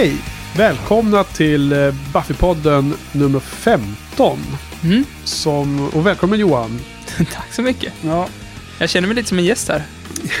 Okej, 0.00 0.16
välkomna 0.56 1.24
till 1.24 1.72
eh, 1.72 1.94
Buffypodden 2.12 2.94
nummer 3.12 3.40
15. 3.40 4.38
Mm. 4.84 5.04
Som, 5.24 5.88
och 5.88 6.06
välkommen 6.06 6.38
Johan. 6.38 6.80
Tack 7.16 7.52
så 7.52 7.62
mycket. 7.62 7.92
Ja, 8.02 8.28
Jag 8.78 8.90
känner 8.90 9.08
mig 9.08 9.14
lite 9.14 9.28
som 9.28 9.38
en 9.38 9.44
gäst 9.44 9.68
här. 9.68 9.82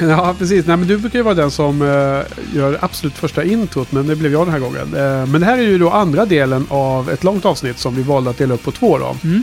ja 0.00 0.34
precis. 0.38 0.66
Nej, 0.66 0.76
men 0.76 0.88
du 0.88 0.98
brukar 0.98 1.18
ju 1.18 1.22
vara 1.22 1.34
den 1.34 1.50
som 1.50 1.82
eh, 1.82 2.56
gör 2.56 2.78
absolut 2.80 3.14
första 3.14 3.44
introt, 3.44 3.92
men 3.92 4.06
det 4.06 4.16
blev 4.16 4.32
jag 4.32 4.46
den 4.46 4.52
här 4.52 4.60
gången. 4.60 4.94
Eh, 4.94 5.26
men 5.26 5.40
det 5.40 5.46
här 5.46 5.58
är 5.58 5.62
ju 5.62 5.78
då 5.78 5.90
andra 5.90 6.24
delen 6.24 6.66
av 6.68 7.10
ett 7.10 7.24
långt 7.24 7.44
avsnitt 7.44 7.78
som 7.78 7.94
vi 7.94 8.02
valde 8.02 8.30
att 8.30 8.38
dela 8.38 8.54
upp 8.54 8.62
på 8.62 8.72
två 8.72 8.98
då. 8.98 9.16
Mm. 9.24 9.42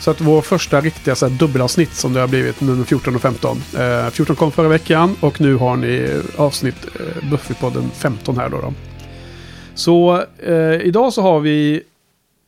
Så 0.00 0.10
att 0.10 0.20
vår 0.20 0.42
första 0.42 0.80
riktiga 0.80 1.14
så 1.14 1.28
här, 1.28 1.34
dubbelavsnitt 1.34 1.94
som 1.94 2.12
det 2.12 2.20
har 2.20 2.28
blivit, 2.28 2.60
nummer 2.60 2.84
14 2.84 3.14
och 3.14 3.22
15. 3.22 3.62
Eh, 3.78 4.10
14 4.10 4.36
kom 4.36 4.52
förra 4.52 4.68
veckan 4.68 5.16
och 5.20 5.40
nu 5.40 5.54
har 5.54 5.76
ni 5.76 6.20
avsnitt 6.36 6.86
eh, 6.94 7.30
Buffypodden 7.30 7.90
15 7.98 8.38
här 8.38 8.48
då. 8.48 8.60
då. 8.60 8.74
Så 9.74 10.24
eh, 10.38 10.80
idag 10.80 11.12
så 11.12 11.22
har 11.22 11.40
vi 11.40 11.82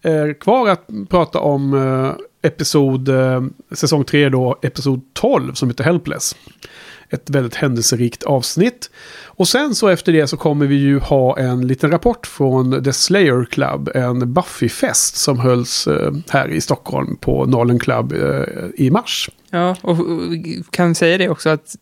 eh, 0.02 0.34
kvar 0.40 0.68
att 0.68 0.86
prata 1.08 1.40
om 1.40 1.74
eh, 1.74 2.48
episod, 2.50 3.08
eh, 3.08 3.42
säsong 3.72 4.04
3 4.04 4.28
då, 4.28 4.58
episod 4.62 5.00
12 5.12 5.54
som 5.54 5.68
heter 5.68 5.84
Helpless. 5.84 6.36
Ett 7.12 7.30
väldigt 7.30 7.54
händelserikt 7.54 8.22
avsnitt. 8.22 8.90
Och 9.24 9.48
sen 9.48 9.74
så 9.74 9.88
efter 9.88 10.12
det 10.12 10.26
så 10.26 10.36
kommer 10.36 10.66
vi 10.66 10.74
ju 10.74 10.98
ha 10.98 11.38
en 11.38 11.66
liten 11.66 11.90
rapport 11.90 12.26
från 12.26 12.84
The 12.84 12.92
Slayer 12.92 13.44
Club, 13.44 13.90
en 13.94 14.32
Buffy-fest 14.32 15.16
som 15.16 15.38
hölls 15.38 15.86
eh, 15.86 16.12
här 16.30 16.48
i 16.48 16.60
Stockholm 16.60 17.16
på 17.16 17.46
Nalen 17.46 17.78
Club 17.78 18.12
eh, 18.12 18.44
i 18.74 18.90
mars. 18.90 19.30
Ja, 19.50 19.76
och 19.80 19.96
kan 20.70 20.94
säga 20.94 21.18
det 21.18 21.28
också 21.28 21.48
att 21.48 21.76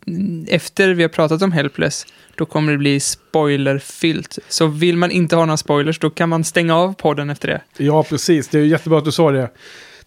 efter 0.49 0.89
vi 0.95 1.03
har 1.03 1.09
pratat 1.09 1.43
om 1.43 1.53
Helpless, 1.53 2.07
då 2.35 2.47
kommer 2.47 2.73
det 2.73 2.79
bli 2.79 3.01
spoilerfyllt. 3.01 4.39
Så 4.49 4.67
vill 4.67 4.97
man 4.97 5.11
inte 5.11 5.37
ha 5.37 5.45
några 5.45 5.57
spoilers, 5.57 5.99
då 5.99 6.11
kan 6.11 6.29
man 6.29 6.45
stänga 6.45 6.77
av 6.77 6.95
podden 6.95 7.31
efter 7.31 7.49
det. 7.49 7.85
Ja, 7.85 8.03
precis. 8.03 8.49
Det 8.49 8.59
är 8.59 8.65
jättebra 8.65 8.99
att 8.99 9.05
du 9.05 9.13
sa 9.13 9.31
det. 9.31 9.51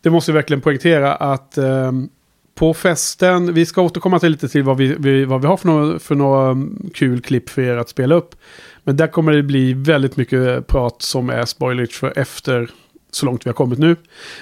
Det 0.02 0.10
måste 0.10 0.32
verkligen 0.32 0.62
poängtera 0.62 1.16
att 1.16 1.58
ehm, 1.58 2.10
på 2.56 2.74
festen, 2.74 3.54
vi 3.54 3.66
ska 3.66 3.82
återkomma 3.82 4.20
till 4.20 4.32
lite 4.32 4.50
till 4.50 4.64
vad 4.64 4.78
vi, 4.78 4.96
vi, 5.00 5.26
vad 5.26 5.42
vi 5.42 5.48
har 5.48 5.58
för 5.58 5.68
några, 5.68 6.00
för 6.00 6.16
några 6.16 6.52
mm, 6.52 6.90
kul 6.94 7.22
klipp 7.22 7.50
för 7.50 7.62
er 7.62 7.78
att 7.78 7.90
spela 7.90 8.16
upp. 8.16 8.36
Men 8.84 8.98
där 8.98 9.08
kommer 9.08 9.32
det 9.32 9.44
bli 9.44 9.74
väldigt 9.74 10.18
mycket 10.18 10.68
prat 10.68 11.02
som 11.02 11.30
är 11.30 11.46
spoilers 11.46 11.96
för 12.00 12.14
efter 12.20 12.70
så 13.12 13.26
långt 13.26 13.46
vi 13.46 13.50
har 13.50 13.54
kommit 13.54 13.80
nu. 13.80 13.96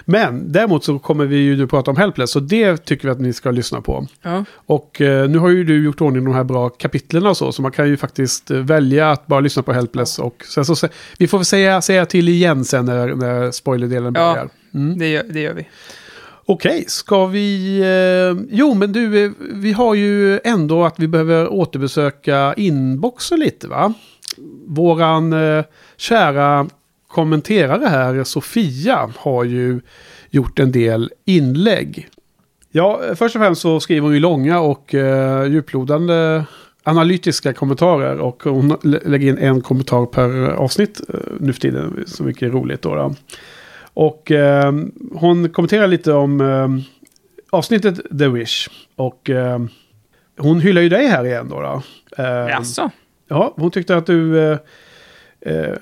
Men 0.06 0.52
däremot 0.52 0.84
så 0.84 1.00
kommer 1.00 1.26
vi 1.26 1.38
ju 1.38 1.58
nu 1.58 1.68
prata 1.68 1.92
om 1.92 1.98
Helpless, 1.98 2.32
så 2.32 2.40
det 2.40 2.78
tycker 2.78 3.08
vi 3.08 3.12
att 3.12 3.20
ni 3.20 3.34
ska 3.34 3.52
lyssna 3.52 3.82
på. 3.82 4.08
Ja, 4.22 4.46
Och 4.66 5.02
eh, 5.02 5.30
nu 5.30 5.38
har 5.38 5.50
ju 5.50 5.64
du 5.64 5.84
gjort 5.84 6.02
ordning 6.02 6.24
de 6.26 6.34
här 6.34 6.44
bra 6.44 6.70
kapitlen 6.70 7.26
och 7.26 7.38
så, 7.38 7.52
så 7.52 7.62
man 7.62 7.72
kan 7.72 7.88
ju 7.90 7.98
faktiskt 7.98 8.52
eh, 8.52 8.58
välja 8.58 9.12
att 9.12 9.28
bara 9.28 9.40
lyssna 9.40 9.64
på 9.64 9.74
Helpless. 9.74 10.20
Och 10.20 10.44
sen 10.54 10.66
så, 10.66 10.88
vi 11.18 11.28
får 11.28 11.38
väl 11.38 11.46
säga, 11.46 11.82
säga 11.82 12.06
till 12.06 12.30
igen 12.30 12.66
sen 12.66 12.86
när, 12.86 13.16
när 13.16 13.52
spoilerdelen 13.52 14.14
Ja. 14.16 14.32
börjar. 14.34 14.50
Mm. 14.74 15.00
det 15.00 15.08
gör, 15.08 15.24
det 15.30 15.42
gör 15.42 15.54
vi. 15.54 15.68
Okej, 16.46 16.86
ska 16.88 17.26
vi... 17.26 17.80
Eh, 17.80 18.44
jo, 18.50 18.74
men 18.74 18.94
du, 18.94 19.26
eh, 19.26 19.32
vi 19.40 19.72
har 19.72 19.96
ju 19.96 20.40
ändå 20.44 20.86
att 20.86 21.00
vi 21.00 21.08
behöver 21.08 21.54
återbesöka 21.54 22.54
inboxen 22.58 23.40
lite, 23.40 23.68
va? 23.68 23.94
Våran 24.68 25.34
eh, 25.34 25.66
kära 25.98 26.68
kommenterare 27.08 27.86
här, 27.86 28.24
Sofia, 28.24 29.10
har 29.18 29.44
ju 29.44 29.82
gjort 30.30 30.60
en 30.60 30.72
del 30.72 31.12
inlägg. 31.26 32.08
Ja, 32.72 33.02
eh, 33.08 33.16
först 33.16 33.36
och 33.36 33.42
främst 33.42 33.62
så 33.62 33.80
skriver 33.80 34.02
hon 34.02 34.14
ju 34.14 34.20
långa 34.20 34.60
och 34.60 34.96
eh, 34.96 35.46
djuplodande 35.46 36.44
analytiska 36.84 37.54
kommentarer 37.54 38.18
och 38.18 38.44
hon 38.44 38.78
lägger 38.84 39.28
in 39.28 39.38
en 39.38 39.62
kommentar 39.62 40.06
per 40.06 40.44
eh, 40.44 40.56
avsnitt 40.56 41.02
eh, 41.10 41.20
nu 41.40 41.54
för 41.54 41.62
tiden, 41.62 42.04
så 42.08 42.24
mycket 42.24 42.54
roligt 42.54 42.82
då. 42.82 42.96
då. 42.96 43.16
Och 43.94 44.32
eh, 44.32 44.74
hon 45.14 45.50
kommenterar 45.50 45.88
lite 45.88 46.14
om 46.14 46.42
eh, 46.42 46.68
avsnittet 47.50 48.00
The 48.20 48.28
Wish. 48.28 48.70
Och 48.96 49.30
eh, 49.30 49.60
hon 50.38 50.60
hyllar 50.60 50.82
ju 50.82 50.90
dig 50.90 51.08
här 51.08 51.26
igen 51.26 51.48
då. 51.50 51.62
då. 51.62 51.82
Eh, 52.24 52.26
Jaså? 52.50 52.90
Ja, 53.28 53.54
hon 53.56 53.72
tyckte 53.72 53.96
att 53.98 54.06
du... 54.06 54.40
Eh, 54.52 54.58
eh, 55.42 55.76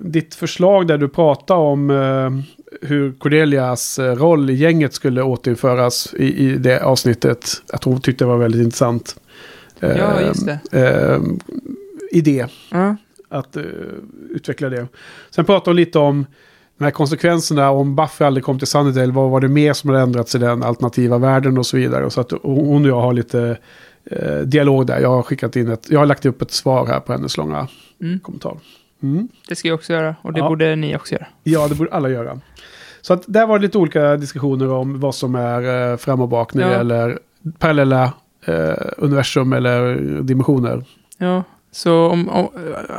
ditt 0.00 0.34
förslag 0.34 0.86
där 0.86 0.98
du 0.98 1.08
pratade 1.08 1.60
om 1.60 1.90
eh, 1.90 2.30
hur 2.88 3.12
Cordelias 3.12 3.98
eh, 3.98 4.16
roll 4.16 4.50
i 4.50 4.54
gänget 4.54 4.94
skulle 4.94 5.22
återinföras 5.22 6.14
i, 6.14 6.46
i 6.46 6.56
det 6.56 6.80
avsnittet. 6.84 7.62
Att 7.72 7.84
hon 7.84 8.00
tyckte 8.00 8.24
det 8.24 8.28
var 8.28 8.36
väldigt 8.38 8.62
intressant. 8.62 9.20
Ja, 9.80 10.20
just 10.20 10.46
det. 10.46 10.58
Eh, 10.72 11.20
idé 12.10 12.46
Ja. 12.70 12.96
att 13.28 13.56
utveckla 14.30 14.68
det. 14.68 14.86
Sen 15.30 15.44
pratade 15.44 15.70
hon 15.70 15.76
lite 15.76 15.98
om 15.98 16.26
de 16.80 16.84
här 16.84 16.90
konsekvenserna 16.90 17.70
om 17.70 17.96
Buffy 17.96 18.24
aldrig 18.24 18.44
kom 18.44 18.58
till 18.58 18.66
Sunnydale. 18.68 19.12
Vad 19.12 19.30
var 19.30 19.40
det 19.40 19.48
mer 19.48 19.72
som 19.72 19.90
hade 19.90 20.02
ändrats 20.02 20.34
i 20.34 20.38
den 20.38 20.62
alternativa 20.62 21.18
världen 21.18 21.58
och 21.58 21.66
så 21.66 21.76
vidare. 21.76 22.10
Så 22.10 22.20
att 22.20 22.32
hon 22.42 22.82
och 22.84 22.88
jag 22.90 23.00
har 23.00 23.12
lite 23.12 23.56
eh, 24.10 24.38
dialog 24.38 24.86
där. 24.86 25.00
Jag 25.00 25.08
har 25.10 25.22
skickat 25.22 25.56
in 25.56 25.68
ett, 25.68 25.86
jag 25.90 25.98
har 25.98 26.06
lagt 26.06 26.26
upp 26.26 26.42
ett 26.42 26.50
svar 26.50 26.86
här 26.86 27.00
på 27.00 27.12
hennes 27.12 27.36
långa 27.36 27.68
Mm. 28.02 28.20
kommentar. 28.20 28.56
Mm. 29.02 29.28
Det 29.48 29.56
ska 29.56 29.68
jag 29.68 29.74
också 29.74 29.92
göra, 29.92 30.16
och 30.22 30.32
det 30.32 30.38
Ja. 30.38 30.48
borde 30.48 30.76
ni 30.76 30.96
också 30.96 31.14
göra. 31.14 31.26
Ja, 31.42 31.68
det 31.68 31.74
borde 31.74 31.90
alla 31.92 32.08
göra. 32.08 32.40
Så 33.00 33.12
att 33.12 33.22
där 33.26 33.46
var 33.46 33.58
det 33.58 33.62
lite 33.62 33.78
olika 33.78 34.16
diskussioner 34.16 34.72
om 34.72 35.00
vad 35.00 35.14
som 35.14 35.34
är 35.34 35.90
eh, 35.92 35.96
fram 35.96 36.20
och 36.20 36.28
bak 36.28 36.54
när 36.54 36.64
det 36.64 36.70
Ja. 36.70 36.76
gäller 36.76 37.18
parallella 37.58 38.12
eh, 38.44 38.74
universum 38.96 39.52
eller 39.52 39.96
dimensioner. 40.22 40.84
Ja, 41.18 41.44
så 41.72 42.06
om, 42.08 42.28
om 42.28 42.48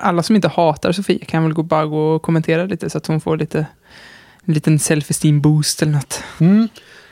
alla 0.02 0.24
som 0.24 0.36
inte 0.36 0.48
hatar 0.48 0.92
Sofia 0.92 1.26
kan 1.26 1.44
väl 1.44 1.54
gå, 1.54 1.64
bara 1.64 1.86
gå 1.86 2.00
och 2.00 2.22
kommentera 2.22 2.66
lite 2.66 2.90
så 2.90 2.98
att 2.98 3.08
hon 3.08 3.22
får 3.22 3.38
lite 3.38 3.66
en 4.46 4.54
liten 4.54 4.78
self-esteem 4.78 5.42
boost 5.42 5.82
eller 5.82 5.92
något. 5.92 6.24
Mm, 6.40 6.68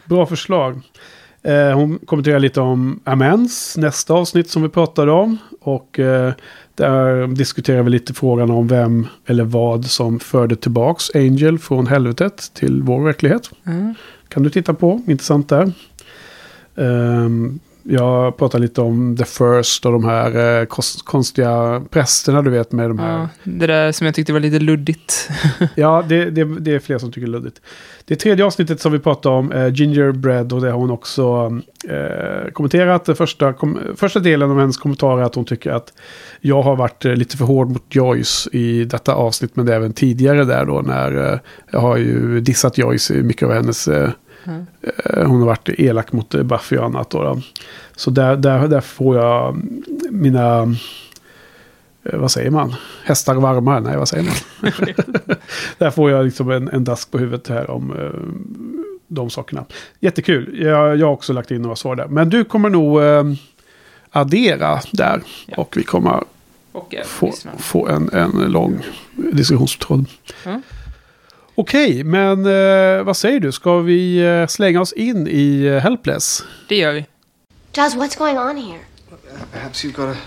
bra 0.06 0.26
förslag. 0.26 0.82
Eh, 1.44 1.72
hon 1.72 2.00
kommenterar 2.06 2.40
lite 2.40 2.62
om 2.62 3.00
Amens, 3.04 3.78
nästa 3.78 4.14
avsnitt 4.14 4.50
som 4.50 4.62
vi 4.62 4.70
pratade 4.70 5.12
om. 5.12 5.38
Och 5.62 6.00
eh, 6.00 6.34
där 6.76 7.28
diskuterar 7.28 7.84
vi 7.84 7.90
lite 7.90 8.14
frågan 8.14 8.52
om 8.52 8.68
vem 8.68 9.08
eller 9.26 9.44
vad 9.44 9.86
som 9.86 10.20
förde 10.20 10.56
tillbaks 10.56 11.16
Angel 11.16 11.60
från 11.60 11.88
helvetet 11.88 12.52
till 12.54 12.82
vår 12.82 13.04
verklighet. 13.04 13.52
Mm. 13.66 13.96
Kan 14.28 14.44
du 14.44 14.50
titta 14.50 14.74
på, 14.74 15.02
intressant 15.08 15.50
där. 15.50 15.72
Ehm, 16.76 17.60
jag 17.84 18.38
pratar 18.38 18.60
lite 18.60 18.82
om 18.82 19.18
The 19.18 19.26
First 19.26 19.86
och 19.86 19.92
de 19.92 20.04
här 20.06 20.60
eh, 20.62 20.66
kos- 20.66 21.04
konstiga 21.04 21.82
prästerna 21.90 22.42
du 22.42 22.50
vet 22.50 22.72
med 22.72 22.90
de 22.90 23.00
här. 23.00 23.20
Ja, 23.20 23.28
det 23.44 23.68
där 23.68 23.92
som 23.92 24.06
jag 24.06 24.16
tyckte 24.16 24.34
var 24.34 24.40
lite 24.40 24.60
luddigt. 24.60 25.30
Ja, 25.76 26.04
det, 26.10 26.26
det, 26.30 26.44
det 26.60 26.72
är 26.76 26.80
fler 26.80 26.98
som 26.98 27.12
tycker 27.12 27.28
luddigt. 27.28 27.62
Det 28.06 28.16
tredje 28.16 28.46
avsnittet 28.46 28.82
som 28.82 28.92
vi 28.92 29.00
pratade 29.00 29.36
om, 29.36 29.52
eh, 29.52 29.74
Gingerbread, 29.74 30.54
och 30.54 30.62
det 30.62 30.72
har 30.72 30.78
hon 30.80 30.92
också 30.92 31.52
eh, 31.90 32.52
kommenterat. 32.52 33.06
Den 33.06 33.16
första, 33.16 33.54
kom, 33.54 33.80
första 33.96 34.20
delen 34.20 34.52
av 34.52 34.60
hennes 34.60 34.78
kommentar 34.78 35.18
är 35.20 35.24
att 35.24 35.36
hon 35.36 35.46
tycker 35.46 35.72
att 35.72 35.94
jag 36.42 36.62
har 36.62 36.76
varit 36.76 37.06
eh, 37.06 37.14
lite 37.16 37.38
för 37.38 37.46
hård 37.46 37.70
mot 37.70 37.86
Joyce 37.96 38.50
i 38.52 38.84
detta 38.86 39.14
avsnitt, 39.14 39.56
men 39.56 39.66
det 39.66 39.72
är 39.72 39.76
även 39.78 39.94
tidigare 39.94 40.44
där 40.44 40.66
då 40.66 40.82
när 40.82 41.34
eh, 41.34 41.40
jag 41.72 41.80
har 41.80 41.98
ju 41.98 42.40
dissat 42.42 42.78
Joyce 42.78 43.12
i 43.14 43.24
mycket 43.24 43.48
av 43.48 43.54
hennes... 43.54 43.88
Eh, 43.88 44.10
Mm. 44.46 44.66
eh, 44.82 45.26
hon 45.28 45.40
har 45.40 45.46
varit 45.48 45.70
elak 45.70 46.12
mot 46.12 46.36
eh, 46.36 46.44
Buffy 46.44 46.78
och 46.78 46.86
annat 46.86 47.10
då. 47.10 47.24
då. 47.24 47.42
Så 47.96 48.10
där, 48.12 48.36
där, 48.36 48.68
där 48.68 48.82
får 48.82 49.16
jag 49.18 49.50
mm, 49.50 49.84
mina... 50.10 50.62
eh, 52.04 52.18
Vad 52.20 52.32
säger 52.32 52.52
man? 52.52 52.76
Hästar 53.04 53.36
varma? 53.36 53.80
Nej, 53.80 53.98
vad 53.98 54.08
säger 54.10 54.24
man? 54.24 54.72
Där 55.78 55.92
får 55.92 56.12
jag 56.12 56.26
liksom 56.26 56.52
en, 56.52 56.68
en 56.70 56.84
dask 56.84 57.12
på 57.12 57.18
huvudet 57.18 57.48
här 57.48 57.70
om 57.70 57.92
eh, 57.92 58.20
de 59.08 59.30
sakerna. 59.30 59.66
Jättekul. 60.00 60.60
Jag, 60.62 60.98
jag 60.98 61.08
har 61.08 61.14
också 61.14 61.34
lagt 61.34 61.52
in 61.52 61.62
några 61.62 61.76
svar 61.76 61.96
där. 61.96 62.08
Men 62.08 62.30
du 62.30 62.44
kommer 62.44 62.70
nog 62.70 63.02
eh, 63.04 63.24
addera 64.10 64.80
där. 64.92 65.22
Ja. 65.46 65.58
Och 65.58 65.78
vi 65.78 65.84
kommer 65.84 66.24
Och 66.72 66.94
även 66.96 67.06
få, 67.08 67.34
få 67.58 67.88
en, 67.88 68.10
en 68.14 68.32
lång 68.52 68.86
diskussionstråd. 69.16 70.06
Ja. 70.46 70.62
Okej, 71.60 72.04
men 72.04 72.46
eh, 72.46 73.04
vad 73.04 73.18
säger 73.18 73.40
du? 73.40 73.52
Ska 73.52 73.80
vi 73.80 74.18
eh, 74.18 74.48
slänga 74.48 74.82
oss 74.82 74.94
in 74.94 75.28
i 75.28 75.66
eh, 75.66 75.78
Helpless? 75.78 76.44
Det 76.68 76.76
gör 76.76 76.94
vi. 76.94 77.06
Giles, 77.74 77.96
what's 77.96 78.18
going 78.18 78.38
on 78.38 78.58
here? 78.58 78.80
Perhaps 79.52 79.84
you've 79.84 79.96
got 79.96 80.16
a 80.16 80.20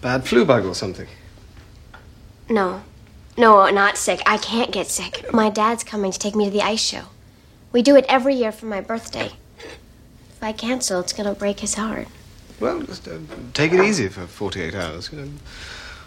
bad 0.00 0.24
flu 0.24 0.44
bug 0.44 0.66
or 0.66 0.74
something. 0.74 1.06
No. 2.48 2.80
No, 3.36 3.70
not 3.70 3.96
sick. 3.96 4.20
I 4.20 4.38
can't 4.38 4.72
get 4.72 4.86
sick. 4.86 5.32
My 5.32 5.50
dad's 5.50 5.90
coming 5.90 6.12
to 6.12 6.18
take 6.18 6.36
me 6.36 6.44
to 6.44 6.50
the 6.50 6.72
ice 6.72 6.84
show. 6.88 7.02
We 7.72 7.82
do 7.82 7.96
it 7.96 8.04
every 8.08 8.34
year 8.34 8.52
for 8.52 8.66
my 8.66 8.80
birthday. 8.80 9.30
If 10.36 10.42
I 10.42 10.52
cancel, 10.52 11.00
it's 11.00 11.16
gonna 11.16 11.34
break 11.34 11.60
his 11.60 11.74
heart. 11.74 12.06
Well, 12.60 12.86
just 12.86 13.08
uh, 13.08 13.12
take 13.52 13.72
it 13.72 13.80
easy 13.80 14.08
for 14.08 14.26
48 14.26 14.74
hours. 14.74 15.10
You 15.12 15.18
know, 15.18 15.30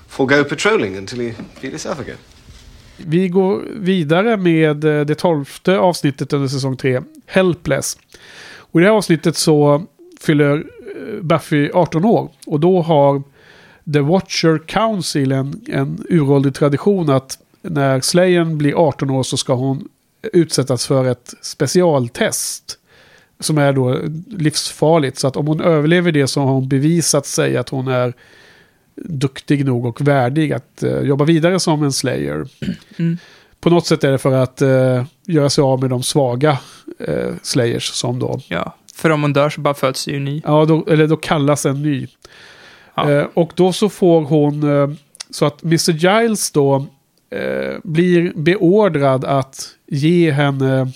forego 0.08 0.44
patrolling 0.44 0.96
until 0.98 1.22
you 1.22 1.34
feel 1.34 1.72
yourself 1.72 2.00
again. 2.00 2.18
Vi 2.98 3.28
går 3.28 3.62
vidare 3.76 4.38
med 4.38 4.84
eh, 4.84 5.06
det 5.06 5.16
tolfte 5.16 5.78
avsnittet 5.78 6.34
under 6.34 6.48
säsong 6.48 6.78
3, 6.78 7.02
Helpless. 7.26 7.98
Och 8.56 8.80
i 8.80 8.84
det 8.84 8.90
här 8.90 8.98
avsnittet 8.98 9.38
så 9.38 9.84
fyller 10.22 10.58
eh, 10.58 11.22
Buffy 11.22 11.70
18 11.74 12.06
år. 12.06 12.30
Och 12.46 12.60
då 12.60 12.82
har 12.82 13.24
The 13.94 14.00
Watcher 14.00 14.68
Council, 14.68 15.32
en, 15.32 15.62
en 15.68 16.06
uråldrig 16.10 16.56
tradition 16.56 17.10
att 17.10 17.38
när 17.62 18.02
Slayen 18.02 18.58
blir 18.58 18.74
18 18.74 19.10
år 19.10 19.24
så 19.24 19.38
ska 19.38 19.54
hon 19.54 19.88
utsättas 20.34 20.88
för 20.88 21.06
ett 21.06 21.34
specialtest. 21.42 22.80
Som 23.40 23.58
är 23.58 23.74
då 23.74 24.00
livsfarligt. 24.28 25.20
Så 25.20 25.28
att 25.28 25.38
om 25.38 25.48
hon 25.48 25.62
överlever 25.62 26.12
det 26.12 26.28
så 26.28 26.42
har 26.42 26.52
hon 26.52 26.68
bevisat 26.68 27.26
sig 27.26 27.58
att 27.58 27.70
hon 27.70 27.88
är 27.88 28.14
duktig 28.96 29.66
nog 29.66 29.86
och 29.86 30.08
värdig 30.08 30.54
att 30.54 30.84
eh, 30.84 31.00
jobba 31.00 31.26
vidare 31.26 31.60
som 31.60 31.84
en 31.84 31.94
Slayer. 31.94 32.48
Mm. 32.98 33.18
På 33.60 33.70
något 33.70 33.88
sätt 33.88 34.04
är 34.04 34.12
det 34.12 34.18
för 34.18 34.32
att 34.32 34.62
eh, 34.62 35.06
göra 35.26 35.50
sig 35.50 35.62
av 35.62 35.82
med 35.82 35.90
de 35.90 36.04
svaga 36.04 36.58
eh, 37.00 37.34
Slayers 37.42 37.84
som 37.84 38.20
då 38.20 38.40
Ja, 38.48 38.76
för 38.96 39.10
om 39.10 39.22
hon 39.22 39.34
dör 39.34 39.50
så 39.50 39.62
bara 39.62 39.74
föds 39.74 40.08
ju 40.08 40.20
ny. 40.20 40.42
Ja, 40.46 40.66
då, 40.66 40.86
eller 40.90 41.08
då 41.08 41.18
kallas 41.18 41.66
en 41.66 41.82
ny. 41.82 42.08
Ja. 42.96 43.28
Och 43.34 43.52
då 43.56 43.74
så 43.74 43.90
får 43.90 44.22
hon, 44.22 44.98
så 45.30 45.46
att 45.46 45.64
Mr. 45.64 45.92
Giles 45.92 46.52
då 46.52 46.86
blir 47.84 48.34
beordrad 48.36 49.26
att 49.26 49.70
ge 49.88 50.32
henne, 50.32 50.92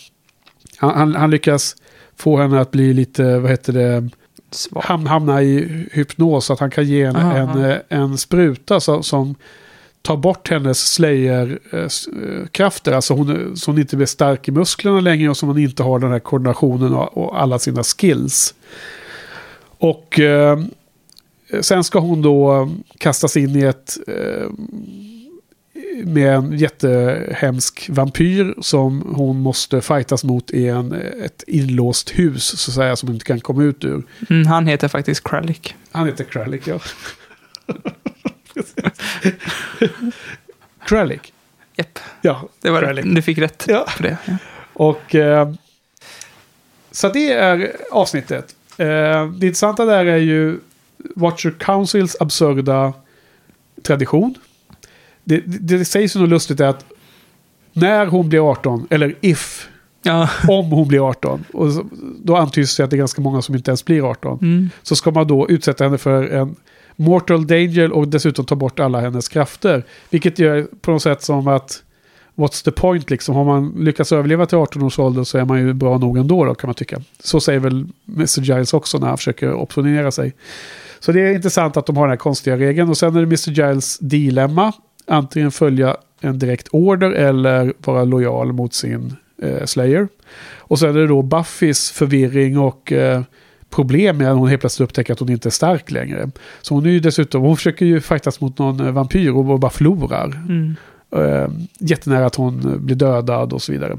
han, 0.78 0.96
han, 0.96 1.16
han 1.16 1.32
lyckas 1.32 1.76
få 2.16 2.38
henne 2.38 2.60
att 2.60 2.72
bli 2.72 2.94
lite, 2.94 3.40
vad 3.40 3.52
heter 3.52 3.74
det, 3.74 4.10
Svag. 4.52 4.84
ham, 4.84 5.06
hamna 5.06 5.44
i 5.44 5.86
hypnos 5.92 6.52
att 6.52 6.60
han 6.60 6.72
kan 6.72 6.86
ge 6.86 7.06
henne 7.06 7.20
Aha, 7.20 7.38
en, 7.38 7.66
eh, 7.66 7.78
en 7.90 8.18
spruta 8.18 8.80
så, 8.80 9.04
som 9.04 9.36
tar 10.02 10.18
bort 10.18 10.50
hennes 10.50 10.94
slayer-krafter. 10.94 12.92
Alltså 12.92 13.14
hon, 13.14 13.58
så 13.58 13.72
hon 13.72 13.80
inte 13.80 13.96
blir 13.96 14.08
stark 14.08 14.48
i 14.48 14.52
musklerna 14.52 15.00
längre 15.00 15.30
och 15.30 15.38
så 15.38 15.46
hon 15.46 15.58
inte 15.58 15.84
har 15.84 16.00
den 16.00 16.12
här 16.12 16.20
koordinationen 16.20 16.94
och, 16.94 17.18
och 17.18 17.42
alla 17.42 17.60
sina 17.60 17.84
skills. 17.84 18.54
Och 19.78 20.20
eh, 20.20 20.60
sen 21.62 21.84
ska 21.84 22.00
hon 22.00 22.22
då 22.22 22.70
kastas 22.98 23.38
in 23.38 23.56
i 23.56 23.62
ett 23.62 23.98
eh, 24.08 24.50
med 26.06 26.34
en 26.36 26.58
jättehemsk 26.58 27.90
vampyr 27.90 28.56
som 28.62 29.14
hon 29.16 29.40
måste 29.40 29.82
fightas 29.82 30.24
mot 30.24 30.52
i 30.52 30.68
en, 30.68 30.92
ett 31.24 31.44
inlåst 31.48 32.10
hus 32.10 32.44
så 32.60 32.72
att 32.72 32.76
säga 32.76 32.96
som 32.96 33.08
hon 33.08 33.16
inte 33.16 33.26
kan 33.26 33.40
komma 33.40 33.64
ut 33.64 33.84
ur. 33.86 34.04
Mm, 34.30 34.48
han 34.48 34.68
heter 34.68 34.88
faktiskt 34.88 35.24
Kralik. 35.24 35.76
Han 35.92 36.06
heter 36.08 36.24
Kralik, 36.24 36.68
ja. 36.68 36.80
Kralik. 40.86 41.34
Japp, 41.76 42.00
Ja, 42.22 42.50
det 42.62 42.70
var 42.70 42.82
Kralik. 42.82 43.06
Du 43.16 43.22
fick 43.22 43.38
rätt 43.38 43.66
Ja. 43.68 43.88
på 43.98 44.04
det. 44.04 44.18
Ja. 44.26 44.38
Och... 44.74 45.16
Eh, 45.16 45.52
så 46.92 47.10
det 47.10 47.32
är 47.32 47.72
avsnittet. 47.92 48.56
Eh, 48.78 48.86
det 49.32 49.48
intressanta 49.48 49.86
där 49.86 50.06
är 50.06 50.18
ju 50.18 50.60
Watcher 51.16 51.56
Councils 51.60 52.16
absurda 52.20 52.94
tradition. 53.84 54.36
Det, 55.28 55.40
det, 55.46 55.78
det 55.78 55.86
sägs 55.86 56.16
ju 56.16 56.20
något 56.20 56.30
lustigt 56.30 56.62
att 56.62 56.86
när 57.74 58.06
hon 58.06 58.30
blir 58.30 58.52
18, 58.52 58.88
eller 58.90 59.16
if, 59.22 59.68
Ja. 60.04 60.30
om 60.48 60.66
hon 60.66 60.88
blir 60.88 61.10
18, 61.10 61.44
och 61.54 61.68
då 62.24 62.36
antyds 62.36 62.78
det 62.78 62.84
att 62.84 62.90
det 62.90 62.96
är 62.96 62.98
ganska 62.98 63.22
många 63.22 63.42
som 63.42 63.56
inte 63.56 63.72
ens 63.72 63.86
blir 63.86 64.10
18. 64.12 64.40
Mm. 64.42 64.70
så 64.84 64.96
ska 64.96 65.12
man 65.12 65.28
då 65.28 65.50
utsätta 65.50 65.84
henne 65.84 65.98
för 65.98 66.24
en 66.24 66.56
mortal 66.96 67.48
danger 67.48 67.92
och 67.92 68.08
dessutom 68.08 68.46
ta 68.46 68.56
bort 68.56 68.80
alla 68.80 69.02
hennes 69.02 69.30
krafter. 69.30 69.84
Vilket 70.10 70.40
gör 70.40 70.68
på 70.82 70.92
något 70.92 71.02
sätt 71.02 71.24
som 71.24 71.48
att 71.48 71.84
what's 72.36 72.66
the 72.66 72.72
point 72.72 73.10
liksom? 73.10 73.36
Har 73.36 73.46
man 73.46 73.76
lyckats 73.78 74.12
överleva 74.12 74.46
till 74.46 74.58
18 74.58 74.84
års 74.84 75.00
ålder 75.00 75.24
så 75.24 75.38
är 75.38 75.46
man 75.46 75.60
ju 75.60 75.74
bra 75.74 75.98
nog 75.98 76.18
ändå 76.18 76.46
då 76.46 76.56
kan 76.56 76.68
man 76.68 76.76
tycka. 76.76 77.02
Så 77.20 77.40
säger 77.40 77.60
väl 77.60 77.88
Mr. 78.08 78.42
Giles 78.42 78.74
också 78.74 78.98
när 78.98 79.08
han 79.08 79.18
försöker 79.18 79.54
opponera 79.54 80.12
sig. 80.12 80.34
Så 81.00 81.12
det 81.12 81.22
är 81.22 81.34
intressant 81.34 81.78
att 81.78 81.86
de 81.86 81.98
har 81.98 82.04
den 82.04 82.12
här 82.12 82.18
konstiga 82.18 82.58
regeln. 82.58 82.90
Och 82.90 82.98
sen 82.98 83.16
är 83.16 83.20
det 83.20 83.26
Mr. 83.26 83.50
Giles 83.50 83.98
dilemma. 84.00 84.74
Antingen 85.08 85.52
följa 85.52 85.98
en 86.22 86.40
direkt 86.40 86.68
order 86.72 87.12
eller 87.12 87.74
vara 87.78 88.04
lojal 88.04 88.54
mot 88.54 88.74
sin 88.74 89.16
eh, 89.42 89.66
Slayer. 89.66 90.08
Och 90.58 90.80
sen 90.80 90.90
är 90.90 91.00
det 91.00 91.08
då 91.08 91.22
Buffys 91.22 91.92
förvirring 91.92 92.58
och 92.58 92.92
eh, 92.92 93.22
problem 93.70 94.18
med 94.18 94.32
att 94.32 94.38
hon 94.38 94.48
helt 94.48 94.62
plötsligt 94.62 94.90
upptäcker 94.90 95.14
att 95.14 95.20
hon 95.20 95.30
inte 95.30 95.50
är 95.50 95.52
stark 95.52 95.92
längre. 95.92 96.32
Så 96.62 96.74
hon 96.74 96.86
är 96.86 96.90
ju 96.90 97.00
dessutom, 97.00 97.42
hon 97.42 97.58
försöker 97.58 97.86
ju 97.86 98.02
fightas 98.02 98.42
mot 98.42 98.58
någon 98.58 98.80
eh, 98.80 98.92
vampyr 98.92 99.32
och 99.32 99.60
bara 99.60 99.72
förlorar. 99.72 100.26
Mm. 100.26 100.76
Eh, 101.12 101.50
jättenära 101.80 102.26
att 102.26 102.36
hon 102.36 102.74
eh, 102.74 102.78
blir 102.78 102.96
dödad 102.96 103.54
och 103.54 103.62
så 103.62 103.72
vidare. 103.72 103.98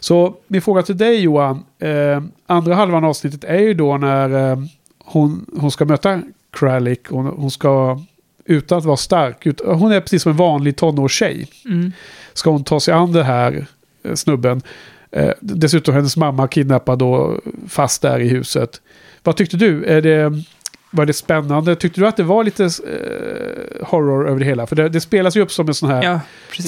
Så 0.00 0.34
min 0.46 0.62
fråga 0.62 0.82
till 0.82 0.96
dig 0.96 1.20
Johan, 1.20 1.64
eh, 1.78 2.22
andra 2.46 2.74
halvan 2.74 3.04
av 3.04 3.10
avsnittet 3.10 3.44
är 3.44 3.58
ju 3.58 3.74
då 3.74 3.96
när 3.96 4.50
eh, 4.52 4.58
hon, 5.04 5.46
hon 5.56 5.70
ska 5.70 5.84
möta 5.84 6.22
Kralik. 6.52 7.08
Hon, 7.08 7.26
hon 7.26 7.50
ska, 7.50 8.00
utan 8.44 8.78
att 8.78 8.84
vara 8.84 8.96
stark, 8.96 9.46
hon 9.64 9.92
är 9.92 10.00
precis 10.00 10.22
som 10.22 10.30
en 10.30 10.36
vanlig 10.36 10.76
tonårstjej. 10.76 11.46
Mm. 11.64 11.92
Ska 12.32 12.50
hon 12.50 12.64
ta 12.64 12.80
sig 12.80 12.94
an 12.94 13.12
det 13.12 13.24
här 13.24 13.66
eh, 14.04 14.14
snubben. 14.14 14.62
Eh, 15.10 15.30
dessutom 15.40 15.94
hennes 15.94 16.16
mamma 16.16 16.48
kidnappad 16.48 17.02
och 17.02 17.40
fast 17.68 18.02
där 18.02 18.20
i 18.20 18.28
huset. 18.28 18.80
Vad 19.22 19.36
tyckte 19.36 19.56
du? 19.56 19.84
Är 19.84 20.02
det, 20.02 20.42
var 20.90 21.06
det 21.06 21.12
spännande? 21.12 21.76
Tyckte 21.76 22.00
du 22.00 22.06
att 22.06 22.16
det 22.16 22.22
var 22.22 22.44
lite 22.44 22.64
eh, 22.64 23.86
horror 23.86 24.28
över 24.28 24.38
det 24.38 24.44
hela? 24.44 24.66
För 24.66 24.76
det, 24.76 24.88
det 24.88 25.00
spelas 25.00 25.36
ju 25.36 25.40
upp 25.40 25.52
som 25.52 25.68
en 25.68 25.74
sån 25.74 25.90
här 25.90 26.02
Ja, 26.02 26.20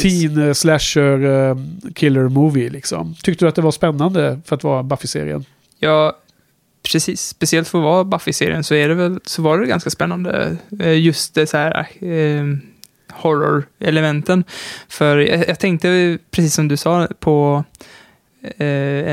teen 0.02 0.48
eh, 0.48 0.52
slasher 0.52 1.24
eh, 1.24 1.56
killer 1.94 2.28
movie 2.28 2.70
liksom. 2.70 3.14
Tyckte 3.22 3.44
du 3.44 3.48
att 3.48 3.54
det 3.54 3.62
var 3.62 3.70
spännande 3.70 4.40
för 4.44 4.56
att 4.56 4.64
vara 4.64 4.82
Buffy-serien? 4.82 5.44
Ja, 5.78 6.16
precis. 6.92 7.28
Speciellt 7.28 7.68
för 7.68 7.78
att 7.78 7.84
vara 7.84 8.04
Buffy-serien 8.04 8.64
så, 8.64 8.74
är 8.74 8.88
det 8.88 8.94
väl, 8.94 9.20
så 9.24 9.42
var 9.42 9.58
det 9.58 9.66
ganska 9.66 9.90
spännande. 9.90 10.56
eh, 10.80 10.98
Just 10.98 11.34
det 11.34 11.46
så 11.46 11.56
här 11.56 11.86
eh, 12.04 12.44
horror-elementen. 13.12 14.44
För 14.88 15.16
jag, 15.18 15.48
jag 15.48 15.58
tänkte, 15.58 16.18
precis 16.30 16.54
som 16.54 16.68
du 16.68 16.76
sa, 16.76 17.08
på 17.20 17.64
eh, 18.42 18.66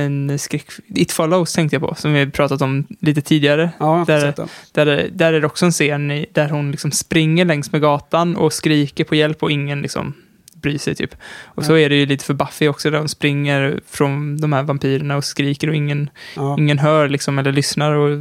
en 0.03 0.39
skräck... 0.39 0.65
It 0.95 1.11
Follows 1.11 1.53
tänkte 1.53 1.75
jag 1.75 1.81
på, 1.89 1.95
som 1.95 2.13
vi 2.13 2.31
pratat 2.31 2.61
om 2.61 2.87
lite 2.99 3.21
tidigare. 3.21 3.69
Ja, 3.79 4.03
Där-. 4.07 4.33
Där, 4.71 5.09
där 5.13 5.33
är 5.33 5.41
det 5.41 5.47
också 5.47 5.65
en 5.65 5.71
scen 5.71 6.25
där 6.31 6.49
hon 6.49 6.71
liksom 6.71 6.91
springer 6.91 7.45
längs 7.45 7.71
med 7.71 7.81
gatan 7.81 8.35
och 8.35 8.53
skriker 8.53 9.03
på 9.03 9.15
hjälp 9.15 9.43
och 9.43 9.51
ingen 9.51 9.81
liksom 9.81 10.13
bryr 10.63 10.77
sig 10.77 10.95
typ. 10.95 11.15
Och 11.45 11.65
så 11.65 11.73
Nej. 11.73 11.83
är 11.83 11.89
det 11.89 11.95
ju 11.95 12.05
lite 12.05 12.25
för 12.25 12.33
Buffy 12.33 12.67
också, 12.67 12.89
där 12.89 12.97
hon 12.99 13.09
springer 13.09 13.79
från 13.87 14.37
de 14.37 14.53
här 14.53 14.63
vampyrerna 14.63 15.17
och 15.17 15.23
skriker 15.25 15.67
och 15.69 15.75
ingen, 15.75 16.09
Ja. 16.35 16.55
ingen 16.59 16.79
hör 16.79 17.09
liksom 17.09 17.39
eller 17.39 17.51
lyssnar 17.51 17.91
och 17.91 18.17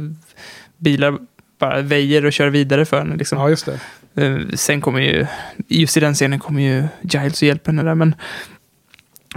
bilar 0.77 1.17
bara 1.59 1.81
väjer 1.81 2.25
och 2.25 2.33
kör 2.33 2.47
vidare 2.47 2.85
för 2.85 2.97
henne 2.99 3.15
liksom. 3.15 3.37
ja, 3.39 3.49
just 3.49 3.65
det. 3.65 3.79
Eh, 4.25 4.37
Sen 4.55 4.81
kommer 4.81 4.99
ju, 4.99 5.25
just 5.67 5.97
i 5.97 5.99
den 5.99 6.13
scenen 6.13 6.39
kommer 6.39 6.61
ju 6.61 6.83
Giles 7.01 7.41
och 7.41 7.47
hjälper 7.47 7.71
henne 7.71 7.83
där, 7.83 7.95
men 7.95 8.15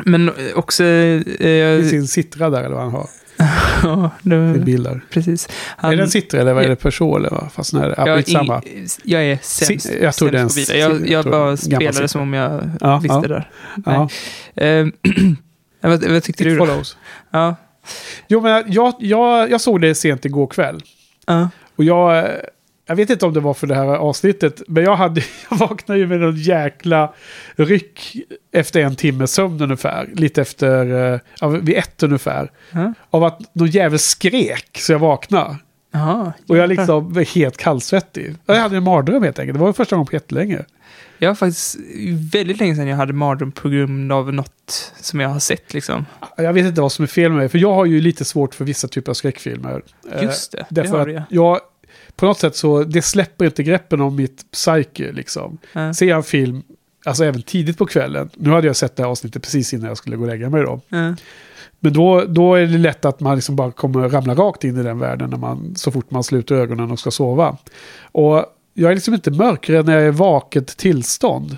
men 0.04 0.30
också... 0.54 0.84
I 0.84 1.80
Eh, 1.80 1.88
sin 1.88 2.06
sittra 2.08 2.50
där 2.50 2.58
eller 2.64 2.74
vad 2.74 2.84
han 2.84 2.92
har. 2.92 3.08
ja, 3.82 4.10
det, 4.22 4.58
bil 4.58 4.82
där. 4.82 5.00
precis. 5.10 5.48
Han- 5.76 5.92
är 5.92 5.96
det 5.96 6.02
en 6.02 6.10
sittra 6.10 6.40
eller 6.40 6.52
vad 6.52 6.64
är 6.64 6.68
det? 6.68 6.76
Peugeot 6.76 7.18
eller 7.18 7.30
vad? 7.30 7.52
Fast 7.52 7.72
ja, 7.96 8.06
jag, 8.06 8.16
skitsamma. 8.16 8.62
jag 9.04 9.24
är 9.24 9.38
sämst. 9.42 9.86
Si- 9.86 9.98
jag 10.02 10.14
sämst 10.14 10.48
på 10.48 10.54
bilar. 10.54 10.74
Jag, 10.74 11.08
jag 11.08 11.24
bara 11.24 11.56
spelade 11.56 12.08
som 12.08 12.20
om 12.20 12.34
jag 12.34 12.70
Ja, 12.80 12.98
visste 12.98 13.14
ja. 13.22 13.28
där. 13.28 13.50
Ja, 13.86 14.08
Eh, 14.64 14.86
vad, 15.80 16.04
vad 16.04 16.22
tyckte 16.22 16.42
It 16.42 16.48
du 16.48 16.56
då? 16.56 16.66
follows. 16.66 16.96
Ja. 17.30 17.56
Jo, 18.28 18.40
men 18.40 18.64
jag, 18.66 18.94
jag, 18.98 19.50
jag 19.50 19.60
såg 19.60 19.80
det 19.80 19.94
sent 19.94 20.24
igår 20.24 20.46
kväll. 20.46 20.80
Ja. 21.26 21.48
Och 21.76 21.84
jag, 21.84 22.26
jag 22.86 22.96
vet 22.96 23.10
inte 23.10 23.26
om 23.26 23.32
det 23.32 23.40
var 23.40 23.54
för 23.54 23.66
det 23.66 23.74
här 23.74 23.86
avsnittet, 23.86 24.62
men 24.66 24.84
jag, 24.84 24.96
hade, 24.96 25.22
jag 25.50 25.56
vaknade 25.56 26.00
ju 26.00 26.06
med 26.06 26.20
någon 26.20 26.36
jäkla 26.36 27.12
ryck 27.56 28.16
efter 28.52 28.80
en 28.80 28.96
timme 28.96 29.26
sömn 29.26 29.62
ungefär. 29.62 30.08
Lite 30.14 30.42
efter, 30.42 31.12
eh, 31.12 31.20
ja, 31.40 31.48
vid 31.48 31.76
ett 31.76 32.02
ungefär. 32.02 32.50
Ja. 32.70 32.92
Av 33.10 33.24
att 33.24 33.54
någon 33.54 33.68
jävel 33.68 33.98
skrek 33.98 34.78
så 34.78 34.92
jag 34.92 34.98
vaknade. 34.98 35.56
Jaha. 35.92 36.32
Och 36.48 36.56
jag 36.56 36.68
liksom 36.68 37.12
var 37.12 37.22
helt 37.22 37.56
kallsvettig. 37.56 38.34
Jag 38.46 38.54
hade 38.54 38.76
en 38.76 38.82
mardröm 38.82 39.22
helt 39.22 39.38
enkelt. 39.38 39.58
Det 39.58 39.64
var 39.64 39.72
första 39.72 39.96
gången 39.96 40.06
på 40.06 40.12
jättelänge. 40.12 40.64
Jag 41.18 41.30
har 41.30 41.34
faktiskt 41.34 41.76
väldigt 42.32 42.60
länge 42.60 42.76
sedan 42.76 42.86
jag 42.86 42.96
hade 42.96 43.12
mardröm 43.12 43.52
på 43.52 43.68
grund 43.68 44.12
av 44.12 44.32
något 44.32 44.92
som 45.00 45.20
jag 45.20 45.28
har 45.28 45.38
sett 45.38 45.74
liksom. 45.74 46.06
Jag 46.36 46.52
vet 46.52 46.66
inte 46.66 46.80
vad 46.80 46.92
som 46.92 47.02
är 47.02 47.06
fel 47.06 47.30
med 47.30 47.38
mig, 47.38 47.48
för 47.48 47.58
jag 47.58 47.74
har 47.74 47.84
ju 47.84 48.00
lite 48.00 48.24
svårt 48.24 48.54
för 48.54 48.64
vissa 48.64 48.88
typer 48.88 49.10
av 49.10 49.14
skräckfilmer. 49.14 49.82
Eh, 50.12 50.22
Just 50.22 50.52
det, 50.52 50.58
det 50.58 50.80
Därför 50.82 50.98
har 50.98 51.06
du 51.06 51.16
att 51.16 51.24
ja. 51.30 51.60
Jag, 52.16 52.20
på 52.20 52.26
något 52.26 52.38
sätt 52.38 52.56
så, 52.56 52.84
det 52.84 53.02
släpper 53.02 53.44
inte 53.44 53.62
greppen 53.62 54.00
om 54.00 54.16
mitt 54.16 54.50
psyke 54.50 55.12
liksom. 55.12 55.58
Ja. 55.72 55.94
Ser 55.94 56.06
jag 56.06 56.16
en 56.16 56.22
film, 56.22 56.62
alltså 57.04 57.24
även 57.24 57.42
tidigt 57.42 57.78
på 57.78 57.86
kvällen, 57.86 58.30
nu 58.34 58.50
hade 58.50 58.66
jag 58.66 58.76
sett 58.76 58.96
det 58.96 59.02
här 59.02 59.10
avsnittet 59.10 59.42
precis 59.42 59.74
innan 59.74 59.88
jag 59.88 59.96
skulle 59.96 60.16
gå 60.16 60.22
och 60.22 60.28
lägga 60.28 60.50
mig 60.50 60.62
då. 60.62 60.80
Ja. 60.88 61.14
Men 61.80 61.92
då, 61.92 62.24
då 62.24 62.54
är 62.54 62.66
det 62.66 62.78
lätt 62.78 63.04
att 63.04 63.20
man 63.20 63.34
liksom 63.34 63.56
bara 63.56 63.72
kommer 63.72 64.08
ramla 64.08 64.34
rakt 64.34 64.64
in 64.64 64.80
i 64.80 64.82
den 64.82 64.98
världen 64.98 65.30
när 65.30 65.36
man, 65.36 65.76
så 65.76 65.90
fort 65.90 66.10
man 66.10 66.24
sluter 66.24 66.54
ögonen 66.54 66.90
och 66.90 66.98
ska 66.98 67.10
sova. 67.10 67.56
Och 68.02 68.44
jag 68.74 68.90
är 68.90 68.94
liksom 68.94 69.14
inte 69.14 69.30
mörkrädd 69.30 69.86
när 69.86 69.92
jag 69.92 70.02
är 70.02 70.08
i 70.08 70.10
vaket 70.10 70.76
tillstånd. 70.76 71.56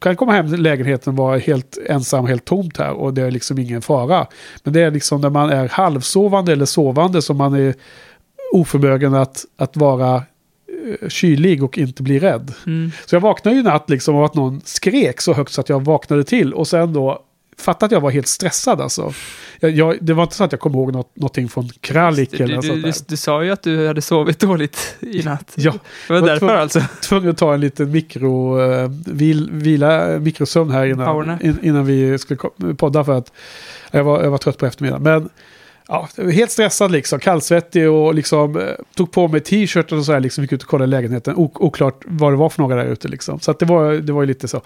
Kan 0.00 0.16
komma 0.16 0.32
hem 0.32 0.50
till 0.50 0.62
lägenheten 0.62 1.12
och 1.12 1.16
vara 1.16 1.38
helt 1.38 1.78
ensam, 1.86 2.26
helt 2.26 2.44
tomt 2.44 2.76
här 2.76 2.92
och 2.92 3.14
det 3.14 3.22
är 3.22 3.30
liksom 3.30 3.58
ingen 3.58 3.82
fara. 3.82 4.26
Men 4.64 4.72
det 4.72 4.80
är 4.80 4.90
liksom 4.90 5.20
när 5.20 5.30
man 5.30 5.50
är 5.50 5.68
halvsovande 5.68 6.52
eller 6.52 6.64
sovande 6.64 7.22
som 7.22 7.36
man 7.36 7.54
är 7.54 7.74
oförmögen 8.52 9.14
att, 9.14 9.44
att 9.56 9.76
vara 9.76 10.14
eh, 11.02 11.08
kylig 11.08 11.62
och 11.64 11.78
inte 11.78 12.02
bli 12.02 12.18
rädd. 12.18 12.52
Mm. 12.66 12.90
Så 13.06 13.14
jag 13.14 13.20
vaknade 13.20 13.56
ju 13.56 13.62
natt 13.62 13.90
liksom 13.90 14.16
av 14.16 14.24
att 14.24 14.34
någon 14.34 14.60
skrek 14.64 15.20
så 15.20 15.32
högt 15.32 15.52
så 15.52 15.60
att 15.60 15.68
jag 15.68 15.84
vaknade 15.84 16.24
till. 16.24 16.54
Och 16.54 16.68
sen 16.68 16.92
då 16.92 17.22
fattade 17.58 17.86
att 17.86 17.92
jag 17.92 18.00
var 18.00 18.10
helt 18.10 18.26
stressad 18.26 18.80
alltså. 18.80 19.12
Jag, 19.60 19.70
jag, 19.70 19.96
det 20.00 20.14
var 20.14 20.22
inte 20.22 20.34
så 20.36 20.44
att 20.44 20.52
jag 20.52 20.60
kom 20.60 20.74
ihåg 20.74 20.92
något, 20.92 21.16
någonting 21.16 21.48
från 21.48 21.68
Kralik 21.80 22.40
eller 22.40 22.56
du, 22.56 22.68
sånt 22.68 22.84
du, 22.84 22.92
du 23.08 23.16
sa 23.16 23.44
ju 23.44 23.50
att 23.50 23.62
du 23.62 23.86
hade 23.86 24.02
sovit 24.02 24.38
dåligt 24.38 24.96
i 25.00 25.22
natt. 25.22 25.52
Ja, 25.56 25.72
Det 26.08 26.12
var 26.12 26.20
Vad 26.20 26.28
därför 26.28 26.38
tvungen- 26.38 26.56
alltså. 26.58 26.80
tvungen 27.02 27.30
att 27.30 27.38
ta 27.38 27.54
en 27.54 27.60
liten 27.60 27.90
mikro, 27.90 28.60
uh, 28.60 28.90
vil, 29.06 29.48
vila, 29.52 30.18
mikrosömn 30.18 30.70
här 30.70 30.86
innan, 30.86 31.42
in, 31.42 31.58
innan 31.62 31.86
vi 31.86 32.18
skulle 32.18 32.38
podda 32.76 33.04
för 33.04 33.12
att 33.18 33.32
jag 33.90 34.04
var, 34.04 34.22
jag 34.22 34.30
var 34.30 34.38
trött 34.38 34.58
på 34.58 34.66
eftermiddagen. 34.66 35.02
Men 35.02 35.28
ja, 35.88 36.08
helt 36.16 36.50
stressad 36.50 36.90
liksom, 36.90 37.18
kallsvettig 37.18 37.90
och 37.90 38.14
liksom 38.14 38.56
eh, 38.56 38.74
tog 38.94 39.12
på 39.12 39.28
mig 39.28 39.40
t-shirten 39.40 39.98
och 39.98 40.04
så 40.04 40.12
här 40.12 40.20
liksom, 40.20 40.44
gick 40.44 40.52
ut 40.52 40.62
och 40.62 40.68
kollade 40.68 40.90
lägenheten. 40.90 41.36
Ok, 41.36 41.60
oklart 41.60 42.04
vad 42.06 42.32
det 42.32 42.36
var 42.36 42.48
för 42.48 42.62
några 42.62 42.76
där 42.76 42.92
ute 42.92 43.08
liksom. 43.08 43.40
Så 43.40 43.50
att 43.50 43.58
det, 43.58 43.66
var, 43.66 43.92
det 43.92 44.12
var 44.12 44.22
ju 44.22 44.26
lite 44.26 44.48
så. 44.48 44.56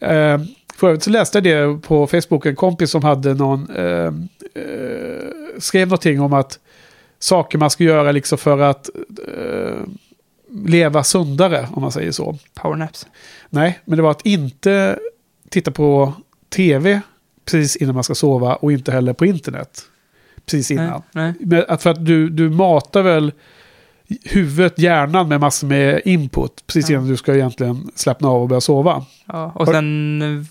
Eh, 0.00 0.38
för 0.74 0.88
övrigt 0.88 1.02
så 1.02 1.10
läste 1.10 1.38
jag 1.38 1.44
det 1.44 1.82
på 1.82 2.06
Facebook, 2.06 2.46
en 2.46 2.56
kompis 2.56 2.90
som 2.90 3.04
hade 3.04 3.34
någon, 3.34 3.70
eh, 3.76 4.12
eh, 4.54 5.28
skrev 5.58 5.88
någonting 5.88 6.20
om 6.20 6.32
att 6.32 6.58
saker 7.18 7.58
man 7.58 7.70
ska 7.70 7.84
göra 7.84 8.12
liksom 8.12 8.38
för 8.38 8.58
att 8.58 8.90
eh, 9.36 9.76
leva 10.50 11.04
sundare, 11.04 11.68
om 11.72 11.82
man 11.82 11.92
säger 11.92 12.12
så. 12.12 12.38
Powernaps. 12.54 13.06
Nej, 13.50 13.78
men 13.84 13.96
det 13.96 14.02
var 14.02 14.10
att 14.10 14.26
inte 14.26 14.98
titta 15.48 15.70
på 15.70 16.12
tv 16.56 17.00
precis 17.44 17.76
innan 17.76 17.94
man 17.94 18.04
ska 18.04 18.14
sova 18.14 18.54
och 18.54 18.72
inte 18.72 18.92
heller 18.92 19.12
på 19.12 19.26
internet 19.26 19.82
precis 20.50 20.70
innan. 20.70 21.02
Nej, 21.12 21.32
nej. 21.40 21.64
Att 21.68 21.82
för 21.82 21.90
att 21.90 22.04
du, 22.06 22.28
du 22.28 22.50
matar 22.50 23.02
väl 23.02 23.32
huvudet, 24.24 24.78
hjärnan 24.78 25.28
med 25.28 25.40
massor 25.40 25.66
med 25.68 26.00
input 26.04 26.62
precis 26.66 26.90
Ja. 26.90 26.96
innan 26.96 27.08
du 27.08 27.16
ska 27.16 27.34
egentligen 27.34 27.90
slappna 27.94 28.28
av 28.28 28.42
och 28.42 28.48
börja 28.48 28.60
sova. 28.60 29.04
Ja, 29.26 29.52
och 29.54 29.68
sen 29.68 30.46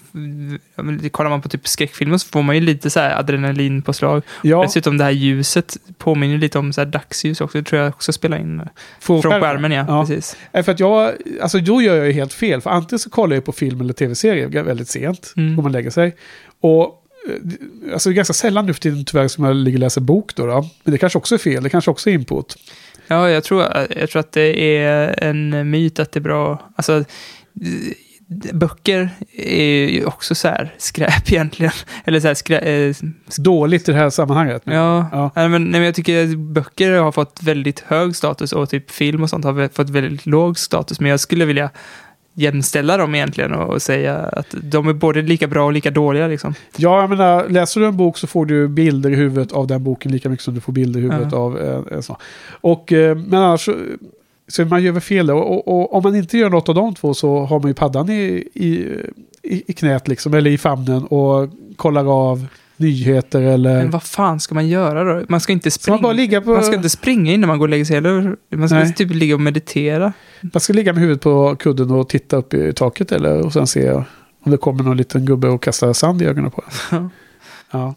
ja, 0.75 1.10
kollar 1.12 1.30
man 1.30 1.42
på 1.42 1.50
typ 1.50 1.68
skräckfilmer 1.68 2.18
så 2.18 2.27
får 2.27 2.42
man 2.42 2.56
ju 2.56 2.62
lite 2.62 2.89
så 2.89 3.00
här 3.00 3.20
adrenalin 3.20 3.82
på 3.82 3.94
slag. 3.94 4.22
Ja, 4.44 4.62
Dessutom 4.63 4.98
det 4.98 5.04
här 5.04 5.12
ljuset 5.12 5.77
påminner 5.98 6.38
lite 6.38 6.60
om 6.60 6.74
så 6.74 6.82
här 6.82 6.86
dagsljus 6.86 7.42
också. 7.42 7.58
Det 7.58 7.63
tror 7.63 7.82
jag 7.82 7.89
också 7.89 8.13
spelar 8.13 8.38
in. 8.38 8.62
från, 9.00 9.22
skärmen 9.22 9.72
ja, 9.72 9.86
Ja. 9.88 10.01
precis. 10.06 10.38
Nej, 10.51 10.63
För 10.63 10.72
att 10.72 10.80
jag, 10.80 11.12
alltså 11.42 11.60
då 11.60 11.82
gör 11.82 11.96
jag 11.96 12.06
ju 12.08 12.12
helt 12.13 12.34
fel. 12.34 12.62
För 12.62 12.70
antingen 12.70 13.00
så 13.00 13.10
kollar 13.10 13.36
jag 13.36 13.46
på 13.46 13.51
film 13.51 13.82
eller 13.82 13.94
tv-serie 13.94 14.48
väldigt 14.63 14.89
sent. 14.89 15.34
Mm. 15.38 15.60
Om 15.60 15.63
man 15.63 15.72
lägger 15.72 15.89
sig. 15.89 16.16
Och 16.62 17.04
alltså 17.93 18.10
det 18.10 18.13
är 18.13 18.15
ganska 18.15 18.34
sällan 18.34 18.65
nu 18.65 18.74
för 18.74 18.81
tiden 18.81 19.05
tyvärr 19.05 19.27
som 19.27 19.43
jag 19.43 19.55
ligger 19.55 19.77
och 19.77 19.81
läser 19.81 20.01
bok 20.01 20.36
då, 20.36 20.46
då. 20.46 20.69
Men 20.84 20.91
det 20.91 20.98
kanske 20.98 21.17
också 21.17 21.36
är 21.36 21.39
fel. 21.39 21.63
Det 21.63 21.69
kanske 21.69 21.91
också 21.91 22.10
är 22.10 22.13
input. 22.13 22.57
Ja, 23.07 23.29
jag 23.29 23.43
tror, 23.43 23.63
jag 23.96 24.10
tror 24.10 24.19
att 24.19 24.31
det 24.31 24.77
är 24.77 25.24
en 25.24 25.69
myt 25.69 26.00
att 26.00 26.12
det 26.12 26.19
är 26.19 26.22
bra. 26.22 26.72
Alltså, 26.75 27.03
böcker 28.53 29.10
är 29.38 29.89
ju 29.89 30.05
också 30.05 30.36
så 30.36 30.48
här 30.48 30.75
skräp 30.77 31.31
egentligen. 31.31 31.72
Eller 32.05 32.19
så 32.19 32.27
här 32.27 32.34
skrä, 32.34 32.60
eh, 32.60 32.96
Dåligt 33.38 33.89
i 33.89 33.91
det 33.91 33.98
här 33.98 34.10
sammanhanget. 34.10 34.62
ja, 34.65 35.10
Ja. 35.12 35.31
Nej, 35.36 35.50
men, 35.50 35.63
nej, 35.63 35.79
men 35.79 35.84
jag 35.86 35.96
tycker 35.96 36.24
att 36.24 36.38
böcker 36.38 36.91
har 36.91 37.12
fått 37.12 37.43
väldigt 37.43 37.79
hög 37.79 38.15
status 38.15 38.53
och 38.53 38.69
typ 38.69 38.91
film 38.91 39.24
och 39.24 39.29
sånt 39.29 39.46
har 39.46 39.69
fått 39.74 39.89
väldigt 39.89 40.25
låg 40.25 40.60
status. 40.60 41.00
Men 41.00 41.12
jag 41.12 41.19
skulle 41.19 41.46
vilja 41.46 41.69
jämställa 42.38 42.98
dem 42.98 43.15
egentligen 43.15 43.53
och, 43.53 43.82
säga 43.82 44.15
att 44.17 44.56
de 44.62 44.88
är 44.88 44.94
både 44.94 45.22
lika 45.22 45.48
bra 45.48 45.65
och 45.65 45.74
lika 45.74 45.91
dåliga 45.91 46.27
liksom. 46.27 46.53
Ja, 46.77 47.01
jag 47.01 47.10
menar, 47.10 47.50
läser 47.50 47.82
du 47.82 47.88
en 47.88 47.98
bok 47.98 48.17
så 48.17 48.27
får 48.27 48.46
du 48.46 48.67
bilder 48.67 49.10
i 49.10 49.15
huvudet 49.15 49.51
av 49.51 49.67
den 49.67 49.84
boken 49.84 50.12
lika 50.12 50.29
mycket 50.29 50.44
som 50.44 50.53
du 50.53 50.62
får 50.62 50.74
bilder 50.74 51.00
i 51.00 51.03
huvudet 51.03 51.27
Ja. 51.32 51.38
av 51.38 51.58
en, 51.62 51.88
en 51.91 52.03
sån. 52.03 52.15
Och, 52.62 52.94
eh, 52.94 53.15
men 53.15 53.39
annars 53.41 53.70
så, 54.48 54.65
man 54.65 54.84
gör 54.84 54.91
väl 54.91 55.01
fel. 55.01 55.32
Och, 55.32 55.51
och, 55.51 55.67
och 55.67 55.94
om 55.96 56.03
man 56.03 56.15
inte 56.15 56.38
gör 56.38 56.50
något 56.50 56.70
av 56.70 56.75
de 56.75 56.96
två 56.96 57.13
så 57.13 57.39
har 57.39 57.60
man 57.60 57.67
ju 57.67 57.74
paddan 57.74 58.10
i, 58.10 58.48
i, 58.53 58.94
i 59.44 59.74
knät 59.74 60.08
liksom, 60.08 60.34
eller 60.34 60.51
i 60.51 60.58
famnen 60.58 61.03
och 61.06 61.50
kollar 61.75 62.29
av 62.29 62.48
nyheter 62.77 63.41
eller... 63.41 63.77
Men 63.77 63.91
vad 63.91 64.03
fan 64.03 64.39
ska 64.39 64.55
man 64.55 64.67
göra 64.67 65.03
då? 65.03 65.25
Man 65.29 65.41
ska 65.41 65.53
inte 65.53 65.67
man 65.67 65.72
springa. 65.72 65.98
bara 65.98 66.13
ligga 66.13 66.41
på... 66.41 66.50
Man 66.50 66.63
ska 66.63 66.75
inte 66.75 66.89
springa 66.89 67.34
innan 67.34 67.48
man 67.48 67.57
går 67.57 67.65
och 67.65 67.69
lägger 67.69 67.86
sig, 67.86 67.98
eller 67.98 68.36
Man 68.55 68.69
ska 68.69 68.77
Nej. 68.77 68.93
typ 68.93 69.13
ligga 69.13 69.36
och 69.36 69.41
meditera. 69.41 70.13
Man 70.41 70.62
ska 70.62 70.74
ligga 70.74 70.93
med 70.93 71.01
huvudet 71.01 71.22
på 71.24 71.55
kudden 71.55 71.91
och 71.91 72.10
titta 72.10 72.38
upp 72.38 72.53
i 72.53 72.74
taket 72.74 73.12
eller 73.12 73.46
och 73.46 73.53
sen 73.53 73.67
se 73.67 73.91
om 73.91 74.51
det 74.51 74.57
kommer 74.57 74.84
någon 74.84 74.98
liten 74.98 75.25
gubbe 75.25 75.48
och 75.48 75.63
kastar 75.63 75.93
sand 75.93 76.22
i 76.22 76.25
ögonen 76.25 76.51
på 76.51 76.63
en. 76.91 77.10
Ja. 77.72 77.96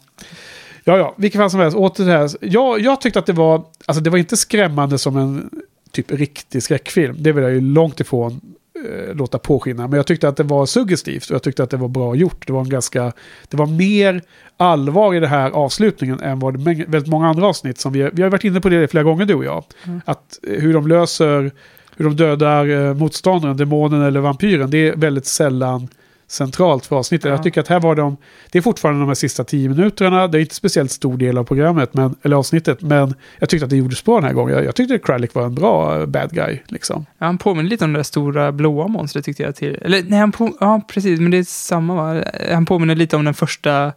Ja, 0.83 0.97
ja, 0.97 1.13
vilket 1.17 1.41
fall 1.41 1.49
som 1.49 1.59
helst. 1.59 1.77
Åter 1.77 2.05
det 2.05 2.11
här. 2.11 2.29
Jag, 2.41 2.79
jag 2.79 3.01
tyckte 3.01 3.19
att 3.19 3.25
det 3.25 3.33
var, 3.33 3.63
alltså 3.85 4.03
det 4.03 4.09
var 4.09 4.17
inte 4.17 4.37
skrämmande 4.37 4.97
som 4.97 5.17
en 5.17 5.49
typ 5.91 6.11
riktig 6.11 6.63
skräckfilm. 6.63 7.15
Det 7.19 7.31
vill 7.31 7.43
jag 7.43 7.53
ju 7.53 7.61
långt 7.61 7.99
ifrån 7.99 8.41
eh, 8.89 9.15
låta 9.15 9.39
påskina. 9.39 9.87
Men 9.87 9.97
jag 9.97 10.07
tyckte 10.07 10.27
att 10.27 10.37
det 10.37 10.43
var 10.43 10.65
suggestivt 10.65 11.29
och 11.29 11.35
jag 11.35 11.43
tyckte 11.43 11.63
att 11.63 11.69
det 11.69 11.77
var 11.77 11.87
bra 11.87 12.15
gjort. 12.15 12.47
Det 12.47 12.53
var 12.53 12.61
en 12.61 12.69
ganska, 12.69 13.11
det 13.49 13.57
var 13.57 13.65
mer 13.65 14.21
allvar 14.57 15.15
i 15.15 15.19
det 15.19 15.27
här 15.27 15.51
avslutningen 15.51 16.19
än 16.19 16.39
vad 16.39 16.53
det 16.53 16.85
väldigt 16.87 17.07
många 17.07 17.27
andra 17.29 17.47
avsnitt 17.47 17.79
som 17.79 17.93
vi, 17.93 18.09
vi 18.13 18.23
har 18.23 18.29
varit 18.29 18.43
inne 18.43 18.61
på 18.61 18.69
det 18.69 18.87
flera 18.87 19.03
gånger 19.03 19.25
du 19.25 19.33
och 19.33 19.45
jag. 19.45 19.63
Mm. 19.83 20.01
Att 20.05 20.39
eh, 20.47 20.61
hur 20.61 20.73
de 20.73 20.87
löser, 20.87 21.51
hur 21.97 22.05
de 22.05 22.15
dödar 22.15 22.67
eh, 22.67 22.93
motståndaren, 22.93 23.57
demonen 23.57 24.01
eller 24.01 24.19
vampyren, 24.19 24.71
det 24.71 24.87
är 24.87 24.95
väldigt 24.95 25.25
sällan 25.25 25.87
centralt 26.31 26.85
för 26.85 26.95
avsnittet. 26.95 27.25
Ja. 27.25 27.31
Jag 27.31 27.43
tycker 27.43 27.61
att 27.61 27.67
här 27.67 27.79
var 27.79 27.95
de, 27.95 28.17
det 28.51 28.57
är 28.57 28.61
fortfarande 28.61 29.01
de 29.01 29.07
här 29.07 29.15
sista 29.15 29.43
tio 29.43 29.69
minuterna, 29.69 30.27
det 30.27 30.37
är 30.37 30.39
inte 30.39 30.55
speciellt 30.55 30.91
stor 30.91 31.17
del 31.17 31.37
av 31.37 31.43
programmet, 31.43 31.93
men, 31.93 32.15
eller 32.21 32.35
avsnittet, 32.35 32.81
men 32.81 33.13
jag 33.39 33.49
tyckte 33.49 33.63
att 33.63 33.69
det 33.69 33.75
gjordes 33.77 34.03
bra 34.03 34.15
den 34.15 34.23
här 34.23 34.33
gången. 34.33 34.55
Jag, 34.55 34.65
jag 34.65 34.75
tyckte 34.75 34.95
att 34.95 35.03
Kralik 35.05 35.33
var 35.33 35.45
en 35.45 35.55
bra 35.55 35.99
eh, 35.99 36.05
bad 36.05 36.31
guy, 36.31 36.59
liksom. 36.67 37.05
Ja, 37.17 37.25
han 37.25 37.37
påminner 37.37 37.69
lite 37.69 37.85
om 37.85 37.93
det 37.93 37.99
där 37.99 38.03
stora 38.03 38.51
blåa 38.51 38.87
monstret 38.87 39.25
tyckte 39.25 39.43
jag. 39.43 39.55
Till. 39.55 39.79
Eller 39.81 40.03
nej, 40.03 40.19
han 40.19 40.31
på, 40.31 40.51
ja 40.59 40.81
precis, 40.87 41.19
men 41.19 41.31
det 41.31 41.37
är 41.37 41.43
samma 41.43 41.95
va? 41.95 42.23
Han 42.53 42.65
påminner 42.65 42.95
lite 42.95 43.15
om 43.15 43.25
den 43.25 43.33
första, 43.33 43.91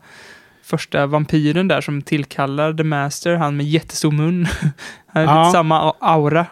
första 0.64 1.06
vampyren 1.06 1.68
där 1.68 1.80
som 1.80 2.02
tillkallar 2.02 2.72
The 2.74 2.84
Master, 2.84 3.34
han 3.34 3.56
med 3.56 3.66
jättestor 3.66 4.10
mun. 4.12 4.46
Han 5.06 5.28
har 5.28 5.34
Ja. 5.36 5.42
lite 5.42 5.52
samma 5.52 5.94
aura. 6.00 6.46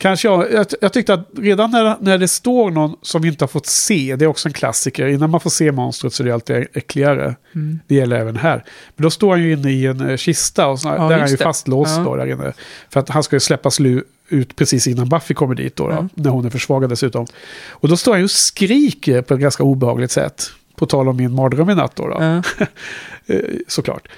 Kanske 0.00 0.28
jag, 0.28 0.52
jag, 0.52 0.66
jag 0.80 0.92
tyckte 0.92 1.14
att 1.14 1.28
redan 1.36 1.70
när, 1.70 1.96
när 2.00 2.18
det 2.18 2.28
står 2.28 2.70
någon 2.70 2.96
som 3.02 3.22
vi 3.22 3.28
inte 3.28 3.44
har 3.44 3.48
fått 3.48 3.66
se, 3.66 4.16
det 4.16 4.24
är 4.24 4.26
också 4.26 4.48
en 4.48 4.52
klassiker, 4.52 5.06
innan 5.06 5.30
man 5.30 5.40
får 5.40 5.50
se 5.50 5.72
monstret 5.72 6.12
så 6.12 6.22
är 6.22 6.26
det 6.26 6.34
alltid 6.34 6.66
äckligare. 6.72 7.34
Mm. 7.54 7.80
Det 7.86 7.94
gäller 7.94 8.16
även 8.16 8.36
här. 8.36 8.64
Men 8.96 9.02
då 9.02 9.10
står 9.10 9.30
han 9.30 9.42
ju 9.42 9.52
inne 9.52 9.70
i 9.72 9.86
en 9.86 10.10
eh, 10.10 10.16
kista 10.16 10.66
och 10.66 10.80
så, 10.80 10.88
Ja, 10.88 10.94
där 11.08 11.16
är 11.16 11.20
han 11.20 11.30
ju 11.30 11.36
fastlåst 11.36 11.96
Ja. 11.96 12.02
då 12.04 12.16
där 12.16 12.26
inne. 12.26 12.52
För 12.90 13.00
att 13.00 13.08
han 13.08 13.22
ska 13.22 13.36
ju 13.36 13.40
släppas 13.40 13.78
ut 14.28 14.56
precis 14.56 14.86
innan 14.86 15.08
Buffy 15.08 15.34
kommer 15.34 15.54
dit 15.54 15.76
då, 15.76 15.88
då 15.88 15.92
Ja. 15.92 16.08
när 16.14 16.30
hon 16.30 16.44
är 16.44 16.50
försvagad 16.50 16.90
dessutom. 16.90 17.26
Och 17.70 17.88
då 17.88 17.96
står 17.96 18.12
han 18.12 18.20
ju 18.20 18.24
och 18.24 18.30
skriker 18.30 19.22
på 19.22 19.34
ett 19.34 19.40
ganska 19.40 19.62
obehagligt 19.62 20.10
sätt. 20.10 20.50
På 20.76 20.86
tal 20.86 21.08
om 21.08 21.16
min 21.16 21.34
mardröm 21.34 21.70
i 21.70 21.74
natt 21.74 21.96
då. 21.96 22.08
då. 22.08 22.42
Eh, 23.26 23.40
såklart. 23.68 24.08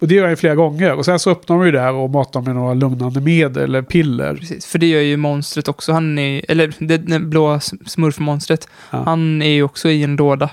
Och 0.00 0.08
det 0.08 0.14
gör 0.14 0.28
ju 0.28 0.36
flera 0.36 0.54
gånger. 0.54 0.92
Och 0.94 1.04
sen 1.04 1.18
så 1.18 1.30
öppnar 1.30 1.56
de 1.56 1.66
ju 1.66 1.72
där 1.72 1.92
och 1.92 2.10
matar 2.10 2.40
med 2.40 2.54
några 2.54 2.74
lugnande 2.74 3.20
medel 3.20 3.62
eller 3.62 3.82
piller. 3.82 4.34
Precis, 4.34 4.66
för 4.66 4.78
det 4.78 4.86
gör 4.86 5.00
ju 5.00 5.16
monstret 5.16 5.68
också. 5.68 5.92
Han 5.92 6.18
är, 6.18 6.44
eller 6.48 6.72
det, 6.78 6.96
det 6.96 7.18
blåa 7.20 7.56
s- 7.56 7.72
smurfmonstret. 7.86 8.68
Ja. 8.90 9.02
Han 9.04 9.42
är 9.42 9.50
ju 9.50 9.62
också 9.62 9.88
i 9.88 10.02
en 10.02 10.16
låda. 10.16 10.50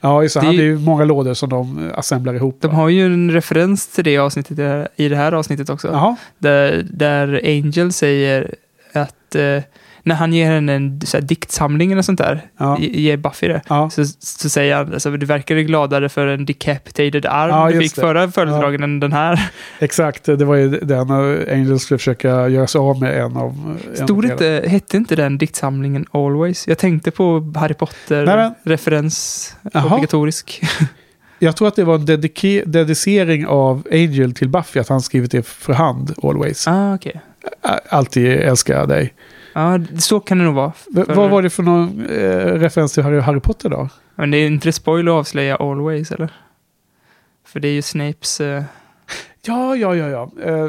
Ja, 0.00 0.22
just 0.22 0.34
det. 0.34 0.40
Det 0.40 0.46
Han 0.46 0.54
är 0.58 0.62
ju- 0.62 0.78
många 0.78 1.04
lådor 1.04 1.34
som 1.34 1.48
de 1.48 1.90
assemblar 1.94 2.34
ihop. 2.34 2.58
De 2.60 2.68
va? 2.68 2.74
har 2.74 2.88
ju 2.88 3.06
en 3.06 3.30
referens 3.30 3.88
till 3.88 4.04
det 4.04 4.18
avsnittet 4.18 4.50
i 4.50 4.54
det 4.62 4.68
här- 4.68 5.08
det 5.08 5.16
här 5.16 5.32
avsnittet 5.32 5.70
också. 5.70 6.16
Där, 6.38 6.86
där 6.90 7.40
Angel 7.44 7.92
säger 7.92 8.54
att 8.92 9.34
eh, 9.34 9.62
när 10.08 10.14
han 10.14 10.32
ger 10.32 10.50
henne 10.50 10.72
en 10.74 11.00
så 11.04 11.16
här, 11.16 11.22
diktsamling 11.24 11.92
eller 11.92 12.02
sånt 12.02 12.18
där, 12.18 12.46
ja. 12.58 12.78
ge- 12.80 13.00
ger 13.00 13.16
Buffy 13.16 13.48
det, 13.48 13.62
ja. 13.68 13.90
så, 13.90 14.04
så 14.18 14.48
säger 14.48 14.76
han 14.76 14.92
alltså, 14.92 15.10
du 15.10 15.26
verkar 15.26 15.56
gladare 15.56 16.08
för 16.08 16.26
en 16.26 16.44
decapitated 16.46 17.26
arm 17.26 17.50
Ja, 17.50 17.70
du 17.70 17.80
fick 17.80 17.94
det. 17.94 18.00
förra 18.00 18.30
födelsedagen 18.30 18.82
än 18.82 19.00
den 19.00 19.12
här. 19.12 19.50
Exakt, 19.78 20.24
det 20.24 20.44
var 20.44 20.54
ju 20.54 20.68
den 20.68 21.10
eh, 21.10 21.52
Angel 21.54 21.78
skulle 21.78 21.98
försöka 21.98 22.48
göra 22.48 22.66
sig 22.66 22.78
av 22.78 23.00
med 23.00 23.16
en 23.22 23.36
av... 23.36 23.78
en 23.90 24.04
Stod 24.04 24.24
av- 24.24 24.30
inte, 24.30 24.64
hette 24.66 24.96
inte 24.96 25.16
den 25.16 25.38
diktsamlingen 25.38 26.06
Always? 26.10 26.68
Jag 26.68 26.78
tänkte 26.78 27.10
på 27.10 27.52
Harry 27.56 27.74
Potter-referens, 27.74 29.56
obligatorisk. 29.74 30.60
Jag 31.40 31.56
tror 31.56 31.68
att 31.68 31.76
det 31.76 31.84
var 31.84 31.94
en 31.94 32.06
dedike- 32.06 32.62
dedicering 32.66 33.46
av 33.46 33.86
Angel 33.92 34.34
till 34.34 34.48
Buffy, 34.48 34.80
att 34.80 34.88
han 34.88 35.00
skrivit 35.00 35.30
det 35.30 35.46
för 35.46 35.72
hand, 35.72 36.14
always. 36.22 36.68
ah. 36.68 36.98
Ä- 37.04 37.80
Alltid 37.88 38.26
älskar 38.26 38.74
jag 38.78 38.88
dig. 38.88 39.14
Ja, 39.58 39.78
så 39.98 40.20
kan 40.20 40.38
det 40.38 40.44
nog 40.44 40.54
vara. 40.54 40.72
V- 40.90 41.04
För- 41.06 41.14
Vad 41.14 41.30
var 41.30 41.42
det 41.42 41.50
för 41.50 41.62
någon 41.62 42.06
eh, 42.06 42.46
referens 42.46 42.92
till 42.92 43.02
Harry, 43.02 43.20
Harry 43.20 43.40
Potter 43.40 43.68
då? 43.68 43.88
Men 44.14 44.30
det 44.30 44.38
är 44.38 44.46
inte 44.46 44.72
spoil 44.72 45.08
att 45.08 45.12
avslöja 45.14 45.56
Always, 45.56 46.12
eller? 46.12 46.28
För 47.46 47.60
det 47.60 47.68
är 47.68 47.72
ju 47.72 47.82
Snapes... 47.82 48.40
Eh, 48.40 48.62
Ja, 49.42 49.76
ja, 49.76 49.94
ja, 49.96 50.08
ja. 50.08 50.30
Eh, 50.44 50.68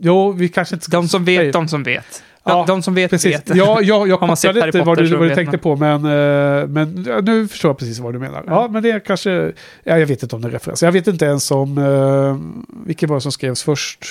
jo, 0.00 0.32
vi 0.32 0.48
kanske 0.48 0.74
inte 0.74 0.84
ska... 0.84 0.96
de 0.96 1.08
som 1.08 1.24
vet, 1.24 1.52
de 1.52 1.68
som 1.68 1.82
vet. 1.82 2.22
De, 2.44 2.50
Ja, 2.50 2.64
de 2.66 2.82
som 2.82 2.94
vet, 2.94 3.10
Precis. 3.10 3.34
vet. 3.34 3.56
Ja, 3.56 3.80
jag, 3.82 4.08
jag 4.08 4.20
man 4.20 4.36
kopplade 4.36 4.66
inte 4.66 4.82
vad 4.82 4.98
du, 4.98 5.16
vad 5.16 5.28
du 5.28 5.34
tänkte 5.34 5.58
på, 5.58 5.76
men, 5.76 5.94
eh, 6.04 6.66
men 6.68 7.04
ja, 7.08 7.20
nu 7.20 7.48
förstår 7.48 7.68
jag 7.68 7.78
precis 7.78 7.98
vad 7.98 8.12
du 8.12 8.18
menar. 8.18 8.44
Ja, 8.46 8.52
Ja. 8.62 8.68
men 8.70 8.82
det 8.82 8.90
är 8.90 9.00
kanske... 9.00 9.52
Ja, 9.84 9.98
jag 9.98 10.06
vet 10.06 10.22
inte 10.22 10.36
om 10.36 10.42
det 10.42 10.48
är 10.48 10.52
referens. 10.52 10.82
Jag 10.82 10.92
vet 10.92 11.06
inte 11.06 11.24
ens 11.24 11.50
om... 11.50 11.78
Uh, 11.78 12.38
vilken 12.86 13.08
var 13.08 13.16
det 13.16 13.20
som 13.20 13.32
skrevs 13.32 13.62
först? 13.62 14.04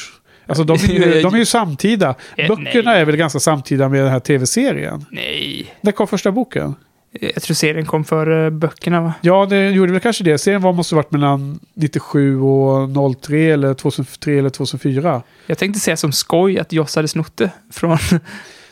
Alltså 0.47 0.63
de 0.63 0.73
är 0.73 1.15
ju, 1.15 1.21
de 1.21 1.33
är 1.33 1.38
ju 1.38 1.45
samtida. 1.45 2.15
Eh, 2.38 2.47
Böckerna 2.47 2.91
nej. 2.91 3.01
är 3.01 3.05
väl 3.05 3.15
ganska 3.15 3.39
samtida 3.39 3.89
med 3.89 4.01
den 4.01 4.09
här 4.09 4.19
tv-serien. 4.19 5.05
Nej. 5.12 5.75
När 5.81 5.91
kom 5.91 6.07
första 6.07 6.31
boken? 6.31 6.75
Jag 7.19 7.43
tror 7.43 7.55
serien 7.55 7.85
kom 7.85 8.03
före 8.03 8.51
böckerna 8.51 9.01
va? 9.01 9.13
Ja, 9.21 9.45
det 9.45 9.69
gjorde 9.69 9.91
väl 9.91 10.01
kanske 10.01 10.23
det. 10.23 10.38
Serien 10.38 10.62
var, 10.62 10.73
måste 10.73 10.95
ha 10.95 10.97
varit 11.01 11.12
mellan 11.12 11.59
97 11.73 12.41
och 12.41 13.21
03 13.21 13.51
eller 13.51 13.73
2003 13.73 14.39
eller 14.39 14.50
2004. 14.50 15.21
Jag 15.47 15.57
tänkte 15.57 15.79
säga 15.79 15.97
som 15.97 16.12
skoj 16.12 16.59
att 16.59 16.73
Joss 16.73 16.95
hade 16.95 17.07
snott 17.07 17.38
det 17.38 17.51
från... 17.71 17.97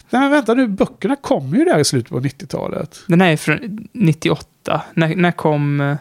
Nej 0.10 0.22
men 0.22 0.32
vänta 0.32 0.54
nu, 0.54 0.68
böckerna 0.68 1.16
kom 1.16 1.56
ju 1.56 1.66
där 1.66 1.80
i 1.80 1.86
slutet 1.86 2.10
på 2.10 2.20
90-talet. 2.20 3.00
Den 3.08 3.22
här 3.22 3.32
är 3.32 3.38
från 3.38 3.88
98. 3.94 4.82
När, 4.94 5.16
när 5.16 5.32
kom 5.32 5.82
eh, 5.82 5.96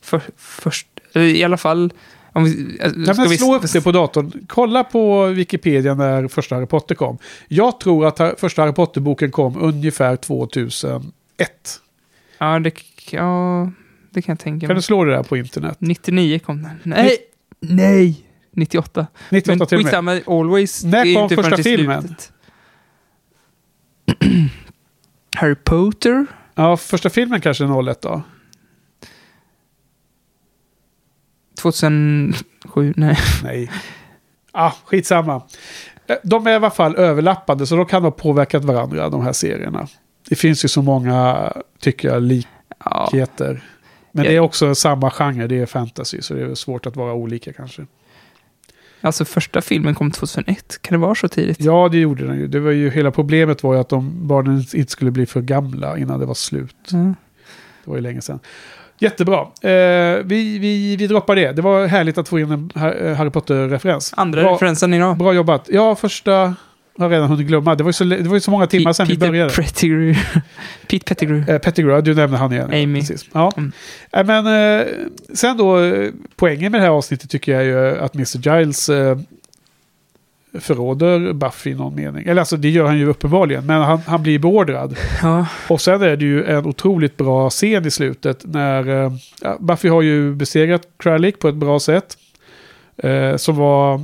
för, 0.00 0.20
först... 0.36 0.86
I 1.14 1.44
alla 1.44 1.56
fall... 1.56 1.92
Om 2.36 2.44
vi, 2.44 2.78
Nej, 2.94 3.06
ska 3.06 3.14
men 3.22 3.28
vi- 3.30 3.38
slå 3.38 3.54
upp 3.56 3.72
det 3.72 3.80
på 3.80 3.92
datorn. 3.92 4.32
Kolla 4.48 4.84
på 4.84 5.26
Wikipedia 5.26 5.94
när 5.94 6.28
första 6.28 6.54
Harry 6.54 6.66
Potter 6.66 6.94
kom. 6.94 7.18
Jag 7.48 7.80
tror 7.80 8.06
att 8.06 8.40
första 8.40 8.62
Harry 8.62 8.72
Potter-boken 8.72 9.30
kom 9.30 9.56
ungefär 9.62 10.16
2001. 10.16 11.02
Ja, 12.38 12.58
det, 12.58 12.72
ja, 13.10 13.70
det 14.10 14.22
kan 14.22 14.32
jag 14.32 14.38
tänka 14.40 14.66
Kan 14.66 14.68
mig. 14.68 14.76
du 14.76 14.82
slå 14.82 15.04
det 15.04 15.12
där 15.12 15.22
på 15.22 15.36
internet? 15.36 15.76
99 15.80 16.38
kom 16.38 16.62
den. 16.62 16.70
Nej! 16.82 17.16
Nej! 17.60 18.22
98. 18.52 19.06
98 19.30 19.58
Men 19.58 19.66
till 19.68 19.96
och 19.96 20.04
med. 20.04 20.22
Always. 20.26 20.84
När 20.84 21.06
är 21.06 21.14
kom 21.14 21.28
första 21.44 21.56
filmen? 21.56 22.14
Harry 25.36 25.54
Potter? 25.54 26.26
Ja, 26.54 26.76
första 26.76 27.10
filmen 27.10 27.40
kanske 27.40 27.64
är 27.64 27.88
01 27.90 28.02
då. 28.02 28.22
2007? 31.56 32.34
Nej. 32.96 33.18
Nej. 33.44 33.70
Ah, 34.52 34.72
skitsamma. 34.84 35.42
De 36.22 36.46
är 36.46 36.50
i 36.50 36.54
alla 36.54 36.70
fall 36.70 36.96
överlappande 36.96 37.66
så 37.66 37.76
de 37.76 37.86
kan 37.86 38.02
ha 38.02 38.10
påverkat 38.10 38.64
varandra, 38.64 39.08
de 39.08 39.22
här 39.22 39.32
serierna. 39.32 39.88
Det 40.28 40.34
finns 40.34 40.64
ju 40.64 40.68
så 40.68 40.82
många, 40.82 41.52
tycker 41.80 42.08
jag, 42.08 42.16
Ja. 42.84 43.08
likheter. 43.12 43.64
Men 44.12 44.24
Ja. 44.24 44.30
det 44.30 44.36
är 44.36 44.40
också 44.40 44.74
samma 44.74 45.10
genre, 45.10 45.46
det 45.46 45.58
är 45.58 45.66
fantasy, 45.66 46.22
så 46.22 46.34
det 46.34 46.42
är 46.42 46.54
svårt 46.54 46.86
att 46.86 46.96
vara 46.96 47.12
olika 47.14 47.52
kanske. 47.52 47.86
Alltså 49.00 49.24
första 49.24 49.60
filmen 49.60 49.94
kom 49.94 50.10
2001. 50.10 50.78
Kan 50.82 51.00
det 51.00 51.06
vara 51.06 51.14
så 51.14 51.28
tidigt? 51.28 51.60
Ja, 51.60 51.88
det 51.88 51.98
gjorde 51.98 52.26
den 52.26 52.38
ju. 52.38 52.46
Det 52.46 52.60
var 52.60 52.70
ju 52.70 52.90
hela 52.90 53.10
problemet 53.10 53.62
var 53.62 53.74
ju 53.74 53.80
att 53.80 53.88
de 53.88 54.26
barnen 54.28 54.64
inte 54.74 54.92
skulle 54.92 55.10
bli 55.10 55.26
för 55.26 55.40
gamla 55.40 55.98
innan 55.98 56.20
det 56.20 56.26
var 56.26 56.34
slut. 56.34 56.92
Mm. 56.92 57.14
Det 57.84 57.90
var 57.90 57.96
ju 57.96 58.02
länge 58.02 58.20
sedan. 58.20 58.38
Jättebra. 58.98 59.40
Eh, 59.40 59.70
vi, 60.24 60.58
vi, 60.58 60.96
vi 60.96 61.06
droppar 61.06 61.36
det. 61.36 61.52
Det 61.52 61.62
var 61.62 61.86
härligt 61.86 62.18
att 62.18 62.28
få 62.28 62.38
in 62.40 62.50
en 62.50 62.70
Har- 62.74 63.14
Harry 63.14 63.30
Potter-referens. 63.30 64.14
Andra 64.16 64.42
Bra, 64.42 64.54
referensen 64.54 64.94
idag. 64.94 65.16
bra 65.16 65.32
jobbat. 65.34 65.68
Ja, 65.72 65.94
första 65.94 66.54
har 66.98 67.08
redan 67.08 67.28
hunnit 67.28 67.46
glömma. 67.46 67.74
Det 67.74 67.82
var 67.84 67.88
ju 67.88 67.92
så, 67.92 68.04
det 68.04 68.22
var 68.22 68.34
ju 68.34 68.40
så 68.40 68.50
många 68.50 68.66
timmar 68.66 68.92
sedan 68.92 69.06
vi 69.06 69.14
Peter 69.14 69.28
började. 69.28 69.52
Pettigrew. 69.54 70.20
Pete 70.90 71.04
Pettigrew. 71.04 71.52
Eh, 71.54 71.58
Pettigrew, 71.58 72.02
du 72.02 72.14
nämnde 72.14 72.36
han 72.38 72.52
igen. 72.52 72.70
Amy. 72.72 73.00
Precis. 73.00 73.24
Ja. 73.32 73.52
Mm. 73.56 73.72
Eh, 74.12 74.24
men 74.26 74.78
eh, 74.80 74.86
sen 75.34 75.56
då, 75.56 75.78
eh, 75.84 76.10
poängen 76.36 76.72
med 76.72 76.80
det 76.80 76.84
här 76.84 76.92
avsnittet 76.92 77.30
tycker 77.30 77.52
jag 77.52 77.60
är 77.62 77.66
ju 77.66 77.98
att 77.98 78.14
Mr. 78.14 78.58
Giles 78.58 78.88
eh, 78.88 79.18
förråder 80.60 81.32
Buffy 81.32 81.70
i 81.70 81.74
någon 81.74 81.94
mening. 81.94 82.26
Eller 82.26 82.40
alltså 82.40 82.56
det 82.56 82.70
gör 82.70 82.86
han 82.86 82.98
ju 82.98 83.06
uppenbarligen, 83.06 83.66
men 83.66 83.82
han, 83.82 83.98
han 84.06 84.22
blir 84.22 84.38
beordrad. 84.38 84.96
Ja. 85.22 85.46
Och 85.68 85.80
sen 85.80 86.02
är 86.02 86.16
det 86.16 86.24
ju 86.24 86.44
en 86.44 86.66
otroligt 86.66 87.16
bra 87.16 87.50
scen 87.50 87.86
i 87.86 87.90
slutet 87.90 88.44
när 88.44 89.12
ja, 89.42 89.56
Buffy 89.60 89.88
har 89.88 90.02
ju 90.02 90.34
besegrat 90.34 90.82
Kralik 90.98 91.38
på 91.38 91.48
ett 91.48 91.54
bra 91.54 91.80
sätt. 91.80 92.16
Eh, 92.98 93.36
som 93.36 93.56
var, 93.56 93.94
eh, 93.94 94.00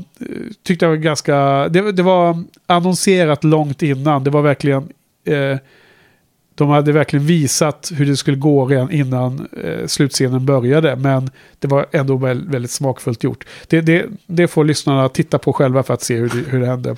tyckte 0.62 0.84
jag 0.84 0.90
var 0.90 0.96
ganska, 0.96 1.68
det, 1.68 1.92
det 1.92 2.02
var 2.02 2.44
annonserat 2.66 3.44
långt 3.44 3.82
innan. 3.82 4.24
Det 4.24 4.30
var 4.30 4.42
verkligen, 4.42 4.88
eh, 5.24 5.58
de 6.54 6.68
hade 6.68 6.92
verkligen 6.92 7.26
visat 7.26 7.92
hur 7.94 8.06
det 8.06 8.16
skulle 8.16 8.36
gå 8.36 8.66
redan 8.66 8.90
innan 8.90 9.48
eh, 9.64 9.86
slutscenen 9.86 10.46
började. 10.46 10.96
Men 10.96 11.30
det 11.58 11.68
var 11.68 11.86
ändå 11.92 12.16
väl, 12.16 12.48
väldigt 12.48 12.70
smakfullt 12.70 13.24
gjort. 13.24 13.44
Det, 13.68 13.80
det, 13.80 14.06
det 14.26 14.48
får 14.48 14.64
lyssnarna 14.64 15.08
titta 15.08 15.38
på 15.38 15.52
själva 15.52 15.82
för 15.82 15.94
att 15.94 16.02
se 16.02 16.16
hur 16.16 16.28
det, 16.28 16.50
hur 16.50 16.60
det 16.60 16.66
hände. 16.66 16.96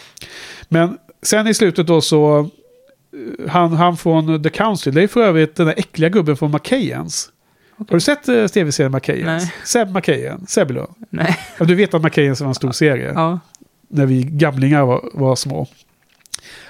Men 0.68 0.98
sen 1.22 1.46
i 1.46 1.54
slutet 1.54 1.86
då 1.86 2.00
så 2.00 2.38
eh, 2.38 3.50
han, 3.50 3.72
han 3.72 3.96
från 3.96 4.42
The 4.42 4.50
Council, 4.50 4.94
det 4.94 5.02
är 5.02 5.08
för 5.08 5.22
övrigt 5.22 5.56
den 5.56 5.66
där 5.66 5.74
äckliga 5.78 6.08
gubben 6.08 6.36
från 6.36 6.50
Macahans. 6.50 7.30
Har 7.76 7.86
du 7.94 8.00
sett 8.00 8.28
uh, 8.28 8.46
tv-serien 8.46 8.92
Macahans? 8.92 9.24
Nej. 9.24 9.52
Seb 9.64 9.90
Macahan, 9.90 10.46
Sebulon. 10.48 10.94
Nej. 11.10 11.38
Ja, 11.58 11.64
du 11.64 11.74
vet 11.74 11.94
att 11.94 12.02
Macahans 12.02 12.40
var 12.40 12.48
en 12.48 12.54
stor 12.54 12.72
serie 12.72 13.12
Ja. 13.14 13.40
när 13.88 14.06
vi 14.06 14.22
gamlingar 14.22 14.84
var, 14.84 15.10
var 15.14 15.36
små. 15.36 15.66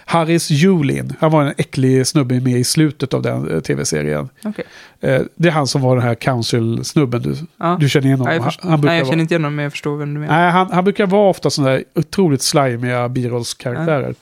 Harris 0.06 0.50
Julin, 0.50 1.12
han 1.20 1.30
var 1.30 1.42
en 1.44 1.54
äcklig 1.56 2.06
snubbe 2.06 2.40
med 2.40 2.58
i 2.58 2.64
slutet 2.64 3.14
av 3.14 3.22
den 3.22 3.50
eh, 3.50 3.60
tv-serien. 3.60 4.28
Okej. 4.44 4.64
Eh, 5.00 5.22
det 5.34 5.48
är 5.48 5.52
han 5.52 5.66
som 5.66 5.82
var 5.82 5.96
den 5.96 6.04
här 6.04 6.14
council-snubben 6.14 7.22
du, 7.22 7.36
Ja. 7.58 7.76
du 7.80 7.88
känner 7.88 8.06
igen 8.06 8.18
honom. 8.18 8.34
jag, 8.34 8.42
Han, 8.42 8.52
han 8.62 8.80
brukar 8.80 8.92
Nej, 8.92 8.98
jag 8.98 9.06
känner 9.08 9.22
inte 9.22 9.34
igen 9.34 9.44
honom, 9.44 9.56
men 9.56 9.62
jag 9.62 9.72
förstår 9.72 9.96
vem 9.96 10.14
du 10.14 10.20
menar. 10.20 10.36
Nej, 10.42 10.50
han, 10.50 10.72
han 10.72 10.84
brukar 10.84 11.06
vara 11.06 11.30
ofta 11.30 11.50
sådana 11.50 11.70
där 11.72 11.84
otroligt 11.94 12.42
slimiga 12.42 13.08
birollskaraktärer. 13.08 14.14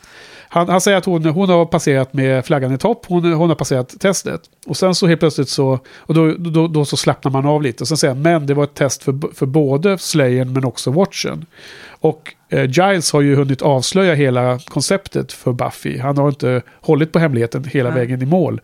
Han, 0.55 0.69
han 0.69 0.81
säger 0.81 0.99
att 0.99 1.05
hon, 1.05 1.25
hon 1.25 1.49
har 1.49 1.67
passerat 1.67 2.13
med 2.13 2.47
flaggan 2.47 2.75
i 2.75 2.79
topp, 2.79 3.07
hon, 3.07 3.33
hon 3.33 3.49
har 3.49 3.57
passerat 3.57 4.01
testet. 4.01 4.41
Och 4.67 4.77
sen 4.77 4.95
så 4.95 5.07
helt 5.07 5.21
plötsligt 5.21 5.49
så, 5.49 5.79
och 5.97 6.15
då, 6.15 6.35
då, 6.35 6.69
då 6.69 6.85
så 6.85 6.97
slappnar 6.97 7.33
man 7.33 7.47
av 7.47 7.63
lite. 7.63 7.85
Och 7.85 7.89
sen 7.89 7.97
säger 7.97 8.15
han, 8.15 8.23
men 8.23 8.47
det 8.47 8.55
var 8.55 8.65
ett 8.65 8.75
test 8.75 9.03
för, 9.03 9.35
för 9.35 9.47
både 9.47 9.99
Slayern 9.99 10.53
men 10.53 10.65
också 10.65 10.91
Watchen. 10.91 11.47
Och 11.91 12.35
eh, 12.49 12.65
Giles 12.65 13.13
har 13.13 13.21
ju 13.21 13.37
hunnit 13.37 13.63
avslöja 13.63 14.15
hela 14.15 14.59
konceptet 14.59 15.33
för 15.33 15.53
Buffy. 15.53 15.99
Han 15.99 16.19
har 16.19 16.29
inte 16.29 16.63
hållit 16.81 17.13
på 17.13 17.19
hemligheten 17.19 17.65
hela 17.65 17.91
Nej. 17.91 17.99
vägen 17.99 18.23
i 18.23 18.27
mål. 18.27 18.61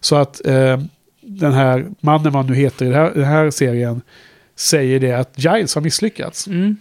Så 0.00 0.16
att 0.16 0.46
eh, 0.46 0.80
den 1.20 1.52
här 1.52 1.86
mannen, 2.00 2.32
vad 2.32 2.44
han 2.44 2.46
nu 2.46 2.54
heter 2.54 2.86
i 2.86 2.88
den 2.88 2.98
här, 2.98 3.12
den 3.14 3.24
här 3.24 3.50
serien, 3.50 4.02
säger 4.56 5.00
det 5.00 5.12
att 5.12 5.32
Giles 5.36 5.74
har 5.74 5.82
misslyckats. 5.82 6.46
Mm. 6.46 6.76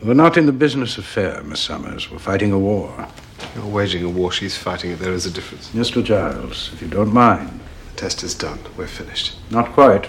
We're 0.00 0.14
not 0.14 0.36
in 0.36 0.46
the 0.46 0.52
business 0.52 0.98
of 0.98 1.04
fair, 1.04 1.42
Miss 1.44 1.58
Summers. 1.58 2.10
We're 2.12 2.32
fighting 2.32 2.52
a 2.52 2.58
war. 2.58 3.06
You're 3.54 3.66
waging 3.66 4.04
a 4.04 4.08
war, 4.08 4.32
she's 4.32 4.56
fighting 4.56 4.90
it. 4.90 4.98
There 4.98 5.12
is 5.12 5.26
a 5.26 5.30
difference. 5.30 5.70
Mr. 5.70 6.02
Giles, 6.02 6.70
if 6.72 6.82
you 6.82 6.88
don't 6.88 7.12
mind. 7.12 7.60
The 7.90 8.00
test 8.00 8.22
is 8.22 8.34
done. 8.34 8.58
We're 8.76 8.86
finished. 8.86 9.36
Not 9.50 9.72
quite. 9.72 10.08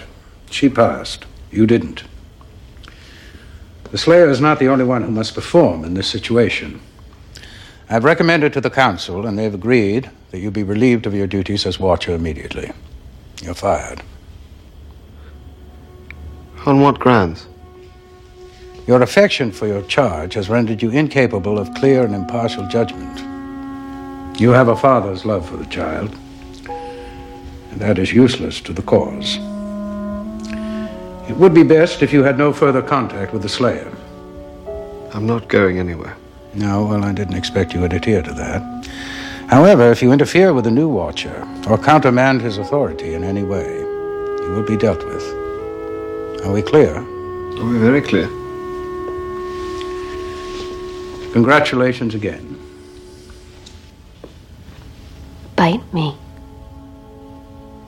She 0.49 0.69
passed. 0.69 1.25
You 1.51 1.65
didn't. 1.65 2.03
The 3.91 3.97
Slayer 3.97 4.29
is 4.29 4.41
not 4.41 4.59
the 4.59 4.67
only 4.67 4.83
one 4.83 5.03
who 5.03 5.11
must 5.11 5.33
perform 5.33 5.85
in 5.85 5.93
this 5.93 6.07
situation. 6.07 6.81
I've 7.89 8.03
recommended 8.03 8.51
to 8.53 8.61
the 8.61 8.69
Council, 8.69 9.25
and 9.25 9.39
they've 9.39 9.53
agreed, 9.53 10.09
that 10.31 10.39
you 10.39 10.51
be 10.51 10.63
relieved 10.63 11.05
of 11.05 11.13
your 11.13 11.27
duties 11.27 11.65
as 11.65 11.79
Watcher 11.79 12.13
immediately. 12.13 12.71
You're 13.41 13.53
fired. 13.53 14.03
On 16.65 16.81
what 16.81 16.99
grounds? 16.99 17.47
Your 18.87 19.01
affection 19.01 19.51
for 19.51 19.67
your 19.67 19.81
charge 19.81 20.33
has 20.35 20.47
rendered 20.47 20.81
you 20.81 20.91
incapable 20.91 21.59
of 21.59 21.73
clear 21.73 22.05
and 22.05 22.15
impartial 22.15 22.65
judgment. 22.67 23.19
You 24.39 24.51
have 24.51 24.69
a 24.69 24.77
father's 24.77 25.25
love 25.25 25.49
for 25.49 25.57
the 25.57 25.65
child, 25.65 26.15
and 26.69 27.81
that 27.81 27.99
is 27.99 28.13
useless 28.13 28.61
to 28.61 28.71
the 28.71 28.81
cause. 28.81 29.39
It 31.29 31.35
would 31.35 31.53
be 31.53 31.63
best 31.63 32.01
if 32.01 32.13
you 32.13 32.23
had 32.23 32.37
no 32.37 32.53
further 32.53 32.81
contact 32.81 33.33
with 33.33 33.41
the 33.41 33.49
Slayer. 33.49 33.91
I'm 35.13 35.27
not 35.27 35.49
going 35.49 35.79
anywhere. 35.79 36.15
No, 36.53 36.85
well, 36.85 37.03
I 37.03 37.11
didn't 37.11 37.35
expect 37.35 37.73
you 37.73 37.81
would 37.81 37.91
adhere 37.91 38.21
to 38.21 38.33
that. 38.35 38.87
However, 39.49 39.91
if 39.91 40.01
you 40.01 40.13
interfere 40.13 40.53
with 40.53 40.63
the 40.63 40.71
new 40.71 40.87
Watcher 40.87 41.45
or 41.69 41.77
countermand 41.77 42.41
his 42.41 42.57
authority 42.57 43.15
in 43.15 43.25
any 43.25 43.43
way, 43.43 43.79
you 43.79 44.53
will 44.55 44.65
be 44.65 44.77
dealt 44.77 45.05
with. 45.05 45.23
Are 46.45 46.53
we 46.53 46.61
clear? 46.61 46.95
Oh, 46.95 47.65
we're 47.65 47.79
very 47.79 48.01
clear. 48.01 48.29
Congratulations 51.33 52.15
again. 52.15 52.55
Bite 55.55 55.83
me. 55.91 56.13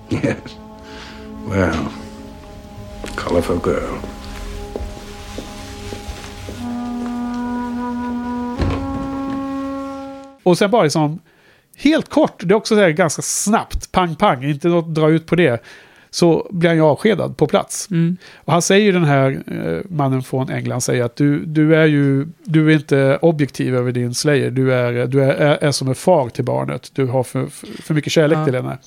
Yes. 0.10 0.58
Well, 1.48 1.90
colorful 3.16 3.60
girl. 3.66 3.98
Och 10.44 10.58
sen 10.58 10.72
bara 10.72 10.84
liksom, 10.84 11.20
helt 11.76 12.10
kort, 12.10 12.42
det 12.46 12.54
är 12.54 12.58
också 12.58 12.76
så 12.76 12.82
här 12.82 12.90
ganska 12.90 13.22
snabbt, 13.22 13.92
pang 13.92 14.16
pang, 14.16 14.44
inte 14.44 14.68
något 14.68 14.96
dra 14.96 15.10
ut 15.10 15.28
på 15.28 15.36
det. 15.36 15.64
Så 16.12 16.48
blir 16.52 16.70
han 16.70 16.78
ju 16.78 16.84
avskedad 16.84 17.38
på 17.38 17.48
plats. 17.48 17.88
Mm. 17.92 18.18
Och 18.36 18.54
han 18.54 18.62
säger 18.62 18.94
den 18.94 19.04
här 19.04 19.44
eh, 19.48 19.80
mannen 19.90 20.24
från 20.24 20.50
England 20.50 20.82
säger 20.82 21.04
att 21.04 21.16
du, 21.16 21.46
du 21.46 21.76
är 21.76 21.86
ju 21.86 22.28
du 22.44 22.72
är 22.72 22.76
inte 22.76 23.18
objektiv 23.22 23.76
över 23.76 23.92
din 23.92 24.14
slayer. 24.14 24.52
Du 24.52 24.74
är, 24.74 25.08
du 25.08 25.24
är, 25.24 25.30
är, 25.30 25.58
är 25.64 25.72
som 25.72 25.88
en 25.88 25.96
far 25.96 26.30
till 26.30 26.44
barnet. 26.46 26.92
Du 26.94 27.06
har 27.06 27.24
för, 27.24 27.46
för, 27.48 27.68
för 27.82 27.94
mycket 27.94 28.14
kärlek 28.14 28.38
Ja. 28.38 28.46
till 28.46 28.56
henne. 28.56 28.78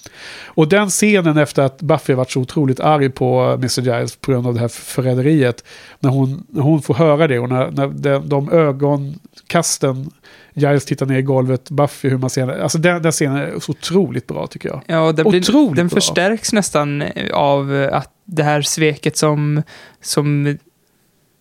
Och 0.47 0.69
den 0.69 0.89
scenen 0.89 1.39
efter 1.39 1.63
att 1.63 1.83
Buffy 1.83 2.15
varit 2.15 2.31
så 2.31 2.41
otroligt 2.41 2.81
arg 2.81 3.09
på 3.11 3.41
Mr. 3.41 3.81
Giles 3.81 4.17
på 4.17 4.33
grund 4.33 4.47
av 4.47 4.55
det 4.55 4.61
här 4.61 4.69
förräderiet. 4.69 5.65
När 6.01 6.11
hon, 6.11 6.47
när 6.49 6.63
hon 6.63 6.83
får 6.83 6.95
höra 6.95 7.27
det 7.29 7.39
och 7.39 7.49
när, 7.49 7.71
när 7.71 7.89
de, 7.89 8.29
de 8.29 8.53
ögonkasten 8.53 10.11
Giles 10.55 10.85
tittar 10.85 11.07
ner 11.07 11.19
i 11.19 11.23
golvet, 11.23 11.71
Buffy 11.71 12.09
hur 12.09 12.19
man 12.19 12.31
ser 12.31 12.47
det. 12.47 12.63
Alltså 12.63 12.79
den, 12.79 13.03
den 13.03 13.13
scenen 13.13 13.37
är 13.37 13.61
så 13.61 13.73
otroligt 13.73 14.27
bra 14.27 14.47
tycker 14.47 14.69
jag. 14.69 14.83
Ja, 14.87 15.13
den, 15.13 15.29
blir, 15.29 15.41
Otroligt 15.41 15.77
den 15.77 15.89
bra. 15.89 15.95
förstärks 15.95 16.53
nästan 16.53 17.05
av 17.33 17.75
eh, 17.75 17.97
att 17.97 18.11
det 18.25 18.43
här 18.43 18.63
sveket 18.63 19.17
som, 19.17 19.63
som 20.01 20.59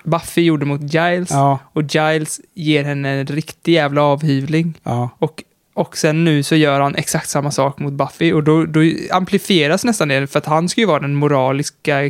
Buffy 0.04 0.41
gjorde 0.41 0.65
mot 0.65 0.82
Giles. 0.93 1.30
Ja, 1.32 1.60
Och 1.74 1.84
Giles 1.84 2.41
ger 2.54 2.84
henne 2.84 3.10
en 3.10 3.26
riktig 3.28 3.74
jävla 3.74 4.02
avhyvling. 4.04 4.74
ja. 4.84 5.10
Och, 5.19 5.43
och 5.74 5.97
sen 5.97 6.24
nu 6.24 6.43
så 6.43 6.56
gör 6.56 6.80
han 6.80 6.95
exakt 6.95 7.30
samma 7.30 7.52
sak 7.52 7.80
mot 7.80 7.93
Buffy. 7.93 8.34
Och 8.34 8.43
då, 8.43 8.65
då 8.65 8.80
amplifieras 9.12 9.84
nästan 9.86 10.08
det, 10.08 10.28
för 10.28 10.39
att 10.39 10.45
han 10.45 10.69
ska 10.69 10.82
ju 10.82 10.88
vara 10.88 11.00
den 11.00 11.15
moraliska 11.15 12.10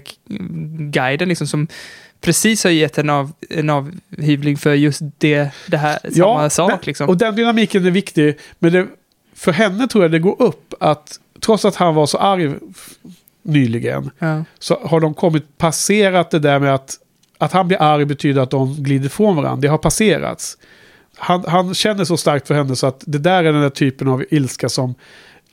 guiden 0.91 1.29
liksom 1.29 1.47
som 1.47 1.67
precis 2.21 2.63
har 2.63 2.71
gett 2.71 2.97
en, 2.97 3.09
av, 3.09 3.31
en 3.49 3.69
avhyvling 3.69 4.57
för 4.57 4.73
just 4.73 5.01
det, 5.17 5.49
det 5.67 5.77
här, 5.77 5.99
samma 6.11 6.49
sak 6.49 6.71
men- 6.71 6.79
liksom. 6.83 7.09
Och 7.09 7.17
den 7.17 7.35
dynamiken 7.35 7.85
är 7.85 7.91
viktig. 7.91 8.37
Men 8.59 8.73
det, 8.73 8.87
för 9.35 9.51
henne 9.51 9.87
tror 9.87 10.03
jag 10.03 10.11
det 10.11 10.19
går 10.19 10.41
upp 10.41 10.73
att 10.79 11.19
trots 11.39 11.65
att 11.65 11.75
han 11.75 11.95
var 11.95 12.05
så 12.05 12.17
arg 12.17 12.53
nyligen 13.43 14.11
ja. 14.19 14.43
så 14.59 14.79
har 14.85 14.99
de 14.99 15.13
kommit 15.13 15.57
passerat 15.57 16.31
det 16.31 16.39
där 16.39 16.59
med 16.59 16.73
att 16.75 16.97
att 17.37 17.51
han 17.51 17.67
blir 17.67 17.81
arg 17.81 18.05
betyder 18.05 18.41
att 18.41 18.49
de 18.49 18.83
glider 18.83 19.09
från 19.09 19.35
varandra. 19.35 19.61
Det 19.61 19.67
har 19.67 19.77
passerats. 19.77 20.57
Han, 21.17 21.43
han 21.47 21.73
känner 21.73 22.05
så 22.05 22.17
starkt 22.17 22.47
för 22.47 22.55
henne 22.55 22.75
så 22.75 22.87
att 22.87 23.03
det 23.07 23.17
där 23.17 23.43
är 23.43 23.53
den 23.53 23.61
där 23.61 23.69
typen 23.69 24.07
av 24.07 24.23
ilska 24.29 24.69
som 24.69 24.95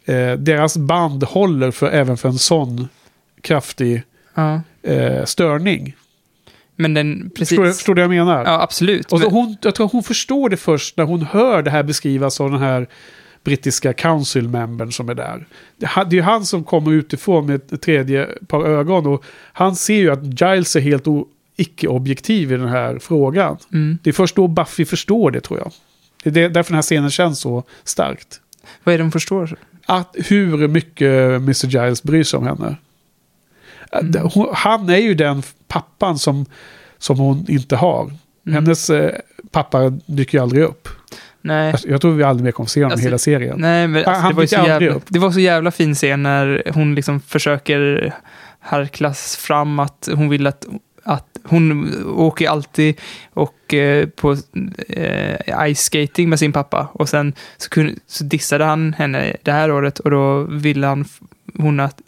eh, 0.04 0.32
deras 0.32 0.76
band 0.76 1.24
håller 1.24 1.70
för 1.70 1.90
även 1.90 2.16
för 2.16 2.28
en 2.28 2.38
sån 2.38 2.88
kraftig 3.40 4.02
ja. 4.34 4.60
eh, 4.82 5.24
störning. 5.24 5.96
Men 6.80 6.94
den, 6.94 7.30
precis. 7.34 7.48
Förstår, 7.48 7.64
du- 7.64 7.72
förstår 7.72 7.94
du 7.94 8.02
vad 8.06 8.14
jag 8.16 8.26
menar? 8.26 8.44
Ja, 8.44 8.62
absolut. 8.62 9.12
Och 9.12 9.18
Men- 9.20 9.30
hon, 9.30 9.56
jag 9.62 9.74
tror 9.74 9.88
hon 9.88 10.02
förstår 10.02 10.48
det 10.48 10.56
först 10.56 10.96
när 10.96 11.04
hon 11.04 11.22
hör 11.22 11.62
det 11.62 11.70
här 11.70 11.82
beskrivas 11.82 12.40
av 12.40 12.50
den 12.50 12.60
här 12.60 12.86
brittiska 13.44 13.92
council 13.92 14.48
membern 14.48 14.92
som 14.92 15.08
är 15.08 15.14
där. 15.14 15.46
Det 15.76 15.86
är 15.86 16.12
ju 16.12 16.22
han 16.22 16.44
som 16.44 16.64
kommer 16.64 16.92
utifrån 16.92 17.46
med 17.46 17.72
ett 17.72 17.82
tredje 17.82 18.28
par 18.46 18.64
ögon 18.64 19.06
och 19.06 19.24
han 19.52 19.76
ser 19.76 19.94
ju 19.98 20.10
att 20.10 20.40
Giles 20.40 20.76
är 20.76 20.80
helt 20.80 21.04
icke-objektiv 21.56 22.52
i 22.52 22.56
den 22.56 22.68
här 22.68 22.98
frågan. 22.98 23.56
Mm. 23.72 23.98
Det 24.02 24.10
är 24.10 24.14
först 24.14 24.36
då 24.36 24.48
Buffy 24.48 24.84
förstår 24.84 25.30
det 25.30 25.40
tror 25.40 25.58
jag. 25.58 25.72
Det 26.32 26.40
är 26.40 26.48
därför 26.48 26.70
den 26.70 26.74
här 26.76 26.82
scenen 26.82 27.10
känns 27.10 27.40
så 27.40 27.62
starkt. 27.84 28.40
Vad 28.84 28.94
är 28.94 28.98
det 28.98 29.04
hon 29.04 29.12
förstår? 29.12 29.56
Att 29.86 30.16
hur 30.18 30.68
mycket 30.68 31.12
Mr. 31.36 31.66
Giles 31.66 32.02
bryr 32.02 32.24
sig 32.24 32.38
om 32.38 32.46
henne. 32.46 32.76
Mm. 33.92 34.28
Han 34.52 34.88
är 34.88 34.96
ju 34.96 35.14
den 35.14 35.42
pappan 35.68 36.18
som, 36.18 36.46
som 36.98 37.18
hon 37.18 37.46
inte 37.48 37.76
har. 37.76 38.02
Mm. 38.02 38.18
Hennes 38.46 38.90
eh, 38.90 39.10
pappa 39.50 39.90
dyker 40.06 40.38
ju 40.38 40.42
aldrig 40.42 40.62
upp. 40.62 40.88
Nej. 41.40 41.72
Alltså, 41.72 41.88
jag 41.88 42.00
tror 42.00 42.12
vi 42.12 42.22
aldrig 42.22 42.44
mer 42.44 42.52
kommer 42.52 42.68
se 42.68 42.80
honom 42.80 42.92
Alltså, 42.92 43.04
i 43.04 43.06
hela 43.06 43.18
serien. 43.18 43.54
Nej, 43.58 43.88
men 43.88 44.04
alltså, 44.04 44.22
han 44.22 44.30
det, 44.30 44.36
var 44.36 44.46
så 44.46 44.54
jävla, 44.54 44.90
upp. 44.90 45.04
det 45.08 45.18
var 45.18 45.30
så 45.30 45.40
jävla 45.40 45.70
fin 45.70 45.94
scen 45.94 46.22
när 46.22 46.62
hon 46.74 46.94
liksom 46.94 47.20
försöker 47.20 48.12
harklas 48.60 49.36
fram 49.36 49.78
att 49.78 50.08
hon 50.14 50.28
vill 50.28 50.46
att, 50.46 50.66
att 51.02 51.38
hon 51.44 51.94
åker 52.16 52.48
alltid 52.48 53.00
och 53.32 53.74
eh, 53.74 54.08
på 54.08 54.36
eh, 54.88 55.74
ice 55.74 55.80
skating 55.80 56.28
med 56.28 56.38
sin 56.38 56.52
pappa 56.52 56.88
och 56.92 57.08
sen 57.08 57.32
så, 57.56 57.68
kunde, 57.68 57.94
så 58.06 58.24
dissade 58.24 58.64
han 58.64 58.92
henne 58.92 59.36
det 59.42 59.52
här 59.52 59.70
året 59.70 59.98
och 59.98 60.10
då 60.10 60.42
ville 60.42 60.86
han 60.86 61.04
hon 61.58 61.80
att 61.80 62.00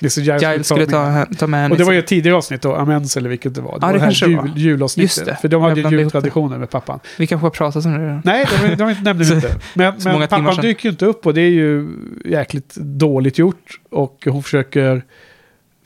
Mr. 0.00 0.20
Giles, 0.20 0.42
Giles 0.42 0.66
skulle 0.66 0.86
ta, 0.86 1.26
ta 1.38 1.46
med 1.46 1.60
henne. 1.62 1.72
Och 1.72 1.78
det 1.78 1.84
var 1.84 1.92
ju 1.92 1.98
ett 1.98 2.06
tidigare 2.06 2.36
avsnitt 2.36 2.62
då, 2.62 2.74
Amens 2.74 3.16
eller 3.16 3.28
vilket 3.30 3.54
det 3.54 3.60
var. 3.60 3.72
Det 3.72 3.78
Ja, 3.80 3.86
var 3.86 3.92
det 3.92 3.98
det 3.98 4.04
här 4.04 4.28
det 4.28 4.36
var. 4.36 4.46
jul, 4.46 4.52
julavsnittet. 4.58 5.24
Det. 5.26 5.38
För 5.40 5.48
de 5.48 5.62
hade 5.62 5.80
ju 5.80 5.82
det. 5.82 5.96
jultraditioner 5.96 6.58
med 6.58 6.70
pappan. 6.70 7.00
Vi 7.18 7.26
kanske 7.26 7.44
har 7.44 7.50
pratat 7.50 7.84
om 7.86 7.92
det 7.92 7.98
redan. 7.98 8.22
Nej, 8.24 8.46
de, 8.68 8.74
de 8.74 8.92
nämnde 9.02 9.24
Så- 9.24 9.30
vi 9.34 9.36
inte. 9.36 9.56
Men, 9.74 9.94
men 10.04 10.28
pappan 10.28 10.56
dyker 10.62 10.84
ju 10.84 10.90
inte 10.90 11.06
upp 11.06 11.26
och 11.26 11.34
det 11.34 11.40
är 11.40 11.50
ju 11.50 11.88
jäkligt 12.24 12.74
dåligt 12.74 13.38
gjort. 13.38 13.80
Och 13.90 14.26
hon 14.30 14.42
försöker 14.42 15.02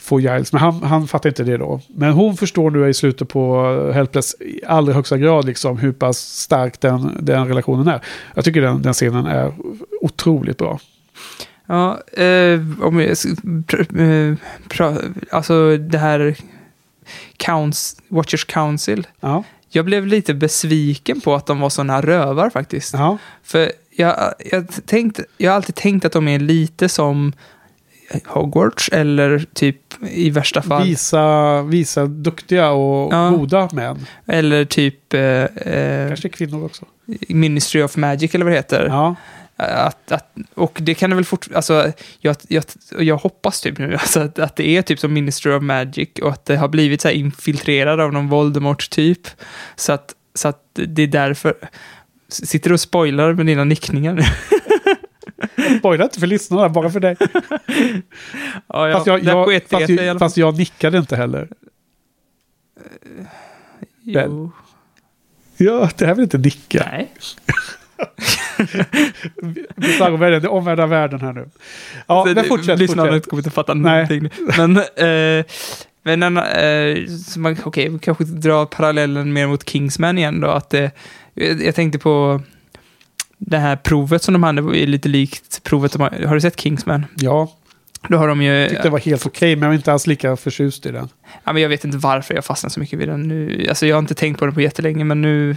få 0.01 0.21
Giles, 0.21 0.53
men 0.53 0.62
han, 0.62 0.83
han 0.83 1.09
fattar 1.09 1.29
inte 1.31 1.44
det 1.44 1.57
då. 1.57 1.81
Men 1.88 2.12
hon 2.12 2.37
förstår 2.37 2.71
nu 2.71 2.88
i 2.88 2.94
slutet 2.94 3.29
på 3.29 3.62
Helpless 3.94 4.35
i 4.40 4.61
allra 4.66 4.92
högsta 4.92 5.18
grad 5.18 5.44
liksom 5.44 5.79
hur 5.79 5.92
pass 5.92 6.18
stark 6.18 6.81
den, 6.81 7.16
den 7.21 7.49
relationen 7.49 7.88
är. 7.88 8.01
Jag 8.35 8.44
tycker 8.44 8.62
den, 8.62 8.83
den 8.83 8.92
scenen 8.92 9.27
är 9.27 9.53
otroligt 10.01 10.59
bra. 10.59 10.79
Ja, 11.71 12.01
eh, 12.23 12.61
om 12.83 13.01
jag, 13.01 13.09
eh, 14.01 14.35
pra, 14.69 14.97
alltså 15.31 15.77
det 15.77 15.99
här 15.99 16.37
counts, 17.37 17.97
Watchers 18.09 18.45
Council. 18.45 19.07
Ja, 19.21 19.45
Jag 19.71 19.85
blev 19.85 20.07
lite 20.07 20.35
besviken 20.35 21.21
på 21.21 21.35
att 21.35 21.47
de 21.47 21.61
var 21.61 21.71
såna 21.71 22.01
rövar 22.01 22.51
faktiskt. 22.51 22.95
ja. 22.95 23.19
För 23.43 23.73
jag, 23.97 24.35
jag, 24.53 24.67
tänkt, 24.87 25.21
jag 25.37 25.51
har 25.51 25.57
alltid 25.57 25.75
tänkt 25.75 26.05
att 26.05 26.13
de 26.13 26.29
är 26.29 26.39
lite 26.39 26.89
som 26.89 27.33
Hogwarts 28.27 28.89
eller 28.93 29.47
typ 29.55 29.77
i 30.11 30.31
värsta 30.31 30.63
fall. 30.63 30.85
Visa, 30.87 31.63
visa 31.63 32.07
duktiga 32.07 32.71
och 32.71 33.13
Ja. 33.15 33.31
goda 33.31 33.69
män. 33.73 34.07
Eller 34.27 34.65
typ 34.65 35.15
eh, 35.15 35.21
eh, 35.23 36.09
Kanske 36.09 36.29
kvinnor 36.29 36.65
också. 36.65 36.85
Ministry 37.29 37.83
of 37.83 37.97
Magic 37.97 38.35
eller 38.35 38.45
vad 38.45 38.53
det 38.53 38.57
heter. 38.59 38.87
Ja, 38.87 39.15
Att, 39.59 40.12
att, 40.12 40.37
och 40.55 40.79
det 40.83 40.94
kan 40.94 41.11
det 41.11 41.16
väl 41.16 41.25
fort... 41.25 41.49
Alltså, 41.55 41.92
jag, 42.21 42.37
jag, 42.49 42.64
jag 42.99 43.16
hoppas 43.16 43.61
typ 43.61 43.79
nu 43.79 43.92
alltså, 44.01 44.21
att, 44.21 44.38
att 44.38 44.57
det 44.57 44.68
är 44.68 44.83
typ 44.83 44.99
som 44.99 45.12
Ministry 45.12 45.53
of 45.53 45.62
Magic 45.62 46.09
och 46.23 46.31
att 46.31 46.44
det 46.44 46.57
har 46.57 46.68
blivit 46.68 47.01
så 47.01 47.09
här 47.09 47.14
infiltrerad 47.14 48.01
av 48.01 48.12
någon 48.12 48.29
Voldemort-typ. 48.29 49.29
Så 49.77 49.92
att, 49.92 50.14
så 50.35 50.49
att 50.49 50.62
det 50.73 51.03
är 51.03 51.07
därför... 51.07 51.55
Sitter 52.29 52.71
du 52.71 52.75
och 52.75 52.81
spoilar 52.81 53.33
med 53.33 53.47
dina 53.47 53.64
nickningar 53.64 54.12
nu? 54.12 54.23
spoila 55.79 56.05
inte 56.05 56.21
för 56.21 56.27
lyssnarna, 56.27 56.68
bara 56.68 56.90
för 56.90 57.01
dig. 57.01 57.16
ja, 58.66 58.88
ja, 58.88 58.92
Fast 58.92 59.07
jag, 59.07 59.25
jag, 59.25 59.62
fast, 59.62 59.90
alla 59.90 60.03
jag, 60.03 60.18
fast 60.18 60.37
jag 60.37 60.59
nickade 60.59 60.99
inte 60.99 61.16
heller. 61.16 61.49
Jo. 64.03 64.53
Ja, 65.57 65.90
det 65.97 66.07
här 66.07 66.14
vill 66.14 66.23
inte 66.23 66.38
nicka. 66.38 66.88
Nej. 66.90 67.12
Bizarro-världen, 69.77 70.42
det 70.42 70.47
är 70.47 70.53
omvända 70.53 70.87
världen 70.87 71.21
här 71.21 71.33
nu. 71.33 71.49
Ja, 72.07 72.25
men 72.27 72.35
det- 72.35 72.44
fortsätt, 72.44 72.79
Lyssnarna 72.79 73.21
kommer 73.21 73.40
inte 73.40 73.51
fatta 73.51 73.75
Nej. 73.75 73.92
någonting. 74.21 74.31
Men, 74.57 74.77
eh, 74.77 75.44
men 76.03 76.23
en, 76.23 76.37
eh, 76.37 77.05
man, 77.37 77.57
okej, 77.64 77.88
vi 77.88 77.99
kanske 77.99 78.25
drar 78.25 78.66
parallellen 78.66 79.33
mer 79.33 79.47
mot 79.47 79.68
Kingsman 79.68 80.18
igen 80.18 80.40
då. 80.40 80.49
Att, 80.49 80.75
eh, 80.75 80.90
jag, 81.35 81.75
tänkte 81.75 81.99
på 81.99 82.40
det 83.38 83.59
här 83.59 83.77
provet 83.77 84.23
som 84.23 84.33
de 84.33 84.42
hade, 84.42 84.79
är 84.79 84.87
lite 84.87 85.09
likt 85.09 85.62
provet 85.62 85.92
de 85.92 86.01
har, 86.03 86.11
har 86.27 86.35
du 86.35 86.40
sett 86.40 86.61
Kingsman? 86.61 87.07
Ja, 87.14 87.53
Då 88.09 88.16
har 88.18 88.29
de 88.29 88.42
ju... 88.42 88.51
jag 88.53 88.68
tyckte 88.68 88.83
det 88.83 88.90
var 88.90 88.99
helt 88.99 89.27
okej, 89.27 89.57
men 89.57 89.62
jag 89.62 89.68
var 89.68 89.75
inte 89.75 89.92
alls 89.92 90.07
lika 90.07 90.37
förtjust 90.37 90.87
i 90.87 90.90
den. 90.90 91.09
Ja, 91.45 91.53
men 91.53 91.62
jag 91.62 91.69
vet 91.69 91.85
inte 91.85 91.99
varför 91.99 92.35
jag 92.35 92.45
fastnade 92.45 92.73
så 92.73 92.81
mycket 92.81 92.99
vid 92.99 93.09
den 93.09 93.23
nu. 93.29 93.67
Alltså 93.69 93.87
jag 93.87 93.97
har 93.97 94.01
inte 94.01 94.14
tänkt 94.14 94.38
på 94.38 94.45
den 94.47 94.55
på 94.55 94.61
jättelänge, 94.61 95.05
men 95.05 95.23
nu 95.23 95.57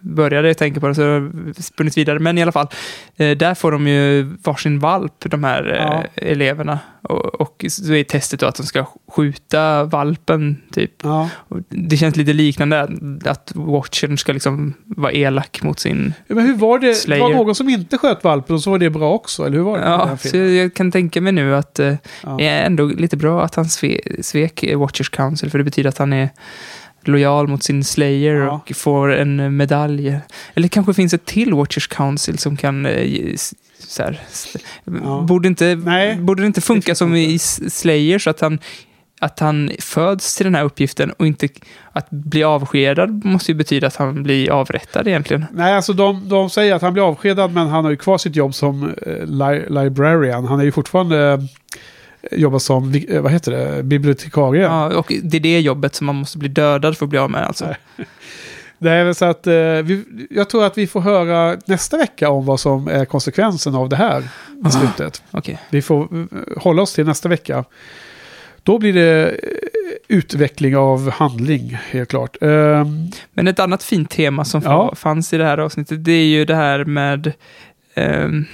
började 0.00 0.48
jag 0.48 0.58
tänka 0.58 0.80
på 0.80 0.86
den 0.86 0.94
så 0.94 1.02
jag 1.02 1.20
har 1.20 1.62
spunnit 1.62 1.96
vidare. 1.98 2.18
Men 2.18 2.38
i 2.38 2.42
alla 2.42 2.52
fall, 2.52 2.66
eh, 3.16 3.30
där 3.36 3.54
får 3.54 3.72
de 3.72 3.86
ju 3.88 4.22
varsin 4.44 4.78
valp, 4.78 5.12
de 5.18 5.44
här 5.44 5.64
Ja. 5.80 6.04
eh, 6.14 6.30
eleverna. 6.32 6.78
Och, 7.02 7.40
och 7.40 7.64
så 7.68 7.92
är 7.94 8.04
testet 8.04 8.40
då 8.40 8.46
att 8.46 8.54
de 8.54 8.62
ska 8.66 8.84
skjuta 9.12 9.84
valpen, 9.84 10.56
typ. 10.72 10.90
Ja. 11.02 11.28
Det 11.68 11.96
känns 11.96 12.16
lite 12.16 12.32
liknande, 12.32 12.80
att- 13.24 13.52
Watchern 13.54 14.18
ska 14.18 14.32
liksom 14.32 14.74
vara 14.84 15.12
elak 15.12 15.62
mot 15.62 15.80
sin... 15.80 16.12
Men 16.28 16.46
hur 16.46 16.54
var 16.54 16.78
det? 16.78 16.86
Det 16.86 16.94
Slayer. 16.94 17.22
var 17.22 17.30
någon 17.30 17.54
som 17.54 17.68
inte 17.68 17.98
sköt 17.98 18.24
valpen 18.24 18.54
och 18.56 18.62
så 18.62 18.70
var 18.70 18.78
det 18.78 18.90
bra 18.90 19.12
också, 19.12 19.46
eller 19.46 19.56
hur 19.56 19.64
var 19.64 19.78
det? 19.78 19.84
Ja, 19.84 20.16
så 20.16 20.36
jag 20.36 20.74
kan 20.74 20.92
tänka 20.92 21.20
mig 21.20 21.32
nu 21.32 21.56
att 21.56 21.78
eh, 21.78 21.94
Ja. 22.22 22.34
det 22.38 22.46
är 22.48 22.66
ändå 22.66 22.84
lite 22.86 23.16
bra 23.16 23.42
att 23.44 23.54
han 23.54 23.64
sve, 23.64 23.98
svek 24.20 24.64
Watchers 24.94 25.08
Council, 25.08 25.50
för 25.50 25.58
det 25.58 25.64
betyder 25.64 25.88
att 25.88 25.98
han 25.98 26.12
är 26.12 26.28
lojal 27.04 27.48
mot 27.48 27.62
sin 27.62 27.84
Slayer 27.84 28.34
Ja. 28.34 28.50
och 28.70 28.76
får 28.76 29.12
en 29.12 29.56
medalj. 29.56 30.18
Eller 30.54 30.68
kanske 30.68 30.94
finns 30.94 31.14
ett 31.14 31.24
till 31.24 31.54
Watchers 31.54 31.86
Council 31.88 32.38
som 32.38 32.56
kan... 32.56 32.86
eh, 32.86 33.34
Så 33.78 34.02
här, 34.02 34.20
Ja. 35.04 35.20
borde, 35.28 35.48
inte, 35.48 35.74
Nej, 35.74 36.16
borde 36.16 36.42
det 36.42 36.46
inte 36.46 36.60
funka 36.60 36.92
det 36.92 36.96
som 36.96 37.14
i 37.14 37.38
Slayer 37.38 38.18
så 38.18 38.30
att 38.30 38.40
han, 38.40 38.58
att 39.20 39.40
han 39.40 39.70
föds 39.80 40.36
till 40.36 40.44
den 40.44 40.54
här 40.54 40.64
uppgiften 40.64 41.10
och 41.10 41.26
inte... 41.26 41.48
Att 41.92 42.10
bli 42.10 42.44
avskedad 42.44 43.24
måste 43.24 43.52
ju 43.52 43.58
betyda 43.58 43.86
att 43.86 43.96
han 43.96 44.22
blir 44.22 44.50
avrättad 44.50 45.08
egentligen. 45.08 45.44
Nej, 45.52 45.74
alltså 45.74 45.92
de, 45.92 46.28
de 46.28 46.50
säger 46.50 46.74
att 46.74 46.82
han 46.82 46.92
blir 46.92 47.02
avskedad 47.08 47.52
men 47.52 47.66
han 47.68 47.84
har 47.84 47.90
ju 47.90 47.96
kvar 47.96 48.18
sitt 48.18 48.36
jobb 48.36 48.54
som 48.54 48.94
eh, 49.06 49.26
li 49.26 49.64
librarian. 49.68 50.44
Han 50.46 50.60
är 50.60 50.64
ju 50.64 50.72
fortfarande 50.72 51.46
jobba 52.30 52.58
som, 52.58 52.94
eh, 53.08 53.20
vad 53.20 53.32
heter 53.32 53.52
det, 53.52 53.82
bibliotekarie. 53.82 54.62
Ja, 54.62 54.96
och 54.96 55.12
det 55.22 55.36
är 55.36 55.40
det 55.40 55.60
jobbet 55.60 55.94
som 55.94 56.06
man 56.06 56.14
måste 56.16 56.38
bli 56.38 56.48
dödad 56.48 56.96
för 56.96 57.06
att 57.06 57.10
bli 57.10 57.18
av 57.18 57.30
med 57.30 57.46
alltså. 57.46 57.64
Nej. 57.64 57.76
Det 58.78 58.90
är 58.90 59.12
så 59.12 59.24
att 59.24 59.46
eh, 59.46 59.52
vi, 59.54 60.04
jag 60.30 60.50
tror 60.50 60.64
att 60.64 60.78
vi 60.78 60.86
får 60.86 61.00
höra 61.00 61.56
nästa 61.66 61.96
vecka 61.96 62.30
om 62.30 62.46
vad 62.46 62.60
som 62.60 62.88
är 62.88 63.04
konsekvensen 63.04 63.74
av 63.74 63.88
det 63.88 63.96
här 63.96 64.18
Ah. 64.20 64.24
beslutet. 64.64 65.22
Okej. 65.30 65.58
Vi 65.70 65.82
får 65.82 66.02
eh, 66.02 66.26
hålla 66.56 66.82
oss 66.82 66.92
till 66.94 67.06
nästa 67.06 67.28
vecka. 67.28 67.64
Då 68.62 68.78
blir 68.78 68.92
det 68.92 69.28
eh, 69.28 69.36
utveckling 70.08 70.76
av 70.76 71.10
handling, 71.10 71.78
helt 71.90 72.08
klart. 72.08 72.36
Ehm, 72.40 73.10
Men 73.32 73.48
ett 73.48 73.58
annat 73.58 73.82
fint 73.82 74.10
tema 74.10 74.44
som 74.44 74.62
Ja. 74.64 74.94
fanns 74.96 75.32
i 75.32 75.36
det 75.38 75.44
här 75.44 75.58
avsnittet, 75.58 76.04
det 76.04 76.12
är 76.12 76.26
ju 76.26 76.44
det 76.44 76.54
här 76.56 76.84
med 76.84 77.32
ehm, 77.94 78.44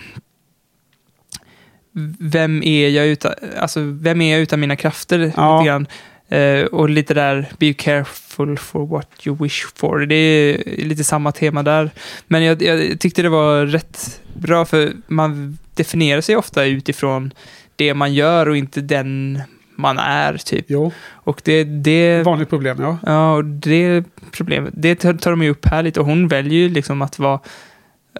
vem 2.18 2.62
är 2.62 2.88
jag 2.88 3.06
utan, 3.06 3.32
alltså 3.58 3.80
vem 3.80 4.20
är 4.20 4.32
jag 4.32 4.40
utan 4.40 4.60
mina 4.60 4.76
krafter? 4.76 5.32
Ja. 5.36 5.58
Lite 5.58 5.68
grann. 5.68 5.86
Eh, 6.28 6.64
och 6.64 6.90
lite 6.90 7.14
där, 7.14 7.48
be 7.58 7.72
careful 7.72 8.58
for 8.58 8.86
what 8.86 9.26
you 9.26 9.36
wish 9.40 9.66
for. 9.74 9.98
Det 9.98 10.14
är 10.14 10.84
lite 10.84 11.04
samma 11.04 11.32
tema 11.32 11.62
där. 11.62 11.90
Men 12.26 12.44
jag, 12.44 12.62
jag 12.62 13.00
tyckte 13.00 13.22
det 13.22 13.28
var 13.28 13.66
rätt 13.66 14.20
bra, 14.34 14.64
för 14.64 14.92
man 15.06 15.58
definierar 15.74 16.20
sig 16.20 16.36
ofta 16.36 16.64
utifrån 16.64 17.32
det 17.76 17.94
man 17.94 18.14
gör 18.14 18.48
och 18.48 18.56
inte 18.56 18.80
den 18.80 19.42
man 19.76 19.98
är, 19.98 20.36
typ. 20.36 20.64
jo, 20.68 20.92
Och 21.12 21.40
det, 21.44 21.64
det 21.64 22.22
vanligt 22.22 22.48
problem, 22.48 22.76
ja. 22.80 22.98
Ja, 23.06 23.32
och 23.34 23.44
det 23.44 24.04
problemet, 24.32 24.74
det 24.76 24.94
tar, 24.94 25.14
tar 25.14 25.30
de 25.30 25.42
ju 25.42 25.50
upp 25.50 25.66
här 25.66 25.82
lite 25.82 26.00
och 26.00 26.06
hon 26.06 26.28
väljer 26.28 26.58
ju 26.58 26.68
liksom 26.68 27.02
att 27.02 27.18
vara, 27.18 27.40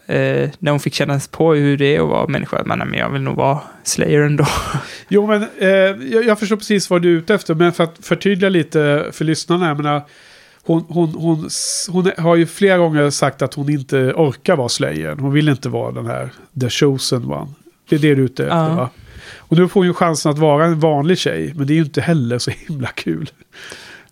eh, 0.06 0.50
när 0.58 0.70
hon 0.70 0.80
fick 0.80 0.94
känna 0.94 1.20
på 1.30 1.54
hur 1.54 1.76
det 1.76 1.96
är 1.96 2.00
att 2.00 2.08
vara 2.08 2.26
människa, 2.26 2.62
men, 2.66 2.78
nej, 2.78 2.86
men 2.86 2.98
jag 2.98 3.10
vill 3.10 3.22
nog 3.22 3.36
vara 3.36 3.58
Slayer 3.82 4.20
ändå. 4.20 4.46
Jo, 5.08 5.26
men 5.26 5.42
eh, 5.58 5.68
jag, 6.12 6.24
jag 6.24 6.38
förstår 6.38 6.56
precis 6.56 6.90
vad 6.90 7.02
du 7.02 7.08
är 7.14 7.18
ute 7.18 7.34
efter. 7.34 7.54
Men 7.54 7.72
för 7.72 7.84
att 7.84 7.98
förtydliga 8.02 8.48
lite 8.50 9.06
för 9.12 9.24
lyssnarna. 9.24 9.68
Jag 9.68 9.76
menar, 9.76 10.02
hon, 10.62 10.84
hon, 10.88 11.08
hon, 11.14 11.48
hon 11.90 12.10
har 12.18 12.36
ju 12.36 12.46
flera 12.46 12.78
gånger 12.78 13.10
sagt 13.10 13.42
att 13.42 13.54
hon 13.54 13.70
inte 13.70 13.96
orkar 14.16 14.56
vara 14.56 14.68
Slayer. 14.68 15.16
Hon 15.16 15.32
vill 15.32 15.48
inte 15.48 15.68
vara 15.68 15.92
den 15.92 16.06
här 16.06 16.30
The 16.60 16.70
Chosen 16.70 17.24
One. 17.24 17.46
Det 17.88 17.96
är 17.96 18.00
det 18.00 18.14
du 18.14 18.20
är 18.22 18.24
ute 18.24 18.42
efter, 18.44 18.56
Ja. 18.56 18.74
va? 18.74 18.90
Och 19.36 19.56
nu 19.58 19.68
får 19.68 19.80
hon 19.80 19.86
ju 19.86 19.94
chansen 19.94 20.32
att 20.32 20.38
vara 20.38 20.64
en 20.64 20.80
vanlig 20.80 21.18
tjej. 21.18 21.52
Men 21.56 21.66
det 21.66 21.72
är 21.72 21.74
ju 21.74 21.82
inte 21.82 22.00
heller 22.00 22.38
så 22.38 22.50
himla 22.50 22.88
kul. 22.88 23.30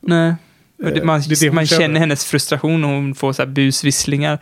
Nej. 0.00 0.34
Och 0.78 0.84
det, 0.84 0.98
Eh, 1.00 1.04
man 1.04 1.20
det 1.28 1.40
det 1.40 1.50
man 1.50 1.66
känner. 1.66 1.82
känner 1.82 2.00
hennes 2.00 2.24
frustration 2.24 2.84
och 2.84 2.90
hon 2.90 3.14
får 3.14 3.32
så 3.32 3.42
här 3.42 3.46
busvisslingar 3.50 4.38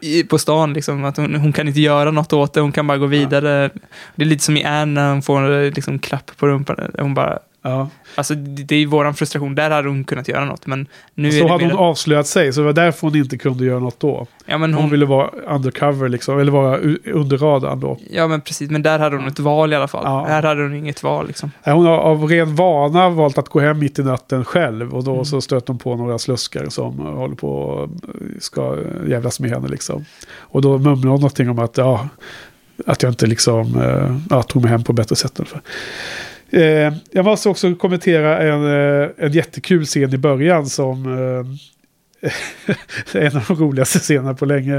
i, 0.00 0.24
på 0.24 0.38
stan. 0.38 0.72
Liksom, 0.72 1.04
att 1.04 1.16
hon, 1.16 1.34
hon 1.34 1.52
kan 1.52 1.68
inte 1.68 1.80
göra 1.80 2.10
något 2.10 2.32
åt 2.32 2.52
det, 2.54 2.60
hon 2.60 2.72
kan 2.72 2.86
bara 2.86 2.98
gå 2.98 3.06
vidare. 3.06 3.70
Det 4.14 4.22
är 4.22 4.26
lite 4.26 4.44
som 4.44 4.56
i 4.56 4.64
Anne 4.64 5.00
när 5.00 5.10
hon 5.10 5.22
får 5.22 5.52
eh, 5.52 5.70
liksom, 5.70 5.98
klapp 5.98 6.30
på 6.36 6.46
rumpan. 6.46 6.92
Hon 6.98 7.14
bara, 7.14 7.38
Ja. 7.70 7.88
alltså, 8.14 8.34
det, 8.34 8.74
är 8.74 8.78
ju 8.78 8.86
våran 8.86 9.14
frustration, 9.14 9.54
där 9.54 9.70
hade 9.70 9.88
hon 9.88 10.04
kunnat 10.04 10.28
göra 10.28 10.44
något. 10.44 10.66
Men 10.66 10.86
nu 11.14 11.32
Så 11.32 11.48
hade 11.48 11.64
mer- 11.64 11.72
hon 11.72 11.80
avslöjat 11.84 12.26
sig. 12.26 12.52
Så 12.52 12.60
det 12.60 12.66
var 12.66 12.72
därför 12.72 13.00
hon 13.06 13.16
inte 13.16 13.38
kunde 13.38 13.64
göra 13.64 13.78
något 13.78 14.00
då. 14.00 14.26
ja, 14.46 14.58
men 14.58 14.74
Hon, 14.74 14.82
hon, 14.82 14.90
ville 14.90 15.06
vara 15.06 15.28
undercover 15.28 16.08
liksom. 16.08 16.38
Eller 16.38 16.52
vara 16.52 16.78
under 17.12 17.38
radarn 17.38 17.80
då. 17.80 17.98
Ja, 18.10 18.26
men 18.28 18.40
precis. 18.40 18.70
Men 18.70 18.82
där 18.82 18.98
hade 18.98 19.16
hon 19.16 19.26
ett 19.26 19.38
val 19.38 19.72
i 19.72 19.76
alla 19.76 19.88
fall. 19.88 20.02
Ja. 20.04 20.24
Här 20.28 20.42
hade 20.42 20.62
hon 20.62 20.74
inget 20.74 21.02
val 21.02 21.26
liksom. 21.26 21.50
Hon 21.64 21.86
har 21.86 21.98
av 21.98 22.24
ren 22.28 22.54
vana 22.56 23.08
valt 23.08 23.38
att 23.38 23.48
gå 23.48 23.60
hem 23.60 23.78
mitt 23.78 23.98
i 23.98 24.02
natten 24.02 24.44
själv. 24.44 24.94
Och 24.94 25.04
då 25.04 25.12
Mm. 25.12 25.24
så 25.24 25.40
stöter 25.40 25.66
hon 25.68 25.78
på 25.78 25.96
några 25.96 26.18
sluskare 26.18 26.70
som 26.70 26.98
håller 26.98 27.34
på 27.34 27.48
och 27.52 27.90
ska 28.40 28.76
jävlas 29.08 29.40
med 29.40 29.50
henne 29.50 29.68
liksom. 29.68 30.04
Och 30.36 30.62
då 30.62 30.78
mumlar 30.78 31.10
hon 31.10 31.20
någonting 31.20 31.50
om 31.50 31.58
att, 31.58 31.76
ja, 31.76 32.08
att 32.86 33.02
jag 33.02 33.10
inte 33.12 33.26
liksom 33.26 33.82
ja, 34.30 34.42
tog 34.42 34.62
mig 34.62 34.70
hem 34.70 34.84
på 34.84 34.92
bättre 34.92 35.16
sätt. 35.16 35.32
ungefär. 35.40 35.60
Eh, 36.50 36.92
jag 37.10 37.24
måste 37.24 37.48
också 37.48 37.74
kommentera 37.74 38.38
en, 38.38 38.64
eh, 39.02 39.08
en 39.18 39.32
jättekul 39.32 39.84
scen 39.84 40.14
i 40.14 40.18
början 40.18 40.66
som 40.66 41.06
eh, 41.06 42.30
en 43.22 43.36
av 43.36 43.44
de 43.48 43.56
roligaste 43.56 43.98
scenerna 43.98 44.34
på 44.34 44.44
länge. 44.44 44.76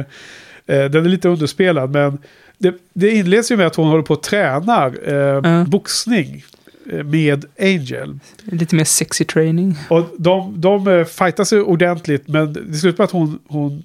Eh, 0.65 0.85
den 0.85 1.05
är 1.05 1.09
lite 1.09 1.29
underspelad 1.29 1.91
men 1.91 2.17
det, 2.57 2.73
det 2.93 3.11
inleds 3.11 3.51
ju 3.51 3.57
med 3.57 3.67
att 3.67 3.75
hon 3.75 3.87
håller 3.87 4.03
på 4.03 4.13
och 4.13 4.23
tränar 4.23 4.97
eh, 5.07 5.15
Ja. 5.51 5.65
boxning 5.67 6.43
eh, 6.91 7.03
med 7.03 7.45
Angel. 7.59 8.19
Lite 8.43 8.75
mer 8.75 8.83
sexy 8.83 9.25
training. 9.25 9.75
Och 9.89 10.05
de, 10.17 10.61
de 10.61 10.87
eh, 10.87 11.05
fightar 11.05 11.43
sig 11.43 11.61
ordentligt 11.61 12.27
men 12.27 12.53
det 12.53 12.77
slutar 12.77 12.97
med 12.97 13.05
att 13.05 13.11
hon, 13.11 13.39
hon 13.47 13.83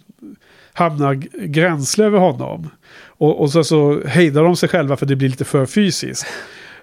hamnar 0.73 1.15
gränsle 1.47 2.05
över 2.05 2.19
honom. 2.19 2.71
Och, 3.05 3.41
och 3.41 3.51
så, 3.53 3.65
så 3.65 4.01
hejdar 4.07 4.43
de 4.45 4.57
sig 4.57 4.69
själva 4.69 4.97
för 4.97 5.07
det 5.07 5.17
blir 5.17 5.29
lite 5.29 5.45
för 5.45 5.67
fysiskt. 5.67 6.27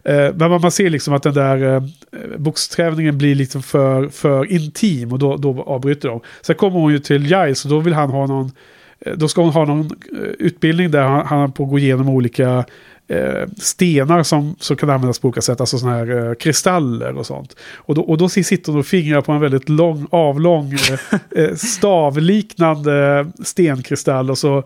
Eh, 0.10 0.34
men 0.36 0.62
man, 0.62 0.72
ser 0.72 0.90
liksom 0.90 1.14
att 1.14 1.24
den 1.24 1.34
där 1.34 1.76
eh, 1.76 3.12
blir 3.12 3.36
liksom 3.36 3.64
för, 3.64 4.08
för 4.08 4.52
intim 4.52 5.12
och 5.12 5.20
då, 5.20 5.38
då 5.38 5.64
avbryter 5.64 6.10
de. 6.10 6.22
Sen 6.42 6.56
kommer 6.56 6.80
hon 6.80 6.92
ju 6.92 7.00
till 7.00 7.26
Giles 7.26 7.66
och 7.66 7.72
då 7.72 7.80
vill 7.80 7.94
han 7.94 8.10
ha 8.10 8.28
någon, 8.28 8.52
eh, 9.00 9.14
då 9.14 9.28
ska 9.28 9.42
hon 9.42 9.54
ha 9.54 9.66
någon 9.66 9.86
eh, 9.86 10.30
utbildning 10.40 10.92
där 10.92 11.02
han, 11.02 11.26
han 11.26 11.52
på 11.52 11.64
att 11.64 11.70
gå 11.70 11.80
igenom 11.80 12.10
olika 12.10 12.66
eh, 13.10 13.48
stenar 13.58 14.24
som, 14.24 14.56
som 14.60 14.76
kan 14.78 14.90
användas 14.90 15.20
på 15.20 15.28
olika 15.28 15.42
sätt, 15.42 15.60
alltså 15.60 15.78
sådana 15.78 15.98
här 15.98 16.30
eh, 16.30 16.34
kristaller 16.34 17.18
och 17.18 17.26
sånt. 17.26 17.56
Och 17.76 17.96
då, 17.96 18.02
och 18.02 18.18
då 18.18 18.30
sitter 18.30 18.72
hon 18.72 18.80
och 18.80 18.86
fingrar 18.86 19.22
på 19.22 19.32
en 19.32 19.42
väldigt 19.42 19.70
lång, 19.70 20.08
avlång, 20.10 20.74
eh, 20.74 21.20
eh, 21.44 21.56
stavliknande 21.56 23.28
stenkristall 23.44 24.32
och 24.32 24.38
så 24.38 24.58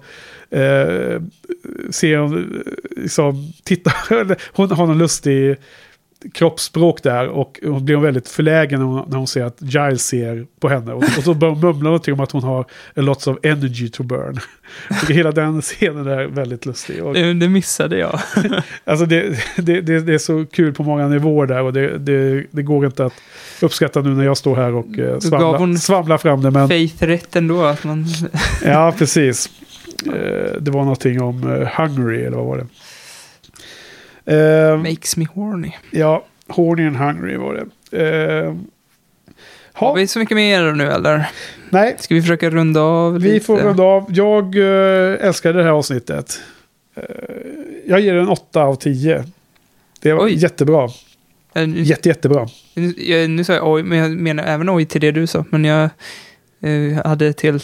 eh, 0.50 1.22
ser 1.90 2.18
hon, 2.18 2.64
eh, 2.66 3.02
liksom, 3.02 3.54
titta, 3.64 3.92
hon 4.54 4.72
har 4.72 4.88
någon 4.88 4.98
lustig 4.98 5.56
kroppsspråk 6.34 7.04
där 7.04 7.28
och 7.28 7.60
hon 7.64 7.86
blir 7.86 7.98
väldigt 7.98 8.28
förlägen 8.28 8.80
när 8.80 8.88
hon, 8.88 9.10
när 9.10 9.18
hon 9.18 9.28
ser 9.28 9.44
att 9.44 9.58
Giles 9.60 10.06
ser 10.06 10.46
på 10.60 10.70
henne. 10.70 10.94
Och, 10.94 11.04
och 11.04 11.24
så 11.24 11.34
börjar 11.34 11.54
hon 11.54 11.62
mumla 11.62 11.84
någonting 11.84 12.14
om 12.14 12.20
att 12.20 12.32
hon 12.32 12.44
har 12.44 12.62
a 12.62 12.66
lots 12.96 13.28
of 13.28 13.38
energy 13.44 13.90
to 13.90 14.04
burn. 14.04 14.40
Och 14.90 15.12
hela 15.12 15.32
den 15.32 15.62
scenen 15.62 16.08
är 16.08 16.26
väldigt 16.26 16.66
lustig. 16.66 17.04
Och, 17.04 17.14
Det, 17.14 17.34
det 17.34 17.50
missade 17.50 17.98
jag. 17.98 18.20
Alltså 18.86 19.06
det, 19.06 19.40
det, 19.58 19.82
det, 19.82 20.14
är 20.14 20.18
så 20.18 20.46
kul 20.46 20.74
på 20.74 20.84
många 20.84 21.08
nivåer 21.08 21.48
där 21.48 21.62
och 21.62 21.74
det, 21.74 22.64
går 22.64 22.86
inte 22.86 23.06
att 23.06 23.14
uppskatta 23.62 24.02
nu 24.02 24.10
när 24.10 24.24
jag 24.24 24.38
står 24.38 24.56
här 24.56 24.74
och 24.74 25.00
eh, 25.00 25.20
svamlar, 25.20 25.78
svamlar 25.78 26.18
fram 26.18 26.42
det. 26.42 26.52
Men 26.52 26.68
Faith 26.68 27.04
rätt 27.04 27.36
ändå. 27.36 27.64
Att 27.64 27.84
man, 27.84 28.06
ja, 28.66 28.94
precis. 28.98 29.50
Eh, 30.06 30.62
det 30.62 30.72
var 30.72 30.82
någonting 30.82 31.22
om 31.22 31.52
eh, 31.52 31.68
Hungry 31.68 32.24
eller 32.24 32.38
vad 32.38 32.46
var 32.46 32.58
det? 32.58 32.68
Eh, 34.26 34.78
makes 34.78 35.18
me 35.18 35.26
horny. 35.36 35.72
ja, 35.92 36.26
Horny 36.48 36.88
and 36.88 36.96
Hungry 36.98 37.36
var 37.38 37.54
det. 37.54 37.66
Har 39.76 39.88
ha, 39.88 39.94
vi 39.94 40.08
så 40.08 40.20
mycket 40.20 40.36
mer 40.38 40.72
nu 40.72 40.88
eller? 40.92 41.30
nej, 41.70 41.96
Ska 42.00 42.16
vi 42.16 42.22
försöka 42.22 42.50
runda 42.50 42.82
av 42.82 43.14
vi 43.22 43.32
lite? 43.32 43.46
får 43.46 43.58
runda 43.58 43.84
av. 43.84 44.06
Jag 44.10 44.56
eh, 44.58 45.28
älskade 45.28 45.58
det 45.58 45.64
här 45.64 45.72
avsnittet. 45.72 46.40
Eh, 46.96 47.04
jag 47.88 48.00
ger 48.00 48.14
den 48.14 48.28
8 48.30 48.64
av 48.64 48.76
10. 48.76 49.24
Det 50.02 50.14
var 50.14 50.24
Oj. 50.26 50.34
jättebra. 50.36 50.90
Eh, 51.54 51.68
Nu, 51.68 51.82
Jätte, 51.82 52.10
jättebra. 52.10 52.48
nu, 52.74 52.94
jag, 52.98 53.30
nu 53.30 53.44
sa 53.44 53.54
jag 53.54 53.68
oj, 53.68 53.84
men 53.84 53.98
jag 53.98 54.12
menar 54.12 54.44
även 54.44 54.70
oj 54.70 54.86
till 54.86 55.02
det 55.02 55.12
du 55.12 55.28
sa. 55.28 55.46
Men 55.50 55.66
jag 55.66 55.90
eh, 56.64 57.06
hade 57.06 57.28
ett 57.28 57.44
en 57.44 57.60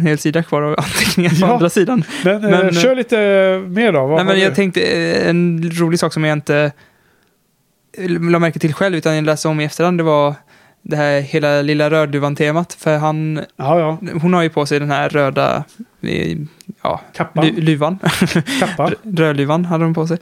hel 0.00 0.18
sida 0.18 0.42
kvar 0.42 0.62
av 0.62 0.74
anteckningar 0.78 1.30
på 1.30 1.36
Ja. 1.40 1.54
andra 1.54 1.70
sidan. 1.70 2.04
Men, 2.24 2.44
eh, 2.44 2.50
Men, 2.50 2.72
kör 2.74 2.94
lite 2.94 3.16
mer 3.68 3.92
då. 3.92 4.06
Vad 4.06 4.16
Nej, 4.16 4.24
men 4.24 4.34
du? 4.34 4.42
jag 4.42 4.54
tänkte 4.54 4.80
eh, 4.82 5.28
en 5.28 5.70
rolig 5.72 5.98
sak 6.00 6.12
som 6.12 6.24
jag 6.24 6.32
inte 6.32 6.72
eh, 7.98 8.10
la 8.10 8.38
märke 8.38 8.58
till 8.58 8.74
själv, 8.74 8.94
utan 8.96 9.14
jag 9.14 9.24
läste 9.24 9.48
om 9.48 9.60
i 9.60 9.64
efterhand, 9.64 9.98
det 9.98 10.04
var 10.04 10.34
det 10.82 10.96
här 10.96 11.20
hela 11.20 11.62
lilla 11.62 11.90
rödduvan-temat. 11.90 12.74
För 12.80 12.96
han, 12.98 13.40
Ja, 13.56 13.78
ja. 13.78 13.98
hon 14.22 14.34
har 14.34 14.42
ju 14.42 14.48
på 14.50 14.66
sig 14.66 14.78
den 14.80 14.90
här 14.90 15.08
röda, 15.08 15.64
eh, 16.02 16.38
ja, 16.82 17.00
Kappan. 17.14 17.46
luvan. 17.46 17.98
Kappan. 18.60 18.94
Rödluvan 19.16 19.64
hade 19.64 19.84
hon 19.84 19.94
på 19.94 20.06
sig. 20.06 20.18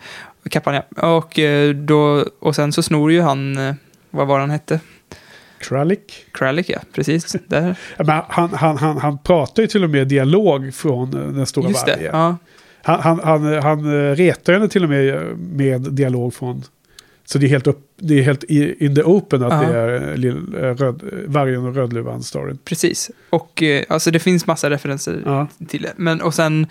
Kappan, 0.50 0.74
ja. 0.96 1.16
Och, 1.16 1.38
eh, 1.38 1.74
då, 1.74 2.24
och 2.40 2.56
sen 2.56 2.72
så 2.72 2.82
snor 2.82 3.12
ju 3.12 3.20
han, 3.20 3.58
eh, 3.58 3.74
vad 4.10 4.26
var 4.26 4.38
han 4.40 4.50
hette? 4.50 4.80
Kralik. 5.62 6.26
Kralik, 6.32 6.68
ja. 6.70 6.78
Precis. 6.92 7.36
Där. 7.46 7.76
Ja, 7.96 8.04
men 8.04 8.22
han, 8.28 8.50
han, 8.52 8.76
han, 8.76 8.96
han 8.96 9.18
pratar 9.18 9.62
ju 9.62 9.66
till 9.66 9.84
och 9.84 9.90
med 9.90 10.08
dialog 10.08 10.74
från 10.74 11.14
eh, 11.16 11.28
den 11.32 11.46
stora 11.46 11.68
Just 11.68 11.86
det. 11.86 11.92
vargen. 11.92 12.10
Ja. 12.12 12.36
Han, 12.82 13.00
han, 13.00 13.20
han, 13.24 13.62
han 13.62 14.08
eh, 14.10 14.14
retar 14.16 14.52
henne 14.52 14.68
till 14.68 14.82
och 14.84 14.88
med 14.90 15.14
eh, 15.14 15.20
med 15.36 15.80
dialog 15.80 16.34
från... 16.34 16.62
Så 17.24 17.38
det 17.38 17.46
är 17.46 17.48
helt, 17.48 17.66
upp, 17.66 17.78
det 17.96 18.18
är 18.18 18.22
helt 18.22 18.44
in 18.44 18.94
the 18.94 19.02
open 19.02 19.42
att 19.42 19.52
Ja. 19.62 19.68
det 19.68 19.78
är 19.78 20.16
lill, 20.16 20.54
röd, 20.54 21.02
vargen 21.26 21.66
och 21.66 21.74
rödluvan-storyn. 21.74 22.58
Precis. 22.64 23.10
Och 23.30 23.62
alltså 23.88 24.10
det 24.10 24.18
finns 24.18 24.46
massa 24.46 24.70
referenser 24.70 25.22
Ja. 25.24 25.46
till 25.68 25.82
det. 25.82 25.92
Men 25.96 26.20
och 26.22 26.34
sen 26.34 26.66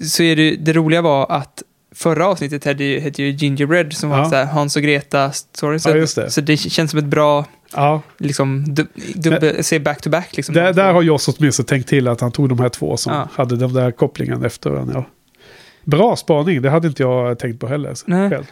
så 0.00 0.22
är 0.22 0.36
det, 0.36 0.56
det 0.56 0.72
roliga 0.72 1.02
var 1.02 1.26
att 1.32 1.62
förra 1.96 2.26
avsnittet 2.26 2.64
hette 2.64 2.84
ju, 2.84 3.00
hette 3.00 3.22
ju 3.22 3.30
Gingerbread 3.30 3.92
som 3.92 4.10
var 4.10 4.18
Ja. 4.18 4.28
så 4.30 4.34
här 4.36 4.44
Hans 4.44 4.76
och 4.76 4.82
Greta 4.82 5.32
story. 5.32 5.78
Så, 5.78 5.88
Ja, 5.90 5.96
just 5.96 6.16
det. 6.16 6.30
så 6.30 6.40
det 6.40 6.56
känns 6.56 6.90
som 6.90 6.98
ett 6.98 7.04
bra, 7.06 7.44
ja. 7.72 8.02
liksom, 8.18 8.74
dub, 9.14 9.42
se 9.60 9.78
back 9.78 10.00
to 10.00 10.10
back 10.10 10.36
liksom. 10.36 10.54
Där, 10.54 10.72
där 10.72 10.92
har 10.92 11.02
Joss 11.02 11.28
åtminstone 11.28 11.66
tänkt 11.66 11.88
till 11.88 12.08
att 12.08 12.20
han 12.20 12.32
tog 12.32 12.48
de 12.48 12.58
här 12.60 12.68
två 12.68 12.96
som 12.96 13.12
Ja. 13.12 13.28
hade 13.32 13.56
den 13.56 13.72
där 13.72 13.90
kopplingen 13.90 14.44
efter 14.44 14.70
varandra. 14.70 14.94
Ja. 14.94 15.04
Bra 15.84 16.16
spaning, 16.16 16.62
det 16.62 16.70
hade 16.70 16.88
inte 16.88 17.02
jag 17.02 17.38
tänkt 17.38 17.60
på 17.60 17.66
heller. 17.66 17.94
Nej. 18.06 18.30
Själv. 18.30 18.44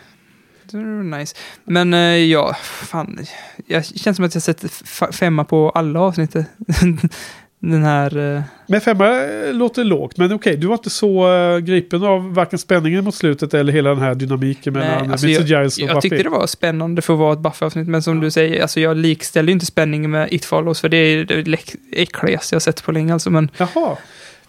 Det 0.70 0.76
var 0.76 1.18
nice. 1.18 1.36
Men 1.64 1.94
eh, 1.94 2.00
ja, 2.00 2.56
fan. 2.64 3.18
Jag 3.66 3.84
känns 3.84 4.16
som 4.16 4.24
att 4.24 4.34
jag 4.34 4.54
f- 4.64 5.02
femma 5.12 5.44
på 5.44 5.70
alla 5.70 6.00
avsnitt. 6.00 6.36
Den 7.70 7.82
här... 7.84 8.36
eh, 8.36 8.42
Men 8.66 8.80
femma 8.80 9.08
eh, 9.24 9.52
låter 9.54 9.84
lågt, 9.84 10.16
men 10.16 10.32
okej, 10.32 10.56
du 10.56 10.66
var 10.66 10.74
inte 10.74 10.90
så 10.90 11.28
uh, 11.32 11.58
gripen 11.58 12.02
av 12.04 12.34
varken 12.34 12.58
spänningen 12.58 13.04
mot 13.04 13.14
slutet 13.14 13.54
eller 13.54 13.72
hela 13.72 13.90
den 13.90 13.98
här 13.98 14.14
dynamiken 14.14 14.72
mellan 14.72 15.02
Nej, 15.02 15.12
alltså 15.12 15.26
Mr. 15.26 15.40
jag, 15.50 15.60
Giles 15.60 15.78
och 15.78 15.82
jag 15.84 15.94
Buffy. 15.94 16.08
tyckte 16.08 16.22
det 16.22 16.28
var 16.30 16.46
spännande 16.46 17.02
för 17.02 17.12
att 17.12 17.18
vara 17.18 17.32
ett 17.32 17.38
Buffy-avsnitt, 17.38 17.88
men 17.88 18.02
som 18.02 18.20
du 18.20 18.30
säger, 18.30 18.62
alltså 18.62 18.80
jag 18.80 18.96
likställer 18.96 19.46
ju 19.48 19.52
inte 19.52 19.66
spänningen 19.66 20.10
med 20.10 20.28
It 20.32 20.44
Follows, 20.44 20.80
för 20.80 20.88
det 20.88 20.96
är 20.96 21.24
det 21.24 21.56
äckligaste 21.92 22.54
jag 22.54 22.62
sett 22.62 22.84
på 22.84 22.92
länge 22.92 23.12
alltså, 23.12 23.30
men 23.30 23.50
Jaha, 23.56 23.96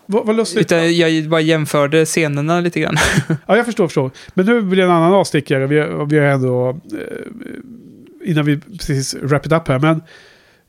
vad, 0.06 0.26
vad 0.26 0.36
lustigt. 0.36 0.62
utan 0.62 0.96
jag 0.98 1.30
bara 1.30 1.42
jämförde 1.42 2.06
scenerna 2.06 2.60
lite 2.60 2.80
grann. 2.80 2.96
Ja, 3.48 3.58
jag 3.58 3.66
förstår, 3.66 3.88
förstår. 3.88 4.12
Men 4.34 4.46
nu 4.46 4.62
blir 4.62 4.78
det 4.78 4.84
en 4.84 4.92
annan 4.92 5.14
avstickare. 5.14 5.68
Vi, 5.68 5.76
vi 6.10 6.20
har 6.20 6.26
ändå... 6.26 6.70
Eh, 6.70 8.30
innan 8.32 8.46
vi 8.46 8.58
precis 8.60 9.16
wrap 9.22 9.46
it 9.46 9.52
up 9.52 9.68
här. 9.68 9.80
Men 9.80 10.02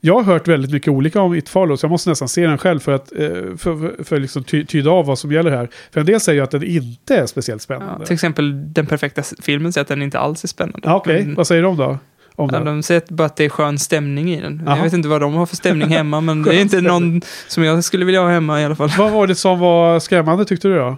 jag 0.06 0.14
har 0.14 0.22
hört 0.22 0.48
väldigt 0.48 0.70
mycket 0.70 0.88
olika 0.88 1.20
om 1.20 1.34
It 1.34 1.48
Follows. 1.48 1.82
Jag 1.82 1.90
måste 1.90 2.10
nästan 2.10 2.28
se 2.28 2.46
den 2.46 2.58
själv 2.58 2.80
för 2.80 2.92
att 2.92 3.12
eh, 3.12 3.18
för, 3.18 3.56
för, 3.56 4.04
för 4.04 4.20
liksom 4.20 4.44
ty, 4.44 4.64
tyda 4.64 4.90
av 4.90 5.06
vad 5.06 5.18
som 5.18 5.32
gäller 5.32 5.50
här. 5.50 5.68
För 5.92 6.00
en 6.00 6.06
del 6.06 6.20
säger 6.20 6.38
ju 6.38 6.44
att 6.44 6.50
den 6.50 6.62
inte 6.62 7.16
är 7.16 7.26
speciellt 7.26 7.62
Ja, 7.68 7.76
spännande. 7.76 8.06
till 8.06 8.14
exempel 8.14 8.72
den 8.72 8.86
perfekta 8.86 9.22
filmen 9.42 9.72
säger 9.72 9.82
att 9.82 9.88
den 9.88 10.02
inte 10.02 10.18
alls 10.18 10.44
är 10.44 10.48
spännande. 10.48 10.80
Ja, 10.84 10.96
Okej, 10.96 11.24
Men- 11.24 11.34
vad 11.34 11.46
säger 11.46 11.62
de 11.62 11.76
då? 11.76 11.98
Om 12.38 12.48
Ja, 12.52 12.58
den? 12.58 12.64
de 12.66 12.82
säger 12.82 13.02
bara 13.08 13.24
att 13.24 13.36
det 13.36 13.44
är 13.44 13.48
skön 13.48 13.78
stämning 13.78 14.30
i 14.34 14.40
den. 14.40 14.62
Jaha. 14.66 14.76
Jag 14.76 14.84
vet 14.84 14.92
inte 14.92 15.08
vad 15.08 15.20
de 15.20 15.34
har 15.34 15.46
för 15.46 15.56
stämning 15.56 15.88
hemma, 15.88 16.20
men 16.20 16.42
det 16.42 16.54
är 16.56 16.60
inte 16.60 16.80
någon 16.80 17.22
som 17.48 17.64
jag 17.64 17.84
skulle 17.84 18.04
vilja 18.04 18.20
ha 18.20 18.28
hemma 18.30 18.60
i 18.60 18.64
alla 18.64 18.76
fall. 18.76 18.90
Vad 18.98 19.12
var 19.12 19.26
det 19.26 19.34
som 19.34 19.58
var 19.58 20.00
skrämmande 20.00 20.44
tyckte 20.44 20.68
du 20.68 20.74
då? 20.76 20.96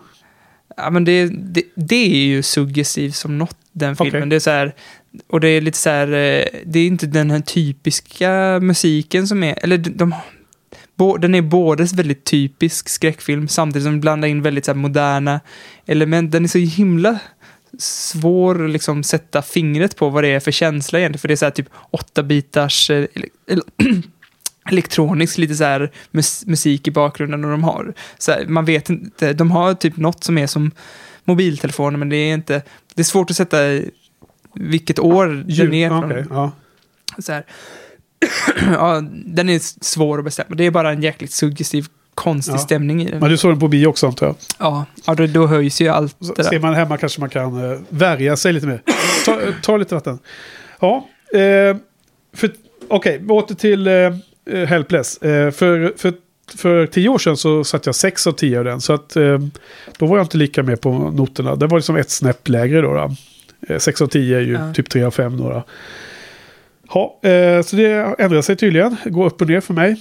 Ja, 0.78 0.90
men 0.90 1.04
det, 1.04 1.26
det, 1.26 1.62
det 1.74 1.96
är 2.22 2.26
ju 2.26 2.42
suggestivt 2.42 3.14
som 3.14 3.38
något, 3.38 3.56
den 3.72 3.96
filmen. 3.96 4.16
Okej. 4.22 4.30
Det 4.30 4.36
är 4.36 4.40
så 4.40 4.50
här, 4.50 4.74
och 5.28 5.40
det 5.40 5.48
är 5.48 5.60
lite 5.60 5.78
så 5.78 5.90
här, 5.90 6.06
eh, 6.06 6.44
det 6.66 6.78
är 6.80 6.86
inte 6.86 7.06
den 7.06 7.30
här 7.30 7.40
typiska 7.40 8.58
musiken 8.62 9.28
som 9.28 9.42
är, 9.42 9.58
eller 9.62 9.78
de, 9.78 9.90
de 9.90 10.14
bo- 10.96 11.16
den 11.16 11.34
är 11.34 11.42
både 11.42 11.84
väldigt 11.84 12.24
typisk 12.24 12.88
skräckfilm 12.88 13.48
samtidigt 13.48 13.84
som 13.84 13.92
den 13.92 14.00
blandar 14.00 14.28
in 14.28 14.42
väldigt 14.42 14.64
så 14.64 14.74
moderna 14.74 15.40
element. 15.86 16.32
Den 16.32 16.44
är 16.44 16.48
så 16.48 16.58
himla 16.58 17.18
svår 17.78 18.64
att 18.64 18.70
liksom 18.70 19.02
sätta 19.02 19.42
fingret 19.42 19.96
på 19.96 20.08
vad 20.08 20.24
det 20.24 20.28
är 20.28 20.40
för 20.40 20.50
känsla 20.52 20.98
egentligen. 20.98 21.20
För 21.20 21.28
det 21.28 21.34
är 21.34 21.36
så 21.36 21.44
här 21.46 21.50
typ 21.50 21.68
åtta 21.90 22.22
bitars 22.22 22.90
eh, 22.90 23.06
ele- 23.14 23.28
ele- 23.50 24.02
elektronisk, 24.68 25.38
lite 25.38 25.54
så 25.54 25.64
här 25.64 25.90
mus- 26.10 26.46
musik 26.46 26.88
i 26.88 26.90
bakgrunden 26.90 27.44
och 27.44 27.50
de 27.50 27.64
har, 27.64 27.94
så 28.18 28.32
här, 28.32 28.44
man 28.46 28.64
vet 28.64 28.90
inte, 28.90 29.32
de 29.32 29.50
har 29.50 29.74
typ 29.74 29.96
något 29.96 30.24
som 30.24 30.38
är 30.38 30.46
som 30.46 30.70
mobiltelefoner 31.24 31.98
men 31.98 32.08
det 32.08 32.16
är 32.16 32.34
inte, 32.34 32.62
det 32.94 33.02
är 33.02 33.04
svårt 33.04 33.30
att 33.30 33.36
sätta 33.36 33.56
vilket 34.54 34.98
år 34.98 35.26
den 35.26 35.74
är. 35.74 35.88
från. 35.88 36.26
ja. 36.30 36.50
Så 37.18 37.32
här. 37.32 37.44
ja, 38.72 39.00
den 39.26 39.48
är 39.48 39.84
svår 39.84 40.18
att 40.18 40.24
bestämma. 40.24 40.54
Det 40.54 40.64
är 40.66 40.70
bara 40.70 40.90
en 40.92 41.02
jäkligt 41.02 41.32
suggestiv, 41.32 41.86
konstig 42.14 42.52
Ja. 42.54 42.58
stämning 42.58 43.02
i 43.02 43.10
den. 43.10 43.20
Men 43.20 43.30
du 43.30 43.36
såg 43.36 43.50
den 43.50 43.60
på 43.60 43.68
bio 43.68 43.86
också 43.86 44.06
antar 44.06 44.26
jag? 44.26 44.36
Ja, 44.58 44.84
ja 45.06 45.14
då, 45.14 45.26
då 45.26 45.46
höjs 45.46 45.80
ju 45.80 45.88
allt 45.88 46.16
Så 46.20 46.34
det 46.34 46.44
ser 46.44 46.50
där. 46.50 46.60
man 46.60 46.74
hemma 46.74 46.96
kanske 46.96 47.20
man 47.20 47.30
kan 47.30 47.64
uh, 47.64 47.78
värja 47.88 48.36
sig 48.36 48.52
lite 48.52 48.66
mer. 48.66 48.82
Ta, 49.24 49.40
eh, 49.40 49.54
ta 49.62 49.76
lite 49.76 49.94
vatten. 49.94 50.18
Ja, 50.80 51.08
eh, 51.34 51.76
för- 52.36 52.50
okej, 52.88 53.24
åter 53.28 53.54
till 53.54 53.86
eh, 53.86 53.92
eh, 54.52 54.64
Helpless. 54.66 55.18
Eh, 55.22 55.50
för, 55.50 55.92
för, 55.96 56.12
för 56.56 56.86
tio 56.86 57.08
år 57.08 57.18
sedan 57.18 57.36
så 57.36 57.64
satt 57.64 57.86
jag 57.86 57.94
sex 57.94 58.26
av 58.26 58.32
tio 58.32 58.58
av 58.58 58.64
den. 58.64 58.80
Så 58.80 58.92
att 58.92 59.16
eh, 59.16 59.38
då 59.98 60.06
var 60.06 60.16
jag 60.16 60.24
inte 60.24 60.36
lika 60.36 60.62
med 60.62 60.80
på 60.80 60.90
noterna. 60.92 61.56
Det 61.56 61.66
var 61.66 61.78
liksom 61.78 61.96
ett 61.96 62.10
snäpp 62.10 62.48
lägre 62.48 62.80
då. 62.80 62.92
då. 62.94 63.14
Eh, 63.68 63.78
sex 63.78 64.02
av 64.02 64.06
tio 64.06 64.36
är 64.36 64.40
ju 64.40 64.52
Ja. 64.52 64.74
typ 64.74 64.88
tre 64.90 65.02
av 65.02 65.10
fem 65.10 65.36
då. 65.36 65.62
Ja, 66.94 67.18
eh, 67.30 67.62
så 67.62 67.76
det 67.76 68.14
ändrar 68.18 68.42
sig 68.42 68.56
tydligen. 68.56 68.96
Går 69.04 69.26
upp 69.26 69.40
och 69.40 69.48
ner 69.48 69.60
för 69.60 69.74
mig. 69.74 69.96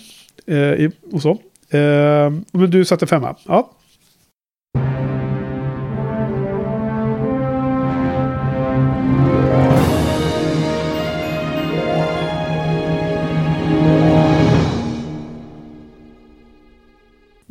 Eh, 0.48 0.90
och 1.12 1.22
så. 1.22 1.38
Men 2.52 2.70
du 2.72 2.86
satte 2.86 3.08
femma. 3.08 3.36
Ja. 3.46 3.72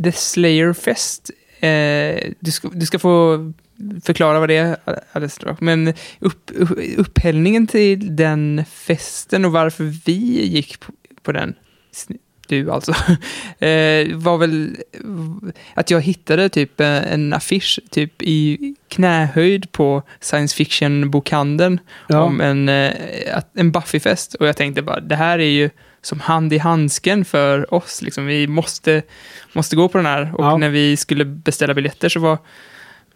The 0.07 0.13
Slayer 0.13 0.73
Fest. 0.73 1.31
Eh, 1.61 2.33
du, 2.41 2.51
ska, 2.51 2.69
du 2.69 2.87
ska 2.87 2.99
få 2.99 3.53
förklara 4.05 4.41
vad 4.41 4.49
det 4.49 4.57
är 4.57 4.77
alldeles 5.13 5.35
strax. 5.35 5.61
Men 5.61 5.95
upp, 6.19 6.51
upp, 6.55 6.79
upphällningen 6.97 7.67
till 7.67 8.17
den 8.17 8.65
festen 8.71 9.45
och 9.45 9.53
varför 9.53 9.85
vi 9.85 10.47
gick 10.47 10.81
på, 10.81 10.93
på 11.23 11.33
den, 11.33 11.55
du 12.49 12.71
alltså, 12.71 12.93
eh, 13.59 14.15
var 14.17 14.39
väl 14.39 14.77
att 15.75 15.91
jag 15.91 16.01
hittade 16.01 16.49
typ 16.49 16.81
en 16.81 17.33
affisch 17.33 17.81
typ 17.91 18.23
i 18.23 18.75
knähöjd 18.89 19.73
på 19.73 20.03
science 20.21 20.57
fiction-bokhandeln 20.57 21.79
Ja. 22.09 22.21
om 22.21 22.41
en, 22.41 22.69
eh, 22.69 22.93
en 23.55 23.73
Buffy-fest. 23.73 24.35
Och 24.35 24.47
jag 24.47 24.57
tänkte 24.57 24.83
bara, 24.83 25.01
det 25.01 25.17
här 25.17 25.39
är 25.39 25.51
ju 25.51 25.71
som 26.03 26.21
hand 26.21 26.53
i 26.53 26.59
handsken 26.59 27.25
för 27.25 27.75
oss. 27.75 28.03
Liksom. 28.03 28.27
Vi 28.27 28.47
måste, 28.47 29.03
måste 29.53 29.77
gå 29.77 29.89
på 29.89 29.99
den 29.99 30.07
här. 30.07 30.33
Och 30.35 30.45
Ja. 30.45 30.57
när 30.57 30.69
vi 30.71 30.97
skulle 30.97 31.25
beställa 31.25 31.75
biljetter 31.75 32.09
så 32.09 32.21
var 32.21 32.39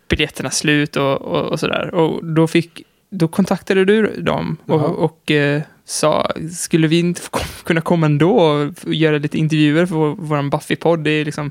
biljetterna 0.09 0.51
slut 0.51 0.97
och, 0.97 1.23
och, 1.23 1.45
och 1.47 1.61
sådär. 1.61 1.95
Och 1.95 2.25
då, 2.25 2.47
fick, 2.47 2.83
då 3.11 3.29
kontaktade 3.29 3.85
du 3.85 4.21
dem 4.23 4.57
och, 4.67 4.99
och 4.99 5.31
eh, 5.31 5.63
sa, 5.85 6.31
skulle 6.53 6.87
vi 6.89 6.99
inte 6.99 7.21
kunna 7.65 7.81
komma 7.81 8.07
ändå 8.07 8.37
och 8.85 8.95
göra 8.95 9.19
lite 9.19 9.39
intervjuer 9.39 9.87
för 9.87 9.95
vår, 9.95 10.17
vår 10.19 10.43
Buffy-podd? 10.51 11.03
Det 11.05 11.11
är 11.11 11.25
liksom, 11.25 11.51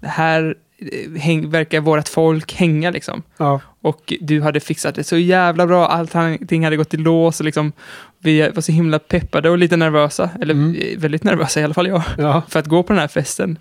det 0.00 0.08
här 0.08 0.54
häng, 1.18 1.50
verkar 1.50 1.80
vårt 1.80 2.08
folk 2.08 2.54
hänga 2.54 2.90
liksom. 2.90 3.22
Ja. 3.36 3.60
Och 3.80 4.12
du 4.20 4.42
hade 4.42 4.60
fixat 4.60 4.94
det 4.94 5.04
så 5.04 5.16
jävla 5.16 5.66
bra. 5.66 5.86
Allting 5.86 6.64
hade 6.64 6.76
gått 6.76 6.94
i 6.94 6.96
lås 6.96 7.40
och 7.40 7.44
liksom, 7.46 7.72
vi 8.18 8.48
var 8.50 8.60
så 8.60 8.72
himla 8.72 8.98
peppade 8.98 9.50
och 9.50 9.58
lite 9.58 9.76
nervösa. 9.76 10.30
Eller 10.40 10.54
Mm. 10.54 10.74
eh, 10.74 10.98
väldigt 10.98 11.24
nervösa 11.24 11.60
i 11.60 11.64
alla 11.64 11.74
fall 11.74 11.86
jag. 11.88 12.02
Ja. 12.18 12.42
För 12.48 12.60
att 12.60 12.66
gå 12.66 12.82
på 12.82 12.92
den 12.92 13.00
här 13.00 13.08
festen. 13.08 13.58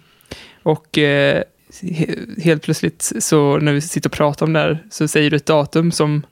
Och 0.64 0.98
eh, 0.98 1.44
he- 1.82 2.42
helt 2.42 2.64
plötsligt 2.64 3.12
så 3.20 3.58
när 3.58 3.74
vi 3.74 3.82
sitter 3.82 4.10
och 4.10 4.14
pratar 4.14 4.46
om 4.46 4.54
det 4.54 4.60
här 4.60 4.84
så 4.92 5.08
säger 5.08 5.30
du 5.32 5.36
ett 5.38 5.46
datum 5.46 5.92
som 5.92 6.24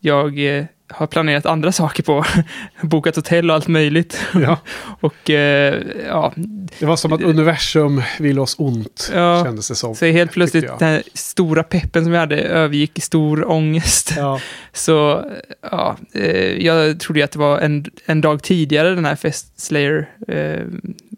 jag 0.00 0.56
eh, 0.58 0.64
har 0.90 1.06
planerat 1.06 1.46
andra 1.46 1.72
saker 1.72 2.02
på. 2.02 2.24
Bokat 2.82 3.16
hotell 3.16 3.50
och 3.50 3.56
allt 3.56 3.68
möjligt. 3.68 4.20
ja. 4.34 4.58
Och 5.00 5.30
eh, 5.30 5.82
ja, 6.06 6.32
Det 6.78 6.86
var 6.86 6.96
som 6.96 7.12
att 7.12 7.22
universum 7.22 8.02
vill 8.18 8.38
oss 8.38 8.54
ont, 8.58 9.10
Ja. 9.14 9.44
kändes 9.44 9.68
det 9.68 9.74
som. 9.74 9.94
så 9.94 10.06
helt 10.06 10.32
plötsligt 10.32 10.64
jag. 10.64 10.78
den 10.78 10.88
här 10.88 11.02
stora 11.14 11.62
peppen 11.62 12.04
som 12.04 12.12
vi 12.12 12.18
hade 12.18 12.36
övergick 12.40 12.98
i 12.98 13.00
stor 13.00 13.50
ångest. 13.50 14.12
Ja. 14.16 14.40
Så 14.72 15.24
ja, 15.70 15.96
eh, 16.14 16.64
jag 16.66 17.00
trodde 17.00 17.20
ju 17.20 17.24
att 17.24 17.32
det 17.32 17.38
var 17.38 17.58
en, 17.58 17.84
en 18.06 18.20
dag 18.20 18.42
tidigare 18.42 18.94
den 18.94 19.04
här 19.04 19.16
fest, 19.16 19.60
Slayer, 19.60 20.08
eh, 20.28 20.64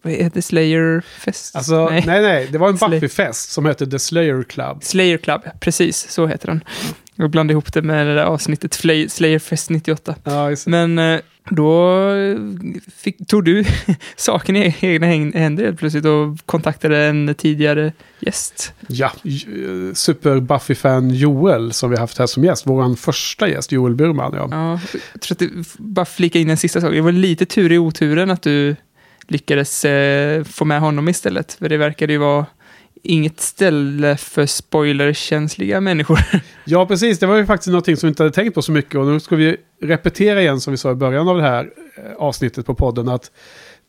vad 0.02 0.12
heter 0.12 0.30
det? 0.34 0.42
Slayer 0.42 1.00
Fest? 1.18 1.56
Alltså, 1.56 1.88
nej. 1.88 2.02
nej, 2.06 2.48
det 2.52 2.58
var 2.58 2.68
en 2.68 2.76
Buffy-fest 2.76 3.52
som 3.52 3.66
hette 3.66 3.86
The 3.86 3.98
Slayer 3.98 4.42
Club. 4.42 4.84
Slayer 4.84 5.18
Club, 5.18 5.40
precis 5.60 6.10
så 6.10 6.26
heter 6.26 6.46
den. 6.48 6.64
Jag 7.20 7.30
blandade 7.30 7.52
ihop 7.52 7.72
det 7.72 7.82
med 7.82 8.06
det 8.06 8.14
där 8.14 8.24
avsnittet 8.24 8.74
Flay, 8.76 9.08
Slayer 9.08 9.38
Fest 9.38 9.70
98. 9.70 10.14
Ja. 10.24 10.50
Men 10.66 10.98
eh, 10.98 11.20
då 11.50 12.00
fick, 12.96 13.26
tog 13.26 13.44
du 13.44 13.64
saken 14.16 14.56
i 14.56 14.74
egna 14.80 15.06
händer 15.06 15.64
helt 15.64 15.78
plötsligt 15.78 16.04
och 16.04 16.38
kontaktade 16.46 16.98
en 17.04 17.34
tidigare 17.38 17.92
gäst. 18.20 18.72
Ja, 18.86 19.12
j- 19.22 19.46
super 19.94 20.40
Buffy-fan 20.40 21.10
Joel 21.10 21.72
som 21.72 21.90
vi 21.90 21.96
haft 21.96 22.18
här 22.18 22.26
som 22.26 22.44
gäst. 22.44 22.66
Vår 22.66 22.96
första 22.96 23.48
gäst, 23.48 23.72
Joel 23.72 23.94
Burman. 23.94 24.32
Ja. 24.36 24.48
Ja, 24.50 24.80
jag 25.12 25.20
tror 25.20 25.34
att 25.34 25.38
det, 25.38 25.48
bara 25.78 26.04
flika 26.06 26.38
in 26.38 26.50
en 26.50 26.56
sista 26.56 26.80
sak. 26.80 26.92
Det 26.92 27.00
var 27.00 27.12
lite 27.12 27.46
tur 27.46 27.72
i 27.72 27.78
oturen 27.78 28.30
att 28.30 28.42
du 28.42 28.76
lyckades 29.28 29.84
eh, 29.84 30.44
få 30.44 30.64
med 30.64 30.80
honom 30.80 31.08
istället. 31.08 31.52
För 31.52 31.68
det 31.68 31.76
verkade 31.76 32.12
ju 32.12 32.18
vara 32.18 32.46
inget 33.02 33.40
ställe 33.40 34.16
för 34.16 34.46
spoilerkänsliga 34.46 35.80
människor. 35.80 36.18
ja, 36.64 36.86
precis. 36.86 37.18
Det 37.18 37.26
var 37.26 37.36
ju 37.36 37.46
faktiskt 37.46 37.68
någonting 37.68 37.96
som 37.96 38.06
vi 38.06 38.08
inte 38.08 38.22
hade 38.22 38.34
tänkt 38.34 38.54
på 38.54 38.62
så 38.62 38.72
mycket. 38.72 38.94
Och 38.94 39.06
nu 39.06 39.20
ska 39.20 39.36
vi 39.36 39.56
repetera 39.82 40.40
igen 40.40 40.60
som 40.60 40.70
vi 40.70 40.76
sa 40.76 40.90
i 40.90 40.94
början 40.94 41.28
av 41.28 41.36
det 41.36 41.42
här 41.42 41.70
eh, 41.96 42.16
avsnittet 42.16 42.66
på 42.66 42.74
podden. 42.74 43.08
Att 43.08 43.30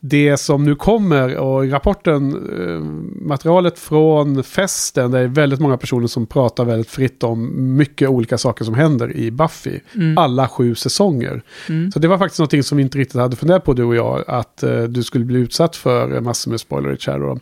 det 0.03 0.37
som 0.37 0.63
nu 0.63 0.75
kommer 0.75 1.37
och 1.37 1.65
i 1.65 1.69
rapporten, 1.69 2.31
eh, 2.59 2.79
materialet 3.25 3.79
från 3.79 4.43
festen, 4.43 5.11
det 5.11 5.19
är 5.19 5.27
väldigt 5.27 5.59
många 5.59 5.77
personer 5.77 6.07
som 6.07 6.27
pratar 6.27 6.65
väldigt 6.65 6.89
fritt 6.89 7.23
om 7.23 7.51
mycket 7.77 8.09
olika 8.09 8.37
saker 8.37 8.65
som 8.65 8.73
händer 8.73 9.17
i 9.17 9.31
Buffy. 9.31 9.79
Mm. 9.95 10.17
Alla 10.17 10.47
sju 10.47 10.75
säsonger. 10.75 11.43
Mm. 11.69 11.91
Så 11.91 11.99
det 11.99 12.07
var 12.07 12.17
faktiskt 12.17 12.39
någonting 12.39 12.63
som 12.63 12.77
vi 12.77 12.83
inte 12.83 12.97
riktigt 12.97 13.21
hade 13.21 13.35
funderat 13.35 13.63
på 13.63 13.73
du 13.73 13.83
och 13.83 13.95
jag. 13.95 14.23
Att 14.27 14.63
eh, 14.63 14.83
du 14.83 15.03
skulle 15.03 15.25
bli 15.25 15.39
utsatt 15.39 15.75
för 15.75 16.15
eh, 16.15 16.21
massor 16.21 16.51
med 16.51 16.59
spoilerage 16.59 17.07
här 17.07 17.19
då. 17.19 17.39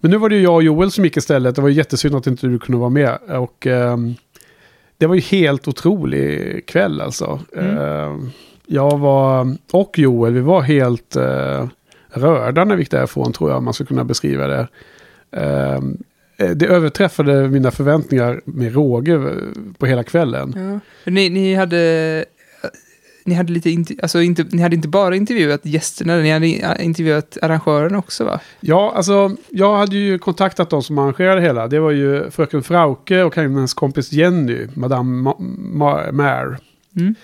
Men 0.00 0.10
nu 0.10 0.16
var 0.16 0.28
det 0.28 0.36
ju 0.36 0.42
jag 0.42 0.54
och 0.54 0.62
Joel 0.62 0.90
som 0.90 1.04
gick 1.04 1.16
istället. 1.16 1.56
Det 1.56 1.62
var 1.62 1.68
ju 1.68 1.74
jättesynd 1.74 2.14
att 2.14 2.26
inte 2.26 2.46
du 2.46 2.58
kunde 2.58 2.78
vara 2.78 2.90
med. 2.90 3.18
Och 3.28 3.66
ehm, 3.66 4.14
det 4.98 5.06
var 5.06 5.14
ju 5.14 5.20
helt 5.20 5.68
otrolig 5.68 6.66
kväll 6.66 7.00
alltså. 7.00 7.40
Mm. 7.56 7.78
Eh, 7.78 8.28
jag 8.66 8.98
var, 8.98 9.56
och 9.72 9.98
Joel, 9.98 10.32
vi 10.32 10.40
var 10.40 10.62
helt 10.62 11.16
eh, 12.14 12.20
rörda 12.20 12.64
när 12.64 12.76
vi 12.76 12.82
gick 12.82 12.90
därifrån 12.90 13.32
tror 13.32 13.50
jag 13.50 13.62
man 13.62 13.74
skulle 13.74 13.88
kunna 13.88 14.04
beskriva 14.04 14.46
det. 14.46 14.68
Eh, 15.36 15.80
det 16.54 16.66
överträffade 16.66 17.48
mina 17.48 17.70
förväntningar 17.70 18.40
med 18.44 18.74
råge 18.74 19.12
eh, 19.14 19.20
på 19.78 19.86
hela 19.86 20.04
kvällen. 20.04 20.54
Ja. 21.04 21.10
Ni, 21.10 21.30
ni 21.30 21.54
hade... 21.54 22.24
Ni 23.24 23.34
hade, 23.34 23.52
lite 23.52 23.70
inte, 23.70 23.94
alltså 24.02 24.22
inte, 24.22 24.44
ni 24.50 24.62
hade 24.62 24.76
inte 24.76 24.88
bara 24.88 25.16
intervjuat 25.16 25.60
gästerna, 25.66 26.16
ni 26.16 26.30
hade 26.30 26.82
intervjuat 26.82 27.38
arrangören 27.42 27.94
också 27.94 28.24
va? 28.24 28.40
Ja, 28.60 28.92
alltså 28.96 29.36
jag 29.50 29.76
hade 29.76 29.96
ju 29.96 30.18
kontaktat 30.18 30.70
de 30.70 30.82
som 30.82 30.98
arrangerade 30.98 31.40
hela. 31.40 31.68
Det 31.68 31.80
var 31.80 31.90
ju 31.90 32.30
fröken 32.30 32.62
Frauke 32.62 33.22
och 33.22 33.36
hennes 33.36 33.74
kompis 33.74 34.12
Jenny, 34.12 34.66
Madame 34.74 35.30
Ma- 35.30 35.36
Ma- 35.74 36.12
Mare. 36.12 36.58
Mm. 36.96 37.14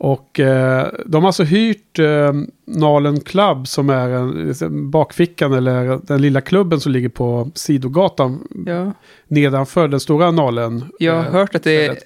Och 0.00 0.40
eh, 0.40 0.86
de 1.06 1.22
har 1.22 1.28
alltså 1.28 1.42
hyrt 1.42 1.98
eh, 1.98 2.32
Nalen 2.66 3.20
Club 3.20 3.68
som 3.68 3.90
är 3.90 4.08
en, 4.08 4.30
liksom, 4.30 4.90
bakfickan 4.90 5.52
eller 5.52 6.00
den 6.06 6.22
lilla 6.22 6.40
klubben 6.40 6.80
som 6.80 6.92
ligger 6.92 7.08
på 7.08 7.50
sidogatan 7.54 8.40
Ja. 8.66 8.92
nedanför 9.28 9.88
den 9.88 10.00
stora 10.00 10.30
Nalen. 10.30 10.84
Jag 10.98 11.14
har 11.14 11.24
eh, 11.24 11.30
hört 11.32 11.54
att 11.54 11.62
det 11.62 11.86
är, 11.86 11.96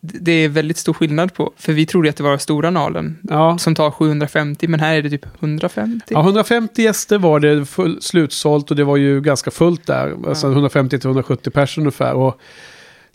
det 0.00 0.32
är 0.32 0.48
väldigt 0.48 0.76
stor 0.76 0.92
skillnad 0.92 1.34
på, 1.34 1.52
för 1.56 1.72
vi 1.72 1.86
trodde 1.86 2.08
att 2.10 2.16
det 2.16 2.22
var 2.22 2.38
stora 2.38 2.70
nalen 2.70 3.18
Ja. 3.22 3.58
som 3.58 3.74
tar 3.74 3.90
750, 3.90 4.68
men 4.68 4.80
här 4.80 4.96
är 4.96 5.02
det 5.02 5.10
typ 5.10 5.26
150. 5.40 6.00
ja, 6.08 6.20
150 6.20 6.82
gäster 6.82 7.18
var 7.18 7.40
det 7.40 7.64
full, 7.66 8.02
slutsålt 8.02 8.70
och 8.70 8.76
det 8.76 8.84
var 8.84 8.96
ju 8.96 9.20
ganska 9.20 9.50
fullt 9.50 9.86
där. 9.86 10.14
Alltså 10.28 10.46
150-170 10.46 11.50
personer 11.50 11.82
ungefär. 11.84 12.14
Och 12.14 12.40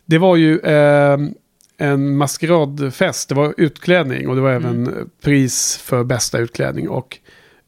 det 0.06 0.18
var 0.18 0.36
ju 0.36 0.60
eh, 0.60 1.18
en 1.84 2.18
maskeradfest, 2.18 3.30
det 3.30 3.36
var 3.36 3.54
utklädning 3.58 4.28
och 4.30 4.36
det 4.36 4.42
var 4.42 4.52
även 4.52 5.10
pris 5.24 5.78
för 5.78 6.04
bästa 6.04 6.40
utklädning. 6.40 6.90
Och 6.90 7.18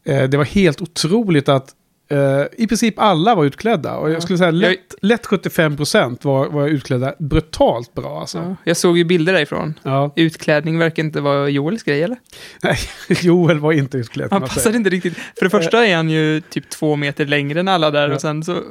eh, 0.06 0.22
det 0.28 0.36
var 0.36 0.44
helt 0.44 0.80
otroligt 0.80 1.48
att 1.48 1.70
eh, 2.10 2.42
i 2.58 2.66
princip 2.66 2.98
alla 2.98 3.34
var 3.34 3.44
utklädda. 3.44 3.96
Och 3.96 4.10
jag 4.10 4.22
skulle 4.22 4.38
säga 4.38 4.50
lätt, 4.50 4.94
lätt 5.02 5.26
75% 5.26 6.18
var, 6.22 6.46
var 6.48 6.68
utklädda 6.68 7.14
brutalt 7.18 7.94
bra. 7.94 8.20
Alltså. 8.20 8.38
Ja, 8.38 8.56
jag 8.64 8.76
såg 8.76 8.98
ju 8.98 9.04
bilder 9.04 9.32
därifrån. 9.32 9.74
Ja. 9.82 10.12
Utklädning 10.16 10.78
verkar 10.78 11.02
inte 11.02 11.20
vara 11.20 11.48
Joels 11.48 11.82
grej, 11.82 12.02
eller? 12.02 12.16
Nej, 12.62 12.76
Joel 13.22 13.58
var 13.58 13.72
inte 13.72 13.98
utklädd. 13.98 14.28
Han 14.30 14.40
passade 14.40 14.76
inte 14.76 14.90
riktigt. 14.90 15.16
För 15.38 15.44
det 15.46 15.50
första 15.50 15.86
är 15.86 15.96
han 15.96 16.10
ju 16.10 16.40
typ 16.40 16.70
två 16.70 16.96
meter 16.96 17.26
längre 17.26 17.60
än 17.60 17.68
alla 17.68 17.90
där 17.90 18.08
Ja. 18.08 18.14
och 18.14 18.20
sen 18.20 18.44
så, 18.44 18.52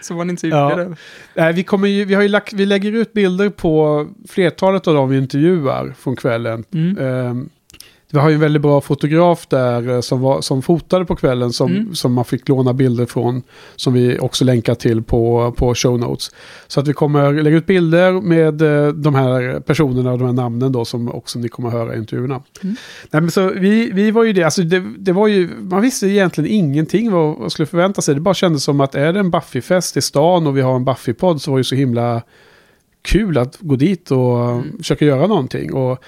så 0.00 0.14
var 0.14 0.20
han 0.20 0.30
inte 0.30 0.48
Ja. 0.48 0.86
Nej, 1.34 1.52
vi, 1.52 1.64
kommer 1.64 1.88
ju, 1.88 2.04
vi, 2.04 2.14
har 2.14 2.28
lagt, 2.28 2.52
vi 2.52 2.66
lägger 2.66 2.92
ut 2.92 3.12
bilder 3.12 3.48
på 3.48 4.06
flertalet 4.28 4.88
av 4.88 4.94
dem 4.94 5.08
vi 5.08 5.18
intervjuar 5.18 5.94
från 5.98 6.16
kvällen. 6.16 6.64
Mm. 6.74 6.98
Ehm, 6.98 7.48
vi 8.12 8.18
har 8.18 8.28
ju 8.28 8.34
en 8.34 8.40
väldigt 8.40 8.62
bra 8.62 8.80
fotograf 8.80 9.46
där 9.46 9.88
eh, 9.88 10.00
som, 10.00 10.20
var, 10.20 10.40
som 10.40 10.62
fotade 10.62 11.04
på 11.04 11.16
kvällen 11.16 11.52
som, 11.52 11.70
Mm. 11.72 11.94
som 11.94 12.12
man 12.12 12.24
fick 12.24 12.48
låna 12.48 12.72
bilder 12.74 13.06
från. 13.06 13.42
Som 13.76 13.92
vi 13.92 14.18
också 14.18 14.44
länkar 14.44 14.74
till 14.74 15.02
på, 15.02 15.52
på 15.56 15.74
show 15.74 15.98
notes. 15.98 16.30
Så 16.66 16.80
att 16.80 16.88
vi 16.88 16.92
kommer 16.92 17.32
lägga 17.32 17.56
ut 17.56 17.66
bilder 17.66 18.12
med 18.12 18.62
eh, 18.62 18.88
de 18.92 19.14
här 19.14 19.60
personerna 19.60 20.12
och 20.12 20.18
de 20.18 20.24
här 20.24 20.32
namnen 20.32 20.72
då 20.72 20.84
som 20.84 21.12
också 21.12 21.38
ni 21.38 21.48
kommer 21.48 21.70
höra 21.70 21.94
i 21.94 21.98
intervjuerna. 21.98 22.42
Mm. 22.62 22.76
Nej, 23.10 23.22
men 23.22 23.30
så 23.30 23.50
vi, 23.50 23.90
vi 23.92 24.10
var 24.10 24.24
ju 24.24 24.32
det, 24.32 24.42
alltså 24.44 24.62
det, 24.62 24.84
det 24.98 25.12
var 25.12 25.26
ju, 25.26 25.48
man 25.60 25.82
visste 25.82 26.06
egentligen 26.06 26.50
ingenting 26.50 27.10
vad 27.12 27.38
man 27.38 27.50
skulle 27.50 27.66
förvänta 27.66 28.02
sig. 28.02 28.14
Det 28.14 28.20
bara 28.20 28.34
kändes 28.34 28.64
som 28.64 28.80
att 28.80 28.94
är 28.94 29.12
det 29.12 29.20
en 29.20 29.30
Buffy-fest 29.30 29.96
i 29.96 30.00
stan 30.02 30.46
och 30.46 30.56
vi 30.56 30.60
har 30.60 30.76
en 30.76 30.84
Buffy-podd 30.84 31.38
så 31.38 31.50
var 31.50 31.58
det 31.58 31.60
ju 31.60 31.64
så 31.64 31.74
himla 31.74 32.22
kul 33.02 33.38
att 33.38 33.56
gå 33.60 33.76
dit 33.76 34.10
och 34.10 34.38
Mm. 34.50 34.78
försöka 34.78 35.04
göra 35.04 35.26
någonting. 35.26 35.74
Och 35.74 35.98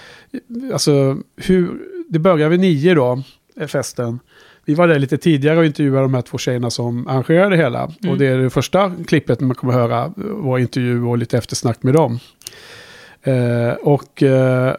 alltså, 0.72 1.16
hur, 1.36 1.70
det 2.10 2.18
börjar 2.18 2.48
vid 2.48 2.60
nio 2.60 2.94
då, 2.94 3.22
är 3.56 3.66
festen. 3.66 4.18
Vi 4.64 4.74
var 4.74 4.88
där 4.88 4.98
lite 4.98 5.18
tidigare 5.18 5.58
och 5.58 5.64
intervjuade 5.64 6.02
de 6.02 6.14
här 6.14 6.22
två 6.22 6.38
tjejerna 6.38 6.70
som 6.70 7.06
arrangerade 7.06 7.50
det 7.50 7.62
hela. 7.62 7.82
Mm. 7.82 8.12
Och 8.12 8.18
det 8.18 8.26
är 8.26 8.38
det 8.38 8.50
första 8.50 8.92
klippet 9.06 9.40
man 9.40 9.54
kommer 9.54 9.72
höra, 9.72 10.12
vår 10.16 10.60
intervju 10.60 11.02
och 11.02 11.18
lite 11.18 11.38
eftersnack 11.38 11.82
med 11.82 11.94
dem. 11.94 12.18
Eh, 13.22 13.72
och 13.72 14.22
eh, 14.22 14.74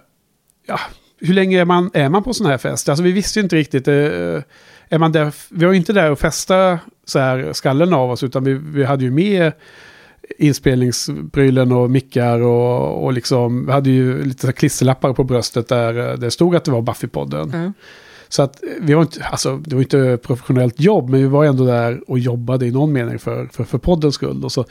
ja, 0.67 0.79
hur 1.19 1.33
länge 1.33 1.61
är 1.61 1.65
man, 1.65 1.91
är 1.93 2.09
man 2.09 2.23
på 2.23 2.33
sån 2.33 2.47
här 2.47 2.57
fest? 2.57 2.89
Alltså 2.89 3.03
vi 3.03 3.11
visste 3.11 3.39
ju 3.39 3.43
inte 3.43 3.55
riktigt. 3.55 3.87
Eh, 3.87 3.95
är 4.89 4.97
man 4.97 5.11
där, 5.11 5.33
vi 5.49 5.65
var 5.65 5.73
inte 5.73 5.93
där 5.93 6.11
och 6.11 6.19
festa 6.19 6.79
så 7.05 7.19
här 7.19 7.53
skallen 7.53 7.93
av 7.93 8.11
oss, 8.11 8.23
utan 8.23 8.43
vi, 8.43 8.53
vi 8.53 8.83
hade 8.83 9.03
ju 9.03 9.11
med 9.11 9.51
inspelningsprylen 10.37 11.71
och 11.71 11.91
mickar 11.91 12.39
och, 12.39 13.03
och 13.03 13.13
liksom, 13.13 13.67
hade 13.67 13.89
ju 13.89 14.23
lite 14.23 14.51
klisterlappar 14.51 15.13
på 15.13 15.23
bröstet 15.23 15.67
där 15.67 16.11
eh, 16.11 16.17
det 16.17 16.31
stod 16.31 16.55
att 16.55 16.65
det 16.65 16.71
var 16.71 16.81
Buffy-podden. 16.81 17.63
Ja. 17.63 17.73
Så 18.29 18.41
att 18.41 18.59
vi 18.81 18.93
var 18.93 19.01
inte, 19.01 19.23
alltså 19.23 19.57
det 19.57 19.75
var 19.75 19.81
inte 19.81 20.19
professionellt 20.23 20.79
jobb, 20.79 21.09
men 21.09 21.19
vi 21.19 21.27
var 21.27 21.45
ändå 21.45 21.65
där 21.65 22.01
och 22.07 22.19
jobbade 22.19 22.65
i 22.65 22.71
någon 22.71 22.93
mening 22.93 23.19
för, 23.19 23.45
för, 23.45 23.63
för 23.63 23.77
poddens 23.77 24.15
skull. 24.15 24.43
Och, 24.43 24.51
så, 24.51 24.65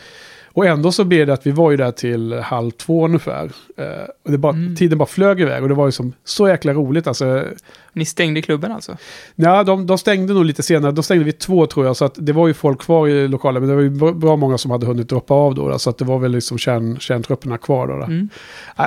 och 0.53 0.67
ändå 0.67 0.93
så 0.93 1.05
blev 1.05 1.27
det 1.27 1.33
att 1.33 1.47
vi 1.47 1.51
var 1.51 1.71
ju 1.71 1.77
där 1.77 1.91
till 1.91 2.33
halv 2.33 2.71
två 2.71 3.05
ungefär. 3.05 3.51
Eh, 3.77 3.85
och 4.25 4.31
det 4.31 4.39
bara, 4.39 4.53
Mm. 4.53 4.77
Tiden 4.77 4.99
bara 4.99 5.07
flög 5.07 5.41
iväg 5.41 5.63
och 5.63 5.69
det 5.69 5.75
var 5.75 5.87
ju 5.87 5.93
som 5.93 6.13
så 6.25 6.49
jäkla 6.49 6.73
roligt. 6.73 7.07
Alltså, 7.07 7.45
Ni 7.93 8.05
stängde 8.05 8.43
klubben 8.43 8.73
alltså? 8.73 8.97
Ja, 9.35 9.63
de, 9.65 9.87
de 9.87 9.99
stängde 9.99 10.35
nog 10.35 10.45
lite 10.45 10.63
senare. 10.63 10.93
De 10.93 11.03
stängde 11.03 11.25
vid 11.25 11.39
två 11.39 11.67
tror 11.67 11.87
jag. 11.87 11.97
Så 11.97 12.05
att 12.05 12.15
det 12.19 12.33
var 12.33 12.49
ju 12.49 12.55
folk 12.55 12.81
kvar 12.81 13.09
i 13.09 13.29
lokalen. 13.29 13.63
Men 13.63 13.69
det 13.71 13.75
var 13.77 13.83
ju 13.83 14.15
bra- 14.15 14.37
många 14.37 14.59
som 14.59 14.71
hade 14.71 14.87
hunnit 14.87 15.09
droppa 15.09 15.35
av 15.35 15.55
då. 15.55 15.69
då 15.69 15.79
så 15.79 15.91
att 15.91 15.99
det 15.99 16.05
var 16.05 16.19
väl 16.19 16.33
liksom 16.33 16.59
kärn, 16.59 16.99
kärntrupperna 17.01 17.59
kvar 17.59 17.87
då. 17.87 17.97
då. 17.97 18.05
Mm. 18.05 18.29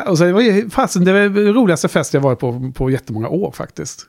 Och 0.08 0.18
så 0.18 0.24
det 0.24 0.34
var 0.34 0.42
ju 0.42 0.70
fasen, 0.70 1.06
det 1.06 1.14
var 1.14 1.20
den 1.20 1.54
roligaste 1.54 1.88
fest 1.88 2.14
jag 2.14 2.22
varit 2.22 2.40
på 2.40 2.72
på 2.76 2.90
jättemånga 2.90 3.28
år 3.28 3.52
faktiskt. 3.52 4.06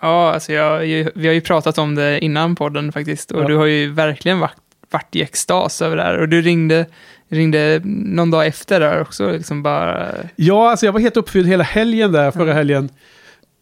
Ja, 0.00 0.32
alltså 0.32 0.52
jag, 0.52 0.78
vi 1.14 1.26
har 1.26 1.34
ju 1.34 1.40
pratat 1.40 1.78
om 1.78 1.94
det 1.94 2.18
innan 2.24 2.56
podden 2.56 2.92
faktiskt. 2.92 3.30
Och 3.30 3.42
Ja. 3.42 3.48
du 3.48 3.56
har 3.56 3.66
ju 3.66 3.92
verkligen 3.92 4.40
varit, 4.40 4.54
varit 4.90 5.16
i 5.16 5.22
extas 5.22 5.82
över 5.82 5.96
det 5.96 6.02
här. 6.02 6.18
Och 6.18 6.28
du 6.28 6.42
ringde, 6.42 6.86
ringde 7.28 7.80
någon 7.84 8.30
dag 8.30 8.46
efter 8.46 8.80
där 8.80 9.00
också. 9.00 9.32
Liksom 9.32 9.62
bara, 9.62 10.14
Ja, 10.36 10.70
alltså 10.70 10.86
jag 10.86 10.92
var 10.92 11.00
helt 11.00 11.16
uppfylld 11.16 11.48
hela 11.48 11.64
helgen 11.64 12.12
där, 12.12 12.30
förra 12.30 12.52
helgen. 12.52 12.88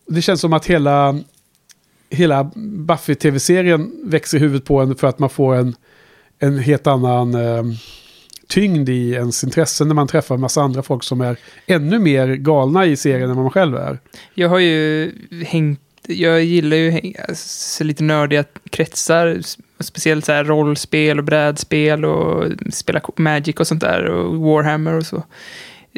Det 0.07 0.22
känns 0.22 0.41
som 0.41 0.53
att 0.53 0.66
hela, 0.66 1.20
hela 2.11 2.51
Buffy-tv-serien 2.55 3.93
växer 4.05 4.39
i 4.39 4.41
huvudet 4.41 4.64
på 4.64 4.81
en 4.81 4.97
för 4.97 5.07
att 5.07 5.18
man 5.18 5.31
får 5.31 5.55
en, 5.55 5.74
en 6.39 6.59
helt 6.59 6.87
annan 6.87 7.35
eh, 7.35 7.62
tyngd 8.49 8.89
i 8.89 9.12
ens 9.12 9.45
intressen 9.45 9.89
när 9.89 9.95
man 9.95 10.09
träffar 10.09 10.35
en 10.35 10.41
massa 10.41 10.62
andra 10.62 10.83
folk 10.83 11.05
som 11.05 11.20
är 11.20 11.37
ännu 11.66 11.99
mer 11.99 12.35
galna 12.35 12.87
i 12.87 12.97
serien 12.97 13.31
än 13.31 13.37
vad 13.37 13.45
man 13.45 13.53
själv 13.53 13.77
är. 13.77 13.99
jag 14.35 14.49
har 14.49 14.59
ju 14.59 15.12
hängt, 15.47 15.81
jag 16.09 16.45
gillar 16.45 16.77
ju 16.77 17.13
alltså, 17.29 17.85
lite 17.85 18.05
nördiga 18.05 18.45
kretsar. 18.71 19.39
Speciellt 19.81 20.25
så 20.25 20.33
här 20.33 20.45
rollspel 20.45 21.19
och 21.19 21.25
brädspel 21.25 22.05
och 22.05 22.45
spela 22.73 23.01
Magic 23.17 23.57
och 23.57 23.67
sånt 23.67 23.81
där. 23.81 24.05
Och 24.05 24.37
Warhammer 24.37 24.95
och 24.95 25.07
så. 25.07 25.17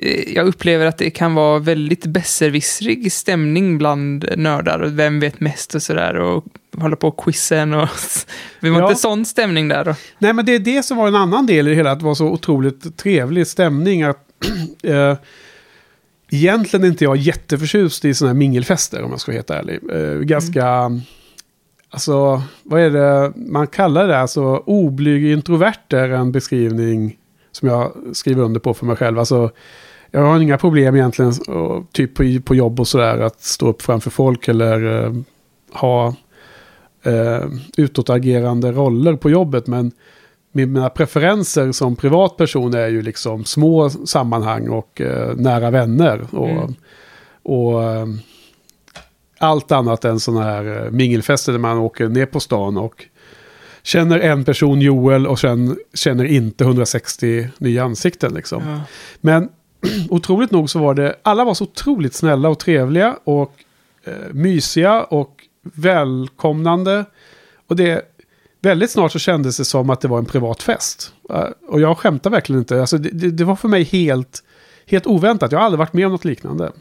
Eh, 0.03 0.35
Jag 0.35 0.47
upplever 0.47 0.87
att 0.87 0.99
det 0.99 1.11
kan 1.11 1.35
vara 1.35 1.59
väldigt 1.59 2.07
besserwissrig 2.07 3.13
stämning 3.13 3.79
bland 3.79 4.25
nördar. 4.37 4.79
Och 4.79 4.99
vem 4.99 5.21
vet 5.21 5.41
mest 5.41 5.75
och 5.75 5.83
sådär. 5.83 6.15
Och 6.15 6.45
hålla 6.79 6.97
på 6.97 7.09
och 7.09 7.25
quizen 7.25 7.75
och... 7.75 7.89
Vi 8.61 8.71
var 8.71 8.81
Ja. 8.81 8.89
inte 8.89 9.01
sån 9.01 9.25
stämning 9.25 9.69
där 9.69 9.85
då. 9.85 9.95
Nej, 10.19 10.33
men 10.33 10.47
det 10.47 10.55
är 10.55 10.59
det 10.59 10.83
som 10.83 10.97
var 10.97 11.09
en 11.09 11.15
annan 11.15 11.47
del 11.47 11.67
i 11.67 11.71
det 11.71 11.77
hela, 11.77 11.91
att 11.91 11.99
det 11.99 12.05
var 12.05 12.15
så 12.15 12.27
otroligt 12.27 12.97
trevlig 12.97 13.47
stämning. 13.47 14.03
Att, 14.03 14.25
eh, 14.83 15.17
egentligen 16.31 16.85
är 16.85 16.89
inte 16.89 17.05
jag 17.05 17.17
jätteförtjust 17.17 18.05
i 18.05 18.15
sådana 18.15 18.33
här 18.33 18.39
mingelfester, 18.39 19.03
om 19.03 19.11
jag 19.11 19.21
ska 19.21 19.33
vara 19.33 19.39
helt 19.39 19.51
ärlig. 19.51 19.81
Eh, 19.93 20.21
ganska, 20.21 20.91
alltså, 21.91 22.43
vad 22.63 22.81
är 22.81 22.91
det 22.91 23.33
man 23.37 23.67
kallar 23.67 24.09
det? 24.09 24.19
Alltså, 24.19 24.63
oblyg 24.67 25.33
introvert 25.33 25.93
är 25.93 26.09
en 26.09 26.33
beskrivning 26.33 27.17
som 27.53 27.69
jag 27.69 27.93
skriver 28.13 28.43
under 28.43 28.61
på 28.61 28.75
för 28.75 28.87
mig 28.87 28.97
själv. 28.97 29.19
Alltså, 29.19 29.51
jag 30.11 30.21
har 30.21 30.41
inga 30.41 30.59
problem 30.59 30.97
egentligen, 30.97 31.33
och, 31.49 31.93
typ 31.93 32.15
på, 32.15 32.41
på 32.45 32.55
jobb 32.55 32.81
och 32.81 32.89
sådär, 32.89 33.19
att 33.19 33.41
stå 33.41 33.69
upp 33.69 33.83
framför 33.83 34.11
folk 34.11 34.49
eller 34.49 35.05
eh, 35.05 35.13
ha 35.73 36.15
eh, 37.03 37.47
utåtagerande 37.77 38.73
roller 38.73 39.17
på 39.17 39.31
jobbet. 39.31 39.67
Men 39.67 39.93
mina 40.67 40.91
preferenser 40.91 41.73
som 41.73 41.97
privatperson 41.97 42.75
är 42.75 42.89
ju 42.89 43.03
liksom 43.03 43.45
små 43.45 43.91
sammanhang 43.91 44.69
och 44.69 45.01
eh, 45.01 45.35
nära 45.37 45.71
vänner. 45.71 46.27
Och, 46.31 46.49
Mm. 46.49 46.75
och 47.43 47.85
eh, 47.85 48.07
allt 49.39 49.73
annat 49.73 50.05
än 50.05 50.21
sådana 50.21 50.45
här 50.45 50.85
eh, 50.85 50.91
mingelfester 50.91 51.53
där 51.53 51.59
man 51.59 51.79
åker 51.79 52.09
ner 52.09 52.27
på 52.27 52.41
stan 52.41 52.77
och 52.77 53.05
känner 53.83 54.19
en 54.21 54.45
person, 54.45 54.81
Joel, 54.81 55.27
och 55.27 55.39
sen 55.39 55.77
känner 55.95 56.25
inte 56.25 56.65
160 56.65 57.49
nya 57.59 57.85
ansikten. 57.85 58.35
Liksom. 58.35 58.63
Ja. 58.69 58.81
Men 59.21 59.49
otroligt 60.11 60.51
nog 60.51 60.71
så 60.71 60.79
var 60.79 60.95
det, 60.95 61.15
alla 61.23 61.45
var 61.45 61.55
så 61.55 61.65
otroligt 61.65 62.15
snälla 62.15 62.49
och 62.49 62.59
trevliga 62.59 63.17
och 63.25 63.53
eh, 64.05 64.13
mysiga 64.33 65.03
och 65.03 65.35
välkomnande. 65.63 67.05
Och 67.67 67.77
det, 67.77 68.03
väldigt 68.63 68.91
snart 68.91 69.13
så 69.13 69.19
kändes 69.19 69.57
det 69.57 69.65
som 69.65 69.91
att 69.91 70.01
det 70.01 70.09
var 70.09 70.19
en 70.19 70.25
privat 70.25 70.63
fest. 70.63 71.13
Eh, 71.31 71.45
och 71.69 71.81
jag 71.81 71.99
skämtar 71.99 72.31
verkligen 72.31 72.59
inte. 72.59 72.81
Alltså 72.81 72.99
det, 72.99 73.31
det, 73.31 73.45
var 73.45 73.57
för 73.57 73.69
mig 73.69 73.85
helt, 73.85 74.43
helt 74.87 75.07
oväntat. 75.07 75.53
Jag 75.53 75.59
har 75.59 75.65
aldrig 75.65 75.79
varit 75.79 75.93
med 75.93 76.07
om 76.07 76.13
något 76.13 76.25
liknande. 76.25 76.73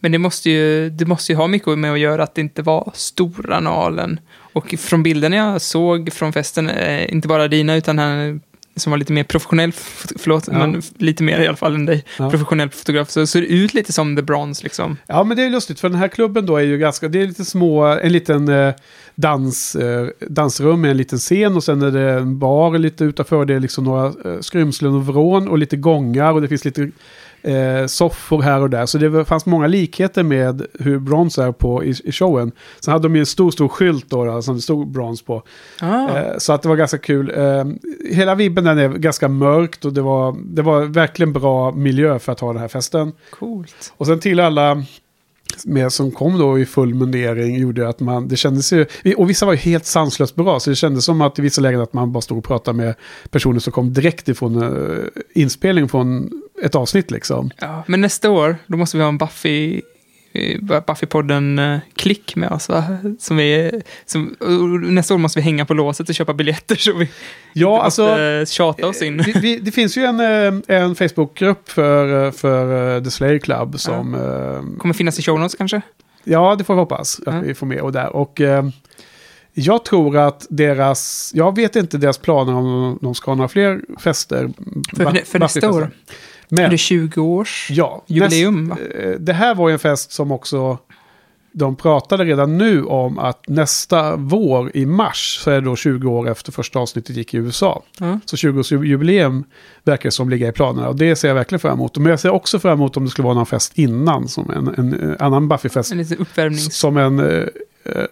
Men 0.00 0.12
det 0.12 0.18
måste, 0.18 0.50
ju, 0.50 0.90
det 0.90 1.06
måste 1.06 1.32
ju 1.32 1.36
ha 1.36 1.46
mycket 1.46 1.78
med 1.78 1.92
att 1.92 1.98
göra 1.98 2.22
att 2.22 2.34
det 2.34 2.40
inte 2.40 2.62
var 2.62 2.92
stora 2.94 3.60
Nalen. 3.60 4.20
Och 4.52 4.74
från 4.78 5.02
bilderna 5.02 5.36
jag 5.36 5.62
såg 5.62 6.12
från 6.12 6.32
festen, 6.32 6.70
eh, 6.70 7.12
inte 7.12 7.28
bara 7.28 7.48
dina 7.48 7.76
utan 7.76 7.98
han 7.98 8.40
som 8.76 8.90
var 8.90 8.98
lite 8.98 9.12
mer 9.12 9.24
professionell, 9.24 9.72
förlåt, 10.18 10.48
Ja. 10.48 10.52
men 10.58 10.82
lite 10.98 11.22
mer 11.22 11.40
i 11.40 11.46
alla 11.46 11.56
fall 11.56 11.74
än 11.74 11.86
dig, 11.86 12.04
Ja. 12.18 12.30
professionell 12.30 12.70
fotograf, 12.70 13.10
så 13.10 13.26
ser 13.26 13.40
det 13.40 13.46
ut 13.46 13.74
lite 13.74 13.92
som 13.92 14.16
The 14.16 14.22
Bronze 14.22 14.62
liksom. 14.62 14.96
Ja, 15.06 15.24
men 15.24 15.36
det 15.36 15.42
är 15.42 15.50
lustigt 15.50 15.80
för 15.80 15.88
den 15.88 15.98
här 15.98 16.08
klubben 16.08 16.46
då 16.46 16.56
är 16.56 16.62
ju 16.62 16.78
ganska, 16.78 17.08
det 17.08 17.22
är 17.22 17.26
lite 17.26 17.44
små, 17.44 17.84
en 17.84 18.12
liten 18.12 18.48
eh, 18.48 18.74
dans, 19.16 19.76
eh, 19.76 20.08
dansrum 20.28 20.80
med 20.80 20.90
en 20.90 20.96
liten 20.96 21.18
scen 21.18 21.56
och 21.56 21.64
sen 21.64 21.82
är 21.82 21.90
det 21.90 22.10
en 22.12 22.38
bar 22.38 22.78
lite 22.78 23.04
utanför. 23.04 23.44
Det 23.44 23.54
är 23.54 23.60
liksom 23.60 23.84
några 23.84 24.06
eh, 24.06 24.40
skrymslen 24.40 24.94
och 24.94 25.06
vrån 25.06 25.48
och 25.48 25.58
lite 25.58 25.76
gångar 25.76 26.32
och 26.32 26.42
det 26.42 26.48
finns 26.48 26.64
lite 26.64 26.90
eh, 27.42 27.86
soffor 27.86 28.42
här 28.42 28.60
och 28.60 28.70
där. 28.70 28.86
Så 28.86 28.98
det 28.98 29.24
fanns 29.24 29.46
många 29.46 29.66
likheter 29.66 30.22
med 30.22 30.66
hur 30.80 30.98
Bronze 30.98 31.42
är 31.44 31.52
på 31.52 31.84
i, 31.84 31.94
i 32.04 32.12
showen. 32.12 32.52
Sen 32.80 32.92
hade 32.92 33.02
de 33.08 33.14
ju 33.14 33.20
en 33.20 33.26
stor, 33.26 33.50
stor 33.50 33.68
skylt 33.68 34.10
då, 34.10 34.24
då 34.24 34.42
som 34.42 34.54
det 34.54 34.60
stod 34.62 34.88
Bronze 34.88 35.24
på. 35.24 35.42
Ah, 35.80 36.18
Eh, 36.18 36.38
Så 36.38 36.52
att 36.52 36.62
det 36.62 36.68
var 36.68 36.76
ganska 36.76 36.98
kul. 36.98 37.32
Eh, 37.36 37.64
Hela 38.10 38.34
vibben 38.34 38.64
den 38.64 38.78
är 38.78 38.88
ganska 38.88 39.28
mörkt 39.28 39.84
och 39.84 39.92
det 39.92 40.02
var, 40.02 40.36
det 40.44 40.62
var 40.62 40.84
verkligen 40.84 41.32
bra 41.32 41.72
miljö 41.72 42.18
för 42.18 42.32
att 42.32 42.40
ha 42.40 42.52
den 42.52 42.60
här 42.62 42.68
festen. 42.68 43.12
coolt. 43.30 43.92
Och 43.96 44.06
sen 44.06 44.20
till 44.20 44.40
alla 44.40 44.82
med 45.64 45.92
som 45.92 46.10
kom 46.10 46.38
då 46.38 46.58
i 46.58 46.66
full 46.66 46.94
mundering 46.94 47.56
gjorde 47.56 47.88
att 47.88 48.00
man, 48.00 48.28
det 48.28 48.36
kändes 48.36 48.72
ju, 48.72 48.86
och 49.16 49.30
vissa 49.30 49.46
var 49.46 49.52
ju 49.52 49.58
helt 49.58 49.86
sanslöst 49.86 50.34
bra, 50.34 50.60
så 50.60 50.70
det 50.70 50.76
kändes 50.76 51.04
som 51.04 51.20
att 51.20 51.38
i 51.38 51.42
vissa 51.42 51.60
lägen 51.60 51.80
att 51.80 51.92
man 51.92 52.12
bara 52.12 52.20
stod 52.20 52.38
och 52.38 52.44
pratade 52.44 52.76
med 52.76 52.94
personer 53.30 53.60
som 53.60 53.72
kom 53.72 53.92
direkt 53.92 54.28
ifrån 54.28 54.62
uh, 54.62 55.04
inspelning 55.34 55.88
från 55.88 56.30
ett 56.62 56.74
avsnitt 56.74 57.10
liksom. 57.10 57.50
Ja, 57.58 57.84
men 57.86 58.00
nästa 58.00 58.30
år, 58.30 58.56
då 58.66 58.76
måste 58.76 58.96
vi 58.96 59.02
ha 59.02 59.08
en 59.08 59.18
Buffy, 59.18 59.82
eh, 60.32 60.60
Buffy-podden-klick 60.60 62.36
med 62.36 62.50
oss, 62.50 62.68
va? 62.68 62.84
Som 63.18 63.36
vi, 63.36 63.80
som, 64.04 64.36
nästa 64.88 65.14
år 65.14 65.18
måste 65.18 65.38
vi 65.38 65.42
hänga 65.44 65.64
på 65.64 65.74
låset 65.74 66.08
och 66.08 66.14
köpa 66.14 66.34
biljetter 66.34 66.76
så 66.76 66.92
vi 66.92 67.08
Ja, 67.52 67.82
alltså... 67.82 68.02
måste 68.06 68.44
tjata 68.48 68.86
oss 68.88 69.02
in. 69.02 69.16
Det, 69.16 69.36
vi, 69.40 69.58
det 69.58 69.70
finns 69.72 69.96
ju 69.98 70.04
en, 70.04 70.20
eh, 70.20 70.76
en 70.76 70.94
Facebookgrupp 70.94 71.68
för, 71.68 72.24
eh, 72.26 72.32
för 72.32 72.96
eh, 72.96 73.02
The 73.04 73.10
Slayer 73.10 73.38
Club 73.38 73.80
som... 73.80 74.14
eh, 74.14 74.78
Kommer 74.78 74.94
finnas 74.94 75.18
i 75.18 75.22
show 75.22 75.40
notes 75.40 75.54
kanske? 75.54 75.80
Ja, 76.24 76.54
det 76.58 76.64
får 76.64 76.74
vi 76.74 76.80
hoppas 76.80 77.20
att 77.26 77.34
Ja. 77.34 77.40
vi 77.40 77.54
får 77.54 77.66
med 77.66 77.80
och 77.80 77.92
där. 77.92 78.16
Och 78.16 78.40
eh, 78.40 78.64
jag 79.54 79.84
tror 79.84 80.16
att 80.16 80.46
deras, 80.50 81.30
jag 81.34 81.56
vet 81.56 81.76
inte 81.76 81.98
deras 81.98 82.18
planer 82.18 82.54
om 82.54 82.98
de 83.02 83.14
ska 83.14 83.30
ha 83.30 83.36
några 83.36 83.48
fler 83.48 83.80
fester. 84.00 84.50
För, 84.96 85.24
för 85.24 85.38
nästa 85.38 85.70
år? 85.70 85.90
Men, 86.48 86.70
det 86.70 86.78
20 86.78 87.20
års 87.20 87.68
ja, 87.70 88.04
jubileum? 88.06 88.68
näst, 88.68 88.80
eh, 88.94 89.10
det 89.10 89.32
här 89.32 89.54
var 89.54 89.68
ju 89.68 89.72
en 89.72 89.78
fest 89.78 90.12
som 90.12 90.32
också, 90.32 90.78
de 91.52 91.76
pratade 91.76 92.24
redan 92.24 92.58
nu 92.58 92.84
om 92.84 93.18
att 93.18 93.48
nästa 93.48 94.16
vår 94.16 94.76
i 94.76 94.86
mars, 94.86 95.40
så 95.42 95.50
är 95.50 95.54
det 95.54 95.66
då 95.66 95.76
20 95.76 96.08
år 96.08 96.28
efter 96.28 96.52
första 96.52 96.78
avsnittet 96.78 97.16
gick 97.16 97.34
i 97.34 97.36
USA. 97.36 97.82
Ja. 98.00 98.20
Så 98.24 98.36
20-årsjubileum 98.36 99.44
verkar 99.84 100.10
som 100.10 100.30
ligga 100.30 100.48
i 100.48 100.52
planerna. 100.52 100.88
Och 100.88 100.96
det 100.96 101.16
ser 101.16 101.28
jag 101.28 101.34
verkligen 101.34 101.60
fram 101.60 101.72
emot. 101.72 101.96
Men 101.96 102.10
jag 102.10 102.20
ser 102.20 102.30
också 102.30 102.58
fram 102.58 102.72
emot 102.72 102.96
om 102.96 103.04
det 103.04 103.10
skulle 103.10 103.24
vara 103.24 103.34
någon 103.34 103.46
fest 103.46 103.72
innan, 103.74 104.28
som 104.28 104.50
en, 104.50 104.74
en, 104.76 105.10
eh, 105.10 105.26
annan 105.26 105.48
Buffy-fest. 105.48 105.92
En 105.92 105.98
liten 105.98 106.18
uppvärmnings... 106.18 106.74
Som 106.74 106.96
en 106.96 107.18
eh, 107.18 107.44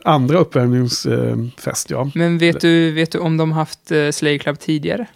andra 0.05 0.39
uppvärmningsfest, 0.39 1.91
ja. 1.91 2.11
Men 2.15 2.39
vet 2.39 2.61
du, 2.61 2.91
vet 2.93 3.13
du 3.13 3.19
om 3.19 3.37
de 3.37 3.53
haft 3.53 3.93
uh, 3.93 4.11
Slay 4.11 4.39
Club 4.39 4.59
tidigare? 4.59 5.07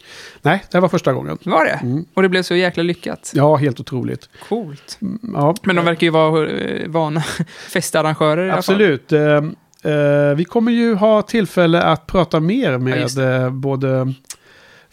Nej, 0.42 0.64
det 0.70 0.76
här 0.76 0.80
var 0.80 0.88
första 0.88 1.12
gången. 1.12 1.38
Var 1.44 1.64
det? 1.64 1.70
Mm. 1.82 2.04
Och 2.14 2.22
det 2.22 2.28
blev 2.28 2.42
så 2.42 2.54
jäkla 2.54 2.82
lyckat? 2.82 3.32
Ja, 3.34 3.56
helt 3.56 3.80
otroligt. 3.80 4.28
Coolt. 4.48 4.98
Mm, 5.02 5.18
Ja, 5.34 5.54
Men 5.62 5.76
de 5.76 5.84
verkar 5.84 6.04
ju 6.06 6.10
vara 6.10 6.46
uh, 6.46 6.88
vana 6.88 7.20
festarrangörer 7.68 8.46
i 8.46 8.50
alla 8.50 8.62
fall. 8.62 8.74
absolut. 8.74 9.12
Eh, 9.12 9.92
eh, 9.92 10.34
vi 10.36 10.44
kommer 10.44 10.72
ju 10.72 10.94
ha 10.94 11.22
tillfälle 11.22 11.82
att 11.82 12.06
prata 12.06 12.40
mer 12.40 12.72
Ja, 12.72 12.78
med 12.78 13.18
eh, 13.44 13.50
både 13.50 14.14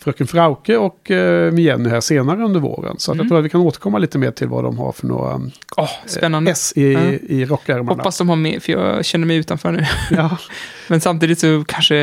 Fröken 0.06 0.28
Frauke 0.28 0.78
och 0.78 1.12
eh, 1.12 1.51
med 1.51 1.64
Jenny 1.64 1.89
här 1.89 2.01
senare 2.01 2.43
under 2.43 2.60
våren. 2.60 2.95
Så 2.99 3.12
att 3.12 3.16
jag 3.18 3.22
Mm. 3.22 3.30
tror 3.30 3.39
att 3.39 3.45
vi 3.45 3.49
kan 3.49 3.62
återkomma 3.62 3.97
lite 3.97 4.18
mer 4.18 4.32
till 4.32 4.47
vad 4.47 4.64
de 4.64 4.78
har 4.78 4.91
för 4.91 5.08
några 5.08 5.41
Åh, 5.78 5.89
spännande. 6.06 6.49
eh, 6.49 6.53
S 6.53 6.74
i, 6.76 6.93
Ja. 6.93 6.99
i 7.12 7.45
rockärmarna. 7.45 7.91
Hoppas 7.91 8.18
de 8.18 8.30
har 8.30 8.36
med, 8.36 8.64
för 8.64 8.72
jag 8.72 9.06
känner 9.06 9.28
mig 9.28 9.38
utanför 9.38 9.72
nu. 9.72 9.86
Ja. 10.12 10.38
Men 10.88 11.01
samtidigt 11.01 11.39
så 11.39 11.64
kanske 11.68 11.95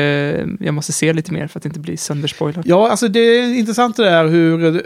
jag 0.59 0.73
måste 0.73 0.93
se 0.93 1.13
lite 1.13 1.33
mer 1.33 1.47
för 1.47 1.59
att 1.59 1.65
inte 1.65 1.79
bli 1.79 1.97
sönderspoilad. 1.97 2.63
Ja, 2.67 2.89
alltså 2.89 3.07
det 3.07 3.19
är 3.19 3.53
intressant 3.59 3.97
det 3.97 4.03
där 4.03 4.27
hur 4.27 4.65
eh, 4.75 4.81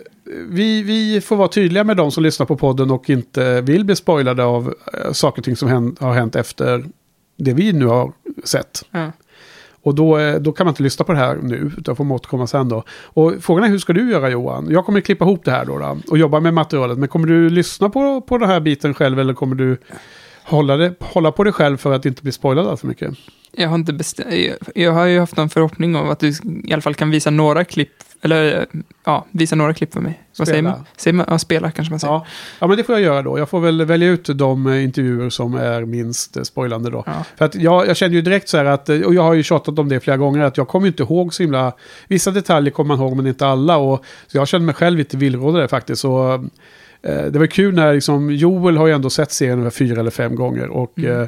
vi, 0.50 0.84
vi 0.84 1.22
får 1.22 1.36
vara 1.36 1.48
tydliga 1.48 1.84
med 1.84 1.98
de 1.98 2.12
som 2.12 2.24
lyssnar 2.24 2.46
på 2.46 2.58
podden 2.58 2.92
och 2.92 3.10
inte 3.10 3.62
vill 3.62 3.86
bli 3.86 3.96
spoilade 3.96 4.44
av 4.44 4.74
eh, 4.94 5.12
saker 5.12 5.42
och 5.42 5.46
ting 5.46 5.56
som 5.56 5.96
har 6.00 6.14
hänt 6.14 6.36
efter 6.36 6.86
det 7.38 7.54
vi 7.54 7.74
nu 7.74 7.86
har 7.86 8.12
sett. 8.44 8.84
Ja. 8.92 9.12
Och 9.88 9.96
då, 9.96 10.18
eh, 10.18 10.36
då 10.36 10.52
kan 10.52 10.66
man 10.66 10.72
inte 10.72 10.84
lyssna 10.84 11.06
på 11.06 11.12
det 11.12 11.18
här 11.18 11.36
nu, 11.42 11.72
utan 11.78 11.96
får 11.96 12.04
man 12.04 12.16
återkomma 12.16 12.48
sen 12.48 12.70
då. 12.70 12.84
Och 13.04 13.34
frågan 13.42 13.64
är 13.64 13.70
hur 13.70 13.78
ska 13.78 13.94
du 13.94 14.12
göra 14.12 14.30
Johan? 14.30 14.68
Jag 14.70 14.86
kommer 14.86 15.02
klippa 15.02 15.26
ihop 15.26 15.46
det 15.46 15.52
här 15.52 15.66
då, 15.66 15.78
då 15.78 15.98
och 16.10 16.18
jobba 16.18 16.40
med 16.40 16.54
materialet. 16.54 16.98
Men 16.98 17.08
kommer 17.08 17.28
du 17.28 17.50
lyssna 17.50 17.90
på, 17.90 18.22
på 18.22 18.38
den 18.38 18.50
här 18.50 18.60
biten 18.60 18.94
själv 18.94 19.20
eller 19.20 19.34
kommer 19.34 19.56
du 19.56 19.78
hålla, 20.44 20.78
det, 20.78 20.94
hålla 21.00 21.32
på 21.32 21.44
dig 21.44 21.54
själv 21.54 21.78
för 21.78 21.94
att 21.94 22.06
inte 22.06 22.24
bli 22.24 22.32
spoilad 22.32 22.68
alltför 22.68 22.88
mycket? 22.88 23.14
Jag 23.52 23.70
har 23.70 23.76
inte 23.76 23.94
bestämt, 23.94 24.34
jag, 24.34 24.56
jag 24.76 24.92
har 24.92 25.06
ju 25.06 25.20
haft 25.20 25.38
en 25.38 25.50
förhoppning 25.50 25.96
om 25.96 26.10
att 26.10 26.20
du 26.20 26.28
i 26.64 26.74
alla 26.74 26.82
fall 26.82 26.96
kan 26.96 27.10
visa 27.10 27.30
några 27.30 27.64
klipp, 27.64 28.04
eller 28.22 28.68
ja, 29.06 29.26
visa 29.32 29.56
några 29.56 29.74
klipp 29.74 29.94
för 29.94 30.02
mig. 30.02 30.24
Vad 30.38 30.48
säger 30.48 30.60
Spela. 30.62 30.76
man? 30.78 30.86
Säger 30.98 31.14
man? 31.14 31.26
Ja, 31.30 31.40
spela 31.40 31.72
kanske 31.72 31.92
man 31.92 32.00
säger. 32.00 32.14
Ja. 32.14 32.26
ja, 32.60 32.68
men 32.68 32.78
det 32.78 32.84
får 32.84 32.96
jag 32.96 33.02
göra 33.02 33.22
då. 33.22 33.40
Jag 33.40 33.50
får 33.50 33.60
väl 33.60 33.86
välja 33.86 34.08
ut 34.08 34.30
de 34.36 34.68
eh, 34.68 34.84
intervjuer 34.84 35.30
som 35.30 35.56
är 35.56 35.86
minst 35.86 36.38
eh, 36.38 36.44
spoilande 36.44 36.90
då. 36.90 37.04
Ja. 37.06 37.24
För 37.38 37.46
att 37.46 37.56
jag, 37.56 37.88
jag 37.88 37.98
kände 37.98 38.16
ju 38.16 38.22
direkt 38.22 38.50
så 38.50 38.58
här 38.58 38.66
att, 38.66 38.90
eh, 38.90 39.00
och 39.02 39.14
jag 39.14 39.22
har 39.24 39.34
ju 39.34 39.44
tjatat 39.44 39.80
om 39.80 39.90
det 39.90 40.00
flera 40.00 40.18
gånger, 40.18 40.42
att 40.44 40.58
jag 40.58 40.68
kommer 40.68 40.88
inte 40.88 41.04
ihåg 41.04 41.34
så 41.34 41.44
himla... 41.44 41.74
Vissa 42.08 42.32
detaljer 42.32 42.72
kommer 42.72 42.96
man 42.96 43.06
ihåg, 43.06 43.16
men 43.18 43.28
inte 43.28 43.48
alla. 43.48 43.78
Och, 43.78 44.06
så 44.28 44.38
jag 44.38 44.48
känner 44.48 44.66
mig 44.66 44.76
själv 44.76 44.98
lite 44.98 45.18
villrådig 45.18 45.62
där 45.62 45.68
faktiskt. 45.68 46.02
Så, 46.02 46.34
eh, 47.02 47.24
det 47.26 47.40
var 47.40 47.48
kul 47.48 47.76
när 47.76 47.94
liksom, 47.94 48.32
Joel 48.32 48.78
har 48.78 48.88
ju 48.88 48.94
ändå 48.94 49.10
sett 49.10 49.32
serien 49.32 49.72
fyra 49.72 50.00
eller 50.00 50.12
fem 50.12 50.36
gånger. 50.36 50.68
Och 50.68 51.00
Mm. 51.00 51.22
eh, 51.22 51.28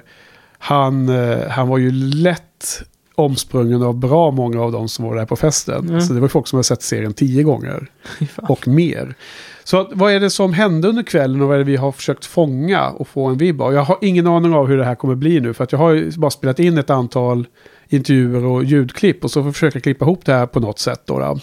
han, 0.61 1.07
han 1.49 1.67
var 1.67 1.77
ju 1.77 1.91
lätt 1.91 2.81
omsprungen 3.19 3.83
av 3.83 3.97
bra 3.99 4.31
många 4.31 4.61
av 4.61 4.71
de 4.71 4.89
som 4.89 5.05
var 5.05 5.15
där 5.15 5.25
på 5.25 5.35
festen. 5.35 5.89
Mm. 5.89 6.01
Så 6.01 6.13
det 6.13 6.19
var 6.19 6.27
folk 6.27 6.47
som 6.47 6.57
har 6.57 6.63
sett 6.63 6.81
serien 6.81 7.13
tio 7.13 7.43
gånger 7.43 7.87
och 8.35 8.67
mer. 8.67 9.15
Så 9.63 9.79
att, 9.81 9.89
vad 9.93 10.11
är 10.13 10.19
det 10.19 10.29
som 10.29 10.53
hände 10.53 10.87
under 10.87 11.03
kvällen 11.03 11.41
och 11.41 11.47
vad 11.47 11.55
är 11.55 11.59
det 11.59 11.65
vi 11.65 11.75
har 11.75 11.91
försökt 11.91 12.25
fånga 12.25 12.89
och 12.89 13.07
få 13.07 13.25
en 13.25 13.37
vibb 13.37 13.61
av? 13.61 13.73
Jag 13.73 13.81
har 13.83 13.97
ingen 14.01 14.27
aning 14.27 14.53
av 14.53 14.67
hur 14.67 14.77
det 14.77 14.85
här 14.85 14.95
kommer 14.95 15.15
bli 15.15 15.39
nu 15.39 15.53
för 15.53 15.63
att 15.63 15.71
jag 15.71 15.79
har 15.79 15.91
ju 15.91 16.11
bara 16.11 16.31
spelat 16.31 16.59
in 16.59 16.77
ett 16.77 16.89
antal 16.89 17.47
intervjuer 17.89 18.45
och 18.45 18.63
ljudklipp 18.63 19.23
och 19.23 19.31
så 19.31 19.41
får 19.41 19.47
jag 19.47 19.53
försöka 19.53 19.79
klippa 19.79 20.05
ihop 20.05 20.25
det 20.25 20.33
här 20.33 20.45
på 20.45 20.59
något 20.59 20.79
sätt. 20.79 21.01
Då, 21.05 21.19
då. 21.19 21.39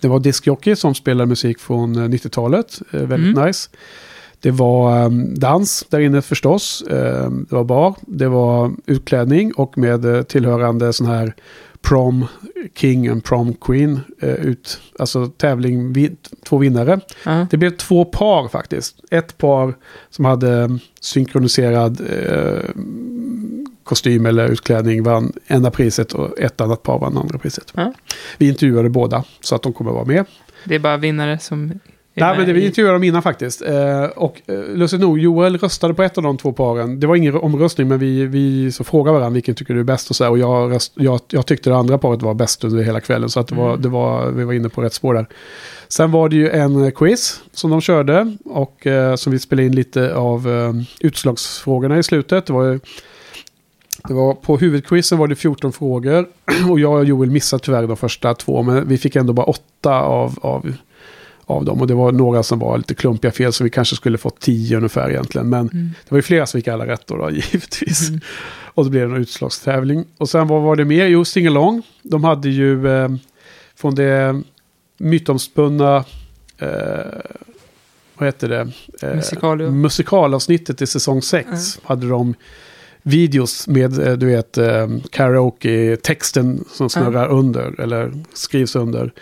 Det 0.00 0.08
var 0.08 0.20
diskjockey 0.20 0.76
som 0.76 0.94
spelade 0.94 1.26
musik 1.28 1.58
från 1.58 1.96
eh, 1.96 2.08
90-talet, 2.08 2.80
eh, 2.92 3.00
väldigt 3.00 3.36
Mm. 3.36 3.46
nice. 3.46 3.70
Det 4.40 4.50
var 4.50 5.02
eh, 5.02 5.10
dans 5.36 5.86
där 5.90 6.00
inne 6.00 6.22
förstås. 6.22 6.82
Eh, 6.82 7.30
det 7.30 7.54
var 7.54 7.64
bar, 7.64 7.94
det 8.00 8.28
var 8.28 8.72
utklädning 8.86 9.52
och 9.52 9.78
med 9.78 10.04
eh, 10.04 10.22
tillhörande 10.22 10.92
sån 10.92 11.06
här 11.06 11.34
prom 11.82 12.26
king 12.74 13.12
och 13.12 13.24
prom 13.24 13.54
queen. 13.54 14.00
Eh, 14.20 14.34
ut, 14.34 14.80
alltså 14.98 15.26
tävling, 15.26 16.16
två 16.44 16.58
vinnare. 16.58 17.00
Ja. 17.24 17.46
Det 17.50 17.56
blev 17.56 17.70
två 17.70 18.04
par 18.04 18.48
faktiskt. 18.48 19.00
Ett 19.10 19.38
par 19.38 19.74
som 20.10 20.24
hade 20.24 20.78
synkroniserad 21.00 22.00
eh, 22.00 22.70
kostym 23.84 24.26
eller 24.26 24.48
utklädning 24.48 25.02
vann 25.02 25.32
ena 25.46 25.70
priset 25.70 26.12
och 26.12 26.38
ett 26.38 26.60
annat 26.60 26.82
par 26.82 26.98
vann 26.98 27.18
andra 27.18 27.38
priset. 27.38 27.72
Ja. 27.76 27.92
Vi 28.38 28.48
intervjuade 28.48 28.88
båda 28.88 29.24
så 29.40 29.54
att 29.54 29.62
de 29.62 29.72
kommer 29.72 29.90
vara 29.90 30.04
med. 30.04 30.24
Det 30.64 30.74
är 30.74 30.78
bara 30.78 30.96
vinnare 30.96 31.38
som 31.38 31.72
Nej, 32.20 32.36
men 32.38 32.46
det, 32.46 32.52
vi 32.52 32.66
intervjuade 32.66 32.94
dem 32.94 33.04
innan 33.04 33.22
faktiskt. 33.22 33.62
Eh, 33.62 34.04
och 34.04 34.40
eh, 34.46 34.54
lustigt 34.74 35.00
nog, 35.00 35.18
Joel 35.18 35.58
röstade 35.58 35.94
på 35.94 36.02
ett 36.02 36.18
av 36.18 36.24
de 36.24 36.38
två 36.38 36.52
paren. 36.52 37.00
Det 37.00 37.06
var 37.06 37.16
ingen 37.16 37.34
omröstning, 37.34 37.88
men 37.88 37.98
vi, 37.98 38.26
vi 38.26 38.72
så 38.72 38.84
frågade 38.84 39.18
varandra 39.18 39.34
vilken 39.34 39.54
tycker 39.54 39.74
du 39.74 39.80
är 39.80 39.84
bäst 39.84 40.10
och 40.10 40.16
så 40.16 40.24
här. 40.24 40.30
Och 40.30 40.38
jag, 40.38 40.72
röst, 40.74 40.92
jag, 40.94 41.20
jag 41.28 41.46
tyckte 41.46 41.70
det 41.70 41.76
andra 41.76 41.98
paret 41.98 42.22
var 42.22 42.34
bäst 42.34 42.64
under 42.64 42.82
hela 42.82 43.00
kvällen. 43.00 43.28
Så 43.28 43.40
att 43.40 43.48
det 43.48 43.54
var, 43.54 43.68
Mm. 43.68 43.82
det 43.82 43.88
var, 43.88 44.30
vi 44.30 44.44
var 44.44 44.52
inne 44.52 44.68
på 44.68 44.82
rätt 44.82 44.94
spår 44.94 45.14
där. 45.14 45.26
Sen 45.88 46.10
var 46.10 46.28
det 46.28 46.36
ju 46.36 46.50
en 46.50 46.84
eh, 46.84 46.90
quiz 46.90 47.40
som 47.52 47.70
de 47.70 47.80
körde. 47.80 48.36
Och 48.44 48.86
eh, 48.86 49.14
som 49.14 49.32
vi 49.32 49.38
spelade 49.38 49.66
in 49.66 49.74
lite 49.74 50.14
av 50.14 50.48
eh, 50.48 50.72
utslagsfrågorna 51.00 51.98
i 51.98 52.02
slutet. 52.02 52.46
Det 52.46 52.52
var 52.52 52.80
det 54.08 54.14
var, 54.14 54.34
på 54.34 54.56
huvudquizen 54.56 55.18
var 55.18 55.26
det 55.28 55.34
14 55.36 55.72
frågor. 55.72 56.26
Och 56.70 56.80
jag 56.80 56.92
och 56.92 57.04
Joel 57.04 57.30
missade 57.30 57.62
tyvärr 57.64 57.86
de 57.86 57.96
första 57.96 58.34
två. 58.34 58.62
Men 58.62 58.88
vi 58.88 58.98
fick 58.98 59.16
ändå 59.16 59.32
bara 59.32 59.46
åtta 59.46 60.00
av, 60.00 60.38
av, 60.42 60.72
av 61.48 61.64
dem. 61.64 61.80
Och 61.80 61.86
det 61.86 61.94
var 61.94 62.12
några 62.12 62.42
som 62.42 62.58
var 62.58 62.76
lite 62.78 62.94
klumpiga 62.94 63.30
fel. 63.32 63.52
Så 63.52 63.64
vi 63.64 63.70
kanske 63.70 63.96
skulle 63.96 64.18
fått 64.18 64.40
tio 64.40 64.76
ungefär 64.76 65.10
egentligen. 65.10 65.48
Men 65.48 65.60
Mm. 65.68 65.90
det 66.04 66.10
var 66.10 66.18
ju 66.18 66.22
flera 66.22 66.46
som 66.46 66.58
fick 66.60 66.68
alla 66.68 66.86
rätt 66.86 67.06
då, 67.06 67.16
då 67.16 67.30
givetvis. 67.30 68.08
Mm. 68.08 68.20
Och 68.64 68.84
så 68.84 68.90
blev 68.90 69.08
det 69.08 69.14
en 69.16 69.20
utslagstävling. 69.22 70.04
Och 70.18 70.28
sen 70.28 70.46
vad 70.46 70.62
var 70.62 70.76
det 70.76 70.84
mer? 70.84 71.06
Jo, 71.06 71.24
Singalong. 71.24 71.82
De 72.02 72.24
hade 72.24 72.48
ju 72.48 72.88
eh, 72.88 73.08
från 73.76 73.94
det 73.94 74.42
mytomspunna... 74.98 76.04
Eh, 76.58 76.68
vad 78.14 78.26
heter 78.28 78.48
det? 78.48 78.68
Eh, 79.62 79.70
musikalavsnittet 79.70 80.82
i 80.82 80.86
säsong 80.86 81.22
6 81.22 81.80
hade 81.84 82.08
de 82.08 82.34
videos 83.02 83.68
med, 83.68 83.98
eh, 84.08 84.12
du 84.12 84.26
vet, 84.26 84.58
eh, 84.58 84.88
karaoke-texten 85.10 86.64
som 86.72 86.90
snurrar 86.90 87.28
under, 87.28 87.80
eller 87.80 88.12
skrivs 88.32 88.76
under. 88.76 89.12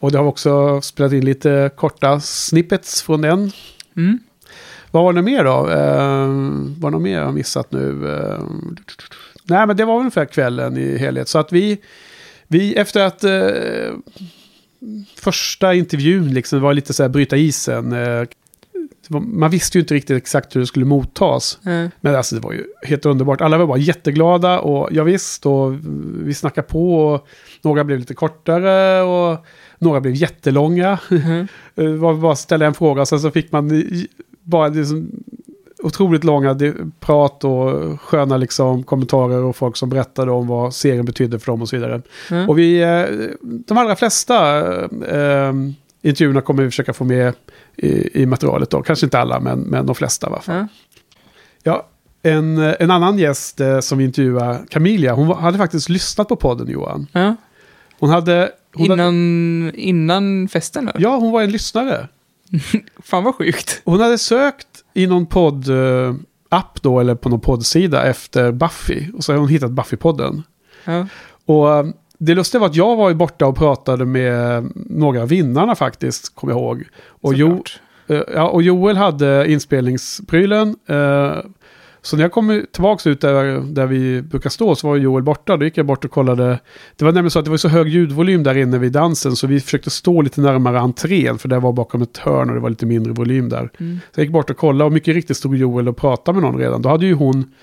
Och 0.00 0.12
det 0.12 0.18
har 0.18 0.24
också 0.24 0.80
spelat 0.80 1.12
in 1.12 1.24
lite 1.24 1.70
korta 1.76 2.20
snippets 2.20 3.02
från 3.02 3.20
den. 3.20 3.52
Mm. 3.96 4.18
Vad 4.90 5.04
var 5.04 5.12
det 5.12 5.22
mer 5.22 5.44
då? 5.44 5.70
Eh, 5.70 6.28
var 6.80 6.90
det 6.90 6.98
mer 6.98 7.18
jag 7.18 7.24
har 7.24 7.32
missat 7.32 7.72
nu? 7.72 8.16
Eh, 8.16 8.44
nej, 9.44 9.66
men 9.66 9.76
det 9.76 9.84
var 9.84 9.98
ungefär 9.98 10.24
kvällen 10.24 10.76
i 10.76 10.98
helhet. 10.98 11.28
Så 11.28 11.38
att 11.38 11.52
vi, 11.52 11.78
vi 12.48 12.74
efter 12.74 13.00
att 13.00 13.24
eh, 13.24 13.94
första 15.16 15.74
intervjun 15.74 16.34
liksom 16.34 16.60
var 16.60 16.74
lite 16.74 16.92
så 16.92 17.02
här 17.02 17.10
bryta 17.10 17.36
isen. 17.36 17.92
Eh, 17.92 18.24
man 19.08 19.50
visste 19.50 19.78
ju 19.78 19.82
inte 19.82 19.94
riktigt 19.94 20.16
exakt 20.16 20.56
hur 20.56 20.60
det 20.60 20.66
skulle 20.66 20.84
mottas. 20.84 21.58
Eh, 21.66 21.86
Men 22.00 22.16
alltså 22.16 22.34
det 22.34 22.40
var 22.40 22.52
ju 22.52 22.64
helt 22.82 23.06
underbart. 23.06 23.40
Alla 23.40 23.58
var 23.58 23.66
bara 23.66 23.78
jätteglada 23.78 24.60
och 24.60 24.88
ja, 24.92 25.04
visst 25.04 25.46
och 25.46 25.74
vi 26.24 26.34
snackade 26.34 26.66
på 26.66 27.06
och 27.06 27.26
några 27.62 27.84
blev 27.84 27.98
lite 27.98 28.14
kortare 28.14 29.02
och 29.02 29.46
några 29.80 30.00
blev 30.00 30.14
jättelånga. 30.14 30.98
Det 31.74 31.96
var 31.96 32.14
bara 32.14 32.36
ställa 32.36 32.66
en 32.66 32.74
fråga 32.74 33.02
och 33.02 33.08
sen 33.08 33.20
så 33.20 33.30
fick 33.30 33.52
man 33.52 33.84
bara 34.42 34.68
liksom 34.68 35.10
otroligt 35.82 36.24
långa 36.24 36.58
prat 37.00 37.44
och 37.44 38.00
sköna 38.00 38.36
liksom 38.36 38.82
kommentarer 38.82 39.42
och 39.44 39.56
folk 39.56 39.76
som 39.76 39.88
berättade 39.88 40.30
om 40.30 40.46
vad 40.46 40.74
serien 40.74 41.04
betydde 41.04 41.38
för 41.38 41.52
dem 41.52 41.62
och 41.62 41.68
så 41.68 41.76
vidare. 41.76 42.02
Mm. 42.30 42.48
Och 42.48 42.58
vi, 42.58 42.82
eh, 42.82 43.04
de 43.42 43.78
allra 43.78 43.96
flesta 43.96 44.58
eh, 45.06 45.52
intervjuerna 46.02 46.40
kommer 46.40 46.62
vi 46.62 46.70
försöka 46.70 46.92
få 46.92 47.04
med 47.04 47.34
i, 47.76 48.22
i 48.22 48.26
materialet 48.26 48.70
då. 48.70 48.82
Kanske 48.82 49.06
inte 49.06 49.18
alla, 49.18 49.40
men, 49.40 49.60
men 49.60 49.86
de 49.86 49.94
flesta 49.94 50.26
i 50.26 50.30
alla 50.30 50.40
fall. 50.40 50.56
Ja. 50.56 50.68
Ja, 51.62 51.86
en, 52.22 52.58
en 52.58 52.90
annan 52.90 53.18
gäst 53.18 53.60
eh, 53.60 53.80
som 53.80 53.98
vi 53.98 54.04
intervjuade, 54.04 54.58
Camilia, 54.70 55.14
hon 55.14 55.36
hade 55.36 55.58
faktiskt 55.58 55.88
lyssnat 55.88 56.28
på 56.28 56.36
podden 56.36 56.68
Johan. 56.68 57.06
Ja. 57.12 57.36
Hon 58.00 58.10
hade... 58.10 58.52
Hon 58.74 58.90
hade 58.90 59.02
Innan, 59.02 59.72
innan 59.74 60.48
festen 60.48 60.86
då? 60.86 60.92
ja, 60.98 61.16
hon 61.16 61.32
var 61.32 61.42
en 61.42 61.50
lyssnare. 61.50 62.08
Fan 63.04 63.24
vad 63.24 63.34
sjukt. 63.34 63.82
Hon 63.84 64.00
hade 64.00 64.18
sökt 64.18 64.66
i 64.94 65.06
någon 65.06 65.26
podd-app 65.26 66.82
då, 66.82 67.00
eller 67.00 67.14
på 67.14 67.28
någon 67.28 67.40
poddsida 67.40 68.06
efter 68.06 68.52
Buffy. 68.52 69.06
Och 69.16 69.24
så 69.24 69.32
har 69.32 69.38
hon 69.38 69.48
hittat 69.48 69.70
Buffy-podden. 69.70 70.42
Ja. 70.84 71.06
Och 71.46 71.72
eh, 71.74 71.86
det 72.18 72.34
lustiga 72.34 72.60
var 72.60 72.66
att 72.68 72.76
jag 72.76 72.96
var 72.96 73.14
borta 73.14 73.46
och 73.46 73.56
pratade 73.56 74.04
med 74.04 74.70
några 74.74 75.22
av 75.22 75.28
vinnarna 75.28 75.74
faktiskt, 75.74 76.34
kommer 76.34 76.52
jag 76.52 76.60
ihåg. 76.60 76.84
Och, 77.08 77.34
jo, 77.34 77.62
eh, 78.08 78.20
ja, 78.34 78.48
och 78.48 78.62
Joel 78.62 78.96
hade 78.96 79.50
inspelningsprylen. 79.52 80.76
eh, 80.86 81.36
Så 82.02 82.16
när 82.16 82.24
jag 82.24 82.32
kom 82.32 82.64
tillbaka 82.72 83.10
ut 83.10 83.20
där, 83.20 83.60
där 83.60 83.86
vi 83.86 84.22
brukar 84.22 84.50
stå 84.50 84.74
så 84.74 84.88
var 84.88 84.96
Joel 84.96 85.22
borta. 85.22 85.56
Då 85.56 85.64
gick 85.64 85.78
jag 85.78 85.86
bort 85.86 86.04
och 86.04 86.10
kollade. 86.10 86.58
Det 86.96 87.04
var 87.04 87.12
nämligen 87.12 87.30
så 87.30 87.38
att 87.38 87.44
det 87.44 87.50
var 87.50 87.58
så 87.58 87.68
hög 87.68 87.88
ljudvolym 87.88 88.42
där 88.42 88.56
inne 88.56 88.78
vid 88.78 88.92
dansen 88.92 89.36
så 89.36 89.46
vi 89.46 89.60
försökte 89.60 89.90
stå 89.90 90.22
lite 90.22 90.40
närmare 90.40 90.80
entrén 90.80 91.38
för 91.38 91.48
det 91.48 91.58
var 91.58 91.72
bakom 91.72 92.02
ett 92.02 92.16
hörn 92.18 92.48
och 92.48 92.54
det 92.54 92.60
var 92.60 92.70
lite 92.70 92.86
mindre 92.86 93.12
volym 93.12 93.48
där. 93.48 93.70
Mm. 93.78 93.98
Så 94.14 94.20
jag 94.20 94.24
gick 94.24 94.32
bort 94.32 94.50
och 94.50 94.56
kollade 94.56 94.84
och 94.84 94.92
mycket 94.92 95.14
riktigt 95.14 95.36
stod 95.36 95.56
Joel 95.56 95.88
och 95.88 95.96
pratade 95.96 96.40
med 96.40 96.50
någon 96.50 96.60
redan. 96.60 96.82
Då 96.82 96.88
hade 96.88 97.06
ju 97.06 97.14
hon 97.14 97.54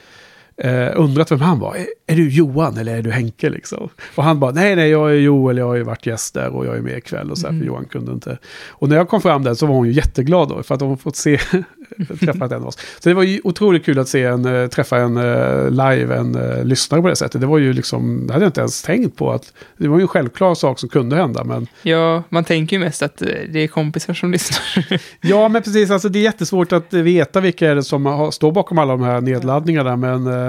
eh, 0.64 0.88
undrat 0.96 1.32
vem 1.32 1.42
han 1.42 1.60
var. 1.60 1.76
Är, 1.76 1.86
är 2.08 2.16
du 2.16 2.30
Johan 2.30 2.78
eller 2.78 2.98
är 2.98 3.02
du 3.02 3.12
Henke 3.12 3.50
liksom? 3.50 3.90
Och 4.16 4.24
han 4.24 4.40
bara, 4.40 4.52
nej 4.52 4.76
nej 4.76 4.90
jag 4.90 5.10
är 5.12 5.16
Joel, 5.16 5.58
jag 5.58 5.68
har 5.68 5.76
ju 5.76 5.84
varit 5.84 6.06
gäst 6.06 6.34
där 6.34 6.50
och 6.56 6.66
jag 6.66 6.78
är 6.78 6.82
med 6.82 6.98
ikväll 6.98 7.32
och 7.32 7.38
så 7.38 7.48
här, 7.48 7.52
Mm. 7.54 7.62
för 7.62 7.68
Johan 7.68 7.86
kunde 7.86 8.12
inte. 8.12 8.38
Och 8.70 8.90
när 8.90 8.96
jag 8.96 9.10
kom 9.10 9.22
fram 9.22 9.44
där 9.44 9.54
så 9.54 9.66
var 9.66 9.76
hon 9.76 9.88
ju 9.88 9.94
jätteglad 9.94 10.50
då, 10.50 10.64
för 10.64 10.76
att 10.76 10.82
hon 10.82 10.98
fått 10.98 11.16
se, 11.16 11.38
träffat 12.20 12.52
en 12.52 12.62
av 12.62 12.68
oss. 12.68 12.78
Så 13.00 13.10
det 13.10 13.14
var 13.16 13.24
ju 13.24 13.42
otroligt 13.44 13.86
kul 13.86 14.00
att 14.00 14.08
se 14.08 14.24
en, 14.24 14.46
eh, 14.46 14.68
träffa 14.68 14.98
en 14.98 15.18
eh, 15.18 15.70
live, 15.70 16.16
en 16.16 16.36
eh, 16.36 16.64
lyssnare 16.66 17.02
på 17.02 17.08
det 17.08 17.16
sättet. 17.16 17.42
Det 17.42 17.48
var 17.48 17.58
ju 17.58 17.74
liksom, 17.74 18.28
det 18.28 18.34
hade 18.34 18.46
jag 18.46 18.50
inte 18.50 18.60
ens 18.62 18.82
tänkt 18.82 19.18
på 19.18 19.32
att, 19.32 19.54
det 19.78 19.88
var 19.88 19.98
ju 19.98 20.02
en 20.02 20.08
självklar 20.08 20.56
sak 20.56 20.80
som 20.80 20.90
kunde 20.90 21.16
hända, 21.16 21.44
men 21.44 21.68
Ja, 21.82 22.24
man 22.30 22.44
tänker 22.44 22.76
ju 22.76 22.84
mest 22.84 23.04
att 23.04 23.18
det 23.50 23.60
är 23.64 23.68
kompisar 23.68 24.14
som 24.14 24.32
lyssnar. 24.38 25.00
Ja, 25.22 25.48
men 25.50 25.62
precis. 25.64 25.92
Alltså, 25.92 26.10
det 26.10 26.20
är 26.20 26.24
jättesvårt 26.24 26.72
att 26.72 26.94
veta 26.94 27.40
vilka 27.40 27.72
är 27.72 27.76
det 27.76 27.84
som 27.84 28.30
står 28.34 28.52
bakom 28.52 28.78
alla 28.78 28.92
de 28.94 29.02
här 29.04 29.22
nedladdningarna. 29.22 29.96
Men 29.96 30.47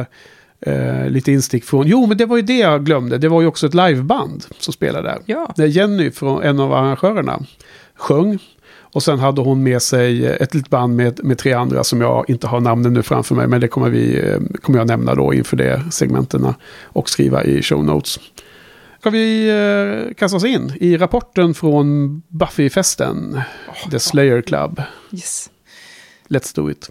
eh, 0.61 0.73
eh, 0.73 1.11
lite 1.11 1.33
instick 1.33 1.65
från... 1.65 1.87
Jo, 1.87 2.07
men 2.07 2.17
det 2.17 2.27
var 2.27 2.37
ju 2.37 2.43
det 2.43 2.59
jag 2.59 2.85
glömde. 2.85 3.19
Det 3.19 3.29
var 3.29 3.41
ju 3.41 3.47
också 3.47 3.67
ett 3.67 3.75
liveband 3.75 4.45
som 4.59 4.73
spelade 4.73 5.09
där. 5.09 5.19
ja. 5.57 5.67
Jenny, 5.67 6.11
från 6.11 6.43
en 6.43 6.61
av 6.61 6.73
arrangörerna, 6.73 7.41
sjöng. 7.95 8.39
Och 8.93 9.03
sen 9.03 9.19
hade 9.19 9.41
hon 9.41 9.63
med 9.63 9.83
sig 9.83 10.27
ett 10.27 10.55
litet 10.55 10.71
band 10.71 10.97
med, 10.97 11.25
med 11.25 11.39
tre 11.39 11.53
andra 11.53 11.85
som 11.85 12.01
jag 12.01 12.31
inte 12.31 12.47
har 12.47 12.61
namnen 12.61 12.93
nu 12.93 13.03
framför 13.03 13.35
mig. 13.35 13.47
Men 13.47 13.61
det 13.61 13.69
kommer, 13.69 13.91
vi, 13.91 14.19
eh, 14.19 14.39
kommer 14.63 14.79
jag 14.79 14.87
nämna 14.87 15.15
då 15.15 15.35
inför 15.35 15.57
det 15.57 15.83
segmenterna 15.91 16.55
och 16.83 17.11
skriva 17.11 17.45
i 17.45 17.63
show 17.63 17.85
notes. 17.85 18.21
Ska 19.01 19.11
vi 19.11 19.49
eh, 19.49 20.15
kasta 20.15 20.37
oss 20.37 20.45
in 20.45 20.73
i 20.81 20.97
rapporten 20.97 21.55
från 21.55 22.23
Buffy-festen, 22.29 23.41
The 23.91 23.99
Slayer 23.99 24.43
Club. 24.43 24.83
Yes. 25.13 25.51
Let's 26.29 26.57
do 26.57 26.71
it. 26.71 26.91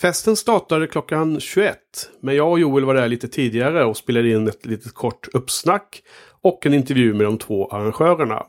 Festen 0.00 0.36
startade 0.36 0.86
klockan 0.86 1.40
21, 1.40 1.76
men 2.20 2.36
jag 2.36 2.50
och 2.50 2.60
Joel 2.60 2.84
var 2.84 2.94
där 2.94 3.08
lite 3.08 3.28
tidigare 3.28 3.84
och 3.84 3.96
spelade 3.96 4.30
in 4.30 4.48
ett 4.48 4.66
litet 4.66 4.94
kort 4.94 5.28
uppsnack 5.32 6.02
och 6.42 6.66
en 6.66 6.74
intervju 6.74 7.14
med 7.14 7.26
de 7.26 7.38
två 7.38 7.68
arrangörerna. 7.68 8.46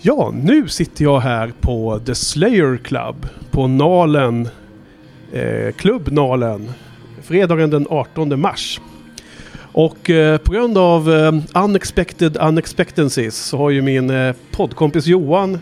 Ja, 0.00 0.34
nu 0.42 0.68
sitter 0.68 1.04
jag 1.04 1.20
här 1.20 1.52
på 1.60 2.00
The 2.06 2.14
Slayer 2.14 2.76
Club 2.76 3.26
på 3.50 3.66
Nalen, 3.66 4.48
eh, 5.32 5.72
Klubb 5.72 6.12
Nalen, 6.12 6.70
fredagen 7.22 7.70
den 7.70 7.86
18 7.90 8.40
mars. 8.40 8.80
Och 9.72 10.10
eh, 10.10 10.38
på 10.38 10.52
grund 10.52 10.78
av 10.78 11.10
eh, 11.10 11.64
unexpected 11.64 12.36
unexpectancies 12.36 13.36
så 13.36 13.56
har 13.56 13.70
ju 13.70 13.82
min 13.82 14.10
eh, 14.10 14.34
poddkompis 14.50 15.06
Johan 15.06 15.58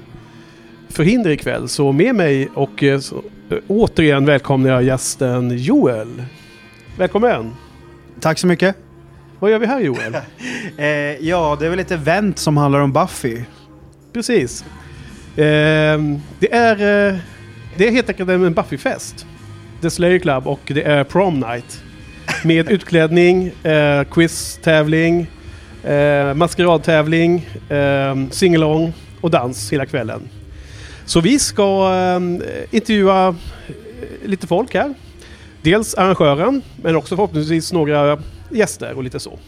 förhinder 0.89 1.31
ikväll. 1.31 1.69
Så 1.69 1.93
med 1.93 2.15
mig 2.15 2.49
och 2.55 2.83
eh, 2.83 2.99
så, 2.99 3.23
återigen 3.69 4.25
välkomnar 4.25 4.71
jag 4.71 4.83
gästen 4.83 5.59
Joel. 5.59 6.23
Välkommen! 6.99 7.55
Tack 8.21 8.39
så 8.39 8.47
mycket. 8.47 8.77
Vad 9.39 9.51
gör 9.51 9.59
vi 9.59 9.67
här 9.67 9.81
Joel? 9.81 10.17
Eh, 10.77 10.87
ja, 11.27 11.57
det 11.61 11.67
är 11.67 11.71
väl 11.71 11.79
ett 11.79 11.91
event 11.91 12.39
som 12.39 12.57
handlar 12.57 12.81
om 12.81 12.93
Buffy. 12.93 13.39
Precis. 14.13 14.65
Ehm, 15.37 16.21
det 16.39 16.53
är 16.55 17.09
eh, 17.13 17.19
det 17.77 17.89
är 17.89 17.93
helt 17.93 18.09
enkelt 18.09 18.31
en 18.31 18.55
Buffy-fest. 18.55 19.27
The 19.83 19.91
Slayer 19.91 20.19
Club 20.19 20.47
och 20.47 20.61
det 20.65 20.83
är 20.83 21.05
prom 21.05 21.41
night. 21.41 21.83
Med 22.45 22.71
utklädning, 22.73 23.47
eh, 23.63 24.05
quiz-tävling, 24.05 25.27
eh, 25.85 26.35
maskeradtävling, 26.35 27.49
eh, 27.69 28.17
singalong 28.31 28.93
och 29.21 29.31
dans 29.31 29.73
hela 29.73 29.87
kvällen. 29.87 30.29
Så 31.05 31.21
vi 31.21 31.39
ska 31.39 31.93
ehm, 31.95 32.43
eh, 32.43 32.75
intervjua 32.75 33.35
lite 34.25 34.47
folk 34.47 34.75
här. 34.75 34.95
Dels 35.63 35.95
arrangören, 35.95 36.63
men 36.83 36.97
också 36.97 37.17
förhoppningsvis 37.17 37.73
några 37.73 38.19
gäster 38.51 38.95
och 38.95 39.03
lite 39.03 39.21
så. 39.21 39.39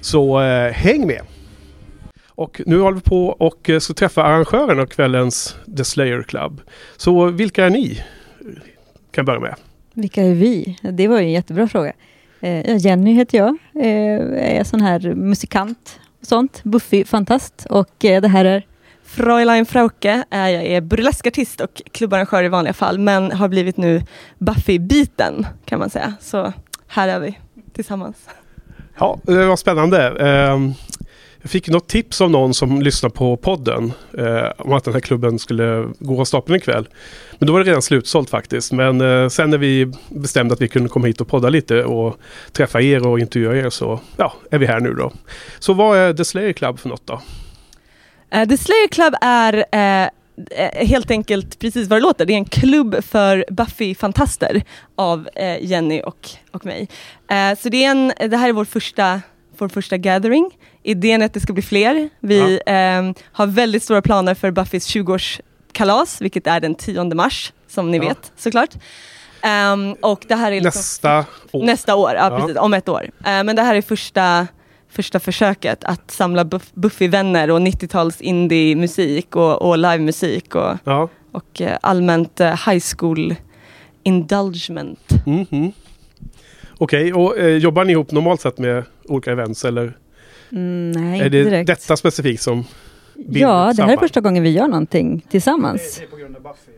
Så 0.00 0.40
eh, 0.40 0.72
häng 0.72 1.06
med! 1.06 1.20
Och 2.28 2.60
nu 2.66 2.80
håller 2.80 2.96
vi 2.96 3.02
på 3.02 3.26
och 3.26 3.70
eh, 3.70 3.78
ska 3.78 3.94
träffa 3.94 4.22
arrangören 4.22 4.80
av 4.80 4.86
kvällens 4.86 5.56
The 5.76 5.84
Slayer 5.84 6.22
Club. 6.22 6.60
Så 6.96 7.26
vilka 7.26 7.64
är 7.64 7.70
ni? 7.70 8.02
Kan 9.10 9.24
börja 9.24 9.40
med. 9.40 9.54
Vilka 9.94 10.22
är 10.22 10.34
vi? 10.34 10.78
Det 10.82 11.08
var 11.08 11.20
ju 11.20 11.24
en 11.24 11.32
jättebra 11.32 11.68
fråga. 11.68 11.92
Eh, 12.40 12.76
Jenny 12.76 13.12
heter 13.12 13.38
jag. 13.38 13.56
Eh, 13.74 14.58
är 14.58 14.64
sån 14.64 14.80
här 14.80 15.14
musikant 15.14 16.00
och 16.20 16.26
sånt. 16.26 16.60
Buffy-fantast. 16.64 17.66
Och 17.70 18.04
eh, 18.04 18.22
det 18.22 18.28
här 18.28 18.44
är 18.44 18.66
Fräulein 19.16 19.66
Frauke 19.66 20.24
är 20.30 20.48
jag 20.48 20.64
är 20.64 20.80
burleskartist 20.80 21.60
och 21.60 21.82
klubbarrangör 21.92 22.44
i 22.44 22.48
vanliga 22.48 22.72
fall, 22.72 22.98
men 22.98 23.32
har 23.32 23.48
blivit 23.48 23.76
nu 23.76 24.02
Buffy-biten 24.38 25.46
kan 25.64 25.78
man 25.78 25.90
säga. 25.90 26.14
Så 26.20 26.52
här 26.86 27.08
är 27.08 27.20
vi 27.20 27.38
tillsammans. 27.72 28.16
Ja, 28.98 29.18
det 29.22 29.46
var 29.46 29.56
spännande. 29.56 30.08
Ehm, 30.08 30.72
jag 31.42 31.50
fick 31.50 31.68
något 31.68 31.88
tips 31.88 32.20
av 32.20 32.30
någon 32.30 32.54
som 32.54 32.82
lyssnar 32.82 33.10
på 33.10 33.36
podden 33.36 33.92
eh, 34.18 34.50
om 34.58 34.72
att 34.72 34.84
den 34.84 34.94
här 34.94 35.00
klubben 35.00 35.38
skulle 35.38 35.88
gå 35.98 36.20
av 36.20 36.24
stapeln 36.24 36.56
ikväll. 36.56 36.88
Men 37.38 37.46
då 37.46 37.52
var 37.52 37.60
det 37.60 37.70
redan 37.70 37.82
slutsålt 37.82 38.30
faktiskt. 38.30 38.72
Men 38.72 39.00
eh, 39.00 39.28
sen 39.28 39.50
när 39.50 39.58
vi 39.58 39.92
bestämde 40.08 40.54
att 40.54 40.60
vi 40.60 40.68
kunde 40.68 40.88
komma 40.88 41.06
hit 41.06 41.20
och 41.20 41.28
podda 41.28 41.48
lite 41.48 41.84
och 41.84 42.16
träffa 42.52 42.80
er 42.80 43.06
och 43.06 43.18
intervjua 43.18 43.56
er 43.56 43.70
så 43.70 44.00
ja, 44.16 44.34
är 44.50 44.58
vi 44.58 44.66
här 44.66 44.80
nu 44.80 44.94
då. 44.94 45.12
Så 45.58 45.72
vad 45.72 45.98
är 45.98 46.14
The 46.14 46.24
Slayer 46.24 46.52
Club 46.52 46.78
för 46.78 46.88
något 46.88 47.06
då? 47.06 47.20
Eh, 48.30 48.48
The 48.48 48.56
Slayer 48.56 48.88
Club 48.88 49.14
är 49.20 49.64
eh, 49.72 50.86
helt 50.86 51.10
enkelt 51.10 51.58
precis 51.58 51.88
vad 51.88 51.98
det 51.98 52.02
låter. 52.02 52.26
Det 52.26 52.32
är 52.32 52.36
en 52.36 52.44
klubb 52.44 53.04
för 53.04 53.44
Buffy-fantaster 53.50 54.62
av 54.96 55.28
eh, 55.34 55.64
Jenny 55.64 56.02
och, 56.02 56.28
och 56.50 56.66
mig. 56.66 56.88
Eh, 57.30 57.58
så 57.58 57.68
det, 57.68 57.84
är 57.84 57.90
en, 57.90 58.12
det 58.30 58.36
här 58.36 58.48
är 58.48 58.52
vår 58.52 58.64
första, 58.64 59.20
vår 59.58 59.68
första 59.68 59.96
gathering. 59.96 60.50
Idén 60.82 61.22
är 61.22 61.26
att 61.26 61.34
det 61.34 61.40
ska 61.40 61.52
bli 61.52 61.62
fler. 61.62 62.08
Vi 62.20 62.60
eh, 62.66 63.24
har 63.32 63.46
väldigt 63.46 63.82
stora 63.82 64.02
planer 64.02 64.34
för 64.34 64.50
Buffys 64.50 64.88
20-årskalas, 64.96 66.22
vilket 66.22 66.46
är 66.46 66.60
den 66.60 66.74
10 66.74 67.04
mars, 67.04 67.52
som 67.68 67.90
ni 67.90 67.96
Ja. 67.98 68.04
vet 68.08 68.32
såklart. 68.36 68.70
Ehm, 69.42 69.92
och 69.92 70.24
det 70.28 70.34
här 70.34 70.52
är 70.52 70.60
liksom 70.60 70.78
Nästa 70.80 71.24
år. 71.52 71.64
Nästa 71.64 71.94
år, 71.94 72.12
ja, 72.14 72.30
Ja. 72.30 72.38
precis, 72.40 72.56
om 72.56 72.74
ett 72.74 72.88
år. 72.88 73.10
Men 73.18 73.56
det 73.56 73.62
här 73.62 73.74
är 73.74 73.82
första, 73.82 74.46
första 74.94 75.20
försöket 75.20 75.84
att 75.84 76.10
samla 76.10 76.44
buff, 76.44 76.70
Buffy-vänner 76.74 77.50
och 77.50 77.58
90-tals 77.60 78.20
indie-musik 78.20 79.36
och, 79.36 79.62
och 79.62 79.78
livemusik 79.78 80.54
och, 80.54 80.76
Ja. 80.84 81.08
och 81.32 81.60
eh, 81.60 81.78
allmänt 81.82 82.40
eh, 82.40 82.70
high 82.70 82.82
school 82.96 83.34
indulgement. 84.02 85.08
Mhm. 85.26 85.72
Okej, 86.78 87.12
och 87.12 87.38
eh, 87.38 87.56
jobbar 87.56 87.84
ni 87.84 87.92
ihop 87.92 88.10
normalt 88.10 88.40
sett 88.40 88.58
med 88.58 88.84
olika 89.04 89.32
events 89.32 89.64
eller 89.64 89.96
Mm, 90.52 90.90
nej, 90.92 91.20
är 91.20 91.24
inte 91.24 91.28
det 91.38 91.44
direkt. 91.44 91.66
detta 91.66 91.96
specifikt 91.96 92.42
som 92.42 92.64
Ja, 93.16 93.22
det 93.26 93.44
här 93.46 93.68
är 93.70 93.74
samman? 93.74 93.98
första 93.98 94.20
gången 94.20 94.42
vi 94.42 94.50
gör 94.50 94.68
någonting 94.68 95.26
tillsammans. 95.30 95.96
Det 95.98 96.04
är 96.04 96.08
på 96.08 96.16
grund 96.16 96.36
av 96.36 96.42
Buffy. 96.42 96.72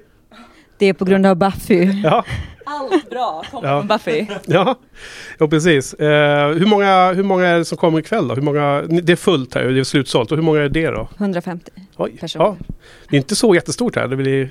Det 0.78 0.86
är 0.86 0.92
på 0.92 1.04
grund 1.04 1.26
av 1.26 1.36
Buffy. 1.36 1.84
Ja, 2.04 2.24
Allt 2.68 3.10
bra 3.10 3.42
kommer 3.50 3.68
Ja. 3.68 3.78
från 3.80 3.88
Buffy. 3.88 4.26
ja. 4.46 4.74
ja 5.38 5.48
precis. 5.48 5.94
Eh, 5.94 6.48
hur, 6.48 6.66
många, 6.66 7.12
hur 7.12 7.22
många 7.22 7.46
är 7.46 7.58
det 7.58 7.64
som 7.64 7.78
kommer 7.78 7.98
ikväll 7.98 8.28
då? 8.28 8.34
Hur 8.34 8.42
många, 8.42 8.82
det 9.02 9.12
är 9.12 9.16
fullt 9.16 9.54
här, 9.54 9.64
det 9.64 9.80
är 9.80 9.84
slutsålt. 9.84 10.30
Och 10.32 10.36
hur 10.38 10.44
många 10.44 10.60
är 10.62 10.68
det 10.68 10.86
då? 10.90 11.08
150 11.18 11.70
Oj, 11.96 12.16
personer. 12.20 12.44
ja. 12.44 12.56
Det 13.10 13.16
är 13.16 13.18
inte 13.18 13.36
så 13.36 13.54
jättestort 13.54 13.96
här. 13.96 14.08
Det 14.08 14.16
blir, 14.16 14.50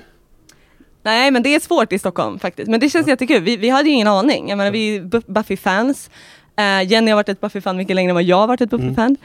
Nej 1.03 1.31
men 1.31 1.43
det 1.43 1.55
är 1.55 1.59
svårt 1.59 1.93
i 1.93 1.99
Stockholm 1.99 2.39
faktiskt. 2.39 2.67
Men 2.69 2.79
det 2.79 2.89
känns 2.89 3.07
jättekul. 3.07 3.43
Vi, 3.43 3.57
vi 3.57 3.69
hade 3.69 3.89
ju 3.89 3.95
ingen 3.95 4.07
aning. 4.07 4.49
Jag 4.49 4.57
menar 4.57 4.71
vi 4.71 4.95
är 4.95 5.01
Bu- 5.01 5.23
Buffy-fans. 5.27 6.09
Eh, 6.57 6.91
Jenny 6.91 7.11
har 7.11 7.15
varit 7.15 7.29
ett 7.29 7.41
Buffy-fan 7.41 7.77
mycket 7.77 7.95
längre 7.95 8.09
än 8.11 8.15
vad 8.15 8.23
jag 8.23 8.37
har 8.37 8.47
varit 8.47 8.61
ett 8.61 8.69
Buffy-fan. 8.69 9.17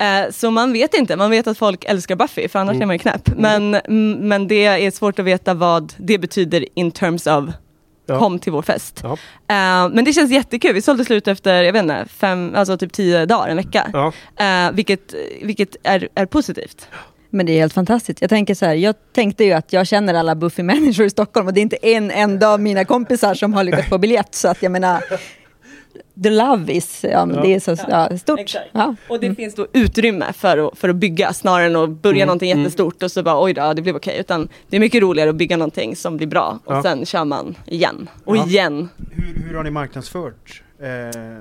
Eh, 0.00 0.30
så 0.30 0.50
man 0.50 0.72
vet 0.72 0.94
inte, 0.94 1.16
man 1.16 1.30
vet 1.30 1.46
att 1.46 1.58
folk 1.58 1.84
älskar 1.84 2.16
Buffy 2.16 2.48
för 2.48 2.58
annars 2.58 2.76
är 2.80 2.86
man 2.86 2.94
ju 2.94 2.98
knäpp. 2.98 3.28
Men, 3.36 3.74
mm, 3.74 4.12
men 4.28 4.48
det 4.48 4.66
är 4.66 4.90
svårt 4.90 5.18
att 5.18 5.24
veta 5.24 5.54
vad 5.54 5.92
det 5.96 6.18
betyder 6.18 6.64
in 6.74 6.90
terms 6.90 7.26
of 7.26 7.44
Ja. 8.06 8.18
kom 8.18 8.38
till 8.38 8.52
vår 8.52 8.62
fest. 8.62 9.00
Ja. 9.02 9.12
Eh, 9.12 9.88
men 9.94 10.04
det 10.04 10.12
känns 10.12 10.30
jättekul. 10.30 10.74
Vi 10.74 10.82
sålde 10.82 11.04
slut 11.04 11.28
efter, 11.28 11.62
jag 11.62 11.72
vet 11.72 11.82
inte, 11.82 12.04
fem, 12.16 12.52
alltså 12.56 12.76
typ 12.78 12.92
tio 12.92 13.26
dagar, 13.26 13.48
en 13.48 13.56
vecka. 13.56 13.90
ja. 13.92 14.12
Eh, 14.44 14.72
vilket 14.72 15.14
vilket 15.42 15.76
är, 15.82 16.08
är 16.14 16.26
positivt. 16.26 16.88
Men 17.30 17.46
det 17.46 17.52
är 17.52 17.60
helt 17.60 17.72
fantastiskt. 17.72 18.20
Jag 18.20 18.30
tänker 18.30 18.54
så 18.54 18.66
här, 18.66 18.74
jag 18.74 18.94
tänkte 19.14 19.44
ju 19.44 19.52
att 19.52 19.72
jag 19.72 19.86
känner 19.86 20.14
alla 20.14 20.34
Buffy-människor 20.34 21.06
i 21.06 21.10
Stockholm 21.10 21.46
och 21.46 21.54
det 21.54 21.60
är 21.60 21.62
inte 21.62 21.76
en 21.82 22.10
enda 22.10 22.48
av 22.48 22.60
mina 22.60 22.84
kompisar 22.84 23.34
som 23.34 23.54
har 23.54 23.64
lyckats 23.64 23.88
få 23.88 23.98
biljett. 23.98 24.34
Så 24.34 24.48
att 24.48 24.62
jag 24.62 24.72
menar, 24.72 25.02
the 26.22 26.30
love 26.30 26.72
is, 26.72 27.04
ja, 27.12 27.26
men 27.26 27.36
Ja. 27.36 27.42
det 27.42 27.54
är 27.54 27.60
så 27.60 27.76
ja, 27.88 28.18
stort. 28.18 28.56
Och 29.08 29.20
det 29.20 29.34
finns 29.34 29.54
då 29.54 29.66
utrymme 29.72 30.32
för 30.32 30.58
att, 30.68 30.78
för 30.78 30.88
att 30.88 30.96
bygga 30.96 31.32
snarare 31.32 31.66
än 31.66 31.76
att 31.76 31.90
börja 31.90 32.16
Mm, 32.16 32.26
någonting 32.26 32.50
mm. 32.50 32.62
jättestort 32.64 33.02
och 33.02 33.10
så 33.10 33.22
bara 33.22 33.42
oj 33.44 33.52
då, 33.54 33.72
det 33.72 33.82
blev 33.82 33.96
okej. 33.96 34.16
Utan 34.20 34.48
det 34.68 34.76
är 34.76 34.80
mycket 34.80 35.02
roligare 35.02 35.30
att 35.30 35.36
bygga 35.36 35.56
någonting 35.56 35.96
som 35.96 36.16
blir 36.16 36.26
bra 36.26 36.58
och 36.64 36.74
Ja. 36.74 36.82
sen 36.82 37.06
kör 37.06 37.24
man 37.24 37.54
igen 37.66 38.08
och 38.24 38.36
Ja. 38.36 38.46
igen. 38.46 38.88
Hur, 39.10 39.42
hur 39.48 39.54
har 39.56 39.64
ni 39.64 39.70
marknadsfört? 39.70 40.62
Eh, 40.82 40.86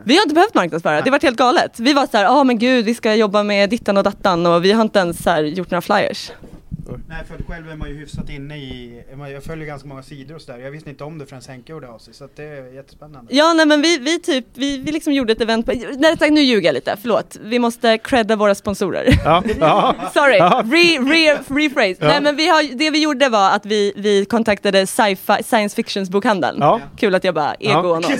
Vi 0.03 0.15
har 0.15 0.23
inte 0.23 0.35
behövt 0.35 0.53
marknadsföra, 0.53 0.95
det 0.95 1.03
har 1.03 1.11
varit 1.11 1.23
helt 1.23 1.37
galet. 1.37 1.79
Vi 1.79 1.93
var 1.93 2.07
så 2.11 2.17
här, 2.17 2.23
ja 2.23 2.43
men 2.43 2.57
gud 2.59 2.85
vi 2.85 2.93
ska 2.95 3.15
jobba 3.15 3.43
med 3.43 3.69
dittan 3.69 3.97
och 3.97 4.03
dattan 4.03 4.45
och 4.45 4.65
vi 4.65 4.71
har 4.71 4.81
inte 4.81 4.99
ens 4.99 5.23
så 5.23 5.29
här, 5.29 5.43
gjort 5.43 5.71
några 5.71 5.81
flyers. 5.81 6.31
Nej, 7.07 7.17
för 7.27 7.35
att 7.35 7.41
själv 7.47 7.69
är 7.71 7.75
man 7.75 7.89
ju 7.89 7.95
hyfsat 7.95 8.29
inne 8.29 8.57
i... 8.57 9.03
Jag 9.33 9.43
följer 9.43 9.65
ganska 9.65 9.87
många 9.87 10.03
sidor 10.03 10.35
och 10.35 10.41
sådär. 10.41 10.59
Jag 10.59 10.71
visste 10.71 10.89
inte 10.89 11.03
om 11.03 11.17
det 11.17 11.25
förrän 11.25 11.41
Henke 11.47 11.71
gjorde 11.71 11.87
av 11.89 11.99
sig. 11.99 12.13
Så 12.13 12.23
att 12.25 12.35
det 12.35 12.43
är 12.43 12.73
jättespännande. 12.75 13.35
Ja 13.35 13.53
nej 13.53 13.65
men 13.65 13.81
vi, 13.81 13.97
vi 13.97 14.19
typ, 14.19 14.45
vi, 14.53 14.77
vi 14.77 14.91
liksom 14.91 15.13
gjorde 15.13 15.33
ett 15.33 15.41
event, 15.41 15.65
på, 15.65 15.71
nej 15.97 16.17
tack, 16.17 16.29
nu 16.31 16.41
ljuger 16.41 16.67
jag 16.67 16.73
lite, 16.73 16.97
förlåt. 17.01 17.37
Vi 17.41 17.59
måste 17.59 17.97
credda 17.97 18.35
våra 18.35 18.55
sponsorer. 18.55 19.19
Ja. 19.25 19.43
Ja. 19.59 19.95
Sorry, 20.13 20.37
Ja. 20.37 20.63
re, 20.65 20.97
re, 21.13 21.37
rephrase. 21.47 21.95
Ja. 21.99 22.07
Nej 22.07 22.21
men 22.21 22.35
vi 22.35 22.47
har, 22.47 22.77
det 22.77 22.89
vi 22.91 23.01
gjorde 23.03 23.29
var 23.29 23.51
att 23.51 23.65
vi, 23.65 23.93
vi 23.95 24.25
kontaktade 24.25 24.87
sci-fi, 24.87 25.43
science 25.43 25.75
fictions 25.75 26.09
bokhandeln. 26.09 26.57
Ja. 26.59 26.81
Kul 26.97 27.15
att 27.15 27.23
jag 27.23 27.35
bara 27.35 27.55
Ja. 27.59 27.79
egon 27.79 28.05
oss. 28.05 28.11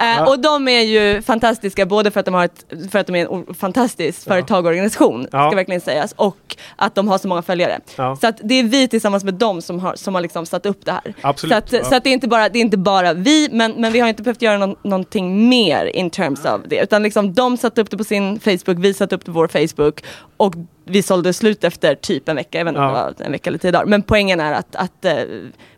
Eh, 0.00 0.22
och 0.28 0.40
de 0.40 0.68
är 0.68 0.80
ju 0.80 1.22
fantastiska 1.22 1.86
både 1.86 2.10
för 2.10 2.20
att 2.20 2.26
de 2.26 2.34
har 2.34 2.44
ett, 2.44 2.64
för 2.90 2.98
att 2.98 3.06
de 3.06 3.16
är 3.16 3.34
en 3.48 3.54
fantastisk 3.54 4.24
företag 4.28 4.64
och 4.64 4.68
organisation, 4.68 5.26
Ja. 5.32 5.48
ska 5.50 5.56
verkligen 5.56 5.80
sägas, 5.80 6.12
och 6.12 6.56
att 6.76 6.94
de 6.94 7.08
har 7.08 7.18
så 7.18 7.28
många 7.28 7.42
följare. 7.42 7.80
Ja. 8.08 8.16
Så 8.16 8.26
att 8.26 8.40
det 8.44 8.54
är 8.54 8.62
vi 8.62 8.88
tillsammans 8.88 9.24
med 9.24 9.34
dem 9.34 9.62
som 9.62 9.80
har, 9.80 9.94
som 9.96 10.14
har 10.14 10.22
liksom 10.22 10.46
satt 10.46 10.66
upp 10.66 10.84
det 10.84 10.92
här. 10.92 11.14
Absolut, 11.20 11.52
Så 11.52 11.58
att, 11.58 11.72
ja. 11.72 11.84
så 11.84 11.94
att 11.94 12.04
det, 12.04 12.10
är 12.10 12.14
inte 12.14 12.28
bara, 12.28 12.48
det 12.48 12.58
är 12.58 12.60
inte 12.60 12.78
bara 12.78 13.12
vi, 13.12 13.48
men, 13.52 13.72
men 13.72 13.92
vi 13.92 14.00
har 14.00 14.08
inte 14.08 14.22
behövt 14.22 14.42
göra 14.42 14.58
någon, 14.58 14.76
någonting 14.82 15.48
mer 15.48 15.86
in 15.86 16.10
terms 16.10 16.44
of 16.44 16.60
det. 16.68 16.82
Utan 16.82 17.02
liksom 17.02 17.34
de 17.34 17.56
satte 17.56 17.80
upp 17.80 17.90
det 17.90 17.96
på 17.96 18.04
sin 18.04 18.40
Facebook, 18.40 18.78
vi 18.78 18.94
satte 18.94 19.14
upp 19.14 19.24
det 19.24 19.32
på 19.32 19.32
vår 19.32 19.48
Facebook 19.48 20.04
och 20.36 20.54
vi 20.90 21.02
sålde 21.02 21.32
slut 21.32 21.64
efter 21.64 21.94
typ 21.94 22.28
en 22.28 22.36
vecka, 22.36 22.58
jag 22.58 22.64
vet 22.64 22.70
inte 22.72 22.80
om 22.80 22.86
Ja. 22.86 22.90
det 22.96 23.18
var 23.18 23.26
en 23.26 23.32
vecka 23.32 23.50
eller 23.50 23.58
tio 23.58 23.70
dagar. 23.70 23.86
Men 23.86 24.02
poängen 24.02 24.40
är 24.40 24.52
att, 24.52 24.76
att 24.76 25.04
eh, 25.04 25.12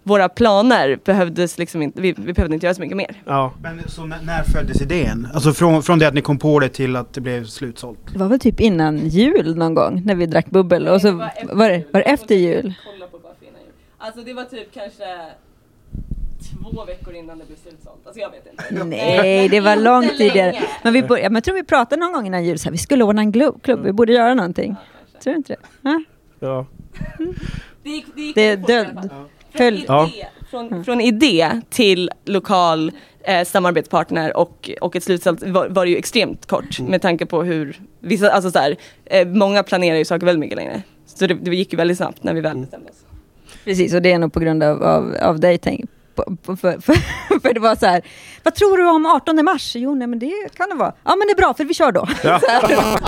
våra 0.02 0.28
planer 0.28 0.98
behövdes 1.04 1.58
liksom 1.58 1.82
inte, 1.82 2.00
vi, 2.00 2.12
vi 2.12 2.32
behövde 2.32 2.54
inte 2.54 2.66
göra 2.66 2.74
så 2.74 2.80
mycket 2.80 2.96
mer. 2.96 3.22
Ja. 3.26 3.52
Men 3.62 3.80
så 3.88 4.04
när, 4.04 4.18
när 4.22 4.42
föddes 4.42 4.80
idén? 4.82 5.28
Alltså 5.34 5.52
från, 5.52 5.82
från 5.82 5.98
det 5.98 6.08
att 6.08 6.14
ni 6.14 6.20
kom 6.22 6.38
på 6.38 6.61
det 6.61 6.68
till 6.68 6.96
att 6.96 7.12
det 7.14 7.20
blev 7.20 7.44
slutsålt? 7.44 7.98
Det 8.12 8.18
var 8.18 8.28
väl 8.28 8.40
typ 8.40 8.61
innan 8.61 8.98
jul 9.08 9.56
någon 9.56 9.74
gång 9.74 10.02
när 10.04 10.14
vi 10.14 10.26
drack 10.26 10.46
bubbel 10.50 10.88
och 10.88 11.00
så 11.00 11.12
var 11.12 11.68
det, 11.68 11.84
var 11.92 12.00
det 12.00 12.02
efter 12.11 12.34
jul. 12.34 12.74
Kolla 12.92 13.06
på 13.06 13.18
Buffy 13.18 13.46
innan 13.46 13.61
jul. 13.61 13.72
Alltså 13.98 14.20
det 14.20 14.32
var 14.32 14.44
typ 14.44 14.74
kanske 14.74 15.04
två 16.72 16.84
veckor 16.84 17.14
innan 17.14 17.38
det 17.38 17.44
blev 17.46 17.56
slutsålt. 17.56 18.00
Alltså 18.06 18.20
jag 18.20 18.30
vet 18.30 18.46
inte. 18.70 18.84
Nej, 18.84 19.48
det 19.48 19.61
var 19.61 19.76
långt 19.76 20.18
tidigare. 20.18 20.62
Men 20.82 20.92
vi 20.92 21.02
men 21.02 21.34
jag 21.34 21.44
tror 21.44 21.54
vi 21.54 21.64
pratade 21.64 22.00
någon 22.00 22.12
gång 22.12 22.26
innan 22.26 22.44
jul, 22.44 22.58
så 22.58 22.64
här, 22.64 22.72
vi 22.72 22.78
skulle 22.78 23.04
ordna 23.04 23.22
en 23.22 23.32
glo- 23.32 23.61
klubb, 23.62 23.80
vi 23.84 23.92
borde 23.92 24.12
göra 24.12 24.34
någonting. 24.34 24.76
Tror 25.21 25.33
du 25.33 25.37
inte 25.37 25.53
det? 25.53 25.59
Ja. 25.83 26.03
Ja. 26.41 26.66
Det 27.83 27.91
gick, 27.91 28.07
det 28.14 28.23
gick 28.23 28.35
Det 28.35 28.43
är 28.43 28.57
död. 28.57 29.11
Från, 29.53 29.75
idé, 29.75 30.27
från, 30.51 30.85
från 30.85 31.01
idé 31.01 31.61
till 31.71 32.11
lokal 32.25 32.93
eh, 33.23 33.45
samarbetspartner 33.45 34.37
och, 34.37 34.71
och 34.81 34.97
ett 34.97 35.05
slutsålt 35.05 35.43
var, 35.43 35.68
var 35.68 35.85
det 35.85 35.91
ju 35.91 35.97
extremt 35.97 36.47
kort 36.47 36.81
med 36.81 37.03
tanke 37.03 37.27
på 37.27 37.43
hur 37.43 37.81
vissa, 38.01 38.31
alltså 38.31 38.51
så 38.51 38.59
här, 38.59 38.77
eh, 39.05 39.29
många 39.29 39.62
planerar 39.62 39.97
ju 39.97 40.05
saker 40.05 40.27
väldigt 40.27 40.41
mycket 40.41 40.57
längre. 40.57 40.83
Så 41.07 41.27
det, 41.27 41.35
det 41.35 41.57
gick 41.57 41.73
ju 41.73 41.77
väldigt 41.77 41.97
snabbt 41.97 42.25
när 42.25 42.35
vi 42.35 42.41
väl 42.41 42.59
bestämde 42.59 42.91
oss. 42.91 43.05
Precis, 43.64 43.95
och 43.95 44.03
det 44.03 44.12
är 44.12 44.18
nog 44.18 44.33
på 44.33 44.41
grund 44.41 44.62
av, 44.62 44.83
av, 44.83 45.16
av 45.23 45.41
dig, 45.41 45.59
tänk, 45.59 45.91
för, 46.47 46.57
för, 46.57 46.95
för 47.41 47.55
det 47.55 47.61
var 47.61 47.77
så 47.77 47.87
här, 47.87 48.03
vad 48.43 48.55
tror 48.55 48.77
du 48.77 48.91
om 48.91 49.07
18 49.07 49.45
mars? 49.45 49.73
Jo, 49.77 49.95
nej 49.95 50.09
men 50.09 50.18
det 50.18 50.33
kan 50.57 50.68
det 50.68 50.75
vara. 50.75 50.93
Ja 51.05 51.16
men 51.16 51.27
det 51.27 51.33
är 51.33 51.37
bra, 51.37 51.55
för 51.55 51.64
vi 51.64 51.75
kör 51.75 51.93
då. 51.93 52.09
Ja. 52.25 52.41
Så 52.41 52.47
här. 52.51 53.01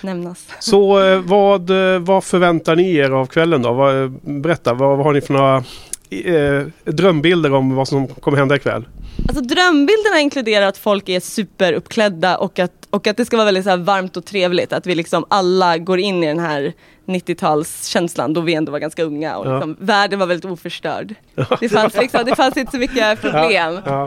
Nämnas. 0.00 0.46
Så 0.58 1.04
eh, 1.04 1.20
vad, 1.20 1.70
eh, 1.70 1.98
vad 1.98 2.24
förväntar 2.24 2.76
ni 2.76 2.96
er 2.96 3.10
av 3.10 3.26
kvällen 3.26 3.62
då? 3.62 3.72
Vad, 3.72 4.02
eh, 4.02 4.08
berätta, 4.22 4.74
vad, 4.74 4.96
vad 4.96 5.06
har 5.06 5.12
ni 5.12 5.20
för 5.20 5.32
några 5.32 5.64
eh, 6.10 6.66
drömbilder 6.84 7.54
om 7.54 7.74
vad 7.74 7.88
som 7.88 8.08
kommer 8.08 8.38
hända 8.38 8.56
ikväll? 8.56 8.88
Alltså 9.28 9.42
drömbilderna 9.42 10.20
inkluderar 10.20 10.66
att 10.66 10.78
folk 10.78 11.08
är 11.08 11.20
superuppklädda 11.20 12.36
och 12.36 12.58
att, 12.58 12.86
och 12.90 13.06
att 13.06 13.16
det 13.16 13.24
ska 13.24 13.36
vara 13.36 13.44
väldigt 13.44 13.64
så 13.64 13.70
här 13.70 13.76
varmt 13.76 14.16
och 14.16 14.24
trevligt. 14.24 14.72
Att 14.72 14.86
vi 14.86 14.94
liksom 14.94 15.24
alla 15.28 15.78
går 15.78 15.98
in 15.98 16.24
i 16.24 16.26
den 16.26 16.38
här 16.38 16.72
90-talskänslan 17.06 18.34
då 18.34 18.40
vi 18.40 18.54
ändå 18.54 18.72
var 18.72 18.78
ganska 18.78 19.02
unga 19.02 19.36
och 19.36 19.46
Ja. 19.46 19.54
liksom, 19.54 19.76
världen 19.80 20.18
var 20.18 20.26
väldigt 20.26 20.50
oförstörd. 20.52 21.14
Det 21.60 21.68
fanns, 21.68 21.96
liksom, 21.96 22.24
det 22.24 22.36
fanns 22.36 22.56
inte 22.56 22.72
så 22.72 22.78
mycket 22.78 23.20
problem. 23.20 23.80
Ja. 23.86 24.02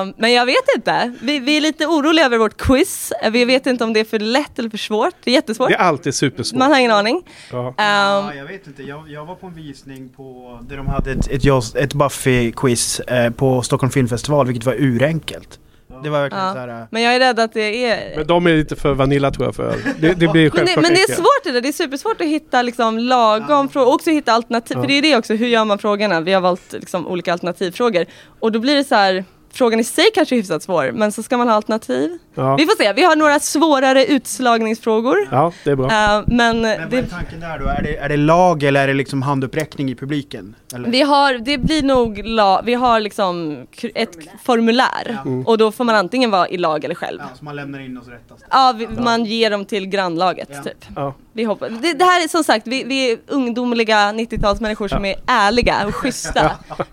Um, 0.00 0.14
men 0.16 0.32
jag 0.32 0.46
vet 0.46 0.64
inte. 0.76 1.14
Vi, 1.22 1.38
vi 1.38 1.56
är 1.56 1.60
lite 1.60 1.86
oroliga 1.86 2.24
över 2.26 2.38
vårt 2.38 2.56
quiz. 2.56 3.12
Vi 3.32 3.44
vet 3.44 3.66
inte 3.66 3.84
om 3.84 3.92
det 3.92 4.00
är 4.00 4.04
för 4.04 4.18
lätt 4.18 4.58
eller 4.58 4.70
för 4.70 4.78
svårt. 4.78 5.14
Det 5.24 5.30
är 5.30 5.34
jättesvårt. 5.34 5.68
Det 5.68 5.74
är 5.74 5.78
alltid 5.78 6.14
supersvårt. 6.14 6.58
Man 6.58 6.70
har 6.70 6.78
ingen 6.78 6.92
aning. 6.92 7.22
Ja. 7.52 7.58
Um, 7.68 7.74
Ja, 7.78 8.34
jag 8.34 8.44
vet 8.44 8.66
inte. 8.66 8.82
Jag, 8.82 9.10
jag 9.10 9.24
var 9.24 9.34
på 9.34 9.46
en 9.46 9.54
visning 9.54 10.08
på 10.08 10.58
där 10.68 10.76
de 10.76 10.86
hade 10.86 11.12
ett, 11.12 11.28
ett, 11.30 11.74
ett 11.74 11.94
Buffy-quiz 11.94 13.00
eh, 13.12 13.30
på 13.30 13.62
Stockholm 13.62 13.90
Filmfestival, 13.90 14.46
vilket 14.46 14.64
var 14.66 14.74
urenkelt. 14.74 15.58
Det 16.02 16.10
var 16.10 16.20
verkligen 16.20 16.44
Ja. 16.44 16.52
så 16.52 16.58
här... 16.58 16.68
eh, 16.68 16.86
men 16.90 17.02
jag 17.02 17.14
är 17.14 17.18
rädd 17.20 17.40
att 17.40 17.52
det 17.52 17.84
är 17.86 18.16
Men 18.16 18.26
de 18.26 18.46
är 18.46 18.56
lite 18.56 18.76
för 18.76 18.94
Vanilla 18.94 19.30
tror 19.30 19.46
jag. 19.46 19.54
För 19.54 19.74
det, 19.98 20.14
det 20.14 20.28
blir 20.28 20.50
Men 20.54 20.64
det, 20.66 20.76
men 20.76 20.94
det 20.94 21.00
är 21.02 21.14
svårt 21.14 21.44
det 21.44 21.52
där, 21.52 21.60
det 21.60 21.68
är 21.68 21.72
supersvårt 21.72 22.20
att 22.20 22.26
hitta 22.26 22.62
liksom 22.62 22.98
lagom 22.98 23.68
frågor, 23.68 23.86
och 23.88 23.94
också 23.94 24.10
hitta 24.10 24.32
alternativ, 24.32 24.76
Ja. 24.76 24.80
för 24.82 24.88
det 24.88 24.98
är 24.98 25.02
det 25.02 25.16
också, 25.16 25.34
hur 25.34 25.46
gör 25.46 25.64
man 25.64 25.78
frågorna? 25.78 26.20
Vi 26.20 26.32
har 26.32 26.40
valt 26.40 26.72
liksom 26.72 27.06
olika 27.06 27.32
alternativfrågor 27.32 28.06
och 28.40 28.52
då 28.52 28.58
blir 28.58 28.76
det 28.76 28.84
så 28.84 28.94
här 28.94 29.24
frågan 29.52 29.80
i 29.80 29.84
sig 29.84 30.04
kanske 30.14 30.34
är 30.34 30.36
hyfsat 30.36 30.62
svår, 30.62 30.92
men 30.92 31.12
så 31.12 31.22
ska 31.22 31.36
man 31.36 31.48
ha 31.48 31.54
alternativ. 31.54 32.18
Ja, 32.34 32.56
Vi 32.56 32.66
får 32.66 32.76
se, 32.84 32.92
vi 32.92 33.02
har 33.04 33.16
några 33.16 33.40
svårare 33.40 34.06
utslagningsfrågor. 34.06 35.28
ja 35.30 35.52
det 35.64 35.70
är 35.70 35.76
bra. 35.76 35.86
Eh, 35.86 36.22
men 36.26 36.60
Men 36.60 36.90
vad 36.90 36.94
är 36.98 37.02
tanken 37.02 37.40
där 37.40 37.58
då? 37.58 37.64
Är 37.66 37.82
det, 37.82 37.96
är 37.96 38.08
det 38.08 38.16
lag 38.16 38.62
eller 38.62 38.82
är 38.82 38.86
det 38.86 38.94
liksom 38.94 39.22
handuppräckning 39.22 39.90
i 39.90 39.94
publiken? 39.94 40.54
Eller? 40.74 40.88
vi 40.90 41.02
har, 41.02 41.34
det 41.34 41.58
blir 41.58 41.82
nog, 41.82 42.20
la, 42.24 42.62
vi 42.64 42.74
har 42.74 43.00
liksom 43.00 43.66
ett 43.94 44.16
formulär. 44.44 45.18
Och 45.46 45.58
då 45.58 45.72
får 45.72 45.84
man 45.84 45.94
antingen 45.94 46.30
vara 46.30 46.48
i 46.48 46.56
lag 46.56 46.84
eller 46.84 46.94
själv. 46.94 47.20
Ja, 47.22 47.28
så 47.38 47.44
man 47.44 47.56
lämnar 47.56 47.80
in 47.80 47.98
och 47.98 48.04
så 48.04 48.10
rättas 48.10 48.38
det. 48.40 48.46
Ja, 48.50 48.74
vi, 48.78 48.86
man 48.88 49.24
ger 49.24 49.50
dem 49.50 49.64
till 49.64 49.86
grannlaget 49.86 50.48
Ja. 50.52 50.62
typ. 50.62 50.84
Ja. 50.96 51.14
Vi 51.32 51.44
hoppas. 51.44 51.68
Det, 51.82 51.92
det 51.92 52.04
här 52.04 52.24
är 52.24 52.28
som 52.28 52.44
sagt, 52.44 52.66
vi, 52.66 52.84
vi 52.84 53.10
är 53.12 53.18
ungdomliga 53.26 53.96
90-talsmänniskor 54.12 54.88
som 54.88 55.04
är 55.04 55.14
ärliga 55.26 55.86
och 55.86 55.94
schyssta. 55.94 56.50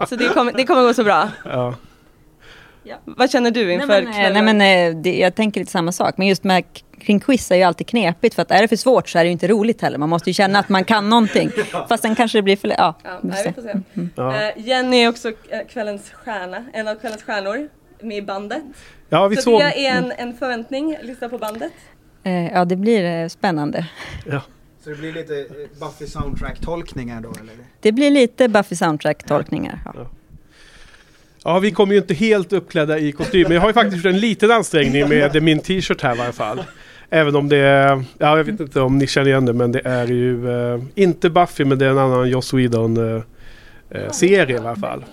Så 0.10 0.16
det 0.16 0.28
kommer, 0.34 0.52
det 0.54 0.64
kommer 0.64 0.82
gå 0.82 0.94
så 0.94 1.04
bra. 1.04 1.30
Ja. 2.88 2.96
Vad 3.06 3.32
känner 3.32 3.52
du 3.52 3.74
inför 3.74 3.88
Nej 3.88 4.04
men, 4.04 4.08
eh, 4.14 4.20
kvällen? 4.20 4.46
nej, 4.46 4.56
men 4.56 4.96
eh, 4.96 5.02
det, 5.02 5.18
jag 5.20 5.36
tänker 5.36 5.60
lite 5.60 5.72
samma 5.72 5.92
sak. 5.92 6.18
Men 6.18 6.28
just 6.28 6.44
med 6.44 6.64
kring 7.00 7.20
quiz 7.20 7.52
är 7.52 7.56
ju 7.56 7.64
alltid 7.64 7.88
knepigt. 7.88 8.36
För 8.36 8.42
att 8.42 8.52
är 8.52 8.62
det 8.62 8.68
för 8.68 8.76
svårt 8.76 9.10
så 9.10 9.20
är 9.20 9.24
det 9.24 9.28
ju 9.28 9.32
inte 9.32 9.48
roligt 9.48 9.82
heller. 9.82 9.98
Man 9.98 10.10
måste 10.10 10.30
ju 10.30 10.34
känna 10.34 10.60
att 10.60 10.70
man 10.70 10.84
kan 10.84 11.10
någonting. 11.10 11.52
Fast 11.90 12.04
sen 12.04 12.16
kanske 12.16 12.38
det 12.38 12.42
blir 12.42 12.56
för... 12.56 12.68
Ja, 12.68 12.96
Ja, 13.04 13.20
vi 13.24 13.32
får 13.32 13.62
se. 13.62 13.62
se. 13.62 14.08
Ja. 14.16 14.42
Eh, 14.42 14.52
Jenny 14.68 14.98
är 14.98 15.10
också 15.10 15.32
kvällens 15.70 16.10
stjärna, 16.10 16.66
en 16.74 16.88
av 16.88 16.96
kvällens 16.96 17.24
stjärnor 17.24 17.70
med 18.02 18.18
i 18.18 18.22
bandet. 18.22 18.64
ja, 19.10 19.28
vi 19.28 19.36
så 19.36 19.42
såg... 19.42 19.60
det 19.60 19.88
är 19.88 19.98
en, 19.98 20.12
en 20.18 20.34
förväntning, 20.38 20.98
lyssna 21.02 21.30
på 21.30 21.38
bandet. 21.38 21.72
Ja, 22.54 22.66
det 22.66 22.76
blir 22.76 23.30
spännande. 23.30 23.86
Ja. 24.26 24.42
Så 24.84 24.90
det 24.90 24.96
blir 24.96 25.14
lite 25.14 25.48
Buffy 25.80 26.06
soundtrack-tolkningar 26.06 27.22
då 27.22 27.30
eller? 27.30 27.56
Det 27.82 27.92
blir 27.92 28.12
lite 28.12 28.48
Buffy 28.48 28.76
soundtrack-tolkningar. 28.76 29.80
Ja. 29.86 29.94
Ja, 31.48 31.60
vi 31.60 31.72
kommer 31.72 31.94
ju 31.94 32.00
inte 32.00 32.14
helt 32.14 32.54
uppklädda 32.54 33.00
i 33.00 33.12
kostym. 33.12 33.44
Men 33.44 33.52
jag 33.52 33.62
har 33.62 33.70
ju 33.70 33.74
faktiskt 33.74 33.98
gjort 34.06 34.14
en 34.14 34.20
liten 34.20 34.52
ansträngning 34.52 35.10
med 35.10 35.44
min 35.44 35.60
t-shirt 35.60 36.02
här 36.02 36.16
i 36.16 36.18
varje 36.18 36.32
fall. 36.32 36.64
Även 37.10 37.36
om 37.36 37.50
det 37.50 37.58
är, 37.58 38.04
ja 38.18 38.38
jag 38.38 38.44
vet 38.44 38.60
inte 38.60 38.82
om 38.82 38.98
ni 38.98 39.08
känner 39.08 39.28
igen 39.28 39.46
det, 39.46 39.54
men 39.54 39.72
det 39.72 39.82
är 39.86 40.08
ju 40.08 40.50
eh, 40.74 40.82
inte 40.96 41.30
Buffy 41.30 41.66
men 41.66 41.80
det 41.80 41.86
är 41.86 41.90
en 41.90 41.98
annan 41.98 42.30
Joss 42.30 42.54
Whedon 42.54 43.16
eh, 43.16 43.22
eh, 43.90 44.12
serie 44.12 44.56
i 44.58 44.60
varje 44.60 44.76
fall. 44.80 45.06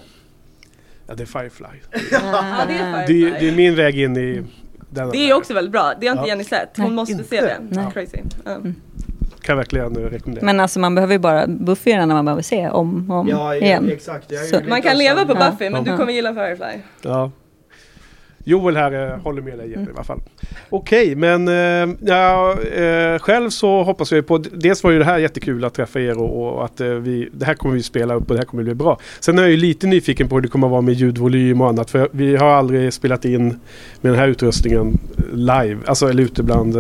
Ja, 1.07 1.15
det 1.15 1.23
är 1.23 1.27
Firefly. 1.27 1.67
Ja, 2.13 2.65
det 2.69 2.75
är 2.75 2.99
Det, 3.01 3.07
Firefly. 3.07 3.25
är- 3.37 3.41
det 3.41 3.49
är 3.49 3.53
min 3.57 3.75
väg 3.75 3.99
in 4.01 4.17
i 4.17 4.43
denna 4.91 5.11
Det 5.11 5.31
är 5.31 5.35
också 5.35 5.55
väldigt 5.55 5.73
bra, 5.73 5.93
det 6.01 6.07
har 6.07 6.13
inte 6.13 6.23
Ja. 6.23 6.29
Jenny 6.29 6.45
sett. 6.45 6.71
Hon 6.77 6.85
Nej, 6.87 6.95
måste 6.95 7.13
inte. 7.13 7.25
se 7.25 7.41
det. 7.41 7.57
Nej. 7.71 7.87
Crazy. 7.93 8.19
Ja. 8.45 8.59
Kan 9.43 9.53
jag 9.53 9.57
verkligen 9.57 9.97
rekommendera. 9.97 10.45
Men 10.47 10.61
alltså 10.61 10.81
man 10.81 10.95
behöver 10.95 11.13
ju 11.15 11.19
bara 11.19 11.47
Buffy 11.47 11.91
är 11.93 11.99
den 11.99 12.09
man 12.09 12.25
behöver 12.25 12.43
se 12.43 12.69
om 12.69 13.11
och 13.11 13.17
om 13.19 13.29
igen. 13.55 13.91
exakt. 13.93 14.33
Jag 14.33 14.41
är 14.41 14.45
ju 14.45 14.51
Så- 14.51 14.57
lite 14.57 14.69
Man 14.69 14.83
kan 14.83 14.99
leva 14.99 15.25
på 15.27 15.33
samma- 15.33 15.51
Buffy, 15.51 15.71
men 15.71 15.85
Ja. 15.87 15.93
du 15.93 15.99
kommer 15.99 16.13
gilla 16.13 16.35
Firefly. 16.35 16.79
Ja. 17.03 17.31
Joel 18.45 18.77
här 18.77 19.13
eh, 19.13 19.19
håller 19.19 19.43
med 19.43 19.59
dig 19.59 19.71
Jenny, 19.71 19.87
i 19.87 19.91
alla 19.95 20.05
fall. 20.05 20.21
Okej, 20.71 21.15
men 21.15 21.49
eh, 21.49 21.97
ja, 22.01 22.57
eh, 22.61 23.19
själv 23.19 23.51
så 23.51 23.83
hoppas 23.83 24.13
jag 24.13 24.27
på... 24.27 24.39
Dels 24.39 24.85
var 24.85 24.91
ju 24.91 24.99
det 24.99 25.05
här 25.05 25.19
jättekul 25.19 25.65
att 25.65 25.75
träffa 25.75 26.01
er 26.01 26.19
och, 26.19 26.57
och 26.57 26.65
att 26.65 26.81
vi... 26.81 27.29
Det 27.33 27.45
här 27.45 27.55
kommer 27.55 27.75
vi 27.75 27.83
spela 27.83 28.15
upp 28.15 28.31
och 28.31 28.35
det 28.35 28.41
här 28.41 28.47
kommer 28.47 28.63
bli 28.63 28.75
bra. 28.75 28.99
Sen 29.21 29.39
är 29.39 29.43
jag 29.43 29.51
ju 29.51 29.57
lite 29.57 29.87
nyfiken 29.87 30.29
på 30.29 30.35
hur 30.35 30.43
det 30.43 30.49
kommer 30.49 30.67
att 30.67 30.71
vara 30.71 30.81
med 30.81 30.95
ljudvolym 30.95 31.61
och 31.61 31.69
annat. 31.69 31.91
För 31.91 32.09
vi 32.13 32.37
har 32.37 32.49
aldrig 32.49 32.93
spelat 32.93 33.25
in 33.25 33.49
med 34.01 34.13
den 34.13 34.15
här 34.15 34.29
utrustningen 34.29 34.99
live. 35.33 35.79
Alltså 35.87 36.09
eller 36.09 36.23
ute 36.23 36.43
bland... 36.43 36.77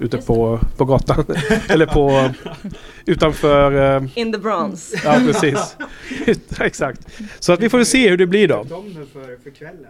ute 0.00 0.18
på, 0.18 0.58
på 0.76 0.84
gatan. 0.84 1.24
eller 1.68 1.86
på... 1.86 2.30
Utanför... 3.06 3.96
eh, 3.96 4.02
In 4.14 4.32
the 4.32 4.38
Bronze. 4.38 5.00
ja, 5.04 5.20
precis. 5.26 5.76
Exakt. 6.60 7.00
Så 7.38 7.52
att 7.52 7.60
vi 7.60 7.68
får 7.68 7.84
se 7.84 8.08
hur 8.08 8.16
det 8.16 8.26
blir 8.26 8.48
då. 8.48 8.64
För, 8.64 9.42
för 9.42 9.50
kvällen. 9.50 9.86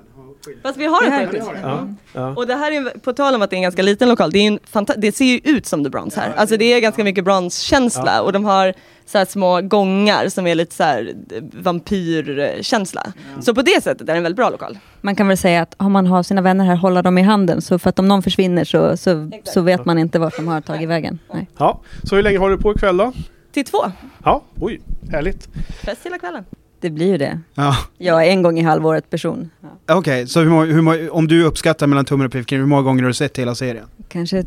Fast 0.63 0.79
vi 0.79 0.87
har 0.87 1.05
Det 1.05 1.11
här. 1.11 1.29
Ja, 1.33 1.53
Ja, 1.63 1.89
ja. 2.13 2.35
Och 2.37 2.47
det 2.47 2.55
här 2.55 2.73
är, 2.73 2.99
på 2.99 3.13
tal 3.13 3.35
om 3.35 3.43
att 3.43 3.51
det 3.51 3.55
är 3.55 3.59
en 3.59 3.63
ganska 3.63 3.83
liten 3.83 4.09
lokal, 4.09 4.31
det, 4.31 4.39
är 4.39 4.47
en 4.47 4.87
det 4.97 5.13
ser 5.13 5.25
ju 5.25 5.41
ut 5.45 5.67
som 5.67 5.85
The 5.85 5.91
Bronze 5.91 6.21
här. 6.21 6.33
Alltså 6.37 6.57
det 6.57 6.65
är 6.65 6.81
ganska 6.81 7.05
mycket 7.05 7.25
Bronze-känsla 7.25 8.23
och 8.23 8.33
de 8.33 8.45
har 8.45 8.75
så 9.07 9.19
här 9.19 9.25
små 9.25 9.61
gångar 9.61 10.29
som 10.29 10.47
är 10.47 10.55
lite 10.55 10.75
så 10.75 10.83
här 10.83 11.15
eh, 11.35 11.43
vampyrkänsla. 11.63 13.13
Så 13.41 13.55
på 13.55 13.63
det 13.63 13.83
sättet 13.83 14.01
är 14.01 14.05
det 14.13 14.13
en 14.17 14.23
väldigt 14.23 14.37
bra 14.37 14.51
lokal. 14.51 14.79
Man 15.01 15.17
kan 15.17 15.29
väl 15.29 15.37
säga 15.37 15.63
att 15.63 15.75
om 15.77 15.93
man 15.93 16.07
har 16.07 16.23
sina 16.23 16.41
vänner 16.43 16.65
här, 16.65 16.77
hålla 16.77 17.03
dem 17.03 17.19
i 17.19 17.23
handen. 17.23 17.63
Så 17.63 17.79
för 17.79 17.89
att 17.91 17.99
om 17.99 18.09
någon 18.09 18.23
försvinner 18.23 18.65
så, 18.65 18.97
så, 18.97 19.31
så 19.45 19.61
vet 19.61 19.85
man 19.85 19.99
inte 19.99 20.19
vart 20.19 20.37
de 20.37 20.49
har 20.49 20.61
tagit 20.61 20.89
vägen. 20.89 21.19
Nej. 21.35 21.49
ja. 21.59 21.81
Så 22.03 22.17
hur 22.17 22.23
länge 22.23 22.39
håller 22.39 22.57
du 22.57 22.63
på 22.63 22.73
ikväll 22.73 22.97
då? 22.97 23.13
Till 23.53 23.65
två, 23.65 23.79
Ja, 24.25 24.43
oj, 24.61 24.81
härligt. 25.11 25.49
fest 25.85 26.01
hela 26.05 26.19
kvällen. 26.19 26.45
Det 26.81 26.91
blir 26.91 27.07
ju 27.07 27.19
det. 27.19 27.41
Ja. 27.55 27.77
Jag 27.99 28.27
är 28.27 28.31
en 28.31 28.43
gång 28.43 28.59
i 28.59 28.63
halvåret 28.63 29.11
person. 29.11 29.51
Ja. 29.87 29.95
Okej, 29.97 30.27
så 30.27 30.41
hur, 30.41 30.51
många- 30.51 30.65
hur, 30.73 30.81
många- 30.83 31.11
om 31.11 31.29
du 31.29 31.45
uppskattar 31.45 31.87
mellan 31.87 32.05
tummen 32.05 32.27
och 32.27 32.33
pekfingret, 32.33 32.63
hur 32.63 32.69
många 32.69 32.83
gånger 32.83 33.03
har 33.03 33.09
du 33.09 33.15
sett 33.15 33.39
hela 33.39 33.55
serien? 33.55 33.85
Kanske 34.09 34.45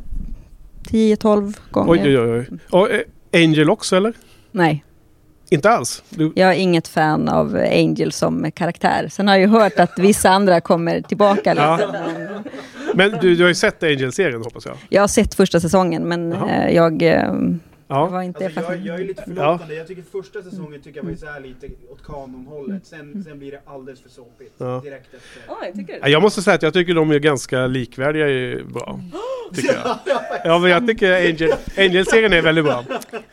10-12 0.90 1.54
gånger. 1.72 1.92
Oj, 1.92 2.20
oj, 2.20 2.32
oj. 2.32 2.60
Och, 2.72 2.90
eh, 2.92 3.02
Angel 3.34 3.70
också 3.70 3.96
eller? 3.96 4.14
Nej, 4.56 4.84
Inte 5.50 5.70
alls? 5.70 6.04
Du, 6.10 6.32
jag 6.36 6.50
är 6.50 6.54
inget 6.60 6.88
fan 6.88 7.30
av 7.30 7.56
Angel 7.72 8.12
som 8.12 8.52
karaktär. 8.52 9.08
Sen 9.12 9.28
har 9.28 9.36
jag 9.36 9.42
ju 9.42 9.48
hört 9.48 9.80
att 9.80 10.00
vissa 10.00 10.30
andra 10.30 10.62
kommer 10.62 11.02
tillbaka 11.02 11.54
Ja. 11.58 11.80
men 12.94 13.12
du, 13.22 13.36
du 13.36 13.44
har 13.44 13.48
ju 13.48 13.56
sett 13.56 13.84
Angel-serien 13.84 14.42
hoppas 14.44 14.66
jag? 14.66 14.76
Jag 14.90 15.02
har 15.04 15.08
sett 15.08 15.34
första 15.36 15.60
säsongen 15.60 16.04
men 16.04 16.32
Jaha. 16.32 16.50
eh, 16.50 16.76
jag 16.76 17.04
eh, 17.04 17.34
Ja. 17.88 18.06
var 18.06 18.22
inte 18.22 18.46
Alltså, 18.46 18.62
jag, 18.62 18.78
jag 18.78 19.02
är 19.02 19.06
lite 19.06 19.24
förlåtande, 19.24 19.76
jag 19.76 19.88
tycker 19.88 20.04
första 20.12 20.42
säsongen 20.42 20.82
tycker 20.82 21.00
jag 21.00 21.10
var 21.10 21.16
så 21.16 21.26
här 21.26 21.40
lite 21.40 21.68
åt 21.90 22.06
kanonhållet. 22.06 22.86
Sen, 22.86 23.24
sen 23.24 23.40
blir 23.40 23.52
det 23.52 23.60
alldeles 23.66 24.02
för 24.02 24.10
såpigt. 24.10 24.54
Ja. 24.58 24.82
Direkt 24.84 25.14
efter. 25.14 25.54
Oj, 25.62 25.74
tycker 25.76 26.00
Ja, 26.02 26.08
Jag 26.08 26.22
måste 26.22 26.42
säga 26.42 26.56
att 26.56 26.64
jag 26.64 26.74
tycker 26.74 26.94
de 26.94 27.12
är 27.12 27.20
ganska 27.20 27.68
likvärdiga 27.68 28.30
i 28.30 28.64
bra. 28.64 29.00
Tycker 29.54 29.74
jag. 29.74 29.98
Ja, 30.44 30.60
men 30.60 30.72
jag 30.72 30.88
tycker 30.88 31.14
Angel, 31.14 31.52
Angel-serien 31.78 32.34
är 32.34 32.42
väldigt 32.42 32.66
bra. 32.66 32.84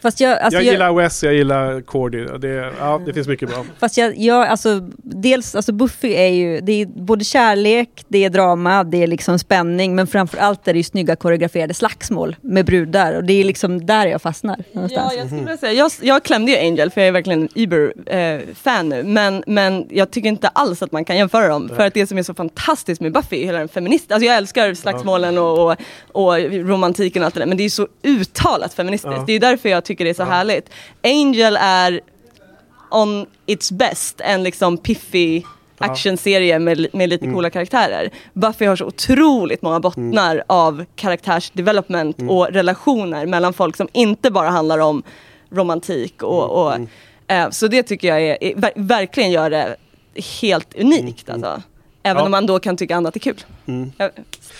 Fast 0.01 0.21
jag, 0.21 0.39
alltså 0.39 0.59
jag 0.59 0.65
jag, 0.67 0.73
gillar 0.73 0.93
Wes, 0.93 1.23
jag 1.23 1.35
gillar 1.35 1.81
Cordy. 1.81 2.25
Det, 2.25 2.73
ja, 2.79 3.01
det 3.07 3.13
finns 3.13 3.29
mycket 3.29 3.49
bra. 3.49 3.65
Fast 3.79 3.97
jag, 3.97 4.19
jag, 4.19 4.47
alltså, 4.47 4.81
dels, 4.97 5.55
alltså 5.55 5.73
Buffy 5.73 6.15
är 6.15 6.29
ju, 6.29 6.61
det 6.61 6.73
är 6.73 6.87
både 6.87 7.25
kärlek, 7.25 8.05
det 8.09 8.25
är 8.25 8.31
drama, 8.31 8.85
det 8.85 9.03
är 9.03 9.07
liksom 9.07 9.39
spänning, 9.39 9.95
men 9.95 10.07
framför 10.07 10.39
allt 10.39 10.69
är 10.69 10.73
det 10.73 10.79
ju 10.79 10.83
snygga 10.85 11.17
koreograferade 11.17 11.75
slagsmål 11.75 12.37
med 12.41 12.67
brudar 12.67 13.15
och 13.15 13.25
det 13.25 13.33
är 13.33 13.45
liksom 13.45 13.87
där 13.87 14.07
jag 14.07 14.23
fastnar. 14.23 14.42
Ja, 14.43 14.57
Någonstans. 14.73 15.15
jag 15.17 15.27
skulle 15.27 15.41
vilja 15.41 15.57
säga, 15.57 15.73
jag, 15.73 15.91
jag 16.01 16.23
klämde 16.23 16.53
ju 16.53 16.59
Angel 16.59 16.91
för 16.91 17.01
jag 17.01 17.09
är 17.09 17.13
verkligen 17.13 17.43
en 17.43 17.49
Uber-fan 17.55 18.89
nu, 18.89 19.03
men, 19.03 19.45
men 19.47 19.87
jag 19.91 20.11
tycker 20.11 20.29
inte 20.29 20.49
alls 20.49 20.83
att 20.83 20.93
man 20.93 21.05
kan 21.05 21.17
jämföra 21.17 21.49
dem. 21.49 21.69
För 21.69 21.87
att 21.87 21.95
det 21.95 22.07
som 22.07 22.19
är 22.19 22.23
så 22.23 22.35
fantastiskt 22.35 23.01
med 23.01 23.13
Buffy, 23.13 23.45
hela 23.45 23.59
den 23.59 23.69
feminist, 23.69 24.13
alltså 24.13 24.27
jag 24.27 24.37
älskar 24.37 24.75
slagsmålen 24.75 25.39
och, 25.39 25.71
och, 25.71 25.77
och 26.13 26.39
romantiken 26.53 27.23
och 27.23 27.27
allt 27.27 27.35
det 27.35 27.41
där, 27.41 27.47
men 27.47 27.57
det 27.57 27.65
är 27.65 27.69
så 27.71 27.89
uttalat 28.03 28.75
feministiskt. 28.75 29.15
Ja. 29.17 29.25
Det 29.27 29.33
är 29.33 29.41
därför 29.41 29.69
jag 29.69 29.85
tycker 29.85 30.05
det 30.05 30.11
är 30.11 30.15
så 30.15 30.25
härligt. 30.25 30.71
Angel 31.03 31.59
är 31.61 32.01
on 32.91 33.27
its 33.47 33.73
best, 33.73 34.21
en 34.21 34.43
liksom 34.43 34.79
piffig 34.79 35.47
actionserie 35.91 36.59
med, 36.59 36.87
med 36.93 37.09
lite 37.09 37.27
coola 37.27 37.51
karaktärer. 37.51 38.11
Buffy 38.33 38.65
har 38.67 38.77
så 38.77 38.85
otroligt 38.87 39.63
många 39.63 39.81
bottnar 39.81 40.43
av 40.47 40.85
karaktärsdevelopment 40.97 42.17
och 42.29 42.47
relationer 42.49 43.27
mellan 43.27 43.53
folk 43.53 43.77
som 43.77 43.89
inte 43.93 44.31
bara 44.31 44.49
handlar 44.49 44.79
om 44.79 45.03
romantik 45.51 46.23
och, 46.23 46.51
och 46.67 46.75
eh, 47.27 47.51
så 47.51 47.69
det 47.69 47.83
tycker 47.83 48.09
jag 48.09 48.23
är, 48.23 48.39
är, 48.45 48.55
ver- 48.55 48.73
verkligen 48.77 49.31
gör 49.31 49.51
det 49.51 49.77
helt 50.41 50.75
unikt 50.75 51.31
alltså. 51.31 51.63
Även 52.05 52.21
Ja. 52.21 52.25
om 52.25 52.31
man 52.31 52.47
då 52.47 52.59
kan 52.59 52.77
tycka 52.77 52.97
annat 52.97 53.17
är 53.17 53.21
kul. 53.21 53.41
Mm. 53.67 53.93
Jag, 53.97 54.11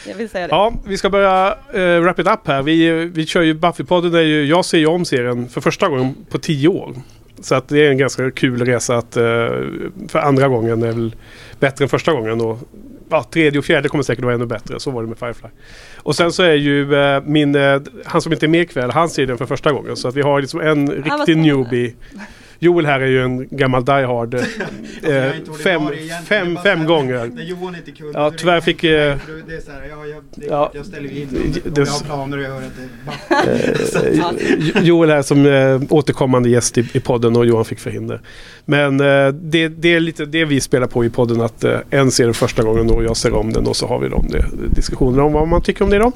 jag 0.09 0.15
vill 0.15 0.29
säga 0.31 0.47
det. 0.49 0.55
Ja, 0.55 0.73
vi 0.87 0.97
ska 0.99 1.11
börja 1.11 1.57
uh, 1.75 2.01
wrap 2.01 2.19
it 2.19 2.27
up 2.27 2.47
här. 2.47 2.63
Vi, 2.63 2.91
vi 3.05 3.27
kör 3.27 3.43
ju 3.43 3.55
Buffy-podden. 3.55 4.17
Är 4.17 4.21
ju, 4.23 4.45
jag 4.45 4.65
ser 4.65 4.79
ju 4.79 4.87
om 4.87 5.05
serien 5.05 5.49
för 5.49 5.61
första 5.61 5.89
gången 5.89 6.15
på 6.31 6.39
tio 6.39 6.69
år. 6.69 6.95
Så 7.43 7.55
att 7.55 7.69
det 7.69 7.87
är 7.87 7.91
en 7.91 7.99
ganska 7.99 8.31
kul 8.31 8.65
resa 8.65 8.97
att 8.97 9.17
eh, 9.17 9.23
för 10.09 10.19
andra 10.19 10.49
gången 10.49 10.83
är 10.83 10.87
väl 10.87 11.17
bättre 11.61 11.85
än 11.85 11.89
första 11.89 12.13
gången. 12.13 12.41
Och, 12.41 12.59
ja, 13.09 13.23
tredje 13.23 13.59
och 13.59 13.65
fjärde 13.65 13.89
kommer 13.89 14.05
säkert 14.05 14.25
vara 14.25 14.35
ännu 14.35 14.47
bättre. 14.47 14.81
Så 14.81 14.91
var 14.91 15.03
det 15.03 15.09
med 15.09 15.19
Firefly. 15.19 15.49
Och 15.97 16.17
sen 16.17 16.33
så 16.33 16.43
är 16.43 16.55
ju 16.55 16.95
eh, 16.95 17.23
min, 17.25 17.55
eh, 17.55 17.81
han 18.05 18.23
som 18.23 18.33
inte 18.33 18.47
är 18.47 18.49
med 18.49 18.61
ikväll, 18.61 18.91
han 18.91 19.09
ser 19.09 19.27
den 19.27 19.39
för 19.39 19.47
första 19.47 19.73
gången. 19.73 19.97
Så 19.97 20.09
att 20.09 20.15
vi 20.15 20.23
har 20.23 20.41
liksom 20.41 20.61
en 20.61 20.91
riktig 20.91 21.37
newbie. 21.37 21.95
Joel 22.63 22.87
här 22.87 23.01
är 23.01 23.07
ju 23.07 23.23
en 23.23 23.49
gammal 23.51 23.85
Die 23.85 23.93
Hard. 23.93 24.35
eh, 24.35 24.41
fem, 25.65 25.83
fem, 26.27 26.59
fem 26.63 26.79
här, 26.79 26.87
gånger. 26.87 27.31
När 27.35 27.43
Johan 27.43 27.77
inte 27.77 27.91
kunde. 27.91 28.19
Ja, 28.19 28.33
tyvärr 28.37 28.61
fick, 28.61 28.85
eh, 28.85 29.17
Det 29.47 29.55
är 29.55 29.61
så 29.61 29.73
här, 29.73 29.87
ja, 29.91 30.07
jag, 30.07 30.23
det, 30.35 30.47
ja, 30.47 30.71
jag 30.75 30.87
ställer 30.87 31.17
in 31.17 31.29
om 31.65 31.73
jag 31.77 31.87
har 31.87 32.05
planer 32.05 32.39
och 32.39 32.45
jag 32.45 32.51
hör 32.51 32.63
att 32.63 32.73
det. 34.09 34.79
Eh, 34.79 34.83
Joel 34.83 35.11
är 35.11 35.23
som 35.23 35.47
eh, 35.47 35.83
återkommande 35.91 36.49
gäst 36.49 36.79
i, 36.79 36.89
i 36.93 37.01
podden 37.01 37.37
och 37.37 37.47
Johan 37.47 37.65
fick 37.65 37.79
förhinder. 37.79 38.21
Men 38.65 39.01
eh, 39.01 39.29
det, 39.29 39.69
det 39.69 39.95
är 39.95 40.01
lite 40.01 40.25
det 40.25 40.45
vi 40.45 40.61
spelar 40.61 40.87
på 40.87 41.05
i 41.05 41.11
podden 41.11 41.41
att 41.41 41.65
eh, 41.65 41.79
en 41.91 42.11
ser 42.11 42.25
den 42.25 42.35
första 42.35 42.63
gången 42.63 42.91
och 42.91 43.05
jag 43.05 43.17
ser 43.17 43.35
om 43.35 43.53
den 43.53 43.67
och 43.67 43.77
så 43.77 43.87
har 43.87 43.99
vi 43.99 44.09
de 44.09 44.29
det, 44.29 44.45
diskussioner 44.75 45.23
om 45.23 45.33
vad 45.33 45.49
man 45.49 45.63
tycker 45.63 45.85
om 45.85 45.91
det 45.91 45.99
då. 45.99 46.13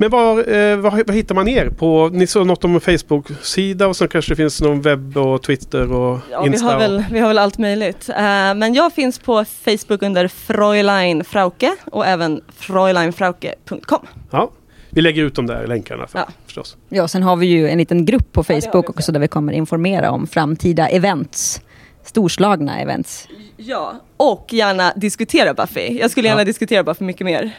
Men 0.00 0.10
var, 0.10 0.30
eh, 0.52 0.76
var, 0.76 0.90
var 1.06 1.12
hittar 1.14 1.34
man 1.34 1.48
er? 1.48 1.68
På, 1.70 2.08
ni 2.12 2.26
sa 2.26 2.44
något 2.44 2.64
om 2.64 2.74
en 2.74 2.80
Facebook-sida 2.80 3.86
och 3.86 3.96
så 3.96 4.08
kanske 4.08 4.32
det 4.32 4.36
finns 4.36 4.60
någon 4.60 4.82
webb 4.82 5.16
och 5.16 5.42
Twitter 5.42 5.92
och 5.92 6.18
Ja, 6.30 6.42
vi, 6.42 6.46
Insta. 6.48 6.66
har 6.66 6.74
och- 6.74 6.80
väl, 6.80 7.04
vi 7.10 7.18
har 7.18 7.28
väl 7.28 7.38
allt 7.38 7.58
möjligt. 7.58 8.08
Eh, 8.08 8.14
men 8.54 8.74
jag 8.74 8.92
finns 8.92 9.18
på 9.18 9.44
Facebook 9.64 10.02
under 10.02 10.28
Fräulein 10.28 11.24
Frauke 11.24 11.76
och 11.92 12.06
även 12.06 12.40
fräuleinfrauke.com. 12.56 14.06
Ja, 14.30 14.50
vi 14.90 15.00
lägger 15.00 15.22
ut 15.22 15.34
de 15.34 15.46
där 15.46 15.66
länkarna 15.66 16.06
för, 16.06 16.18
Ja. 16.18 16.28
förstås. 16.46 16.76
Ja, 16.88 17.08
sen 17.08 17.22
har 17.22 17.36
vi 17.36 17.46
ju 17.46 17.68
en 17.68 17.78
liten 17.78 18.04
grupp 18.04 18.32
på 18.32 18.40
har 18.40 18.54
vi 18.54 18.60
Facebook 18.60 18.74
också. 18.88 18.90
också 18.98 19.12
där 19.12 19.20
vi 19.20 19.28
kommer 19.28 19.52
informera 19.52 20.10
om 20.10 20.26
framtida 20.26 20.88
events. 20.88 21.60
Storslagna 22.08 22.80
events. 22.80 23.28
Ja, 23.56 23.92
och 24.16 24.46
gärna 24.52 24.92
diskutera 24.96 25.54
Buffy. 25.54 25.98
Jag 25.98 26.10
skulle 26.10 26.28
gärna 26.28 26.40
Ja. 26.40 26.44
diskutera 26.44 26.82
Buffy 26.82 27.04
mycket 27.04 27.24
mer. 27.24 27.50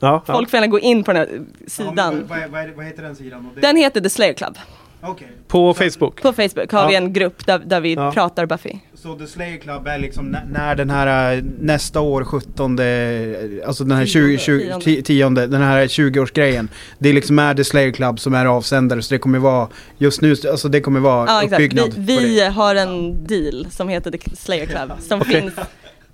Ja, 0.00 0.22
ja. 0.26 0.34
Folk 0.34 0.50
får 0.50 0.56
gärna 0.56 0.66
gå 0.66 0.80
in 0.80 1.04
på 1.04 1.12
den 1.12 1.20
här 1.28 1.40
sidan. 1.66 2.26
vad, 2.28 2.38
vad, 2.50 2.68
vad 2.76 2.84
heter 2.84 3.02
den 3.02 3.16
sidan? 3.16 3.46
Och 3.46 3.54
det- 3.54 3.60
Den 3.60 3.76
heter 3.76 4.00
The 4.00 4.10
Slayer 4.10 4.32
Club. 4.32 4.58
Okej. 5.02 5.28
På 5.48 5.74
Facebook. 5.74 6.22
På 6.22 6.32
Facebook 6.32 6.72
har 6.72 6.82
Ja. 6.82 6.88
vi 6.88 6.94
en 6.94 7.12
grupp 7.12 7.46
där, 7.46 7.58
där 7.58 7.80
vi 7.80 7.94
Ja. 7.94 8.12
pratar 8.12 8.46
Buffy. 8.46 8.72
Så 9.02 9.14
The 9.18 9.26
Slayer 9.26 9.58
Club 9.58 9.86
är 9.86 9.98
liksom 9.98 10.26
när, 10.26 10.44
när 10.50 10.74
den 10.74 10.90
här 10.90 11.36
eh, 11.36 11.42
nästa 11.60 12.00
år 12.00 12.24
17, 12.24 12.78
alltså 13.66 13.84
den 13.84 13.96
här 13.98 14.06
20, 14.06 14.38
20, 14.38 14.58
Tionde. 14.66 14.84
ti- 14.86 15.02
tionde, 15.02 15.46
den 15.46 15.62
här 15.62 15.86
20-årsgrejen. 15.86 16.68
Det 16.98 17.08
är 17.08 17.12
liksom 17.12 17.38
är 17.38 17.54
The 17.54 17.64
Slayer 17.64 17.90
Club 17.90 18.20
som 18.20 18.34
är 18.34 18.46
avsändare 18.46 19.02
så 19.02 19.14
det 19.14 19.18
kommer 19.18 19.38
vara, 19.38 19.68
just 19.98 20.20
nu, 20.20 20.34
alltså 20.50 20.68
det 20.68 20.80
kommer 20.80 21.00
vara 21.00 21.26
Ja, 21.28 21.42
uppbyggnad 21.46 21.94
Vi, 21.96 22.18
vi 22.18 22.40
har 22.44 22.74
en 22.74 23.26
deal 23.26 23.66
som 23.70 23.88
heter 23.88 24.10
The 24.10 24.36
Slayer 24.36 24.66
Club 24.66 24.92
som 25.00 25.20
Okej. 25.20 25.40
finns 25.40 25.54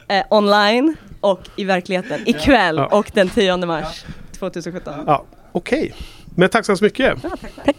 eh, 0.09 0.23
online 0.31 0.97
och 1.21 1.41
i 1.57 1.65
verkligheten 1.65 2.21
ikväll 2.27 2.77
Ja. 2.77 2.87
och 2.87 3.11
den 3.15 3.29
10 3.29 3.57
mars 3.57 4.05
2017. 4.39 4.95
Ja, 5.07 5.25
Okej, 5.53 5.95
men 6.37 6.49
tack 6.49 6.65
så 6.67 6.73
hemskt 6.73 6.83
mycket. 6.83 7.23
Tack. 7.65 7.77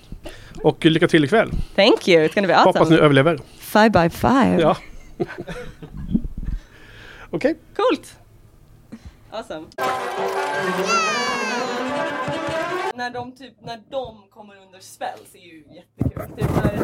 Och 0.64 0.86
lycka 0.86 1.08
till 1.08 1.24
ikväll. 1.24 1.52
Thank 1.76 2.08
you, 2.08 2.28
it's 2.28 2.36
gonna 2.36 2.48
be 2.48 2.56
Hoppas 2.56 2.76
ni 2.76 2.82
awesome. 2.82 2.98
överlever. 3.06 3.40
Five 3.60 3.90
by 3.90 4.10
five. 4.10 4.58
Ja. 4.62 4.78
Okej. 7.32 7.56
Coolt! 7.74 8.16
Awesome. 9.32 9.68
När 12.96 13.10
de, 13.10 13.32
typ, 13.36 13.54
när 13.62 13.82
de 13.90 14.24
kommer 14.30 14.56
under 14.66 14.80
spells 14.80 15.36
är 15.36 15.40
ju 15.40 15.64
jättekul. 15.76 16.38
Typ 16.38 16.56
när, 16.56 16.78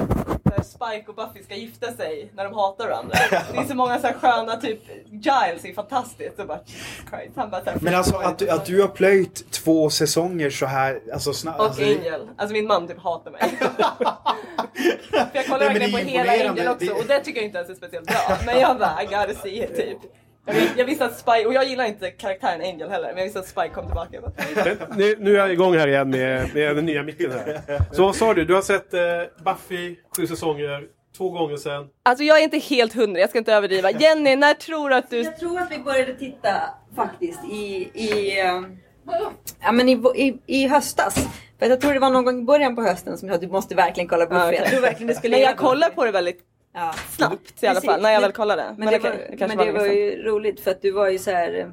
när 0.44 0.64
Spike 0.64 1.04
och 1.08 1.16
Buffy 1.16 1.44
ska 1.44 1.56
gifta 1.56 1.92
sig 1.92 2.32
när 2.36 2.44
de 2.44 2.54
hatar 2.54 2.88
varandra. 2.88 3.16
Det 3.54 3.58
är 3.58 3.64
så 3.64 3.76
många 3.76 4.00
så 4.00 4.08
här 4.08 4.14
sköna, 4.14 4.56
typ 4.56 4.82
Giles 5.12 5.66
är 5.66 5.74
fantastiskt. 5.74 6.36
Så 6.38 6.46
bara, 6.46 6.60
Christ. 7.10 7.32
Han 7.36 7.50
bara 7.50 7.64
så 7.64 7.70
här, 7.70 7.78
Men 7.82 7.96
alltså 7.96 8.16
att 8.16 8.38
du, 8.38 8.50
att 8.50 8.66
du 8.66 8.82
har 8.82 8.88
plöjt 8.88 9.52
två 9.52 9.90
säsonger 9.90 10.50
så 10.50 10.66
här, 10.66 11.02
alltså 11.14 11.34
snabbt. 11.34 11.60
Och 11.60 11.66
alltså, 11.66 11.82
Angel. 11.84 12.28
Alltså 12.38 12.54
min 12.54 12.68
man 12.68 12.88
typ 12.88 13.00
hatar 13.00 13.32
mig. 13.32 13.42
För 15.12 15.30
jag 15.34 15.46
kollar 15.46 15.60
verkligen 15.60 15.92
på 15.92 15.98
hela. 15.98 16.50
Angel 16.50 16.68
också 16.68 16.86
Det- 16.86 16.92
och 16.92 17.06
det 17.08 17.20
tycker 17.20 17.40
jag 17.40 17.46
inte 17.46 17.58
ens 17.58 17.70
är 17.70 17.76
speciellt 17.76 18.08
bra. 18.08 18.38
Men 18.46 18.60
jag 18.60 18.78
bara, 18.80 19.04
I 19.04 19.06
gotta 19.06 19.34
see 19.42 19.64
it 19.64 19.76
typ. 19.76 19.98
Jag, 20.50 20.56
vis- 20.62 20.74
jag 20.78 20.86
visste 20.86 21.06
att 21.06 21.18
Spike, 21.20 21.46
och 21.46 21.54
jag 21.54 21.66
gillar 21.68 21.86
inte 21.86 22.12
karaktären 22.12 22.62
Angel 22.62 22.90
heller, 22.90 23.08
men 23.08 23.18
jag 23.18 23.24
visste 23.24 23.40
att 23.40 23.48
Spike 23.48 23.70
kom 23.70 23.86
tillbaka. 23.86 24.20
Nu, 24.96 25.16
nu 25.20 25.36
är 25.36 25.40
jag 25.40 25.52
igång 25.54 25.78
här 25.78 25.88
igen 25.88 26.10
med, 26.10 26.54
med 26.56 26.76
den 26.76 26.86
nya 26.86 27.04
micken 27.04 27.32
här. 27.32 27.62
Så 27.92 28.04
vad 28.04 28.16
sa 28.16 28.34
du? 28.34 28.46
Du 28.46 28.54
har 28.54 28.62
sett 28.62 28.94
eh, 28.94 29.00
Buffy 29.46 29.96
sju 30.18 30.28
säsonger, 30.28 30.84
två 31.18 31.30
gånger 31.30 31.58
sedan. 31.58 31.88
Alltså 32.04 32.24
jag 32.24 32.40
är 32.40 32.44
inte 32.44 32.58
helt 32.58 32.94
hundra, 32.94 33.20
jag 33.20 33.30
ska 33.30 33.40
inte 33.40 33.54
överdriva. 33.54 33.92
Jenny, 33.92 34.36
när 34.36 34.54
tror 34.54 34.90
du 34.90 34.96
att 34.96 35.10
du... 35.10 35.22
Jag 35.22 35.40
tror 35.40 35.60
att 35.60 35.72
vi 35.72 35.80
började 35.80 36.14
titta 36.14 36.50
faktiskt 36.96 37.40
i, 37.52 37.90
i, 37.94 38.40
eh, 38.40 38.62
ja, 39.62 39.72
men 39.72 39.90
i, 39.90 40.02
i, 40.16 40.40
i 40.46 40.68
höstas. 40.68 41.28
För 41.60 41.66
jag 41.66 41.82
tror 41.82 41.94
det 41.94 42.00
var 42.00 42.10
någon 42.10 42.26
gång 42.26 42.42
i 42.42 42.46
början 42.46 42.76
på 42.76 42.82
hösten 42.82 43.18
som 43.18 43.28
jag 43.28 43.36
sa 43.36 43.36
att 43.36 43.42
du 43.42 43.48
måste 43.48 43.76
verkligen 43.76 44.08
kolla 44.08 44.26
Buffy. 44.26 44.40
Ja. 44.42 44.54
Jag 44.54 44.66
tror 44.66 44.82
verkligen 44.82 45.08
det 45.08 45.16
skulle 45.16 45.36
Men 45.36 45.46
jag 45.46 45.58
kollar 45.58 45.90
på 45.90 46.06
det 46.06 46.12
väldigt 46.12 46.40
ja. 46.80 46.94
snabbt 47.10 47.64
i 47.64 47.68
alla 47.68 47.82
fall, 47.82 48.02
när 48.02 48.12
jag 48.12 48.22
Men- 48.22 48.28
väl 48.28 48.32
kollade. 48.32 48.76
Men, 48.78 48.88
det, 48.88 48.98
okej, 49.00 49.12
var, 49.30 49.38
kanske 49.38 49.58
men 49.58 49.68
det 49.68 49.80
var 49.80 49.86
ju 49.86 50.24
roligt 50.24 50.60
för 50.60 50.72
att 50.72 50.82
du 50.82 50.92
var 50.92 51.10
ju 51.10 51.20
så 51.20 51.32
här. 51.32 51.72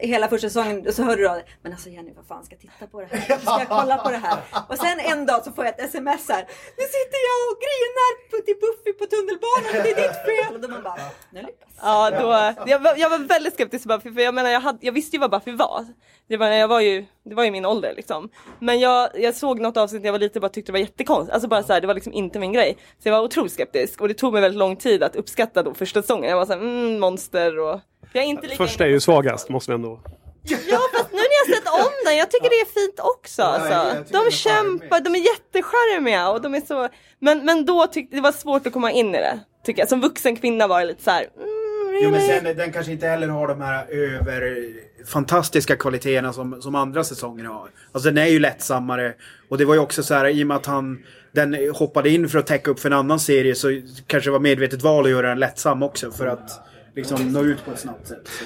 Hela 0.00 0.28
första 0.28 0.48
säsongen 0.48 0.86
och 0.86 0.94
så 0.94 1.02
hörde 1.02 1.22
du 1.22 1.28
av 1.28 1.34
dig. 1.34 1.44
Men 1.62 1.72
alltså 1.72 1.88
Jenny 1.88 2.12
vad 2.16 2.26
fan 2.26 2.44
ska 2.44 2.54
jag 2.54 2.60
titta 2.60 2.86
på 2.86 3.00
det 3.00 3.06
här? 3.06 3.38
Ska 3.38 3.58
jag 3.58 3.68
kolla 3.68 3.96
på 3.96 4.10
det 4.10 4.16
här? 4.16 4.38
Och 4.68 4.76
sen 4.76 5.00
en 5.00 5.26
dag 5.26 5.44
så 5.44 5.52
får 5.52 5.64
jag 5.64 5.74
ett 5.74 5.80
sms 5.80 6.28
här. 6.28 6.42
Nu 6.78 6.84
sitter 6.96 7.20
jag 7.28 7.38
och 7.50 7.56
grinar 7.66 8.10
till 8.46 8.56
Buffy 8.62 8.92
på 8.92 9.06
tunnelbanan 9.06 9.84
det 9.84 9.90
är 9.90 10.08
ditt 10.08 10.18
fel. 10.30 10.54
Och 10.54 10.60
då 10.60 10.68
man 10.68 10.82
bara, 10.82 10.96
nu 11.32 11.40
lyckas. 11.40 11.70
Ja, 11.82 12.10
då, 12.10 12.54
jag, 12.70 12.78
var, 12.78 12.94
jag 12.96 13.10
var 13.10 13.18
väldigt 13.18 13.54
skeptisk 13.54 13.82
till 13.82 13.88
Buffy 13.88 14.12
för 14.12 14.20
jag 14.20 14.34
menar 14.34 14.50
jag, 14.50 14.60
hade, 14.60 14.78
jag 14.86 14.92
visste 14.92 15.16
ju 15.16 15.20
vad 15.20 15.30
Buffy 15.30 15.52
var. 15.52 15.86
Det 16.28 16.36
var, 16.36 16.46
jag 16.46 16.68
var 16.68 16.80
ju, 16.80 17.04
det 17.24 17.34
var 17.34 17.44
ju 17.44 17.50
min 17.50 17.66
ålder 17.66 17.94
liksom. 17.96 18.28
Men 18.58 18.80
jag, 18.80 19.10
jag 19.14 19.34
såg 19.34 19.60
något 19.60 19.76
avsnitt 19.76 20.02
när 20.02 20.08
jag 20.08 20.12
var 20.12 20.18
liten 20.18 20.38
och 20.38 20.42
bara 20.42 20.48
tyckte 20.48 20.72
det 20.72 20.78
var 20.78 20.80
jättekonstigt. 20.80 21.34
Alltså 21.34 21.48
bara 21.48 21.62
så 21.62 21.72
här, 21.72 21.80
det 21.80 21.86
var 21.86 21.94
liksom 21.94 22.12
inte 22.12 22.38
min 22.38 22.52
grej. 22.52 22.78
Så 22.98 23.08
jag 23.08 23.12
var 23.12 23.24
otroligt 23.24 23.52
skeptisk 23.52 24.00
och 24.00 24.08
det 24.08 24.14
tog 24.14 24.32
mig 24.32 24.42
väldigt 24.42 24.58
lång 24.58 24.76
tid 24.76 25.02
att 25.02 25.16
uppskatta 25.16 25.62
då 25.62 25.74
första 25.74 26.02
säsongen. 26.02 26.30
Jag 26.30 26.36
var 26.36 26.46
såhär, 26.46 26.60
mm, 26.60 27.00
monster 27.00 27.58
och... 27.58 27.80
Jag 28.12 28.24
är 28.24 28.28
inte 28.28 28.46
lika 28.46 28.56
Första 28.56 28.84
är 28.84 28.88
ju 28.88 29.00
svagast, 29.00 29.48
måste 29.48 29.70
vi 29.70 29.74
ändå... 29.74 30.00
Ja 30.42 30.80
fast 30.92 31.12
nu 31.12 31.18
när 31.18 31.46
jag 31.46 31.56
sett 31.56 31.68
om 31.72 31.92
den, 32.04 32.16
jag 32.16 32.30
tycker 32.30 32.50
det 32.50 32.60
är 32.60 32.80
fint 32.80 33.00
också 33.00 33.42
jag 33.42 33.54
alltså. 33.54 34.12
De 34.12 34.30
kämpar, 34.30 35.00
de 35.00 35.14
är 35.14 35.18
jättecharmiga 35.18 36.30
och 36.30 36.40
de 36.42 36.54
är 36.54 36.60
så... 36.60 36.88
Men, 37.18 37.44
men 37.44 37.64
då 37.64 37.86
tyckte 37.86 38.16
det 38.16 38.22
var 38.22 38.32
svårt 38.32 38.66
att 38.66 38.72
komma 38.72 38.92
in 38.92 39.14
i 39.14 39.18
det. 39.18 39.40
Tycker 39.64 39.82
jag. 39.82 39.88
Som 39.88 40.00
vuxen 40.00 40.36
kvinna 40.36 40.66
var 40.66 40.80
det 40.80 40.86
lite 40.86 41.02
såhär, 41.02 41.20
mm, 41.36 42.00
Jo 42.02 42.10
men 42.10 42.20
really? 42.20 42.40
sen 42.40 42.56
den 42.56 42.72
kanske 42.72 42.92
inte 42.92 43.06
heller 43.06 43.28
har 43.28 43.48
de 43.48 43.60
här 43.60 43.86
över 43.90 44.68
fantastiska 45.06 45.76
kvaliteterna 45.76 46.32
som, 46.32 46.62
som 46.62 46.74
andra 46.74 47.04
säsonger 47.04 47.44
har. 47.44 47.70
Alltså 47.92 48.10
den 48.10 48.18
är 48.18 48.28
ju 48.28 48.38
lättsammare. 48.38 49.14
Och 49.48 49.58
det 49.58 49.64
var 49.64 49.74
ju 49.74 49.80
också 49.80 50.02
så 50.02 50.14
här 50.14 50.28
i 50.28 50.42
och 50.42 50.46
med 50.46 50.56
att 50.56 50.66
han 50.66 51.04
den 51.32 51.70
hoppade 51.74 52.10
in 52.10 52.28
för 52.28 52.38
att 52.38 52.46
täcka 52.46 52.70
upp 52.70 52.80
för 52.80 52.88
en 52.88 52.96
annan 52.96 53.20
serie 53.20 53.54
så 53.54 53.80
kanske 54.06 54.28
det 54.28 54.32
var 54.32 54.40
medvetet 54.40 54.82
val 54.82 55.04
att 55.04 55.10
göra 55.10 55.28
den 55.28 55.38
lättsam 55.38 55.82
också 55.82 56.10
för 56.10 56.26
att 56.26 56.69
liksom 56.94 57.32
nå 57.32 57.42
ut 57.42 57.64
på 57.64 57.70
ett 57.70 57.78
snabbt 57.78 58.06
sätt. 58.06 58.28
Så. 58.28 58.44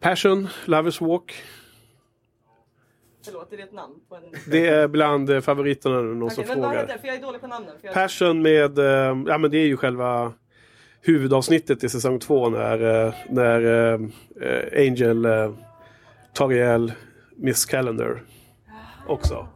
Passion, 0.00 0.48
Lovers 0.64 1.00
Walk. 1.00 1.42
Förlåt, 3.24 3.52
är 3.52 3.56
det 3.56 3.62
ett 3.62 3.72
namn 3.72 3.94
på 4.08 4.16
en... 4.16 4.22
Det 4.50 4.68
är 4.68 4.88
bland 4.88 5.30
eh, 5.30 5.40
favoriterna 5.40 5.96
nu, 6.00 6.14
någon 6.14 6.22
Okej, 6.22 6.34
som 6.34 6.44
men 6.48 6.60
vad 6.60 6.70
heter 6.70 6.80
frågar. 6.80 6.94
det? 6.94 7.00
För 7.00 7.08
jag 7.08 7.16
är 7.16 7.22
dålig 7.22 7.40
på 7.40 7.46
namnen. 7.46 7.74
Jag... 7.82 7.94
Passion 7.94 8.42
med, 8.42 8.78
eh, 8.78 9.22
ja 9.26 9.38
men 9.38 9.50
det 9.50 9.58
är 9.58 9.66
ju 9.66 9.76
själva 9.76 10.32
huvudavsnittet 11.00 11.84
i 11.84 11.88
säsong 11.88 12.18
två 12.18 12.48
när, 12.48 13.06
eh, 13.06 13.14
när 13.30 13.94
Angel 14.76 15.26
tar 16.32 16.52
ihjäl 16.52 16.92
Miss 17.36 17.64
Calendar. 17.64 18.22
Också. 19.06 19.48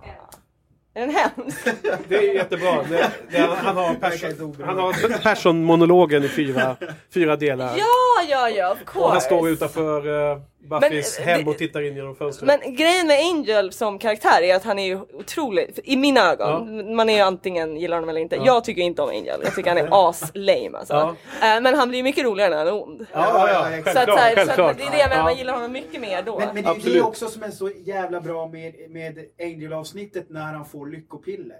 Är 0.96 1.00
den 1.00 1.10
hemsk? 1.10 1.64
Det 2.08 2.16
är 2.16 2.34
jättebra. 2.34 2.82
Det, 2.90 3.10
det, 3.30 3.38
han 3.38 3.76
har 3.76 3.94
passion, 3.94 4.56
han 4.64 4.78
har 4.78 5.22
passion-monologen 5.22 6.24
i 6.24 6.28
fyra, 6.28 6.76
fyra 7.14 7.36
delar. 7.36 7.74
ja, 7.78 7.84
ja, 8.28 8.48
ja, 8.50 8.72
of 8.72 8.78
Och 8.96 9.02
han 9.02 9.10
course. 9.12 9.26
står 9.26 9.48
utanför 9.48 10.08
uh, 10.08 10.38
Buffys 10.68 11.18
Men, 11.18 11.28
eh, 11.28 11.34
hem 11.36 11.48
och 11.48 11.58
tittar 11.58 11.82
in 11.82 11.96
genom 11.96 12.16
fönstret. 12.16 12.46
Men 12.62 12.74
grejen 12.76 13.06
med 13.06 13.18
Angel 13.20 13.72
som 13.72 13.98
karaktär 13.98 14.42
är 14.42 14.54
att 14.54 14.64
han 14.64 14.78
är 14.78 14.86
ju 14.86 15.00
otroligt, 15.12 15.78
i 15.84 15.96
mina 15.96 16.20
ögon, 16.32 16.94
man 16.96 17.08
är 17.08 17.14
ju 17.14 17.20
antingen 17.20 17.76
gillar 17.76 17.96
honom 17.96 18.08
eller 18.08 18.20
inte. 18.20 18.36
Jag 18.44 18.64
tycker 18.64 18.82
inte 18.82 19.02
om 19.02 19.08
Angel, 19.08 19.40
jag 19.44 19.54
tycker 19.54 19.68
han 19.70 19.78
är 19.78 19.88
as-lame 20.08 20.76
alltså. 20.78 20.94
Ja. 21.40 21.56
Eh, 21.56 21.60
Men 21.62 21.74
han 21.74 21.88
blir 21.88 21.96
ju 21.98 22.02
mycket 22.02 22.24
roligare 22.24 22.50
när 22.50 22.58
han 22.58 22.66
är 22.66 22.82
ond. 22.82 23.06
ja, 23.12 23.48
ja, 23.48 23.70
ja, 23.76 23.82
Så 23.82 23.88
att 23.88 23.94
Så, 23.94 24.00
att, 24.00 24.08
så, 24.08 24.16
självklart. 24.16 24.48
här, 24.48 24.56
så 24.56 24.62
att 24.62 24.78
det 24.78 24.84
är 24.84 24.90
det 24.90 24.98
jag 24.98 25.08
menar, 25.08 25.22
man 25.22 25.32
Ja. 25.32 25.38
gillar 25.38 25.54
honom 25.54 25.72
mycket 25.72 26.00
mer 26.00 26.22
då. 26.22 26.38
Men, 26.38 26.48
men 26.54 26.64
det 26.64 26.70
är 26.70 26.74
ju 26.74 26.92
det 26.92 27.02
också 27.02 27.28
som 27.28 27.42
är 27.42 27.50
så 27.50 27.70
jävla 27.84 28.20
bra 28.20 28.46
med, 28.48 28.74
med 28.90 29.18
Angel-avsnittet 29.42 30.30
när 30.30 30.40
han 30.52 30.64
får 30.64 30.86
lyckopiller. 30.86 31.56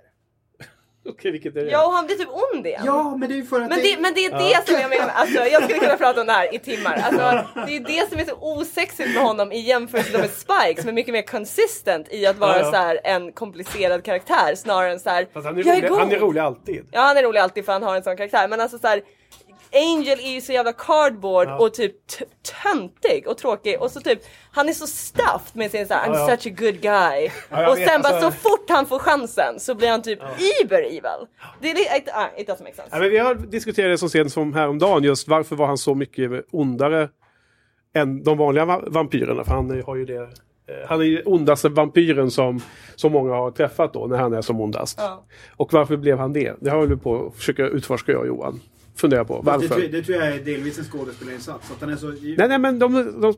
Okej, 1.10 1.30
vilket 1.30 1.56
är 1.56 1.64
det? 1.64 1.70
Ja, 1.70 1.86
och 1.86 1.92
han 1.92 2.06
blir 2.06 2.16
typ 2.16 2.28
ond 2.52 2.66
igen. 2.66 2.82
Ja, 2.86 3.16
men 3.16 3.28
det 3.28 3.38
är 3.38 3.42
för 3.42 3.60
att 3.60 3.68
Men 3.68 3.78
det, 3.82 3.96
men 4.00 4.14
det 4.14 4.24
är 4.24 4.30
det 4.30 4.66
som 4.66 4.80
jag 4.80 4.90
menar, 4.90 5.08
alltså, 5.14 5.40
jag 5.44 5.62
skulle 5.62 5.78
kunna 5.78 5.96
prata 5.96 6.20
om 6.20 6.26
det 6.26 6.32
här 6.32 6.54
i 6.54 6.58
timmar. 6.58 7.02
Alltså, 7.04 7.48
det 7.66 7.76
är 7.76 7.80
det 7.80 8.10
som 8.10 8.18
är 8.18 8.24
så 8.24 8.36
osexigt 8.40 9.14
med 9.14 9.22
honom 9.22 9.52
i 9.52 9.60
jämförelse 9.60 10.18
med 10.18 10.30
Spike 10.30 10.80
som 10.80 10.88
är 10.88 10.92
mycket 10.92 11.12
mer 11.12 11.22
consistent 11.22 12.06
i 12.12 12.26
att 12.26 12.38
vara 12.38 12.58
Ja, 12.58 12.64
ja. 12.64 12.70
så 12.70 12.76
här, 12.76 13.00
en 13.04 13.32
komplicerad 13.32 14.04
karaktär 14.04 14.54
snarare 14.54 14.92
än 14.92 15.00
så 15.00 15.10
här. 15.10 15.26
Fast 15.34 15.46
han, 15.46 15.58
är 15.58 15.64
"Jag 15.66 15.76
rolig, 15.78 15.88
god." 15.90 15.98
han 15.98 16.12
är 16.12 16.18
rolig 16.18 16.40
alltid. 16.40 16.86
Ja 16.90 17.00
han 17.00 17.16
är 17.16 17.22
rolig 17.22 17.40
alltid 17.40 17.64
för 17.64 17.72
han 17.72 17.82
har 17.82 17.96
en 17.96 18.02
sån 18.02 18.16
karaktär 18.16 18.48
men 18.48 18.60
alltså 18.60 18.78
så 18.78 18.86
här. 18.88 19.02
Angel 19.72 20.18
är 20.20 20.30
ju 20.34 20.40
så 20.40 20.52
jävla 20.52 20.72
cardboard 20.72 21.48
Ja. 21.48 21.58
och 21.58 21.74
typ 21.74 21.94
töntig 22.62 23.26
och 23.28 23.38
tråkig 23.38 23.80
och 23.80 23.90
så 23.90 24.00
typ 24.00 24.18
han 24.52 24.68
är 24.68 24.72
så 24.72 24.86
stuffed 24.86 25.52
med 25.56 25.70
sin 25.70 25.86
såhär 25.86 26.06
I'm 26.08 26.14
Ja, 26.14 26.30
ja. 26.30 26.36
such 26.36 26.46
a 26.52 26.54
good 26.58 26.80
guy 26.80 27.24
och 27.68 27.76
sen 27.76 28.02
bara 28.02 28.14
alltså- 28.14 28.30
så 28.30 28.48
fort 28.48 28.66
han 28.70 28.86
får 28.86 28.98
chansen 28.98 29.60
så 29.60 29.74
blir 29.74 29.88
han 29.88 30.02
typ 30.02 30.18
uber 30.64 30.82
evil. 30.82 31.26
Det 31.60 31.70
är 31.70 31.98
it, 31.98 32.08
ah, 32.14 32.26
it 32.36 32.48
doesn't 32.48 32.62
make 32.62 32.74
sense. 32.76 32.88
Ja, 32.92 32.98
men 32.98 33.10
vi 33.10 33.18
har 33.18 33.34
diskuterat 33.34 33.92
det 33.92 33.98
så 33.98 34.08
sent 34.08 34.32
som 34.32 34.52
häromdagen 34.54 35.02
just 35.04 35.28
varför 35.28 35.56
var 35.56 35.66
han 35.66 35.78
så 35.78 35.94
mycket 35.94 36.30
ondare 36.50 37.08
än 37.94 38.22
de 38.22 38.38
vanliga 38.38 38.64
va- 38.64 38.82
vampyrerna. 38.86 39.44
För 39.44 39.52
han 39.54 39.82
har 39.86 39.96
ju 39.96 40.04
det. 40.04 40.16
eh, 40.16 40.28
Han 40.88 41.00
är 41.00 41.04
ju 41.04 41.22
ondaste 41.24 41.68
vampyren 41.68 42.30
som, 42.30 42.60
som 42.96 43.12
många 43.12 43.34
har 43.34 43.50
träffat 43.50 43.92
då 43.92 44.06
när 44.06 44.16
han 44.18 44.32
är 44.32 44.42
som 44.42 44.60
ondast. 44.60 44.98
Ja. 45.00 45.24
Och 45.56 45.72
varför 45.72 45.96
blev 45.96 46.18
han 46.18 46.32
det? 46.32 46.54
Det 46.60 46.70
har 46.70 46.86
vi 46.86 46.96
på 46.96 47.26
att 47.26 47.34
försöka 47.36 47.66
utforska 47.66 48.12
jag 48.12 48.20
och 48.20 48.26
Johan. 48.26 48.60
Fundera 48.96 49.24
på 49.24 49.42
Det, 49.42 49.50
tror- 49.50 49.68
varför. 49.68 49.88
det 49.88 50.02
tror 50.02 50.18
jag 50.18 50.28
är 50.28 50.40
delvis 50.40 50.78
en 50.78 50.84
skådespelarinsats. 50.84 51.70
Att 51.70 51.80
han 51.80 51.90
är 51.90 51.96
så... 51.96 52.06
Nej, 52.06 52.48
nej, 52.48 52.58
men 52.58 52.78
de, 52.78 53.20
de, 53.20 53.34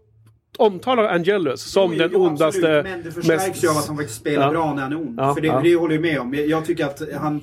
omtalar 0.59 1.05
Angelus 1.05 1.63
som 1.63 1.93
Jo, 1.93 1.99
den 1.99 2.11
jo, 2.13 2.21
ondaste... 2.27 2.47
absolut, 2.47 2.85
Men 2.85 3.03
det 3.03 3.13
förstärks 3.13 3.65
ju 3.65 3.69
av 3.71 3.77
att 3.77 3.87
han 3.87 3.97
faktiskt 3.97 4.21
spelar 4.21 4.47
Ja. 4.47 4.51
bra 4.51 4.75
när 4.75 4.83
han 4.83 4.93
är 4.93 4.97
ond. 4.97 5.15
Ja, 5.21 5.35
För 5.35 5.41
det, 5.41 5.47
ja. 5.47 5.61
det 5.61 5.75
håller 5.75 5.95
jag 5.95 6.03
med 6.03 6.21
om. 6.21 6.35
Jag, 6.35 6.47
jag 6.47 6.65
tycker 6.65 6.85
att 6.87 7.03
han... 7.17 7.43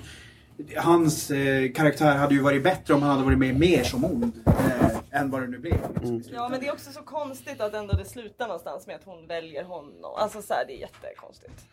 Hans 0.77 1.31
eh, 1.31 1.71
karaktär 1.71 2.15
hade 2.15 2.33
ju 2.35 2.41
varit 2.41 2.63
bättre 2.63 2.93
om 2.93 3.01
han 3.01 3.11
hade 3.11 3.23
varit 3.23 3.37
med 3.37 3.59
mer 3.59 3.83
som 3.83 4.05
ond. 4.05 4.31
Eh, 4.47 5.19
än 5.21 5.31
vad 5.31 5.41
det 5.41 5.47
nu 5.47 5.57
blev. 5.59 5.73
Mm. 6.03 6.21
Ja 6.33 6.49
men 6.49 6.59
det 6.59 6.67
är 6.67 6.71
också 6.73 6.91
så 6.91 7.01
konstigt 7.01 7.61
att 7.61 7.73
ändå 7.73 7.93
det 7.93 8.05
slutar 8.05 8.47
någonstans 8.47 8.87
med 8.87 8.95
att 8.95 9.03
hon 9.05 9.27
väljer 9.27 9.63
honom. 9.63 10.11
Alltså 10.17 10.41
så 10.41 10.53
här, 10.53 10.65
det 10.67 10.73
är 10.73 10.79
jättekonstigt. 10.79 11.65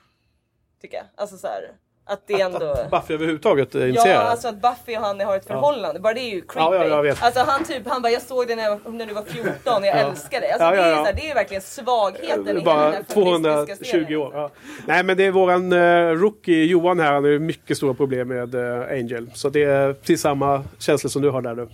Tycker 0.80 0.96
jag. 0.96 1.06
Alltså 1.14 1.36
så 1.36 1.46
här, 1.46 1.62
att 2.04 2.26
det 2.26 2.40
ändå... 2.40 2.76
Buffy 2.90 3.14
överhuvudtaget 3.14 3.74
är 3.74 3.80
Ja, 3.80 3.86
intresserad. 3.86 4.26
alltså 4.26 4.48
att 4.48 4.62
Buffy 4.62 4.96
och 4.96 5.02
han 5.02 5.20
har 5.20 5.36
ett 5.36 5.46
förhållande. 5.46 6.00
Bara 6.00 6.14
det 6.14 6.20
är 6.20 6.34
ju 6.34 6.40
creepy. 6.40 6.50
Ja, 6.56 6.74
ja, 6.74 6.84
jag 6.84 7.02
vet. 7.02 7.22
Alltså 7.22 7.40
han 7.40 7.64
typ, 7.64 7.82
han 7.86 8.02
bara 8.02 8.12
jag 8.12 8.22
såg 8.22 8.48
det 8.48 8.56
när, 8.56 8.62
jag, 8.62 8.94
när 8.94 9.06
du 9.06 9.14
var 9.14 9.22
14, 9.22 9.84
jag 9.84 9.98
älskar 9.98 10.40
det. 10.40 10.52
Alltså 10.52 10.64
Ja, 10.64 10.74
ja, 10.76 10.82
det, 10.82 10.88
är 10.88 10.90
ja. 10.90 10.96
så 10.96 11.04
här, 11.04 11.12
det 11.14 11.30
är 11.30 11.34
verkligen 11.34 11.62
svagheten 11.62 12.28
i 12.30 12.46
hela 12.46 12.52
den 12.52 12.64
bara 12.64 12.90
här 12.90 12.92
feministiska 12.92 13.12
220 13.14 13.84
serien. 13.84 14.20
år. 14.20 14.30
Ja. 14.34 14.50
Nej 14.86 15.02
men 15.04 15.16
det 15.16 15.24
är 15.24 15.30
våran 15.30 15.72
uh, 15.72 16.16
rookie 16.20 16.64
Johan 16.64 17.00
här, 17.00 17.12
han 17.12 17.24
har 17.24 17.30
ju 17.30 17.38
mycket 17.38 17.76
stora 17.76 17.94
problem 17.94 18.28
med 18.28 18.54
eh, 18.54 18.90
Angel. 18.98 19.30
Så 19.34 19.48
det 19.48 19.62
är 19.62 19.92
precis 19.92 20.20
samma 20.20 20.64
känslor 20.78 21.08
som 21.10 21.22
du 21.22 21.30
har 21.30 21.42
där 21.42 21.54
nu. 21.54 21.68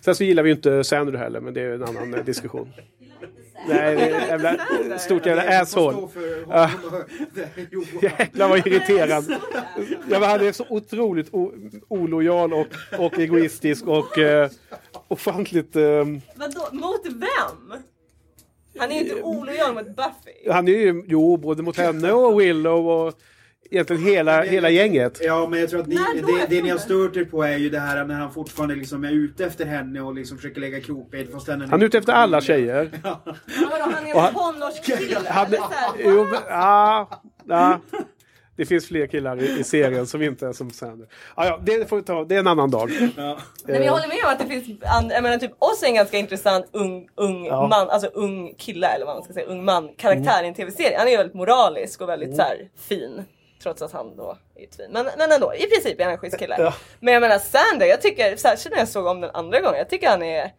Sen 0.00 0.14
så 0.14 0.24
gillar 0.24 0.42
vi 0.42 0.48
ju 0.50 0.54
inte 0.56 0.84
Sandra 0.84 1.18
heller, 1.18 1.40
men 1.40 1.54
det 1.54 1.60
är 1.60 1.70
en 1.74 1.82
annan 1.84 2.14
eh, 2.14 2.24
diskussion. 2.24 2.72
Nej, 3.68 3.96
det 3.96 4.02
är 4.02 4.26
jävla, 4.26 4.98
stort 4.98 5.26
jävla 5.26 5.60
asshole. 5.60 6.08
Jäklar 8.02 8.48
vad 8.48 8.66
irriterande. 8.66 9.38
Ja, 10.10 10.20
men 10.20 10.22
han 10.22 10.40
är 10.46 10.52
så 10.52 10.64
otroligt 10.68 11.28
olojal 11.88 12.52
och, 12.54 12.66
och 12.98 13.18
egoistisk 13.18 13.86
och 13.86 14.18
uh, 14.18 14.48
ofantligt... 15.08 15.76
ehm, 15.76 16.20
Vadå, 16.34 16.68
mot 16.72 17.06
vem? 17.06 17.80
Han 18.78 18.90
är 18.90 18.94
ju 18.94 19.00
inte 19.00 19.22
olojal 19.22 19.74
mot 19.74 19.96
Buffy. 19.96 20.50
han 20.50 20.68
är 20.68 20.72
ju, 20.72 21.04
jo, 21.06 21.36
både 21.36 21.62
mot 21.62 21.76
henne 21.76 22.12
och 22.12 22.40
Willow 22.40 22.88
och 22.88 23.14
egentligen 23.70 24.02
hela, 24.02 24.42
hela 24.42 24.70
gänget. 24.70 25.18
Ja, 25.22 25.48
men 25.50 25.60
jag 25.60 25.70
tror 25.70 25.80
att 25.80 25.86
ni, 25.86 25.94
då? 25.96 26.26
det, 26.26 26.46
det 26.56 26.62
ni 26.62 26.70
har 26.70 26.78
stört 26.78 27.16
er 27.16 27.24
på 27.24 27.42
är 27.42 27.56
ju 27.58 27.70
det 27.70 27.78
här 27.78 28.04
när 28.04 28.14
han 28.14 28.32
fortfarande 28.32 28.74
liksom 28.74 29.04
är 29.04 29.10
ute 29.12 29.44
efter 29.44 29.66
henne 29.66 30.00
och 30.00 30.14
liksom 30.14 30.36
försöker 30.36 30.60
lägga 30.60 30.80
krokben 30.80 31.26
fast 31.32 31.46
den 31.46 31.60
Han 31.60 31.82
är 31.82 31.86
ute 31.86 31.98
efter 31.98 32.12
alla 32.12 32.40
tjejer. 32.40 32.90
Ja, 33.04 33.20
vadå, 33.24 33.84
han 33.94 34.06
är 34.06 34.14
Och 34.14 34.20
en 34.20 34.34
han- 34.34 34.34
tonårskille. 34.54 35.20
Han, 35.28 35.46
jo, 35.98 36.24
men, 36.24 36.40
ja, 36.48 37.08
ja. 37.48 37.80
Det 38.56 38.66
finns 38.66 38.86
fler 38.88 39.06
killar 39.06 39.42
i, 39.42 39.58
i 39.60 39.64
serien 39.64 40.06
som 40.06 40.22
inte 40.22 40.46
är 40.46 40.52
som 40.52 40.70
Sander. 40.70 41.08
Ja, 41.36 41.46
ja, 41.46 41.60
det 41.62 41.88
får 41.88 41.96
vi 41.96 42.02
ta. 42.02 42.24
Det 42.24 42.34
är 42.34 42.38
en 42.38 42.46
annan 42.46 42.70
dag. 42.70 42.90
Ja. 42.90 43.08
Nej, 43.16 43.38
men 43.66 43.82
jag 43.82 43.92
håller 43.92 44.08
med 44.08 44.16
om 44.24 44.30
att 44.32 44.38
det 44.38 44.46
finns, 44.46 44.82
an- 44.82 45.10
jag 45.10 45.22
menar 45.22 45.38
typ 45.38 45.52
oss 45.58 45.82
är 45.82 45.86
en 45.86 45.94
ganska 45.94 46.16
intressant 46.18 46.66
ung, 46.72 47.08
ung 47.14 47.46
Ja. 47.46 47.66
man, 47.68 47.90
alltså 47.90 48.08
ung 48.08 48.54
kille 48.58 48.86
eller 48.86 49.06
vad 49.06 49.16
man 49.16 49.24
ska 49.24 49.32
säga, 49.32 49.46
ung 49.46 49.64
man 49.64 49.88
karaktär 49.96 50.44
i 50.44 50.48
en 50.48 50.54
tv-serie. 50.54 50.98
Han 50.98 51.06
är 51.06 51.10
ju 51.10 51.16
väldigt 51.16 51.34
moralisk 51.34 52.00
och 52.00 52.08
väldigt 52.08 52.36
så 52.36 52.42
här 52.42 52.56
fin. 52.88 53.24
Trots 53.62 53.82
att 53.82 53.92
han 53.92 54.16
då 54.16 54.38
är 54.54 54.64
ett 54.64 54.74
svin. 54.74 54.90
Men, 54.90 55.08
men 55.18 55.32
ändå, 55.32 55.54
i 55.54 55.66
princip 55.66 56.00
är 56.00 56.04
han 56.04 56.12
en 56.12 56.18
schysst 56.18 56.38
kille. 56.38 56.56
Ja. 56.58 56.74
Men 57.00 57.14
jag 57.14 57.20
menar 57.20 57.38
Sander, 57.38 57.86
jag 57.86 58.02
tycker, 58.02 58.36
särskilt 58.36 58.74
när 58.74 58.78
jag 58.78 58.88
såg 58.88 59.06
om 59.06 59.20
den 59.20 59.30
andra 59.30 59.60
gången, 59.60 59.78
jag 59.78 59.90
tycker 59.90 60.08
han 60.08 60.22
är 60.22 60.52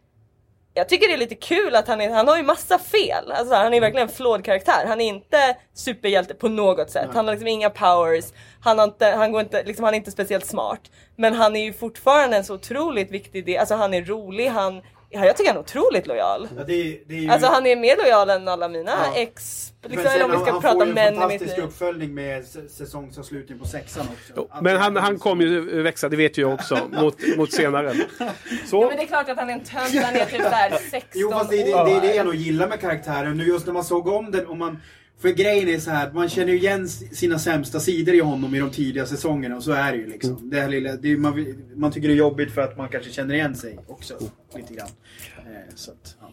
jag 0.78 0.88
tycker 0.88 1.08
det 1.08 1.14
är 1.14 1.18
lite 1.18 1.34
kul 1.34 1.74
att 1.74 1.88
han 1.88 2.00
är, 2.00 2.10
han 2.10 2.28
har 2.28 2.36
ju 2.36 2.42
massa 2.42 2.78
fel. 2.78 3.32
Alltså 3.32 3.54
han 3.54 3.74
är 3.74 3.80
verkligen 3.80 4.08
en 4.08 4.14
flawed 4.14 4.44
karaktär. 4.44 4.86
Han 4.86 5.00
är 5.00 5.08
inte 5.08 5.56
superhjälte 5.74 6.34
på 6.34 6.48
något 6.48 6.90
sätt. 6.90 7.08
Han 7.14 7.24
har 7.24 7.34
liksom 7.34 7.48
inga 7.48 7.70
powers. 7.70 8.24
Han, 8.60 8.78
har 8.78 8.84
inte, 8.84 9.06
han, 9.06 9.32
går 9.32 9.40
inte, 9.40 9.62
liksom, 9.62 9.84
han 9.84 9.94
är 9.94 9.98
inte 9.98 10.10
speciellt 10.10 10.46
smart. 10.46 10.80
Men 11.16 11.34
han 11.34 11.56
är 11.56 11.64
ju 11.64 11.72
fortfarande 11.72 12.36
en 12.36 12.44
så 12.44 12.54
otroligt 12.54 13.10
viktig 13.10 13.46
del. 13.46 13.58
Alltså 13.58 13.74
han 13.74 13.94
är 13.94 14.02
rolig, 14.02 14.48
han, 14.48 14.82
ja, 15.10 15.24
jag 15.26 15.36
tycker 15.36 15.50
han 15.50 15.56
är 15.56 15.60
otroligt 15.60 16.06
lojal. 16.06 16.48
Ja, 16.56 16.64
det, 16.64 16.72
är- 16.74 16.98
det 17.06 17.14
är 17.14 17.18
ju... 17.20 17.28
Alltså 17.30 17.48
han 17.48 17.66
är 17.66 17.76
mer 17.76 17.96
lojal 17.96 18.30
än 18.30 18.48
alla 18.48 18.68
mina 18.68 18.90
Ja. 18.90 19.20
ex. 19.20 19.64
Men 19.82 19.90
Liksom, 19.90 20.10
sen 20.10 20.22
om 20.22 20.30
vi 20.30 20.36
ska 20.38 20.50
han 20.52 20.60
prata 20.60 20.74
får 20.74 20.86
ju 20.86 20.92
män 20.94 21.14
en 21.14 21.20
fantastisk 21.20 21.58
uppföljning 21.58 22.14
med 22.14 22.40
s- 22.40 22.76
säsongsavslutning 22.76 23.58
på 23.58 23.64
sexan 23.64 24.06
också. 24.12 24.32
Jo, 24.36 24.48
Men 24.62 24.76
han, 24.76 24.96
han 24.96 25.18
kommer 25.18 25.44
ju 25.44 25.82
växa, 25.82 26.08
det 26.08 26.16
vet 26.16 26.38
jag 26.38 26.52
också, 26.54 26.78
mot, 27.00 27.16
mot 27.36 27.52
senare. 27.52 27.94
Ja, 28.18 28.26
Så, 28.66 28.80
men 28.88 28.96
det 28.96 29.02
är 29.02 29.06
klart 29.06 29.28
att 29.28 29.38
han 29.38 29.50
är 29.50 29.52
en 29.54 29.64
tönt, 29.64 30.04
han 30.04 30.16
är 30.16 30.24
typ 30.24 30.42
såhär 30.42 30.70
16 30.70 31.00
Jo 31.14 31.30
fast 31.30 31.50
det, 31.50 31.62
det, 31.62 31.74
år. 31.74 31.84
det 31.84 31.92
är 31.92 32.00
det 32.00 32.14
jag 32.14 32.26
nog 32.26 32.34
gillar 32.34 32.68
med 32.68 32.80
karaktären. 32.80 33.36
Nu 33.36 33.44
just 33.44 33.66
när 33.66 33.72
man 33.72 33.84
såg 33.84 34.08
om 34.08 34.30
den 34.30 34.46
och 34.46 34.56
man... 34.56 34.82
För 35.18 35.28
grejen 35.28 35.68
är 35.68 35.78
så 35.78 35.90
här, 35.90 36.10
man 36.12 36.28
känner 36.28 36.52
ju 36.52 36.58
igen 36.58 36.88
sina 36.88 37.38
sämsta 37.38 37.80
sidor 37.80 38.14
i 38.14 38.20
honom 38.20 38.54
i 38.54 38.58
de 38.58 38.70
tidiga 38.70 39.06
säsongerna 39.06 39.56
och 39.56 39.62
så 39.62 39.72
är 39.72 39.92
det 39.92 39.98
ju 39.98 40.06
liksom. 40.06 40.36
Mm. 40.36 40.50
Det 40.50 40.60
här 40.60 40.68
lilla, 40.68 40.96
det 40.96 41.12
är, 41.12 41.16
man, 41.16 41.54
man 41.74 41.92
tycker 41.92 42.08
det 42.08 42.14
är 42.14 42.16
jobbigt 42.16 42.54
för 42.54 42.60
att 42.60 42.76
man 42.76 42.88
kanske 42.88 43.10
känner 43.10 43.34
igen 43.34 43.54
sig 43.54 43.78
också. 43.86 44.14
Lite 44.54 44.74
grann. 44.74 44.88
Eh, 45.36 45.74
så 45.74 45.90
att, 45.90 46.16
ja. 46.20 46.30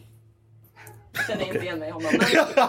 känner 1.28 1.46
inte 1.46 1.58
igen 1.58 1.78
mig 1.78 1.88
i 1.88 1.92
honom. 1.92 2.12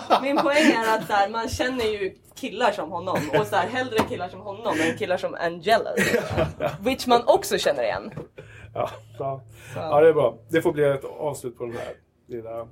Men 0.09 0.21
min 0.21 0.37
poäng 0.37 0.71
är 0.71 0.97
att 0.97 1.07
så 1.07 1.13
här, 1.13 1.29
man 1.29 1.49
känner 1.49 1.85
ju 1.85 2.15
killar 2.35 2.71
som 2.71 2.91
honom 2.91 3.19
och 3.39 3.47
så 3.47 3.55
här, 3.55 3.67
hellre 3.67 3.97
killar 4.09 4.29
som 4.29 4.39
honom 4.39 4.75
än 4.79 4.97
killar 4.97 5.17
som 5.17 5.35
Angela. 5.35 5.89
Which 6.81 7.07
man 7.07 7.21
också 7.25 7.57
känner 7.57 7.83
igen. 7.83 8.11
ja, 8.73 8.89
ja. 9.19 9.41
ja, 9.75 10.01
det 10.01 10.09
är 10.09 10.13
bra. 10.13 10.37
Det 10.49 10.61
får 10.61 10.73
bli 10.73 10.83
ett 10.83 11.05
avslut 11.19 11.57
på 11.57 11.65
den 11.65 11.77
här 11.77 11.93
lilla... 12.27 12.67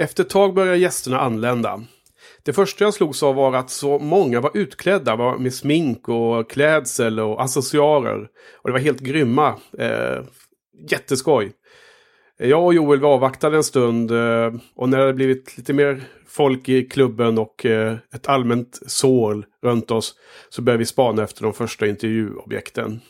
Efter 0.00 0.24
ett 0.24 0.30
tag 0.30 0.54
började 0.54 0.78
gästerna 0.78 1.20
anlända. 1.20 1.82
Det 2.42 2.52
första 2.52 2.84
jag 2.84 2.94
slogs 2.94 3.22
av 3.22 3.34
var 3.34 3.54
att 3.54 3.70
så 3.70 3.98
många 3.98 4.40
var 4.40 4.50
utklädda 4.54 5.16
var 5.16 5.38
med 5.38 5.54
smink 5.54 6.08
och 6.08 6.50
klädsel 6.50 7.20
och 7.20 7.42
accessoarer. 7.42 8.28
Och 8.62 8.68
det 8.68 8.72
var 8.72 8.78
helt 8.78 9.00
grymma. 9.00 9.54
Eh, 9.78 10.24
jätteskoj. 10.90 11.52
Jag 12.38 12.64
och 12.64 12.74
Joel 12.74 13.04
avvaktade 13.04 13.56
en 13.56 13.64
stund 13.64 14.10
eh, 14.10 14.52
och 14.76 14.88
när 14.88 14.98
det 14.98 15.04
hade 15.04 15.14
blivit 15.14 15.58
lite 15.58 15.72
mer 15.72 16.02
folk 16.26 16.68
i 16.68 16.84
klubben 16.84 17.38
och 17.38 17.66
eh, 17.66 17.96
ett 18.14 18.28
allmänt 18.28 18.78
sål 18.86 19.46
runt 19.62 19.90
oss 19.90 20.14
så 20.48 20.62
började 20.62 20.78
vi 20.78 20.86
spana 20.86 21.22
efter 21.22 21.42
de 21.42 21.52
första 21.52 21.86
intervjuobjekten. 21.86 23.00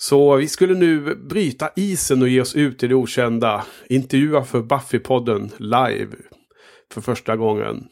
Så 0.00 0.36
vi 0.36 0.48
skulle 0.48 0.74
nu 0.74 1.14
bryta 1.14 1.70
isen 1.76 2.22
och 2.22 2.28
ge 2.28 2.40
oss 2.40 2.54
ut 2.54 2.82
i 2.82 2.86
det 2.86 2.94
okända. 2.94 3.64
Intervjua 3.88 4.44
för 4.44 4.58
Buffy-podden 4.58 5.50
live 5.58 6.16
för 6.92 7.00
första 7.00 7.36
gången. 7.36 7.84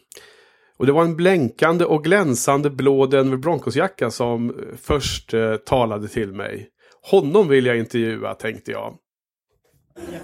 Och 0.79 0.87
det 0.87 0.93
var 0.93 1.03
en 1.03 1.17
blänkande 1.17 1.85
och 1.85 2.05
glänsande 2.05 2.71
blå 2.71 3.07
Denver 3.07 3.37
Broncos-jacka 3.37 4.11
som 4.11 4.55
först 4.83 5.35
eh, 5.35 5.57
talade 5.57 6.09
till 6.09 6.33
mig. 6.33 6.69
Honom 7.11 7.49
vill 7.49 7.67
jag 7.67 7.79
intervjua, 7.79 8.35
tänkte 8.35 8.71
jag. 8.71 8.95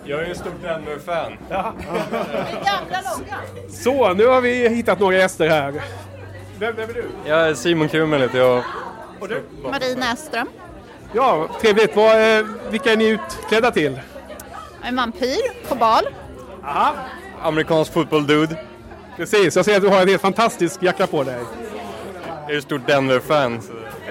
Jag 0.04 0.22
är 0.22 0.28
ju 0.28 0.34
stort 0.34 0.62
Denver-fan. 0.62 1.32
Så, 3.68 4.14
nu 4.14 4.26
har 4.26 4.40
vi 4.40 4.68
hittat 4.68 5.00
några 5.00 5.16
gäster 5.16 5.48
här. 5.48 5.72
Vem, 6.58 6.76
vem 6.76 6.90
är 6.90 6.94
du? 6.94 7.04
Jag 7.26 7.48
är 7.48 7.54
Simon 7.54 7.88
Krumel 7.88 8.20
heter 8.20 8.38
jag. 8.38 8.64
Och 9.20 9.28
du? 9.28 9.42
Marie 9.62 9.96
Näsström. 9.96 10.48
Ja, 11.14 11.48
trevligt. 11.60 11.96
Vad, 11.96 12.38
eh, 12.38 12.46
vilka 12.70 12.92
är 12.92 12.96
ni 12.96 13.04
utklädda 13.08 13.70
till? 13.70 14.00
En 14.82 14.96
vampyr 14.96 15.68
på 15.68 15.74
bal. 15.74 16.02
Aha, 16.64 16.94
Amerikansk 17.42 17.92
fotboll-dude. 17.92 18.56
precis. 19.16 19.56
Jag 19.56 19.64
ser 19.64 19.76
att 19.76 19.82
du 19.82 19.88
har 19.88 20.02
en 20.02 20.08
helt 20.08 20.22
fantastisk 20.22 20.82
jacka 20.82 21.06
på 21.06 21.24
dig. 21.24 21.38
Jag 22.42 22.50
är 22.50 22.54
ju 22.54 22.60
stort 22.62 22.86
Denver-fan. 22.86 23.60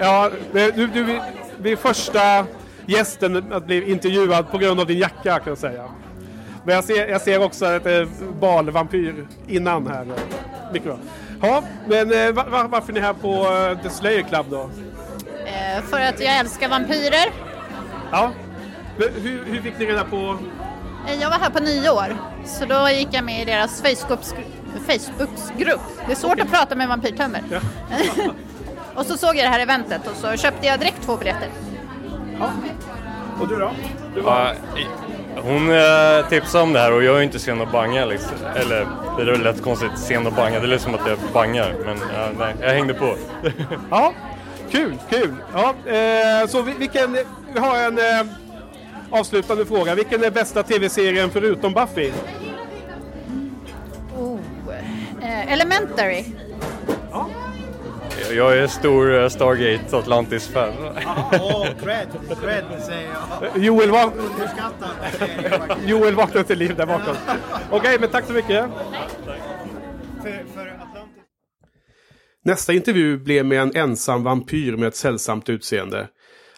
Ja, 0.00 0.30
det- 0.52 0.70
du, 0.76 0.86
du 0.86 1.20
blir 1.58 1.76
första 1.76 2.44
gästen 2.86 3.52
att 3.52 3.66
bli 3.66 3.90
intervjuad 3.90 4.50
på 4.50 4.58
grund 4.58 4.80
av 4.80 4.86
din 4.86 4.98
jacka 4.98 5.22
kan 5.38 5.42
jag 5.48 5.58
säga. 5.58 5.84
Men 6.64 6.74
jag 6.74 6.84
ser, 6.84 7.08
jag 7.08 7.20
ser 7.20 7.42
också 7.42 7.66
ett 7.66 7.86
eh, 7.86 8.08
balvampyr 8.40 9.26
innan 9.46 9.86
här. 9.86 10.00
eh, 10.02 10.72
Mycket 10.72 10.86
bra. 10.88 10.98
Ja, 11.42 11.62
men 11.88 12.08
var, 12.34 12.44
var, 12.50 12.64
varför 12.68 12.88
är 12.92 12.94
ni 12.94 13.00
här 13.00 13.12
på 13.12 13.46
The 13.82 13.90
Slayer 13.90 14.22
Club 14.22 14.46
då? 14.50 14.70
Eh, 15.54 15.82
för 15.82 16.00
att 16.00 16.20
jag 16.20 16.36
älskar 16.38 16.68
vampyrer. 16.68 17.32
Ja. 18.10 18.32
Hur, 18.96 19.44
hur 19.44 19.62
fick 19.62 19.78
ni 19.78 19.86
reda 19.86 20.04
på... 20.04 20.38
Eh, 21.08 21.20
jag 21.20 21.30
var 21.30 21.38
här 21.38 21.50
på 21.50 21.60
nyår. 21.60 22.16
Så 22.44 22.64
då 22.64 22.88
gick 22.88 23.08
jag 23.10 23.24
med 23.24 23.42
i 23.42 23.44
deras 23.44 23.82
Facebooksgrupp. 23.82 25.80
Det 26.06 26.12
är 26.12 26.16
svårt 26.16 26.40
att 26.40 26.50
prata 26.50 26.74
med 26.74 26.88
vampyrtänder. 26.88 27.42
Ja. 27.50 27.60
och 28.94 29.06
så 29.06 29.16
såg 29.16 29.36
jag 29.36 29.44
det 29.44 29.50
här 29.50 29.60
eventet 29.60 30.06
och 30.06 30.16
så 30.16 30.36
köpte 30.36 30.66
jag 30.66 30.80
direkt 30.80 31.02
två 31.02 31.16
biljetter. 31.16 31.48
Och 33.40 33.48
du 33.48 33.56
då? 33.56 33.70
Du 34.14 34.20
var... 34.20 34.54
Ja, 35.34 35.42
hon 35.42 35.70
eh, 35.70 36.28
tipsade 36.28 36.64
om 36.64 36.72
det 36.72 36.78
här 36.78 36.92
och 36.92 37.04
jag 37.04 37.18
är 37.18 37.22
inte 37.22 37.38
sen 37.38 37.60
att 37.60 37.72
banga 37.72 38.04
liksom. 38.04 38.36
Eller 38.56 38.86
det 39.18 39.36
lätt 39.36 39.62
konstigt, 39.62 39.98
sen 39.98 40.26
att 40.26 40.36
banga. 40.36 40.60
Det 40.60 40.66
låter 40.66 40.82
som 40.82 40.94
att 40.94 41.08
jag 41.08 41.18
bangar. 41.32 41.74
Men 41.84 41.98
ja, 42.14 42.28
nej, 42.38 42.54
jag 42.60 42.68
hängde 42.68 42.94
på. 42.94 43.16
Ja, 43.90 44.12
kul, 44.74 44.98
kul. 45.10 45.34
Ja, 45.54 45.74
eh, 45.92 46.46
så 46.48 46.62
vi- 46.62 46.74
vilken... 46.78 47.12
Vi 47.54 47.60
har 47.60 47.76
en 47.78 47.98
eh, 47.98 48.26
avslutande 49.10 49.66
fråga. 49.66 49.94
Vilken 49.94 50.24
är 50.24 50.30
bästa 50.30 50.62
tv-serien 50.62 51.30
förutom 51.30 51.72
Buffy? 51.72 52.12
Oh. 54.18 54.38
Eh, 55.22 55.52
Elementary. 55.52 56.24
Jag 58.32 58.58
är 58.58 58.66
stor 58.66 59.22
eh, 59.22 59.28
Stargate 59.28 59.96
Atlantis-fan. 59.98 60.72
Åh, 61.32 61.66
cred, 61.82 62.08
cred 62.42 62.64
säger 62.86 63.08
jag. 63.54 63.62
Joel, 63.64 63.90
va. 63.90 64.12
Joel 65.86 66.14
vaknar 66.14 66.42
till 66.42 66.58
liv 66.58 66.76
där 66.76 66.86
bakom. 66.86 67.16
Okej, 67.70 67.96
men 68.00 68.08
tack 68.08 68.24
så 68.26 68.32
mycket. 68.32 68.64
För, 70.22 70.44
för. 70.54 70.83
Nästa 72.44 72.72
intervju 72.72 73.18
blev 73.18 73.46
med 73.46 73.60
en 73.60 73.76
ensam 73.76 74.22
vampyr 74.22 74.76
med 74.76 74.88
ett 74.88 74.96
sällsamt 74.96 75.48
utseende. 75.48 76.08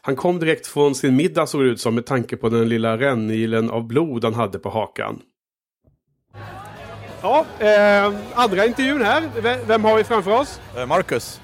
Han 0.02 0.16
kom 0.16 0.38
direkt 0.38 0.66
från 0.66 0.94
sin 0.94 1.16
middag 1.16 1.46
såg 1.46 1.64
det 1.64 1.68
ut 1.70 1.80
som 1.80 1.94
med 1.94 2.06
tanke 2.06 2.36
på 2.36 2.48
den 2.48 2.68
lilla 2.68 2.98
rännilen 2.98 3.70
av 3.70 3.86
blod 3.86 4.24
han 4.24 4.34
hade 4.34 4.58
på 4.58 4.70
hakan. 4.70 5.20
Ja, 7.22 7.44
eh, 7.58 8.12
andra 8.34 8.66
intervjun 8.66 9.02
här. 9.02 9.22
V- 9.42 9.58
Vem 9.66 9.84
har 9.84 9.96
vi 9.96 10.04
framför 10.04 10.30
oss? 10.40 10.60
Eh, 10.76 10.86
Marcus. 10.86 11.40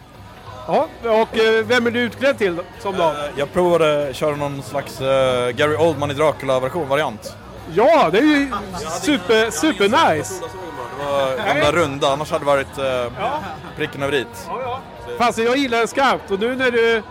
Ja, 0.66 0.89
och 1.02 1.39
eh, 1.39 1.64
vem 1.66 1.86
är 1.86 1.90
du 1.90 2.01
utklädd 2.01 2.39
till 2.39 2.56
som 2.81 2.94
då? 2.97 3.02
Eh, 3.02 3.14
Jag 3.36 3.52
provade 3.52 4.10
köra 4.14 4.36
någon 4.36 4.62
slags 4.62 5.01
eh, 5.01 5.51
Gary 5.51 5.77
Oldman 5.77 6.10
i 6.10 6.14
Dracula-version, 6.14 6.89
variant. 6.89 7.36
Ja, 7.74 8.09
det 8.12 8.19
är 8.19 8.23
ju 8.23 8.48
super, 9.02 9.51
super 9.51 10.14
nice. 10.14 10.35
Det 11.03 11.43
var 11.47 11.55
den 11.55 11.65
där 11.65 11.73
runda, 11.73 12.12
annars 12.12 12.31
hade 12.31 12.45
det 12.45 12.47
varit 12.47 12.79
eh, 12.79 13.12
pricken 13.77 14.03
över 14.03 14.12
dit. 14.12 14.49
Fast 15.19 15.39
jag 15.39 15.57
gillar 15.57 15.79
den 15.79 15.89
skarpt 15.89 16.31
och 16.31 16.41
nu 16.41 16.57
när 16.57 16.70
du 16.70 17.03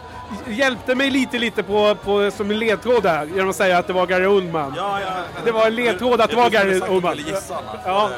hjälpte 0.47 0.95
mig 0.95 1.09
lite 1.09 1.39
lite 1.39 1.63
på, 1.63 1.95
på 1.95 2.31
som 2.31 2.51
en 2.51 2.59
ledtråd 2.59 3.03
där 3.03 3.25
genom 3.25 3.49
att 3.49 3.55
säga 3.55 3.77
att 3.77 3.87
det 3.87 3.93
var 3.93 4.05
Gary 4.05 4.25
Oldman. 4.25 4.75
Det 5.45 5.51
var 5.51 5.67
en 5.67 5.75
ledtråd 5.75 6.21
att 6.21 6.29
det 6.29 6.35
var 6.35 6.49
Gary 6.49 6.81
Oldman. 6.81 7.17
Ja. 7.85 8.09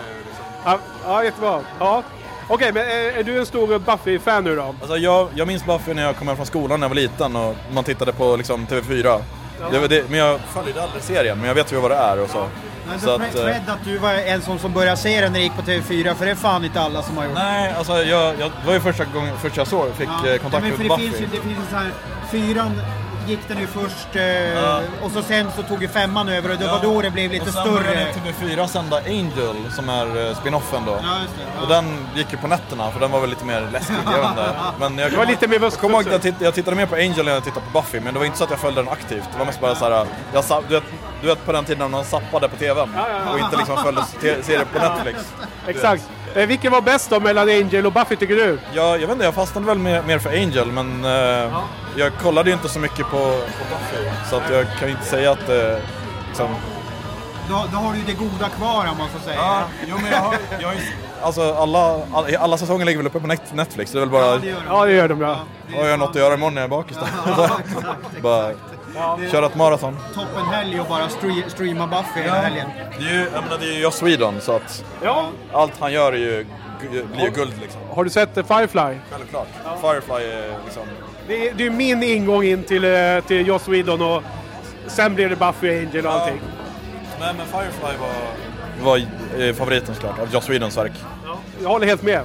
Ja, 0.66 0.80
ja, 1.06 1.24
jättebra. 1.24 1.62
Ja. 1.80 2.04
Okej, 2.48 2.72
men 2.74 2.84
är, 2.84 3.20
är 3.20 3.24
du 3.24 3.40
en 3.40 3.46
stor 3.46 3.80
Buffy-fan 3.80 4.44
nu 4.44 4.56
då? 4.56 4.76
Alltså 4.82 4.98
jag, 4.98 5.28
jag 5.36 5.48
minns 5.48 5.66
Buffy 5.66 5.94
när 5.94 6.04
jag 6.04 6.16
kom 6.16 6.28
hem 6.28 6.36
från 6.36 6.46
skolan 6.46 6.80
när 6.80 6.86
jag 6.86 6.90
var 6.90 6.96
liten 6.96 7.36
och 7.36 7.56
man 7.74 7.84
tittade 7.84 8.14
på 8.14 8.36
liksom, 8.36 8.68
TV4. 8.68 9.22
Det, 9.72 9.80
var 9.80 9.88
det, 9.88 10.10
men 10.10 10.20
jag 10.20 10.40
följde 10.40 10.84
aldrig 10.84 11.04
serien, 11.04 11.38
men 11.38 11.48
jag 11.48 11.56
vet 11.56 11.74
ju 11.74 11.76
vad 11.76 11.92
det 11.92 11.98
är 11.98 12.20
och 12.20 12.30
så. 12.30 12.48
Men 12.88 13.00
så 13.00 13.06
så 13.06 13.12
att, 13.12 13.32
cred 13.32 13.62
att 13.68 13.86
du 13.86 13.98
var 13.98 14.14
en 14.14 14.42
sån 14.42 14.60
som 14.60 14.74
började 14.74 14.98
se 14.98 15.22
den 15.22 15.32
när 15.32 15.40
det 15.40 15.44
gick 15.44 15.56
på 15.56 15.62
TV4, 15.62 16.14
för 16.16 16.26
det 16.26 16.32
är 16.32 16.36
fan 16.36 16.66
inte 16.66 16.82
alla 16.82 17.02
som 17.02 17.18
har 17.18 17.24
gjort. 17.26 17.34
nej, 17.36 17.74
alltså 17.78 17.94
jag, 18.04 18.40
jag, 18.40 18.52
det 18.62 18.68
var 18.68 18.74
ju 18.74 18.80
första 18.80 19.06
gången 19.06 19.38
första 19.38 19.60
jag 19.62 19.68
såg, 19.68 19.94
fick 19.96 20.08
Ja, 20.24 20.30
eh, 20.30 20.38
kontakt 20.38 20.64
med 20.64 20.72
det 20.80 20.88
Buffy. 20.90 21.02
finns 21.10 21.22
ju, 21.22 21.26
det 21.26 21.42
finns 21.42 21.70
så 21.70 21.76
här, 21.76 21.92
fyran 22.32 22.82
gick 23.28 23.48
den 23.48 23.58
ju 23.60 23.68
först 23.68 24.16
eh, 24.16 25.04
och 25.06 25.12
så 25.12 25.22
sen 25.22 25.52
så 25.56 25.64
tog 25.64 25.82
ju 25.82 25.88
femman 25.88 26.30
över 26.30 26.52
och 26.52 26.58
det 26.58 26.68
var 26.68 26.80
då 26.82 27.02
det 27.02 27.10
blev 27.10 27.32
lite 27.32 27.46
och 27.46 27.54
sen 27.54 27.62
större. 27.64 27.84
började 27.84 28.12
TV4 28.12 28.68
sända 28.68 28.98
Angel 28.98 29.56
som 29.76 29.90
är 29.90 30.28
eh, 30.30 30.36
spin-offen 30.36 30.86
då. 30.86 30.92
Ja, 31.04 31.22
just 31.22 31.36
det. 31.38 31.42
Ja. 31.56 31.62
Och 31.62 31.68
den 31.70 32.08
gick 32.16 32.32
ju 32.32 32.38
på 32.38 32.48
nätterna 32.48 32.92
för 32.92 33.00
den 33.00 33.12
var 33.12 33.20
väl 33.22 33.30
lite 33.30 33.46
mer 33.46 33.68
läskig, 33.74 33.96
jag 34.06 34.26
inte. 34.30 34.50
Men 34.80 34.98
jag, 34.98 35.12
Det 35.12 35.18
var 35.18 35.26
lite 35.26 35.48
mer 35.48 35.60
jag 35.62 35.74
kommer 35.74 35.96
ihåg 35.96 36.06
att 36.06 36.12
jag, 36.12 36.22
titt, 36.22 36.36
jag 36.40 36.54
tittade 36.54 36.78
mer 36.78 36.86
på 36.86 36.96
Angel 36.96 37.28
än 37.28 37.34
jag 37.34 37.44
tittade 37.44 37.66
på 37.72 37.80
Buffy, 37.82 38.00
men 38.00 38.14
det 38.14 38.20
var 38.20 38.26
inte 38.26 38.38
så 38.38 38.44
att 38.44 38.50
jag 38.50 38.60
följde 38.60 38.82
den 38.82 38.90
aktivt. 38.92 39.24
Det 39.34 39.38
var 39.40 39.46
mest 39.46 39.60
bara 39.60 39.76
såhär, 39.76 40.06
jag, 40.34 40.44
sa- 40.44 40.62
du, 40.68 40.74
vet, 40.76 40.84
du 41.22 41.28
vet 41.28 41.46
på 41.46 41.52
den 41.52 41.66
tiden 41.66 41.80
när 41.80 41.88
man 41.88 42.06
zappade 42.06 42.50
på 42.50 42.56
TVn 42.56 42.90
och 43.34 43.40
inte 43.40 43.58
liksom 43.58 43.78
följde 43.78 44.04
serier 44.44 44.66
på 44.74 44.80
Netflix. 44.80 45.34
Exakt. 45.68 46.04
Eh, 46.36 46.48
vilken 46.48 46.72
var 46.72 46.82
bäst 46.82 47.10
då 47.10 47.20
mellan 47.20 47.50
Angel 47.50 47.86
och 47.86 47.92
Buffy 47.94 48.16
tycker 48.16 48.36
du? 48.36 48.60
Jag, 48.74 48.94
jag 49.02 49.08
vet 49.08 49.12
inte, 49.12 49.26
jag 49.26 49.34
fastnade 49.34 49.68
väl 49.68 49.78
mer, 49.78 50.04
mer 50.04 50.20
för 50.20 50.30
Angel, 50.30 50.72
men 50.72 51.06
eh, 51.06 51.54
jag 51.96 52.12
kollade 52.22 52.50
ju 52.50 52.54
inte 52.56 52.70
så 52.70 52.80
mycket 52.80 53.06
på, 53.10 53.18
på 53.18 53.64
Buffy. 53.70 54.10
Så 54.30 54.36
att 54.36 54.44
jag 54.52 54.66
kan 54.80 54.88
ju 54.88 54.94
inte 54.94 55.06
säga 55.06 55.32
att 55.32 55.48
det 55.48 55.82
liksom, 56.28 56.48
Då, 57.50 57.64
då 57.72 57.78
har 57.78 57.94
du 57.94 58.00
ju 58.00 58.06
det 58.06 58.14
goda 58.14 58.50
kvar 58.50 58.88
om 58.92 58.98
man 58.98 59.08
så 59.18 59.20
säger. 59.26 59.38
Ja, 59.40 59.64
jo 59.88 59.96
men 60.02 60.12
jag 60.12 60.18
har, 60.18 60.36
jag 60.60 60.68
har 60.68 60.76
ju, 60.76 60.80
alltså 61.22 61.54
alla, 61.54 62.00
alla, 62.14 62.38
alla 62.40 62.58
säsonger 62.58 62.86
ligger 62.86 62.98
väl 62.98 63.08
uppe 63.08 63.20
på 63.20 63.28
Net- 63.28 63.54
Netflix, 63.54 63.92
det 63.92 63.98
är 63.98 64.00
väl 64.00 64.10
bara, 64.10 64.26
Ja, 64.26 64.38
det 64.38 64.48
gör 64.48 64.58
de. 64.60 64.66
Ja, 64.70 64.86
det 64.86 64.92
gör 64.94 65.08
de 65.08 65.22
ja. 65.22 65.38
har 65.78 65.86
jag 65.86 66.00
något 66.00 66.10
att 66.10 66.16
göra 66.16 66.34
imorgon 66.34 66.54
när 66.56 66.62
jag 66.62 66.68
är 66.68 66.70
bakis 66.70 66.98
då? 66.98 67.36
Så, 67.36 67.50
bara 68.22 68.52
köra 69.32 69.46
ett 69.46 69.56
maraton. 69.56 69.98
Toppen 70.14 70.46
helg 70.46 70.80
och 70.80 70.88
bara 70.88 71.08
stre- 71.08 71.50
streama 71.50 71.88
Buffy 71.88 72.22
hela 72.22 72.36
helgen. 72.36 72.68
Det 73.00 73.06
är 73.06 73.14
ju, 73.14 73.20
jag 73.34 73.44
menar, 73.44 73.58
det 73.58 73.66
är 73.66 73.74
ju 73.74 73.80
Joss 73.82 74.02
Whedon 74.02 74.42
så 74.42 74.56
att 74.56 74.86
Ja. 75.04 75.30
allt 75.54 75.74
han 75.80 75.94
gör 75.94 76.14
är 76.14 76.18
ju, 76.18 76.46
blir 76.90 77.24
ju 77.24 77.30
guld 77.30 77.54
liksom. 77.62 77.82
Har 77.96 78.04
du 78.04 78.10
sett 78.10 78.38
eh, 78.38 78.46
Firefly? 78.46 78.98
Självklart. 79.12 79.48
Firefly 79.82 80.26
är 80.26 80.56
liksom, 80.66 80.84
Det 81.28 81.48
är, 81.50 81.54
det 81.54 81.66
är 81.66 81.70
min 81.70 82.04
ingång 82.04 82.44
in 82.44 82.64
till, 82.64 82.84
eh, 82.86 83.20
till 83.28 83.48
Joss 83.48 83.68
Whedon 83.68 84.02
och 84.02 84.24
sen 84.88 85.16
blir 85.16 85.30
det 85.30 85.36
Buffy, 85.36 85.80
Angel 85.80 86.06
och 86.06 86.14
allting. 86.14 86.42
nej 87.20 87.34
men 87.38 87.46
Firefly 87.48 87.98
var, 88.00 88.14
var 88.84 88.98
eh, 89.48 89.54
favoriten 89.56 89.96
såklart, 89.96 90.20
av 90.20 90.34
Joss 90.34 90.50
Whedons 90.50 90.78
verk. 90.78 90.92
Jag 91.62 91.70
håller 91.70 91.88
helt 91.88 92.02
med. 92.04 92.22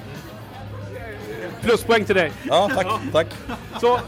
Pluspoäng 1.62 2.04
till 2.04 2.14
dig. 2.14 2.32
Ja, 2.42 2.70
tack, 2.74 2.86
tack. 3.12 3.26
Så, 3.80 4.00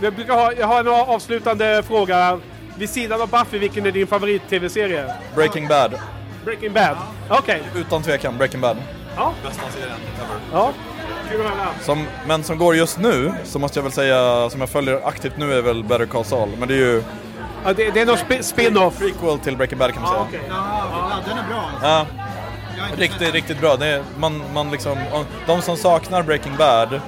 jag, 0.00 0.12
brukar 0.14 0.34
ha, 0.34 0.52
jag 0.52 0.66
har 0.66 0.80
en 0.80 0.88
avslutande 0.88 1.82
fråga. 1.86 2.40
Vid 2.76 2.90
sidan 2.90 3.20
av 3.22 3.28
Buffy, 3.30 3.58
vilken 3.58 3.86
är 3.86 3.90
din 3.92 4.06
favorit-tv-serie? 4.06 5.14
Breaking 5.34 5.68
Bad. 5.68 5.94
Breaking 6.44 6.72
Bad. 6.72 6.96
Okej. 7.28 7.62
Utan 7.76 8.02
tvekan, 8.02 8.38
Breaking 8.38 8.60
Bad. 8.60 8.76
Ja. 9.16 9.32
Bästa 9.44 9.62
serien 9.70 9.96
ever. 10.22 10.40
Ja. 10.52 10.72
Som, 11.82 12.06
men 12.26 12.42
som 12.44 12.58
går 12.58 12.76
just 12.76 12.98
nu, 12.98 13.32
så 13.44 13.58
måste 13.58 13.78
jag 13.78 13.82
väl 13.82 13.92
säga, 13.92 14.50
som 14.50 14.60
jag 14.60 14.68
följer 14.70 15.00
aktivt 15.08 15.36
nu 15.36 15.52
är 15.54 15.62
väl 15.62 15.84
Better 15.84 16.06
Call 16.06 16.24
Saul. 16.24 16.48
Men 16.58 16.68
det 16.68 16.74
är 16.74 16.78
ju 16.78 17.02
Ja, 17.64 17.72
det, 17.72 17.90
det 17.90 18.00
är 18.00 18.06
någon 18.06 18.16
sp- 18.16 18.42
spin-off. 18.42 18.98
prequel 18.98 19.38
till 19.38 19.56
Breaking 19.56 19.78
Bad 19.78 19.92
kan 19.92 20.02
man 20.02 20.10
säga. 20.12 20.24
okej. 20.28 20.40
Ja, 20.48 21.20
den 21.28 21.38
är 21.38 21.48
bra. 21.48 21.70
alltså. 21.72 21.86
Ja, 21.86 22.06
riktigt, 22.96 23.32
riktigt 23.34 23.60
bra. 23.60 23.76
Det 23.76 23.86
är, 23.86 24.02
man, 24.18 24.42
man 24.54 24.70
liksom, 24.70 24.98
om- 25.12 25.24
de 25.46 25.62
som 25.62 25.76
saknar 25.76 26.22
Breaking 26.22 26.56
Bad 26.56 27.00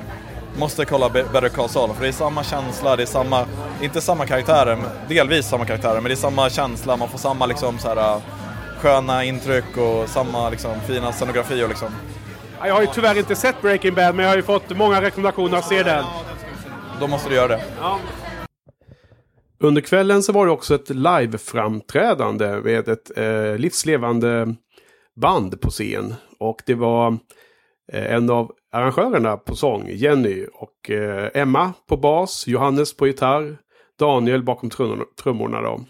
måste 0.58 0.84
kolla 0.84 1.08
Be- 1.08 1.24
Better 1.32 1.48
Call 1.48 1.68
Saul. 1.68 1.94
För 1.94 2.02
det 2.02 2.08
är 2.08 2.12
samma 2.12 2.44
känsla, 2.44 2.96
det 2.96 3.02
är 3.02 3.06
samma, 3.06 3.46
inte 3.82 4.00
samma 4.00 4.26
karaktärer, 4.26 4.76
men 4.76 4.86
delvis 5.08 5.46
samma 5.48 5.64
karaktärer, 5.66 5.94
men 5.94 6.04
det 6.04 6.12
är 6.12 6.16
samma 6.16 6.50
känsla, 6.50 6.96
man 6.96 7.08
får 7.08 7.18
samma 7.18 7.46
liksom 7.46 7.78
så 7.78 7.88
här 7.88 8.20
sköna 8.80 9.24
intryck 9.24 9.76
och 9.76 10.08
samma 10.08 10.50
liksom 10.50 10.80
fina 10.80 11.12
scenografi 11.12 11.64
och 11.64 11.68
liksom. 11.68 11.88
Ja, 12.60 12.66
Jag 12.66 12.74
har 12.74 12.80
ju 12.80 12.86
tyvärr 12.94 13.18
inte 13.18 13.36
sett 13.36 13.62
Breaking 13.62 13.94
Bad, 13.94 14.14
men 14.14 14.24
jag 14.24 14.30
har 14.32 14.36
ju 14.36 14.42
fått 14.42 14.76
många 14.76 15.02
rekommendationer 15.02 15.58
att 15.58 15.68
se 15.68 15.82
den. 15.82 16.04
Då 17.00 17.06
måste 17.06 17.28
du 17.28 17.34
göra 17.34 17.48
det. 17.48 17.62
Under 19.62 19.80
kvällen 19.80 20.22
så 20.22 20.32
var 20.32 20.46
det 20.46 20.52
också 20.52 20.74
ett 20.74 20.90
live-framträdande 20.90 22.60
med 22.64 22.88
ett 22.88 23.18
eh, 23.18 23.56
livslevande 23.58 24.54
band 25.20 25.60
på 25.60 25.70
scen. 25.70 26.14
Och 26.38 26.62
det 26.66 26.74
var 26.74 27.18
eh, 27.92 28.14
en 28.14 28.30
av 28.30 28.50
arrangörerna 28.72 29.36
på 29.36 29.56
sång, 29.56 29.88
Jenny, 29.90 30.46
och 30.52 30.90
eh, 30.90 31.30
Emma 31.34 31.72
på 31.88 31.96
bas, 31.96 32.46
Johannes 32.46 32.96
på 32.96 33.06
gitarr, 33.06 33.58
Daniel 33.98 34.42
bakom 34.42 34.70
trummorna, 34.70 35.04
trummorna 35.22 35.60
då. 35.60 35.80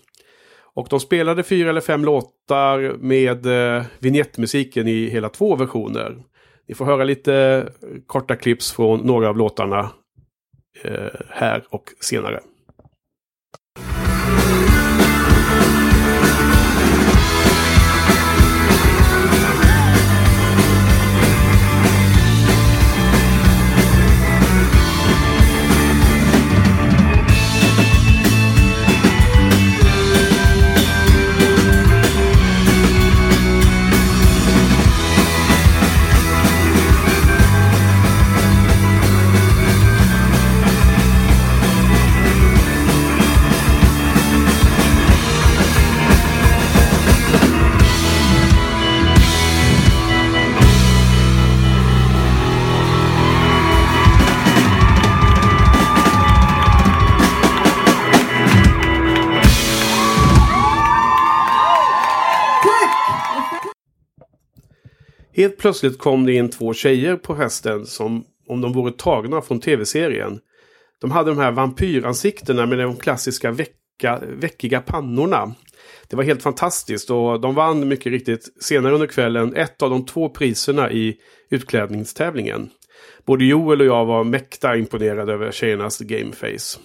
Och 0.74 0.86
de 0.90 1.00
spelade 1.00 1.42
fyra 1.42 1.70
eller 1.70 1.80
fem 1.80 2.04
låtar 2.04 2.96
med 2.98 3.46
eh, 3.46 3.84
vignettmusiken 3.98 4.88
i 4.88 5.08
hela 5.08 5.28
två 5.28 5.56
versioner. 5.56 6.16
Ni 6.68 6.74
får 6.74 6.84
höra 6.84 7.04
lite 7.04 7.34
eh, 7.82 7.88
korta 8.06 8.36
klipps 8.36 8.72
från 8.72 9.00
några 9.00 9.28
av 9.28 9.36
låtarna 9.36 9.90
eh, 10.84 11.20
här 11.28 11.64
och 11.70 11.84
senare. 12.00 12.40
Helt 65.40 65.58
plötsligt 65.58 65.98
kom 65.98 66.26
det 66.26 66.32
in 66.32 66.50
två 66.50 66.74
tjejer 66.74 67.16
på 67.16 67.34
hästen 67.34 67.86
som 67.86 68.24
om 68.48 68.60
de 68.60 68.72
vore 68.72 68.92
tagna 68.92 69.42
från 69.42 69.60
tv-serien. 69.60 70.38
De 71.00 71.10
hade 71.10 71.30
de 71.30 71.38
här 71.38 71.50
vampyransiktena 71.52 72.66
med 72.66 72.78
de 72.78 72.96
klassiska 72.96 73.50
vecka, 73.50 74.20
veckiga 74.28 74.80
pannorna. 74.80 75.54
Det 76.08 76.16
var 76.16 76.24
helt 76.24 76.42
fantastiskt 76.42 77.10
och 77.10 77.40
de 77.40 77.54
vann 77.54 77.88
mycket 77.88 78.12
riktigt 78.12 78.62
senare 78.62 78.94
under 78.94 79.06
kvällen 79.06 79.56
ett 79.56 79.82
av 79.82 79.90
de 79.90 80.06
två 80.06 80.28
priserna 80.28 80.90
i 80.90 81.16
utklädningstävlingen. 81.50 82.70
både 83.26 83.44
Joel 83.44 83.80
och 83.80 83.86
jag 83.86 84.04
var 84.04 84.24
mäkta 84.24 84.76
imponerade 84.76 85.32
över 85.32 85.52
tjejernas 85.52 85.98
gameface. 85.98 86.80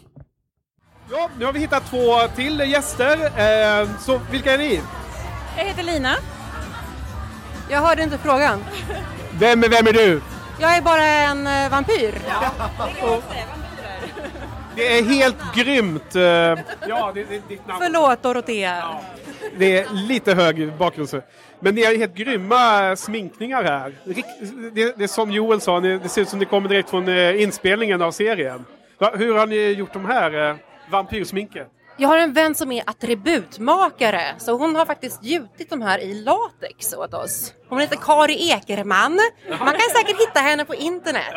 Ja, 1.12 1.30
nu 1.40 1.46
har 1.46 1.54
vi 1.54 1.60
hittat 1.60 1.90
två 1.90 2.28
till 2.36 2.60
gäster. 2.60 3.18
Eh, 3.26 3.90
så 4.00 4.22
vilka 4.32 4.54
är 4.54 4.58
ni? 4.58 4.82
Jag 5.58 5.66
heter 5.66 5.84
Lina. 5.84 6.16
Jag 7.70 7.82
hörde 7.82 8.04
inte 8.04 8.18
frågan. 8.18 8.64
Vem 9.40 9.64
är, 9.64 9.70
vem 9.70 9.88
är 9.88 9.94
du? 9.94 10.22
Jag 10.60 10.78
är 10.78 10.82
bara 10.82 11.04
en 11.06 11.48
eh, 11.48 11.70
vampyr. 11.72 12.14
Det 14.76 14.98
är 14.98 15.04
helt 15.04 15.56
grymt. 15.56 16.16
eh, 16.16 16.22
ja, 16.22 17.12
det, 17.14 17.24
det, 17.24 17.48
ditt 17.48 17.68
namn. 17.68 17.80
Förlåt 17.82 18.24
Dorotea. 18.24 18.84
Det 19.58 19.78
är 19.80 19.88
lite 19.94 20.34
hög 20.34 20.74
bakgrund. 20.74 21.22
Men 21.60 21.76
ni 21.76 21.86
har 21.86 21.96
helt 21.96 22.16
grymma 22.16 22.96
sminkningar 22.96 23.64
här. 23.64 23.94
Det, 24.74 24.98
det 24.98 25.04
är 25.04 25.08
som 25.08 25.32
Joel 25.32 25.62
sa, 25.62 25.80
det 25.80 26.10
ser 26.10 26.22
ut 26.22 26.30
som 26.30 26.40
det 26.40 26.46
kommer 26.46 26.70
direkt 26.70 26.90
från 26.90 27.08
eh, 27.08 27.42
inspelningen 27.42 28.02
av 28.02 28.12
serien. 28.12 28.66
Hur 29.14 29.38
har 29.38 29.48
ni 29.48 29.72
gjort 29.72 29.94
de 29.94 30.06
här 30.06 30.50
eh, 30.50 30.56
vampyrsminken? 30.90 31.66
Jag 31.98 32.10
har 32.10 32.18
en 32.18 32.34
vän 32.34 32.56
som 32.56 32.72
är 32.72 32.84
attributmakare 32.90 34.36
så 34.38 34.58
hon 34.58 34.76
har 34.76 34.86
faktiskt 34.86 35.24
gjutit 35.24 35.70
de 35.70 35.82
här 35.82 36.00
i 36.00 36.14
latex 36.14 36.94
åt 36.94 37.14
oss. 37.14 37.54
Hon 37.68 37.80
heter 37.80 37.96
Kari 37.96 38.50
Ekerman. 38.52 39.20
Man 39.50 39.60
kan 39.60 39.90
säkert 39.96 40.20
hitta 40.22 40.40
henne 40.40 40.66
på 40.66 40.76
internet. 40.76 41.34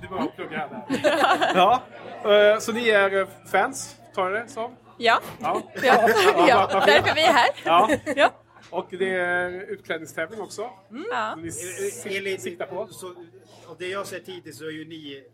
Det 0.00 0.06
var 0.10 0.18
att 0.18 0.36
plugga 0.36 0.58
här. 0.58 1.52
ja, 1.54 1.82
eh, 2.24 2.58
så 2.58 2.72
ni 2.72 2.88
är 2.88 3.20
eh, 3.20 3.26
fans, 3.52 3.96
tar 4.14 4.30
jag 4.30 4.42
det 4.46 4.48
som? 4.50 4.76
Ja. 4.98 5.20
Ja, 5.40 5.62
Ja. 5.82 6.08
Ja, 6.48 6.82
därför 6.86 7.14
vi 7.14 7.24
är 7.24 7.32
här. 7.32 7.50
Ja. 7.64 7.90
Ja. 8.16 8.32
Och 8.70 8.86
det 8.90 9.14
är 9.14 9.50
utklädningstävling 9.70 10.40
också. 10.40 10.70
Ja. 11.10 11.32
Som 11.32 11.42
Ni 12.22 12.38
siktar 12.38 12.66
på. 12.66 12.86
Så, 12.90 13.06
av 13.66 13.76
det 13.78 13.88
jag 13.88 14.06
sett 14.06 14.28
hittills 14.28 14.58
så 14.58 14.64
är 14.64 14.70
ju 14.70 14.84
ni... 14.84 15.24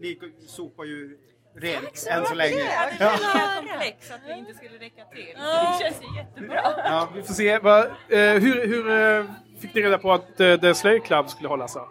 Ni 0.00 0.18
sopar 0.46 0.84
ju 0.84 1.18
rent 1.54 2.06
än 2.10 2.26
så 2.26 2.34
länge. 2.34 2.64
Ja. 3.00 3.12
komplex 3.58 4.10
att 4.10 4.20
vi 4.26 4.32
inte 4.38 4.54
skulle 4.54 4.78
räcka 4.78 5.04
till. 5.04 5.34
Ja. 5.36 5.76
Det 5.78 5.84
känns 5.84 6.02
ju 6.02 6.16
jättebra. 6.18 6.62
Ja, 6.76 7.08
vi 7.14 7.22
får 7.22 7.34
se. 7.34 7.58
Va, 7.58 7.84
eh, 7.84 8.18
hur 8.18 8.66
hur 8.66 8.90
eh, 9.20 9.24
fick 9.60 9.74
ni 9.74 9.82
reda 9.82 9.98
på 9.98 10.12
att 10.12 10.40
eh, 10.40 10.56
The 10.56 10.74
Slayer 10.74 10.98
Club 10.98 11.28
skulle 11.30 11.48
hållas? 11.48 11.76
Ja, 11.76 11.88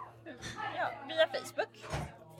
via 1.08 1.26
Facebook. 1.26 1.84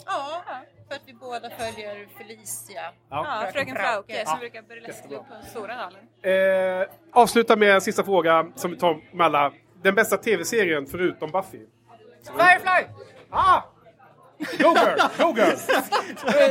Ja, 0.06 0.42
för 0.88 0.94
att 0.94 1.02
vi 1.06 1.12
båda 1.14 1.50
följer 1.50 2.08
Felicia. 2.18 2.82
Ja. 3.10 3.46
fröken 3.52 3.76
Frauke 3.76 4.18
Ja. 4.18 4.26
som 4.30 4.38
brukar 4.38 4.62
burleskklubba 4.62 5.22
på 5.24 5.46
Stora 5.50 5.74
hallen. 5.74 6.00
Eh, 6.82 6.88
avsluta 7.12 7.56
med 7.56 7.74
en 7.74 7.80
sista 7.80 8.04
fråga 8.04 8.46
som 8.54 8.70
vi 8.70 8.76
tar 8.76 9.00
med 9.16 9.26
alla. 9.26 9.52
Den 9.82 9.94
bästa 9.94 10.16
tv-serien 10.16 10.86
förutom 10.86 11.30
Buffy? 11.30 11.66
Firefly! 12.26 12.86
Ah! 13.30 13.62
Go 14.58 14.74
girl! 14.74 14.98
Go 15.18 15.34
girl! 15.36 15.56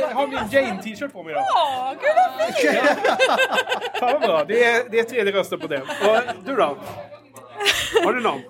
Jag 0.00 0.08
har 0.08 0.26
min 0.26 0.38
Jane-t-shirt 0.50 1.12
på 1.12 1.22
mig 1.22 1.32
idag. 1.32 1.44
Åh, 1.56 1.92
gud 1.92 2.10
vad 2.38 2.54
fint! 2.54 2.98
Fan 4.00 4.12
vad 4.12 4.20
bra. 4.20 4.44
Det 4.44 4.64
är, 4.64 4.90
det 4.90 4.98
är 4.98 5.04
tredje 5.04 5.32
rösten 5.32 5.60
på 5.60 5.66
det. 5.66 5.80
Och 5.80 6.44
du 6.44 6.56
då? 6.56 6.76
Har 8.04 8.12
du 8.12 8.20
någon? 8.20 8.40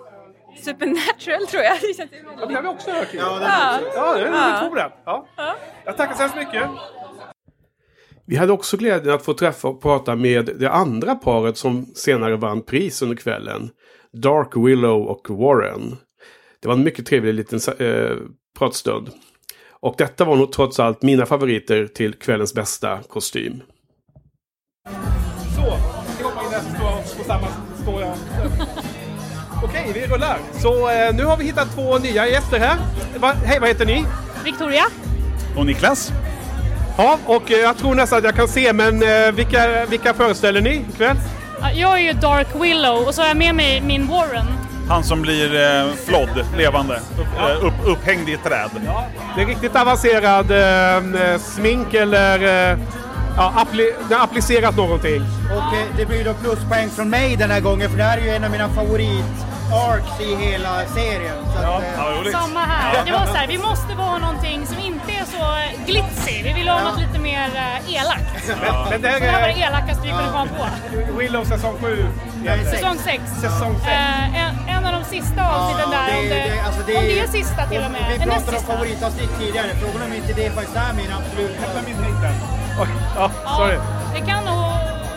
Supernatural 0.64 1.46
tror 1.46 1.62
jag. 1.62 1.76
Ja, 2.38 2.46
det 2.46 2.54
har 2.54 2.62
vi 2.62 2.68
också 2.68 2.90
hört. 2.90 3.08
Ja, 3.12 3.20
Ja, 3.20 3.38
det 3.38 3.46
har 3.46 3.80
vi 3.80 3.86
också. 3.86 3.98
ja 3.98 4.14
det 4.14 4.26
är 4.28 4.68
två 4.68 4.74
den. 4.74 4.90
Ja. 5.04 5.26
Jag 5.84 5.96
tackar 5.96 6.14
så 6.14 6.20
hemskt 6.20 6.36
mycket. 6.36 6.62
Vi 8.26 8.36
hade 8.36 8.52
också 8.52 8.76
glädjen 8.76 9.14
att 9.14 9.24
få 9.24 9.34
träffa 9.34 9.68
och 9.68 9.82
prata 9.82 10.16
med 10.16 10.50
det 10.58 10.70
andra 10.70 11.14
paret 11.14 11.56
som 11.56 11.86
senare 11.94 12.36
vann 12.36 12.62
pris 12.62 13.02
under 13.02 13.16
kvällen. 13.16 13.70
Dark 14.12 14.56
Willow 14.56 15.02
och 15.06 15.30
Warren. 15.30 15.96
Det 16.60 16.68
var 16.68 16.74
en 16.74 16.84
mycket 16.84 17.06
trevlig 17.06 17.34
liten 17.34 17.60
eh, 17.78 18.16
pratstund. 18.58 19.10
Och 19.82 19.94
detta 19.98 20.24
var 20.24 20.36
nog 20.36 20.52
trots 20.52 20.80
allt 20.80 21.02
mina 21.02 21.26
favoriter 21.26 21.86
till 21.86 22.14
kvällens 22.14 22.54
bästa 22.54 22.98
kostym. 23.08 23.62
Så, 25.56 25.78
vi 26.18 26.24
hoppar 26.24 26.44
in 26.44 26.50
där 26.50 26.60
så 26.60 27.08
står 27.08 27.18
på 27.18 27.24
samma 27.24 27.46
jag. 28.00 28.16
Okej, 29.64 29.90
vi 29.94 30.06
rullar. 30.06 30.38
Så 30.52 30.90
eh, 30.90 31.14
nu 31.14 31.24
har 31.24 31.36
vi 31.36 31.44
hittat 31.44 31.74
två 31.74 31.98
nya 31.98 32.28
gäster 32.28 32.58
här. 32.58 32.78
Va, 33.18 33.32
hej, 33.44 33.60
vad 33.60 33.68
heter 33.68 33.86
ni? 33.86 34.04
Victoria. 34.44 34.84
Och 35.56 35.66
Niklas? 35.66 36.12
Ja, 36.96 37.18
och 37.26 37.52
eh, 37.52 37.58
jag 37.58 37.78
tror 37.78 37.94
nästan 37.94 38.18
att 38.18 38.24
jag 38.24 38.34
kan 38.34 38.48
se, 38.48 38.72
men 38.72 39.02
eh, 39.02 39.32
vilka, 39.32 39.86
vilka 39.86 40.14
föreställer 40.14 40.60
ni 40.60 40.74
ikväll? 40.94 41.16
Ja, 41.60 41.72
Jag 41.72 41.98
är 41.98 42.02
ju 42.02 42.12
Dark 42.12 42.48
Willow 42.54 43.06
och 43.06 43.14
så 43.14 43.22
har 43.22 43.28
jag 43.28 43.36
med 43.36 43.54
mig 43.54 43.80
min 43.80 44.06
Warren. 44.06 44.46
Han 44.92 45.04
som 45.04 45.22
blir 45.22 45.54
eh, 45.54 45.94
flodd, 46.06 46.46
levande, 46.56 46.94
upp, 46.94 47.38
eh, 47.38 47.66
upp, 47.66 47.74
upphängd 47.84 48.28
i 48.28 48.32
ett 48.32 48.44
träd. 48.44 48.70
Det 49.36 49.42
är 49.42 49.46
riktigt 49.46 49.76
avancerad 49.76 50.50
eh, 50.50 51.38
smink 51.38 51.94
eller 51.94 52.38
eh, 52.72 52.78
ja, 53.36 53.52
appli 53.56 53.92
det 54.08 54.14
har 54.14 54.24
applicerat 54.24 54.76
någonting. 54.76 55.22
Och 55.50 55.76
eh, 55.76 55.84
det 55.96 56.06
blir 56.06 56.24
då 56.24 56.34
pluspoäng 56.34 56.90
från 56.90 57.10
mig 57.10 57.36
den 57.36 57.50
här 57.50 57.60
gången 57.60 57.90
för 57.90 57.98
det 57.98 58.04
här 58.04 58.18
är 58.18 58.22
ju 58.22 58.30
en 58.30 58.44
av 58.44 58.50
mina 58.50 58.68
favorit-arcs 58.68 60.20
i 60.20 60.34
hela 60.36 60.86
serien. 60.86 61.36
Så 61.54 61.58
att, 61.58 61.82
eh, 61.82 62.32
Samma 62.32 62.60
här. 62.60 63.04
Det 63.06 63.12
var 63.12 63.26
så 63.26 63.34
här, 63.34 63.46
vi 63.46 63.58
måste 63.58 63.94
vara 63.94 64.18
någonting 64.18 64.66
som 64.66 64.78
inte 64.78 65.12
är 65.12 65.24
så 65.24 65.44
glitzy. 65.86 66.42
Vi 66.42 66.52
vill 66.52 66.68
ha 66.68 66.82
något 66.82 67.00
lite 67.00 67.18
mer 67.18 67.50
eh, 67.54 67.94
elakt. 67.94 68.48
Men, 68.48 68.90
men 68.90 69.02
det 69.02 69.12
Så 69.12 69.18
det 69.18 69.26
här 69.26 69.32
var 69.32 69.48
det 69.48 69.54
här 69.54 69.68
elakaste 69.68 70.02
vi 70.02 70.08
kunde 70.08 70.32
komma 70.32 70.48
på. 70.58 71.18
Willow 71.18 71.44
säsong 71.44 71.76
7. 71.80 72.06
Säsong 72.46 72.98
6. 72.98 73.22
Säsong 73.40 73.74
sex. 73.80 73.92
Eh, 73.92 74.42
en, 74.42 74.52
en 74.68 74.84
av 74.86 74.92
de 74.98 75.04
sista 75.04 75.40
avsnitten 75.54 75.90
där. 75.90 76.06
det- 76.12 76.18
om, 76.18 76.28
det, 76.28 76.34
det- 76.34 76.60
alltså 76.66 76.82
det- 76.86 76.96
om 76.98 77.04
det 77.04 77.18
är 77.20 77.26
sista 77.26 77.66
till 77.66 77.82
och 77.84 77.90
med. 77.90 78.04
Vi 78.18 78.26
näst 78.26 78.46
pratade 78.46 78.56
om 78.58 78.64
favoritavsnitt 78.64 79.30
tidigare. 79.38 79.68
Frågan 79.82 80.02
om 80.08 80.12
inte 80.20 80.32
det 80.32 80.50
faktiskt 80.50 80.76
är 80.76 80.92
min 80.92 81.10
absolut... 81.18 81.56
Oj, 82.82 82.88
ja, 83.16 83.30
sorry. 83.56 83.76
Det 84.14 84.20
kan 84.30 84.44
nog, 84.44 84.64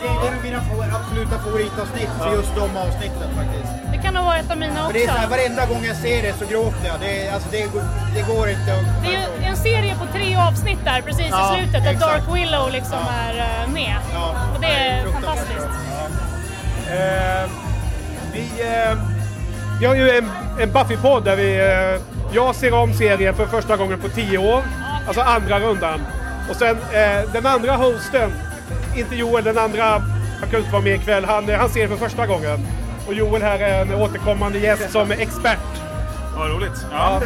Det 0.02 0.08
är 0.28 0.42
mina 0.42 0.60
absoluta 0.98 1.38
favoritavsnitt 1.38 2.10
för 2.18 2.32
just 2.32 2.54
de 2.54 2.76
avsnitten 2.76 3.28
faktiskt. 3.38 3.72
det 3.92 3.98
kan 3.98 4.14
nog 4.14 4.24
vara 4.24 4.36
ett 4.38 4.50
av 4.50 4.58
mina 4.58 4.74
För 4.74 4.82
också. 4.82 4.92
det 4.92 5.04
är 5.04 5.08
så 5.08 5.12
här, 5.18 5.28
varenda 5.28 5.66
gång 5.66 5.84
jag 5.84 5.96
ser 5.96 6.22
det 6.22 6.32
så 6.38 6.44
gråter 6.46 6.86
jag. 6.86 7.00
Det, 7.00 7.26
är- 7.26 7.34
alltså, 7.34 7.48
det, 7.52 7.62
går- 7.72 7.88
det 8.14 8.22
går 8.34 8.48
inte 8.48 8.70
att... 8.74 8.84
Det 9.04 9.14
är 9.14 9.50
en 9.50 9.56
serie 9.56 9.94
på 10.00 10.06
tre 10.18 10.36
avsnitt 10.36 10.78
där 10.84 11.00
precis 11.02 11.26
Ja, 11.30 11.56
i 11.56 11.58
slutet 11.58 11.84
där. 11.84 11.94
Dark 11.94 12.22
Willow 12.34 12.70
liksom 12.72 12.98
är 13.26 13.34
eh, 13.38 13.72
med. 13.72 13.96
Och 14.54 14.60
det 14.60 14.66
är 14.66 15.06
fantastiskt. 15.12 15.68
Eh, 16.90 17.50
vi, 18.32 18.40
eh, 18.40 18.98
vi 19.80 19.86
har 19.86 19.94
ju 19.94 20.10
en, 20.10 20.30
en 20.60 20.72
Buffy-podd 20.72 21.24
där 21.24 21.36
vi... 21.36 21.56
Eh, 21.58 22.02
jag 22.32 22.54
ser 22.54 22.74
om 22.74 22.94
serien 22.94 23.34
för 23.34 23.46
första 23.46 23.76
gången 23.76 24.00
på 24.00 24.08
tio 24.08 24.38
år. 24.38 24.62
Alltså 25.06 25.20
andra 25.20 25.60
rundan. 25.60 26.00
Och 26.50 26.56
sen 26.56 26.76
eh, 26.92 27.30
den 27.32 27.46
andra 27.46 27.72
hosten, 27.72 28.32
inte 28.96 29.16
Joel, 29.16 29.44
den 29.44 29.58
andra, 29.58 29.84
han 30.40 30.40
kunde 30.40 30.58
inte 30.58 30.72
vara 30.72 30.82
med 30.82 30.94
ikväll, 30.94 31.24
han, 31.24 31.48
han 31.48 31.68
ser 31.68 31.88
för 31.88 31.96
första 31.96 32.26
gången. 32.26 32.66
Och 33.06 33.14
Joel 33.14 33.42
här 33.42 33.58
är 33.58 33.82
en 33.82 33.94
återkommande 33.94 34.58
gäst 34.58 34.90
som 34.90 35.10
expert. 35.10 35.58
Vad 36.36 36.50
roligt. 36.50 36.86
Ja. 36.92 37.20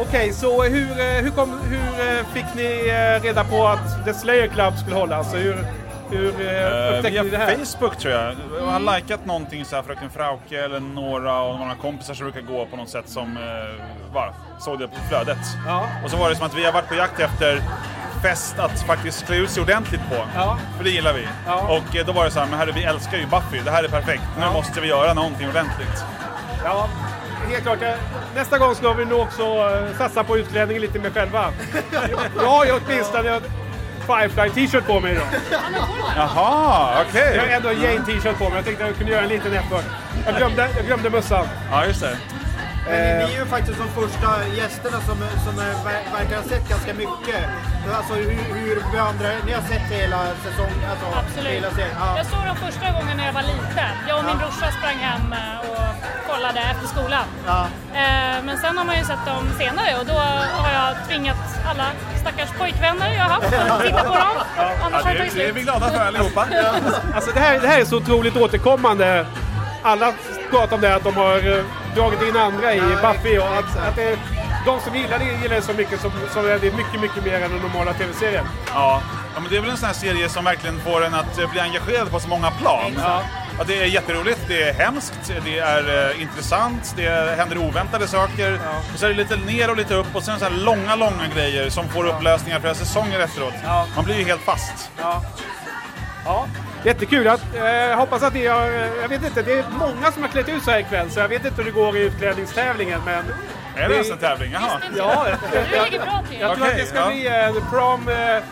Okej, 0.00 0.32
så 0.32 0.62
hur, 0.62 0.90
eh, 0.90 1.22
hur, 1.22 1.30
kom, 1.30 1.60
hur 1.68 2.08
eh, 2.08 2.26
fick 2.32 2.44
ni 2.54 2.88
eh, 2.88 3.22
reda 3.22 3.44
på 3.44 3.66
att 3.66 4.04
The 4.04 4.14
Slayer 4.14 4.46
Club 4.46 4.78
skulle 4.78 4.96
hållas? 4.96 5.34
Hur, 5.34 5.66
hur 6.10 6.40
eh, 6.40 6.92
Uh, 6.92 6.98
upptäckte 6.98 7.22
ni 7.22 7.30
det 7.30 7.38
här? 7.38 7.56
Facebook 7.56 7.96
tror 7.96 8.14
jag. 8.14 8.34
Jag 8.58 8.66
har 8.66 8.96
likat 8.96 9.26
någonting 9.26 9.64
så 9.64 9.76
här 9.76 9.82
Fröken 9.82 10.10
Frauke 10.10 10.64
eller 10.64 10.80
några 10.80 11.32
av 11.32 11.58
några 11.58 11.74
kompisar 11.74 12.14
som 12.14 12.30
brukar 12.30 12.52
gå 12.52 12.66
på 12.66 12.76
något 12.76 12.88
sätt 12.88 13.08
som 13.08 13.36
uh, 13.36 14.12
bara 14.14 14.34
såg 14.60 14.78
det 14.78 14.88
på 14.88 14.96
flödet. 15.08 15.38
Ja. 15.66 15.86
Och 16.04 16.10
så 16.10 16.16
var 16.16 16.30
det 16.30 16.36
som 16.36 16.46
att 16.46 16.54
vi 16.54 16.64
har 16.64 16.72
varit 16.72 16.88
på 16.88 16.94
jakt 16.94 17.20
efter 17.20 17.62
fest 18.22 18.58
att 18.58 18.82
faktiskt 18.82 19.26
klä 19.26 19.36
ut 19.36 19.50
sig 19.50 19.62
ordentligt 19.62 20.00
på. 20.10 20.16
Ja. 20.34 20.58
För 20.76 20.84
det 20.84 20.90
gillar 20.90 21.12
vi. 21.12 21.28
Ja. 21.46 21.60
Och 21.62 21.96
eh, 21.96 22.06
då 22.06 22.12
var 22.12 22.24
det 22.24 22.30
så 22.30 22.40
här, 22.40 22.46
men 22.46 22.58
herre, 22.58 22.72
vi 22.72 22.84
älskar 22.84 23.18
ju 23.18 23.26
Buffy, 23.26 23.60
det 23.64 23.70
här 23.70 23.84
är 23.84 23.88
perfekt. 23.88 24.22
Nu 24.38 24.46
måste 24.52 24.80
vi 24.80 24.88
göra 24.88 25.14
någonting 25.14 25.48
ordentligt. 25.48 26.04
Ja, 26.64 26.88
helt 27.48 27.62
klart. 27.62 27.82
Eh, 27.82 27.94
Nästa 28.34 28.58
gång 28.58 28.74
ska 28.74 28.92
vi 28.92 29.04
nog 29.04 29.20
också 29.20 29.42
eh, 29.42 29.96
satsa 29.98 30.24
på 30.24 30.38
utklädningen 30.38 30.82
lite 30.82 30.98
mer 30.98 31.10
själva. 31.10 31.52
Jag 32.36 32.46
har 32.46 32.64
ju 32.64 32.72
åtminstone 32.72 33.30
en 33.30 33.42
Firefly 34.06 34.50
t-shirt 34.50 34.86
på 34.86 35.00
mig 35.00 35.12
idag. 35.12 35.26
Jaha, 36.16 37.04
okej. 37.08 37.32
Jag 37.36 37.42
har 37.42 37.48
ändå 37.48 37.68
en 37.68 37.82
Jane 37.82 38.06
t-shirt 38.06 38.38
på 38.38 38.44
mig. 38.44 38.56
Jag 38.56 38.64
tänkte 38.64 38.84
att 38.84 38.90
jag 38.90 38.98
kunde 38.98 39.12
göra 39.12 39.22
en 39.22 39.28
liten 39.28 39.52
effort. 39.52 39.84
Jag 40.26 40.36
glömde, 40.36 40.68
jag 40.76 40.86
glömde 40.86 41.10
mössan. 41.10 41.46
Ja, 41.70 41.86
just 41.86 42.00
det. 42.00 42.16
Men 42.88 43.18
ni, 43.18 43.24
ni 43.26 43.34
är 43.34 43.38
ju 43.38 43.46
faktiskt 43.46 43.78
de 43.78 43.88
första 44.00 44.30
gästerna 44.60 44.98
som, 45.08 45.16
som 45.46 45.54
är, 45.66 45.72
ver- 45.86 46.06
verkar 46.18 46.36
ha 46.36 46.42
sett 46.52 46.68
ganska 46.68 46.94
mycket. 46.94 47.40
Alltså 47.98 48.14
hur, 48.14 48.30
hur 48.58 48.74
beandrar 48.92 49.32
ni 49.46 49.52
har 49.52 49.62
sett 49.62 49.86
hela 50.00 50.18
säsongen? 50.46 50.80
Alltså, 50.90 51.06
Absolut. 51.22 51.52
Hela 51.52 51.70
serien. 51.70 51.96
Ja. 52.00 52.16
Jag 52.16 52.26
såg 52.26 52.42
dem 52.50 52.56
första 52.56 52.86
gången 52.96 53.16
när 53.16 53.26
jag 53.26 53.32
var 53.32 53.42
liten. 53.42 53.90
Jag 54.08 54.18
och 54.18 54.24
min 54.24 54.38
brorsa 54.38 54.66
sprang 54.78 54.98
hem 55.08 55.32
eh, 55.32 55.70
och 55.70 55.84
kollade 56.30 56.60
efter 56.60 56.86
skolan. 56.94 57.26
Ja. 57.46 57.60
Eh, 58.02 58.36
Men 58.46 58.56
sen 58.58 58.78
har 58.78 58.84
man 58.84 58.96
ju 58.98 59.04
sett 59.04 59.24
dem 59.26 59.44
senare 59.58 59.90
och 60.00 60.06
då 60.06 60.18
har 60.62 60.72
jag 60.80 61.08
tvingat 61.08 61.36
alla 61.70 61.86
stackars 62.22 62.50
pojkvänner 62.58 63.08
jag 63.14 63.22
har 63.24 63.30
haft 63.30 63.54
att 63.72 63.82
titta 63.86 64.02
på 64.04 64.14
dem. 64.24 64.36
Annars 64.84 65.04
har 65.04 65.12
det 65.12 65.18
tagit 65.18 65.32
slut. 65.32 65.54
glada 65.56 65.90
för 65.90 66.00
allihopa. 66.06 66.46
Alltså 67.14 67.30
det 67.34 67.40
här, 67.40 67.60
det 67.60 67.68
här 67.68 67.80
är 67.80 67.84
så 67.84 67.96
otroligt 67.96 68.36
återkommande. 68.36 69.26
Alla 69.86 70.12
pratar 70.50 70.76
om 70.76 70.82
det 70.82 70.94
att 70.94 71.04
de 71.04 71.16
har 71.16 71.36
eh, 71.36 71.64
dragit 71.94 72.22
in 72.22 72.36
andra 72.36 72.74
i 72.74 72.80
Buffy 72.80 73.38
och 73.38 73.56
att, 73.58 73.76
att 73.88 73.96
det, 73.96 74.18
de 74.66 74.80
som 74.80 74.94
gillar 74.96 75.18
det 75.18 75.24
gillar 75.24 75.56
det 75.56 75.62
så 75.62 75.72
mycket 75.72 76.00
som, 76.00 76.10
som 76.32 76.46
är 76.46 76.58
det 76.58 76.76
mycket, 76.76 77.00
mycket 77.00 77.24
mer 77.24 77.34
än 77.34 77.50
den 77.50 77.60
normala 77.60 77.92
tv-serien. 77.92 78.44
Ja. 78.66 79.02
ja, 79.34 79.40
men 79.40 79.50
det 79.50 79.56
är 79.56 79.60
väl 79.60 79.70
en 79.70 79.76
sån 79.76 79.86
här 79.86 79.94
serie 79.94 80.28
som 80.28 80.44
verkligen 80.44 80.80
får 80.80 81.04
en 81.04 81.14
att 81.14 81.38
eh, 81.38 81.50
bli 81.50 81.60
engagerad 81.60 82.10
på 82.10 82.20
så 82.20 82.28
många 82.28 82.50
plan. 82.50 82.92
Ja. 82.96 83.22
Ja, 83.58 83.64
det 83.66 83.82
är 83.82 83.86
jätteroligt, 83.86 84.40
det 84.48 84.62
är 84.62 84.74
hemskt, 84.74 85.32
det 85.44 85.58
är 85.58 86.10
eh, 86.10 86.22
intressant, 86.22 86.94
det 86.96 87.36
händer 87.38 87.58
oväntade 87.58 88.08
saker. 88.08 88.60
Och 88.92 88.98
så 88.98 89.06
är 89.06 89.10
det 89.10 89.16
lite 89.16 89.36
ner 89.36 89.70
och 89.70 89.76
lite 89.76 89.94
upp 89.94 90.16
och 90.16 90.22
sen 90.22 90.38
så 90.38 90.44
här 90.44 90.52
långa, 90.52 90.96
långa 90.96 91.26
grejer 91.34 91.70
som 91.70 91.88
får 91.88 92.06
upplösningar 92.06 92.60
flera 92.60 92.74
säsonger 92.74 93.20
efteråt. 93.20 93.54
Man 93.96 94.04
blir 94.04 94.18
ju 94.18 94.24
helt 94.24 94.42
fast. 94.42 94.90
Ja. 94.98 95.22
Jättekul. 96.84 97.24
Jag 97.26 97.90
eh, 97.90 97.96
hoppas 97.96 98.22
att 98.22 98.34
ni 98.34 98.46
har... 98.46 98.66
eh, 98.66 98.88
Jag 99.02 99.08
vet 99.08 99.24
inte, 99.24 99.42
det 99.42 99.52
är 99.52 99.64
många 99.78 100.12
som 100.12 100.22
har 100.22 100.28
klätt 100.30 100.48
ut 100.48 100.62
sig 100.64 100.80
ikväll 100.80 101.10
så 101.10 101.20
jag 101.20 101.28
vet 101.28 101.44
inte 101.44 101.56
hur 101.56 101.64
det 101.64 101.70
går 101.80 101.96
i 101.96 102.00
utklädningstävlingen 102.00 103.00
men... 103.04 103.24
Är 103.76 103.88
det 103.88 103.94
ens 103.94 104.10
en 104.10 104.18
tävling? 104.18 104.52
Jaha. 104.52 104.70
Ja, 104.96 105.26
Du 105.52 105.84
ligger 105.84 106.04
bra 106.04 106.22
till. 106.30 106.40
Jag 106.40 106.56
tror 106.56 106.66
att 106.66 106.76
det 106.76 106.86
ska 106.86 106.98
ja. 106.98 107.06
bli 107.06 107.26
en 107.28 107.54
prom 107.70 108.08
eh, 108.08 108.36
eh, 108.36 108.42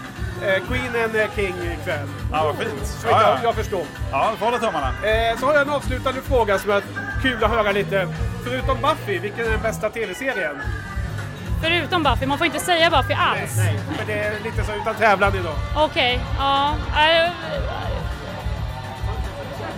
Queen 0.68 1.04
and 1.04 1.16
eh, 1.16 1.26
King 1.36 1.54
ikväll. 1.80 2.08
Ja, 2.32 2.44
vad 2.44 2.56
fint. 2.56 2.86
Så 2.86 3.08
Ja, 3.08 3.20
jag, 3.22 3.30
ja. 3.30 3.38
jag 3.42 3.54
förstår. 3.54 3.82
Ja, 4.12 4.28
vi 4.32 4.38
får 4.38 4.46
hålla 4.46 4.58
tummarna. 4.58 4.88
Eh, 4.88 5.38
så 5.38 5.46
har 5.46 5.52
jag 5.52 5.62
en 5.62 5.70
avslutande 5.70 6.20
fråga 6.22 6.58
som 6.58 6.70
är 6.70 6.82
kul 7.22 7.44
att 7.44 7.50
höra 7.50 7.72
lite. 7.72 8.08
Förutom 8.44 8.78
Buffy, 8.80 9.18
vilken 9.18 9.46
är 9.46 9.50
den 9.50 9.62
bästa 9.62 9.90
tv-serien? 9.90 10.56
Förutom 11.62 12.02
Buffy, 12.02 12.26
man 12.26 12.38
får 12.38 12.46
inte 12.46 12.60
säga 12.60 12.90
Buffy 12.90 13.14
alls. 13.14 13.56
Nej, 13.56 13.80
men 13.98 14.06
det 14.06 14.12
är 14.12 14.32
lite 14.44 14.64
så 14.64 14.72
utan 14.82 14.94
tävlan 14.94 15.34
idag. 15.36 15.54
Okej, 15.76 16.20
ja. 16.38 16.74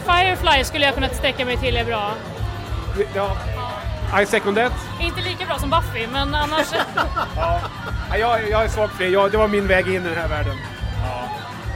Firefly 0.06 0.64
skulle 0.64 0.84
jag 0.84 0.94
kunna 0.94 1.08
sträcka 1.08 1.44
mig 1.44 1.56
till 1.56 1.76
är 1.76 1.84
bra. 1.84 2.12
Ja. 3.14 3.36
I 4.22 4.26
second 4.26 4.56
that. 4.56 4.72
Inte 5.00 5.20
lika 5.20 5.46
bra 5.46 5.58
som 5.58 5.70
Buffy, 5.70 6.06
men 6.06 6.34
annars... 6.34 6.66
Ja, 8.10 8.16
jag, 8.18 8.48
jag 8.50 8.64
är 8.64 8.68
svag 8.68 8.90
för 8.90 9.04
det. 9.04 9.10
Jag, 9.10 9.30
det 9.30 9.38
var 9.38 9.48
min 9.48 9.66
väg 9.66 9.86
in 9.88 10.06
i 10.06 10.08
den 10.08 10.18
här 10.18 10.28
världen. 10.28 10.56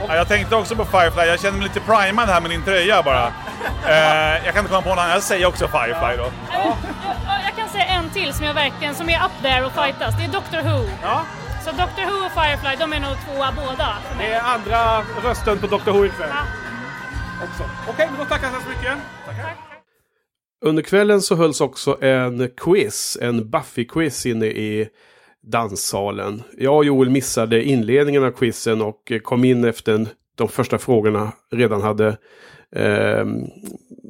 Ja, 0.08 0.16
jag 0.16 0.28
tänkte 0.28 0.56
också 0.56 0.76
på 0.76 0.84
Firefly, 0.84 1.26
jag 1.26 1.40
känner 1.40 1.58
mig 1.58 1.68
lite 1.68 1.80
primad 1.80 2.28
här 2.28 2.40
med 2.40 2.50
din 2.50 2.62
tröja 2.62 3.02
bara. 3.02 3.32
Eh, 3.88 4.44
jag 4.44 4.54
kan 4.54 4.58
inte 4.58 4.68
komma 4.68 4.82
på 4.82 4.88
någon 4.88 4.98
annan, 4.98 5.10
jag 5.10 5.22
säger 5.22 5.46
också 5.46 5.68
Firefly 5.68 6.16
då. 6.16 6.30
Ja, 6.52 6.76
jag 7.44 7.56
kan 7.56 7.68
säga 7.68 7.84
en 7.84 8.10
till 8.10 8.34
som, 8.34 8.46
jag 8.46 8.54
verkligen, 8.54 8.94
som 8.94 9.08
är 9.08 9.24
up 9.24 9.42
there 9.42 9.64
och 9.66 9.72
fightas. 9.72 10.14
Det 10.18 10.24
är 10.24 10.28
Doctor 10.28 10.62
Who. 10.62 10.88
Ja. 11.02 11.22
Så 11.64 11.70
Doctor 11.70 12.04
Who 12.04 12.26
och 12.26 12.32
Firefly, 12.32 12.76
de 12.78 12.92
är 12.92 13.00
nog 13.00 13.16
tvåa 13.24 13.52
båda. 13.52 13.96
för 14.08 14.16
mig. 14.16 14.28
Det 14.28 14.34
är 14.34 14.40
andra 14.42 15.02
rösten 15.24 15.58
på 15.58 15.66
Dr 15.66 15.90
Who 15.90 16.06
ikväll. 16.06 16.28
Också. 17.42 17.62
Okej, 17.88 18.08
men 18.10 18.18
då 18.18 18.24
tackar 18.24 18.48
jag 18.52 18.62
så 18.62 18.68
mycket. 18.68 18.98
Under 20.60 20.82
kvällen 20.82 21.22
så 21.22 21.34
hölls 21.34 21.60
också 21.60 22.02
en 22.02 22.50
quiz, 22.56 23.18
en 23.20 23.44
Buffy-quiz 23.44 24.26
inne 24.26 24.46
i 24.46 24.88
danssalen. 25.42 26.42
Jag 26.58 26.76
och 26.76 26.84
Joel 26.84 27.10
missade 27.10 27.64
inledningen 27.64 28.24
av 28.24 28.30
quizen 28.30 28.82
och 28.82 29.12
kom 29.22 29.44
in 29.44 29.64
efter 29.64 29.92
en, 29.92 30.08
de 30.34 30.48
första 30.48 30.78
frågorna 30.78 31.32
redan 31.50 31.82
hade 31.82 32.16
eh, 32.76 33.26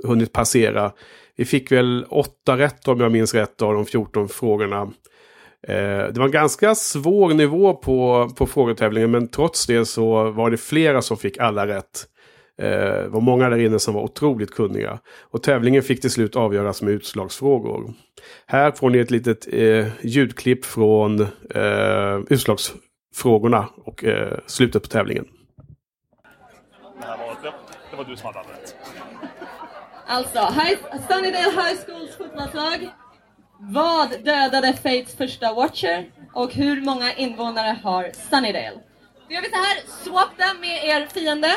hunnit 0.05 0.33
passera. 0.33 0.93
Vi 1.37 1.45
fick 1.45 1.73
väl 1.73 2.07
åtta 2.09 2.59
rätt 2.59 2.89
om 2.89 3.01
jag 3.01 3.13
minns 3.13 3.35
rätt 3.35 3.63
av 3.63 3.75
de 3.75 3.87
14 3.87 4.29
frågorna. 4.29 4.83
Eh, 5.63 6.07
det 6.13 6.15
var 6.15 6.25
en 6.25 6.31
ganska 6.31 6.75
svår 6.75 7.35
nivå 7.35 7.75
på, 7.75 8.31
på 8.37 8.47
frågetävlingen 8.47 9.11
men 9.11 9.29
trots 9.29 9.67
det 9.67 9.85
så 9.85 10.31
var 10.31 10.51
det 10.51 10.57
flera 10.57 11.03
som 11.03 11.17
fick 11.17 11.39
alla 11.39 11.67
rätt. 11.67 12.07
Eh, 12.59 12.69
Det 12.69 13.09
var 13.09 13.21
många 13.21 13.49
där 13.51 13.59
inne 13.59 13.79
som 13.79 13.95
var 13.95 14.03
otroligt 14.03 14.51
kunniga. 14.55 14.99
Och 15.31 15.43
tävlingen 15.43 15.83
fick 15.83 16.01
till 16.01 16.11
slut 16.11 16.37
avgöras 16.37 16.83
med 16.83 16.93
utslagsfrågor. 16.95 17.93
Här 18.47 18.71
får 18.73 18.91
ni 18.91 18.99
ett 18.99 19.11
litet 19.11 19.49
eh, 19.53 19.87
ljudklipp 20.03 20.65
från 20.65 21.21
eh, 21.55 22.19
utslagsfrågorna 22.31 23.69
och 23.85 24.05
eh, 24.05 24.39
slutet 24.47 24.83
på 24.83 24.89
tävlingen. 24.89 25.25
Det, 27.01 27.07
här 27.07 27.19
var, 27.19 27.37
det, 27.43 27.53
det 27.91 27.97
var 27.97 28.05
du 28.05 28.17
som 28.17 28.27
hade 28.27 28.39
rätt. 28.39 28.77
Alltså, 30.07 30.39
Sunnydale 31.09 31.51
High 31.51 31.77
Schools 31.87 32.17
fotbollslag. 32.19 32.89
Vad 33.61 34.09
dödade 34.25 34.73
Fates 34.73 35.17
första 35.17 35.55
Watcher? 35.55 36.11
Och 36.35 36.53
hur 36.53 36.81
många 36.81 37.13
invånare 37.13 37.77
har 37.85 38.11
Sunnydale? 38.31 38.73
Då 39.29 39.35
gör 39.35 39.43
vi 39.43 39.49
så 39.49 39.57
här, 39.57 39.79
swap 40.05 40.37
them 40.37 40.61
med 40.61 40.85
er 40.85 41.07
fiende. 41.15 41.51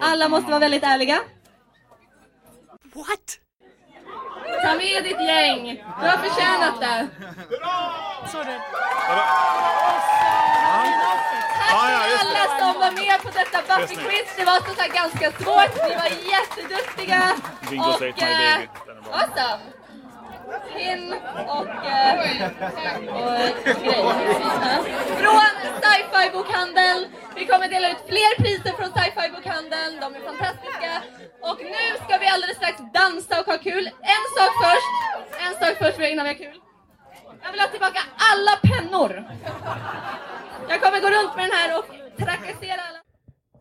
Alla 0.00 0.28
måste 0.28 0.50
vara 0.50 0.60
väldigt 0.60 0.82
ärliga. 0.82 1.20
What? 2.94 3.38
Ta 4.62 4.74
med 4.74 5.04
ditt 5.04 5.20
gäng. 5.20 5.82
Du 6.00 6.06
har 6.08 6.16
förtjänat 6.16 6.80
det. 6.80 7.08
Ja, 11.70 12.08
just 12.10 12.24
det. 12.24 12.38
Alla 12.40 12.58
som 12.58 12.80
var 12.80 12.92
med 12.92 13.22
på 13.22 13.30
detta 13.30 13.58
Buffy-quiz. 13.62 14.28
Det 14.36 14.44
var 14.44 14.74
så 14.74 14.80
här 14.80 14.88
ganska 14.88 15.30
svårt. 15.30 15.88
Ni 15.88 15.94
var 15.94 16.10
jätteduktiga. 16.32 17.22
Bingo 17.70 17.86
My 18.00 18.06
eh, 18.08 18.14
Baby. 18.14 18.68
Bra. 19.04 19.14
Awesome! 19.14 19.75
Pin 20.46 21.14
och, 21.48 21.68
eh, 21.86 22.12
och 23.20 23.64
grejer. 23.84 24.82
Från 25.22 25.50
Sci-Fi 25.82 26.30
Bokhandel. 26.32 27.06
Vi 27.36 27.46
kommer 27.46 27.68
dela 27.68 27.90
ut 27.90 28.02
fler 28.08 28.42
priser 28.42 28.72
från 28.78 28.90
Sci-Fi 28.92 29.28
Bokhandeln. 29.34 30.00
De 30.00 30.14
är 30.14 30.20
fantastiska. 30.20 30.92
Och 31.42 31.58
nu 31.60 31.86
ska 32.04 32.18
vi 32.18 32.26
alldeles 32.26 32.56
strax 32.56 32.76
dansa 32.94 33.40
och 33.40 33.46
ha 33.46 33.58
kul. 33.58 33.86
En 33.86 34.24
sak 34.36 34.52
först. 34.64 34.92
En 35.46 35.54
sak 35.60 35.78
först 35.78 35.98
innan 35.98 36.24
vi 36.24 36.32
har 36.32 36.38
kul. 36.38 36.60
Jag 37.42 37.50
vill 37.52 37.60
ha 37.60 37.68
tillbaka 37.68 38.00
alla 38.32 38.54
pennor. 38.68 39.24
Jag 40.68 40.80
kommer 40.82 41.00
gå 41.00 41.10
runt 41.10 41.36
med 41.36 41.44
den 41.44 41.58
här 41.58 41.78
och 41.78 41.84
trakassera 42.18 42.80
alla. 42.88 43.05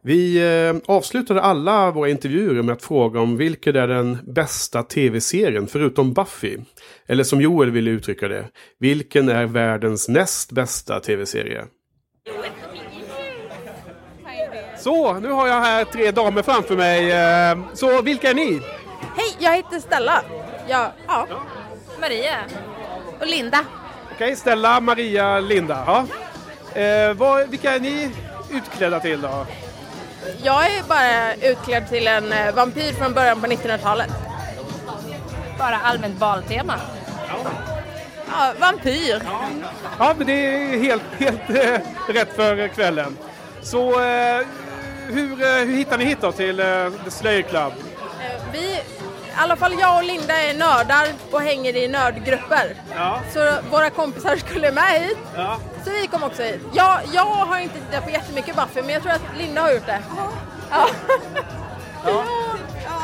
Vi 0.06 0.38
eh, 0.68 0.76
avslutade 0.96 1.42
alla 1.42 1.92
våra 1.92 2.10
intervjuer 2.10 2.62
med 2.64 2.74
att 2.74 2.84
fråga 2.84 3.20
om 3.20 3.38
vilken 3.38 3.76
är 3.76 3.88
den 3.88 4.18
bästa 4.34 4.84
tv-serien 4.84 5.68
förutom 5.68 6.14
Buffy. 6.14 6.58
Eller 7.08 7.24
som 7.24 7.42
Joel 7.42 7.72
ville 7.72 7.92
uttrycka 7.92 8.28
det, 8.28 8.48
vilken 8.80 9.30
är 9.30 9.46
världens 9.46 10.10
näst 10.10 10.52
bästa 10.52 11.00
tv-serie? 11.00 11.66
Så, 14.78 15.20
nu 15.20 15.30
har 15.32 15.48
jag 15.48 15.62
här 15.62 15.86
tre 15.86 16.12
damer 16.12 16.42
framför 16.42 16.76
mig. 16.76 17.12
Eh, 17.12 17.58
Så 17.74 18.02
vilka 18.02 18.30
är 18.30 18.34
ni? 18.34 18.62
Hej, 19.16 19.36
jag 19.40 19.56
heter 19.56 19.80
Stella. 19.80 20.22
Ja, 20.68 20.92
ja. 21.08 21.28
Maria. 22.02 22.36
Och 23.22 23.28
Linda. 23.28 23.66
Okej, 24.16 24.36
Stella, 24.36 24.80
Maria, 24.80 25.40
Linda. 25.40 25.84
Ja. 25.88 26.06
Eh, 26.82 27.14
vad, 27.14 27.50
vilka 27.50 27.76
är 27.76 27.80
ni 27.80 28.10
utklädda 28.52 29.00
till 29.00 29.22
då? 29.22 29.46
Jag 30.44 30.66
är 30.66 30.84
bara 30.84 31.36
utklädd 31.52 31.90
till 31.90 32.08
en 32.08 32.32
eh, 32.34 32.56
vampyr 32.56 32.94
från 32.94 33.14
början 33.14 33.42
på 33.42 33.48
1900-talet. 33.48 34.10
Bara 35.60 35.78
allmänt 35.78 36.20
baltema. 36.20 36.74
Ja, 38.32 38.54
vampyr. 38.60 39.22
Ja, 40.00 40.14
men 40.18 40.28
det 40.28 40.34
är 40.34 40.80
helt, 40.80 41.04
helt 41.18 41.50
eh, 41.50 41.80
rätt 42.14 42.36
för 42.36 42.68
kvällen. 42.68 43.18
Så 43.62 44.02
eh, 44.02 44.46
hur, 45.08 45.42
eh, 45.44 45.66
hur 45.66 45.78
hittar 45.78 45.98
ni 45.98 46.06
hit 46.06 46.18
då 46.22 46.32
till 46.32 46.58
The 47.06 47.12
Slayer 47.12 47.42
Club? 47.42 47.74
Vi, 48.54 48.80
i 49.36 49.38
alla 49.38 49.56
fall 49.56 49.74
jag 49.80 49.98
och 49.98 50.04
Linda 50.04 50.34
är 50.42 50.54
nördar 50.54 51.08
och 51.32 51.42
hänger 51.42 51.76
i 51.76 51.88
nördgrupper. 51.88 52.76
Ja. 52.96 53.20
Så 53.34 53.56
våra 53.72 53.90
kompisar 53.90 54.36
skulle 54.36 54.72
med 54.72 55.02
hit. 55.02 55.18
Ja. 55.36 55.58
Så 55.84 55.92
vi 55.92 56.08
kom 56.08 56.24
också 56.24 56.44
hit. 56.44 56.62
Jag, 56.74 57.00
jag 57.14 57.26
har 57.26 57.60
inte 57.60 57.76
tittat 57.80 58.04
på 58.04 58.10
jättemycket 58.10 58.56
Buffy 58.56 58.82
men 58.82 58.90
jag 58.90 59.04
tror 59.04 59.12
att 59.14 59.38
Linda 59.38 59.62
har 59.62 59.72
gjort 59.72 59.86
det. 59.86 60.02
Ja. 60.72 60.88
Ja, 62.06 62.24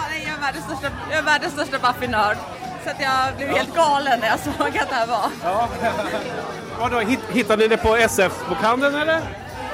nej, 0.09 0.23
jag 0.27 0.35
är 0.35 0.41
världens 0.41 0.65
största, 0.65 0.87
jag 1.09 1.19
är 1.19 1.23
världens 1.23 1.53
största 1.53 1.79
Buffy-nörd. 1.79 2.37
Så 2.83 2.89
att 2.89 3.01
jag 3.01 3.35
blev 3.37 3.49
helt 3.49 3.75
galen 3.75 4.19
när 4.19 4.27
jag 4.27 4.39
såg 4.39 4.77
att 4.77 4.89
det 4.89 4.95
här 4.95 5.07
var. 5.07 5.25
Ja. 5.43 5.67
Vadå, 6.79 6.99
hit, 6.99 7.19
hittade 7.29 7.61
ni 7.63 7.67
det 7.67 7.77
på 7.77 7.95
SF-bokhandeln 7.95 8.95
eller? 8.95 9.21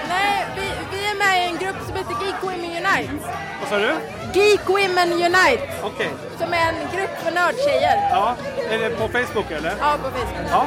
Nej, 0.09 0.45
vi, 0.55 0.61
vi 0.91 1.05
är 1.11 1.15
med 1.17 1.43
i 1.43 1.45
en 1.45 1.57
grupp 1.57 1.75
som 1.87 1.95
heter 1.95 2.15
Geek 2.25 2.35
Women 2.41 2.85
Unite. 2.85 3.13
Vad 3.59 3.69
sa 3.69 3.77
du? 3.77 3.95
Geek 4.33 4.69
Women 4.69 5.11
Unite. 5.13 5.63
Okej. 5.83 6.09
Som 6.39 6.53
är 6.53 6.67
en 6.69 6.75
grupp 6.97 7.09
för 7.23 7.31
nördtjejer. 7.31 8.09
Ja, 8.11 8.35
är 8.71 8.77
det 8.79 8.89
på 8.89 9.07
Facebook 9.07 9.51
eller? 9.51 9.73
Ja, 9.79 9.97
på 10.03 10.09
Facebook. 10.09 10.47
Ja. 10.51 10.65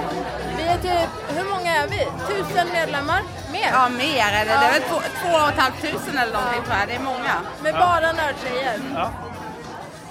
Vi 0.58 0.62
är 0.64 0.76
typ, 0.78 1.10
hur 1.36 1.44
många 1.50 1.76
är 1.76 1.88
vi? 1.88 1.98
Tusen 2.28 2.68
medlemmar? 2.72 3.22
Mer? 3.52 3.70
Ja, 3.72 3.88
mer 3.88 4.26
är 4.32 4.44
det. 4.44 4.50
Det 4.60 4.66
är 4.66 4.72
väl 4.72 4.82
två, 4.88 4.96
två 5.22 5.32
och 5.38 5.48
ett 5.48 5.58
halvt 5.58 5.80
tusen 5.80 6.18
eller 6.18 6.32
någonting 6.32 6.62
tror 6.62 6.76
jag. 6.78 6.88
Det 6.88 6.94
är 6.94 7.00
många. 7.00 7.34
Med 7.62 7.74
Ja. 7.74 7.78
bara 7.80 8.12
nördtjejer. 8.12 8.80
Ja. 8.94 9.10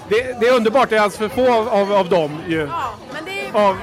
Det, 0.08 0.40
det 0.40 0.46
är 0.48 0.54
underbart, 0.56 0.88
det 0.90 0.96
är 0.96 1.00
alltså 1.00 1.18
för 1.18 1.28
få 1.28 1.52
av, 1.54 1.68
av, 1.68 1.92
av 1.92 2.08
dem 2.08 2.40
ju. 2.48 2.60
Ja, 2.70 2.94
men 3.12 3.24
det 3.24 3.46
är... 3.46 3.68
Av, 3.68 3.78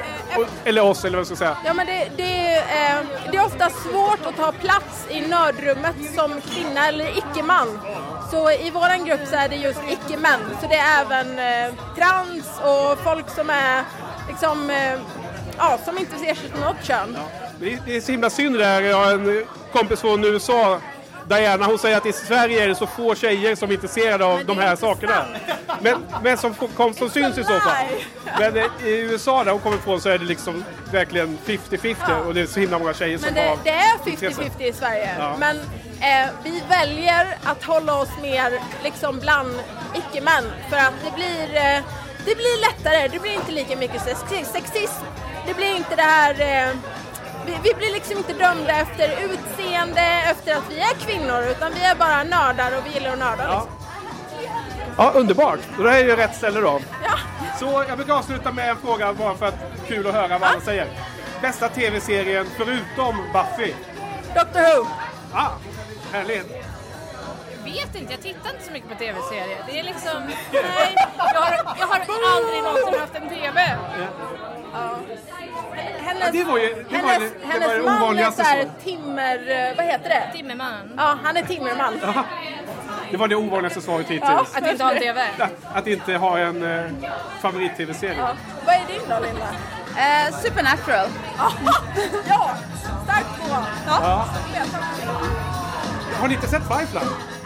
eller 0.63 0.83
oss, 0.83 1.05
eller 1.05 1.17
vad 1.17 1.19
jag 1.19 1.27
ska 1.27 1.35
säga. 1.35 1.57
Ja 1.65 1.73
men 1.73 1.85
det, 1.85 2.07
det, 2.17 2.47
är, 2.55 2.57
eh, 2.97 3.05
det 3.31 3.37
är 3.37 3.45
ofta 3.45 3.69
svårt 3.69 4.25
att 4.25 4.35
ta 4.37 4.51
plats 4.51 5.05
i 5.09 5.21
nördrummet 5.21 5.95
som 6.15 6.41
kvinna 6.41 6.87
eller 6.87 7.17
icke-man. 7.17 7.79
Så 8.31 8.51
i 8.51 8.71
vår 8.73 9.05
grupp 9.05 9.27
så 9.27 9.35
är 9.35 9.49
det 9.49 9.55
just 9.55 9.79
icke-män. 9.89 10.39
Så 10.61 10.67
det 10.67 10.75
är 10.75 11.01
även 11.01 11.39
eh, 11.39 11.73
trans 11.95 12.45
och 12.63 13.03
folk 13.03 13.29
som 13.29 13.49
är 13.49 13.83
liksom 14.29 14.69
eh, 14.69 14.99
ja, 15.57 15.79
som 15.85 15.97
inte 15.97 16.15
ersätter 16.15 16.59
något 16.59 16.83
kön. 16.83 17.17
Det 17.59 17.73
är, 17.73 17.79
det 17.85 17.95
är 17.95 18.01
så 18.01 18.11
himla 18.11 18.29
synd 18.29 18.57
det 18.57 18.65
här, 18.65 18.81
Jag 18.81 18.97
har 18.97 19.13
en 19.13 19.45
kompis 19.71 20.01
från 20.01 20.23
USA, 20.25 20.81
Diana, 21.27 21.65
hon 21.65 21.79
säger 21.79 21.97
att 21.97 22.05
i 22.05 22.13
Sverige 22.13 22.63
är 22.63 22.67
det 22.67 22.75
så 22.75 22.87
få 22.87 23.15
tjejer 23.15 23.55
som 23.55 23.69
är 23.69 23.73
intresserade 23.73 24.25
av 24.25 24.45
de 24.45 24.57
här 24.57 24.75
sakerna. 24.75 25.25
Men, 25.81 26.05
men 26.23 26.37
som, 26.37 26.53
kom, 26.53 26.93
som 26.93 27.09
syns 27.09 27.37
i 27.37 27.43
så 27.43 27.59
fall. 27.59 27.85
Men 28.39 28.57
eh, 28.57 28.63
i 28.83 28.99
USA 28.99 29.43
där 29.43 29.51
hon 29.51 29.59
kommer 29.61 29.77
ifrån 29.77 30.01
så 30.01 30.09
är 30.09 30.17
det 30.17 30.25
liksom 30.25 30.63
verkligen 30.91 31.37
50-50 31.45 32.25
och 32.27 32.33
det 32.33 32.41
är 32.41 32.45
så 32.45 32.59
himla 32.59 32.79
många 32.79 32.93
tjejer 32.93 33.17
som 33.17 33.25
Men 33.25 33.33
det, 33.33 33.49
har 33.49 33.57
det 33.63 33.69
är 33.69 34.09
intresse. 34.11 34.41
50-50 34.41 34.61
i 34.61 34.73
Sverige. 34.73 35.09
Ja. 35.19 35.35
Men 35.39 35.57
eh, 36.01 36.29
vi 36.43 36.63
väljer 36.69 37.37
att 37.43 37.63
hålla 37.63 37.95
oss 37.95 38.09
mer 38.21 38.59
liksom 38.83 39.19
bland 39.19 39.55
icke-män 39.95 40.43
för 40.69 40.77
att 40.77 40.93
det 41.05 41.11
blir, 41.15 41.55
eh, 41.55 41.83
det 42.25 42.35
blir 42.35 42.61
lättare. 42.61 43.07
Det 43.07 43.19
blir 43.19 43.33
inte 43.33 43.51
lika 43.51 43.75
mycket 43.75 44.01
sex- 44.01 44.51
sexism. 44.51 45.03
Det 45.47 45.53
blir 45.53 45.75
inte 45.75 45.95
det 45.95 46.01
här... 46.01 46.65
Eh, 46.67 46.73
vi, 47.47 47.57
vi 47.63 47.73
blir 47.73 47.91
liksom 47.93 48.17
inte 48.17 48.33
dömda 48.33 48.71
efter 48.71 49.09
utseende, 49.09 50.01
efter 50.31 50.55
att 50.55 50.63
vi 50.69 50.79
är 50.79 50.93
kvinnor, 50.93 51.43
utan 51.51 51.73
vi 51.73 51.83
är 51.83 51.95
bara 51.95 52.23
nördar 52.23 52.77
och 52.77 52.85
vi 52.85 52.93
gillar 52.93 53.11
att 53.11 53.19
nörda. 53.19 53.43
Liksom. 53.43 53.67
Ja, 54.97 55.11
underbart. 55.15 55.59
Det 55.77 55.89
här 55.89 55.99
är 55.99 56.03
ju 56.03 56.15
rätt 56.15 56.35
ställe 56.35 56.59
då. 56.59 56.79
Så 57.59 57.85
jag 57.87 57.97
brukar 57.97 58.13
avsluta 58.13 58.51
med 58.51 58.69
en 58.69 58.77
fråga 58.77 59.13
bara 59.13 59.35
för 59.35 59.45
att 59.45 59.55
kul 59.87 60.07
att 60.07 60.13
höra 60.13 60.37
vad 60.37 60.49
alla 60.49 60.61
säger. 60.61 60.87
Bästa 61.41 61.69
tv-serien 61.69 62.47
förutom 62.57 63.15
Buffy? 63.33 63.73
Doctor 64.35 64.59
Who. 64.59 64.87
Ah, 65.33 65.49
härligt. 66.11 66.66
Vet 67.71 67.95
inte, 67.95 68.13
jag 68.13 68.21
tittar 68.21 68.49
inte 68.53 68.65
så 68.65 68.71
mycket 68.71 68.89
på 68.89 68.95
tv-serier. 68.95 69.57
Det 69.67 69.79
är 69.79 69.83
liksom, 69.83 70.21
nej, 70.51 70.95
jag 71.17 71.41
har, 71.41 71.51
jag 71.79 71.87
har 71.87 71.95
aldrig 72.37 72.63
någonsin 72.63 72.99
haft 72.99 73.15
en 73.15 73.29
tv. 73.29 73.77
Ja. 74.73 74.89
Hennes, 76.01 76.23
Ja, 76.25 76.31
det 76.31 76.43
var 76.43 76.57
ju- 76.57 76.85
det 76.89 77.01
var 77.01 77.13
ju- 77.13 77.19
hennes, 77.19 77.31
det 77.31 77.39
var 77.47 77.53
hennes 77.53 77.67
det 77.85 77.99
man 77.99 78.17
är 78.19 78.31
så 78.31 78.41
här 78.41 78.69
timmer... 78.83 79.67
eh, 79.69 79.77
Vad 79.77 79.85
heter 79.85 80.09
det? 80.09 80.37
Timmerman. 80.37 80.93
Ja, 80.97 81.17
han 81.23 81.37
är 81.37 81.41
timmerman. 81.43 81.99
Aha. 82.03 82.23
Det 83.11 83.17
var 83.17 83.27
det 83.27 83.35
ovanligaste 83.35 83.81
svaret 83.81 84.05
hittills. 84.07 84.29
Ja, 84.29 84.45
att 84.55 84.67
inte 84.71 84.83
ha 84.83 84.91
en 84.91 84.99
TV. 84.99 85.21
Att, 85.39 85.51
att 85.77 85.87
inte 85.87 86.13
ha 86.17 86.37
en 86.37 86.63
eh, 86.79 86.85
favorit-tv-serie. 87.41 88.17
Ja. 88.19 88.29
Vad 88.65 88.75
är 88.75 88.81
din 88.87 89.01
då, 89.09 89.19
Linda? 89.19 89.47
Eh, 89.97 90.33
Supernatural. 90.41 91.07
ja, 92.29 92.51
starkt 93.03 93.41
på. 93.41 93.55
Ja. 93.87 94.25
Har 96.21 96.27
ni 96.27 96.33
inte 96.33 96.47
sett 96.47 96.63
Firefly? 96.67 96.99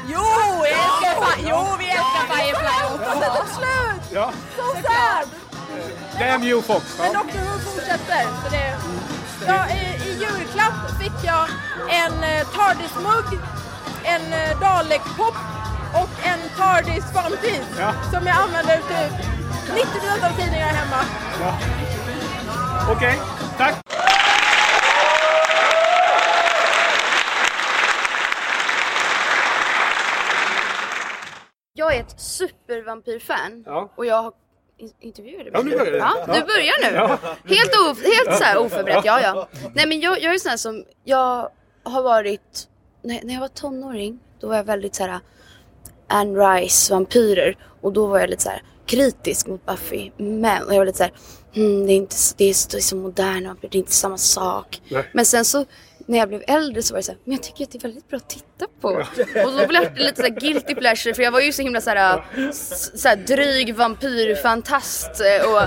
Jo, 0.08 0.24
vi 0.64 0.70
älskar 0.70 1.26
Fi- 1.26 1.46
Jo, 1.50 1.68
vi 1.80 1.86
älskar 1.86 2.36
Firefly 2.36 2.96
också. 2.96 3.20
Det 3.20 3.26
tog 3.38 3.48
slut! 3.48 4.02
Ja. 4.12 4.32
So 4.58 4.64
sad! 4.82 5.28
Damn 6.20 6.44
you 6.44 6.62
Fox. 6.62 6.86
Men. 7.00 7.14
Doctor 7.14 7.40
Who 7.40 7.60
fortsätter. 7.60 8.24
Så 8.44 8.50
det, 8.52 8.76
ja, 9.48 9.68
i, 9.70 10.10
I 10.10 10.12
julklapp 10.14 11.00
fick 11.02 11.14
jag 11.24 11.48
en 11.90 12.24
eh, 12.24 12.48
Tardis-mugg, 12.48 13.40
en 14.04 14.34
eh, 14.34 14.60
Dalek-pop 14.60 15.36
och 15.94 16.10
en 16.28 16.40
Tardis 16.58 17.04
Vampyr 17.14 17.62
Ja. 17.80 17.94
som 18.14 18.28
jag 18.28 18.38
använder 18.38 18.76
typ 18.78 19.28
90% 19.68 20.26
av 20.26 20.36
tiden 20.36 20.60
jag 20.60 20.70
är 20.70 20.74
hemma. 20.74 21.04
Ja. 21.42 21.54
Okej, 22.92 23.20
tack. 23.58 23.76
Jag 31.92 31.98
är 32.00 32.04
ett 32.04 32.20
supervampyrfan 32.20 33.64
Ja. 33.66 33.92
och 33.96 34.06
jag 34.06 34.24
har 34.24 34.34
in- 34.78 34.94
intervjuat 35.00 35.44
dig. 35.44 35.52
Ja, 35.54 35.62
nu 35.62 35.72
börjar 35.78 35.92
det. 35.92 35.98
Ja, 35.98 36.26
du 36.26 36.42
börjar 36.42 36.92
nu. 36.92 36.96
Ja. 36.96 37.08
Helt, 37.56 37.72
of, 37.92 38.04
helt 38.04 38.38
så 38.38 38.44
här 38.44 38.58
oförberett, 38.58 39.06
ja 39.06 39.22
ja. 39.22 39.50
Nej 39.76 39.88
men 39.88 40.00
jag, 40.00 40.22
jag 40.22 40.34
är 40.34 40.38
sån 40.40 40.50
här 40.50 40.58
som, 40.58 40.86
jag 41.04 41.50
har 41.84 42.04
varit, 42.04 42.68
när, 43.02 43.20
när 43.24 43.34
jag 43.34 43.42
var 43.42 43.48
tonåring, 43.48 44.20
då 44.40 44.48
var 44.48 44.56
jag 44.56 44.64
väldigt 44.64 44.96
så 44.96 45.04
här 45.04 45.20
Anne 46.08 46.40
Rice, 46.40 46.94
vampyrer. 46.94 47.58
Och 47.82 47.94
då 47.94 48.08
var 48.08 48.20
jag 48.20 48.30
lite 48.30 48.44
så 48.44 48.50
här 48.50 48.64
kritisk 48.86 49.48
mot 49.48 49.66
Buffy. 49.66 50.12
Men 50.18 50.62
jag 50.70 50.78
var 50.78 50.86
lite 50.86 50.98
så 50.98 51.04
här, 51.04 51.14
hmm, 51.54 51.86
det, 51.88 51.94
är 51.94 51.98
inte, 51.98 52.16
det, 52.38 52.44
är 52.44 52.72
det 52.72 52.78
är 52.78 52.82
så 52.82 52.96
moderna 52.96 53.48
vampyrer, 53.50 53.72
det 53.72 53.78
är 53.78 53.80
inte 53.80 53.92
samma 53.92 54.18
sak. 54.18 54.82
Nej. 54.90 55.10
Men 55.14 55.26
sen 55.26 55.46
så 55.46 55.66
när 56.12 56.18
jag 56.18 56.28
blev 56.30 56.44
äldre 56.48 56.84
så 56.84 56.94
var 56.94 57.00
det 57.00 57.04
så 57.04 57.12
här, 57.12 57.20
men 57.24 57.34
jag 57.34 57.44
tycker 57.44 57.64
att 57.64 57.72
det 57.72 57.78
är 57.78 57.82
väldigt 57.82 58.10
bra 58.10 58.18
att 58.18 58.30
titta 58.30 58.66
på. 58.82 58.88
Och 59.46 59.52
då 59.58 59.68
blev 59.68 59.94
det 59.96 60.04
lite 60.04 60.16
så 60.16 60.22
här 60.22 60.40
guilty 60.40 60.76
pleasure 60.76 61.14
för 61.14 61.24
jag 61.24 61.32
var 61.32 61.42
ju 61.42 61.52
så 61.52 61.62
himla 61.62 61.82
så 61.82 61.90
här, 61.90 62.24
så 62.96 63.08
här 63.08 63.16
dryg 63.16 63.76
vampyrfantast 63.76 65.22
eh, 65.22 65.52
och, 65.52 65.62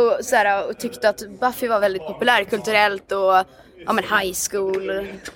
och, 0.00 0.24
så 0.24 0.36
här, 0.36 0.68
och 0.68 0.78
tyckte 0.78 1.08
att 1.08 1.40
Buffy 1.40 1.68
var 1.68 1.80
väldigt 1.80 2.02
populärkulturellt 2.02 3.12
och 3.12 3.46
ja 3.86 3.92
men 3.92 4.04
high 4.04 4.34
school. 4.50 4.86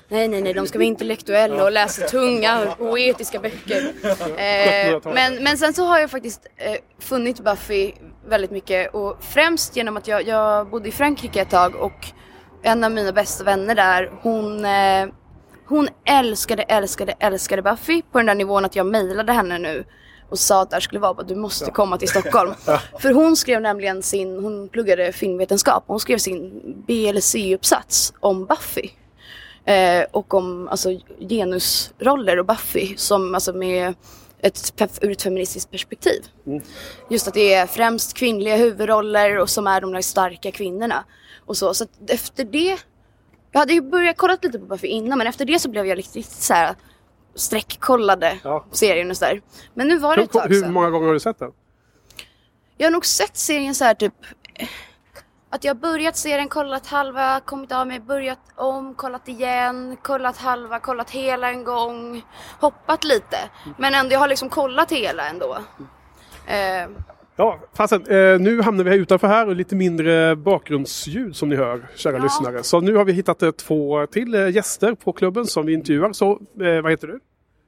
Nej 0.08 0.28
nej 0.28 0.42
nej, 0.42 0.54
de 0.54 0.66
ska 0.66 0.78
vara 0.78 0.86
intellektuella 0.86 1.64
och 1.64 1.72
läsa 1.72 2.06
tunga 2.06 2.74
poetiska 2.78 3.38
böcker. 3.38 3.92
Eh, 4.36 5.00
men, 5.04 5.42
men 5.44 5.58
sen 5.58 5.72
så 5.72 5.84
har 5.84 5.98
jag 5.98 6.10
faktiskt 6.10 6.46
eh, 6.56 6.76
funnit 6.98 7.40
Buffy 7.40 7.92
väldigt 8.28 8.50
mycket 8.50 8.94
och 8.94 9.16
främst 9.20 9.76
genom 9.76 9.96
att 9.96 10.08
jag, 10.08 10.28
jag 10.28 10.70
bodde 10.70 10.88
i 10.88 10.92
Frankrike 10.92 11.40
ett 11.40 11.50
tag 11.50 11.76
och 11.76 12.12
en 12.66 12.84
av 12.84 12.90
mina 12.90 13.12
bästa 13.12 13.44
vänner 13.44 13.74
där, 13.74 14.10
hon, 14.22 14.64
eh, 14.64 15.06
hon 15.66 15.88
älskade, 16.04 16.62
älskade, 16.62 17.14
älskade 17.18 17.62
Buffy 17.62 18.02
på 18.12 18.18
den 18.18 18.26
där 18.26 18.34
nivån 18.34 18.64
att 18.64 18.76
jag 18.76 18.86
mejlade 18.86 19.32
henne 19.32 19.58
nu 19.58 19.84
och 20.30 20.38
sa 20.38 20.62
att 20.62 20.70
det 20.70 20.76
här 20.76 20.80
skulle 20.80 21.00
vara 21.00 21.20
att 21.20 21.28
du 21.28 21.34
måste 21.34 21.70
komma 21.70 21.98
till 21.98 22.08
Stockholm. 22.08 22.54
För 23.00 23.12
hon 23.12 23.36
skrev 23.36 23.60
nämligen 23.60 24.02
sin, 24.02 24.38
hon 24.38 24.68
pluggade 24.68 25.12
filmvetenskap, 25.12 25.84
hon 25.86 26.00
skrev 26.00 26.18
sin 26.18 26.62
BLC-uppsats 26.86 28.12
om 28.20 28.46
Buffy. 28.46 28.90
Eh, 29.64 30.04
och 30.10 30.34
om 30.34 30.68
alltså, 30.68 30.88
genusroller 31.28 32.38
och 32.38 32.46
Buffy 32.46 32.96
som 32.96 33.34
alltså 33.34 33.52
med 33.52 33.94
ett, 34.40 34.82
ur 35.00 35.10
ett 35.10 35.22
feministiskt 35.22 35.70
perspektiv. 35.70 36.22
Just 37.10 37.28
att 37.28 37.34
det 37.34 37.54
är 37.54 37.66
främst 37.66 38.14
kvinnliga 38.14 38.56
huvudroller 38.56 39.38
och 39.38 39.50
som 39.50 39.66
är 39.66 39.80
de 39.80 39.92
där 39.92 40.00
starka 40.00 40.50
kvinnorna. 40.50 41.04
Och 41.46 41.56
så, 41.56 41.74
så 41.74 41.84
att 41.84 42.10
efter 42.10 42.44
det, 42.44 42.78
jag 43.52 43.60
hade 43.60 43.72
ju 43.72 43.80
börjat 43.80 44.16
kolla 44.16 44.36
lite 44.42 44.58
på 44.58 44.64
Buffy 44.66 44.86
innan 44.88 45.18
men 45.18 45.26
efter 45.26 45.44
det 45.44 45.58
så 45.58 45.68
blev 45.70 45.86
jag 45.86 45.98
riktigt 45.98 46.26
så 46.30 46.54
här 46.54 46.74
streckkollade 47.34 48.38
serien 48.72 49.10
och 49.10 49.16
sådär. 49.16 49.42
Men 49.74 49.88
nu 49.88 49.98
var 49.98 50.16
det 50.16 50.22
ett 50.22 50.34
Hur, 50.34 50.40
tag 50.40 50.48
hur 50.48 50.60
sedan. 50.60 50.72
många 50.72 50.90
gånger 50.90 51.06
har 51.06 51.14
du 51.14 51.20
sett 51.20 51.38
den? 51.38 51.52
Jag 52.76 52.86
har 52.86 52.92
nog 52.92 53.06
sett 53.06 53.36
serien 53.36 53.74
så 53.74 53.84
här 53.84 53.94
typ 53.94 54.14
att 55.50 55.64
jag 55.64 55.76
börjat 55.76 56.16
se 56.16 56.36
den, 56.36 56.48
kollat 56.48 56.86
halva, 56.86 57.40
kommit 57.40 57.72
av 57.72 57.86
mig, 57.86 58.00
börjat 58.00 58.38
om, 58.54 58.94
kollat 58.94 59.28
igen, 59.28 59.96
kollat 60.02 60.36
halva, 60.36 60.80
kollat 60.80 61.10
hela 61.10 61.50
en 61.50 61.64
gång, 61.64 62.22
hoppat 62.60 63.04
lite. 63.04 63.36
Men 63.78 63.94
ändå, 63.94 64.12
jag 64.12 64.20
har 64.20 64.28
liksom 64.28 64.48
kollat 64.48 64.92
hela 64.92 65.28
ändå. 65.28 65.58
Eh, 66.46 66.88
Ja, 67.38 67.60
fasen, 67.74 68.06
eh, 68.06 68.40
nu 68.40 68.62
hamnar 68.62 68.84
vi 68.84 68.90
här 68.90 68.96
utanför 68.98 69.28
här 69.28 69.46
och 69.46 69.56
lite 69.56 69.74
mindre 69.76 70.36
bakgrundsljud 70.36 71.36
som 71.36 71.48
ni 71.48 71.56
hör, 71.56 71.86
kära 71.96 72.16
Ja. 72.16 72.22
lyssnare. 72.22 72.62
Så 72.62 72.80
nu 72.80 72.94
har 72.94 73.04
vi 73.04 73.12
hittat 73.12 73.42
eh, 73.42 73.50
två 73.50 74.06
till 74.06 74.34
eh, 74.34 74.48
gäster 74.48 74.94
på 74.94 75.12
klubben 75.12 75.46
som 75.46 75.66
vi 75.66 75.72
intervjuar. 75.72 76.12
Så 76.12 76.30
eh, 76.60 76.82
vad 76.82 76.90
heter 76.90 77.06
du? 77.08 77.20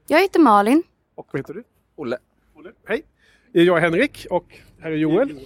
jag 0.07 0.20
heter 0.23 0.40
Malin. 0.40 0.82
Och 1.15 1.28
vad 1.32 1.40
heter 1.40 1.55
du? 1.55 1.65
Olle. 1.97 2.19
Olle. 2.55 2.70
Hej! 2.89 3.03
Jag 3.53 3.77
är 3.77 3.81
Henrik 3.81 4.27
och 4.31 4.45
här 4.81 4.90
är 4.90 4.97
Joel. 4.97 5.40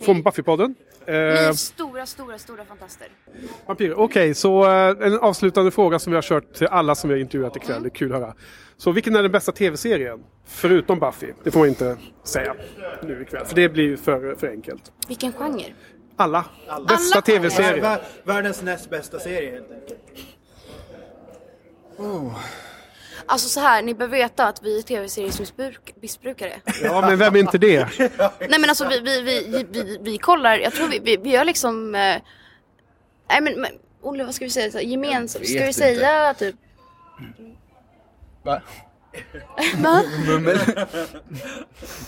Från 0.00 0.22
Buffypodden. 0.22 0.74
Eh, 1.06 1.52
stora, 1.52 2.06
stora, 2.06 2.38
stora 2.38 2.64
fantaster. 2.64 3.08
Vampyrer. 3.66 3.94
Okej, 3.98 4.34
så 4.34 4.64
eh, 4.64 5.06
en 5.06 5.18
avslutande 5.18 5.70
fråga 5.70 5.98
som 5.98 6.10
vi 6.10 6.14
har 6.16 6.22
kört 6.22 6.52
till 6.54 6.66
alla 6.66 6.94
som 6.94 7.10
vi 7.10 7.14
har 7.14 7.20
intervjuat 7.20 7.56
ikväll. 7.56 7.82
Det 7.82 7.88
är 7.88 7.90
kul 7.90 8.12
att 8.14 8.20
höra. 8.20 8.34
Så 8.76 8.92
vilken 8.92 9.16
är 9.16 9.22
den 9.22 9.32
bästa 9.32 9.52
tv-serien? 9.52 10.20
Förutom 10.46 10.98
Buffy. 10.98 11.32
Det 11.44 11.50
får 11.50 11.60
man 11.60 11.68
inte 11.68 11.96
säga 12.24 12.54
nu 13.02 13.22
ikväll. 13.22 13.44
För 13.46 13.54
det 13.56 13.68
blir 13.68 13.84
ju 13.84 13.96
för, 13.96 14.34
för 14.34 14.48
enkelt. 14.48 14.92
Vilken 15.08 15.32
genre? 15.32 15.64
Alla. 16.16 16.44
Bästa 16.88 17.20
tv-serie. 17.20 17.82
Vär- 17.82 18.00
Världens 18.24 18.62
näst 18.62 18.90
bästa 18.90 19.18
serie 19.18 19.50
helt 19.50 19.70
enkelt. 19.70 20.00
Alltså 23.30 23.48
så 23.48 23.60
här, 23.60 23.82
ni 23.82 23.94
bör 23.94 24.06
veta 24.06 24.46
att 24.46 24.62
vi 24.62 24.78
är 24.78 24.82
tv-seriesmissbrukare. 24.82 26.60
Ja, 26.82 27.00
men 27.00 27.18
vem 27.18 27.34
är 27.34 27.40
inte 27.40 27.58
det? 27.58 27.88
Nej 28.48 28.58
men 28.60 28.64
alltså 28.64 28.88
vi, 28.88 29.00
vi, 29.00 29.20
vi, 29.22 29.66
vi, 29.70 29.98
vi 30.00 30.18
kollar, 30.18 30.58
jag 30.58 30.72
tror 30.72 30.88
vi, 30.88 30.98
vi, 30.98 31.16
vi 31.16 31.30
gör 31.30 31.44
liksom... 31.44 31.94
Eh, 31.94 32.16
nej 33.28 33.40
men, 33.40 33.60
men 33.60 33.70
Olle 34.02 34.24
vad 34.24 34.34
ska 34.34 34.44
vi 34.44 34.50
säga? 34.50 34.82
Gemensamt, 34.82 35.46
ska 35.48 35.58
vi 35.58 35.64
vet 35.64 35.76
säga 35.76 36.34
typ... 36.34 36.56
Va? 38.42 38.62
Va? 39.76 40.02
Mummel? 40.26 40.58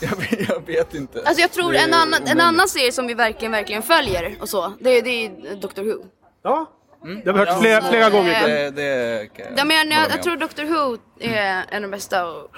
jag, 0.01 0.17
vet- 0.17 0.49
jag 0.49 0.67
vet 0.67 0.95
inte. 0.95 1.23
Alltså 1.25 1.41
jag 1.41 1.53
tror 1.53 1.75
en 1.75 1.95
annan, 1.95 2.23
en 2.27 2.41
annan 2.41 2.69
serie 2.69 2.93
som 2.93 3.07
vi 3.07 3.15
verkligen, 3.15 3.53
verkligen 3.53 3.83
följer 3.83 4.37
och 4.41 4.49
så, 4.49 4.73
det, 4.81 5.01
det 5.01 5.27
är 5.27 5.57
Doctor 5.57 5.83
Who. 5.83 6.05
Ja, 6.43 6.71
det 7.03 7.27
har 7.27 7.33
vi 7.33 7.39
hört 7.39 7.61
flera, 7.61 7.83
flera 7.83 8.11
gånger. 8.11 8.47
Det, 8.47 8.71
det 8.71 9.29
kan 9.37 9.47
Ja, 9.57 9.65
men 9.65 9.77
jag, 9.77 9.87
jag, 9.87 10.11
jag 10.11 10.23
tror 10.23 10.37
Doctor 10.37 10.65
Who 10.65 10.99
är 11.21 11.65
en 11.71 11.77
av 11.77 11.83
de 11.83 11.91
bästa 11.91 12.27
och 12.27 12.57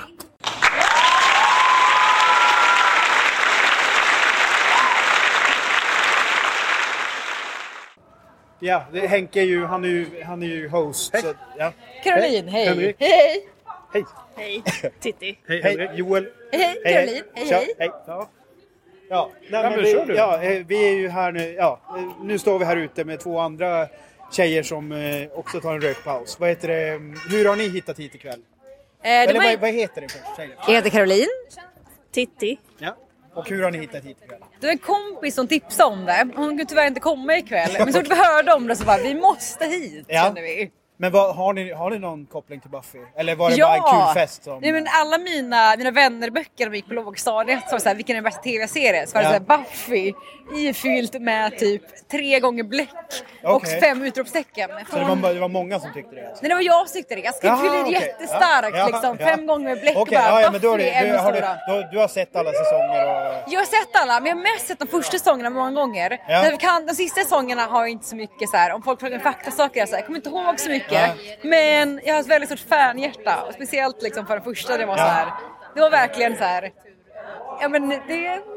Ja, 8.59 8.85
det, 8.93 9.07
Henke 9.07 9.41
är 9.41 9.45
ju, 9.45 9.65
han 9.65 9.85
är 9.85 9.89
ju, 9.89 10.23
han 10.23 10.43
är 10.43 10.47
ju 10.47 10.69
host. 10.69 11.21
Så, 11.21 11.35
ja. 11.59 11.73
Caroline, 12.05 12.49
hej. 12.49 12.67
Henrik. 12.67 12.97
Hej. 12.99 13.49
Hej. 13.93 14.05
Hej. 14.37 14.63
Titti. 15.01 15.39
Hej, 15.49 15.61
hej. 15.63 15.91
Joel. 15.95 16.29
Hej, 16.53 16.77
Caroline. 16.85 17.23
Hej, 17.35 17.47
hej. 17.47 17.75
hej. 17.79 17.91
Ja. 18.07 18.29
Ja, 19.09 19.31
nej, 19.51 19.63
Ja, 19.63 19.71
men 19.71 19.83
vi, 19.83 20.15
ja, 20.17 20.43
eh, 20.43 20.67
vi 20.67 20.89
är 20.89 20.95
ju 20.95 21.09
här 21.09 21.33
nu. 21.33 21.53
Ja, 21.53 21.81
eh, 21.97 22.25
nu 22.25 22.39
står 22.39 22.59
vi 22.59 22.65
här 22.65 22.77
ute 22.77 23.05
med 23.05 23.21
två 23.21 23.39
andra 23.39 23.87
tjejer 24.35 24.63
som 24.63 24.93
eh, 24.93 25.29
också 25.35 25.61
tar 25.61 25.75
en 25.75 25.81
rökpaus. 25.81 26.41
Vad 26.41 26.49
heter 26.49 26.69
det? 26.69 27.01
Hur 27.31 27.45
har 27.49 27.57
ni 27.57 27.69
hittat 27.69 27.99
hit 27.99 28.15
ikväll? 28.15 28.41
Eh, 29.03 29.11
Eller 29.11 29.35
var 29.35 29.57
vad, 29.57 29.71
heter 29.71 30.01
det 30.01 30.09
först? 30.09 30.37
Det. 30.37 30.49
Jag 30.67 30.75
heter 30.75 30.91
Caroline. 30.91 31.29
Titti. 32.13 32.59
Ja. 32.79 32.97
Och 33.35 33.49
hur 33.49 33.63
har 33.63 33.71
ni 33.71 33.79
hittat 33.79 34.05
hit 34.05 34.17
ikväll? 34.25 34.41
Det 34.61 34.67
var 34.67 34.73
en 34.73 34.79
kompis 34.79 35.35
som 35.35 35.49
tipsade 35.49 35.93
om 35.93 36.05
det. 36.05 36.29
Hon 36.37 36.49
kunde 36.49 36.65
tyvärr 36.65 36.87
inte 36.87 37.01
komma 37.01 37.37
ikväll. 37.37 37.71
Men 37.79 37.93
så 37.93 37.99
fort 38.01 38.11
vi 38.11 38.15
hörde 38.15 38.53
om 38.53 38.67
det 38.67 38.77
så 38.77 38.85
bara, 38.85 38.99
vi 39.03 39.15
måste 39.15 39.65
hit 39.67 40.05
Ja. 40.09 40.23
kände 40.25 40.41
vi. 40.41 40.71
Men 40.97 41.13
vad, 41.13 41.37
har, 41.37 41.53
ni, 41.53 41.73
har 41.73 41.91
ni 41.91 41.99
någon 41.99 42.27
koppling 42.27 42.61
till 42.61 42.71
Buffy? 42.71 42.99
Eller 43.17 43.35
var 43.37 43.51
det 43.51 43.57
bara 43.63 43.75
en 43.77 43.83
kul 43.83 44.15
fest? 44.23 44.45
Som... 44.45 44.59
Nej, 44.61 44.73
men 44.73 44.87
alla 44.91 45.19
mina, 45.19 45.77
mina 45.77 45.91
vännerböcker 45.91 46.69
vi 46.69 46.77
gick 46.77 46.87
på 46.87 46.95
lågstadiet 46.95 47.61
så 47.61 47.71
var 47.71 47.79
det 47.79 47.83
så 47.83 47.89
här, 47.89 47.97
vilken 47.97 48.17
är 48.17 48.23
den 48.23 48.25
bästa 48.25 48.43
tv-serien? 48.43 49.07
Så 49.07 49.15
var 49.15 49.23
det 49.23 49.29
Ja. 49.29 49.41
så 49.47 49.53
här, 49.53 49.59
Buffy 49.59 50.13
ifyllt 50.57 51.21
med 51.21 51.59
typ 51.59 52.09
tre 52.11 52.41
gånger 52.41 52.65
bläck 52.65 52.89
och 53.45 53.55
Okej. 53.55 53.81
fem 53.81 54.03
utropstecken. 54.03 54.71
Så 54.91 54.99
det 54.99 55.05
var, 55.05 55.35
det 55.35 55.41
var 55.41 55.49
många 55.49 55.81
som 55.81 55.93
tyckte 55.93 56.15
det? 56.15 56.29
Alltså. 56.29 56.43
Nej, 56.43 56.49
det 56.49 56.55
var 56.55 56.63
jag 56.63 56.89
som 56.89 56.99
tyckte 57.01 57.15
det. 57.15 57.21
Jag 57.21 57.35
skrev 57.35 57.53
okej. 57.53 57.93
jättestarkt 57.93 58.77
Ja, 58.77 58.87
liksom. 58.87 59.17
ja. 59.21 59.27
Fem 59.27 59.47
gånger 59.47 59.69
med 59.69 59.81
bläck 59.81 59.97
och 59.97 60.07
bara, 60.07 60.15
ja, 60.15 60.41
ja, 60.41 60.51
men 60.51 60.61
då 60.61 60.73
är 60.75 60.79
det, 60.79 61.13
du, 61.13 61.19
har 61.19 61.33
du, 61.33 61.39
stora. 61.39 61.91
du, 61.93 61.99
har 61.99 62.09
sett 62.09 62.37
alla 62.37 62.53
säsonger 62.53 63.05
och... 63.07 63.53
Jag 63.53 63.61
har 63.61 63.67
sett 63.67 63.97
alla, 64.03 64.21
men 64.21 64.27
jag 64.29 64.37
har 64.37 64.43
mest 64.43 64.67
sett 64.67 64.79
de 64.79 64.87
första 64.89 65.19
säsongerna 65.19 65.51
många 65.51 65.71
gånger. 65.71 66.19
Ja. 66.29 66.57
Kan, 66.59 66.87
de 66.87 66.95
sista 66.95 67.21
säsongerna 67.21 67.63
har 67.63 67.81
jag 67.81 67.89
inte 67.89 68.07
så 68.07 68.17
mycket 68.17 68.49
så 68.49 68.57
här, 68.57 68.73
om 68.73 68.83
folk 68.83 69.01
frågar 69.01 69.19
faktasaker, 69.19 69.81
jag, 69.81 69.89
så 69.89 69.95
här, 69.95 70.01
jag 70.01 70.07
kommer 70.07 70.19
inte 70.19 70.29
ihåg 70.29 70.61
så 70.61 70.71
mycket. 70.71 70.84
Ja. 70.91 71.09
Men 71.43 72.01
jag 72.05 72.15
har 72.15 72.21
ett 72.21 72.27
väldigt 72.27 72.49
stort 72.49 72.69
fanhjärta. 72.69 73.53
Speciellt 73.55 74.03
liksom 74.03 74.27
för 74.27 74.35
den 74.35 74.45
första, 74.45 74.77
det 74.79 74.87
var 74.87 74.97
så 74.97 75.03
här. 75.03 75.27
Det 75.75 75.81
var 75.81 75.91
verkligen 75.91 76.37
så 76.37 76.45
här. 76.45 76.73
Ja 77.61 77.69
men 77.69 77.89
det, 77.89 77.97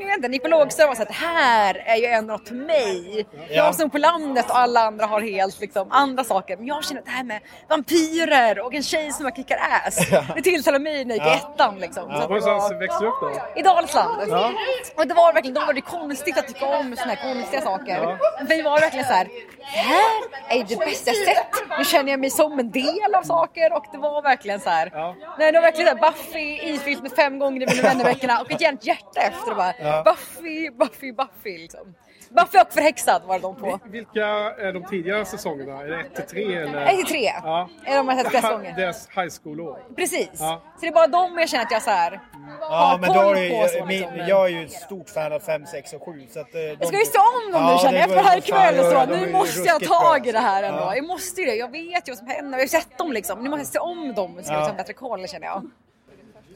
vet 0.05 0.33
inte, 0.33 0.47
lågstadiet 0.47 0.87
var 0.89 0.95
så 0.95 1.01
att 1.01 1.07
det 1.07 1.13
här 1.13 1.83
är 1.85 1.95
ju 1.95 2.05
ändå 2.05 2.33
något 2.33 2.47
för 2.47 2.55
mig. 2.55 3.25
Ja. 3.49 3.55
Jag 3.55 3.75
som 3.75 3.89
på 3.89 3.97
landet 3.97 4.49
och 4.49 4.57
alla 4.57 4.79
andra 4.79 5.05
har 5.05 5.21
helt 5.21 5.59
liksom 5.61 5.87
andra 5.91 6.23
saker. 6.23 6.57
Men 6.57 6.67
jag 6.67 6.83
känner 6.83 6.99
att 7.01 7.05
det 7.05 7.11
här 7.11 7.23
med 7.23 7.39
vampyrer 7.69 8.59
och 8.59 8.73
en 8.73 8.83
tjej 8.83 9.11
som 9.11 9.23
bara 9.23 9.35
kickar 9.35 9.57
ass. 9.85 10.07
Ja. 10.11 10.23
Det 10.35 10.41
tilltalar 10.41 10.79
mig 10.79 11.05
när 11.05 11.15
jag 11.17 11.25
gick 11.27 11.35
i 11.35 11.39
Ja. 11.43 11.53
ettan 11.53 11.79
liksom. 11.79 12.09
Det 12.09 12.19
Någonstans 12.19 12.63
var- 12.71 12.79
växte 12.79 13.03
du 13.03 13.07
upp 13.07 13.15
då? 13.21 13.59
i 13.59 13.61
Dalsland. 13.63 14.21
Ja. 14.29 14.51
Och 14.95 15.07
det 15.07 15.13
var 15.13 15.33
verkligen, 15.33 15.53
då 15.55 15.65
var 15.65 15.73
det 15.73 15.81
konstigt 15.81 16.37
att 16.37 16.47
tycka 16.47 16.65
om 16.65 16.95
såna 16.97 17.13
här 17.13 17.33
konstiga 17.33 17.61
saker. 17.61 18.17
Men 18.37 18.47
det 18.47 18.63
var 18.63 18.79
verkligen 18.79 19.05
så 19.05 19.13
här, 19.13 19.27
det 19.73 19.77
här 19.77 20.59
är 20.59 20.63
det 20.63 20.75
bästa 20.79 21.11
jag 21.11 21.27
sett. 21.35 21.47
Nu 21.77 21.85
känner 21.85 22.11
jag 22.11 22.19
mig 22.19 22.29
som 22.29 22.59
en 22.59 22.71
del 22.71 23.15
av 23.15 23.23
saker 23.23 23.73
och 23.73 23.85
det 23.91 23.97
var 23.97 24.21
verkligen 24.21 24.59
så 24.59 24.69
här. 24.69 24.91
Nej, 25.39 25.51
det 25.51 25.57
var 25.59 25.61
verkligen 25.67 25.97
så 25.97 26.03
här, 26.05 26.11
Buffy 26.11 26.59
ifyllt 26.73 27.01
med 27.01 27.11
fem 27.11 27.39
gånger 27.39 27.61
i 27.61 27.65
mina 27.75 27.81
vännerböckerna 27.89 28.41
och 28.41 28.51
ett 28.51 28.61
hjärta 28.87 29.21
efter 29.21 29.51
och 29.51 29.57
bara 29.57 29.73
Ja. 29.79 30.03
Buffy, 30.05 30.69
Buffy, 30.69 31.11
Buffy 31.11 31.57
liksom. 31.57 31.93
Buffy 32.29 32.57
och 32.59 32.73
förhäxad 32.73 33.21
var 33.25 33.39
de 33.39 33.55
på. 33.55 33.79
Vilka 33.85 34.25
är 34.57 34.73
de 34.73 34.83
tidigare 34.85 35.25
säsongerna? 35.25 35.81
Är 35.81 35.87
det 35.87 35.99
1 35.99 36.15
till 36.15 36.23
3 36.25 36.55
eller? 36.55 36.85
1 36.85 36.95
till 36.95 37.05
3. 37.05 37.31
Ja. 37.43 37.69
Är 37.85 37.97
de 37.97 38.07
här 38.09 38.15
flesta 38.23 38.41
säsonger. 38.41 38.73
Deras 38.75 39.09
high 39.09 39.29
school-år. 39.43 39.79
Precis. 39.95 40.29
Ja. 40.39 40.61
Så 40.75 40.81
det 40.81 40.87
är 40.87 40.91
bara 40.91 41.07
de 41.07 41.37
jag 41.37 41.49
känner 41.49 41.63
att 41.65 41.71
jag 41.71 41.81
så 41.81 41.89
här 41.89 42.19
Ja, 42.59 42.65
har 42.67 42.97
men 42.99 43.13
koll 43.13 43.17
då 43.25 43.31
på. 43.33 43.37
är 43.37 43.49
det, 43.49 43.63
och 43.63 43.69
så, 43.69 43.77
jag, 43.77 43.87
liksom. 43.87 44.17
min, 44.17 44.27
jag 44.27 44.45
är 44.45 44.49
ju 44.49 44.65
ett 44.65 44.71
stort 44.71 45.09
fan 45.09 45.33
av 45.33 45.39
5, 45.39 45.65
6 45.65 45.93
och 45.93 46.05
7. 46.05 46.27
Så 46.29 46.39
att, 46.39 46.55
eh, 46.55 46.61
de, 46.61 46.67
Jag 46.79 46.87
ska 46.87 46.97
ju 46.97 47.05
se 47.05 47.17
om 47.17 47.51
dem 47.51 47.71
nu 47.73 47.77
känner 47.79 47.99
jag 47.99 48.09
efter 48.09 48.23
här 48.23 48.37
ikväll 48.37 48.79
och 48.79 48.85
så. 48.85 49.05
de 49.13 49.19
Nu 49.19 49.25
ju 49.25 49.31
måste 49.31 49.59
jag 49.67 49.83
ta 49.83 49.99
tag 49.99 50.27
i 50.27 50.31
det 50.31 50.39
här 50.39 50.63
ändå. 50.63 50.79
Ja. 50.79 50.95
Jag 50.95 51.05
måste 51.07 51.41
ju 51.41 51.47
det. 51.47 51.55
Jag 51.55 51.71
vet 51.71 52.07
ju 52.07 52.11
vad 52.11 52.17
som 52.17 52.27
händer. 52.27 52.51
Jag 52.51 52.57
har 52.57 52.61
ju 52.61 52.67
sett 52.67 52.97
dem 52.97 53.11
liksom. 53.11 53.43
Nu 53.43 53.49
måste 53.49 53.59
jag 53.61 53.67
se 53.67 53.79
om 53.79 54.13
dem 54.13 54.39
så 54.43 54.53
jag 54.53 54.61
Ja. 54.61 54.65
har 54.65 54.73
bättre 54.73 54.93
koll 54.93 55.27
känner 55.27 55.47
jag. 55.47 55.69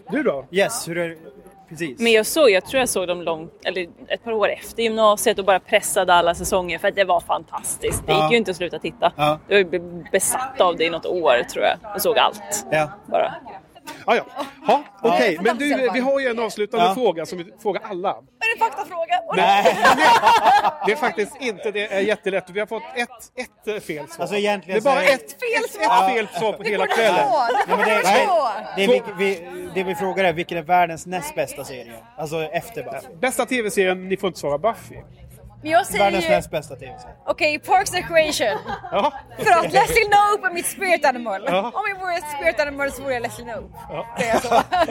Du 0.10 0.24
då? 0.24 0.46
Yes, 0.52 0.88
hur 0.88 0.98
är 0.98 1.18
Precis. 1.72 2.00
Men 2.00 2.12
jag 2.12 2.26
såg, 2.26 2.50
jag 2.50 2.66
tror 2.66 2.80
jag 2.80 2.90
såg 2.90 3.08
dem 3.08 3.22
långt, 3.22 3.54
eller 3.66 3.88
ett 4.08 4.24
par 4.24 4.32
år 4.32 4.50
efter 4.50 4.84
gymnasiet 4.84 5.40
och 5.40 5.46
bara 5.46 5.60
pressade 5.60 6.14
alla 6.14 6.36
säsonger 6.36 6.78
för 6.80 6.88
att 6.88 6.96
det 6.96 7.04
var 7.04 7.20
fantastiskt. 7.20 8.08
Det 8.08 8.12
Ja. 8.12 8.24
gick 8.24 8.32
ju 8.32 8.38
inte 8.38 8.52
att 8.52 8.58
sluta 8.58 8.80
titta. 8.80 9.12
Ja. 9.16 9.40
Jag 9.48 9.64
var 9.64 9.72
be- 9.72 10.04
besatt 10.12 10.62
av 10.62 10.78
det 10.78 10.84
i 10.86 10.90
något 10.90 11.06
år 11.06 11.44
tror 11.54 11.66
jag 11.66 11.96
och 11.96 12.02
såg 12.02 12.18
allt. 12.18 12.66
Ja. 12.72 12.90
Bara. 13.06 13.34
Ja, 14.06 14.16
ja. 14.16 14.26
Ha, 14.68 14.84
Okej, 15.02 15.34
Ja. 15.36 15.42
men 15.42 15.58
du, 15.58 15.90
vi 15.94 16.00
har 16.00 16.20
ju 16.20 16.28
en 16.28 16.40
avslutande 16.40 16.86
Ja. 16.86 16.94
fråga 16.94 17.26
som 17.26 17.38
vi 17.38 17.46
frågar 17.62 17.82
alla. 17.86 18.10
Är 18.10 18.16
det 18.58 18.64
en 18.64 18.70
faktafråga? 18.72 19.20
Nej, 19.36 19.78
det 20.86 20.92
är 20.92 20.96
faktiskt 20.96 21.32
inte 21.40 21.72
det. 21.72 21.94
är 21.94 22.00
jättelätt. 22.00 22.50
Vi 22.50 22.60
har 22.60 22.68
fått 22.68 22.84
ett, 22.96 23.10
ett 23.36 23.68
eh, 23.76 23.80
fel 23.82 24.08
svar. 24.08 24.22
Alltså 24.24 24.36
egentligen 24.36 24.84
det 24.84 24.90
är 24.90 24.94
bara 24.94 25.02
så 25.06 25.12
är- 25.12 25.16
ett, 25.16 25.24
ett, 25.24 25.76
ett 25.82 26.16
fel 26.16 26.28
svar 26.40 26.54
på 26.54 26.64
hela 26.64 26.88
kvällen. 26.88 27.16
Ja, 27.18 27.48
men 27.68 27.78
det, 27.78 28.02
Nej. 28.04 28.28
det, 28.76 28.88
det, 28.88 29.04
vi, 29.18 29.48
vi, 29.54 29.70
det 29.74 29.84
vi 29.84 29.96
frågar 29.96 30.24
är 30.24 30.34
vilken 30.34 30.58
är 30.58 30.62
världens 30.64 31.06
näst 31.06 31.36
bästa 31.36 31.64
serie? 31.66 31.94
Alltså 32.18 32.44
efter 32.44 32.84
Buffy. 32.84 33.08
Bästa 33.22 33.46
tv-serien, 33.46 34.10
ni 34.10 34.18
får 34.18 34.28
inte 34.28 34.40
svara 34.40 34.58
Buffy. 34.58 34.96
Men 35.62 35.72
jag 35.72 35.86
säger 35.86 36.04
Världens 36.04 36.26
ju... 36.26 36.30
näst 36.30 36.52
bästa 36.52 36.76
tv-serie. 36.76 37.16
Okej, 37.26 37.60
Parks 37.60 37.94
and 37.94 38.04
Recreation. 38.04 38.60
Ja. 38.92 39.14
För 39.38 39.52
att 39.52 39.64
Leslie 39.74 40.06
Knope 40.06 40.48
är 40.48 40.54
mitt 40.54 40.66
spirit 40.66 41.06
animal. 41.06 41.42
Ja. 41.48 41.72
Om 41.74 41.84
jag 41.90 42.00
vore 42.00 42.14
ett 42.16 42.30
spirit 42.38 42.60
animal 42.60 42.92
så 42.92 43.02
vore 43.02 43.14
jag 43.14 43.22
Leslie 43.24 43.46
Knope. 43.46 43.68
Ja. 43.90 44.08
Det 44.18 44.26
är 44.30 44.40
så. 44.40 44.50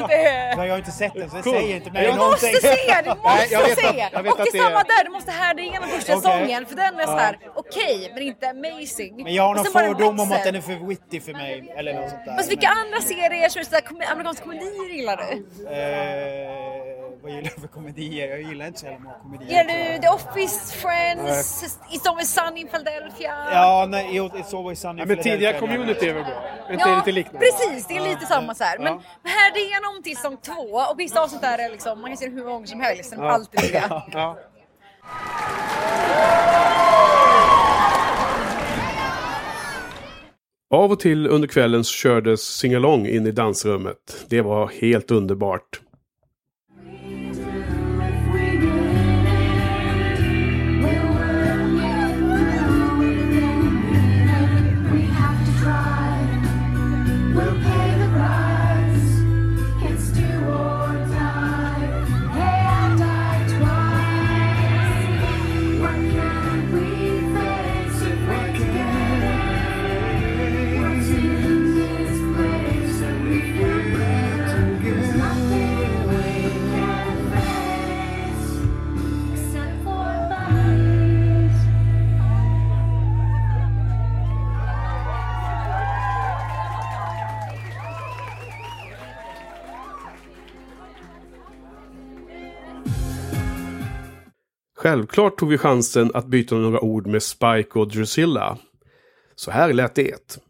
Det 0.08 0.26
är... 0.26 0.56
Men 0.56 0.66
jag 0.66 0.72
har 0.72 0.78
inte 0.78 0.90
sett 0.90 1.14
den 1.14 1.30
så 1.30 1.36
det 1.36 1.42
Cool. 1.42 1.52
säger 1.54 1.76
inte 1.76 1.90
mig 1.90 2.04
Jag 2.04 2.14
Du 2.14 2.18
någonting. 2.18 2.52
måste 2.52 2.68
se! 2.68 3.02
Du 3.04 3.08
måste 3.14 3.28
Nej, 3.28 3.48
jag 3.50 3.62
vet 3.62 3.78
se! 3.78 3.86
att- 3.88 4.12
jag 4.12 4.22
vet 4.22 4.32
och 4.32 4.38
det 4.38 4.58
är 4.58 4.62
samma 4.64 4.80
är- 4.80 4.84
där, 4.84 5.04
du 5.04 5.10
måste 5.10 5.30
härda 5.30 5.62
igenom 5.62 5.88
första 5.88 6.12
Okej. 6.16 6.22
säsongen 6.22 6.66
för 6.66 6.76
den 6.76 6.94
är 6.94 7.00
Ja. 7.00 7.06
såhär 7.06 7.38
okej 7.54 8.10
men 8.14 8.22
inte 8.22 8.48
amazing. 8.50 9.22
Men 9.24 9.34
jag 9.34 9.42
har 9.42 9.54
någon 9.54 9.64
fördom 9.64 10.20
om 10.20 10.32
att 10.32 10.44
den 10.44 10.54
är 10.56 10.60
för 10.60 10.86
witty 10.86 11.20
för 11.20 11.32
mig. 11.32 11.74
Eller 11.76 11.94
något 11.94 12.10
sånt 12.10 12.24
där. 12.24 12.36
Fast 12.36 12.50
vilka 12.50 12.68
andra 12.68 13.00
serier, 13.00 13.48
så 13.48 13.58
är 13.58 13.60
det 13.60 13.64
sådär, 13.70 13.80
kom- 13.80 14.02
amerikanska 14.12 14.44
komedier 14.44 14.94
gillar 14.96 15.16
du? 15.16 15.24
Eh, 15.66 16.89
vad 17.22 17.30
gillar 17.32 17.50
jag 17.54 17.60
för 17.60 17.68
komedier? 17.68 18.28
Jag 18.28 18.42
gillar 18.42 18.66
inte 18.66 18.78
så 18.80 18.86
jävla 18.86 19.00
många 19.00 19.14
komedier. 19.22 19.48
Gillar 19.50 19.92
du 19.94 19.98
The 20.02 20.08
Office, 20.08 20.76
Friends, 20.76 21.64
It's 21.90 22.08
Always 22.08 22.34
Sunny 22.34 22.60
in 22.60 22.68
Philadelphia? 22.68 23.34
Ja, 23.52 23.86
nej, 23.90 24.20
It's 24.20 24.56
Always 24.56 24.80
Sunny 24.80 24.98
Ja, 24.98 25.02
in 25.02 25.08
men 25.08 25.16
tidigare 25.16 25.38
Philadelphia. 25.38 25.60
community 25.60 26.08
är 26.08 26.14
väl 26.14 26.24
bra? 26.24 26.42
Är 26.68 26.72
inte 26.72 26.96
lite 26.96 27.12
liknande? 27.12 27.38
precis, 27.46 27.86
det 27.86 27.96
är 27.96 28.00
lite 28.08 28.26
samma 28.26 28.54
så 28.54 28.64
här. 28.64 28.78
Men 28.78 28.92
Ja. 28.92 29.00
här 29.24 29.52
det 29.54 29.60
är 29.60 29.92
någon 29.94 30.02
till 30.02 30.16
säsong 30.16 30.36
två 30.36 30.76
och 30.90 31.00
vissa 31.00 31.22
avsnitt 31.22 31.40
där 31.42 31.58
är 31.58 31.70
liksom, 31.70 32.00
man 32.00 32.10
kan 32.10 32.16
se 32.16 32.26
det 32.26 32.30
hur 32.32 32.38
många 32.42 32.52
gånger 32.52 32.66
som 32.66 32.80
helst, 32.80 33.12
är 33.12 33.16
Ja. 33.16 33.30
alltid 33.32 33.60
roliga. 33.60 34.02
Ja. 34.12 34.36
Av 40.74 40.92
och 40.92 41.00
till 41.00 41.26
under 41.26 41.48
kvällen 41.48 41.84
så 41.84 41.92
kördes 41.92 42.40
singalong 42.42 43.06
in 43.06 43.26
i 43.26 43.30
dansrummet. 43.30 44.26
Det 44.28 44.40
var 44.40 44.68
helt 44.68 45.10
underbart. 45.10 45.80
Självklart 94.90 95.38
tog 95.38 95.48
vi 95.48 95.58
chansen 95.58 96.10
att 96.14 96.26
byta 96.26 96.54
några 96.54 96.80
ord 96.80 97.06
med 97.06 97.22
Spike 97.22 97.78
och 97.78 97.88
Drusilla. 97.88 98.56
Så 99.36 99.50
här 99.50 99.72
lät 99.72 99.94
det. 99.94 100.40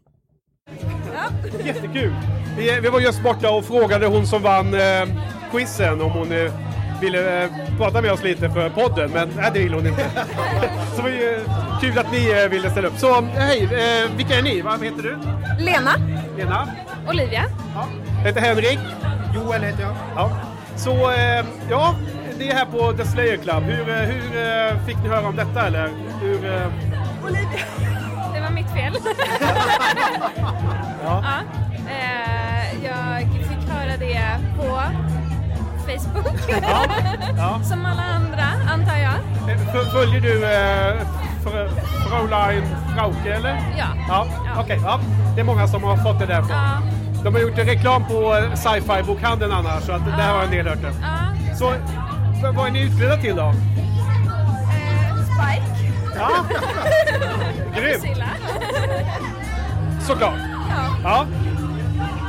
Jättekul! 1.65 2.15
Vi, 2.57 2.79
vi 2.81 2.89
var 2.89 2.99
just 2.99 3.23
borta 3.23 3.51
och 3.51 3.65
frågade 3.65 4.05
hon 4.05 4.27
som 4.27 4.41
vann 4.41 4.73
eh, 4.73 5.07
quizen 5.51 6.01
om 6.01 6.11
hon 6.11 6.31
eh, 6.31 6.53
ville 7.01 7.43
eh, 7.43 7.51
prata 7.77 8.01
med 8.01 8.11
oss 8.11 8.23
lite 8.23 8.49
för 8.49 8.69
podden, 8.69 9.11
men 9.11 9.29
nej, 9.35 9.51
det 9.53 9.59
ville 9.59 9.75
hon 9.75 9.87
inte. 9.87 10.11
Så 10.95 10.95
det 10.95 11.01
var 11.01 11.09
ju 11.09 11.39
kul 11.81 11.99
att 11.99 12.11
ni 12.11 12.31
eh, 12.31 12.49
ville 12.49 12.69
ställa 12.69 12.87
upp. 12.87 12.97
Så 12.97 13.17
eh, 13.17 13.23
hej, 13.23 13.63
eh, 13.63 14.17
vilka 14.17 14.35
är 14.35 14.41
ni? 14.41 14.61
Vad 14.61 14.83
heter 14.83 15.03
du? 15.03 15.17
Lena. 15.63 15.91
Lena? 16.37 16.69
Olivia. 17.09 17.43
Jag 18.17 18.27
heter 18.27 18.41
Henrik. 18.41 18.79
Joel 19.35 19.61
heter 19.61 19.81
jag. 19.81 19.95
Ja. 20.15 20.31
Så 20.77 21.11
eh, 21.11 21.45
ja, 21.69 21.95
det 22.41 22.49
är 22.51 22.55
här 22.55 22.65
på 22.65 22.93
The 22.93 23.05
Slayer 23.05 23.37
Club. 23.37 23.63
Hur, 23.63 23.89
eh, 23.89 23.95
hur 23.95 24.47
eh, 24.47 24.85
fick 24.85 24.97
ni 25.03 25.09
höra 25.09 25.27
om 25.27 25.35
detta 25.35 25.67
eller? 25.67 25.89
Hur, 26.21 26.45
eh, 26.55 26.67
Olivia. 27.25 27.65
Det 28.33 28.41
var 28.41 28.49
mitt 28.49 28.69
fel. 28.71 28.93
ja. 31.03 31.23
Eh, 31.89 32.85
jag 32.85 33.19
fick 33.47 33.69
höra 33.69 33.97
det 33.99 34.37
på 34.57 34.81
Facebook. 35.91 36.61
Ja. 37.37 37.59
Som 37.63 37.85
alla 37.85 38.03
andra, 38.03 38.73
antar 38.73 38.97
jag. 38.97 39.13
F- 39.49 39.87
Följer 39.93 40.21
du 40.21 40.39
Fr- 41.45 41.69
Fraulein 42.09 42.63
Frauke 42.95 43.33
eller? 43.33 43.57
Ja. 43.77 43.85
Ja, 44.07 44.27
okej. 44.59 44.79
ja. 44.83 44.99
Det 45.35 45.41
är 45.41 45.45
många 45.45 45.67
som 45.67 45.83
har 45.83 45.97
fått 45.97 46.19
det 46.19 46.25
därifrån. 46.25 46.49
Ja. 46.51 46.81
De 47.23 47.33
har 47.33 47.41
gjort 47.41 47.57
reklam 47.57 48.05
på 48.05 48.35
eh, 48.35 48.53
sci-fi 48.55 49.03
bokhandeln 49.07 49.51
annars, 49.51 49.83
så 49.83 49.91
att 49.91 50.05
det 50.05 50.11
där 50.11 50.33
har 50.33 50.43
en 50.43 50.51
del 50.51 50.67
hört 50.67 50.81
det. 50.81 50.91
Ja. 51.01 51.55
Så 51.55 51.73
vad 52.41 52.67
är 52.67 52.71
ni 52.71 52.81
utklädda 52.81 53.17
till 53.17 53.35
då? 53.35 53.41
Eh, 53.41 53.53
Spike. 55.23 55.91
Ja. 56.15 56.29
Grymt. 57.75 58.01
Priscilla. 58.01 58.25
Såklart. 60.01 60.33
Ja. 60.69 60.95
Ja. 61.03 61.25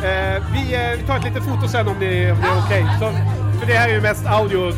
Eh, 0.09 0.43
vi, 0.53 0.75
eh, 0.75 0.91
vi 1.01 1.03
tar 1.07 1.17
ett 1.17 1.25
litet 1.25 1.45
foto 1.45 1.69
sen 1.69 1.89
om 1.89 1.95
det, 2.01 2.33
om 2.33 2.39
det 2.41 2.47
är 2.47 2.59
okej. 2.67 2.87
Så- 3.01 3.59
För 3.61 3.67
det 3.67 3.73
här 3.73 3.89
är 3.89 3.93
ju 3.95 4.01
mest 4.01 4.27
audio. 4.27 4.69
L- 4.69 4.75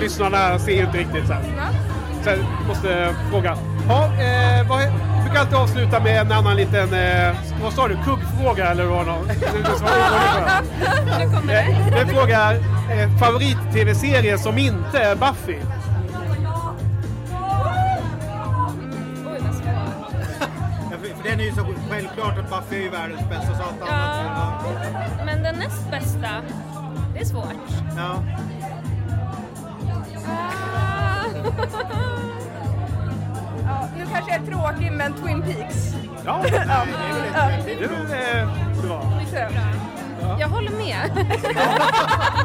Lyssnarna 0.00 0.58
ser 0.58 0.72
ju 0.72 0.80
inte 0.84 0.98
riktigt 0.98 1.26
sen. 1.26 1.42
Så 2.22 2.30
jag 2.30 2.38
måste 2.68 3.14
fråga. 3.30 3.56
Ja, 3.88 4.04
eh, 4.04 4.68
vad, 4.68 4.78
vi 4.78 4.84
brukar 5.30 5.40
alltid 5.40 5.58
avsluta 5.58 6.00
med 6.00 6.20
en 6.20 6.32
annan 6.32 6.56
liten, 6.56 6.94
eh, 6.94 7.36
vad 7.62 7.72
sa 7.72 7.88
du, 7.88 7.96
kuggfråga 8.04 8.70
eller 8.70 8.84
vad 8.84 9.06
någon? 9.06 9.26
Nu 11.18 11.24
kommer 11.36 11.52
det. 11.52 11.96
Den 11.96 12.08
frågar 12.08 12.54
eh, 12.54 13.18
favorit-tv-serie 13.18 14.38
som 14.38 14.58
inte 14.58 14.98
är 14.98 15.16
Buffy. 15.16 15.58
För 21.22 21.28
den 21.28 21.40
är 21.40 21.44
ju 21.44 21.52
så 21.52 21.66
självklart 21.90 22.38
att 22.38 22.50
Buffy 22.50 22.76
är 22.76 22.82
ju 22.82 22.90
världens 22.90 23.28
bästa 23.28 23.56
så 23.56 23.62
allt 23.62 23.82
annat. 23.82 24.64
Ja, 25.18 25.24
men 25.24 25.42
den 25.42 25.54
näst 25.54 25.90
bästa, 25.90 26.28
det 27.14 27.20
är 27.20 27.24
svårt. 27.24 27.44
Ja. 27.96 28.22
Ah. 30.28 32.16
Ja, 34.10 34.16
kanske 34.16 34.32
jag 34.32 34.42
är 34.42 34.46
tråkig, 34.46 34.92
men 34.92 35.12
Twin 35.14 35.42
Peaks. 35.42 35.94
Ja, 36.24 36.44
ja. 36.52 36.62
ja. 37.34 37.50
Det 37.66 37.72
är 37.72 37.78
väl 37.78 38.42
eh, 38.42 38.82
bra. 38.82 39.12
Jag 40.40 40.48
håller 40.48 40.70
med. 40.70 41.10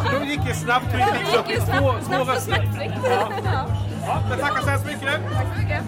Så 0.05 0.19
då 0.19 0.25
gick 0.25 0.39
det 0.47 0.53
snabbt 0.53 0.85
Twin 0.91 0.99
Peaks 0.99 1.31
Det 1.31 1.37
upp 1.39 1.49
gick 1.49 1.57
i 1.57 1.61
ju 1.61 1.65
två, 1.79 1.93
snabbt, 2.01 2.25
två 2.25 2.31
röster. 2.33 2.69
Ja. 3.03 3.31
Ja. 3.45 3.67
Ja, 4.07 4.23
men 4.29 4.39
tackar 4.39 4.61
så 4.61 4.69
hemskt 4.69 4.85
mycket. 4.85 5.01
Tack 5.33 5.47
så 5.55 5.61
mycket. 5.61 5.83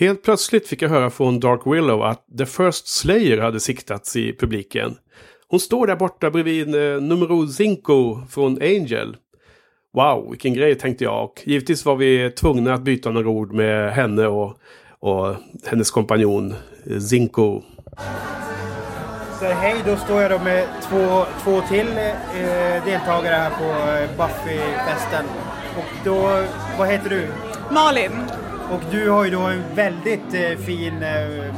Helt 0.00 0.22
plötsligt 0.22 0.68
fick 0.68 0.82
jag 0.82 0.88
höra 0.88 1.10
från 1.10 1.40
Dark 1.40 1.60
Willow 1.66 2.02
att 2.02 2.24
The 2.38 2.46
First 2.46 2.88
Slayer 2.88 3.38
hade 3.38 3.60
siktats 3.60 4.16
i 4.16 4.36
publiken. 4.38 4.96
Hon 5.48 5.60
står 5.60 5.86
där 5.86 5.96
borta 5.96 6.30
bredvid 6.30 6.74
eh, 6.74 7.00
numero 7.00 7.46
Zinco 7.46 8.26
från 8.30 8.52
Angel. 8.62 9.16
Wow, 9.92 10.30
vilken 10.30 10.54
grej 10.54 10.74
tänkte 10.74 11.04
jag. 11.04 11.24
Och 11.24 11.42
givetvis 11.44 11.84
var 11.84 11.96
vi 11.96 12.30
tvungna 12.30 12.74
att 12.74 12.82
byta 12.82 13.10
några 13.10 13.28
ord 13.28 13.52
med 13.52 13.92
henne 13.92 14.26
och, 14.26 14.58
och 14.98 15.34
hennes 15.66 15.90
kompanjon 15.90 16.54
eh, 16.90 16.98
Zinco. 16.98 17.62
Så 19.40 19.44
hej, 19.44 19.74
då 19.86 19.96
står 19.96 20.22
jag 20.22 20.30
då 20.30 20.38
med 20.38 20.64
två, 20.82 21.24
två 21.44 21.60
till 21.60 21.88
eh, 21.88 22.84
deltagare 22.84 23.34
här 23.34 23.50
på 23.50 23.64
eh, 23.64 24.16
Buffy-festen. 24.16 25.24
Och 25.78 26.04
då, 26.04 26.44
vad 26.78 26.88
heter 26.88 27.10
du? 27.10 27.26
Malin. 27.74 28.12
Och 28.72 28.80
du 28.90 29.10
har 29.10 29.24
ju 29.24 29.30
då 29.30 29.40
en 29.40 29.62
väldigt 29.74 30.34
eh, 30.34 30.58
fin 30.58 31.02
eh, 31.02 31.54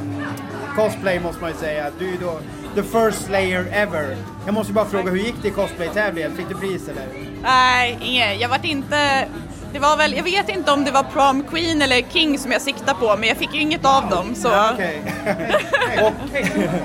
cosplay 0.76 1.20
måste 1.20 1.40
man 1.40 1.50
ju 1.50 1.56
säga. 1.56 1.90
Du 1.98 2.14
är 2.14 2.18
då 2.20 2.38
the 2.74 2.82
first 2.82 3.26
slayer 3.26 3.66
ever. 3.72 4.16
Jag 4.44 4.54
måste 4.54 4.72
bara 4.72 4.84
fråga, 4.84 5.10
hur 5.10 5.18
gick 5.18 5.34
det 5.42 5.48
i 5.48 5.50
cosplay-tävlingen? 5.50 6.36
Fick 6.36 6.48
du 6.48 6.54
pris 6.54 6.88
eller? 6.88 7.06
Nej, 7.42 7.98
inget. 8.02 8.40
Jag 8.40 8.48
vart 8.48 8.64
inte... 8.64 9.26
Det 9.72 9.78
var 9.78 9.96
väl, 9.96 10.16
jag 10.16 10.22
vet 10.22 10.48
inte 10.48 10.72
om 10.72 10.84
det 10.84 10.90
var 10.90 11.02
prom 11.02 11.42
queen 11.42 11.82
eller 11.82 12.02
king 12.02 12.38
som 12.38 12.52
jag 12.52 12.62
siktade 12.62 12.98
på, 13.00 13.16
men 13.16 13.28
jag 13.28 13.36
fick 13.36 13.54
ju 13.54 13.60
inget 13.60 13.84
av 13.84 14.08
dem. 14.10 14.34
Så... 14.34 14.48
Ja, 14.48 14.70
okej. 14.74 15.02
Och 16.02 16.12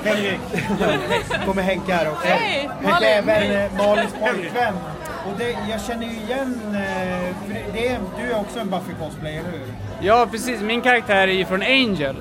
Henrik, 0.05 0.39
kommer 1.45 1.61
Henke 1.61 1.93
här 1.93 2.11
också. 2.11 2.27
Hej, 2.27 2.69
Malin. 2.83 3.09
även 3.09 3.51
eh, 3.51 3.71
Malins 3.77 4.13
pojkvän. 4.13 4.73
Och 5.25 5.33
det, 5.37 5.57
jag 5.69 5.81
känner 5.81 6.07
ju 6.07 6.13
igen, 6.13 6.59
eh, 6.65 7.35
för 7.45 7.73
det, 7.73 7.87
är, 7.87 7.99
du 8.17 8.31
är 8.31 8.39
också 8.39 8.59
en 8.59 8.69
Buffy-cosplay, 8.69 9.39
eller 9.39 9.51
hur? 9.51 9.73
Ja, 10.01 10.27
precis. 10.31 10.61
Min 10.61 10.81
karaktär 10.81 11.27
är 11.27 11.33
ju 11.33 11.45
från 11.45 11.61
Angel. 11.61 12.15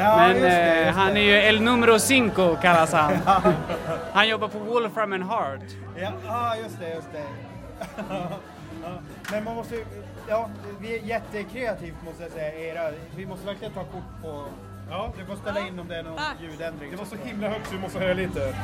Ja, 0.00 0.16
Men 0.16 0.28
just 0.28 0.42
det, 0.42 0.72
eh, 0.72 0.86
just 0.86 0.98
han 0.98 1.14
det. 1.14 1.20
är 1.20 1.24
ju 1.24 1.34
El 1.34 1.62
Numero 1.62 1.98
Cinco 1.98 2.56
kallas 2.62 2.92
han. 2.92 3.12
han 4.12 4.28
jobbar 4.28 4.48
på 4.48 4.58
Wolfram 4.58 5.12
and 5.12 5.24
Hart. 5.24 5.60
Ja, 5.96 6.12
ah, 6.28 6.56
just 6.56 6.80
det, 6.80 6.94
just 6.94 7.08
det. 7.12 7.24
Men 9.32 9.44
man 9.44 9.54
måste 9.56 9.74
ju, 9.74 9.84
ja, 10.28 10.48
vi 10.80 10.94
är 10.94 11.02
jättekreativt 11.02 11.94
måste 12.04 12.22
jag 12.22 12.32
säga, 12.32 12.54
era. 12.54 12.90
Vi 13.16 13.26
måste 13.26 13.46
verkligen 13.46 13.72
ta 13.72 13.80
kort 13.80 14.22
på, 14.22 14.44
ja, 14.90 15.12
du 15.18 15.24
får 15.24 15.36
ställa 15.36 15.60
in 15.60 15.80
om 15.80 15.88
det 15.88 15.96
är 15.96 16.02
någon 16.02 16.18
ljudändring. 16.42 16.90
Det 16.90 16.96
var 16.96 17.04
så 17.04 17.16
himla 17.24 17.48
högt 17.48 17.66
så 17.66 17.74
vi 17.74 17.80
måste 17.80 17.98
höja 17.98 18.14
lite. 18.14 18.40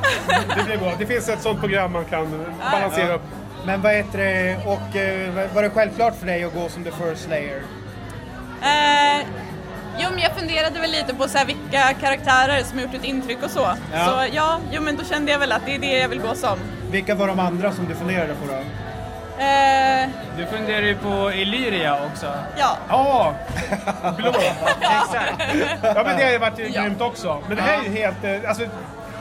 Det 0.57 0.65
blir 0.65 0.79
bra. 0.79 0.93
Det 0.99 1.07
finns 1.07 1.29
ett 1.29 1.43
sånt 1.43 1.61
program 1.61 1.93
man 1.93 2.05
kan 2.05 2.45
balansera 2.73 3.15
upp. 3.15 3.23
Men 3.67 3.83
vad 3.83 3.93
heter 3.93 4.19
det, 4.19 4.57
och 4.67 4.97
eh, 4.97 5.55
var 5.55 5.63
det 5.63 5.71
självklart 5.71 6.15
för 6.15 6.27
dig 6.27 6.45
att 6.45 6.55
gå 6.55 6.69
som 6.69 6.85
the 6.85 6.91
first 6.91 7.25
slayer? 7.25 7.63
Eh, 8.63 9.27
jo, 9.99 10.09
men 10.11 10.19
jag 10.19 10.33
funderade 10.33 10.81
väl 10.81 10.91
lite 10.91 11.15
på 11.15 11.29
så 11.29 11.39
här, 11.39 11.45
vilka 11.47 11.95
karaktärer 12.01 12.63
som 12.63 12.79
har 12.79 12.85
gjort 12.87 12.95
ett 12.95 13.05
intryck 13.05 13.43
och 13.45 13.51
så. 13.51 13.69
Ja. 13.93 14.05
Så 14.07 14.35
ja, 14.37 14.59
jo, 14.73 14.83
men 14.83 14.97
då 14.97 15.05
kände 15.05 15.33
jag 15.33 15.39
väl 15.39 15.53
att 15.53 15.67
det 15.67 15.75
är 15.75 15.79
det 15.79 15.99
jag 15.99 16.09
vill 16.09 16.21
gå 16.21 16.35
som. 16.35 16.59
Vilka 16.91 17.15
var 17.15 17.27
de 17.27 17.41
andra 17.41 17.73
som 17.73 17.87
du 17.89 17.95
funderade 17.95 18.35
på 18.35 18.47
då? 18.53 18.59
Eh, 19.45 20.09
Du 20.39 20.47
funderar 20.47 20.83
ju 20.83 20.97
på 20.97 21.33
Illyria 21.33 21.99
också. 22.13 22.27
ja. 22.59 22.77
Ja, 22.89 23.35
blå. 24.17 24.33
Exakt. 24.81 25.43
Ja, 25.83 26.03
men 26.07 26.17
det 26.19 26.25
har 26.25 26.31
ju 26.33 26.39
varit 26.39 26.59
ju 26.59 26.69
grymt 26.69 27.01
också. 27.01 27.43
Men 27.49 27.57
det 27.57 27.63
här 27.63 27.79
är 27.79 27.85
ju 27.85 27.91
helt... 27.97 28.25
eh, 28.25 28.49
Alltså, 28.49 28.63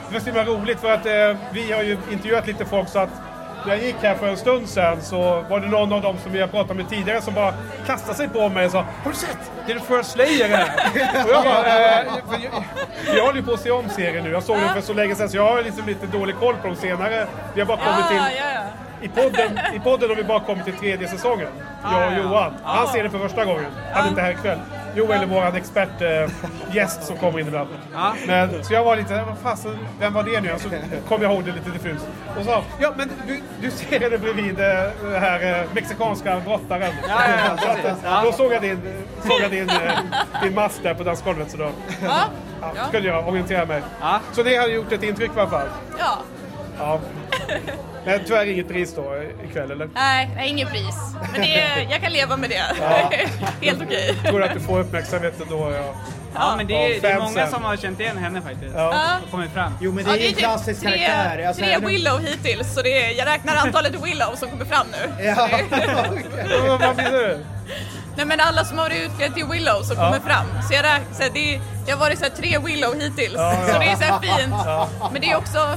det 0.08 0.12
var 0.14 0.20
så 0.20 0.26
himla 0.26 0.44
roligt 0.44 0.80
för 0.80 0.92
att 0.92 1.06
eh, 1.06 1.36
vi 1.52 1.72
har 1.72 1.82
ju 1.82 1.98
intervjuat 2.12 2.46
lite 2.46 2.64
folk 2.64 2.88
så 2.88 2.98
att 2.98 3.10
när 3.66 3.74
jag 3.74 3.84
gick 3.84 3.96
här 4.02 4.14
för 4.14 4.28
en 4.28 4.36
stund 4.36 4.68
sedan 4.68 5.02
så 5.02 5.44
var 5.48 5.60
det 5.60 5.66
någon 5.66 5.92
av 5.92 6.02
dem 6.02 6.16
som 6.22 6.32
vi 6.32 6.40
har 6.40 6.48
pratat 6.48 6.76
med 6.76 6.88
tidigare 6.88 7.22
som 7.22 7.34
bara 7.34 7.54
kastade 7.86 8.14
sig 8.14 8.28
på 8.28 8.48
mig 8.48 8.66
och 8.66 8.72
sa 8.72 8.84
Har 9.04 9.10
du 9.10 9.16
sett? 9.16 9.38
Det 9.66 9.72
är 9.72 9.78
First 9.78 10.10
Slayer 10.10 10.48
här! 10.48 11.24
och 11.24 11.30
jag 11.30 11.44
bara, 11.44 11.58
eh, 11.58 12.12
för 12.28 12.44
jag, 12.44 12.64
jag 13.16 13.24
håller 13.24 13.38
ju 13.38 13.46
på 13.46 13.52
att 13.52 13.60
se 13.60 13.70
om 13.70 13.88
serien 13.88 14.24
nu. 14.24 14.30
Jag 14.30 14.42
såg 14.42 14.56
den 14.56 14.74
för 14.74 14.80
så 14.80 14.92
länge 14.92 15.14
sedan 15.14 15.28
så 15.28 15.36
jag 15.36 15.46
har 15.46 15.62
liksom 15.62 15.86
lite 15.86 16.06
dålig 16.06 16.36
koll 16.36 16.54
på 16.62 16.66
dem 16.66 16.76
senare. 16.76 17.26
Vi 17.54 17.60
har 17.60 17.66
bara 17.66 17.78
kommit 17.78 18.08
till... 18.08 18.40
I 19.02 19.08
podden, 19.08 19.58
I 19.74 19.80
podden 19.80 20.08
har 20.08 20.16
vi 20.16 20.24
bara 20.24 20.40
kommit 20.40 20.64
till 20.64 20.74
tredje 20.76 21.08
säsongen. 21.08 21.48
Jag 21.82 22.06
och. 22.12 22.18
Johan. 22.18 22.54
Han 22.62 22.84
Ja. 22.86 22.92
ser 22.92 23.02
det 23.02 23.10
för 23.10 23.18
första 23.18 23.44
gången. 23.44 23.66
Han 23.92 24.04
är 24.04 24.08
inte 24.08 24.20
här 24.22 24.30
ikväll. 24.30 24.58
Joel 24.94 25.22
är 25.22 25.26
vår 25.26 25.56
expert, 25.56 26.02
eh, 26.02 26.86
som 27.00 27.16
kommer 27.16 27.38
in 27.40 27.46
ibland. 27.46 27.68
Men, 28.26 28.64
så 28.64 28.72
jag 28.74 28.84
var 28.84 28.96
lite, 28.96 29.24
vad 29.26 29.38
fasen, 29.38 29.78
vem 30.00 30.12
var 30.14 30.22
det 30.22 30.40
nu? 30.40 30.54
Så 30.58 30.68
kom 31.08 31.22
jag 31.22 31.32
ihåg 31.32 31.44
det 31.44 31.52
lite 31.52 31.70
diffust. 31.70 32.06
Och 32.38 32.44
sa, 32.44 32.62
ja 32.80 32.92
men 32.96 33.10
du, 33.26 33.42
du 33.60 33.70
ser 33.70 34.00
henne 34.00 34.18
bredvid 34.18 34.60
eh, 34.60 34.66
den 35.02 35.20
här 35.22 35.60
eh, 35.60 35.64
mexikanska 35.74 36.40
brottaren. 36.44 36.92
Ja, 37.08 37.20
ja, 37.62 37.76
ja, 38.04 38.22
Då 38.24 38.32
såg 38.32 38.52
jag 38.52 38.62
din, 38.62 38.80
såg 39.22 39.40
jag 39.40 39.50
din, 39.50 39.70
din 40.42 40.54
mast 40.54 40.82
där 40.82 40.94
på 40.94 41.02
dansgolvet. 41.02 41.50
Så 41.50 41.56
då 41.56 41.68
Ja. 42.04 42.24
skulle 42.88 43.08
jag 43.08 43.28
orientera 43.28 43.64
mig. 43.66 43.82
Så 44.32 44.42
det 44.42 44.56
har 44.56 44.66
gjort 44.68 44.92
ett 44.92 45.02
intryck 45.02 45.30
i 45.36 45.40
alla 45.40 45.50
fall. 45.50 45.68
ja. 46.78 46.98
Ja. 47.48 47.72
Men 48.04 48.20
tyvärr 48.26 48.46
inget 48.46 48.68
pris 48.68 48.94
då 48.94 49.22
ikväll 49.44 49.70
eller? 49.70 49.88
Nej, 49.94 50.30
nej, 50.36 50.48
inget 50.48 50.70
pris. 50.70 50.94
Men 51.32 51.40
det 51.40 51.60
är, 51.60 51.86
jag 51.90 52.00
kan 52.02 52.12
leva 52.12 52.36
med 52.36 52.50
det. 52.50 52.62
Ja. 52.80 53.10
Helt 53.62 53.82
okej. 53.82 54.14
Tror 54.24 54.42
att 54.42 54.54
du 54.54 54.60
får 54.60 54.80
uppmärksamhet 54.80 55.40
ändå. 55.40 55.72
Ja, 55.72 55.94
Ja, 56.38 56.54
men 56.56 56.66
det 56.66 56.74
är, 56.96 57.00
det 57.00 57.08
är 57.08 57.20
många 57.20 57.46
som 57.46 57.62
har 57.64 57.76
känt 57.76 58.00
igen 58.00 58.18
henne 58.18 58.42
faktiskt. 58.42 58.74
Ja. 58.74 59.16
Och 59.24 59.30
kommit 59.30 59.52
fram. 59.52 59.72
Jo 59.80 59.92
men 59.92 60.04
Ja, 60.06 60.12
det 60.12 60.26
är 60.42 60.62
typ 60.64 60.80
tre, 60.80 61.64
tre 61.66 61.78
Willow 61.86 62.20
hittills, 62.20 62.74
så 62.74 62.82
det 62.82 63.02
är, 63.02 63.18
jag 63.18 63.26
räknar 63.28 63.56
antalet 63.56 63.94
Willow 64.04 64.36
som 64.36 64.50
kommer 64.50 64.64
fram 64.64 64.86
nu. 64.92 65.24
Ja. 65.24 65.48
Vad 66.68 66.80
vad 66.80 66.96
menar 66.96 67.10
du? 67.18 67.44
Nej 68.16 68.26
men 68.26 68.40
alla 68.40 68.64
som 68.64 68.78
har 68.78 68.84
varit 68.84 69.02
utklädd 69.06 69.34
till 69.34 69.44
Willow 69.44 69.82
som 69.82 69.96
Ja. 69.96 70.04
kommer 70.04 70.20
fram. 70.34 70.46
Så 70.68 70.74
jag 70.74 70.84
räknar, 70.84 71.14
så 71.14 71.22
här, 71.22 71.30
det, 71.34 71.54
är, 71.54 71.92
har 71.92 72.00
varit 72.00 72.18
så 72.18 72.24
här, 72.24 72.30
tre 72.32 72.58
Willow 72.58 72.94
hittills. 73.00 73.34
Ja, 73.36 73.54
ja. 73.60 73.72
Så 73.72 73.78
det 73.78 73.84
är 73.86 73.96
så 73.96 74.02
här 74.04 74.20
fint. 74.20 74.54
Ja. 74.64 74.88
Men 75.12 75.20
det 75.22 75.30
är 75.30 75.36
också, 75.36 75.58
Ja, 75.58 75.74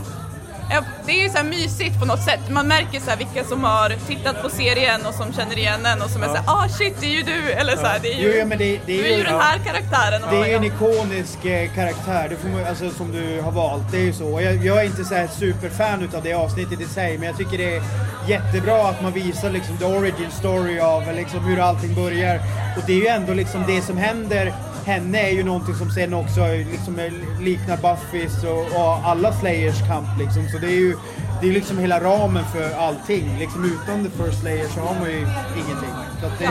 det 1.06 1.12
är 1.12 1.24
ju 1.24 1.30
så 1.30 1.38
här 1.38 1.44
mysigt 1.44 2.00
på 2.00 2.06
något 2.06 2.24
sätt. 2.24 2.40
Man 2.50 2.68
märker 2.68 3.00
så 3.00 3.10
här 3.10 3.18
vilka 3.18 3.44
som 3.44 3.64
har 3.64 3.90
tittat 4.08 4.42
på 4.44 4.50
serien 4.50 5.06
och 5.06 5.14
som 5.14 5.34
känner 5.34 5.58
igen 5.58 5.86
en 5.86 6.02
och 6.02 6.10
som 6.10 6.24
är 6.24 6.28
Ja. 6.28 6.36
så 6.36 6.42
här, 6.42 6.46
ah 6.64 6.70
shit 6.70 6.96
det 7.00 7.06
är 7.06 7.10
ju 7.10 7.24
du, 7.24 7.52
eller 7.52 7.76
så 7.76 7.86
här, 7.86 8.00
det 8.02 8.14
är 8.14 8.18
ju, 8.22 8.28
Jo, 8.28 8.34
ja, 8.40 8.46
men 8.46 8.58
det, 8.58 8.80
det 8.86 9.00
är 9.00 9.04
du 9.04 9.10
är 9.14 9.18
ju 9.18 9.24
den 9.24 9.40
här 9.40 9.58
karaktären. 9.66 10.22
Det 10.32 10.38
är 10.38 10.48
ju 10.48 10.54
en 10.54 10.64
ikonisk 10.64 11.46
eh, 11.46 11.74
karaktär 11.74 12.28
det 12.30 12.36
får 12.36 12.50
man, 12.50 12.66
alltså, 12.68 12.90
som 12.90 13.12
du 13.12 13.42
har 13.42 13.52
valt. 13.52 13.92
Det 13.92 13.98
är 13.98 14.02
ju 14.02 14.14
så. 14.14 14.42
Jag, 14.42 14.56
jag 14.66 14.78
är 14.82 14.84
inte 14.86 15.04
så 15.06 15.16
här 15.16 15.28
superfan 15.28 16.04
utav 16.04 16.24
det 16.24 16.34
avsnittet 16.34 16.82
i 16.82 16.86
sig 16.86 17.18
men 17.18 17.28
jag 17.28 17.38
tycker 17.38 17.58
det 17.58 17.76
är 17.76 17.82
jättebra 18.28 18.88
att 18.90 19.02
man 19.02 19.12
visar 19.12 19.50
liksom 19.50 19.78
the 19.78 19.86
origin 19.86 20.32
story 20.32 20.80
av 20.80 21.14
liksom, 21.16 21.40
hur 21.46 21.60
allting 21.60 21.96
börjar. 21.96 22.36
Och 22.78 22.84
det 22.88 22.94
är 22.94 22.98
ju 22.98 23.08
ändå 23.08 23.34
liksom 23.34 23.64
det 23.68 23.82
som 23.82 23.98
händer 23.98 24.54
henne 24.86 25.20
är 25.20 25.32
ju 25.32 25.44
någonting 25.44 25.76
som 25.76 25.92
sen 25.92 26.14
också 26.14 26.48
liksom 26.48 27.00
liknar 27.42 27.78
Buffys 27.78 28.44
och, 28.44 28.62
och 28.62 29.10
alla 29.10 29.34
Slayers 29.34 29.88
kamp 29.88 30.08
liksom. 30.20 30.48
Så 30.50 30.58
det 30.58 30.68
är 30.68 30.80
ju 30.80 30.96
det 31.42 31.48
är 31.50 31.54
liksom 31.54 31.78
hela 31.80 32.00
ramen 32.00 32.44
för 32.46 32.72
allting. 32.80 33.38
Liksom 33.40 33.66
utan 33.66 34.04
The 34.04 34.10
First 34.24 34.40
Slayer 34.40 34.68
så 34.68 34.80
har 34.80 35.00
man 35.00 35.10
ju 35.10 35.18
ingenting. 35.56 35.90
Så 36.22 36.26
att 36.26 36.40
det, 36.40 36.50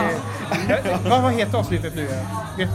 Vad 1.09 1.21
vad 1.21 1.33
heter 1.33 1.57
avsnittet 1.57 1.95
nu? 1.95 2.07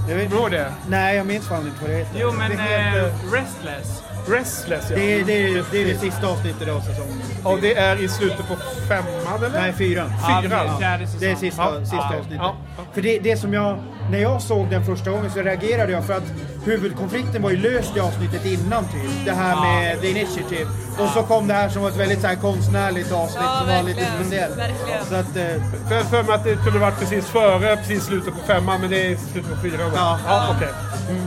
Jag 0.09 0.17
vet 0.17 0.31
du 0.31 0.49
det? 0.51 0.73
Nej, 0.89 1.17
jag 1.17 1.27
minns 1.27 1.49
fan 1.49 1.67
inte 1.67 1.81
vad 1.81 1.91
det 1.91 1.97
heter. 1.97 2.19
Jo, 2.21 2.33
men, 2.39 2.51
det 2.51 2.57
heter... 2.57 2.99
eh, 2.99 3.33
Restless. 3.33 4.03
Restless, 4.29 4.85
ja. 4.91 4.97
Det 4.97 5.21
är 5.21 5.25
det, 5.25 5.43
är, 5.43 5.65
det, 5.73 5.83
är 5.83 5.87
det 5.87 5.99
sista 5.99 6.27
avsnittet 6.27 6.69
av 6.69 6.81
säsongen. 6.81 7.21
Och 7.45 7.61
det 7.61 7.75
är 7.75 8.05
i 8.05 8.09
slutet 8.09 8.49
på 8.49 8.57
femman, 8.89 9.45
eller? 9.45 9.61
Nej, 9.61 9.73
fyran. 9.73 10.13
Fyran? 10.43 10.81
Det 11.21 11.27
är 11.31 11.37
sista, 11.37 11.63
Ja, 11.63 11.81
sista 11.81 11.97
ja, 11.97 12.17
avsnittet. 12.19 12.39
ja. 12.43 12.57
För 12.95 13.03
det, 13.03 13.19
det 13.19 13.37
som 13.37 13.53
jag, 13.55 13.79
när 14.11 14.19
jag 14.19 14.43
såg 14.43 14.71
den 14.71 14.85
första 14.85 15.11
gången 15.11 15.31
så 15.31 15.41
reagerade 15.41 15.93
jag 15.93 16.05
för 16.07 16.13
att 16.15 16.23
huvudkonflikten 16.65 17.43
var 17.43 17.51
ju 17.51 17.57
löst 17.57 17.97
i 17.97 18.01
avsnittet 18.01 18.45
innan 18.47 18.85
typ. 18.85 19.25
Det 19.25 19.33
här 19.33 19.57
med 19.61 20.01
The 20.01 20.09
Initiative. 20.11 20.71
Och 20.99 21.09
så 21.09 21.23
kom 21.23 21.47
det 21.49 21.55
här 21.55 21.69
som 21.69 21.83
var 21.83 21.89
ett 21.89 21.97
väldigt 21.97 22.21
så 22.21 22.27
här, 22.27 22.37
konstnärligt 22.37 23.13
avsnitt 23.13 23.43
Ja, 23.45 23.59
som 23.59 23.69
var 23.69 23.83
lite 23.83 24.01
verkligen, 24.01 24.25
speciellt. 24.25 24.59
verkligen. 24.59 25.05
Så 25.09 25.15
att, 25.15 25.37
eh, 25.37 25.63
För, 25.89 26.01
för 26.11 26.23
mig 26.23 26.35
att 26.35 26.45
det 26.45 26.55
kunde 26.65 26.79
varit 26.79 26.99
precis 27.01 27.27
före, 27.27 27.77
precis 27.77 28.05
slutet 28.05 28.35
på 28.35 28.41
femman, 28.47 28.81
men 28.81 28.91
det 28.91 29.07
är 29.13 29.17
slutet 29.17 29.51
på 29.51 29.57
fyran. 29.57 29.91
då. 29.91 29.97
Ja. 29.97 30.19
ja 30.27 30.55
okej. 30.57 30.69
Mm. 31.11 31.23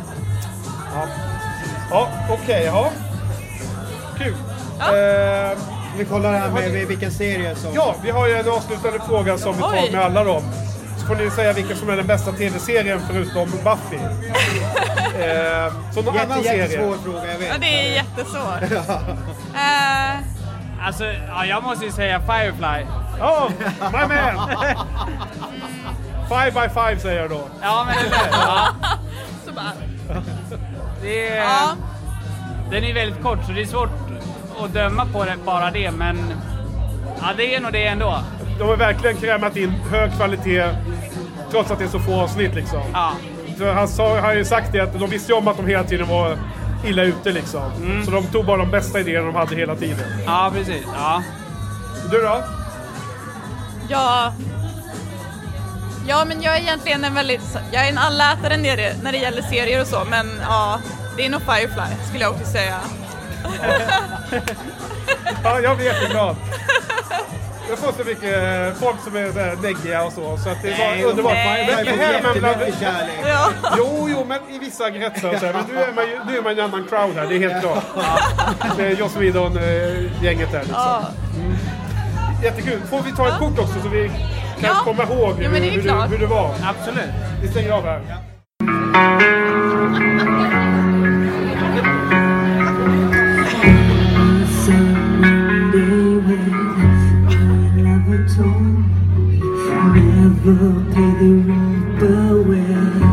Ja, 0.95 1.07
ja 1.91 2.07
okej, 2.29 2.63
ja. 2.65 2.89
Kul. 4.17 4.33
Eh, 4.79 5.57
vi 5.97 6.05
kollar 6.05 6.33
här 6.33 6.49
med, 6.49 6.71
med 6.71 6.87
vilken 6.87 7.11
serie 7.11 7.55
som... 7.55 7.73
Ja, 7.73 7.95
vi 8.03 8.11
har 8.11 8.27
ju 8.27 8.33
en 8.33 8.49
avslutande 8.49 8.99
fråga 9.07 9.37
som 9.37 9.55
vi 9.55 9.61
tar 9.61 9.73
Oj. 9.83 9.89
med 9.91 10.01
alla 10.05 10.23
dem. 10.23 10.43
Så 10.99 11.05
får 11.05 11.15
ni 11.15 11.29
säga 11.31 11.53
vilken 11.53 11.77
som 11.77 11.89
är 11.89 11.97
den 11.97 12.07
bästa 12.07 12.31
tv-serien 12.31 13.01
förutom 13.07 13.49
Buffy. 13.51 13.95
eh, 15.23 15.73
så 15.93 16.01
någon 16.01 16.13
Jätte- 16.15 16.25
annan 16.33 16.43
serie? 16.43 16.57
jättesvår 16.57 16.95
fråga, 17.03 17.31
jag 17.31 17.39
vet. 17.39 17.47
Ja, 17.49 17.55
det 17.59 17.87
är 17.89 17.93
jättesvårt. 17.93 18.87
Eh, 19.55 20.15
Alltså, 20.85 21.05
ja, 21.05 21.45
jag 21.45 21.63
måste 21.63 21.85
ju 21.85 21.91
säga 21.91 22.19
Firefly. 22.21 22.85
Oh, 23.21 23.49
my 23.91 24.15
man! 24.15 24.49
Five 26.29 26.51
by 26.51 26.69
five 26.73 26.99
säger 26.99 27.21
jag 27.21 27.29
då. 27.29 27.41
Ja, 27.61 27.87
men 27.87 27.97
eller? 28.05 28.17
Ja. 28.31 28.67
Så 29.45 29.51
bara, 29.51 29.71
Det 31.01 31.27
är, 31.27 31.37
Ja. 31.37 31.75
Den 32.71 32.83
är 32.83 32.93
väldigt 32.93 33.23
kort 33.23 33.39
så 33.45 33.51
det 33.51 33.61
är 33.61 33.65
svårt 33.65 33.89
att 34.63 34.73
döma 34.73 35.05
på 35.13 35.25
det, 35.25 35.35
bara 35.45 35.71
det, 35.71 35.91
men 35.91 36.33
ja, 37.21 37.27
det 37.37 37.55
är 37.55 37.59
nog 37.61 37.73
det 37.73 37.87
ändå. 37.87 38.19
De 38.59 38.67
har 38.67 38.77
verkligen 38.77 39.17
krämat 39.17 39.55
in 39.57 39.69
hög 39.91 40.11
kvalitet 40.15 40.63
trots 41.51 41.71
att 41.71 41.79
det 41.79 41.85
är 41.85 41.89
så 41.89 41.99
få 41.99 42.21
avsnitt 42.21 42.55
liksom. 42.55 42.81
Ja. 42.93 43.11
För 43.57 43.73
han 43.73 43.87
sa, 43.87 44.19
har 44.19 44.33
ju 44.33 44.45
sagt 44.45 44.71
det 44.71 44.79
att 44.79 44.99
de 44.99 45.09
visste 45.09 45.31
ju 45.31 45.37
om 45.37 45.47
att 45.47 45.57
de 45.57 45.65
hela 45.67 45.83
tiden 45.83 46.07
var 46.07 46.37
illa 46.85 47.03
ute 47.03 47.31
liksom. 47.31 47.71
Så 48.05 48.11
de 48.11 48.23
tog 48.27 48.45
bara 48.45 48.57
de 48.57 48.71
bästa 48.71 48.99
idéerna 48.99 49.25
de 49.25 49.35
hade 49.35 49.55
hela 49.55 49.75
tiden. 49.75 49.97
Ja, 50.25 50.51
precis. 50.55 50.83
Ja. 50.95 51.23
Du 52.11 52.21
då? 52.21 52.43
ja. 53.89 54.33
Ja, 56.07 56.25
men 56.25 56.41
jag 56.41 56.55
är 56.57 56.59
egentligen 56.61 57.03
en 57.03 57.13
väldigt, 57.13 57.57
jag 57.71 57.85
är 57.85 57.89
en 57.89 57.97
allätare 57.97 58.57
när 58.57 58.77
det, 58.77 58.95
när 59.03 59.11
det 59.11 59.17
gäller 59.17 59.41
serier 59.41 59.81
och 59.81 59.87
så, 59.87 60.03
men 60.09 60.41
ja, 60.49 60.79
det 61.17 61.25
är 61.25 61.29
nog 61.29 61.41
Firefly 61.41 62.05
skulle 62.09 62.23
jag 62.23 62.31
också 62.33 62.45
säga. 62.45 62.79
Ja, 65.43 65.59
jag 65.59 65.77
blir 65.77 65.85
jätteglad. 65.85 66.35
Jag 67.69 67.77
får 67.79 67.91
så 67.91 68.03
mycket 68.03 68.23
eh, 68.43 68.73
folk 68.81 68.95
som 69.03 69.15
är 69.15 69.21
här 69.33 69.55
neggiga 69.61 70.03
och 70.03 70.13
så. 70.13 70.37
Så 70.37 70.49
att 70.49 70.61
det 70.61 70.69
Nej, 70.77 71.03
var 71.03 71.09
underbart. 71.09 71.33
nej, 71.33 71.73
Men- 71.75 71.85
men 71.85 71.99
här, 71.99 72.33
bland- 72.39 72.59
kärlek. 72.79 73.15
Ja. 73.25 73.49
Jo, 73.77 74.07
jo, 74.11 74.25
men 74.27 74.39
i 74.55 74.59
vissa 74.59 74.91
kretsar 74.91 75.33
och 75.33 75.39
så 75.39 75.45
här. 75.45 75.53
Men 75.53 75.63
nu 75.73 75.77
är 75.81 75.93
man 75.93 76.05
ju 76.07 76.19
nu 76.27 76.37
är 76.37 76.41
man 76.41 76.51
en 76.51 76.59
annan 76.59 76.87
crowd 76.89 77.15
här, 77.15 77.25
det 77.27 77.35
är 77.35 77.39
helt 77.49 77.61
klart. 77.63 77.83
Det 78.77 78.85
är 78.85 78.91
Joss 78.95 79.15
Whedon-gänget 79.15 80.49
här 80.51 80.59
liksom. 80.63 81.05
Mm. 81.35 81.57
Jättekul. 82.43 82.81
Får 82.89 83.01
vi 83.01 83.11
ta 83.11 83.27
ett 83.27 83.39
kort 83.39 83.59
också 83.59 83.81
så 83.83 83.89
vi 83.89 84.11
kan 84.61 84.69
Ja. 84.69 84.81
komma 84.83 85.03
ihåg 85.03 85.35
Ja, 85.41 85.49
men 85.49 85.61
det 85.61 85.67
är 85.67 85.71
hur, 85.71 85.81
klart. 85.81 86.09
du, 86.09 86.15
hur 86.15 86.21
du 86.21 86.25
var? 86.27 86.51
Absolut. 86.63 87.09
Vi 87.41 87.47
stänger 87.47 87.71
av 87.71 87.83
här. 87.83 88.01
Never 99.37 100.73
pay 100.93 101.11
the 101.19 101.31
rent, 101.47 101.99
but 101.99 102.47
well, 102.47 103.03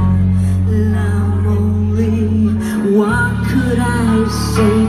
I'm 0.97 1.47
only. 1.47 2.97
What 2.97 3.33
could 3.49 3.79
I 3.79 4.29
say 4.29 4.84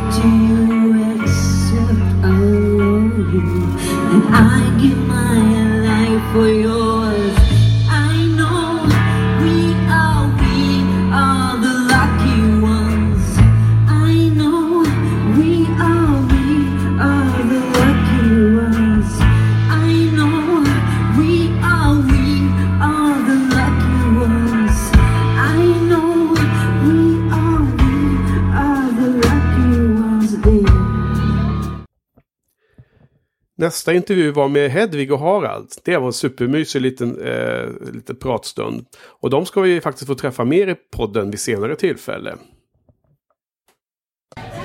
Nästa 33.57 33.93
intervju 33.93 34.31
var 34.31 34.47
med 34.47 34.71
Hedvig 34.71 35.11
och 35.11 35.19
Harald. 35.19 35.69
Det 35.83 35.97
var 35.97 36.07
en 36.07 36.13
supermysig 36.13 36.81
liten, 36.81 37.21
eh, 37.21 37.93
liten 37.93 38.15
pratstund. 38.15 38.85
Och 39.21 39.29
de 39.29 39.45
ska 39.45 39.61
vi 39.61 39.81
faktiskt 39.81 40.07
få 40.07 40.15
träffa 40.15 40.45
mer 40.45 40.67
i 40.67 40.75
podden 40.75 41.31
vid 41.31 41.39
senare 41.39 41.75
tillfälle. 41.75 42.35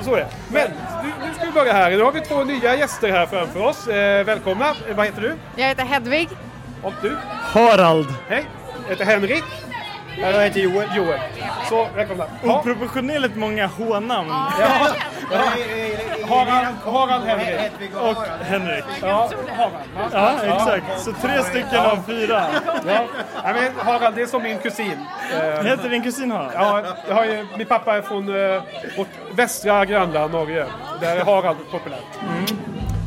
Så 0.02 0.14
är 0.14 0.16
det. 0.16 0.28
Men 0.52 0.70
nu, 1.04 1.12
nu 1.26 1.34
ska 1.34 1.44
vi 1.44 1.52
börja 1.52 1.72
här. 1.72 1.90
Nu 1.90 2.02
har 2.02 2.12
vi 2.12 2.20
två 2.20 2.44
nya 2.44 2.76
gäster 2.76 3.10
här 3.10 3.26
framför 3.26 3.60
oss. 3.66 3.88
Eh, 3.88 4.24
välkomna. 4.26 4.74
Eh, 4.88 4.96
vad 4.96 5.06
heter 5.06 5.22
du? 5.22 5.34
Jag 5.56 5.68
heter 5.68 5.84
Hedvig. 5.84 6.28
Och 6.82 6.92
du? 7.02 7.16
Harald. 7.28 8.08
Hej. 8.28 8.46
Jag 8.82 8.90
heter 8.90 9.04
Henrik. 9.04 9.44
Jag 10.20 10.32
heter 10.42 10.60
Joel. 10.60 10.88
Joel. 10.96 11.20
Så, 11.68 11.88
välkomna. 11.96 12.24
Oproportionerligt 12.44 13.36
många 13.36 13.66
H-namn. 13.66 14.28
Ja. 14.60 14.88
Harald, 16.28 16.76
Harald 16.84 17.24
Henrik. 17.24 17.96
Och 17.96 18.16
Henrik. 18.44 18.84
Ja, 19.02 19.30
Harald. 19.56 20.12
Ja, 20.12 20.32
exakt. 20.54 21.00
Så 21.00 21.12
tre 21.12 21.42
stycken 21.42 21.78
av 21.86 21.98
fyra. 22.06 22.42
Ja. 22.86 23.04
Ja, 23.44 23.52
men 23.52 23.72
Harald, 23.86 24.14
det 24.16 24.22
är 24.22 24.26
som 24.26 24.42
min 24.42 24.58
kusin. 24.58 25.06
Eh, 25.34 25.64
Heter 25.64 25.88
din 25.88 26.02
kusin 26.02 26.30
Harald? 26.30 26.52
Ja, 26.54 26.82
jag 27.08 27.14
har 27.14 27.24
ju, 27.24 27.46
min 27.56 27.66
pappa 27.66 27.96
är 27.96 28.02
från 28.02 28.28
eh, 28.54 28.62
vårt 28.96 29.08
västra 29.32 29.84
grannland 29.84 30.32
Norge. 30.32 30.66
Där 31.00 31.16
är 31.16 31.24
Harald 31.24 31.58
populärt. 31.70 32.00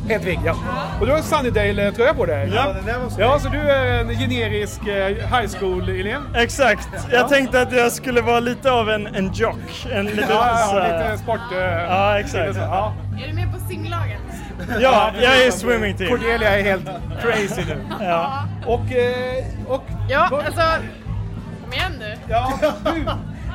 Hedvig, 0.08 0.40
ja. 0.44 0.54
Och 1.00 1.06
du 1.06 1.12
har 1.12 1.18
en 1.18 1.24
Sunnydale-tröja 1.24 2.14
på 2.14 2.26
dig. 2.26 2.50
Ja. 2.54 2.72
den 2.72 2.84
där 2.86 2.98
var 2.98 3.08
snygg. 3.10 3.26
Ja, 3.26 3.38
så 3.38 3.48
du 3.48 3.58
är 3.58 4.00
en 4.00 4.08
generisk 4.08 4.86
eh, 4.86 5.06
high 5.06 5.48
school-elev. 5.58 6.20
Exakt. 6.36 6.88
Jag 7.12 7.28
tänkte 7.28 7.60
att 7.62 7.72
jag 7.72 7.92
skulle 7.92 8.20
vara 8.20 8.40
lite 8.40 8.70
av 8.72 8.90
en, 8.90 9.06
en 9.06 9.32
jock. 9.32 9.86
En 9.92 10.06
lite, 10.06 10.26
Ja, 10.30 10.58
ja, 10.74 10.82
lite 10.82 11.18
sport... 11.22 11.40
eh, 11.52 11.58
Ja, 11.58 12.18
exakt. 12.20 12.56
Ja. 12.56 12.94
Är 13.24 13.28
du 13.28 13.34
med 13.34 13.52
på 13.52 13.58
simlaget? 13.68 14.20
Ja, 14.80 15.10
jag 15.22 15.46
är 15.46 15.50
swimming 15.50 15.96
team. 15.96 16.10
Cordelia 16.10 16.58
är 16.58 16.62
helt 16.62 16.84
crazy 17.22 17.62
nu. 17.68 17.76
Ja. 18.00 18.44
Och... 18.66 18.92
Eh, 18.92 19.44
och 19.68 19.84
Ja, 20.08 20.22
alltså... 20.46 20.62
Kom 21.64 21.72
igen 21.72 21.92
nu. 21.98 22.14
Ja, 22.28 22.52
du. 22.84 23.04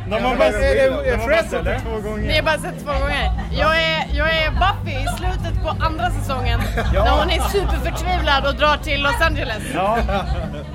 De 0.10 0.23
har 0.23 0.36
bara, 0.36 0.52
sett 0.52 1.65
det 1.65 1.80
två 1.80 1.95
Ni 1.95 2.02
gånger. 2.02 2.36
har 2.36 2.41
bara 2.44 2.57
sett 2.57 2.80
två 2.84 2.91
gånger. 2.94 3.31
Jag 3.52 3.77
är, 3.84 4.07
jag 4.14 4.30
är 4.30 4.49
Buffy 4.52 4.95
i 4.98 5.07
slutet 5.18 5.64
på 5.64 5.69
andra 5.86 6.10
säsongen. 6.11 6.60
Ja. 6.94 7.03
När 7.03 7.11
hon 7.11 7.30
är 7.30 7.40
superförtvivlad 7.40 8.45
och 8.48 8.56
drar 8.56 8.77
till 8.77 9.02
Los 9.03 9.22
Angeles. 9.22 9.64
Ja. 9.73 9.98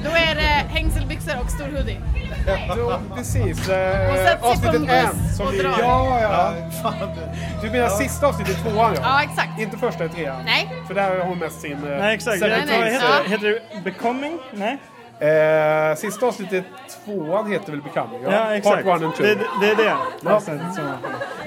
Då 0.05 0.11
är 0.11 0.35
det 0.35 0.65
hängselbyxor 0.75 1.33
och 1.45 1.51
stor 1.51 1.65
hoodie. 1.65 2.01
Ja, 2.77 2.99
precis. 3.17 3.69
Eh, 3.69 4.11
Och 4.11 4.17
sätts 4.17 4.43
i 4.45 4.47
avsnittet 4.47 4.89
en. 4.91 5.29
Som 5.37 5.51
vi, 5.53 5.59
drar. 5.59 5.75
ja, 5.81 6.21
ja. 6.23 6.53
Fan. 6.83 6.95
Du 7.63 7.71
menar 7.71 7.85
Ja. 7.85 7.91
sista 7.91 8.27
avsnittet, 8.27 8.57
tvåan 8.63 8.95
ja? 8.95 9.01
Ja, 9.03 9.23
exakt. 9.23 9.61
Inte 9.61 9.77
första 9.77 10.05
i 10.05 10.09
trean? 10.09 10.43
Nej. 10.45 10.73
För 10.87 10.95
där 10.95 11.19
har 11.19 11.27
hon 11.27 11.39
mest 11.39 11.61
sin... 11.61 11.73
eh, 11.93 11.99
Nej 11.99 12.15
exakt, 12.15 12.41
vad 12.41 12.51
Days. 12.51 12.71
heter, 12.71 13.23
det? 13.25 13.31
heter 13.31 13.47
det 13.75 13.81
Becoming? 13.85 14.39
Nej? 14.53 14.79
Eh, 15.21 15.97
sista 15.97 16.27
avsnittet, 16.27 16.65
tvåan, 17.05 17.53
heter 17.53 17.73
väl 17.73 17.83
Becoming? 17.83 18.23
Ja, 18.23 18.55
exakt. 18.55 18.85
Part 18.85 18.97
one 18.97 19.07
and 19.07 19.15
two. 19.15 19.23
Det, 19.23 19.39
det 19.61 19.71
är 19.71 19.77
det. 19.77 19.95
Ja. 20.25 20.41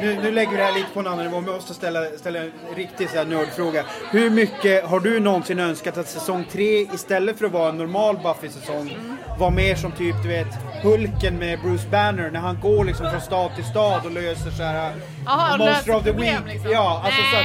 Nu, 0.01 0.19
nu 0.23 0.31
lägger 0.31 0.51
vi 0.51 0.57
det 0.57 0.63
här 0.63 0.73
lite 0.73 0.87
på 0.93 0.99
en 0.99 1.07
annan 1.07 1.25
nivå, 1.25 1.35
men 1.39 1.45
jag 1.45 1.55
måste 1.55 1.73
ställa, 1.73 2.05
ställa 2.17 2.39
en 2.39 2.51
riktig 2.75 3.09
så 3.09 3.17
här 3.17 3.25
nördfråga. 3.25 3.83
Hur 4.11 4.29
mycket 4.29 4.85
har 4.85 4.99
du 4.99 5.19
någonsin 5.19 5.59
önskat 5.59 5.97
att 5.97 6.07
säsong 6.07 6.45
3 6.51 6.63
istället 6.81 7.37
för 7.37 7.45
att 7.45 7.51
vara 7.51 7.69
en 7.69 7.77
normal 7.77 8.17
Buffy-säsong 8.23 8.97
var 9.39 9.51
mer 9.51 9.75
som 9.75 9.91
typ, 9.91 10.15
du 10.23 10.27
vet, 10.27 10.47
Hulken 10.83 11.35
med 11.39 11.59
Bruce 11.61 11.87
Banner 11.91 12.31
när 12.31 12.39
han 12.39 12.59
går 12.61 12.85
liksom 12.85 13.11
från 13.11 13.21
stad 13.21 13.55
till 13.55 13.65
stad 13.65 14.05
och 14.05 14.11
löser 14.11 14.51
så 14.51 14.63
här 14.63 14.91
Jaha, 15.25 15.57
Monster 15.57 15.95
of 15.95 16.03
the 16.03 16.09
problem, 16.11 16.43
Week. 16.43 16.53
liksom. 16.53 16.71
Ja, 16.71 17.01
alltså 17.05 17.21
så 17.21 17.37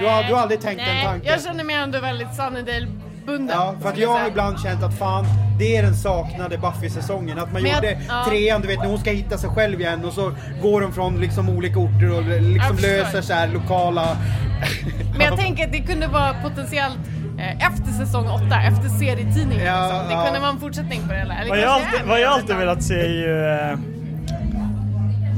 du, 0.00 0.06
har, 0.06 0.22
du 0.22 0.34
har 0.34 0.40
aldrig 0.42 0.60
tänkt 0.60 0.76
Nej, 0.86 0.94
den 0.96 1.04
tanken? 1.04 1.32
jag 1.32 1.42
känner 1.42 1.64
mig 1.64 1.76
ändå 1.76 2.00
väldigt 2.00 2.36
Sunnydale-bunden. 3.26 3.56
Ja, 3.56 3.74
för 3.82 3.88
att 3.88 3.98
jag 3.98 4.08
har 4.08 4.28
ibland 4.28 4.60
känt 4.60 4.82
att 4.82 4.98
fan, 4.98 5.24
det 5.58 5.76
är 5.76 5.82
den 5.82 5.94
saknade 5.94 6.58
Buffy-säsongen. 6.58 7.38
Att 7.38 7.52
man 7.52 7.62
Men 7.62 7.70
jag- 7.70 7.84
gjorde 7.84 7.98
ja. 8.08 8.24
trean, 8.28 8.60
du 8.60 8.68
vet 8.68 8.78
när 8.78 8.86
hon 8.88 8.98
ska 8.98 9.10
hitta 9.10 9.38
sig 9.38 9.50
själv 9.50 9.80
igen 9.80 10.04
och 10.04 10.12
så 10.12 10.32
går 10.62 10.80
de 10.80 10.92
från 10.92 11.20
liksom 11.20 11.48
olika 11.48 11.78
orter 11.78 12.16
och 12.16 12.22
liksom 12.22 12.76
Jag 12.76 12.80
löser 12.80 13.20
så 13.22 13.32
här 13.32 13.48
lokala... 13.48 14.16
Men 15.12 15.20
jag 15.26 15.36
tänker 15.36 15.64
att 15.66 15.72
det 15.72 15.78
kunde 15.80 16.06
vara 16.06 16.34
potentiellt 16.42 16.98
eh, 17.38 17.66
efter 17.66 17.92
säsong 18.04 18.26
8, 18.28 18.44
efter 18.62 18.88
serietidningen. 18.88 19.64
Ja, 19.66 19.82
liksom. 19.82 20.08
Det 20.08 20.12
ja. 20.14 20.24
kunde 20.24 20.40
vara 20.40 20.50
en 20.50 20.60
fortsättning 20.60 21.00
på 21.06 21.12
det 21.12 21.18
hela. 21.18 21.34
Eller 21.34 21.48
Vad 21.50 21.58
jag, 21.58 21.68
alltid, 21.68 22.00
vad 22.08 22.20
jag 22.20 22.32
alltid 22.32 22.56
velat 22.56 22.82
se 22.82 22.94
är 23.00 23.08
ju 23.08 23.44
eh, 23.46 23.78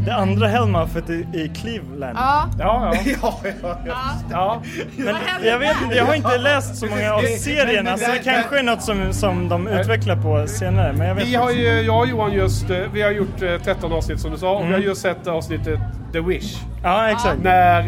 det 0.08 0.14
andra 0.14 0.46
Hellmouthet 0.46 1.10
i, 1.10 1.26
i 1.32 1.48
Cleveland. 1.54 2.18
Ja. 2.18 2.48
Ja, 2.58 2.94
ja. 3.22 3.34
ja, 3.62 3.78
ja. 3.86 3.96
ja. 4.30 4.62
Men 4.96 5.16
jag 5.42 5.58
vet 5.58 5.82
inte, 5.82 5.96
jag 5.96 6.04
har 6.04 6.14
inte 6.14 6.38
läst 6.38 6.76
så 6.76 6.86
många 6.86 7.12
av 7.14 7.20
serierna 7.38 7.96
så 7.96 8.10
det 8.12 8.18
kanske 8.24 8.58
är 8.58 8.62
något 8.62 8.82
som, 8.82 9.12
som 9.12 9.48
de 9.48 9.68
utvecklar 9.68 10.16
på 10.16 10.46
senare. 10.46 10.92
Men 10.92 11.08
jag 11.08 11.14
vet 11.14 11.26
Vi 11.26 11.34
har 11.34 11.50
ju, 11.50 11.80
jag 11.80 11.98
och 11.98 12.06
Johan 12.06 12.32
just, 12.32 12.70
eh, 12.70 12.78
vi 12.92 13.02
har 13.02 13.10
gjort 13.10 13.42
eh, 13.42 13.58
13 13.64 13.92
avsnitt 13.92 14.20
som 14.20 14.30
du 14.30 14.38
sa 14.38 14.50
och 14.52 14.58
Mm. 14.58 14.68
vi 14.68 14.74
har 14.74 14.82
just 14.88 15.02
sett 15.02 15.26
avsnittet 15.26 15.80
The 16.12 16.20
Wish. 16.20 16.56
Ja, 16.82 17.08
exakt. 17.10 17.42
När 17.42 17.80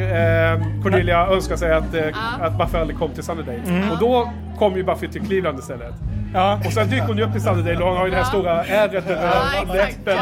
eh, 0.54 0.60
Cornelia 0.82 1.26
önskar 1.26 1.56
sig 1.56 1.72
att, 1.72 1.94
eh, 1.94 2.04
att 2.40 2.58
Buffy 2.58 2.78
aldrig 2.78 2.98
kom 2.98 3.10
till 3.10 3.22
Sunnydale. 3.22 3.58
Mm. 3.66 3.90
Och 3.90 3.98
då 3.98 4.30
kom 4.58 4.76
ju 4.76 4.84
Buffy 4.84 5.08
till 5.08 5.20
Cleveland 5.26 5.58
istället. 5.58 5.94
Ja. 6.34 6.60
Och 6.66 6.72
sen 6.72 6.90
dyker 6.90 7.06
hon 7.06 7.16
ju 7.18 7.24
upp 7.24 7.36
i 7.36 7.40
Sunnydale 7.40 7.78
och 7.78 7.88
hon 7.88 7.96
har 7.96 8.04
ju 8.04 8.10
det 8.10 8.16
här 8.16 8.24
stora 8.24 8.64
ärret 8.64 9.10
över 9.10 9.76
läppen. 9.76 10.18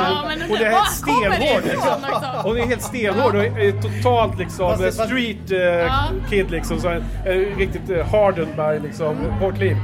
Och 0.51 0.59
det 0.59 0.64
är 0.64 0.72
kommer 0.72 0.80
det 0.80 0.90
stenhård. 0.90 1.62
Liksom. 1.64 2.02
Hon 2.43 2.59
är 2.59 2.66
helt 2.66 2.82
stenhård 2.82 3.35
och 3.35 3.44
är 3.44 3.82
totalt 3.82 4.39
liksom 4.39 4.90
street 4.93 5.51
eh, 5.51 5.93
kid 6.30 6.51
liksom. 6.51 6.80
Så, 6.80 6.90
eh, 6.90 7.01
riktigt 7.56 8.06
hardened 8.06 8.56
by 8.56 8.89
liksom 8.89 9.16
hårt 9.40 9.59
liv. 9.59 9.76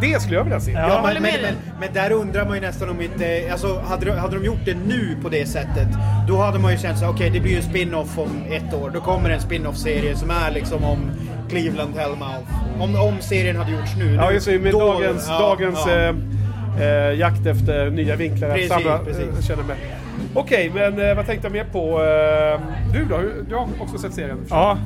Det 0.00 0.20
skulle 0.20 0.36
jag 0.36 0.44
vilja 0.44 0.60
se. 0.60 0.72
Ja, 0.72 1.00
men, 1.04 1.22
men, 1.22 1.32
men, 1.42 1.54
men 1.80 1.92
där 1.92 2.12
undrar 2.12 2.44
man 2.44 2.54
ju 2.54 2.60
nästan 2.60 2.90
om 2.90 3.00
inte, 3.00 3.48
alltså 3.52 3.80
hade 3.80 4.06
de, 4.06 4.18
hade 4.18 4.38
de 4.38 4.44
gjort 4.44 4.64
det 4.64 4.74
nu 4.74 5.16
på 5.22 5.28
det 5.28 5.46
sättet, 5.46 5.88
då 6.28 6.36
hade 6.36 6.58
man 6.58 6.72
ju 6.72 6.78
känt 6.78 6.98
så 6.98 7.08
okej 7.08 7.30
det 7.30 7.40
blir 7.40 7.52
ju 7.52 7.56
en 7.56 7.62
spin-off 7.62 8.18
om 8.18 8.44
ett 8.50 8.74
år. 8.74 8.90
Då 8.94 9.00
kommer 9.00 9.30
en 9.30 9.40
spin-off-serie 9.40 10.16
som 10.16 10.30
är 10.30 10.50
liksom 10.50 10.84
om 10.84 11.10
Cleveland 11.48 11.96
Hellmouth. 11.96 12.80
Om, 12.80 12.96
om 12.96 13.20
serien 13.20 13.56
hade 13.56 13.70
gjorts 13.70 13.96
nu. 13.98 14.14
Ja, 14.14 14.28
nu- 14.28 14.34
just 14.34 14.46
det. 14.46 14.58
Med 14.58 14.72
då- 14.72 14.78
dagens, 14.92 15.26
ja, 15.28 15.38
dagens 15.38 15.78
ja. 15.86 15.92
Eh, 15.92 16.14
eh, 16.88 17.18
jakt 17.18 17.46
efter 17.46 17.90
nya 17.90 18.16
vinklar. 18.16 18.50
Precis, 18.50 18.72
precis. 19.04 19.38
eh, 19.38 19.42
känner 19.42 19.62
med. 19.62 19.76
Okej, 20.34 20.70
men 20.74 21.08
eh, 21.08 21.14
vad 21.14 21.26
tänkte 21.26 21.46
jag 21.46 21.52
mer 21.52 21.64
på? 21.64 22.02
Eh, 22.04 22.60
du 22.92 23.04
då? 23.04 23.18
Du 23.48 23.54
har 23.54 23.68
också 23.80 23.98
sett 23.98 24.14
serien? 24.14 24.38
Ja, 24.50 24.78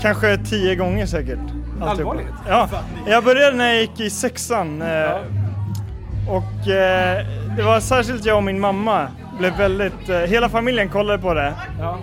kanske 0.00 0.38
tio 0.38 0.74
gånger 0.74 1.06
säkert. 1.06 1.38
Allvarligt? 1.82 2.26
Ja, 2.48 2.68
jag 3.06 3.24
började 3.24 3.56
när 3.56 3.72
jag 3.72 3.80
gick 3.80 4.00
i 4.00 4.10
sexan. 4.10 4.82
Eh, 4.82 5.10
Och 6.28 6.68
eh, 6.68 7.26
det 7.56 7.62
var 7.62 7.80
särskilt 7.80 8.24
jag 8.24 8.36
och 8.36 8.42
min 8.44 8.60
mamma 8.60 9.08
blev 9.38 9.56
väldigt, 9.56 10.08
eh, 10.08 10.18
hela 10.18 10.48
familjen 10.48 10.88
kollade 10.88 11.18
på 11.18 11.34
det 11.34 11.52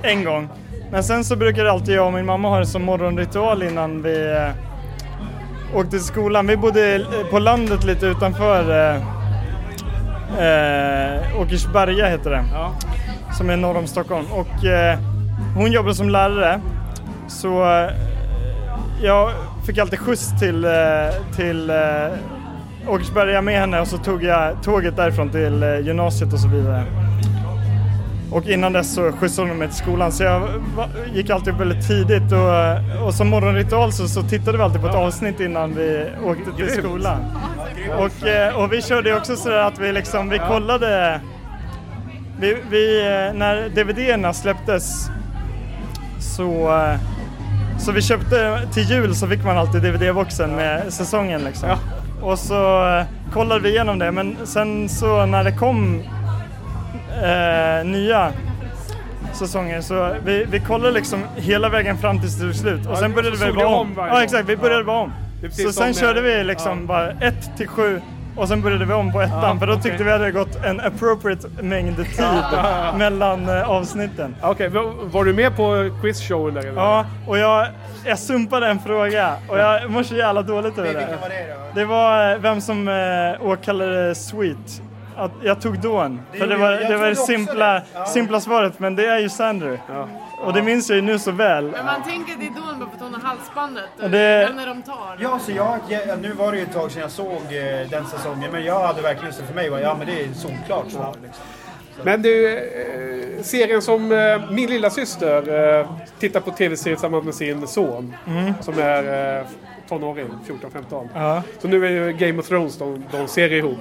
en 0.04 0.24
gång. 0.24 0.50
Men 0.94 1.04
sen 1.04 1.24
så 1.24 1.36
brukade 1.36 1.72
alltid 1.72 1.96
jag 1.96 2.08
och 2.08 2.14
min 2.14 2.26
mamma 2.26 2.50
ha 2.50 2.60
det 2.60 2.66
som 2.66 2.84
morgonritual 2.84 3.64
innan 3.64 4.02
vi 4.02 4.32
eh, 4.32 5.78
åkte 5.78 5.90
till 5.90 6.04
skolan. 6.04 6.48
Vi 6.48 6.58
bodde 6.58 7.06
på 7.32 7.40
landet 7.40 7.84
lite 7.84 8.06
utanför 8.06 8.72
eh, 8.72 8.96
eh, 10.46 11.42
Åkersberga 11.42 12.08
heter 12.08 12.30
det. 12.30 12.46
Som 13.38 13.50
är 13.50 13.58
norr 13.58 13.78
om 13.78 13.88
Stockholm. 13.88 14.26
Och 14.32 14.66
eh, 14.66 15.00
hon 15.56 15.72
jobbade 15.72 15.96
som 15.96 16.10
lärare. 16.10 16.62
Så 17.28 17.64
eh, 17.64 17.90
jag 19.02 19.32
fick 19.66 19.78
alltid 19.78 20.00
skjuts 20.00 20.40
till, 20.40 20.66
eh, 20.66 20.72
till 21.36 21.70
eh, 21.70 22.88
Åkersberga 22.88 23.42
med 23.42 23.60
henne 23.60 23.82
och 23.82 23.88
så 23.88 23.98
tog 23.98 24.24
jag 24.24 24.64
tåget 24.64 24.96
därifrån 24.96 25.30
till 25.30 25.82
gymnasiet 25.86 26.34
och 26.34 26.40
så 26.40 26.48
vidare. 26.48 26.84
Och 28.34 28.48
innan 28.48 28.74
dess 28.74 28.94
så 28.94 29.12
skjutsade 29.12 29.50
hon 29.50 29.58
mig 29.58 29.68
till 29.68 29.78
skolan. 29.78 30.12
Så 30.12 30.24
jag 30.24 30.50
gick 31.14 31.30
alltid 31.30 31.54
upp 31.54 31.60
väldigt 31.60 31.88
tidigt 31.88 32.32
och, 32.32 33.06
och 33.08 33.14
som 33.14 33.30
morgonritual 33.30 33.94
så, 33.94 34.08
så 34.08 34.24
tittade 34.24 34.58
vi 34.58 34.64
alltid 34.64 34.82
på 34.82 34.88
ett 34.88 34.96
avsnitt 34.96 35.40
innan 35.40 35.76
vi 35.76 36.06
åkte 36.26 36.52
till 36.58 36.70
skolan. 36.70 37.20
Och, 37.98 38.28
eh, 38.28 38.56
och 38.56 38.74
vi 38.74 38.82
körde 38.82 39.16
också 39.16 39.36
sådär 39.36 39.58
att 39.58 39.80
vi 39.80 39.92
liksom, 39.92 40.30
vi 40.30 40.40
kollade, 40.40 41.22
vi, 42.40 42.58
vi, 42.70 43.00
eh, 43.02 43.34
när 43.34 43.70
DVD-erna 43.70 44.34
släpptes 44.34 45.10
så, 46.20 46.78
eh, 46.78 47.00
så 47.80 47.92
vi 47.92 48.02
köpte 48.02 48.68
till 48.74 48.84
jul 48.84 49.16
så 49.16 49.28
fick 49.28 49.44
man 49.44 49.58
alltid 49.58 49.82
DVD-boxen 49.82 50.56
med 50.56 50.94
säsongen 50.94 51.44
liksom. 51.44 51.70
Och 52.22 52.40
så 52.40 52.88
eh, 52.98 53.06
kollade 53.34 53.62
vi 53.62 53.70
igenom 53.70 54.00
det 54.00 54.12
men 54.12 54.38
sen 54.44 54.90
så 54.90 55.26
när 55.26 55.44
det 55.44 55.52
kom 55.52 56.04
eh, 57.24 57.86
nya 57.86 58.32
säsonger 59.34 59.82
så 59.82 60.16
vi, 60.26 60.46
vi 60.52 60.60
kollade 60.60 60.92
liksom 60.94 61.24
hela 61.36 61.70
vägen 61.70 61.98
fram 61.98 62.20
tills 62.20 62.36
det 62.36 62.46
tog 62.46 62.56
slut 62.56 62.86
och 62.86 62.92
Ja, 62.92 62.96
sen 62.98 63.14
började 63.14 63.38
vi 63.38 63.54
ni 63.54 63.64
om. 63.64 63.74
om 63.74 63.94
ja 63.98 64.24
exakt, 64.24 64.50
vi 64.50 64.58
började 64.58 64.80
Ja. 64.82 64.86
bara 64.86 65.00
om. 65.00 65.12
Så 65.52 65.72
sen 65.72 65.94
körde 65.94 66.22
vi 66.22 66.44
liksom 66.44 66.88
bara 66.88 67.12
1 67.12 67.58
till 67.58 67.68
7 67.68 68.02
och 68.36 68.48
sen 68.48 68.62
började 68.62 68.86
vi 68.86 68.94
om 68.94 69.12
på 69.12 69.22
ettan 69.22 69.40
Ja, 69.44 69.60
för 69.60 69.68
då 69.68 69.76
tyckte 69.76 70.04
vi 70.04 70.12
att 70.12 70.20
det 70.20 70.26
hade 70.26 70.32
gått 70.32 70.66
en 70.66 70.80
appropriate 70.82 71.48
mängd 71.62 71.96
tid 71.98 72.06
Ja. 72.18 72.94
mellan 72.98 73.50
eh, 73.50 73.70
avsnitten. 73.70 74.36
Okej, 74.42 74.70
var, 74.70 74.92
var 75.12 75.24
du 75.26 75.34
med 75.34 75.56
på 75.56 75.90
quizshowen 76.02 76.54
där? 76.54 76.62
eller? 76.62 76.82
Ja, 76.82 77.06
och 77.28 77.38
jag, 77.38 77.68
jag 78.06 78.20
sumpade 78.20 78.68
en 78.68 78.80
fråga 78.80 79.34
och 79.50 79.60
jag 79.60 79.92
mår 79.92 80.04
så 80.04 80.16
jävla 80.16 80.42
dåligt 80.42 80.78
över 80.78 80.94
det. 80.94 81.00
Vilken 81.00 81.22
var 81.22 81.30
det 81.30 81.54
då? 81.54 81.80
Det 81.80 81.86
var 81.86 82.32
eh, 82.32 82.38
vem 82.38 82.62
som 82.62 82.88
eh, 82.88 83.48
åkallade 83.48 84.16
Sweet. 84.16 84.82
Att 85.18 85.32
jag 85.44 85.62
tog 85.62 85.80
Dawn. 85.80 86.22
Det 86.32 86.38
För 86.38 86.48
det 86.48 86.58
var 86.58 86.72
det, 86.72 86.98
var 86.98 87.08
det 87.10 87.16
simpla, 87.16 87.74
det. 87.74 87.84
Ja. 87.94 88.06
simpla 88.06 88.40
svaret, 88.40 88.80
men 88.80 88.96
det 88.96 89.06
är 89.06 89.20
ju 89.20 89.30
Sandra. 89.30 89.78
Och 90.40 90.54
det 90.54 90.62
minns 90.62 90.90
jag 90.90 90.96
ju 90.96 91.02
nu 91.02 91.20
så 91.20 91.32
väl. 91.32 91.64
Men 91.72 91.86
man 91.86 92.04
tänker 92.04 92.34
att 92.34 92.40
det 92.40 92.46
är 92.46 92.50
Dawn 92.50 92.80
bara 92.80 92.90
för 92.90 92.96
att 92.96 93.02
hon 93.02 93.14
har 93.14 93.22
halsbandet. 93.22 93.84
Och 94.04 94.10
det- 94.10 94.18
Den 94.48 94.56
när 94.56 94.68
de 94.68 94.82
tar. 94.82 95.18
Ja, 95.20 95.40
så 95.40 95.52
jag, 95.52 95.80
jag, 96.08 96.22
nu 96.22 96.32
var 96.34 96.52
det 96.52 96.58
ju 96.58 96.64
ett 96.64 96.74
tag 96.74 96.92
sedan 96.92 97.02
jag 97.02 97.12
såg 97.12 97.32
eh, 97.34 97.90
den 97.90 98.06
säsongen, 98.06 98.52
men 98.52 98.64
jag 98.66 98.80
hade 98.88 99.02
verkligen 99.02 99.34
så 99.34 99.44
för 99.44 99.54
mig 99.54 99.70
var 99.70 99.80
ja 99.80 99.96
men 99.98 100.08
det 100.08 100.24
är 100.24 100.34
solklart 100.34 100.92
svar. 100.92 101.16
Liksom. 101.24 101.44
Men 102.04 102.22
du, 102.22 102.58
eh, 102.58 103.44
serien 103.44 103.82
som 103.82 104.12
eh, 104.12 104.52
min 104.52 104.70
lilla 104.70 104.90
syster 104.90 105.80
eh, 105.80 105.90
tittar 106.20 106.40
på 106.40 106.52
tv-serier 106.52 106.96
tillsammans 106.96 107.26
med 107.26 107.36
sin 107.36 107.68
son. 107.68 108.16
Mm. 108.28 108.54
Som 108.62 108.80
är 108.80 109.38
eh, 109.40 109.46
tonåring, 110.00 110.28
14-15. 110.90 111.08
Ja. 111.14 111.44
Så 111.60 111.68
nu 111.68 111.86
är 111.86 111.90
ju 111.90 112.14
Game 112.14 112.40
of 112.40 112.48
Thrones 112.48 112.78
de, 112.78 113.04
de 113.12 113.28
ser 113.28 113.54
ihop. 113.54 113.78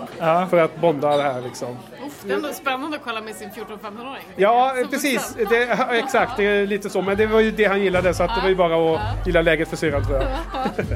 För 0.50 0.56
att 0.56 0.80
bonda 0.80 1.16
det 1.16 1.22
här 1.22 1.40
liksom. 1.42 1.76
Det 2.24 2.32
är 2.32 2.36
ändå 2.36 2.48
spännande 2.52 2.96
att 2.96 3.02
kolla 3.04 3.20
med 3.20 3.34
sin 3.34 3.48
14-15-åring. 3.50 4.22
Ja, 4.36 4.74
precis. 4.90 5.36
Det, 5.50 5.62
exakt, 5.98 6.32
det 6.36 6.44
är 6.44 6.66
lite 6.66 6.90
så. 6.90 7.02
Men 7.02 7.16
det 7.16 7.26
var 7.26 7.40
ju 7.40 7.50
det 7.50 7.64
han 7.64 7.80
gillade 7.82 8.14
så 8.14 8.22
att 8.22 8.34
det 8.34 8.40
var 8.42 8.48
ju 8.48 8.54
bara 8.54 8.94
att 8.94 9.26
gilla 9.26 9.42
läget 9.42 9.68
för 9.68 9.76
syrran 9.76 10.04
tror 10.04 10.16
jag. 10.18 10.28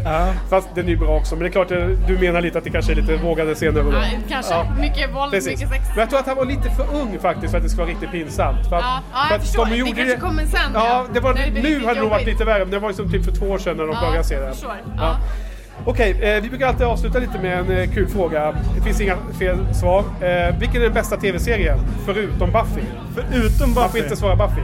Ja. 0.05 0.33
Fast 0.51 0.69
den 0.75 0.85
är 0.85 0.89
ju 0.91 0.97
bra 0.97 1.17
också. 1.17 1.35
Men 1.35 1.43
det 1.43 1.49
är 1.49 1.53
klart, 1.53 1.69
du 2.09 2.19
menar 2.21 2.41
lite 2.41 2.59
att 2.59 2.65
det 2.65 2.71
kanske 2.71 2.93
är 2.93 2.97
lite 2.97 3.17
vågade 3.17 3.55
scener. 3.55 3.85
Ja, 3.93 4.03
kanske. 4.29 4.55
Mycket 4.81 5.15
våld, 5.15 5.33
Precis. 5.33 5.53
mycket 5.53 5.69
sex. 5.69 5.85
Men 5.89 5.99
jag 5.99 6.11
tror 6.11 6.19
att 6.21 6.27
han 6.27 6.37
var 6.37 6.45
lite 6.45 6.71
för 6.71 6.95
ung 7.01 7.19
faktiskt 7.19 7.51
för 7.51 7.59
att 7.59 7.65
det 7.65 7.71
ska 7.71 7.81
vara 7.83 7.91
riktigt 7.91 8.11
pinsamt. 8.11 8.69
För 8.69 8.77
att, 8.77 8.85
Ja, 9.13 9.27
jag 9.31 9.41
förstår. 9.41 9.65
de 9.65 9.71
Det 9.71 9.77
gjorde 9.77 9.93
kanske 9.95 10.17
kommer 10.21 10.47
sen, 10.47 10.71
Ja, 10.75 11.07
det 11.13 11.21
var, 11.21 11.35
det 11.35 11.63
nu 11.63 11.81
hade 11.81 11.95
det 11.95 12.01
nog 12.01 12.11
varit 12.11 12.27
lite 12.27 12.45
värre. 12.45 12.59
Men 12.59 12.71
det 12.71 12.79
var 12.79 12.89
ju 12.91 12.95
som 12.95 13.11
typ 13.13 13.25
för 13.25 13.33
två 13.33 13.47
år 13.47 13.59
sedan 13.59 13.77
när 13.77 13.85
de 13.87 13.93
Ja, 13.95 14.01
började 14.09 14.25
se 14.25 14.39
det. 14.41 14.53
Ja. 14.97 15.17
Ja. 15.87 15.91
Okej, 15.93 16.11
eh, 16.23 16.43
vi 16.43 16.49
brukar 16.49 16.67
alltid 16.67 16.87
avsluta 16.87 17.19
lite 17.19 17.39
med 17.39 17.59
en 17.59 17.71
eh, 17.79 17.89
kul 17.91 18.09
fråga. 18.09 18.55
Det 18.77 18.81
finns 18.83 19.01
inga 19.01 19.17
fel 19.39 19.75
svar. 19.75 19.99
Eh, 20.21 20.59
vilken 20.59 20.81
är 20.81 20.85
den 20.85 20.93
bästa 20.95 21.17
tv-serien 21.17 21.79
förutom 22.07 22.53
Buffy? 22.53 22.83
Förutom 23.15 23.75
Man 23.75 23.75
får 23.75 23.83
Buffy? 23.93 23.99
inte 24.05 24.17
svara 24.17 24.37
Buffy. 24.37 24.61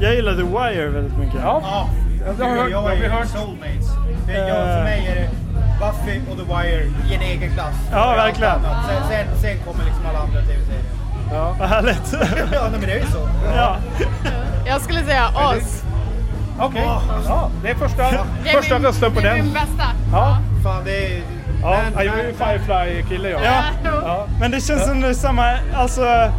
Jag 0.00 0.14
gillade 0.14 0.42
Wire 0.42 0.88
väldigt 0.88 1.18
mycket. 1.18 1.40
Ja. 1.42 1.62
Ja, 1.64 2.32
det 2.38 2.44
har 2.44 2.50
jag 2.56 2.62
hört. 2.62 2.70
jag 2.70 2.98
Det 3.00 3.06
är 3.06 3.10
hört. 3.10 3.28
soulmates. 3.28 3.88
För, 4.26 4.32
jag, 4.32 4.56
för 4.56 4.82
mig 4.82 5.06
är 5.10 5.14
det 5.14 5.28
Buffy 5.80 6.20
och 6.30 6.36
The 6.38 6.44
Wire 6.54 6.82
i 7.10 7.14
en 7.14 7.22
egen 7.22 7.50
klass. 7.54 7.74
Ja, 7.92 8.14
verkligen. 8.16 8.60
Sen, 8.62 9.02
sen, 9.08 9.26
sen 9.42 9.58
kommer 9.66 9.84
liksom 9.84 10.06
alla 10.10 10.18
andra 10.18 10.40
tv-serier. 10.40 10.84
Ja. 11.32 11.56
Vad 11.58 11.68
härligt. 11.68 12.12
ja, 12.52 12.68
men 12.72 12.80
det 12.80 12.92
är 12.92 12.98
ju 12.98 13.06
så. 13.06 13.28
Ja. 13.56 13.76
Jag 14.66 14.80
skulle 14.80 15.04
säga 15.04 15.28
Oz. 15.28 15.82
Okej. 16.60 16.82
Ja, 17.28 17.50
det 17.62 17.70
är 17.70 17.74
första, 17.74 18.02
Det 18.02 18.50
är 18.50 18.52
första 18.60 18.74
min- 18.74 18.86
rösten 18.86 19.12
på 19.12 19.20
det 19.20 19.28
är 19.28 19.34
den. 19.34 19.44
min 19.44 19.52
bästa. 19.54 19.84
Ja. 20.12 20.38
Fan, 20.64 20.84
det 20.84 21.06
är... 21.16 21.22
Ja, 21.62 21.78
Men- 21.94 22.06
jag 22.06 22.18
är 22.18 22.26
ju 22.26 22.32
Firefly-kille 22.34 23.28
jag. 23.30 23.40
Ja. 23.44 23.62
Ja. 23.84 24.26
Men 24.40 24.50
det 24.50 24.60
känns 24.60 24.84
som 24.86 25.00
det 25.00 25.08
är 25.08 25.14
samma, 25.14 25.44
alltså 25.74 26.30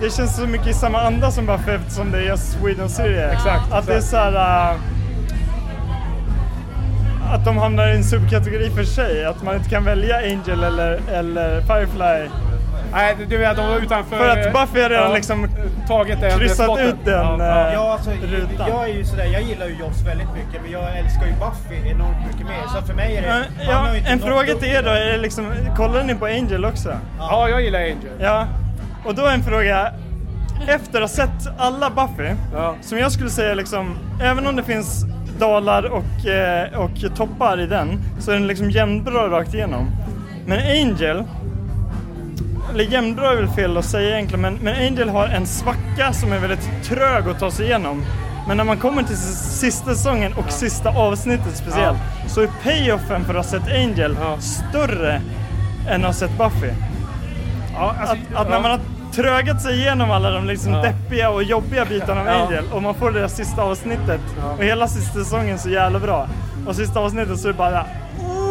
det 0.00 0.10
känns 0.16 0.36
så 0.36 0.46
mycket 0.46 0.66
i 0.66 0.72
samma 0.74 1.00
anda 1.00 1.30
som 1.30 1.46
Buffy 1.46 1.70
eftersom 1.72 2.10
det 2.10 2.28
är 2.28 2.36
Sweden-serie. 2.36 3.30
Exakt, 3.32 3.72
Att 3.72 3.86
det 3.86 3.92
är 3.92 3.96
exakt. 3.96 4.10
såhär... 4.10 4.72
Uh, 4.72 4.76
att 7.34 7.44
de 7.44 7.58
hamnar 7.58 7.88
i 7.88 7.96
en 7.96 8.04
subkategori 8.04 8.70
för 8.70 8.84
sig. 8.84 9.24
Att 9.24 9.42
man 9.42 9.54
inte 9.56 9.70
kan 9.70 9.84
välja 9.84 10.16
Angel 10.16 10.64
eller, 10.64 11.00
eller 11.12 11.60
Firefly. 11.60 12.28
Nej, 12.92 13.16
du 13.28 13.36
vet, 13.36 13.56
de 13.56 13.68
var 13.68 13.76
utanför... 13.76 14.16
För 14.16 14.28
att 14.28 14.52
Buffy 14.52 14.82
har 14.82 14.88
redan 14.88 15.08
ja, 15.08 15.14
liksom 15.14 15.48
tagit 15.88 16.20
den 16.20 16.38
kryssat 16.38 16.66
spotten. 16.66 16.86
ut 16.86 17.04
den. 17.04 17.14
Ja, 17.14 17.34
eh, 17.34 17.46
ja. 17.46 17.72
Ja, 17.72 17.92
alltså, 17.92 18.10
rutan. 18.10 18.68
jag 18.68 18.88
är 18.88 18.94
ju 18.94 19.04
sådär, 19.04 19.24
jag 19.24 19.42
gillar 19.42 19.66
ju 19.66 19.76
Joss 19.78 20.06
väldigt 20.06 20.32
mycket 20.34 20.62
men 20.62 20.72
jag 20.72 20.98
älskar 20.98 21.26
ju 21.26 21.32
Buffy 21.32 21.90
enormt 21.90 22.26
mycket 22.26 22.46
mer. 22.46 22.62
Så 22.74 22.86
för 22.86 22.94
mig 22.94 23.16
är 23.16 23.22
det... 23.22 23.72
Har 23.72 23.94
ja, 23.94 23.96
en 24.06 24.18
fråga 24.18 24.54
till 24.54 24.68
er 24.68 24.82
då, 24.82 24.90
är 24.90 25.12
det 25.12 25.18
liksom, 25.18 25.54
kollar 25.76 26.04
ni 26.04 26.14
på 26.14 26.26
Angel 26.26 26.64
också? 26.64 26.98
Ja, 27.18 27.48
jag 27.48 27.62
gillar 27.62 27.78
Angel. 27.78 28.12
Ja, 28.20 28.46
och 29.04 29.14
då 29.14 29.24
är 29.26 29.34
en 29.34 29.42
fråga. 29.42 29.92
Efter 30.66 31.02
att 31.02 31.10
ha 31.10 31.16
sett 31.16 31.58
alla 31.58 31.90
Buffy, 31.90 32.34
som 32.80 32.98
jag 32.98 33.12
skulle 33.12 33.30
säga 33.30 33.54
liksom, 33.54 33.98
även 34.22 34.46
om 34.46 34.56
det 34.56 34.62
finns 34.62 35.04
dalar 35.38 35.84
och, 35.84 36.26
eh, 36.26 36.80
och 36.80 37.16
toppar 37.16 37.60
i 37.60 37.66
den, 37.66 38.00
så 38.18 38.30
är 38.30 38.34
den 38.34 38.46
liksom 38.46 38.70
jämnbra 38.70 39.30
rakt 39.30 39.54
igenom. 39.54 39.90
Men 40.46 40.58
Angel, 40.58 41.24
eller 42.70 42.84
jämnbra 42.84 43.32
är 43.32 43.36
väl 43.36 43.48
fel 43.48 43.76
att 43.76 43.84
säga 43.84 44.14
egentligen, 44.16 44.40
men, 44.40 44.54
men 44.54 44.74
Angel 44.74 45.08
har 45.08 45.26
en 45.28 45.46
svacka 45.46 46.12
som 46.12 46.32
är 46.32 46.38
väldigt 46.38 46.68
trög 46.84 47.28
att 47.28 47.38
ta 47.40 47.50
sig 47.50 47.66
igenom. 47.66 48.04
Men 48.48 48.56
när 48.56 48.64
man 48.64 48.76
kommer 48.76 49.02
till 49.02 49.16
sista 49.16 49.94
säsongen 49.94 50.32
och 50.32 50.50
sista 50.52 50.90
avsnittet 50.90 51.56
speciellt, 51.56 51.98
så 52.26 52.40
är 52.40 52.48
payoffen 52.62 53.24
för 53.24 53.34
att 53.34 53.44
ha 53.44 53.60
sett 53.60 53.68
Angel 53.72 54.16
större 54.40 55.20
än 55.88 56.00
att 56.00 56.06
ha 56.06 56.12
sett 56.12 56.38
Buffy. 56.38 56.70
Ja, 57.74 57.94
alltså, 58.00 58.16
att, 58.34 58.40
att 58.40 58.48
när 58.48 58.56
ja. 58.56 58.62
man 58.62 58.70
har 58.70 58.80
trögat 59.12 59.62
sig 59.62 59.78
igenom 59.80 60.10
alla 60.10 60.30
de 60.30 60.46
liksom 60.46 60.72
Ja. 60.72 60.82
deppiga 60.82 61.30
och 61.30 61.42
jobbiga 61.42 61.84
bitarna 61.84 62.20
av 62.20 62.26
Ja. 62.26 62.32
Angel 62.32 62.64
och 62.72 62.82
man 62.82 62.94
får 62.94 63.10
det 63.10 63.20
där 63.20 63.28
sista 63.28 63.62
avsnittet 63.62 64.20
och 64.58 64.64
hela 64.64 64.88
sista 64.88 65.18
säsongen 65.18 65.58
så 65.58 65.70
jävla 65.70 65.98
bra. 65.98 66.28
Och 66.66 66.76
sista 66.76 67.00
avsnittet 67.00 67.38
så 67.38 67.48
är 67.48 67.52
det 67.52 67.58
bara 67.58 67.86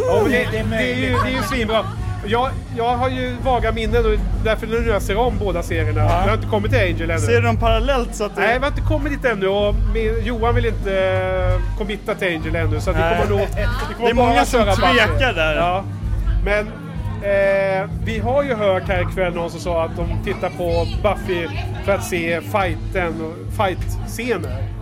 Ja, 0.10 0.20
men 0.24 0.32
det, 0.32 0.48
det, 0.52 0.64
det, 0.70 0.76
är 0.76 0.96
ju, 0.96 1.10
det 1.24 1.30
är 1.30 1.36
ju 1.36 1.44
svinbra. 1.44 1.86
Jag, 2.26 2.50
jag 2.78 2.98
har 2.98 3.10
ju 3.10 3.36
vaga 3.44 3.72
minnen 3.72 4.06
och 4.06 4.12
därför 4.44 4.68
nu 4.68 4.88
jag 4.88 5.02
ser 5.02 5.18
om 5.18 5.38
båda 5.38 5.64
serierna. 5.64 6.00
Jag 6.00 6.08
har 6.08 6.34
inte 6.34 6.48
kommit 6.48 6.72
till 6.72 6.80
Angel 6.80 7.10
ännu. 7.10 7.20
Ser 7.20 7.42
du 7.42 7.42
dem 7.42 7.58
parallellt 7.58 8.16
så 8.16 8.24
att 8.24 8.36
det... 8.36 8.42
Nej, 8.42 8.54
vi 8.60 8.60
har 8.60 8.72
inte 8.72 8.82
kommit 8.82 9.14
dit 9.14 9.32
ännu 9.32 9.48
och 9.48 9.76
min, 9.94 10.26
Johan 10.26 10.56
vill 10.56 10.66
inte 10.66 10.90
uh, 11.56 11.78
committa 11.78 12.16
till 12.16 12.28
Angel 12.28 12.56
ännu. 12.56 12.82
Så 12.82 12.92
vi 12.92 12.98
kommer 12.98 13.30
nog... 13.30 13.40
Vi 13.40 13.94
kommer 13.96 14.06
Det 14.06 14.10
är 14.10 14.14
många 14.14 14.46
som 14.46 14.62
tvekar 14.62 15.34
där. 15.34 15.56
Ja. 15.56 15.84
Men 16.46 16.68
eh, 17.24 17.90
vi 18.04 18.20
har 18.20 18.44
ju 18.44 18.54
hört 18.54 18.88
här 18.88 19.02
ikväll 19.02 19.34
någon 19.34 19.50
som 19.50 19.60
sa 19.60 19.84
att 19.84 19.96
de 19.96 20.24
tittar 20.24 20.50
på 20.50 20.88
Buffy 21.04 21.48
för 21.86 21.92
att 21.92 22.04
se 22.04 22.42
fighten 22.42 23.34
fight-scener. 23.58 24.77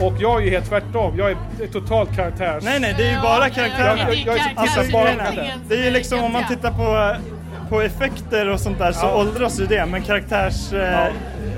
Och 0.00 0.12
jag 0.18 0.40
är 0.40 0.44
ju 0.44 0.50
helt 0.50 0.68
tvärtom. 0.68 1.14
Jag 1.18 1.30
är 1.30 1.36
totalt 1.72 2.16
karaktärs... 2.16 2.64
Nej, 2.64 2.80
nej, 2.80 2.94
det 2.98 3.04
är 3.06 3.16
ju 3.16 3.20
bara 3.22 3.48
karaktärerna. 3.50 3.98
Jag, 4.02 4.14
jag, 4.14 4.26
jag 4.38 4.40
Alltså, 4.56 4.80
tittar 4.82 4.92
bara 4.92 5.08
är, 5.10 5.54
det. 5.68 5.74
är 5.74 5.84
ju 5.84 5.90
liksom 5.90 6.22
om 6.24 6.32
man 6.32 6.44
tittar 6.48 6.70
på, 6.70 7.16
på 7.70 7.80
effekter 7.80 8.48
och 8.48 8.60
sånt 8.60 8.78
där 8.78 8.92
så 8.92 9.06
Ja. 9.06 9.14
åldras 9.16 9.60
ju 9.60 9.66
det, 9.66 9.86
men 9.86 10.02
karaktärs... 10.02 10.72
eh, 10.72 10.92
Ja. 10.92 11.06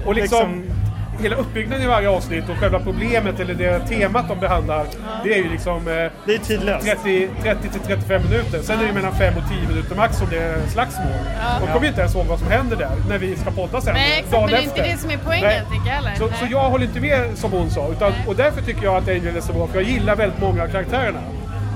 Och 0.06 0.14
liksom, 0.14 0.64
hela 1.22 1.36
uppbyggnaden 1.36 1.84
i 1.84 1.86
varje 1.86 2.09
avsnitt 2.09 2.48
och 2.48 2.56
själva 2.56 2.80
problemet 2.80 3.40
eller 3.40 3.55
det 3.55 3.78
temat 3.88 4.28
de 4.28 4.40
behandlar. 4.40 4.86
Det 5.24 5.34
är 5.34 5.38
ju 5.38 5.51
liksom... 5.51 5.76
Eh, 5.88 6.12
det 6.26 6.34
är 6.34 6.38
tidlöst. 6.38 6.86
30, 6.86 7.28
30 7.43 7.68
till 7.68 7.80
35 7.80 8.22
minuter. 8.22 8.62
Sen 8.62 8.80
är 8.80 8.86
det 8.86 8.93
mellan 8.93 9.14
5 9.14 9.34
och 9.36 9.48
10 9.48 9.68
minuter 9.68 9.94
max 9.97 10.20
om 10.22 10.26
det 10.30 10.38
är 10.38 10.66
slagsmål. 10.72 11.06
Ja. 11.40 11.60
De 11.60 11.66
kommer 11.66 11.82
ju 11.82 11.88
inte 11.88 12.01
ens 12.01 12.14
ihåg 12.14 12.26
vad 12.26 12.38
som 12.38 12.48
händer 12.48 12.76
där 12.76 12.90
när 13.09 13.18
vi 13.18 13.36
ska 13.36 13.51
podda 13.51 13.80
sen. 13.80 13.94
Nej, 13.94 14.18
exakt, 14.18 14.40
men 14.43 14.51
det 14.51 14.56
är 14.56 14.62
inte 14.62 14.82
det 14.82 14.97
som 14.98 15.10
är 15.10 15.18
poängen, 15.24 15.64
tycker 15.72 15.86
jag 15.86 15.94
heller. 15.94 16.14
Så, 16.18 16.28
så 16.28 16.47
jag 16.51 16.70
håller 16.70 16.84
inte 16.84 17.01
med 17.01 17.38
som 17.38 17.52
hon 17.52 17.70
sa. 17.70 17.88
Utan, 17.88 18.12
och 18.26 18.36
därför 18.36 18.62
tycker 18.62 18.82
jag 18.84 18.97
att 18.97 19.09
Angel 19.09 19.36
är 19.36 19.40
så 19.40 19.52
bra. 19.52 19.66
För 19.66 19.80
jag 19.80 19.90
gillar 19.90 20.16
väldigt 20.16 20.40
många 20.40 20.62
av 20.62 20.68
karaktärerna. 20.68 21.18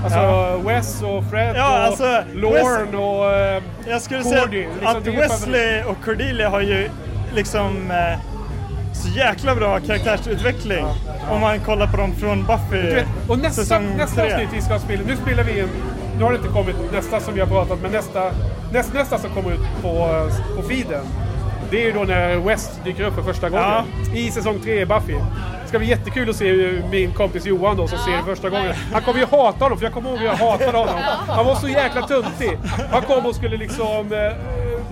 Alltså 0.03 0.19
Ja. 0.19 0.57
Wes 0.57 1.01
och 1.01 1.23
Fred 1.31 1.55
Ja, 1.55 1.69
och 1.77 1.83
alltså, 1.83 2.23
Lorne 2.33 2.97
och 2.97 3.33
eh, 3.33 3.61
Jag 3.87 4.01
skulle 4.01 4.23
Cordy. 4.23 4.35
säga 4.35 4.45
Liksom, 4.45 4.87
att 4.97 5.07
är 5.07 5.11
ju 5.11 5.17
Wesley 5.17 5.83
och 5.83 5.97
Cordelia 6.05 6.49
har 6.49 6.61
ju 6.61 6.89
liksom 7.35 7.91
eh, 7.91 8.19
så 8.93 9.09
jäkla 9.09 9.55
bra 9.55 9.79
karaktärsutveckling 9.79 10.85
om 11.31 11.41
man 11.41 11.59
kollar 11.59 11.87
på 11.87 11.97
dem 11.97 12.15
från 12.15 12.43
Buffy 12.45 12.81
Du 12.81 12.95
vet, 12.95 13.07
och 13.27 13.39
nästa, 13.39 13.79
nästa 13.79 14.23
avsnitt 14.23 14.49
vi 14.53 14.61
ska 14.61 14.79
spela, 14.79 15.03
nu 15.07 15.15
spelar 15.15 15.43
vi 15.43 15.59
in, 15.59 15.67
nu 16.17 16.23
har 16.23 16.31
det 16.31 16.37
inte 16.37 16.49
kommit 16.49 16.75
nästa 16.91 17.19
som 17.19 17.33
vi 17.33 17.39
har 17.39 17.47
pratat 17.47 17.79
men 17.81 17.91
nästa, 17.91 18.31
näst, 18.73 18.93
nästa 18.93 19.17
som 19.17 19.29
kommer 19.29 19.51
ut 19.51 19.81
på, 19.81 20.27
på 20.55 20.63
feeden. 20.69 21.05
Det 21.71 21.81
är 21.81 21.85
ju 21.85 21.91
då 21.91 22.03
när 22.03 22.35
West 22.35 22.83
dyker 22.83 23.03
upp 23.03 23.15
för 23.15 23.21
första 23.21 23.49
gången. 23.49 23.65
Ja. 23.65 23.85
I 24.15 24.31
säsong 24.31 24.59
3 24.63 24.81
i 24.81 24.85
Buffy. 24.85 25.13
Det 25.61 25.67
ska 25.67 25.79
bli 25.79 25.87
jättekul 25.87 26.29
att 26.29 26.35
se 26.35 26.47
hur 26.47 26.83
min 26.91 27.13
kompis 27.13 27.45
Johan 27.45 27.77
då 27.77 27.87
som 27.87 27.97
ser 27.97 28.17
det 28.17 28.23
första 28.23 28.49
gången. 28.49 28.73
Han 28.93 29.01
kommer 29.01 29.19
ju 29.19 29.25
hata 29.25 29.65
honom 29.65 29.77
för 29.77 29.85
jag 29.85 29.93
kommer 29.93 30.09
ihåg 30.09 30.19
hur 30.19 30.25
jag 30.25 30.35
hatade 30.35 30.77
honom. 30.77 30.95
Han 31.27 31.45
var 31.45 31.55
så 31.55 31.67
jäkla 31.67 32.07
tuntig. 32.07 32.57
Han 32.91 33.01
kom 33.01 33.25
och 33.25 33.35
skulle 33.35 33.57
liksom 33.57 34.11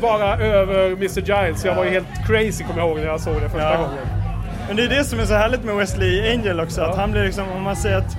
vara 0.01 0.37
över 0.37 0.85
Mr 0.91 1.19
Giles. 1.21 1.65
Jag 1.65 1.75
var 1.75 1.83
ju 1.85 1.89
helt 1.91 2.27
crazy 2.27 2.63
kommer 2.63 2.79
jag 2.79 2.87
ihåg 2.89 2.97
när 2.97 3.05
jag 3.05 3.19
såg 3.21 3.33
det 3.35 3.49
första 3.49 3.71
Ja. 3.73 3.77
gången. 3.77 4.05
Men 4.67 4.75
det 4.77 4.83
är 4.83 4.89
det 4.89 5.03
som 5.03 5.19
är 5.19 5.25
så 5.25 5.33
härligt 5.33 5.63
med 5.63 5.75
Wesley 5.75 6.31
Angel 6.35 6.59
också, 6.59 6.81
att 6.81 6.97
han 6.97 7.11
blir 7.11 7.23
liksom, 7.23 7.45
om 7.57 7.63
man 7.63 7.75
säger 7.75 7.97
att, 7.97 8.17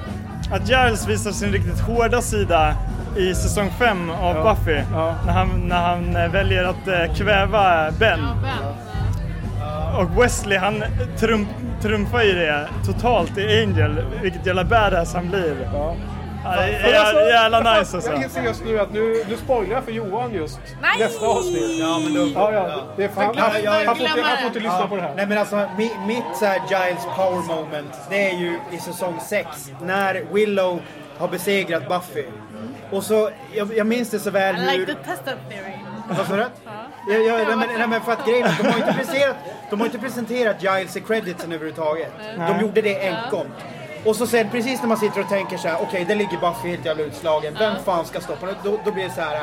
att 0.52 0.68
Giles 0.68 1.08
visar 1.08 1.30
sin 1.30 1.52
riktigt 1.52 1.80
hårda 1.80 2.20
sida 2.22 2.74
i 3.16 3.34
säsong 3.34 3.70
5 3.78 4.10
av 4.10 4.36
Ja. 4.36 4.42
Buffy, 4.54 4.80
När, 5.26 5.32
han, 5.32 5.48
när 5.68 5.80
han 5.80 6.16
eh, 6.16 6.28
väljer 6.30 6.64
att 6.64 6.88
eh, 6.88 7.14
kväva 7.14 7.90
Ben. 7.98 8.20
Och 9.98 10.22
Wesley 10.22 10.58
han 10.58 10.84
trum, 11.18 11.46
trumfar 11.82 12.22
ju 12.22 12.32
det 12.34 12.68
totalt 12.86 13.38
i 13.38 13.62
Angel, 13.62 14.02
vilket 14.22 14.46
jävla 14.46 14.64
badass 14.64 15.14
han 15.14 15.28
blir. 15.28 15.54
Ja. 16.44 16.50
det 16.56 16.62
är 16.62 16.82
Men 16.92 17.00
alltså, 17.00 17.16
jä- 17.16 17.28
jävla 17.28 17.58
nice 17.60 17.96
alltså. 17.96 18.10
Jag 18.12 18.22
inser 18.22 18.42
just 18.42 18.64
nu 18.64 18.80
att 18.80 18.92
nu, 18.92 19.24
nu 19.28 19.36
spoilar 19.36 19.74
jag 19.74 19.84
för 19.84 19.92
Johan 19.92 20.34
just 20.34 20.60
Nej! 20.82 20.90
nästa 20.98 21.26
avsnitt. 21.26 21.78
Ja, 21.80 22.00
men 22.04 22.14
då... 22.14 22.26
Ja, 22.34 22.52
ja, 22.52 22.82
det 22.96 23.04
är 23.04 23.08
fan, 23.08 23.24
han, 23.24 23.50
han, 23.66 23.86
han, 23.86 23.96
får 23.96 24.06
inte, 24.06 24.22
han 24.22 24.36
får 24.38 24.46
inte 24.46 24.58
lyssna 24.58 24.78
Ja. 24.80 24.86
på 24.88 24.96
det 24.96 25.02
här. 25.02 25.14
Nej 25.16 25.26
men 25.26 25.38
alltså, 25.38 25.68
mi, 25.78 25.90
mitt 26.06 26.24
så 26.38 26.44
här 26.44 26.60
Giles 26.70 27.04
power 27.16 27.42
moment, 27.56 27.94
det 28.10 28.30
är 28.30 28.34
ju 28.38 28.58
i 28.70 28.78
säsong 28.78 29.20
6. 29.28 29.48
När 29.82 30.24
Willow 30.32 30.80
har 31.18 31.28
besegrat 31.28 31.88
Buffy. 31.88 32.24
Och 32.90 33.02
så, 33.04 33.30
jag, 33.54 33.76
jag 33.76 33.86
minns 33.86 34.10
det 34.10 34.18
så 34.18 34.30
väl 34.30 34.56
I 34.56 34.58
hur... 34.58 34.78
like 34.78 34.94
the 34.94 35.04
test 35.10 35.24
theory. 35.24 35.72
Vad 36.08 36.26
sa 36.26 36.36
du? 36.36 36.46
Ja, 37.08 37.14
ja, 37.18 37.36
nej, 37.36 37.56
men, 37.56 37.68
nej, 37.78 37.88
men 37.88 38.00
för 38.00 38.12
att 38.12 38.26
grejen 38.26 38.48
de 38.62 38.68
har 38.68 38.78
inte 38.78 38.92
presenterat, 38.92 39.36
de 39.70 39.80
har 39.80 39.86
inte 39.86 39.98
presenterat 39.98 40.62
Giles 40.62 40.96
i 40.96 41.00
creditsen 41.00 41.52
överhuvudtaget. 41.52 42.12
De 42.36 42.60
gjorde 42.60 42.82
det 42.82 43.08
enkomt. 43.08 43.52
Och 44.04 44.16
så 44.16 44.26
sen 44.26 44.48
precis 44.50 44.80
när 44.80 44.88
man 44.88 44.96
sitter 44.98 45.20
och 45.20 45.28
tänker 45.28 45.56
så 45.56 45.68
här, 45.68 45.76
okej, 45.82 46.04
där 46.04 46.14
ligger 46.14 46.38
Buffy 46.38 46.68
helt 46.68 46.84
jävla 46.86 47.02
utslagen. 47.04 47.56
Vem 47.58 47.74
fan 47.84 48.04
ska 48.04 48.20
stoppa 48.20 48.46
det? 48.46 48.54
Då, 48.64 48.78
då 48.84 48.92
blir 48.92 49.04
det 49.04 49.10
så 49.14 49.20
här. 49.20 49.40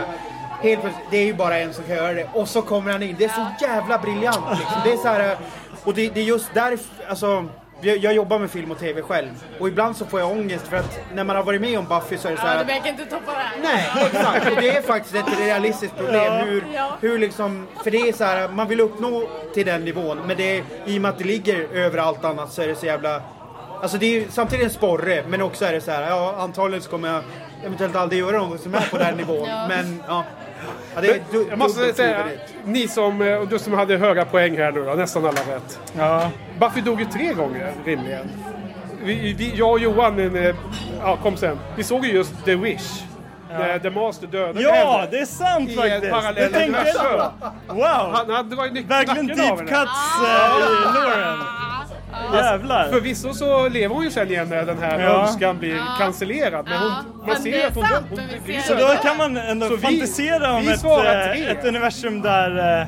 Helt 0.62 0.82
det 1.12 1.18
är 1.18 1.26
ju 1.26 1.34
bara 1.34 1.58
en 1.58 1.74
som 1.74 1.84
kan 1.84 1.96
göra 1.96 2.14
det. 2.14 2.28
Och 2.34 2.48
så 2.48 2.62
kommer 2.62 2.92
han 2.92 3.04
in. 3.04 3.16
Det 3.20 3.26
är 3.26 3.30
så 3.30 3.46
jävla 3.62 3.98
briljant 3.98 4.46
liksom. 4.60 4.78
Det 4.84 4.92
är 4.92 4.98
så 4.98 5.08
här, 5.08 5.38
och 5.84 5.94
det, 5.94 6.10
det 6.10 6.20
är 6.20 6.24
just 6.24 6.54
därför, 6.54 6.86
alltså. 7.10 7.46
Jag, 7.82 8.14
jobbar 8.14 8.40
med 8.40 8.52
film 8.52 8.72
och 8.72 8.80
tv 8.80 9.02
själv. 9.02 9.30
Och 9.60 9.68
ibland 9.68 9.98
så 9.98 10.06
får 10.06 10.20
jag 10.20 10.32
ångest 10.32 10.68
för 10.68 10.78
att 10.78 11.00
när 11.14 11.24
man 11.24 11.36
har 11.36 11.44
varit 11.44 11.62
med 11.62 11.80
om 11.80 11.86
Buffy 11.86 12.18
så 12.18 12.28
är 12.28 12.32
det 12.32 12.38
så 12.38 12.44
Ja, 12.46 12.50
här. 12.50 12.56
du 12.56 12.62
att- 12.62 12.68
verkar 12.70 12.90
inte 12.90 13.06
toppa 13.06 13.32
det 13.32 13.38
här. 13.38 13.58
Nej, 13.64 14.08
exakt. 14.12 14.50
Och 14.56 14.62
det 14.62 14.70
är 14.78 14.82
faktiskt 14.82 15.16
ett 15.16 15.40
realistiskt 15.40 15.98
problem. 15.98 16.24
Ja. 16.34 16.44
Hur, 16.46 16.64
Ja. 16.74 16.98
hur 17.02 17.20
liksom, 17.20 17.68
för 17.84 17.92
det 17.92 17.98
är 17.98 18.14
så 18.14 18.24
här, 18.24 18.48
man 18.48 18.68
vill 18.68 18.80
uppnå 18.80 19.24
till 19.54 19.66
den 19.66 19.86
nivån. 19.86 20.22
Men 20.28 20.38
det 20.38 20.64
i 20.86 20.98
och 20.98 21.02
med 21.02 21.10
att 21.10 21.18
det 21.18 21.24
ligger 21.24 21.68
över 21.74 21.98
allt 21.98 22.26
annat 22.26 22.52
så 22.52 22.62
är 22.62 22.68
det 22.68 22.76
så 22.76 22.86
jävla... 22.86 23.22
Alltså 23.82 23.98
det 23.98 24.06
är 24.06 24.10
ju 24.22 24.28
samtidigt 24.30 24.66
en 24.66 24.72
sporre, 24.72 25.24
men 25.28 25.42
också 25.42 25.66
är 25.66 25.74
det 25.74 25.82
så 25.82 25.92
här, 25.92 26.10
ja 26.10 26.36
antagligen 26.40 26.82
så 26.84 26.90
kommer 26.90 27.08
jag 27.14 27.22
eventuellt 27.66 27.96
aldrig 27.96 28.20
göra 28.20 28.38
något 28.38 28.62
som 28.62 28.76
är 28.76 28.88
på 28.92 28.98
den 28.98 29.18
nivån. 29.18 29.48
Ja. 29.50 29.66
Men 29.68 30.04
ja. 30.08 30.24
ja 30.96 31.02
det 31.02 31.08
är 31.10 31.22
du, 31.32 31.48
jag 31.50 31.60
måste 31.60 31.94
säga, 31.94 32.26
ni 32.66 32.88
som, 32.88 33.22
eh, 33.22 33.34
och 33.36 33.48
du 33.48 33.60
som 33.60 33.74
hade 33.74 33.98
höga 33.98 34.26
poäng 34.26 34.58
här 34.58 34.72
nu 34.72 34.84
då, 34.86 34.94
nästan 34.94 35.26
alla 35.26 35.40
rätt. 35.56 35.80
Ja. 35.98 36.30
Buffy 36.60 36.82
dog 36.82 37.00
ju 37.00 37.06
tre 37.06 37.34
gånger 37.34 37.72
rimligen. 37.86 38.30
Vi, 39.04 39.34
vi, 39.34 39.54
jag 39.56 39.72
och 39.72 39.80
Johan, 39.80 40.20
en, 40.20 40.36
eh, 40.36 40.56
ja 41.02 41.18
kom 41.24 41.38
sen, 41.38 41.60
vi 41.76 41.84
såg 41.84 42.06
ju 42.06 42.12
just 42.14 42.46
The 42.46 42.56
Wish. 42.56 43.04
När 43.50 43.80
The 43.80 43.90
Master 43.90 44.28
dödade 44.28 44.62
Ja, 44.62 44.74
henne. 44.98 45.08
det 45.12 45.18
är 45.20 45.26
sant 45.26 45.76
faktiskt. 45.76 46.36
Det 46.36 46.50
tänkte 46.50 46.94
jag. 46.96 47.32
Wow! 47.68 48.12
Han, 48.14 48.30
han 48.30 48.50
drar 48.50 48.66
ju 48.66 48.72
nyc- 48.72 48.88
Verkligen 48.88 49.28
deep 49.28 49.60
cuts 49.60 49.72
eh, 49.72 50.58
i 50.58 50.94
Lauren. 50.94 51.38
Jävlar. 52.34 52.90
Förvisso 52.92 53.34
så 53.34 53.70
lever 53.70 53.96
hon 53.96 54.04
ju 54.04 54.12
sen 54.12 54.28
igen 54.28 54.50
när 54.50 54.66
den 54.66 54.78
här 54.82 55.00
Ja. 55.00 55.10
önskan 55.22 55.58
blir 55.58 55.82
cancellerad. 56.00 56.66
Men 56.70 56.78
hon, 56.80 56.90
man 56.92 57.04
Men 57.26 57.36
ser 57.36 57.52
det 57.52 57.62
är 57.62 57.68
att 57.68 57.76
hon, 57.76 57.86
sant, 57.86 58.06
hon, 58.10 58.18
men 58.18 58.44
blir 58.46 58.60
Så 58.60 58.74
då 58.74 58.88
kan 59.04 59.18
man 59.18 59.38
ändå 59.38 59.68
Så 59.68 59.76
vi- 59.76 59.82
fantisera 59.82 60.54
om 60.54 60.62
vi 60.62 60.72
ett, 60.72 60.80
svarar 60.80 61.22
eh, 61.28 61.34
tre. 61.34 61.46
ett 61.48 61.66
universum 61.66 62.22
där 62.22 62.82
eh, 62.82 62.88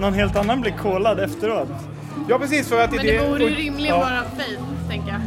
någon 0.00 0.14
helt 0.14 0.36
annan 0.36 0.60
blir 0.60 0.72
kollad 0.72 1.20
efteråt. 1.20 1.68
Ja 2.28 2.38
precis 2.38 2.68
för 2.68 2.80
att 2.84 2.90
Men 2.90 3.06
det 3.06 3.28
borde 3.28 3.44
ju 3.44 3.54
rimligen 3.54 3.96
vara 3.96 4.22
Faith, 4.36 4.62
tänker 4.90 5.08
jag. 5.08 5.20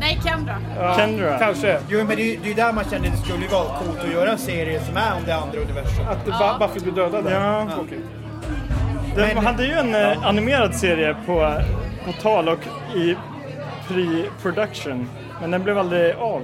Nej, 0.00 0.20
Kendra. 0.24 0.54
Kendra. 0.96 1.38
Kanske. 1.38 1.78
Jo 1.88 1.98
men 1.98 2.16
det 2.16 2.22
är 2.22 2.24
ju 2.26 2.38
det 2.44 2.50
är 2.50 2.54
där 2.54 2.72
man 2.72 2.84
känner 2.84 3.10
det 3.10 3.16
skulle 3.16 3.48
vara 3.48 3.64
coolt 3.78 4.00
att 4.04 4.12
göra 4.12 4.30
en 4.30 4.38
serie 4.38 4.80
som 4.80 4.96
är 4.96 5.12
om 5.16 5.22
det 5.26 5.34
andra 5.34 5.58
universum. 5.60 6.04
Att 6.08 6.18
ja. 6.26 6.56
Buffy 6.60 6.80
blir 6.80 6.92
dödad 6.92 7.24
där? 7.24 7.30
Ja. 7.40 7.66
Okej. 7.80 7.98
De 9.34 9.46
hade 9.46 9.64
ju 9.66 9.72
en 9.72 9.94
eh, 9.94 10.26
animerad 10.26 10.74
serie 10.74 11.16
på, 11.26 11.52
på 12.06 12.12
tal 12.12 12.48
och 12.48 12.58
i 12.94 13.16
pre-production. 13.88 15.06
Men 15.40 15.50
den 15.50 15.62
blev 15.62 15.78
aldrig 15.78 16.14
av. 16.14 16.42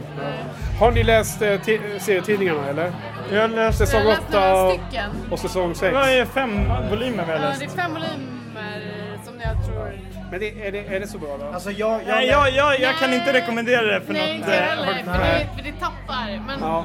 Har 0.80 0.90
ni 0.92 1.02
läst 1.04 1.42
eh, 1.42 1.48
ti- 1.48 1.98
serietidningarna 1.98 2.68
eller? 2.68 2.92
Jag 3.32 3.40
har 3.40 3.48
läst 3.48 3.78
Säsong 3.78 4.00
Jag 4.00 4.06
har 4.06 4.12
läst 4.14 4.28
8 4.28 4.38
några 4.40 4.62
och, 4.64 4.72
stycken. 4.80 5.10
och 5.30 5.38
säsong 5.38 5.74
6. 5.74 5.94
Det 5.94 6.18
är 6.18 6.24
fem 6.24 6.50
volymer 6.90 7.24
vi 7.24 7.32
har 7.32 7.38
Ja, 7.38 7.44
läst. 7.48 7.60
det 7.60 7.66
är 7.66 7.68
fem 7.70 7.90
volymer 7.94 8.80
som 9.24 9.34
jag 9.40 9.66
tror... 9.66 9.92
Men 10.30 10.40
det, 10.40 10.66
är, 10.66 10.72
det, 10.72 10.78
är 10.96 11.00
det 11.00 11.06
så 11.06 11.18
bra 11.18 11.36
då? 11.40 11.46
Alltså 11.46 11.70
jag... 11.70 12.00
Nej, 12.06 12.26
jag, 12.26 12.50
jag, 12.50 12.80
jag 12.80 12.94
kan 12.98 13.14
inte 13.14 13.32
rekommendera 13.32 13.82
det 13.82 14.00
för 14.00 14.12
Nej, 14.12 14.26
något... 14.26 14.36
inte 14.36 14.56
eh, 14.58 14.62
heller, 14.62 14.86
hårt- 14.86 15.04
för 15.04 15.24
det, 15.24 15.48
för 15.56 15.62
det 15.64 15.72
tappar. 15.80 16.42
Men 16.46 16.58
Ja. 16.60 16.84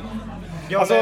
Jag 0.69 0.80
Alltså, 0.81 0.95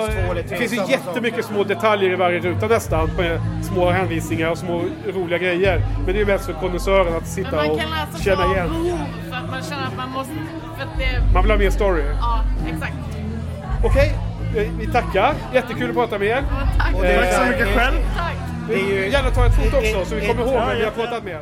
det 0.49 0.57
finns 0.57 0.73
ju 0.73 0.81
jättemycket 0.91 1.45
små 1.45 1.63
detaljer 1.63 2.11
i 2.11 2.15
varje 2.15 2.39
ruta 2.39 2.67
nästan. 2.67 3.09
Med 3.17 3.39
små 3.63 3.89
hänvisningar 3.91 4.49
och 4.49 4.57
små 4.57 4.81
roliga 5.13 5.37
grejer. 5.39 5.81
Men 5.95 6.05
det 6.05 6.11
är 6.11 6.15
ju 6.19 6.25
mest 6.25 6.45
för 6.45 6.53
konnässören 6.53 7.15
att 7.15 7.27
sitta 7.27 7.51
men 7.51 7.59
man 7.59 7.69
och 7.71 7.79
kan 7.79 7.89
läsa 7.89 8.23
känna 8.23 8.43
på 8.47 8.53
igen. 8.53 8.69
behov 8.69 8.97
för 9.29 9.37
att 9.37 9.49
man 9.51 9.63
känner 9.63 9.83
att 9.87 9.97
man 9.97 10.09
måste... 10.09 10.33
För 10.77 10.83
att 10.83 10.97
det, 10.97 11.33
Man 11.33 11.43
vill 11.43 11.51
ha 11.51 11.57
mer 11.57 11.69
story. 11.69 12.03
ja, 12.21 12.41
exakt. 12.73 12.93
Okej, 13.83 14.13
eh, 14.57 14.71
vi 14.79 14.87
tackar. 14.87 15.33
Jättekul 15.53 15.89
att 15.89 15.95
prata 15.95 16.19
med 16.19 16.27
er. 16.27 16.43
tack. 16.77 17.03
Eh, 17.03 17.19
Tack 17.21 17.33
så 17.33 17.45
mycket 17.51 17.67
själv. 17.67 17.95
Tack. 18.17 18.35
Är 18.71 18.89
ju... 18.95 19.09
Gärna 19.09 19.29
ta 19.29 19.45
ett 19.45 19.55
foto 19.55 19.77
också 19.77 20.05
så 20.05 20.15
vi 20.15 20.27
kommer 20.27 20.41
ihåg 20.41 20.53
Ja, 20.53 20.65
vem 20.67 20.77
vi 20.77 20.83
har 20.83 20.91
pratat 20.91 21.23
med. 21.23 21.39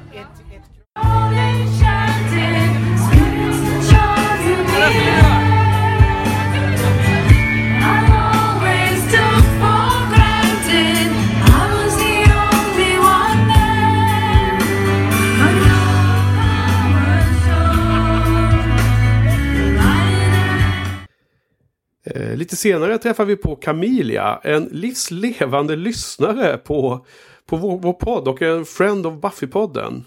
Eh, 22.06 22.36
lite 22.36 22.56
senare 22.56 22.98
träffar 22.98 23.26
vi 23.26 23.36
på 23.36 23.56
Camilia, 23.56 24.40
en 24.44 24.64
livslevande 24.72 25.76
lyssnare 25.76 26.58
på, 26.58 27.06
på 27.50 27.58
vår, 27.58 27.80
vår 27.80 27.94
podd 27.94 28.28
och 28.28 28.42
en 28.42 28.66
friend 28.66 29.06
of 29.06 29.14
Buffy-podden. 29.14 30.04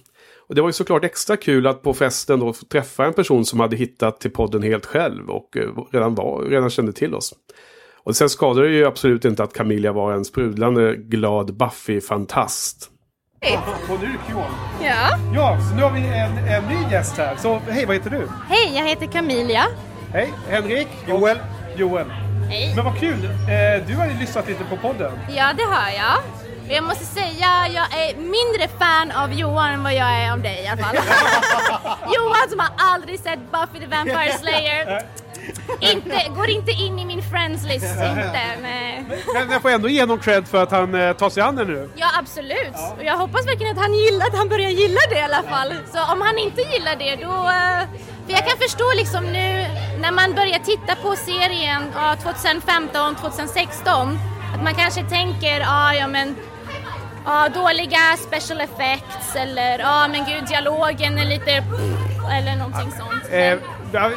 Och 0.48 0.55
det 0.55 0.60
var 0.60 0.68
ju 0.68 0.73
såklart 0.73 1.05
extra 1.05 1.36
kul 1.36 1.66
att 1.66 1.82
på 1.82 1.94
festen 1.94 2.40
då 2.40 2.52
träffa 2.52 3.06
en 3.06 3.12
person 3.12 3.44
som 3.44 3.60
hade 3.60 3.77
hittat 3.77 4.20
till 4.20 4.31
podden 4.31 4.62
helt 4.62 4.86
själv 4.86 5.31
och 5.31 5.56
eh, 5.56 5.68
redan, 5.93 6.14
var, 6.14 6.43
redan 6.43 6.70
kände 6.70 6.93
till 6.93 7.14
oss. 7.14 7.35
Och 8.05 8.16
sen 8.16 8.28
skadade 8.28 8.68
det 8.68 8.74
ju 8.74 8.86
absolut 8.86 9.24
inte 9.24 9.43
att 9.43 9.52
Camilia 9.52 9.93
var 9.93 10.12
en 10.12 10.24
sprudlande 10.24 10.97
glad 10.97 11.56
Buffy-fantast. 11.56 12.90
Och 13.90 14.01
nu 14.01 14.06
kul. 14.27 14.36
Ja. 14.82 15.18
Ja, 15.35 15.59
så 15.70 15.77
nu 15.77 15.82
har 15.82 15.93
vi 15.93 16.01
en, 16.01 16.39
en 16.39 16.64
ny 16.64 16.93
gäst 16.93 17.16
här. 17.16 17.36
Så 17.36 17.59
hej, 17.68 17.86
vad 17.86 17.97
heter 17.97 18.10
du? 18.10 18.28
Hej, 18.48 18.77
jag 18.77 18.89
heter 18.89 19.06
Camilia. 19.06 19.62
Hej, 20.12 20.32
Henrik. 20.48 20.89
Joel. 21.09 21.39
Joel. 21.78 22.07
Hej. 22.48 22.73
Men 22.77 22.85
vad 22.85 22.98
kul! 22.98 23.24
Eh, 23.24 23.86
du 23.86 23.97
har 23.97 24.07
ju 24.07 24.19
lyssnat 24.19 24.48
lite 24.48 24.65
på 24.65 24.77
podden. 24.77 25.12
Ja, 25.28 25.53
det 25.57 25.62
har 25.62 25.90
jag. 25.90 26.16
Och 26.66 26.73
jag 26.73 26.85
måste 26.85 27.05
säga, 27.05 27.69
jag 27.74 27.86
är 28.03 28.16
mindre 28.16 28.69
fan 28.78 29.11
av 29.11 29.32
Johan 29.32 29.70
än 29.70 29.82
vad 29.82 29.94
jag 29.94 30.09
är 30.09 30.32
av 30.32 30.40
dig 30.43 30.62
i 30.65 30.66
alla 30.66 30.82
fall. 30.82 30.97
Johan 32.15 32.51
som 32.51 32.59
har 32.59 32.70
aldrig 32.77 33.20
sett 33.20 33.39
Buffy 33.53 33.81
the 33.81 33.86
Vampire 33.86 34.32
Slayer. 34.39 35.03
Inte, 35.81 36.23
går 36.36 36.48
inte 36.51 36.70
in 36.70 36.98
i 36.98 37.05
min 37.05 37.23
friends 37.23 37.64
list, 37.64 37.85
inte. 37.93 38.40
Nej. 38.62 39.05
Men 39.35 39.51
jag 39.51 39.62
får 39.62 39.70
ändå 39.70 39.89
ge 39.89 40.01
honom 40.01 40.18
cred 40.18 40.48
för 40.48 40.62
att 40.62 40.70
han 40.70 40.94
eh, 40.94 41.12
tar 41.12 41.31
sig 41.31 41.43
an 41.43 41.56
det 41.56 41.64
nu. 41.64 41.90
Ja, 41.94 42.06
absolut. 42.18 42.74
Och 42.98 43.05
jag 43.05 43.16
hoppas 43.18 43.47
verkligen 43.47 43.73
att 43.78 43.82
han 43.82 43.94
gillar, 43.94 44.27
att 44.27 44.36
han 44.36 44.48
börjar 44.48 44.70
gilla 44.70 45.01
det 45.10 45.16
i 45.18 45.23
alla 45.23 45.43
fall. 45.43 45.74
Så 45.93 46.12
om 46.12 46.20
han 46.20 46.39
inte 46.39 46.60
gillar 46.62 46.97
det 46.97 47.16
då... 47.16 47.32
eh, 47.32 47.89
För 48.27 48.32
jag 48.32 48.47
kan 48.48 48.59
förstå 48.59 48.93
liksom 48.97 49.24
nu 49.24 49.66
när 50.01 50.12
man 50.12 50.35
börjar 50.35 50.59
titta 50.59 50.94
på 51.02 51.16
serien 51.16 51.82
ja, 51.94 52.16
2015, 52.23 53.14
2016 53.14 54.18
att 54.55 54.62
man 54.62 54.74
kanske 54.74 55.02
tänker, 55.05 55.64
ah, 55.66 55.93
ja 55.94 56.06
men 56.09 56.36
ja, 57.24 57.48
dåliga 57.48 57.98
special 58.18 58.60
effects 58.60 59.36
eller 59.36 59.78
ja 59.78 60.09
men 60.09 60.24
gud 60.24 60.44
dialogen 60.48 61.18
är 61.18 61.24
lite 61.24 61.51
eller 62.32 62.56
någonting 62.56 62.93
sånt. 62.98 63.24
Eh, 63.31 63.40
ja, 63.44 63.56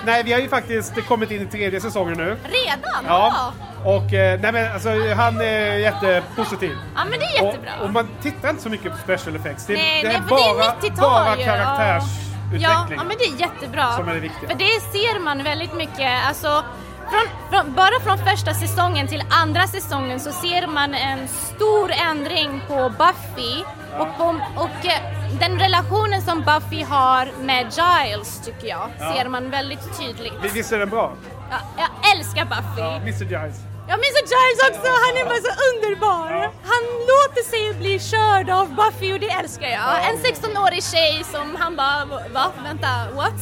nej, 0.06 0.24
vi 0.24 0.34
har 0.34 0.40
ju 0.40 0.50
faktiskt 0.50 1.08
kommit 1.08 1.32
in 1.32 1.42
i 1.42 1.46
tredje 1.46 1.82
säsongen 1.82 2.18
nu. 2.18 2.38
Redan? 2.44 3.06
Ja. 3.08 3.54
Och 3.86 4.14
eh, 4.14 4.40
nej 4.42 4.52
men 4.52 4.74
alltså 4.74 4.90
han 5.16 5.42
är 5.42 5.78
jättepositiv. 5.78 6.78
Ja 6.96 7.02
men 7.10 7.20
det 7.20 7.26
är 7.26 7.46
jättebra. 7.46 7.72
Och, 7.80 7.86
och 7.86 7.94
man 7.94 8.08
tittar 8.22 8.50
inte 8.50 8.62
så 8.62 8.70
mycket 8.70 8.92
på 8.92 8.98
special 8.98 9.36
effects. 9.36 9.66
Det, 9.66 9.74
Nej, 9.74 10.02
det 10.02 10.08
nej, 10.08 10.18
är 10.18 10.22
för 10.22 10.36
det 10.36 10.42
är 10.42 10.54
bara, 10.54 10.74
90-tal 10.74 10.96
bara 10.98 11.38
ju, 11.38 11.42
ja. 11.42 11.46
karaktärsutveckling. 11.46 12.62
Ja, 12.62 12.88
ja, 12.90 13.04
men 13.04 13.18
det 13.18 13.24
är 13.24 13.40
jättebra. 13.40 13.92
Som 13.92 14.10
är 14.10 14.14
det 14.14 14.20
viktiga. 14.20 14.50
För 14.50 14.58
det 14.58 14.82
ser 14.92 15.20
man 15.20 15.44
väldigt 15.44 15.74
mycket, 15.74 16.28
alltså 16.28 16.64
från, 17.10 17.28
från, 17.52 17.74
bara 17.74 18.00
från 18.04 18.18
första 18.18 18.54
säsongen 18.54 19.08
till 19.08 19.24
andra 19.30 19.68
säsongen 19.68 20.20
så 20.20 20.32
ser 20.32 20.68
man 20.68 20.94
en 20.94 21.28
stor 21.28 21.92
ändring 22.10 22.62
på 22.68 22.90
Buffy 22.90 23.64
och, 24.00 24.18
på, 24.18 24.24
och 24.56 24.86
eh, 24.86 25.00
den 25.40 25.60
relationen 25.60 26.22
som 26.22 26.42
Buffy 26.44 26.84
har 26.84 27.30
med 27.42 27.66
Giles 27.66 28.42
tycker 28.46 28.68
jag 28.68 28.90
Ja. 29.00 29.14
ser 29.14 29.30
man 29.30 29.50
väldigt 29.50 30.00
tydligt. 30.00 30.34
Vi- 30.42 30.50
Visst 30.50 30.72
är 30.72 30.80
den 30.80 30.90
bra? 30.90 31.12
Ja, 31.52 31.58
jag 31.78 32.16
älskar 32.18 32.46
Buffy. 32.46 32.82
Ja, 32.82 32.96
Mr 32.96 33.24
Giles. 33.24 33.58
Jag 33.92 34.00
minns 34.00 34.16
Giles 34.34 34.60
också, 34.70 34.92
han 35.06 35.18
är 35.22 35.26
bara 35.26 35.42
så 35.50 35.54
underbar. 35.76 36.42
Han 36.72 36.84
låter 37.12 37.44
sig 37.50 37.74
bli 37.80 38.00
körd 38.00 38.50
av 38.50 38.76
Buffy 38.76 39.14
och 39.14 39.20
det 39.20 39.30
älskar 39.30 39.68
jag. 39.68 40.10
En 40.10 40.18
16-årig 40.18 40.84
tjej 40.84 41.24
som 41.32 41.56
han 41.60 41.76
bara, 41.76 42.06
va? 42.34 42.46
Vänta, 42.64 42.88
what? 43.16 43.34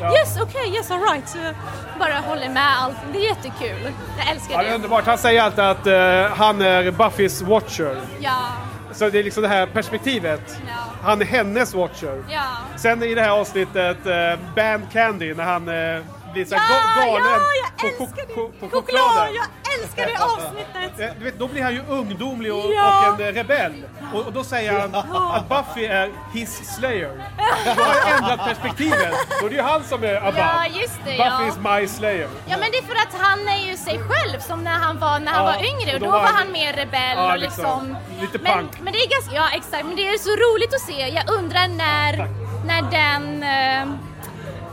Ja. 0.00 0.12
yes, 0.18 0.40
okay, 0.40 0.66
yes, 0.74 0.90
alright. 0.90 1.36
Bara 1.98 2.14
håller 2.14 2.48
med 2.48 2.78
allt. 2.82 2.96
Det 3.12 3.18
är 3.18 3.28
jättekul. 3.28 3.92
Jag 4.18 4.28
älskar 4.30 4.52
Ja, 4.54 4.58
det 4.58 4.64
är 4.64 4.68
det. 4.68 4.74
underbart. 4.74 5.06
Han 5.06 5.18
säger 5.18 5.42
alltid 5.42 5.64
att 5.64 5.86
eh, 5.86 6.36
han 6.36 6.62
är 6.62 6.90
Buffys 6.90 7.42
watcher. 7.42 8.00
Ja, 8.20 8.36
Så 8.92 9.10
det 9.10 9.18
är 9.18 9.22
liksom 9.22 9.42
det 9.42 9.48
här 9.48 9.66
perspektivet. 9.66 10.58
Han 11.02 11.20
är 11.20 11.24
hennes 11.24 11.74
watcher. 11.74 12.24
ja. 12.28 12.42
Sen 12.76 13.02
i 13.02 13.14
det 13.14 13.20
här 13.22 13.30
avsnittet 13.30 14.06
eh, 14.06 14.38
Band 14.56 14.82
Candy 14.92 15.34
när 15.34 15.44
han 15.44 15.68
eh, 15.68 16.02
blir 16.32 16.44
så 16.44 16.54
Ja, 16.54 16.60
ga- 16.60 17.06
galen 17.06 17.22
ja, 17.24 17.40
jag 17.62 17.96
på, 17.98 18.04
älskar 18.04 18.22
chok- 18.24 18.34
på, 18.60 18.68
Choklad, 18.68 18.84
chokladen. 19.02 19.34
jag 19.34 19.46
älskar 19.82 20.06
det 20.06 20.24
avsnittet. 20.24 21.00
Eh, 21.00 21.18
Du 21.18 21.24
vet, 21.24 21.38
då 21.38 21.48
blir 21.48 21.62
han 21.62 21.74
ju 21.74 21.82
ungdomlig 21.88 22.54
och, 22.54 22.64
Ja. 22.76 23.12
och 23.12 23.20
en 23.20 23.34
rebell. 23.34 23.84
Och, 24.14 24.26
och 24.26 24.32
då 24.32 24.44
säger 24.44 24.80
han 24.80 24.94
att 24.94 25.48
Buffy 25.48 25.84
är 25.86 26.10
his 26.32 26.74
slayer. 26.76 27.22
Då 27.76 27.82
har 27.82 27.94
jag 27.96 28.16
ändrat 28.16 28.38
perspektivet. 28.48 29.14
Då 29.40 29.46
är 29.46 29.50
det 29.50 29.56
ju 29.56 29.62
han 29.62 29.84
som 29.84 30.04
är 30.04 30.14
above. 30.14 30.38
Ja, 30.38 30.66
just 30.80 30.98
det, 31.04 31.10
Buffy 31.10 31.22
ja. 31.22 31.48
is 31.48 31.56
my 31.58 31.88
slayer. 31.88 32.28
Ja 32.46 32.56
men 32.60 32.70
det 32.70 32.78
är 32.78 32.82
för 32.82 32.94
att 32.94 33.28
han 33.28 33.48
är 33.48 33.66
ju 33.70 33.76
sig 33.76 33.98
själv 34.08 34.40
som 34.40 34.64
när 34.64 34.78
han 34.78 34.98
var 34.98 35.18
när 35.18 35.32
han 35.32 35.44
Ja, 35.46 35.52
var 35.52 35.64
yngre 35.64 35.94
och 35.94 36.00
då, 36.00 36.06
då 36.06 36.12
var 36.12 36.20
han, 36.26 36.52
mer 36.52 36.72
rebell 36.72 37.16
Ja, 37.16 37.32
och 37.32 37.38
liksom, 37.38 37.96
lite 38.20 38.38
men, 38.38 38.52
punk. 38.58 38.80
men 38.80 38.92
det 38.92 38.98
är 38.98 39.08
ganska, 39.10 39.34
ja 39.34 39.48
exakt, 39.54 39.84
men 39.86 39.96
det 39.96 40.08
är 40.08 40.18
så 40.18 40.30
roligt 40.30 40.74
att 40.74 40.80
se. 40.80 41.08
Jag 41.08 41.30
undrar 41.38 41.68
när, 41.68 42.28
när 42.66 42.82
den 42.90 43.42
eh, 43.42 43.94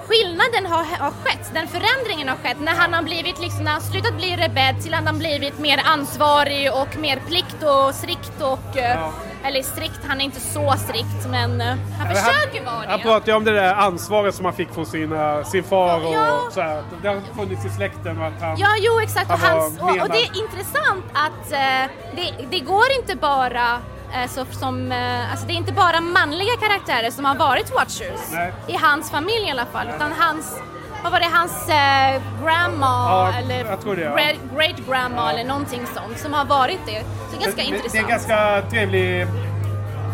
skillnaden 0.08 0.66
har, 0.66 0.84
har 1.00 1.12
skett, 1.24 1.52
den 1.54 1.68
förändringen 1.68 2.28
har 2.30 2.36
skett 2.36 2.58
när 2.60 2.74
han 2.76 2.94
har 2.94 3.02
blivit 3.04 3.40
liksom, 3.40 3.64
när 3.64 3.72
han 3.72 3.82
slutat 3.82 4.14
bli 4.18 4.36
rebell 4.36 4.76
till 4.84 4.94
att 4.94 5.06
han 5.06 5.18
blivit 5.20 5.60
mer 5.60 5.82
ansvarig 5.86 6.72
och 6.74 6.98
mer 6.98 7.20
plikt 7.28 7.64
och 7.64 7.96
strikt 7.96 8.42
och 8.42 8.78
eh, 8.78 9.00
Ja. 9.00 9.14
eller 9.44 9.62
strikt, 9.64 10.00
han 10.08 10.22
är 10.22 10.26
inte 10.26 10.40
så 10.40 10.74
strikt 10.78 11.28
men 11.30 11.62
eh, 11.62 11.76
han 12.00 12.08
försöker 12.16 12.66
vara 12.66 12.82
det. 12.82 12.88
Han 12.90 13.00
pratar 13.00 13.28
ju 13.28 13.34
om 13.38 13.44
det 13.44 13.52
där 13.52 13.74
ansvaret 13.74 14.36
som 14.36 14.46
han 14.46 14.54
fick 14.54 14.74
från 14.74 14.86
sina, 14.86 15.44
sin 15.44 15.64
far 15.64 16.06
och 16.08 16.14
Ja. 16.14 16.40
så 16.52 16.62
här. 16.62 16.84
Det 17.02 17.08
har 17.08 17.22
funnits 17.36 17.66
i 17.66 17.70
släkten 17.70 18.18
och 18.22 18.28
att 18.28 18.42
han... 18.42 18.56
Ja, 18.60 18.68
jo 18.80 19.00
exakt. 19.00 19.32
Och, 19.32 19.40
han 19.40 19.56
var 19.56 19.62
hans, 19.64 19.80
och, 19.80 19.90
och 19.90 20.10
det 20.10 20.18
är 20.24 20.42
intressant 20.44 21.06
att 21.14 21.52
eh, 21.52 21.92
det, 22.16 22.46
det 22.52 22.60
går 22.60 22.86
inte 23.00 23.16
bara 23.16 23.80
eh, 24.14 24.30
så, 24.30 24.46
som, 24.46 24.92
eh, 24.92 25.32
alltså 25.32 25.48
det 25.48 25.54
är 25.54 25.56
inte 25.56 25.74
bara 25.74 26.02
manliga 26.02 26.56
karaktärer 26.62 27.12
som 27.12 27.26
har 27.26 27.36
varit 27.36 27.74
Watchers 27.76 28.32
Nej. 28.32 28.54
i 28.68 28.76
hans 28.76 29.12
familj 29.12 29.48
i 29.48 29.52
alla 29.52 29.66
fall, 29.66 29.88
utan 29.96 30.12
hans 30.20 30.60
vad 31.04 31.12
var 31.12 31.20
det, 31.20 31.30
hans 31.34 31.70
eh, 31.70 32.22
grandma 32.44 32.86
Ja, 32.86 33.34
eller 33.40 33.96
det, 33.96 34.02
ja. 34.02 34.16
great, 34.56 34.78
grandma 34.90 35.32
eller 35.32 35.44
någonting 35.44 35.82
sånt 35.96 36.20
som 36.20 36.34
har 36.34 36.46
varit 36.46 36.80
det. 36.86 37.02
Så 37.02 37.32
det 37.32 37.38
är 37.38 37.46
ganska 37.46 37.62
det, 37.62 37.68
intressant. 37.68 37.92
Det 37.94 37.98
är 37.98 38.04
en 38.04 38.10
ganska 38.10 38.62
trevlig 38.70 39.28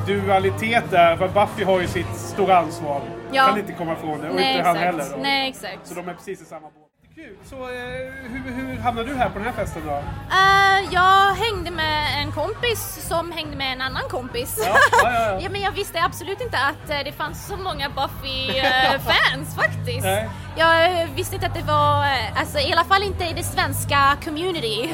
dualitet 0.07 0.83
där. 0.91 1.17
För 1.17 1.27
Buffy 1.27 1.63
har 1.63 1.81
ju 1.81 1.87
sitt 1.87 2.15
stora 2.15 2.57
ansvar. 2.57 3.01
Ja. 3.31 3.47
Kan 3.47 3.59
inte 3.59 3.73
komma 3.73 3.93
ifrån 3.93 4.21
det. 4.21 4.29
Och 4.29 4.35
Nej, 4.35 4.57
inte 4.57 4.67
han 4.67 4.77
exakt. 4.77 4.97
heller. 5.01 5.17
Då. 5.17 5.23
Nej, 5.23 5.49
exakt. 5.49 5.87
Så 5.87 5.93
de 5.93 6.09
är 6.09 6.13
precis 6.13 6.41
i 6.41 6.45
samma 6.45 6.61
båt. 6.61 6.82
Kul. 7.15 7.35
Så 7.49 7.55
eh, 7.55 8.29
hur, 8.31 8.51
hur 8.53 8.77
hamnade 8.77 9.09
du 9.09 9.15
här 9.15 9.29
på 9.29 9.39
den 9.39 9.47
här 9.47 9.53
festen 9.53 9.81
då? 9.85 9.91
Eh, 9.91 10.93
jag 10.93 11.33
hängde 11.35 11.71
med 11.71 12.21
en 12.23 12.31
kompis 12.31 13.05
som 13.07 13.31
hängde 13.31 13.57
med 13.57 13.73
en 13.73 13.81
annan 13.81 14.03
kompis. 14.09 14.59
Ja, 14.65 14.77
ja, 14.91 15.11
ja, 15.11 15.39
ja. 15.41 15.49
men 15.51 15.61
jag 15.61 15.71
visste 15.71 16.01
absolut 16.03 16.41
inte 16.41 16.57
att 16.57 16.89
eh, 16.89 16.97
det 17.05 17.11
fanns 17.11 17.47
så 17.47 17.57
många 17.57 17.89
Buffy-fans 17.89 19.55
faktiskt. 19.61 20.03
Nej. 20.03 20.29
Jag 20.57 21.07
visste 21.15 21.35
inte 21.35 21.47
att 21.47 21.55
det 21.55 21.61
var, 21.67 22.05
eh, 22.05 22.39
alltså 22.39 22.59
i 22.59 22.71
alla 22.73 22.83
fall 22.83 23.03
inte 23.03 23.23
i 23.25 23.33
det 23.33 23.43
svenska 23.43 24.17
community. 24.25 24.89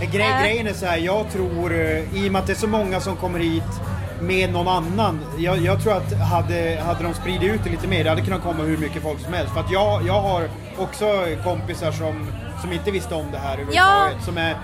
Gre 0.12 0.22
Eh. 0.24 0.42
grejen 0.42 0.66
är 0.66 0.72
så 0.72 0.86
här, 0.86 0.96
jag 0.98 1.30
tror, 1.32 1.72
i 1.72 2.28
och 2.28 2.32
med 2.32 2.40
att 2.40 2.46
det 2.46 2.52
är 2.52 2.56
så 2.56 2.68
många 2.68 3.00
som 3.00 3.16
kommer 3.16 3.38
hit 3.38 3.80
med 4.20 4.52
någon 4.52 4.68
annan. 4.68 5.20
Jag, 5.38 5.58
jag 5.58 5.82
tror 5.82 5.96
att 5.96 6.12
hade, 6.12 6.82
hade 6.86 7.02
de 7.04 7.14
spridit 7.14 7.54
ut 7.54 7.60
det 7.64 7.70
lite 7.70 7.88
mer, 7.88 8.04
det 8.04 8.10
hade 8.10 8.22
kunnat 8.22 8.42
komma 8.42 8.62
hur 8.62 8.76
mycket 8.76 9.02
folk 9.02 9.20
som 9.20 9.32
helst. 9.32 9.52
För 9.52 9.60
att 9.60 9.70
jag, 9.70 10.06
jag 10.06 10.20
har 10.20 10.48
också 10.78 11.26
kompisar 11.44 11.92
som, 11.92 12.26
som 12.60 12.72
inte 12.72 12.90
visste 12.90 13.14
om 13.14 13.26
det 13.32 13.38
här 13.38 13.52
överhuvudtaget. 13.52 14.24
Som 14.24 14.38
är, 14.38 14.56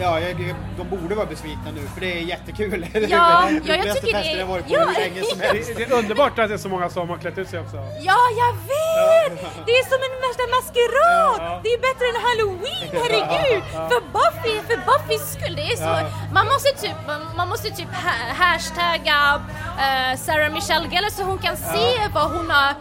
ja, 0.00 0.20
jag, 0.20 0.54
de 0.78 0.88
borde 0.96 1.14
vara 1.14 1.26
besvikna 1.26 1.70
nu 1.74 1.80
för 1.94 2.00
det 2.00 2.12
är 2.18 2.22
jättekul. 2.22 2.86
är 2.94 3.00
Ja, 3.00 3.50
ja, 3.64 3.74
jag 3.84 4.00
tycker 4.00 4.22
det- 4.22 4.32
jag 4.38 4.46
varit 4.46 4.66
på 4.68 4.74
ja. 4.74 4.84
länge 4.98 5.22
som 5.22 5.40
helst. 5.46 5.70
Det, 5.76 5.84
det 5.84 5.90
är 5.94 5.98
underbart 5.98 6.38
att 6.38 6.48
det 6.48 6.54
är 6.54 6.58
så 6.58 6.68
många 6.68 6.90
som 6.90 7.08
har 7.08 7.18
klätt 7.18 7.38
ut 7.38 7.48
sig 7.48 7.60
också. 7.60 7.76
Ja, 8.00 8.18
jag 8.42 8.52
vet! 8.52 9.40
Det 9.66 9.72
är 9.72 9.84
som 9.92 10.00
en 10.08 10.16
värsta 10.26 10.44
maskerad! 10.56 11.60
Det 11.64 11.68
är 11.76 11.80
bättre 11.88 12.04
än 12.12 12.18
halloween, 12.28 12.88
herregud! 13.02 13.62
Ja. 13.74 13.88
För 13.90 14.00
Buffy, 14.16 14.54
för 14.68 14.76
Buffys 14.88 15.32
skull, 15.32 15.56
det 15.56 15.62
är 15.72 15.76
så... 15.76 15.82
Ja. 15.82 16.10
Man 16.32 16.46
måste 16.46 16.68
typ, 16.82 16.96
man 17.36 17.48
måste 17.48 17.70
typ 17.70 17.88
ha- 18.04 18.44
hashtagga 18.44 19.40
eh, 19.84 20.18
Sarah 20.18 20.52
Michelle 20.52 20.88
Gellar 20.88 21.08
så 21.10 21.22
hon 21.22 21.38
kan 21.38 21.56
se 21.56 21.86
vad 22.14 22.30
hon 22.30 22.50
har... 22.50 22.74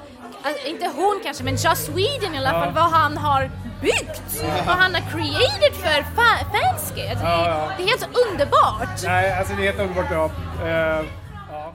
Alltså, 0.43 0.67
inte 0.67 0.91
hon 0.95 1.19
kanske, 1.23 1.43
men 1.43 1.53
Just 1.53 1.85
Sweden 1.85 2.35
i 2.35 2.37
alla 2.37 2.53
Ja. 2.53 2.59
fall, 2.63 2.73
vad 2.73 2.91
han 2.91 3.17
har 3.17 3.51
byggt! 3.81 4.43
Vad 4.67 4.75
han 4.75 4.93
har 4.95 5.01
created 5.01 5.73
för 5.73 6.01
fa- 6.21 6.45
fanskare. 6.53 7.09
Alltså, 7.09 7.25
Ja, 7.25 7.37
det, 7.37 7.49
ja. 7.49 7.71
det 7.77 7.83
är 7.83 7.87
helt 7.87 8.07
underbart! 8.31 9.03
Nej, 9.03 9.33
alltså 9.33 9.53
det 9.53 9.61
är 9.61 9.65
helt 9.65 9.79
underbart 9.79 10.09
bra. 10.09 10.25
Eh, 10.67 10.69
ja. 11.51 11.73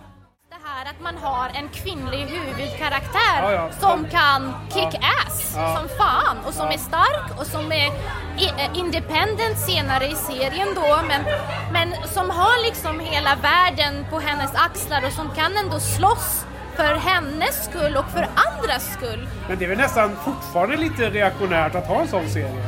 Det 0.50 0.56
här 0.64 0.84
att 0.90 1.00
man 1.00 1.16
har 1.16 1.48
en 1.54 1.68
kvinnlig 1.68 2.26
huvudkaraktär 2.26 3.70
som 3.80 4.04
kan 4.10 4.54
kick 4.74 5.00
ass 5.26 5.52
som 5.52 5.88
fan 5.98 6.36
och 6.46 6.54
som 6.54 6.66
är 6.68 6.78
stark 6.78 7.40
och 7.40 7.46
som 7.46 7.72
är 7.72 7.86
eh, 7.86 8.78
independent 8.78 9.58
senare 9.58 10.06
i 10.06 10.14
serien 10.14 10.68
då 10.74 11.00
men, 11.08 11.24
men 11.72 11.94
som 12.08 12.30
har 12.30 12.64
liksom 12.66 13.00
hela 13.00 13.34
världen 13.36 14.06
på 14.10 14.20
hennes 14.20 14.54
axlar 14.54 15.04
och 15.06 15.12
som 15.12 15.30
kan 15.34 15.56
ändå 15.56 15.80
slåss 15.80 16.44
för 16.76 16.94
hennes 16.94 17.64
skull 17.64 17.96
och 17.96 18.10
för 18.10 18.28
andras 18.34 18.92
skull. 18.92 19.28
Men 19.48 19.58
det 19.58 19.64
är 19.64 19.68
väl 19.68 19.78
nästan 19.78 20.16
fortfarande 20.24 20.76
lite 20.76 21.10
reaktionärt 21.10 21.74
att 21.74 21.86
ha 21.86 22.00
en 22.00 22.08
sån 22.08 22.28
serie? 22.28 22.64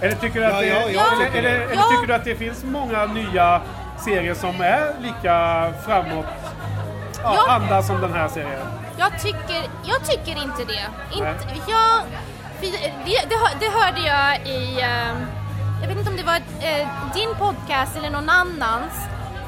Eller 0.00 0.14
tycker 0.16 0.40
du 0.40 0.46
att, 0.46 0.52
Ja, 0.52 0.58
det, 0.86 0.92
ja, 0.92 1.02
eller, 1.12 1.24
tycker 1.26 1.38
eller, 1.38 1.58
det. 1.58 1.64
eller 1.64 1.74
Ja. 1.74 1.82
tycker 1.90 2.06
du 2.06 2.14
att 2.14 2.24
det 2.24 2.36
finns 2.36 2.64
många 2.64 3.06
nya 3.06 3.60
serier 4.04 4.34
som 4.34 4.60
är 4.60 4.92
lika 5.00 5.66
framåt 5.86 6.26
ja, 7.22 7.34
Ja. 7.46 7.52
anda 7.52 7.82
som 7.82 8.00
den 8.00 8.12
här 8.12 8.28
serien? 8.28 8.66
Jag 8.98 9.20
tycker, 9.20 9.62
jag 9.84 10.04
tycker 10.10 10.42
inte 10.42 10.64
det. 10.64 11.16
Inte, 11.16 11.46
jag, 11.68 12.00
det, 12.60 12.70
det, 13.04 13.38
det 13.60 13.68
hörde 13.70 14.00
jag 14.06 14.46
i, 14.48 14.80
eh, 14.80 15.14
jag 15.80 15.88
vet 15.88 15.96
inte 15.98 16.10
om 16.10 16.16
det 16.16 16.22
var 16.22 16.34
eh, 16.36 16.88
din 17.14 17.34
podcast 17.38 17.96
eller 17.96 18.10
någon 18.10 18.28
annans, 18.28 18.92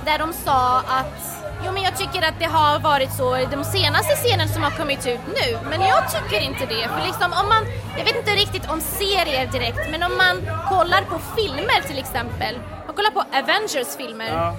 där 0.05 0.19
de 0.19 0.33
sa 0.33 0.79
att 0.79 1.34
Jo 1.65 1.73
men 1.73 1.83
jag 1.83 1.97
tycker 1.97 2.23
att 2.29 2.39
det 2.39 2.45
har 2.45 2.79
varit 2.79 3.13
så 3.13 3.37
i 3.37 3.47
de 3.51 3.65
senaste 3.65 4.15
scenerna 4.17 4.49
som 4.49 4.63
har 4.63 4.71
kommit 4.71 5.07
ut 5.07 5.21
nu. 5.27 5.59
Men 5.71 5.81
jag 5.81 6.03
tycker 6.15 6.41
inte 6.41 6.67
det. 6.67 6.89
För 6.89 7.07
liksom 7.07 7.33
om 7.41 7.49
man, 7.49 7.63
jag 7.99 8.05
vet 8.05 8.17
inte 8.17 8.31
riktigt 8.31 8.71
om 8.71 8.81
serier 8.81 9.47
direkt, 9.53 9.91
men 9.91 10.03
om 10.03 10.17
man 10.17 10.37
kollar 10.69 11.03
på 11.03 11.19
filmer 11.37 11.81
till 11.87 11.99
exempel. 11.99 12.59
Man 12.87 12.97
kollar 12.97 13.11
på 13.11 13.25
Avengers-filmer. 13.39 14.29
Ja. 14.29 14.57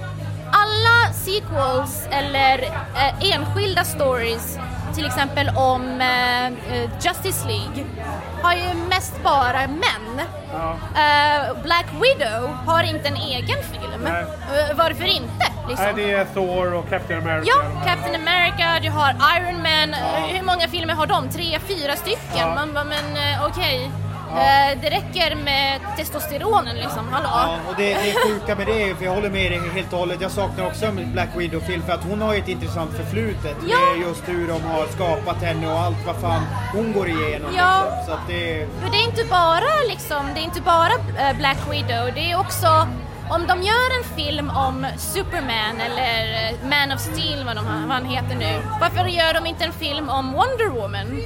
Alla 0.52 1.14
sequels 1.14 2.08
eller 2.12 2.64
eh, 2.96 3.32
enskilda 3.34 3.84
stories, 3.84 4.58
till 4.96 5.06
exempel 5.06 5.50
om 5.56 6.02
eh, 6.02 6.46
eh, 6.46 6.90
Justice 7.02 7.48
League, 7.48 7.86
har 8.42 8.54
ju 8.54 8.74
mest 8.90 9.24
bara 9.24 9.68
män. 9.68 10.22
Ja. 10.54 10.76
Eh, 11.02 11.62
Black 11.64 11.86
Widow 12.02 12.50
har 12.66 12.84
inte 12.84 13.08
en 13.08 13.16
egen 13.16 13.64
film. 13.64 14.02
Nej. 14.04 14.22
Eh, 14.22 14.76
varför 14.78 15.04
inte? 15.06 15.46
Liksom? 15.70 15.86
Nej, 15.86 15.94
det 15.96 16.12
är 16.12 16.26
Thor 16.26 16.74
och 16.74 16.90
Captain 16.90 17.22
America. 17.22 17.46
Ja, 17.48 17.82
Captain 17.86 18.16
America, 18.16 18.80
du 18.82 18.90
har 18.90 19.10
Iron 19.10 19.62
Man. 19.62 19.94
Eh, 19.94 20.26
Hur 20.36 20.42
många 20.46 20.68
filmer 20.68 20.94
har 20.94 21.06
de? 21.08 21.30
Tre, 21.30 21.60
fyra 21.68 21.96
stycken? 21.96 22.38
Ja. 22.38 22.56
Man 22.56 22.74
bara, 22.74 22.84
men 22.84 23.06
okej. 23.46 23.92
Ja. 24.36 24.72
Eh, 24.72 24.78
det 24.82 24.90
räcker 24.90 25.36
med 25.36 25.82
testosteronen 25.98 26.76
liksom, 26.76 27.08
hallå? 27.12 27.28
Ja, 27.32 27.58
och 27.70 27.74
det, 27.78 27.94
det 27.94 28.14
sjuka 28.28 28.56
med 28.56 28.68
det 28.68 28.90
är, 28.90 28.96
för 28.96 29.06
jag 29.06 29.12
håller 29.16 29.30
med 29.30 29.52
dig 29.52 29.62
helt 29.74 29.94
och 29.94 30.00
hållet, 30.00 30.22
jag 30.22 30.32
saknar 30.32 30.66
också 30.68 30.92
Black 30.92 31.30
Widow-film 31.36 31.82
för 31.86 31.94
att 31.94 32.04
hon 32.04 32.22
har 32.22 32.34
ju 32.34 32.40
ett 32.40 32.48
intressant 32.48 32.92
förflutet 32.94 33.58
Ja. 33.68 33.78
med 33.80 34.08
just 34.08 34.28
hur 34.30 34.48
de 34.48 34.62
har 34.64 34.86
skapat 34.88 35.44
henne 35.44 35.68
och 35.74 35.80
allt 35.80 36.06
vad 36.06 36.16
fan 36.16 36.42
hon 36.74 36.94
går 36.94 37.10
igenom. 37.10 37.52
Ja. 37.58 37.84
Liksom. 37.86 38.06
Så 38.08 38.12
att 38.12 38.28
det, 38.28 38.68
För 38.82 38.90
det 38.92 38.98
är 38.98 39.06
inte 39.08 39.24
bara 39.30 39.74
liksom, 39.90 40.26
det 40.36 40.40
är 40.40 40.44
inte 40.44 40.62
bara 40.62 40.94
eh, 41.30 41.38
Black 41.38 41.58
Widow, 41.72 42.10
det 42.16 42.32
är 42.32 42.40
också 42.40 42.88
om 43.30 43.48
de 43.48 43.62
gör 43.64 43.98
en 43.98 44.04
film 44.16 44.50
om 44.50 44.86
Superman 44.98 45.82
eller 45.86 46.50
eh, 46.50 46.56
Man 46.70 46.92
of 46.92 47.00
Steel 47.00 47.46
vad, 47.46 47.56
de, 47.56 47.66
vad 47.66 47.92
han 47.98 48.06
heter 48.06 48.36
nu, 48.36 48.60
varför 48.82 49.06
gör 49.06 49.34
de 49.34 49.46
inte 49.46 49.64
en 49.66 49.74
film 49.74 50.10
om 50.10 50.32
Wonder 50.34 50.70
Woman? 50.70 51.20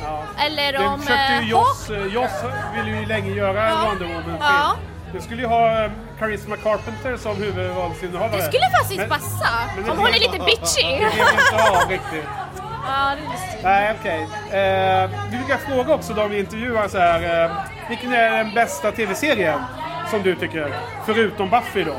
Eller 0.46 0.72
Det 0.74 0.80
om 0.88 1.02
försökte 1.02 1.34
eh, 1.34 1.42
ju 1.42 1.50
Joss, 1.50 1.90
eh, 1.90 2.06
Joss 2.06 2.32
ville 2.76 2.98
ju 3.00 3.06
länge 3.06 3.32
göra 3.32 3.68
en 3.68 3.72
Ja. 3.78 3.86
Wonder 3.90 4.06
Woman-film. 4.06 4.38
Ja. 4.40 4.76
Det 5.14 5.22
skulle 5.22 5.42
ju 5.42 5.48
ha 5.48 5.90
Charisma 6.20 6.56
Carpenter 6.58 7.18
som 7.18 7.36
huvudrollsinnehavare. 7.36 8.38
Det 8.38 8.44
skulle 8.44 8.70
faktiskt 8.80 9.00
Men- 9.00 9.10
passa, 9.10 9.50
men 9.76 9.90
om 9.90 9.98
hon 9.98 10.08
är 10.08 10.14
lite 10.20 10.40
bitchy. 10.46 10.84
Det 10.92 10.98
blev 10.98 11.28
inte 11.28 11.70
av 11.84 11.90
riktigt. 11.90 12.26
Ja, 12.88 13.16
det 13.16 13.60
är 13.60 13.64
Nej, 13.64 13.96
okej. 14.00 14.22
Eh, 14.24 15.10
vi 15.32 15.38
brukar 15.38 15.58
fråga 15.58 15.94
också 15.94 16.14
de 16.14 16.30
vi 16.32 16.40
intervjuar 16.40 16.88
så 16.88 16.98
här. 16.98 17.44
Eh, 17.46 17.52
vilken 17.90 18.14
är 18.14 18.32
den 18.38 18.54
bästa 18.54 18.92
tv-serien 18.92 19.60
som 20.10 20.24
du 20.24 20.36
tycker? 20.36 20.74
Förutom 21.06 21.50
Buffy 21.50 21.84
då? 21.84 21.96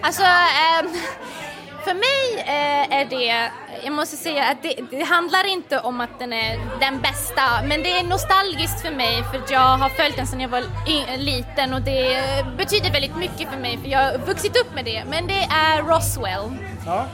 Alltså, 0.00 0.22
ehm, 0.22 0.86
för 1.84 1.94
mig 1.94 2.44
eh, 2.46 2.98
är 2.98 3.04
det, 3.04 3.50
jag 3.84 3.92
måste 3.92 4.16
säga 4.16 4.44
att 4.44 4.62
det, 4.62 4.74
det 4.90 5.02
handlar 5.02 5.46
inte 5.46 5.80
om 5.80 6.00
att 6.00 6.18
den 6.18 6.32
är 6.32 6.58
den 6.80 7.00
bästa, 7.00 7.42
men 7.64 7.82
det 7.82 7.98
är 7.98 8.04
nostalgiskt 8.04 8.80
för 8.82 8.90
mig 8.90 9.22
för 9.32 9.38
att 9.38 9.50
jag 9.50 9.78
har 9.78 9.88
följt 9.88 10.16
den 10.16 10.26
sedan 10.26 10.40
jag 10.40 10.48
var 10.48 10.64
liten 11.18 11.74
och 11.74 11.82
det 11.82 12.22
betyder 12.56 12.92
väldigt 12.92 13.16
mycket 13.16 13.50
för 13.50 13.58
mig 13.58 13.78
för 13.82 13.88
jag 13.88 13.98
har 13.98 14.18
vuxit 14.18 14.56
upp 14.60 14.74
med 14.74 14.84
det. 14.84 15.04
Men 15.10 15.26
det 15.26 15.42
är 15.50 15.82
Roswell. 15.82 16.56
Ja. 16.86 17.06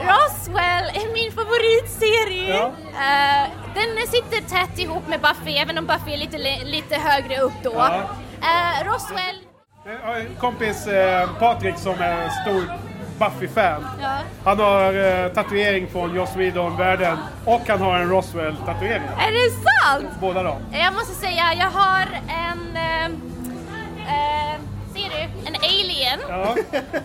Roswell 0.00 0.84
är 0.84 1.12
min 1.12 1.32
favoritserie. 1.32 2.56
Ja. 2.56 2.72
Eh, 2.86 3.50
den 3.74 4.06
sitter 4.06 4.48
tätt 4.48 4.78
ihop 4.78 5.08
med 5.08 5.20
Buffy, 5.20 5.56
även 5.56 5.78
om 5.78 5.86
Buffy 5.86 6.12
är 6.12 6.16
lite, 6.18 6.38
lite 6.64 6.94
högre 6.96 7.40
upp 7.40 7.52
då. 7.62 7.72
Ja. 7.74 8.08
Eh, 8.42 8.84
Roswell, 8.84 9.36
Jag 9.84 9.98
har 10.12 10.16
en 10.20 10.34
kompis 10.40 10.86
eh, 10.86 11.28
Patrik 11.38 11.78
som 11.78 11.94
är 12.00 12.28
stor 12.28 12.72
Buffy-fan. 13.18 13.84
ja. 14.02 14.18
Han 14.44 14.58
har 14.60 14.94
eh, 15.24 15.28
tatuering 15.32 15.86
från 15.88 16.14
Joss 16.14 16.36
Whedon-världen 16.36 17.18
och 17.44 17.60
han 17.68 17.80
har 17.80 17.98
en 17.98 18.08
Roswell-tatuering. 18.10 19.02
Är 19.18 19.32
det 19.32 19.50
sant? 19.50 20.20
Båda 20.20 20.42
dem. 20.42 20.58
Jag 20.72 20.94
måste 20.94 21.14
säga, 21.14 21.42
jag 21.58 21.70
har 21.70 22.06
en... 22.28 22.76
Eh, 22.76 23.04
eh, 24.14 24.60
ser 24.96 25.08
du? 25.16 25.48
En 25.48 25.54
alien. 25.62 26.20
Ja. 26.28 26.56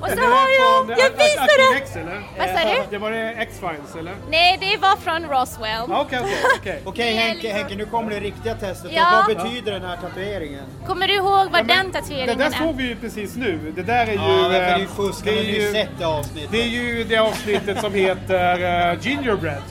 Och 0.02 0.10
så 0.10 0.16
Det 0.16 0.22
är 0.22 0.28
har 0.28 0.50
jag... 0.60 0.88
från, 0.88 0.90
Jag 0.90 1.12
eh, 1.12 1.18
visar 1.18 1.74
det! 1.74 1.78
X, 1.78 1.96
eller? 1.96 2.22
Vad 2.38 2.48
sa 2.60 2.74
du? 2.76 2.82
Det 2.92 2.98
var 2.98 3.12
det 3.12 3.30
X-Files 3.38 3.96
eller? 4.00 4.14
Nej, 4.30 4.58
det 4.62 4.78
var 4.78 4.96
från 4.96 5.24
Roswell. 5.26 5.82
Okej, 5.92 6.20
okej, 6.22 6.36
okej. 6.60 6.82
Okej 6.86 7.06
Det 7.14 7.18
är 7.18 7.22
Henke, 7.28 7.54
Henke, 7.54 7.76
nu 7.76 7.86
kommer 7.86 8.12
det 8.12 8.20
riktiga 8.20 8.56
testet. 8.56 8.92
Ja. 8.94 9.24
Vad 9.28 9.38
betyder 9.38 9.72
den 9.72 9.84
här 9.84 9.98
tatueringen? 9.98 10.64
Kommer 10.88 11.08
du 11.08 11.14
ihåg 11.14 11.26
vad 11.28 11.60
Ja, 11.60 11.64
men 11.64 11.68
den 11.68 11.92
Det 11.92 12.00
tatueringen 12.02 12.38
där 12.38 12.46
är? 12.46 12.52
såg 12.52 12.76
vi 12.76 12.84
ju 12.88 12.96
precis 12.96 13.36
nu. 13.36 13.72
Det 13.76 13.82
där 13.84 14.08
är 14.08 14.12
ju... 14.12 14.18
Ja, 14.18 14.48
därför 14.48 14.56
är 14.62 14.72
det 14.74 14.78
ju 14.80 14.84
eh, 14.86 14.90
fusk. 14.90 15.24
det 15.26 15.40
är 15.40 15.44
ju 15.44 15.62
ju- 15.62 15.72
sett 15.74 15.90
det 16.00 16.06
avsnittet. 16.06 16.52
Det 16.52 16.62
är 16.62 16.68
ju 16.68 17.04
det 17.04 17.18
avsnittet 17.18 17.82
som 17.82 17.94
heter 17.94 18.92
uh, 18.94 19.00
Gingerbread. 19.02 19.62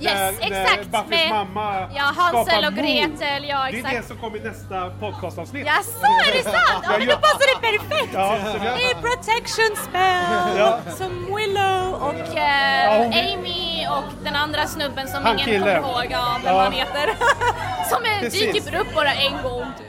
Yes, 0.00 0.12
Där- 0.12 0.50
där 0.50 0.62
exakt. 0.62 0.86
Buffys 0.86 1.10
med 1.10 1.30
mamma 1.30 1.90
ja, 1.94 2.02
Hansel 2.16 2.64
och. 2.64 2.72
Gretel. 2.72 3.44
Ja, 3.48 3.58
Det 3.58 3.68
är 3.68 3.72
det 3.72 3.78
exakt. 3.78 4.08
som 4.08 4.16
kommer 4.16 4.36
i 4.38 4.40
nästa 4.40 4.90
podcastavsnitt. 5.00 5.66
Jaså, 5.66 6.06
är 6.28 6.32
det 6.36 6.42
sant? 6.42 6.84
Ja, 6.84 6.90
men 6.98 7.06
då 7.08 7.16
passar 7.16 7.46
det 7.54 7.60
perfekt! 7.68 8.10
Ja, 8.14 8.36
det- 8.62 8.90
är 8.90 8.94
protection 8.94 9.76
spell 9.88 10.58
Ja. 10.58 10.78
som 10.96 11.36
Willow 11.36 11.94
och 12.02 12.36
eh, 12.38 13.00
Amy 13.34 13.86
och 13.90 14.24
den 14.24 14.34
andra 14.36 14.66
snubben 14.66 15.08
som 15.08 15.24
Han 15.24 15.38
ingen 15.38 15.60
kommer 15.60 15.76
ihåg 15.76 16.06
ja, 16.10 16.36
vem 16.44 16.54
Ja. 16.54 16.62
han 16.62 16.72
heter. 16.72 17.10
som 17.90 18.04
är, 18.04 18.30
dyker 18.30 18.80
upp 18.80 18.94
bara 18.94 19.12
en 19.12 19.42
gång 19.42 19.64
typ. 19.78 19.86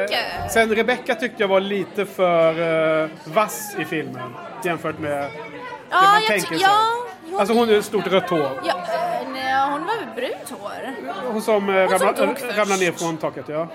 mycket. 0.00 0.52
Sen 0.52 0.74
Rebecca 0.74 1.14
tyckte 1.14 1.42
jag 1.42 1.48
var 1.48 1.60
lite 1.60 2.06
för 2.06 2.58
uh, 3.02 3.10
vass 3.24 3.74
i 3.78 3.84
filmen 3.84 4.34
jämfört 4.64 4.98
med 4.98 5.10
det 5.10 5.30
man 5.90 6.14
jag 6.14 6.26
tänker 6.26 6.46
sig. 6.46 6.58
ja, 6.60 6.78
hon- 7.34 7.40
Alltså 7.40 7.54
hon 7.54 7.70
ett 7.70 7.84
stort 7.84 8.06
rött 8.06 8.30
hår. 8.30 8.50
Ja, 8.64 8.72
eh, 8.72 9.28
nej, 9.32 9.70
hon 9.70 9.86
var 9.86 9.94
väl 9.96 10.06
brunt 10.16 10.60
hår? 10.60 10.94
Hon 11.32 11.42
som, 11.42 11.68
uh, 11.68 11.90
Hon 11.90 11.98
som 11.98 12.14
dog 12.26 12.38
först. 12.38 12.58
ramlar 12.58 12.76
ner 12.76 12.92
från 12.92 13.16
taket, 13.16 13.44
ja. 13.48 13.68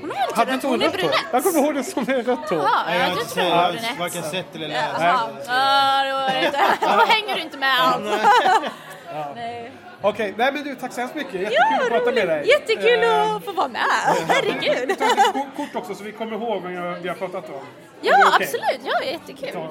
Hon 0.00 0.10
har 0.10 0.22
inte 0.26 0.34
Hade 0.38 0.52
inte 0.54 0.66
hon 0.66 0.80
hon 0.80 0.82
är 0.82 0.84
rött 0.92 0.92
hår? 0.94 0.98
brunett. 1.08 1.26
Jag 1.32 1.42
kommer 1.42 1.58
ihåg 1.58 1.74
det 1.74 1.84
som 1.84 2.02
är 2.02 2.22
rött 2.22 2.50
hår. 2.50 2.58
Ja, 2.58 2.70
Nej, 2.86 2.98
jag 2.98 3.12
inte 3.12 3.24
tror 3.24 3.46
jag 3.46 3.54
har 3.56 3.72
brunett. 3.72 3.98
varken 3.98 4.22
sett 4.22 4.54
eller 4.54 4.68
läst. 4.68 4.88
Jaha. 5.00 5.28
Ja, 5.46 6.04
då 6.10 6.16
var 6.16 6.40
det 6.40 6.46
inte. 6.46 6.60
Då 6.98 7.04
hänger 7.04 7.34
du 7.34 7.40
inte 7.40 7.58
med 7.58 7.80
alls. 7.80 8.04
Nej. 9.36 9.72
Okej, 10.02 10.34
nej 10.38 10.52
men 10.52 10.64
du 10.64 10.74
tack 10.74 10.92
så 10.92 11.00
hemskt 11.00 11.14
mycket. 11.16 11.34
Jättekul 11.34 11.56
Ja, 11.70 11.82
att 11.82 11.88
prata 11.88 12.12
med 12.12 12.28
dig. 12.28 12.48
Jättekul 12.48 13.02
Eh, 13.04 13.36
att 13.36 13.44
få 13.44 13.52
vara 13.52 13.68
med. 13.68 13.82
Herregud. 14.28 14.98
Ta 14.98 15.04
ett 15.04 15.32
ko- 15.32 15.46
kort 15.56 15.74
också 15.76 15.94
så 15.94 16.04
vi 16.04 16.12
kommer 16.12 16.32
ihåg 16.32 16.62
vad 16.62 16.98
vi 17.02 17.08
har 17.08 17.14
pratat 17.16 17.48
om. 17.48 17.54
Är 17.54 17.58
det 18.02 18.08
Ja, 18.08 18.16
okej? 18.34 18.46
absolut. 18.46 18.80
Ja, 18.84 19.04
jättekul. 19.04 19.68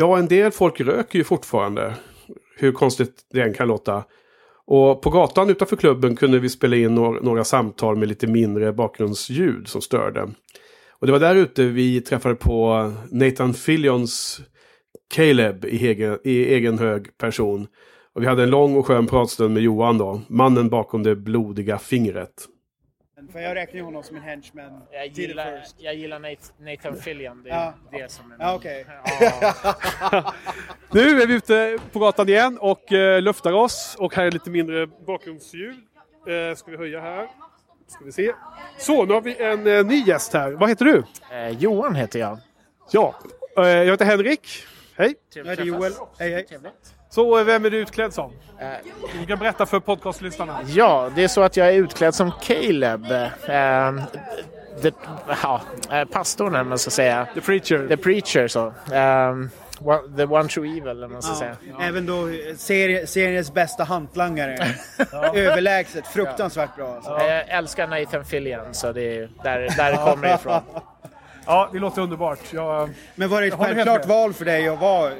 Ja, 0.00 0.18
en 0.18 0.28
del 0.28 0.52
folk 0.52 0.80
röker 0.80 1.18
ju 1.18 1.24
fortfarande. 1.24 1.94
Hur 2.56 2.72
konstigt 2.72 3.14
det 3.32 3.40
än 3.40 3.54
kan 3.54 3.68
låta. 3.68 4.04
Och 4.66 5.02
på 5.02 5.10
gatan 5.10 5.50
utanför 5.50 5.76
klubben 5.76 6.16
kunde 6.16 6.38
vi 6.38 6.48
spela 6.48 6.76
in 6.76 6.94
några, 6.94 7.20
några 7.20 7.44
samtal 7.44 7.96
med 7.96 8.08
lite 8.08 8.26
mindre 8.26 8.72
bakgrundsljud 8.72 9.68
som 9.68 9.80
störde. 9.80 10.22
Och 10.90 11.06
det 11.06 11.12
var 11.12 11.20
där 11.20 11.34
ute 11.34 11.64
vi 11.64 12.00
träffade 12.00 12.34
på 12.34 12.92
Nathan 13.10 13.54
Fillions 13.54 14.40
Caleb 15.14 15.64
i 15.64 15.86
egen, 15.86 16.18
i 16.24 16.54
egen 16.54 16.78
hög 16.78 17.18
person. 17.18 17.66
Och 18.14 18.22
vi 18.22 18.26
hade 18.26 18.42
en 18.42 18.50
lång 18.50 18.76
och 18.76 18.86
skön 18.86 19.06
pratstund 19.06 19.54
med 19.54 19.62
Johan 19.62 19.98
då, 19.98 20.20
mannen 20.28 20.68
bakom 20.68 21.02
det 21.02 21.16
blodiga 21.16 21.78
fingret. 21.78 22.48
För 23.32 23.40
jag 23.40 23.54
räknar 23.54 23.74
ju 23.74 23.82
honom 23.82 24.02
som 24.02 24.16
en 24.16 24.22
henchman. 24.22 24.82
Jag 24.92 25.06
gillar, 25.06 25.62
jag 25.78 25.94
gillar 25.94 26.18
Nate- 26.18 26.52
Nathan 26.58 26.96
Fillion. 26.96 27.42
Det 27.42 27.50
är 27.50 27.54
Ja. 27.54 27.74
det 27.98 28.10
som 28.12 28.32
är 28.32 28.36
Ja, 28.40 28.54
okej. 28.54 28.86
Ja. 30.10 30.34
Nu 30.92 31.20
är 31.22 31.26
vi 31.26 31.34
ute 31.34 31.78
på 31.92 31.98
gatan 31.98 32.28
igen 32.28 32.58
och 32.58 32.92
eh, 32.92 33.22
luftar 33.22 33.52
oss. 33.52 33.96
Och 33.98 34.14
här 34.14 34.24
är 34.24 34.30
lite 34.30 34.50
mindre 34.50 34.86
bakgrundsljud. 34.86 35.74
Eh, 36.28 36.54
ska 36.56 36.70
vi 36.70 36.76
höja 36.76 37.00
här. 37.00 37.28
Ska 37.88 38.04
vi 38.04 38.12
se. 38.12 38.32
Så, 38.78 39.04
nu 39.04 39.14
har 39.14 39.20
vi 39.20 39.42
en 39.42 39.66
eh, 39.66 39.84
ny 39.86 40.02
gäst 40.06 40.32
här. 40.32 40.50
Vad 40.52 40.68
heter 40.68 40.84
du? 40.84 41.04
Eh, 41.32 41.48
Johan 41.48 41.94
heter 41.94 42.18
jag. 42.18 42.38
Ja, 42.90 43.14
jag 43.56 43.84
heter 43.86 44.04
Henrik. 44.04 44.48
Hej. 44.96 45.14
Jag 45.34 45.44
heter 45.46 45.64
Joel. 45.64 45.92
Hej, 46.18 46.32
hej. 46.32 46.46
Så, 47.10 47.38
eh, 47.38 47.44
vem 47.44 47.64
är 47.64 47.70
du 47.70 47.76
utklädd 47.78 48.12
som? 48.14 48.32
Eh, 48.60 48.68
Du 49.20 49.26
kan 49.26 49.38
berätta 49.38 49.66
för 49.66 49.80
podcastlyssnarna. 49.80 50.58
Ja, 50.66 51.10
det 51.14 51.24
är 51.24 51.28
så 51.28 51.42
att 51.42 51.56
jag 51.56 51.68
är 51.68 51.72
utklädd 51.72 52.14
som 52.14 52.32
Caleb. 52.42 53.04
Eh, 53.12 53.92
the, 54.82 54.90
ja, 55.42 55.60
pastorn 56.12 56.54
eller 56.54 56.64
man 56.64 56.78
ska 56.78 56.90
säga. 56.90 57.26
The 57.34 57.40
preacher. 57.40 57.88
The 57.88 57.96
preacher 57.96 58.48
så. 58.48 58.66
Eh, 58.66 59.34
one- 59.80 60.16
the 60.16 60.24
one 60.24 60.48
true 60.48 60.68
evil 60.68 60.88
eller 60.88 61.08
man 61.08 61.22
ska 61.22 61.34
säga. 61.34 61.56
Även 61.80 62.06
då 62.06 62.28
serie, 62.56 63.06
seriens 63.06 63.54
bästa 63.54 63.84
hantlangare. 63.84 64.56
Överlägset. 65.34 66.06
Fruktansvärt 66.06 66.76
bra. 66.76 66.94
Alltså. 66.94 67.10
Jag 67.10 67.48
älskar 67.48 67.86
Nathan 67.86 68.24
Fillion 68.24 68.74
så 68.74 68.92
det 68.92 69.16
är 69.18 69.28
där, 69.42 69.68
där 69.76 69.90
det 69.90 69.96
kommer 69.96 70.34
ifrån. 70.34 70.60
Ja, 71.50 71.68
det 71.72 71.78
låter 71.78 72.02
underbart. 72.02 72.38
Jag, 72.50 72.90
Men 73.14 73.28
var 73.28 73.40
det 73.40 73.46
ett 73.46 73.54
självklart 73.54 74.06
val 74.06 74.32
för 74.32 74.44
dig 74.44 74.68
att 74.68 74.80
vara 74.80 75.10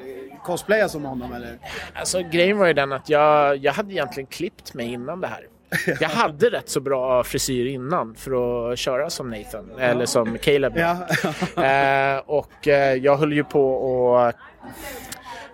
cosplaya 0.48 0.88
som 0.88 1.04
honom 1.04 1.32
eller? 1.32 1.58
Alltså 1.94 2.22
grejen 2.22 2.58
var 2.58 2.66
ju 2.66 2.72
den 2.72 2.92
att 2.92 3.08
jag, 3.08 3.56
jag 3.56 3.72
hade 3.72 3.92
egentligen 3.92 4.26
klippt 4.26 4.74
mig 4.74 4.92
innan 4.92 5.20
det 5.20 5.26
här. 5.26 5.46
Jag 6.00 6.08
hade 6.08 6.50
rätt 6.50 6.68
så 6.68 6.80
bra 6.80 7.24
frisyr 7.24 7.66
innan 7.66 8.14
för 8.14 8.72
att 8.72 8.78
köra 8.78 9.10
som 9.10 9.30
Nathan, 9.30 9.70
eller 9.78 10.06
som 10.06 10.38
Caleb. 10.38 10.76
eh, 11.56 12.18
och 12.26 12.68
eh, 12.68 12.94
jag 12.94 13.16
höll 13.16 13.32
ju 13.32 13.44
på 13.44 14.16
att 14.18 14.36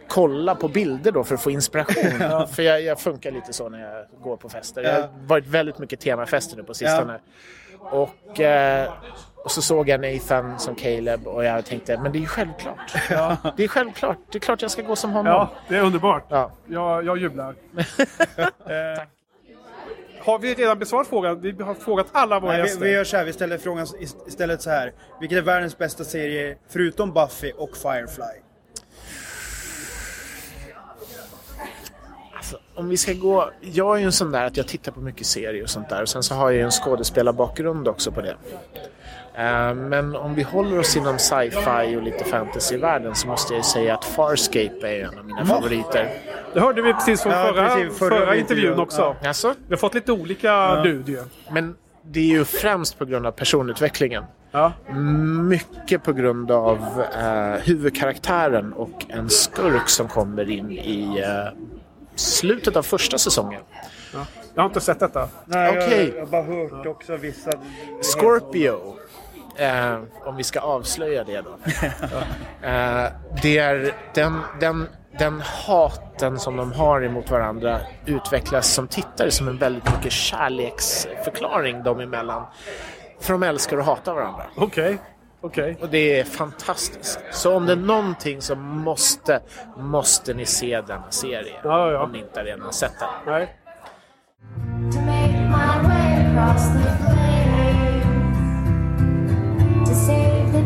kolla 0.08 0.54
på 0.54 0.68
bilder 0.68 1.12
då 1.12 1.24
för 1.24 1.34
att 1.34 1.42
få 1.42 1.50
inspiration. 1.50 2.20
Ja. 2.20 2.46
För 2.46 2.62
jag, 2.62 2.82
jag 2.82 3.00
funkar 3.00 3.30
lite 3.30 3.52
så 3.52 3.68
när 3.68 3.80
jag 3.80 4.22
går 4.22 4.36
på 4.36 4.48
fester. 4.48 4.82
Ja. 4.82 4.90
Jag 4.90 5.00
har 5.00 5.10
varit 5.26 5.46
väldigt 5.46 5.78
mycket 5.78 6.00
temafester 6.00 6.56
nu 6.56 6.62
på 6.62 6.74
sistone. 6.74 7.20
Och, 7.78 8.40
eh, 8.40 8.92
och 9.44 9.50
så 9.50 9.62
såg 9.62 9.88
jag 9.88 10.00
Nathan 10.00 10.58
som 10.58 10.74
Caleb 10.74 11.26
och 11.26 11.44
jag 11.44 11.64
tänkte, 11.64 11.98
men 11.98 12.12
det 12.12 12.18
är 12.18 12.20
ju 12.20 12.26
självklart. 12.26 12.92
Det 13.56 13.64
är 13.64 13.68
självklart. 13.68 14.18
Det 14.30 14.38
är 14.38 14.40
klart 14.40 14.62
jag 14.62 14.70
ska 14.70 14.82
gå 14.82 14.96
som 14.96 15.10
honom. 15.10 15.32
Ja, 15.32 15.50
det 15.68 15.76
är 15.76 15.82
underbart. 15.82 16.26
Ja. 16.28 16.50
Jag, 16.66 17.04
jag 17.04 17.18
jublar. 17.18 17.50
eh, 18.38 19.02
har 20.24 20.38
vi 20.38 20.54
redan 20.54 20.78
besvarat 20.78 21.06
frågan? 21.06 21.40
Vi 21.40 21.62
har 21.62 21.74
frågat 21.74 22.06
alla 22.12 22.40
våra 22.40 22.52
Nej, 22.52 22.62
vi, 22.62 22.68
gäster. 22.68 22.84
vi 22.84 22.90
gör 22.92 23.04
så 23.04 23.16
här, 23.16 23.24
vi 23.24 23.32
ställer 23.32 23.58
frågan 23.58 23.86
ist- 23.86 24.28
istället 24.28 24.62
så 24.62 24.70
här. 24.70 24.92
Vilken 25.20 25.38
är 25.38 25.42
världens 25.42 25.78
bästa 25.78 26.04
serie 26.04 26.56
förutom 26.68 27.12
Buffy 27.12 27.52
och 27.52 27.76
Firefly? 27.76 28.40
Alltså, 32.36 32.58
om 32.74 32.88
vi 32.88 32.96
ska 32.96 33.12
gå... 33.12 33.50
Jag 33.60 33.94
är 33.96 34.00
ju 34.00 34.04
en 34.06 34.12
sån 34.12 34.32
där 34.32 34.44
att 34.44 34.56
jag 34.56 34.68
tittar 34.68 34.92
på 34.92 35.00
mycket 35.00 35.26
serier 35.26 35.62
och 35.62 35.70
sånt 35.70 35.88
där. 35.88 36.02
Och 36.02 36.08
sen 36.08 36.22
så 36.22 36.34
har 36.34 36.50
jag 36.50 36.54
ju 36.58 36.64
en 36.64 36.70
skådespelarbakgrund 36.70 37.88
också 37.88 38.12
på 38.12 38.20
det. 38.20 38.36
Eh, 39.36 39.74
men 39.74 40.16
om 40.16 40.34
vi 40.34 40.42
håller 40.42 40.78
oss 40.78 40.96
inom 40.96 41.18
sci-fi 41.18 41.96
och 41.96 42.02
lite 42.02 42.24
fantasy-världen 42.24 43.14
så 43.14 43.28
måste 43.28 43.52
jag 43.52 43.58
ju 43.58 43.62
säga 43.64 43.94
att 43.94 44.04
Farscape 44.04 44.88
är 44.88 45.04
en 45.04 45.18
av 45.18 45.24
mina 45.24 45.46
favoriter. 45.46 46.10
Det 46.54 46.60
hörde 46.60 46.82
vi 46.82 46.92
precis 46.94 47.22
från 47.22 47.32
Ja, 47.32 47.44
förra, 47.52 47.68
precis, 47.68 47.98
förra, 47.98 48.08
förra 48.10 48.36
intervjun 48.36 48.40
intervjun. 48.40 48.78
också. 48.80 49.16
Ja. 49.22 49.28
Alltså? 49.28 49.48
Vi 49.68 49.74
har 49.74 49.76
fått 49.76 49.94
lite 49.94 50.12
olika 50.12 50.80
bud 50.82 51.08
ju. 51.08 51.22
Men 51.50 51.76
det 52.02 52.20
är 52.20 52.24
ju 52.24 52.44
främst 52.44 52.98
på 52.98 53.04
grund 53.04 53.26
av 53.26 53.30
personutvecklingen. 53.32 54.24
Mycket 55.48 56.02
på 56.04 56.12
grund 56.12 56.50
av 56.50 57.04
eh, 57.18 57.62
huvudkaraktären 57.62 58.72
och 58.72 59.06
en 59.08 59.30
skurk 59.30 59.88
som 59.88 60.08
kommer 60.08 60.50
in 60.50 60.70
i 60.72 61.20
eh, 61.24 61.52
slutet 62.14 62.76
av 62.76 62.82
första 62.82 63.18
säsongen. 63.18 63.60
Jag 64.54 64.62
har 64.62 64.66
inte 64.68 64.80
sett 64.80 65.00
detta. 65.00 65.28
Nej, 65.44 65.68
Okej. 65.70 66.08
jag, 66.08 66.16
jag 66.16 66.20
har 66.20 66.26
bara 66.26 66.42
hört 66.42 66.86
också 66.86 67.16
vissa... 67.16 67.50
Scorpio. 68.02 68.93
Eh, 69.56 69.98
om 70.24 70.36
vi 70.36 70.42
ska 70.42 70.60
avslöja 70.60 71.24
det 71.24 71.40
då. 71.40 71.50
eh, 72.68 73.06
det 73.42 73.58
är 73.58 73.94
den, 74.14 74.40
den, 74.60 74.88
den 75.18 75.40
haten 75.40 76.38
som 76.38 76.56
de 76.56 76.72
har 76.72 77.02
emot 77.04 77.30
varandra 77.30 77.80
utvecklas 78.06 78.74
som 78.74 78.88
tittare 78.88 79.30
som 79.30 79.48
en 79.48 79.58
väldigt 79.58 79.96
mycket 79.96 80.12
kärleksförklaring 80.12 81.82
dem 81.82 82.00
emellan. 82.00 82.46
För 83.20 83.32
de 83.32 83.42
älskar 83.42 83.76
och 83.76 83.84
hatar 83.84 84.14
varandra. 84.14 84.46
Okej. 84.56 84.98
Okej. 85.40 85.76
Och 85.80 85.88
det 85.88 86.20
är 86.20 86.24
fantastiskt. 86.24 87.20
Så 87.30 87.56
om 87.56 87.66
det 87.66 87.72
är 87.72 87.76
någonting 87.76 88.40
som 88.42 88.60
måste, 88.60 89.40
måste 89.76 90.34
ni 90.34 90.46
se 90.46 90.80
denna 90.80 91.10
serie. 91.10 91.60
Ja, 91.62 91.90
ja. 91.90 92.02
Om 92.02 92.12
ni 92.12 92.18
inte 92.18 92.44
redan 92.44 92.60
har 92.60 92.72
sett 92.72 92.98
den. 92.98 93.08
Nej. 93.26 93.56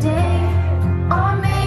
day. 0.00 1.57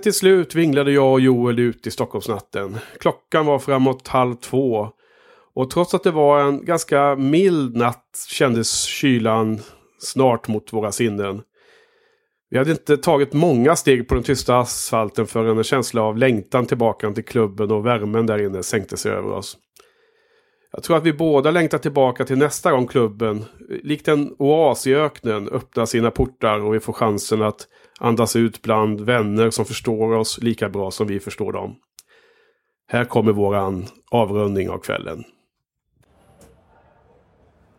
Men 0.00 0.02
till 0.02 0.14
slut 0.14 0.54
vinglade 0.54 0.92
jag 0.92 1.12
och 1.12 1.20
Joel 1.20 1.58
ut 1.58 1.86
i 1.86 1.90
Stockholmsnatten. 1.90 2.78
Klockan 3.00 3.46
var 3.46 3.58
framåt 3.58 4.08
halv 4.08 4.34
två. 4.34 4.88
Och 5.54 5.70
trots 5.70 5.94
att 5.94 6.02
det 6.02 6.10
var 6.10 6.40
en 6.40 6.64
ganska 6.64 7.16
mild 7.16 7.76
natt 7.76 8.26
kändes 8.28 8.82
kylan 8.82 9.60
snart 9.98 10.48
mot 10.48 10.72
våra 10.72 10.92
sinnen. 10.92 11.42
Vi 12.50 12.58
hade 12.58 12.70
inte 12.70 12.96
tagit 12.96 13.32
många 13.32 13.76
steg 13.76 14.08
på 14.08 14.14
den 14.14 14.24
tysta 14.24 14.58
asfalten 14.58 15.26
förrän 15.26 15.58
en 15.58 15.64
känsla 15.64 16.02
av 16.02 16.18
längtan 16.18 16.66
tillbaka 16.66 17.10
till 17.10 17.24
klubben 17.24 17.70
och 17.70 17.86
värmen 17.86 18.26
där 18.26 18.42
inne 18.42 18.62
sänkte 18.62 18.96
sig 18.96 19.12
över 19.12 19.32
oss. 19.32 19.56
Jag 20.72 20.82
tror 20.82 20.96
att 20.96 21.04
vi 21.06 21.12
båda 21.12 21.50
längtar 21.50 21.78
tillbaka 21.78 22.24
till 22.24 22.38
nästa 22.38 22.70
gång 22.70 22.86
klubben, 22.86 23.44
likt 23.82 24.08
en 24.08 24.34
oas 24.38 24.86
i 24.86 24.94
öknen, 24.94 25.48
öppnar 25.48 25.86
sina 25.86 26.10
portar 26.10 26.60
och 26.60 26.74
vi 26.74 26.80
får 26.80 26.92
chansen 26.92 27.42
att 27.42 27.66
andas 28.00 28.36
ut 28.36 28.62
bland 28.62 29.00
vänner 29.00 29.50
som 29.50 29.64
förstår 29.64 30.12
oss 30.16 30.38
lika 30.42 30.68
bra 30.68 30.90
som 30.90 31.06
vi 31.06 31.20
förstår 31.20 31.52
dem. 31.52 31.76
Här 32.88 33.04
kommer 33.04 33.32
våran 33.32 33.86
avrundning 34.10 34.70
av 34.70 34.78
kvällen. 34.78 35.24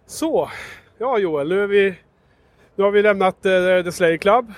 Så, 0.08 0.50
ja 0.98 1.18
Joel, 1.18 1.50
nu, 1.50 1.64
är 1.64 1.68
vi, 1.68 1.96
nu 2.76 2.84
har 2.84 2.92
vi 2.92 3.02
lämnat 3.02 3.46
uh, 3.46 3.84
The 3.84 3.92
Slayer 3.92 4.18
Club. 4.18 4.54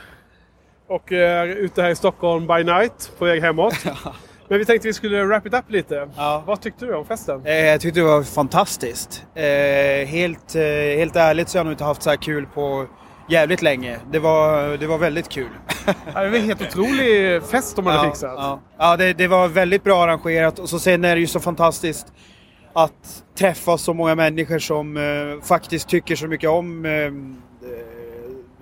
Och 0.88 1.11
är 1.11 1.48
ute 1.48 1.81
här 1.81 1.90
i 1.90 1.95
Stockholm 1.95 2.48
by 2.48 2.64
night, 2.64 3.11
på 3.18 3.26
väg 3.26 3.41
hemåt. 3.41 3.73
Men 4.48 4.60
vi 4.60 4.65
tänkte 4.65 4.88
vi 4.88 4.94
skulle 4.94 5.23
wrap 5.26 5.45
it 5.45 5.53
up 5.53 5.72
lite. 5.72 6.10
Vad 6.45 6.61
tyckte 6.61 6.85
du 6.85 6.95
om 6.95 7.06
festen? 7.06 7.41
Eh, 7.45 7.56
Jag 7.56 7.81
tyckte 7.81 7.99
det 7.99 8.06
var 8.06 8.23
fantastiskt. 8.23 9.26
Eh, 9.35 10.07
helt, 10.07 10.56
eh, 10.56 10.61
helt 10.98 11.15
ärligt 11.15 11.49
så 11.49 11.57
har 11.57 11.60
jag 11.60 11.65
nog 11.65 11.73
inte 11.73 11.84
haft 11.84 12.03
så 12.03 12.10
här 12.10 12.18
kul 12.18 12.45
på 12.45 12.85
jävligt 13.28 13.62
länge. 13.62 14.00
Det 14.12 14.20
var, 14.20 14.78
det 14.78 14.88
var 14.88 14.98
väldigt 14.98 15.30
kul. 15.30 15.50
Ja, 15.86 16.24
Det 16.24 16.30
var 16.30 16.38
en 16.38 16.44
helt 16.44 16.62
otrolig 16.68 17.44
fest 17.44 17.76
de 17.76 17.86
hade 17.86 17.98
ja, 17.98 18.04
fixat. 18.04 18.34
Ja, 18.38 18.60
ja 18.78 18.98
det, 18.98 19.14
det 19.14 19.28
var 19.28 19.48
väldigt 19.48 19.84
bra 19.84 20.04
arrangerat 20.04 20.60
och 20.60 20.70
så 20.70 20.80
sen 20.80 21.06
är 21.06 21.16
det 21.16 21.22
ju 21.22 21.28
så 21.28 21.40
fantastiskt 21.40 22.08
att 22.74 23.24
träffa 23.38 23.78
så 23.78 23.94
många 23.94 24.16
människor 24.16 24.60
som 24.60 24.98
eh, 24.98 25.45
faktiskt 25.45 25.90
tycker 25.90 26.16
så 26.16 26.28
mycket 26.28 26.50
om 26.50 26.86
eh, 26.86 26.91
eh, 26.91 27.12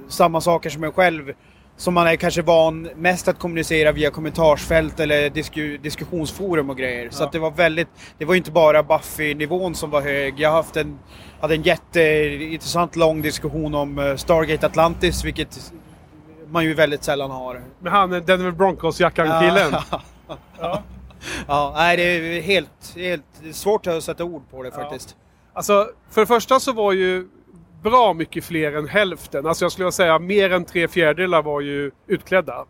samma 0.08 0.42
saker 0.42 0.70
som 0.70 0.84
en 0.84 0.92
själv. 0.92 1.34
Som 1.82 1.94
man 1.94 2.08
är 2.08 2.16
kanske 2.16 2.42
van 2.42 2.82
mest 2.96 3.28
att 3.28 3.40
kommunicera 3.40 3.92
via 3.92 4.12
kommentarsfält 4.12 5.00
eller 5.00 5.30
disku, 5.30 5.78
diskussionsforum 5.78 6.70
och 6.70 6.78
grejer. 6.78 7.10
Så 7.10 7.24
Ja. 7.24 7.26
att 7.28 7.32
det 7.32 7.40
var 7.40 7.52
väldigt, 7.52 7.88
det 8.18 8.26
var 8.26 8.34
ju 8.34 8.38
inte 8.38 8.52
bara 8.52 8.84
Buffy-nivån 8.84 9.76
som 9.76 9.90
var 9.90 10.02
hög. 10.02 10.40
Jag 10.40 10.52
haft 10.52 10.78
en, 10.78 11.00
hade 11.40 11.56
en 11.56 11.62
jätteintressant 11.62 12.96
lång 12.96 13.22
diskussion 13.22 13.76
om 13.76 14.00
eh, 14.00 14.16
Stargate 14.16 14.66
Atlantis, 14.66 15.24
vilket 15.26 15.74
man 16.50 16.64
ju 16.64 16.74
väldigt 16.74 17.04
sällan 17.04 17.32
har. 17.32 17.62
Med 17.80 17.92
han 17.92 18.14
eh, 18.14 18.22
Denver 18.24 18.52
Broncos-jackan-killen. 18.52 19.76
Ja. 20.60 20.84
ja, 21.48 21.74
nej 21.76 21.98
det 21.98 22.04
är 22.04 22.42
helt, 22.42 22.96
helt 22.96 23.26
svårt 23.56 23.88
att 23.88 24.04
sätta 24.04 24.24
ord 24.24 24.44
på 24.52 24.64
det 24.64 24.72
faktiskt. 24.72 25.16
Alltså, 25.54 25.88
för 26.12 26.22
det 26.22 26.28
första 26.28 26.60
så 26.60 26.74
var 26.74 26.92
ju 26.94 27.28
bra 27.84 28.14
mycket 28.14 28.46
fler 28.46 28.72
än 28.76 28.88
hälften. 28.88 29.46
Alltså 29.46 29.66
jag 29.66 29.72
skulle 29.72 29.92
säga 29.92 30.20
mer 30.20 30.52
än 30.54 30.66
tre 30.66 30.88
fjärdedelar 30.88 31.42
var 31.42 31.62
ju 31.62 31.92
utklädda. 32.08 32.66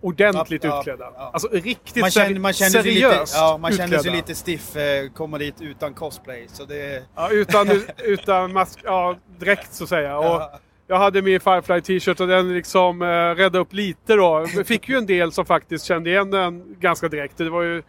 Ordentligt 0.00 0.64
Ja, 0.64 0.70
ja, 0.70 0.78
utklädda. 0.80 1.12
ja. 1.16 1.30
Alltså 1.32 1.48
riktigt 1.52 2.00
man 2.00 2.10
känner, 2.10 2.38
man 2.40 2.52
känner 2.52 2.70
sig 2.70 2.82
lite, 2.82 3.08
seriöst 3.10 3.34
ja, 3.36 3.58
man 3.60 3.72
känner 3.72 3.98
sig 3.98 4.12
lite 4.12 4.34
stiff 4.34 4.76
eh, 4.76 5.08
komma 5.14 5.38
dit 5.38 5.54
utan 5.60 5.94
cosplay. 5.94 6.46
Så 6.48 6.64
det, 6.64 7.02
Ja, 7.14 7.30
utan, 7.30 7.66
utan 8.04 8.52
mask, 8.52 8.78
ja, 8.84 9.16
dräkt 9.38 9.74
så 9.74 9.84
att 9.84 9.90
säga. 9.90 10.18
Och 10.18 10.42
jag 10.86 10.98
hade 10.98 11.22
min 11.22 11.40
Firefly 11.40 11.80
t-shirt 11.80 12.20
och 12.20 12.28
den 12.28 12.54
liksom 12.54 13.02
eh, 13.02 13.06
räddade 13.06 13.58
upp 13.58 13.72
lite 13.72 14.14
då. 14.14 14.46
Fick 14.64 14.88
ju 14.88 14.96
en 14.96 15.06
del 15.06 15.32
som 15.32 15.46
faktiskt 15.46 15.84
kände 15.84 16.10
igen 16.10 16.30
den 16.30 16.76
ganska 16.80 17.08
direkt. 17.08 17.38
Det 17.38 17.50
var 17.50 17.62
ju 17.62 17.82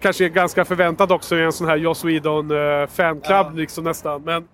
kanske 0.00 0.28
ganska 0.28 0.64
förväntat 0.64 1.10
också 1.10 1.36
i 1.36 1.42
en 1.42 1.52
sån 1.52 1.66
här 1.68 1.76
Joss 1.76 2.04
Whedon 2.04 2.50
eh, 2.50 2.86
fanclub 2.86 3.56
liksom 3.56 3.84
nästan. 3.84 4.22
Men 4.22 4.48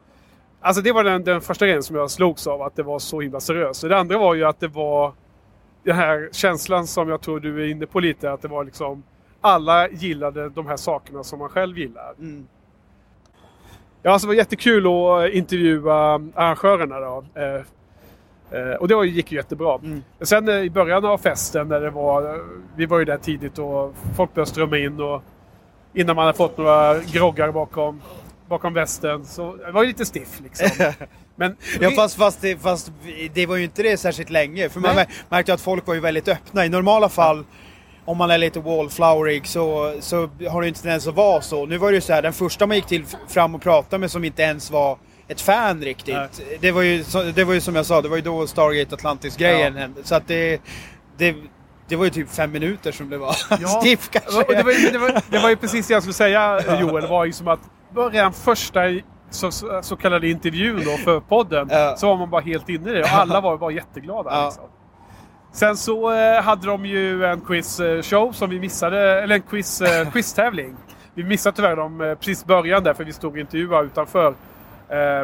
alltså 0.62 0.82
det 0.82 0.92
var 0.92 1.04
den, 1.04 1.24
den 1.24 1.40
första 1.40 1.66
grejen 1.66 1.82
som 1.82 1.96
jag 1.96 2.10
slogs 2.10 2.46
av, 2.46 2.62
att 2.62 2.76
det 2.76 2.82
var 2.82 2.98
så 2.98 3.20
himla 3.20 3.40
seriöst. 3.40 3.82
Och 3.82 3.88
Det 3.88 3.98
andra 3.98 4.18
var 4.18 4.34
ju 4.34 4.44
att 4.44 4.60
det 4.60 4.68
var 4.68 5.12
den 5.84 5.96
här 5.96 6.28
känslan 6.32 6.86
som 6.86 7.08
jag 7.08 7.20
tror 7.20 7.40
du 7.40 7.62
är 7.62 7.68
inne 7.68 7.86
på 7.86 8.00
lite, 8.00 8.32
att 8.32 8.42
det 8.42 8.48
var 8.48 8.64
liksom 8.64 9.02
alla 9.40 9.88
gillade 9.88 10.48
de 10.48 10.66
här 10.66 10.76
sakerna 10.76 11.24
som 11.24 11.38
man 11.38 11.48
själv 11.48 11.78
gillar. 11.78 12.14
Ja, 14.02 14.10
alltså 14.10 14.26
det 14.26 14.28
var 14.28 14.34
jättekul 14.34 14.86
att 14.86 15.32
intervjua 15.32 16.14
arrangörerna 16.34 17.00
då. 17.00 17.24
Eh, 17.34 17.60
eh, 18.60 18.74
och 18.74 18.88
det 18.88 19.06
gick 19.06 19.32
ju 19.32 19.38
jättebra. 19.38 19.78
Men 20.18 20.26
sen 20.26 20.48
eh, 20.48 20.54
i 20.54 20.70
början 20.70 21.04
av 21.04 21.18
festen 21.18 21.68
när 21.68 21.80
det 21.80 21.90
var, 21.90 22.34
eh, 22.34 22.40
vi 22.76 22.86
var 22.86 22.98
ju 22.98 23.04
där 23.04 23.18
tidigt 23.18 23.58
och 23.58 23.94
folk 24.16 24.34
började 24.34 24.50
strömma 24.50 24.78
in 24.78 25.00
och 25.00 25.22
innan 25.94 26.16
man 26.16 26.24
hade 26.26 26.38
fått 26.38 26.58
några 26.58 26.98
groggar 26.98 27.52
bakom, 27.52 28.00
bakom 28.52 28.74
västen. 28.74 29.24
Så 29.24 29.56
det 29.56 29.72
var 29.72 29.82
ju 29.82 29.88
lite 29.88 30.04
stiff 30.06 30.40
liksom. 30.42 30.68
Men 31.36 31.56
ja, 31.80 31.90
fast, 31.90 32.16
fast, 32.16 32.40
det, 32.40 32.56
fast 32.62 32.92
det 33.34 33.46
var 33.46 33.56
ju 33.56 33.64
inte 33.64 33.82
det 33.82 33.96
särskilt 33.96 34.30
länge. 34.30 34.68
För 34.68 34.80
man 34.80 34.96
Nej. 34.96 35.04
mär- 35.04 35.24
märkte 35.28 35.54
att 35.54 35.60
folk 35.60 35.86
var 35.86 35.94
ju 35.94 36.00
väldigt 36.00 36.28
öppna. 36.28 36.64
I 36.66 36.68
normala 36.68 37.08
fall, 37.08 37.44
om 38.04 38.18
man 38.18 38.30
är 38.30 38.38
lite 38.38 38.60
wallflowerig, 38.60 39.46
så, 39.46 39.94
så 40.00 40.28
har 40.50 40.62
det 40.62 40.68
inte 40.68 40.82
tendens 40.82 41.06
att 41.06 41.14
vara 41.14 41.40
så. 41.40 41.66
Nu 41.66 41.78
var 41.78 41.90
det 41.90 41.94
ju 41.94 42.00
så 42.00 42.12
här, 42.12 42.22
den 42.22 42.32
första 42.32 42.66
man 42.66 42.76
gick 42.76 42.86
till 42.86 43.04
fram 43.28 43.54
och 43.54 43.62
pratade 43.62 43.98
med 44.00 44.10
som 44.10 44.24
inte 44.24 44.42
ens 44.42 44.70
var 44.70 44.98
ett 45.28 45.40
fan 45.40 45.82
riktigt. 45.82 46.42
Det 46.60 46.70
var, 46.72 46.82
ju, 46.82 47.04
det 47.34 47.44
var 47.44 47.54
ju 47.54 47.60
som 47.60 47.76
jag 47.76 47.86
sa, 47.86 48.00
det 48.02 48.08
var 48.08 48.16
ju 48.16 48.22
då 48.22 48.46
Stargate 48.46 48.94
Atlantis-grejen 48.94 49.74
Ja. 49.74 49.80
hände. 49.80 50.00
Så 50.04 50.14
att 50.14 50.28
det, 50.28 50.60
det, 51.18 51.34
det 51.88 51.96
var 51.96 52.04
ju 52.04 52.10
typ 52.10 52.30
fem 52.30 52.52
minuter 52.52 52.92
som 52.92 53.10
det 53.10 53.18
var 53.18 53.32
stiff 53.80 54.10
kanske. 54.10 54.54
Det 54.56 54.62
var, 54.62 54.72
ju- 54.72 54.90
det, 54.90 54.98
var, 54.98 55.20
det 55.30 55.38
var 55.38 55.48
ju 55.50 55.56
precis 55.56 55.86
det 55.86 55.94
jag 55.94 56.02
skulle 56.02 56.14
säga 56.14 56.60
Joel. 56.80 57.06
Var 57.06 57.24
ju 57.24 57.32
som 57.32 57.48
att 57.48 57.60
redan 57.96 58.32
första 58.32 58.88
i- 58.88 59.04
så, 59.30 59.50
så, 59.82 59.96
kallade 59.96 60.28
intervjun 60.28 60.82
då 60.84 60.90
för 60.96 61.20
podden 61.20 61.70
så 61.96 62.06
var 62.08 62.16
man 62.16 62.30
bara 62.30 62.40
helt 62.40 62.68
inne 62.68 62.90
i 62.90 62.94
det 62.94 63.02
och 63.02 63.08
alla 63.12 63.40
var 63.40 63.56
bara 63.58 63.70
jätteglada. 63.70 64.30
Ja. 64.30 64.44
Liksom. 64.44 64.64
Sen 65.52 65.76
så 65.76 66.12
eh, 66.12 66.42
hade 66.42 66.66
de 66.66 66.86
ju 66.86 67.24
en 67.24 67.40
quiz-show 67.40 68.32
som 68.32 68.50
vi 68.50 68.60
missade, 68.60 69.22
eller 69.22 69.34
en 69.34 69.42
quiz, 69.42 69.80
eh, 69.80 70.10
quiztävling. 70.12 70.76
Vi 71.14 71.24
missade 71.24 71.56
tyvärr 71.56 71.76
dem 71.76 72.00
eh, 72.00 72.14
precis 72.14 72.42
i 72.42 72.46
början 72.46 72.84
där 72.84 72.94
för 72.94 73.04
vi 73.04 73.12
stod 73.12 73.32
och 73.32 73.38
intervjuade 73.38 73.86
utanför. 73.86 74.28
Eh, 74.28 74.34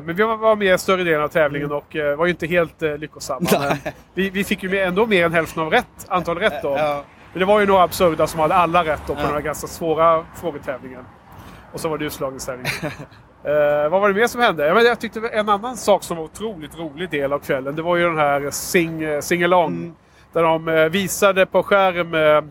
men 0.03 0.15
vi 0.17 0.23
var, 0.23 0.57
med 0.57 0.81
större 0.81 1.05
delen 1.05 1.23
av 1.23 1.29
tävlingen 1.29 1.73
och 1.73 1.97
eh, 1.97 2.17
var 2.17 2.27
ju 2.27 2.31
inte 2.31 2.47
helt 2.47 2.83
eh, 2.83 2.97
lyckosamma. 2.97 3.49
Vi, 4.15 4.31
vi 4.31 4.45
fick 4.45 4.63
ju 4.63 4.79
ändå 4.79 5.07
mer 5.07 5.25
än 5.27 5.33
hälften 5.33 5.63
av 5.63 5.71
rätt, 5.71 6.07
antal 6.09 6.39
rätt 6.39 6.63
då. 6.63 6.69
Ja. 6.79 7.03
Men 7.33 7.41
det 7.41 7.45
var 7.47 7.61
ju 7.61 7.67
några 7.67 7.83
absurda 7.83 8.27
som 8.27 8.41
hade 8.41 8.55
alla 8.55 8.85
rätt 8.85 9.03
då 9.07 9.15
på 9.15 9.21
Ja. 9.21 9.25
den 9.27 9.35
här 9.35 9.41
ganska 9.41 9.67
svåra 9.67 10.25
frågetävlingen. 10.41 11.05
Och 11.73 11.81
så 11.81 11.89
var 11.89 11.99
det 11.99 12.05
utslagningstävlingen. 12.05 12.73
Eh, 13.45 13.89
vad 13.89 14.01
var 14.01 14.09
det 14.09 14.15
mer 14.15 14.27
som 14.27 14.41
hände? 14.41 14.67
Ja, 14.67 14.75
men 14.75 14.85
jag 14.85 15.01
tyckte 15.01 15.29
en 15.29 15.49
annan 15.49 15.77
sak 15.77 16.03
som 16.03 16.17
var 16.17 16.25
otroligt 16.25 16.79
rolig 16.79 17.11
del 17.11 17.33
av 17.33 17.39
kvällen. 17.39 17.77
Det 17.77 17.83
var 17.83 17.97
ju 17.97 18.05
den 18.05 18.19
här 18.19 18.51
sing, 18.51 19.03
eh, 19.03 19.21
sing-along. 19.21 19.75
Mm. 19.75 19.95
Där 20.33 20.43
de 20.43 20.69
eh, 20.69 20.85
visade 20.85 21.47
på 21.47 21.63
skärm 21.63 22.15
eh, 22.15 22.51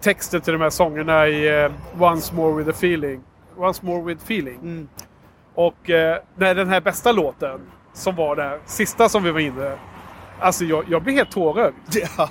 texten 0.00 0.40
till 0.40 0.52
de 0.52 0.62
här 0.62 0.70
sångerna 0.70 1.28
i 1.28 1.70
Once 1.98 2.34
more 2.34 2.56
with 2.56 2.70
a 2.70 2.72
feeling. 2.76 3.20
Once 3.56 3.86
more 3.86 4.02
with 4.02 4.24
feeling. 4.24 4.58
Mm. 4.62 4.88
Och 5.54 5.90
eh, 5.90 6.18
den 6.34 6.68
här 6.68 6.80
bästa 6.80 7.12
låten 7.12 7.60
som 7.92 8.16
var 8.16 8.36
där, 8.36 8.58
sista 8.66 9.08
som 9.08 9.22
vi 9.22 9.30
var 9.30 9.40
inne. 9.40 9.72
Alltså 10.40 10.64
jag, 10.64 10.84
jag 10.90 11.02
blev 11.02 11.16
helt 11.16 11.30
tårögd. 11.30 11.74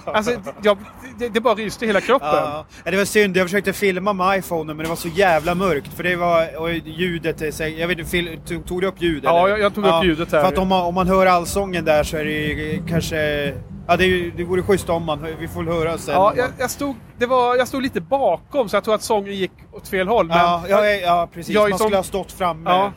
Alltså, 0.05 0.31
jag, 0.61 0.77
det, 1.19 1.30
det 1.30 1.41
bara 1.41 1.55
ryste 1.55 1.85
i 1.85 1.88
hela 1.88 2.01
kroppen. 2.01 2.30
Ja, 2.31 2.65
Ja, 2.85 2.91
det 2.91 2.97
var 2.97 3.05
synd. 3.05 3.38
Jag 3.38 3.45
försökte 3.47 3.73
filma 3.73 4.13
med 4.13 4.39
iPhone 4.39 4.73
men 4.73 4.84
det 4.84 4.89
var 4.89 4.95
så 4.95 5.07
jävla 5.07 5.55
mörkt. 5.55 5.93
För 5.93 6.03
det 6.03 6.15
var, 6.15 6.57
och 6.61 6.71
ljudet, 6.73 7.55
så- 7.55 7.63
jag 7.63 7.88
vet 7.88 7.99
inte, 8.13 8.38
tog, 8.53 8.65
tog 8.67 8.81
du 8.81 8.88
upp 8.88 9.01
ljudet? 9.01 9.23
Ja, 9.23 9.49
jag- 9.49 9.59
jag 9.59 9.75
tog 9.75 9.85
upp 9.85 10.03
ljudet 10.03 10.31
här. 10.31 10.41
För 10.41 10.47
att 10.47 10.57
om 10.57 10.67
man, 10.67 10.85
om 10.85 10.95
man 10.95 11.07
hör 11.07 11.25
allsången 11.25 11.85
där 11.85 12.03
så 12.03 12.17
är 12.17 12.25
det 12.25 12.80
kanske... 12.89 13.17
Ja, 13.88 13.97
det, 13.97 14.05
är 14.05 14.31
det 14.38 14.43
vore 14.43 14.61
schysst 14.61 14.89
om 14.89 15.03
man, 15.05 15.27
vi 15.39 15.47
får 15.47 15.63
höra 15.63 15.97
sen. 15.97 16.13
Ja, 16.13 16.34
jag, 16.38 16.47
jag, 16.57 16.71
stod, 16.71 16.95
det 17.17 17.25
var, 17.25 17.55
jag 17.55 17.67
stod 17.67 17.81
lite 17.84 18.01
bakom 18.01 18.69
så 18.69 18.75
jag 18.75 18.84
tror 18.84 18.95
att 18.95 19.01
sången 19.03 19.35
gick 19.35 19.51
åt 19.71 19.88
fel 19.88 20.07
håll. 20.07 20.27
Men 20.27 20.38
Ja, 20.38 20.63
ja, 20.69 20.85
ja, 20.85 21.30
precis. 21.34 21.55
jag 21.55 21.61
Man 21.69 21.69
som- 21.80 21.85
skulle 21.85 21.95
ha 21.97 22.03
stått 22.03 22.31
framme. 22.31 22.69
Ja. 22.69 22.91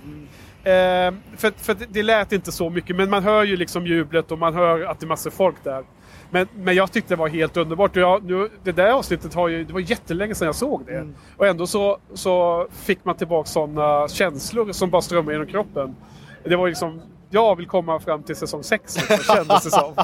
Eh, 0.67 1.15
för 1.37 1.53
för 1.57 1.77
det, 1.89 2.03
lät 2.03 2.33
inte 2.33 2.53
så 2.53 2.71
mycket, 2.71 2.97
men 2.97 3.11
man 3.11 3.23
hör 3.23 3.45
ju 3.45 3.57
liksom 3.57 3.87
jublet 3.87 4.33
och 4.33 4.39
man 4.39 4.55
hör 4.55 4.81
att 4.81 5.01
det 5.01 5.07
är 5.07 5.09
massor 5.09 5.31
folk 5.31 5.57
där. 5.65 5.85
Men, 6.31 6.47
men 6.55 6.75
jag 6.75 6.93
tyckte 6.93 7.15
det 7.15 7.19
var 7.19 7.29
helt 7.29 7.57
underbart. 7.57 7.97
Jag, 7.97 8.25
nu, 8.25 8.51
det 8.63 8.73
där 8.73 8.91
avsnittet 8.91 9.35
har 9.35 9.49
ju, 9.49 9.65
det 9.65 9.73
var 9.73 9.81
jättelänge 9.81 10.35
sedan 10.35 10.47
jag 10.47 10.55
såg 10.55 10.87
det. 10.87 10.97
Mm. 10.97 11.15
Och 11.37 11.47
ändå 11.47 11.67
så, 11.67 11.99
så 12.15 12.67
fick 12.73 13.05
man 13.05 13.17
tillbaka 13.17 13.49
sådana 13.49 14.09
känslor 14.09 14.73
som 14.73 14.91
bara 14.91 15.03
strömmade 15.03 15.33
genom 15.33 15.47
kroppen. 15.47 15.97
Det 16.45 16.57
var 16.57 16.69
liksom, 16.69 17.03
jag 17.31 17.57
vill 17.57 17.67
komma 17.67 18.01
fram 18.01 18.23
till 18.23 18.37
säsong 18.37 18.63
6 18.63 18.97
liksom, 18.97 19.35
kändes 19.35 19.65
det 19.65 19.71
som. 19.71 19.95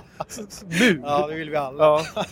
Nu! 0.80 1.02
Ja, 1.04 1.26
det 1.26 1.34
vill 1.34 1.50
vi 1.50 1.56
alla. 1.56 1.84
Ja. 1.84 2.24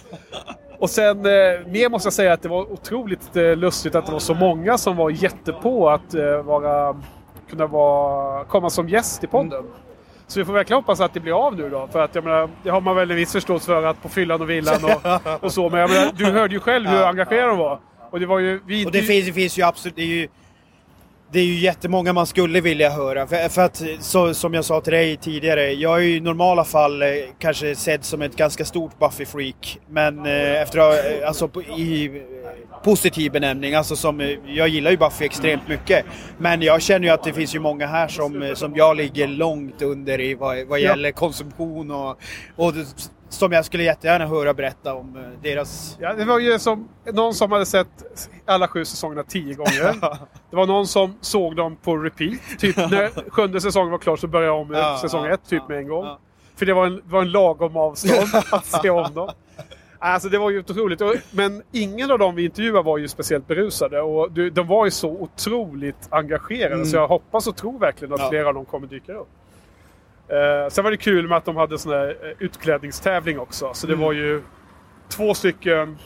Och 0.78 0.90
sen 0.90 1.19
eh, 1.19 1.66
mer 1.66 1.89
måste 1.89 2.07
jag 2.07 2.12
säga 2.12 2.32
att 2.32 2.43
det 2.43 2.48
var 2.48 2.73
otroligt 2.73 3.36
eh, 3.36 3.57
lustigt 3.57 3.94
att 3.94 4.07
det 4.07 4.12
var 4.12 4.19
så 4.19 4.35
många 4.35 4.78
som 4.78 4.97
var 4.97 5.11
jättepå 5.11 5.89
att 5.89 6.15
eh, 6.15 6.43
vara, 6.43 7.01
kunna 7.51 7.66
vara, 7.66 8.44
komma 8.44 8.70
som 8.70 8.89
gäst 8.89 9.24
i 9.24 9.27
podden. 9.27 9.64
Så 10.27 10.39
vi 10.40 10.44
får 10.44 10.52
verkligen 10.52 10.78
hoppas 10.82 11.01
att 11.01 11.14
det 11.14 11.20
blir 11.20 11.47
av 11.47 11.56
nu 11.56 11.70
då. 11.70 11.89
För 11.93 12.01
att 12.05 12.14
jag 12.14 12.24
menar, 12.24 12.48
det 12.62 12.70
har 12.70 12.81
man 12.81 12.97
väl 12.97 13.10
en 13.10 13.16
viss 13.16 13.32
förståelse 13.32 13.66
för 13.66 13.82
att 13.82 14.02
på 14.02 14.09
fyllan 14.09 14.40
och 14.40 14.51
villan 14.51 14.85
och, 14.85 15.44
och 15.44 15.52
så. 15.52 15.70
Men 15.70 15.81
jag 15.81 15.90
menar, 15.90 16.12
du 16.16 16.24
hörde 16.24 16.55
ju 16.55 16.60
själv 16.60 16.89
hur 16.89 16.97
Ja. 16.97 17.09
engagerade 17.09 17.48
de 17.48 17.59
var. 17.59 17.78
Och 18.10 18.20
det 18.20 18.27
var 18.27 18.39
ju... 18.39 18.60
Vi 18.66 18.86
Och 18.86 18.93
det 18.93 19.02
finns, 19.02 19.27
det 19.27 19.32
finns 19.32 19.59
ju 19.59 19.62
absolut, 19.62 19.97
det 19.97 20.02
är 20.02 20.06
ju, 20.06 20.28
det 21.32 21.40
är 21.40 21.44
ju 21.44 21.55
jättemånga 21.59 22.12
man 22.12 22.27
skulle 22.27 22.61
vilja 22.61 22.90
höra. 22.90 23.27
För, 23.27 23.48
för 23.48 23.62
att, 23.62 23.82
så, 24.01 24.35
som 24.35 24.55
jag 24.55 24.65
sa 24.65 24.81
till 24.81 24.93
dig 24.93 25.16
tidigare, 25.16 25.73
jag 25.73 25.97
är 25.97 26.01
ju 26.02 26.16
i 26.16 26.20
normala 26.20 26.65
fall 26.65 27.02
eh, 27.02 27.09
kanske 27.39 27.74
sedd 27.74 28.05
som 28.05 28.23
ett 28.23 28.36
ganska 28.36 28.65
stort 28.65 28.93
Buffy-freak. 28.98 29.78
Men 29.90 30.27
eh, 30.27 30.62
efter 30.62 30.78
att 30.78 30.94
eh, 31.23 31.28
alltså 31.28 31.48
på- 31.48 31.62
i 31.62 32.23
positiv 32.85 33.32
benämning, 33.32 33.74
alltså 33.74 33.97
som, 33.97 34.20
eh, 34.20 34.28
jag 34.47 34.69
gillar 34.69 34.90
ju 34.90 34.97
Buffy 34.97 35.24
extremt 35.24 35.69
mycket. 35.69 36.05
Men 36.39 36.62
jag 36.62 36.82
känner 36.82 37.07
ju 37.09 37.15
att 37.15 37.24
det 37.24 37.32
finns 37.32 37.55
ju 37.55 37.59
många 37.61 37.86
här 37.86 38.09
som, 38.09 38.52
som 38.55 38.77
jag 38.77 38.97
ligger 38.97 39.27
långt 39.28 39.82
under 39.82 40.20
i 40.20 40.35
vad, 40.35 40.66
vad 40.66 40.81
Ja. 40.81 40.89
gäller 40.89 41.11
konsumtion 41.12 41.90
och, 41.90 42.19
och 42.57 42.73
som 43.31 43.52
jag 43.52 43.65
skulle 43.65 43.82
jättegärna 43.82 44.27
höra 44.27 44.55
berätta 44.55 44.94
om 44.94 45.16
eh, 45.16 45.23
deras... 45.43 45.97
Ja, 46.01 46.15
det 46.15 46.24
var 46.24 46.39
ju 46.39 46.59
som 46.59 46.89
någon 47.12 47.35
som 47.35 47.52
hade 47.52 47.66
sett 47.66 47.89
alla 48.47 48.69
sju 48.69 48.85
säsongerna 48.85 49.23
tio 49.23 49.55
gånger. 49.55 49.94
Det 50.51 50.57
var 50.57 50.66
någon 50.66 50.86
som 50.86 51.15
såg 51.20 51.57
dem 51.57 51.77
på 51.77 51.97
repeat. 51.97 52.40
Typ 52.59 52.77
när 52.77 53.31
sjunde 53.31 53.61
säsongen 53.61 53.90
var 53.90 53.98
klar 53.98 54.16
så 54.16 54.27
började 54.27 54.52
jag 54.52 54.61
om 54.61 54.74
Ja, 54.74 54.98
säsong 55.02 55.24
ja, 55.24 55.35
ett 55.35 55.48
typ 55.48 55.69
med 55.69 55.78
en 55.78 55.89
gång. 55.89 56.07
För 56.57 56.66
det 56.66 56.74
var 56.74 56.86
en, 56.86 57.02
var 57.05 57.23
en 57.23 57.31
lagom 57.31 57.77
avstånd 57.77 58.44
att 58.52 58.66
se 58.66 58.90
om 58.90 59.15
dem. 59.15 59.31
Alltså 59.98 60.28
det 60.28 60.39
var 60.39 60.51
ju 60.51 60.59
otroligt. 60.59 61.02
Men 61.31 61.62
ingen 61.73 62.11
av 62.11 62.19
dem 62.19 62.35
vi 62.35 62.44
intervjuade 62.44 62.82
var 62.82 62.98
ju 62.98 63.09
speciellt 63.09 63.47
berusade. 63.47 64.01
Och 64.01 64.32
de 64.32 64.66
var 64.66 64.85
ju 64.85 64.90
så 64.90 65.11
otroligt 65.11 66.09
engagerade. 66.11 66.74
Mm. 66.74 66.86
Så 66.86 66.97
jag 66.97 67.09
hoppas 67.09 67.47
och 67.47 67.57
tror 67.57 67.78
verkligen 67.78 68.15
att 68.15 68.28
flera 68.28 68.48
av 68.48 68.55
dem 68.55 68.65
kommer 68.65 68.86
dyka 68.86 69.12
upp. 69.12 69.28
Eh, 70.31 70.69
sen 70.70 70.85
var 70.85 70.90
det 70.90 70.97
kul 70.97 71.28
med 71.28 71.36
att 71.39 71.44
de 71.44 71.57
hade 71.57 71.78
sån 71.78 71.93
här 71.93 72.09
eh, 72.09 72.32
utklädningstävling 72.39 73.39
också. 73.39 73.70
Så 73.74 73.86
det 73.86 73.93
Mm. 73.93 74.05
var 74.05 74.12
ju 74.12 74.43
två 75.09 75.35
stycken 75.35 75.98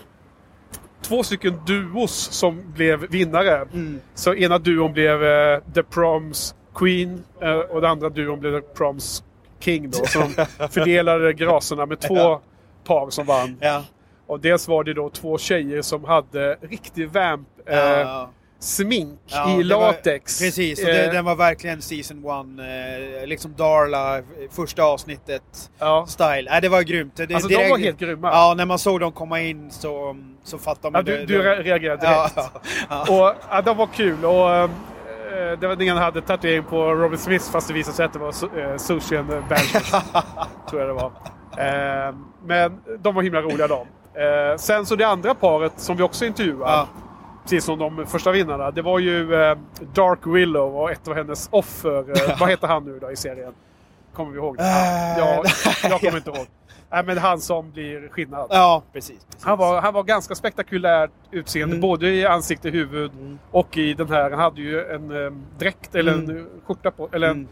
två 1.03 1.23
stycken 1.23 1.61
duos 1.67 2.13
som 2.33 2.73
blev 2.75 3.01
vinnare. 3.11 3.57
Mm. 3.57 4.01
Så 4.15 4.35
ena 4.35 4.59
duon 4.59 4.93
blev 4.93 5.25
eh, 5.25 5.59
The 5.75 5.83
Proms 5.83 6.55
Queen 6.75 7.25
eh, 7.41 7.53
och 7.59 7.81
den 7.81 7.91
andra 7.91 8.09
duon 8.09 8.41
blev 8.41 8.61
The 8.61 8.67
Proms 8.67 9.25
King 9.61 9.91
då. 9.91 10.07
Så 10.07 10.19
de 10.19 10.47
fördelade 10.69 11.33
graserna 11.33 11.87
med 11.87 12.01
två 12.01 12.17
Ja. 12.17 12.41
par 12.85 13.11
som 13.11 13.27
vann. 13.27 13.61
Och 14.27 14.41
dels 14.41 14.69
var 14.69 14.85
det 14.85 14.95
då 14.95 15.11
två 15.11 15.39
tjejer 15.39 15.83
som 15.83 16.05
hade 16.05 16.57
riktig 16.61 17.09
vamp 17.11 17.49
eh, 17.67 17.77
Ja. 17.79 18.31
Smink 18.65 19.21
Ja, 19.27 19.61
i 19.61 19.63
det 19.63 19.75
var- 19.75 19.87
latex. 19.87 20.41
precis, 20.41 20.79
och 20.81 20.87
det, 20.87 21.05
Eh, 21.07 21.13
den 21.13 21.25
var 21.25 21.37
verkligen 21.37 21.83
season 21.83 22.25
one. 22.25 22.63
Eh, 23.21 23.27
liksom 23.27 23.55
Darla, 23.57 24.19
eh, 24.19 24.25
första 24.51 24.83
avsnittet 24.83 25.71
style. 26.07 26.51
Nej, 26.51 26.61
det 26.63 26.69
var 26.69 26.83
grymt. 26.83 27.17
Det, 27.17 27.35
Alltså, 27.35 27.49
de 27.49 27.69
var 27.71 27.79
helt 27.79 27.99
grymma. 27.99 28.29
Ja, 28.33 28.55
när 28.57 28.67
man 28.67 28.79
såg 28.79 29.01
dem 29.01 29.13
komma 29.13 29.41
in 29.41 29.71
så, 29.71 30.17
så 30.45 30.59
fattade 30.59 30.87
Ja, 30.87 30.91
man 30.91 31.05
du, 31.05 31.17
det. 31.17 31.27
du 31.27 31.43
det- 31.43 31.49
re- 31.57 31.63
reagerade 31.63 32.07
Ja, 32.07 32.31
direkt. 32.35 32.51
ja. 32.91 33.01
Och, 33.03 33.35
ja, 33.51 33.63
de 33.63 33.77
var 33.77 33.87
kul. 33.87 34.25
Och, 34.25 34.51
eh, 34.51 34.71
det 35.61 35.67
var 35.67 35.77
den 35.77 35.89
ena 35.89 36.01
hade 36.01 36.21
tatuering 36.21 36.65
på 36.65 36.95
Robert 36.95 37.21
Smith 37.21 37.51
fast 37.53 37.69
det 37.69 37.75
visade 37.75 37.97
sig 37.97 38.05
att 38.05 38.13
det 38.13 38.19
var 38.19 38.29
eh, 38.59 38.77
Sushi 38.77 39.17
and 39.17 39.29
Banshees. 39.29 39.91
tror 40.71 40.81
jag 40.81 40.89
det 40.89 40.95
var. 40.95 41.13
Men 42.47 42.81
de 42.99 43.15
var 43.15 43.23
himla 43.23 43.41
roliga 43.43 43.69
de. 43.69 43.87
Sen 44.59 44.87
så 44.87 44.97
det 44.97 45.05
andra 45.05 45.35
paret 45.35 45.73
som 45.77 45.97
vi 45.97 46.03
också 46.03 46.25
intervjuade. 46.25 46.87
Precis 47.45 47.65
som 47.65 47.79
de 47.79 48.07
första 48.07 48.33
vinnarna. 48.33 48.71
Det 48.71 48.83
var 48.83 48.99
ju 48.99 49.35
eh, 49.35 49.59
Dark 49.95 50.19
Willow 50.27 50.77
och 50.77 50.91
ett 50.91 51.09
av 51.09 51.15
hennes 51.15 51.49
offer. 51.53 51.99
Eh, 52.31 52.41
vad 52.41 52.49
heter 52.51 52.67
han 52.69 52.85
nu 52.85 52.99
då 52.99 53.11
i 53.11 53.17
serien? 53.17 53.53
Kommer 54.15 54.33
vi 54.33 54.39
ihåg 54.39 54.57
det? 54.57 54.63
Eh, 54.63 55.19
ja, 55.19 55.45
jag 55.83 56.01
kommer 56.01 56.17
inte 56.17 56.31
ihåg. 56.31 56.47
Nej, 56.91 57.05
men 57.05 57.19
han 57.19 57.41
som 57.41 57.71
blir 57.71 58.09
skinnad. 58.09 58.47
Ja, 58.51 58.83
precis. 58.93 59.27
Han 59.41 59.59
var, 59.59 59.81
han 59.81 59.95
var 59.95 60.03
ganska 60.03 60.35
spektakulärt 60.35 61.11
utseende, 61.31 61.77
både 61.79 62.09
i 62.11 62.27
ansikte, 62.27 62.71
huvud 62.71 63.11
och 63.51 63.77
i 63.79 63.95
den 63.95 64.09
här. 64.09 64.31
Han 64.31 64.41
hade 64.41 64.61
ju 64.61 64.85
en 64.85 65.25
eh, 65.25 65.33
dräkt 65.59 65.95
eller 65.95 66.13
en 66.13 66.25
Mm. 66.25 66.37
eh, 66.37 66.45
skjorta 66.67 66.91
på, 66.91 67.09
eller 67.13 67.29
en 67.29 67.49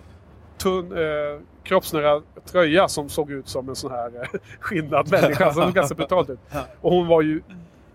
tunn 0.59 0.93
eh, 0.93 1.41
kroppsnära 1.63 2.23
tröja 2.47 2.89
som 2.89 3.09
såg 3.09 3.31
ut 3.31 3.49
som 3.49 3.69
en 3.69 3.77
sån 3.77 3.91
här 3.91 4.07
eh, 4.23 4.41
skinnad 4.61 5.11
människa. 5.11 5.45
Som 5.53 5.63
såg 5.63 5.73
ganska 5.75 5.95
brutalt 5.95 6.31
ut. 6.31 6.39
Och 6.81 6.93
hon 6.93 7.07
var 7.07 7.23
ju 7.23 7.43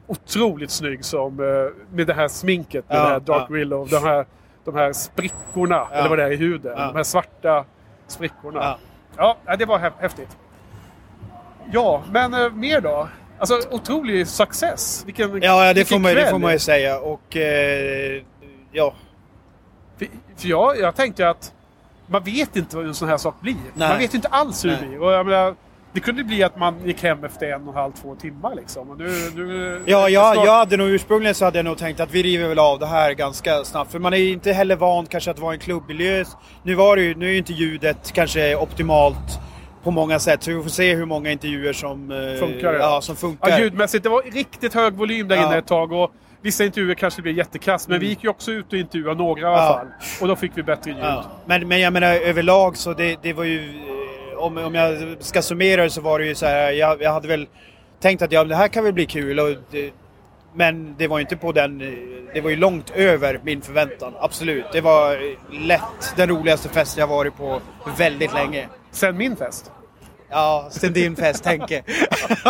otroligt 0.07 0.71
snygg 0.71 1.05
som, 1.05 1.39
eh, 1.39 1.95
med 1.95 2.07
det 2.07 2.13
här 2.13 2.27
sminket, 2.27 2.89
med 2.89 2.97
Ja, 2.97 3.03
det 3.03 3.09
här 3.09 3.19
Dark 3.19 3.45
ja. 3.49 3.53
Willow. 3.53 3.89
De 3.89 4.03
här, 4.03 4.25
de 4.65 4.75
här 4.75 4.93
sprickorna, 4.93 5.87
eller 5.91 6.09
vad 6.09 6.17
det 6.17 6.23
är 6.23 6.31
i 6.31 6.35
huden. 6.35 6.73
Ja. 6.77 6.85
De 6.85 6.95
här 6.95 7.03
svarta 7.03 7.65
sprickorna. 8.07 8.59
Ja. 8.59 8.77
Ja, 9.17 9.37
ja 9.45 9.55
det 9.55 9.65
var 9.65 9.79
hä- 9.79 9.91
häftigt. 9.99 10.37
Ja, 11.71 12.03
men 12.11 12.33
eh, 12.33 12.51
mer 12.51 12.81
då? 12.81 13.07
Alltså 13.39 13.59
otrolig 13.71 14.27
success. 14.27 15.03
Vilken, 15.05 15.41
Ja, 15.41 15.65
ja 15.65 15.67
det, 15.67 15.73
vilken 15.73 15.95
får 15.95 15.99
man, 15.99 16.15
det 16.15 16.29
får 16.29 16.39
man 16.39 16.51
ju 16.51 16.59
säga. 16.59 16.99
Och 16.99 17.37
eh, 17.37 18.21
ja. 18.71 18.93
För, 19.97 20.07
för 20.37 20.47
jag, 20.47 20.79
jag 20.79 20.95
tänkte 20.95 21.29
att 21.29 21.53
man 22.07 22.23
vet 22.23 22.55
inte 22.55 22.77
hur 22.77 22.85
en 22.87 22.93
sån 22.93 23.07
här 23.07 23.17
sak 23.17 23.35
blir. 23.41 23.55
Nej. 23.73 23.89
Man 23.89 23.97
vet 23.97 24.13
inte 24.13 24.27
alls 24.27 24.65
hur 24.65 24.69
det 24.69 24.77
Nej. 24.81 24.89
blir. 24.89 25.01
Och 25.01 25.11
jag 25.11 25.25
menar, 25.25 25.55
det 25.93 25.99
kunde 25.99 26.23
bli 26.23 26.43
att 26.43 26.57
man 26.57 26.85
gick 26.85 27.03
hem 27.03 27.23
efter 27.23 27.51
en 27.51 27.61
och 27.63 27.73
en 27.73 27.81
halv, 27.81 27.91
två 27.91 28.15
timmar 28.15 28.55
liksom. 28.55 28.89
Och 28.89 28.97
nu, 28.97 29.09
nu, 29.35 29.81
Ja, 29.85 30.09
jag, 30.09 30.33
snart- 30.33 30.45
jag 30.45 30.53
hade 30.53 30.77
nog 30.77 30.87
ursprungligen 30.89 31.35
så 31.35 31.45
hade 31.45 31.57
jag 31.57 31.65
nog 31.65 31.77
tänkt 31.77 31.99
att 31.99 32.11
vi 32.11 32.23
river 32.23 32.47
väl 32.47 32.59
av 32.59 32.79
det 32.79 32.85
här 32.85 33.13
ganska 33.13 33.63
snabbt. 33.63 33.91
För 33.91 33.99
man 33.99 34.13
är 34.13 34.17
ju 34.17 34.31
inte 34.33 34.51
heller 34.51 34.75
van 34.75 35.05
kanske 35.05 35.31
att 35.31 35.39
vara 35.39 35.53
i 35.53 35.55
en 35.55 35.59
klubbmiljö. 35.59 36.23
Nu, 36.63 36.75
var 36.75 36.95
det 36.95 37.01
ju, 37.01 37.15
nu 37.15 37.25
är 37.27 37.31
ju 37.31 37.37
inte 37.37 37.53
ljudet 37.53 38.11
kanske 38.13 38.55
optimalt 38.55 39.39
på 39.83 39.91
många 39.91 40.19
sätt. 40.19 40.43
Så 40.43 40.51
vi 40.51 40.63
får 40.63 40.69
se 40.69 40.95
hur 40.95 41.05
många 41.05 41.31
intervjuer 41.31 41.73
som 41.73 42.11
eh, 42.11 42.39
Funkar 42.39 42.73
det? 42.73 42.79
Ja, 42.79 43.01
som 43.01 43.15
funkar. 43.15 43.49
Ja, 43.49 43.59
ljudmässigt. 43.59 44.03
Det 44.03 44.09
var 44.09 44.21
riktigt 44.33 44.73
hög 44.73 44.93
volym 44.93 45.27
där 45.27 45.35
Ja. 45.35 45.47
inne 45.47 45.57
ett 45.57 45.67
tag. 45.67 45.91
Och 45.91 46.11
vissa 46.41 46.63
intervjuer 46.65 46.95
kanske 46.95 47.21
blev 47.21 47.37
jättekass. 47.37 47.87
Men 47.87 47.95
Mm. 47.95 48.01
vi 48.03 48.09
gick 48.09 48.23
ju 48.23 48.29
också 48.29 48.51
ut 48.51 48.73
och 48.73 48.79
intervjuade 48.79 49.17
några 49.19 49.41
i 49.41 49.43
alla 49.43 49.57
Ja. 49.57 49.73
fall. 49.77 49.87
Och 50.21 50.27
då 50.27 50.35
fick 50.35 50.51
vi 50.55 50.63
bättre 50.63 50.91
ljud. 50.91 50.99
Ja. 51.01 51.23
Men, 51.45 51.67
men 51.67 51.79
jag 51.79 51.93
menar 51.93 52.13
överlag 52.15 52.77
så 52.77 52.93
det, 52.93 53.17
det 53.21 53.33
var 53.33 53.43
ju... 53.43 53.73
Om, 54.37 54.57
om 54.57 54.75
jag 54.75 55.15
ska 55.19 55.41
summera 55.41 55.83
det 55.83 55.89
så 55.89 56.01
var 56.01 56.19
det 56.19 56.25
ju 56.25 56.35
så 56.35 56.45
här, 56.45 56.71
jag, 56.71 57.01
jag 57.01 57.11
hade 57.13 57.27
väl 57.27 57.47
tänkte 57.99 58.25
att 58.25 58.31
ja, 58.31 58.43
det 58.43 58.55
här 58.55 58.67
kan 58.67 58.83
väl 58.83 58.93
bli 58.93 59.05
kul. 59.05 59.39
Och 59.39 59.49
det, 59.71 59.91
men 60.55 60.95
det 60.97 61.07
var 61.07 61.17
ju 61.17 61.21
inte 61.21 61.37
på 61.37 61.51
den... 61.51 61.77
Det 62.33 62.41
var 62.41 62.49
ju 62.49 62.55
långt 62.55 62.89
över 62.89 63.39
min 63.43 63.61
förväntan. 63.61 64.13
Absolut. 64.19 64.65
Det 64.71 64.81
var 64.81 65.19
lätt 65.67 66.13
den 66.15 66.29
roligaste 66.29 66.69
fest 66.69 66.97
jag 66.97 67.07
varit 67.07 67.37
på 67.37 67.61
väldigt 67.97 68.33
länge. 68.33 68.67
Sen 68.91 69.17
min 69.17 69.35
fest? 69.35 69.71
Ja, 70.29 70.67
sen 70.71 70.93
din 70.93 71.15
fest 71.15 71.45
Henke. 71.45 71.83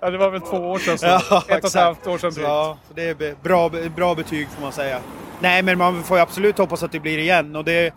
ja, 0.00 0.10
det 0.10 0.18
var 0.18 0.30
väl 0.30 0.40
två 0.40 0.56
år 0.56 0.78
sedan. 0.78 0.98
Så. 0.98 1.06
Ja, 1.06 1.42
Ett 1.48 1.64
och 1.64 1.70
ett 1.70 1.74
halvt 1.74 2.06
år 2.06 2.18
sedan 2.18 2.30
drygt. 2.30 2.48
Ja, 2.48 2.78
så 2.88 2.94
det 2.94 3.08
är 3.08 3.42
bra, 3.42 3.70
bra 3.96 4.14
betyg 4.14 4.48
får 4.48 4.62
man 4.62 4.72
säga. 4.72 4.98
Nej, 5.40 5.62
men 5.62 5.78
man 5.78 6.02
får 6.02 6.16
ju 6.16 6.22
absolut 6.22 6.58
hoppas 6.58 6.82
att 6.82 6.92
det 6.92 7.00
blir 7.00 7.18
igen 7.18 7.56
och 7.56 7.64
det 7.64 7.94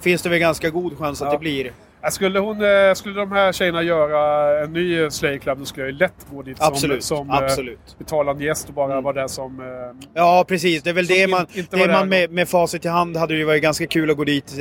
finns 0.00 0.22
det 0.22 0.28
väl 0.28 0.38
ganska 0.38 0.70
god 0.70 0.98
chans 0.98 1.22
att 1.22 1.26
Ja. 1.26 1.32
det 1.32 1.38
blir. 1.38 1.72
Ja, 2.02 2.10
Skulle, 2.10 2.38
hon, 2.38 2.62
eh, 2.62 2.94
skulle 2.94 3.20
de 3.20 3.32
här 3.32 3.52
tjejerna 3.52 3.82
göra 3.82 4.60
en 4.64 4.72
ny 4.72 5.10
Slayer 5.10 5.38
Club 5.38 5.58
då 5.58 5.64
skulle 5.64 5.86
jag 5.86 5.92
ju 5.92 5.98
lätt 5.98 6.26
gå 6.30 6.42
dit 6.42 6.58
som, 6.58 6.66
Absolut, 6.68 7.04
som 7.04 7.30
eh, 7.30 7.36
absolut. 7.36 7.98
betalande 7.98 8.44
gäst 8.44 8.68
och 8.68 8.74
bara 8.74 9.00
vara 9.00 9.12
där 9.14 9.26
som... 9.28 9.60
eh, 9.60 10.06
Ja, 10.14 10.44
precis. 10.48 10.82
Det 10.82 10.90
är 10.90 10.94
väl 10.94 11.06
Som 11.06 11.16
det 11.16 11.26
man... 11.30 11.46
det 11.70 11.88
man 11.92 12.08
med, 12.08 12.30
med 12.32 12.48
facit 12.48 12.84
i 12.84 12.88
hand 12.88 13.16
hade 13.16 13.34
ju 13.34 13.44
varit 13.44 13.62
ganska 13.62 13.86
kul 13.86 14.10
att 14.10 14.16
gå 14.16 14.24
dit 14.24 14.52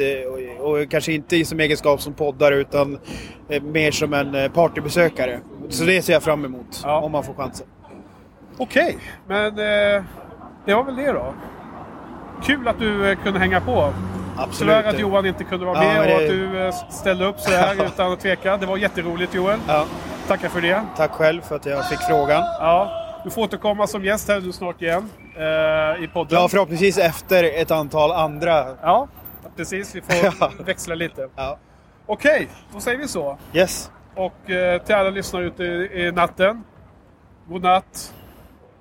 och, 0.59 0.69
och 0.71 0.91
kanske 0.91 1.13
inte 1.13 1.37
i 1.37 1.45
som 1.45 1.59
egenskap 1.59 2.01
som 2.01 2.13
poddare 2.13 2.55
utan 2.55 2.99
mer 3.61 3.91
som 3.91 4.13
en 4.13 4.51
partybesökare. 4.51 5.39
Så 5.69 5.83
det 5.83 6.01
ser 6.01 6.13
jag 6.13 6.23
fram 6.23 6.45
emot 6.45 6.83
om 6.85 7.11
man 7.11 7.23
får 7.23 7.33
chansen. 7.33 7.67
Okej, 8.57 8.97
men 9.27 9.47
eh, 9.47 10.03
det 10.65 10.73
var 10.73 10.83
väl 10.83 10.95
det 10.95 11.11
då. 11.11 11.33
Kul 12.43 12.67
att 12.67 12.79
du 12.79 13.15
kunde 13.23 13.39
hänga 13.39 13.61
på. 13.61 13.93
Absolut. 14.37 14.73
Tyvärr 14.75 14.89
att 14.93 14.99
Johan 14.99 15.25
inte 15.25 15.43
kunde 15.43 15.65
vara 15.65 15.83
Ja, 15.83 15.93
med 15.93 15.99
och 15.99 16.05
det- 16.07 16.15
att 16.25 16.29
du 16.29 16.59
eh, 16.67 16.73
ställde 16.89 17.25
upp 17.25 17.39
så 17.39 17.51
här 17.51 17.85
utan 17.85 18.11
att 18.13 18.19
tveka. 18.19 18.57
Det 18.57 18.65
var 18.65 18.77
jätteroligt 18.77 19.33
Joel. 19.33 19.59
Ja. 19.67 19.85
Tackar 20.27 20.49
för 20.49 20.61
det. 20.61 20.83
Tack 20.97 21.11
själv 21.11 21.41
för 21.41 21.55
att 21.55 21.65
jag 21.65 21.89
fick 21.89 21.99
frågan. 21.99 22.41
Ja, 22.59 22.91
du 23.23 23.29
får 23.31 23.41
återkomma 23.41 23.87
som 23.87 24.05
gäst 24.05 24.27
här 24.27 24.41
du 24.41 24.51
snart 24.51 24.81
igen 24.81 25.09
eh, 25.35 26.03
i 26.03 26.07
podden. 26.13 26.39
Ja, 26.41 26.47
förhoppningsvis 26.47 26.97
efter 26.97 27.43
ett 27.61 27.71
antal 27.71 28.11
andra. 28.11 28.65
Ja, 28.81 29.07
precis. 29.55 29.95
Vi 29.95 30.01
får 30.01 30.63
växla 30.63 30.95
lite. 30.95 31.29
Ja. 31.35 31.57
Okej, 32.05 32.47
då 32.73 32.79
säger 32.79 32.97
vi 32.97 33.07
så. 33.07 33.37
Yes. 33.53 33.91
Och 34.15 34.49
eh, 34.49 34.81
till 34.81 34.95
alla 34.95 35.09
lyssnare 35.09 35.43
ute 35.45 35.63
i, 35.63 36.01
i 36.07 36.11
natten. 36.11 36.63
God 37.47 37.61
natt. 37.63 38.13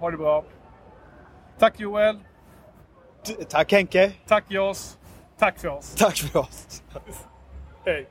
Ha 0.00 0.10
det 0.10 0.16
bra. 0.16 0.44
Tack 1.58 1.80
Joel. 1.80 2.18
tack 3.48 3.72
Henke. 3.72 4.10
Tack 4.28 4.44
Jos. 4.48 4.98
Tack 5.40 5.58
för 5.58 5.68
oss. 5.68 5.94
Tack 5.98 6.16
för 6.16 6.38
oss. 6.38 6.82
Hej. 7.84 8.06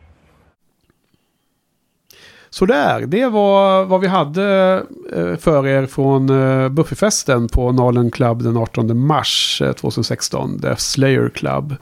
Sådär, 2.50 3.02
det 3.02 3.28
var 3.28 3.86
vad 3.86 4.02
vi 4.02 4.08
hade 4.08 4.76
eh, 5.14 5.36
för 5.36 5.68
er 5.68 5.86
från 5.86 6.30
eh, 6.30 6.70
Buffyfesten 6.70 7.48
på 7.48 7.72
Nalen 7.72 8.12
Club 8.12 8.44
den 8.44 8.58
18 8.58 9.00
mars 9.06 9.62
eh, 9.66 9.72
2016. 9.72 10.60
The 10.60 10.76
Slayer 10.76 11.30
Club. 11.30 11.76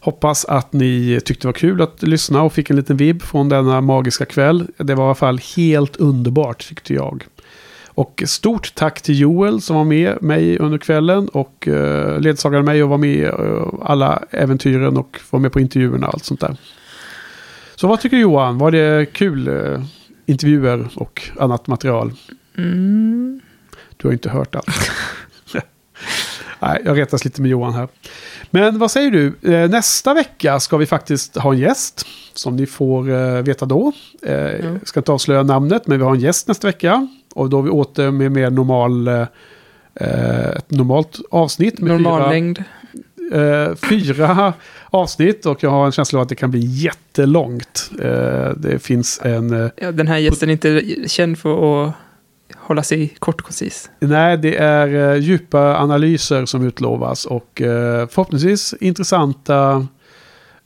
Hoppas 0.00 0.44
att 0.44 0.72
ni 0.72 1.20
tyckte 1.24 1.44
det 1.44 1.48
var 1.48 1.52
kul 1.52 1.82
att 1.82 2.02
lyssna 2.02 2.42
och 2.42 2.52
fick 2.52 2.70
en 2.70 2.76
liten 2.76 2.96
vibb 2.96 3.22
från 3.22 3.48
denna 3.48 3.80
magiska 3.80 4.24
kväll. 4.24 4.66
Det 4.76 4.94
var 4.94 5.04
i 5.04 5.06
alla 5.06 5.14
fall 5.14 5.40
helt 5.56 5.96
underbart 5.96 6.68
tyckte 6.68 6.94
jag. 6.94 7.24
Och 7.96 8.22
stort 8.26 8.74
tack 8.74 9.02
till 9.02 9.20
Joel 9.20 9.60
som 9.60 9.76
var 9.76 9.84
med 9.84 10.22
mig 10.22 10.58
under 10.58 10.78
kvällen 10.78 11.28
och 11.28 11.68
eh, 11.68 12.20
ledsagade 12.20 12.62
mig 12.62 12.82
och 12.82 12.88
var 12.88 12.98
med 12.98 13.10
i 13.10 13.22
eh, 13.22 13.64
alla 13.82 14.22
äventyren 14.30 14.96
och 14.96 15.20
var 15.30 15.40
med 15.40 15.52
på 15.52 15.60
intervjuerna 15.60 16.06
och 16.06 16.14
allt 16.14 16.24
sånt 16.24 16.40
där. 16.40 16.56
Så 17.74 17.86
vad 17.86 18.00
tycker 18.00 18.16
du 18.16 18.22
Johan? 18.22 18.58
Var 18.58 18.70
det 18.70 19.12
kul 19.12 19.48
eh, 19.48 19.82
intervjuer 20.26 20.88
och 20.94 21.22
annat 21.40 21.66
material? 21.66 22.12
Mm. 22.58 23.40
Du 23.96 24.08
har 24.08 24.12
inte 24.12 24.30
hört 24.30 24.54
allt. 24.54 24.90
Nej, 26.60 26.82
jag 26.84 26.98
retas 26.98 27.24
lite 27.24 27.42
med 27.42 27.50
Johan 27.50 27.74
här. 27.74 27.88
Men 28.50 28.78
vad 28.78 28.90
säger 28.90 29.10
du? 29.10 29.34
Nästa 29.68 30.14
vecka 30.14 30.60
ska 30.60 30.76
vi 30.76 30.86
faktiskt 30.86 31.36
ha 31.36 31.52
en 31.52 31.58
gäst. 31.58 32.06
Som 32.34 32.56
ni 32.56 32.66
får 32.66 33.42
veta 33.42 33.66
då. 33.66 33.92
Jag 34.22 34.88
ska 34.88 35.00
inte 35.00 35.12
avslöja 35.12 35.42
namnet, 35.42 35.86
men 35.86 35.98
vi 35.98 36.04
har 36.04 36.14
en 36.14 36.20
gäst 36.20 36.48
nästa 36.48 36.66
vecka. 36.66 37.08
Och 37.36 37.50
då 37.50 37.58
är 37.58 37.62
vi 37.62 37.70
åter 37.70 38.10
med 38.10 38.32
mer 38.32 38.50
normal, 38.50 39.08
eh, 39.08 40.48
ett 40.56 40.70
normalt 40.70 41.18
avsnitt. 41.30 41.78
Med 41.80 41.90
Normal 41.92 42.20
fyra, 42.22 42.30
längd. 42.30 42.64
eh, 43.32 43.74
fyra 43.74 44.52
avsnitt 44.90 45.46
och 45.46 45.62
jag 45.62 45.70
har 45.70 45.86
en 45.86 45.92
känsla 45.92 46.18
av 46.18 46.22
att 46.22 46.28
det 46.28 46.34
kan 46.34 46.50
bli 46.50 46.60
jättelångt. 46.64 47.90
Eh, 48.02 48.50
det 48.56 48.78
finns 48.82 49.20
en... 49.24 49.64
eh, 49.64 49.70
Ja, 49.76 49.92
den 49.92 50.08
här 50.08 50.18
gästen 50.18 50.48
är 50.48 50.52
inte 50.52 50.82
känd 51.08 51.38
för 51.38 51.84
att 51.86 51.92
hålla 52.56 52.82
sig 52.82 53.08
kort 53.18 53.40
och 53.40 53.44
koncis. 53.46 53.90
Nej, 54.00 54.36
det 54.38 54.56
är 54.56 55.12
eh, 55.14 55.20
djupa 55.20 55.76
analyser 55.76 56.46
som 56.46 56.66
utlovas 56.66 57.24
och 57.24 57.62
eh, 57.62 58.06
förhoppningsvis 58.08 58.74
intressanta 58.80 59.86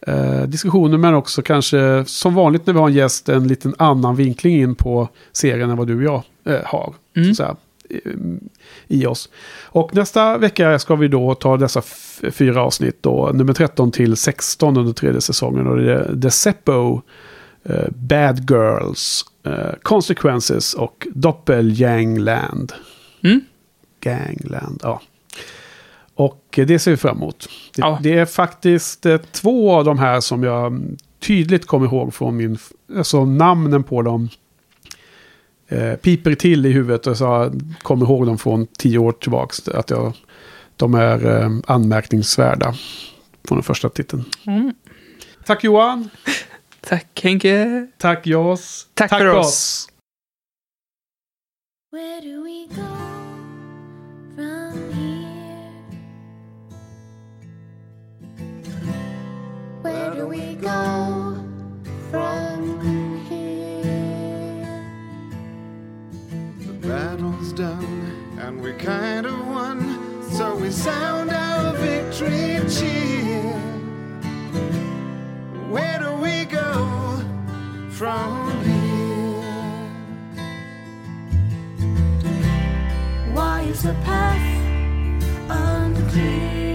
eh, 0.07 0.43
diskussioner 0.43 0.99
men 0.99 1.15
också 1.15 1.43
kanske 1.43 2.05
som 2.07 2.35
vanligt 2.35 2.67
när 2.67 2.75
vi 2.75 2.81
har 2.81 2.89
en 2.89 2.95
gäst 2.95 3.29
en 3.29 3.49
liten 3.49 3.75
annan 3.79 4.17
vinkling 4.17 4.61
in 4.61 4.75
på 4.75 5.09
serien 5.33 5.71
än 5.71 5.77
vad 5.77 5.87
du 5.87 5.97
och 5.97 6.03
jag 6.03 6.23
eh, 6.55 6.65
har. 6.65 6.95
Så 7.29 7.35
säga, 7.35 7.57
eh, 7.91 8.13
i 8.89 9.07
oss. 9.07 9.29
Och 9.65 9.95
nästa 9.95 10.39
vecka 10.39 10.79
ska 10.79 10.97
vi 10.97 11.09
då 11.09 11.35
ta 11.35 11.57
dessa 11.57 11.83
fyra 12.31 12.63
avsnitt 12.63 12.99
då, 13.01 13.31
nummer 13.35 13.53
13 13.53 13.91
till 13.91 14.17
16 14.17 14.77
under 14.77 14.93
tredje 14.93 15.21
säsongen 15.21 15.67
och 15.67 15.77
det 15.77 15.93
är 15.93 16.21
The 16.23 16.31
Seppo, 16.31 17.03
eh, 17.63 17.89
Bad 17.91 18.51
Girls, 18.51 19.25
eh, 19.47 19.75
Consequences 19.83 20.75
och 20.75 21.07
Doppelgangland. 21.15 22.73
Mm. 23.25 23.41
Gangland, 24.01 24.81
ja. 24.83 25.01
Och 26.15 26.45
det 26.67 26.79
ser 26.79 26.91
vi 26.91 26.97
fram 26.97 27.17
emot. 27.17 27.49
Det, 27.75 27.99
det 28.03 28.19
är 28.19 28.27
faktiskt 28.27 29.07
eh, 29.07 29.17
två 29.17 29.73
av 29.73 29.85
de 29.85 29.99
här 29.99 30.21
som 30.21 30.43
jag 30.43 30.83
tydligt 31.19 31.67
kommer 31.67 31.87
ihåg 31.87 32.15
från 32.15 32.37
min... 32.37 32.59
Alltså 32.97 33.25
namnen 33.25 33.83
på 33.83 34.03
dem 34.03 34.29
eh, 35.69 35.95
piper 35.95 36.35
till 36.35 36.67
i 36.67 36.73
huvudet 36.73 37.07
och 37.07 37.17
så 37.17 37.25
jag 37.25 37.61
kommer 37.83 38.07
ihåg 38.07 38.27
dem 38.27 38.39
från 38.39 38.67
tio 38.67 38.99
år 38.99 39.13
tillbaks. 39.13 39.69
Att 39.69 39.91
jag, 39.91 40.13
de 40.77 40.95
är 40.95 41.43
eh, 41.43 41.51
anmärkningsvärda 41.67 42.75
från 43.45 43.59
den 43.59 43.63
första 43.63 43.89
titeln. 43.89 44.25
Mm. 44.47 44.75
Tack 45.45 45.65
Johan. 45.65 46.11
Tack 46.81 47.21
Henke. 47.23 47.87
Tack 47.99 48.27
Jos. 48.27 48.87
Tack 48.95 49.11
för 49.11 49.27
oss. 49.27 49.87
Where 51.93 52.40
do 60.21 60.27
we 60.27 60.55
go 60.57 61.35
from 62.11 62.79
here? 63.31 63.83
The 66.67 66.73
battle's 66.87 67.53
done 67.55 68.37
and 68.39 68.61
we 68.61 68.75
kind 68.75 69.25
of 69.25 69.47
won, 69.47 69.81
so 70.31 70.57
we 70.57 70.71
sound 70.71 71.31
our 71.31 71.73
victory 71.73 72.61
cheer. 72.69 73.55
Where 75.71 75.99
do 75.99 76.13
we 76.27 76.45
go 76.45 77.25
from 77.91 78.63
here? 78.65 79.43
Why 83.33 83.63
is 83.63 83.83
the 83.85 83.95
path 84.05 84.45
unclear? 85.49 86.70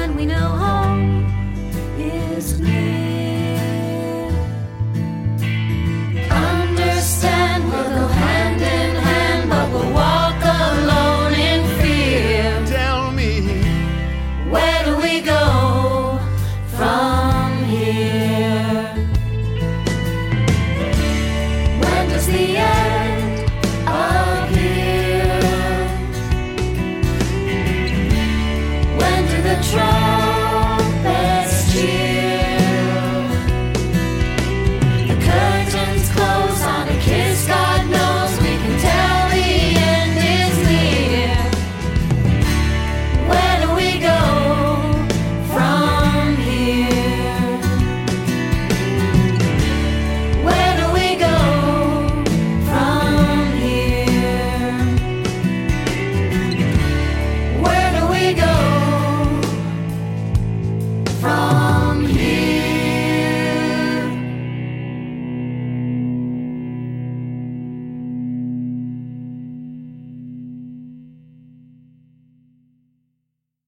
When 0.00 0.16
we 0.16 0.24
know 0.24 0.48
home 0.48 1.26
is 1.98 2.58
near. 2.58 3.09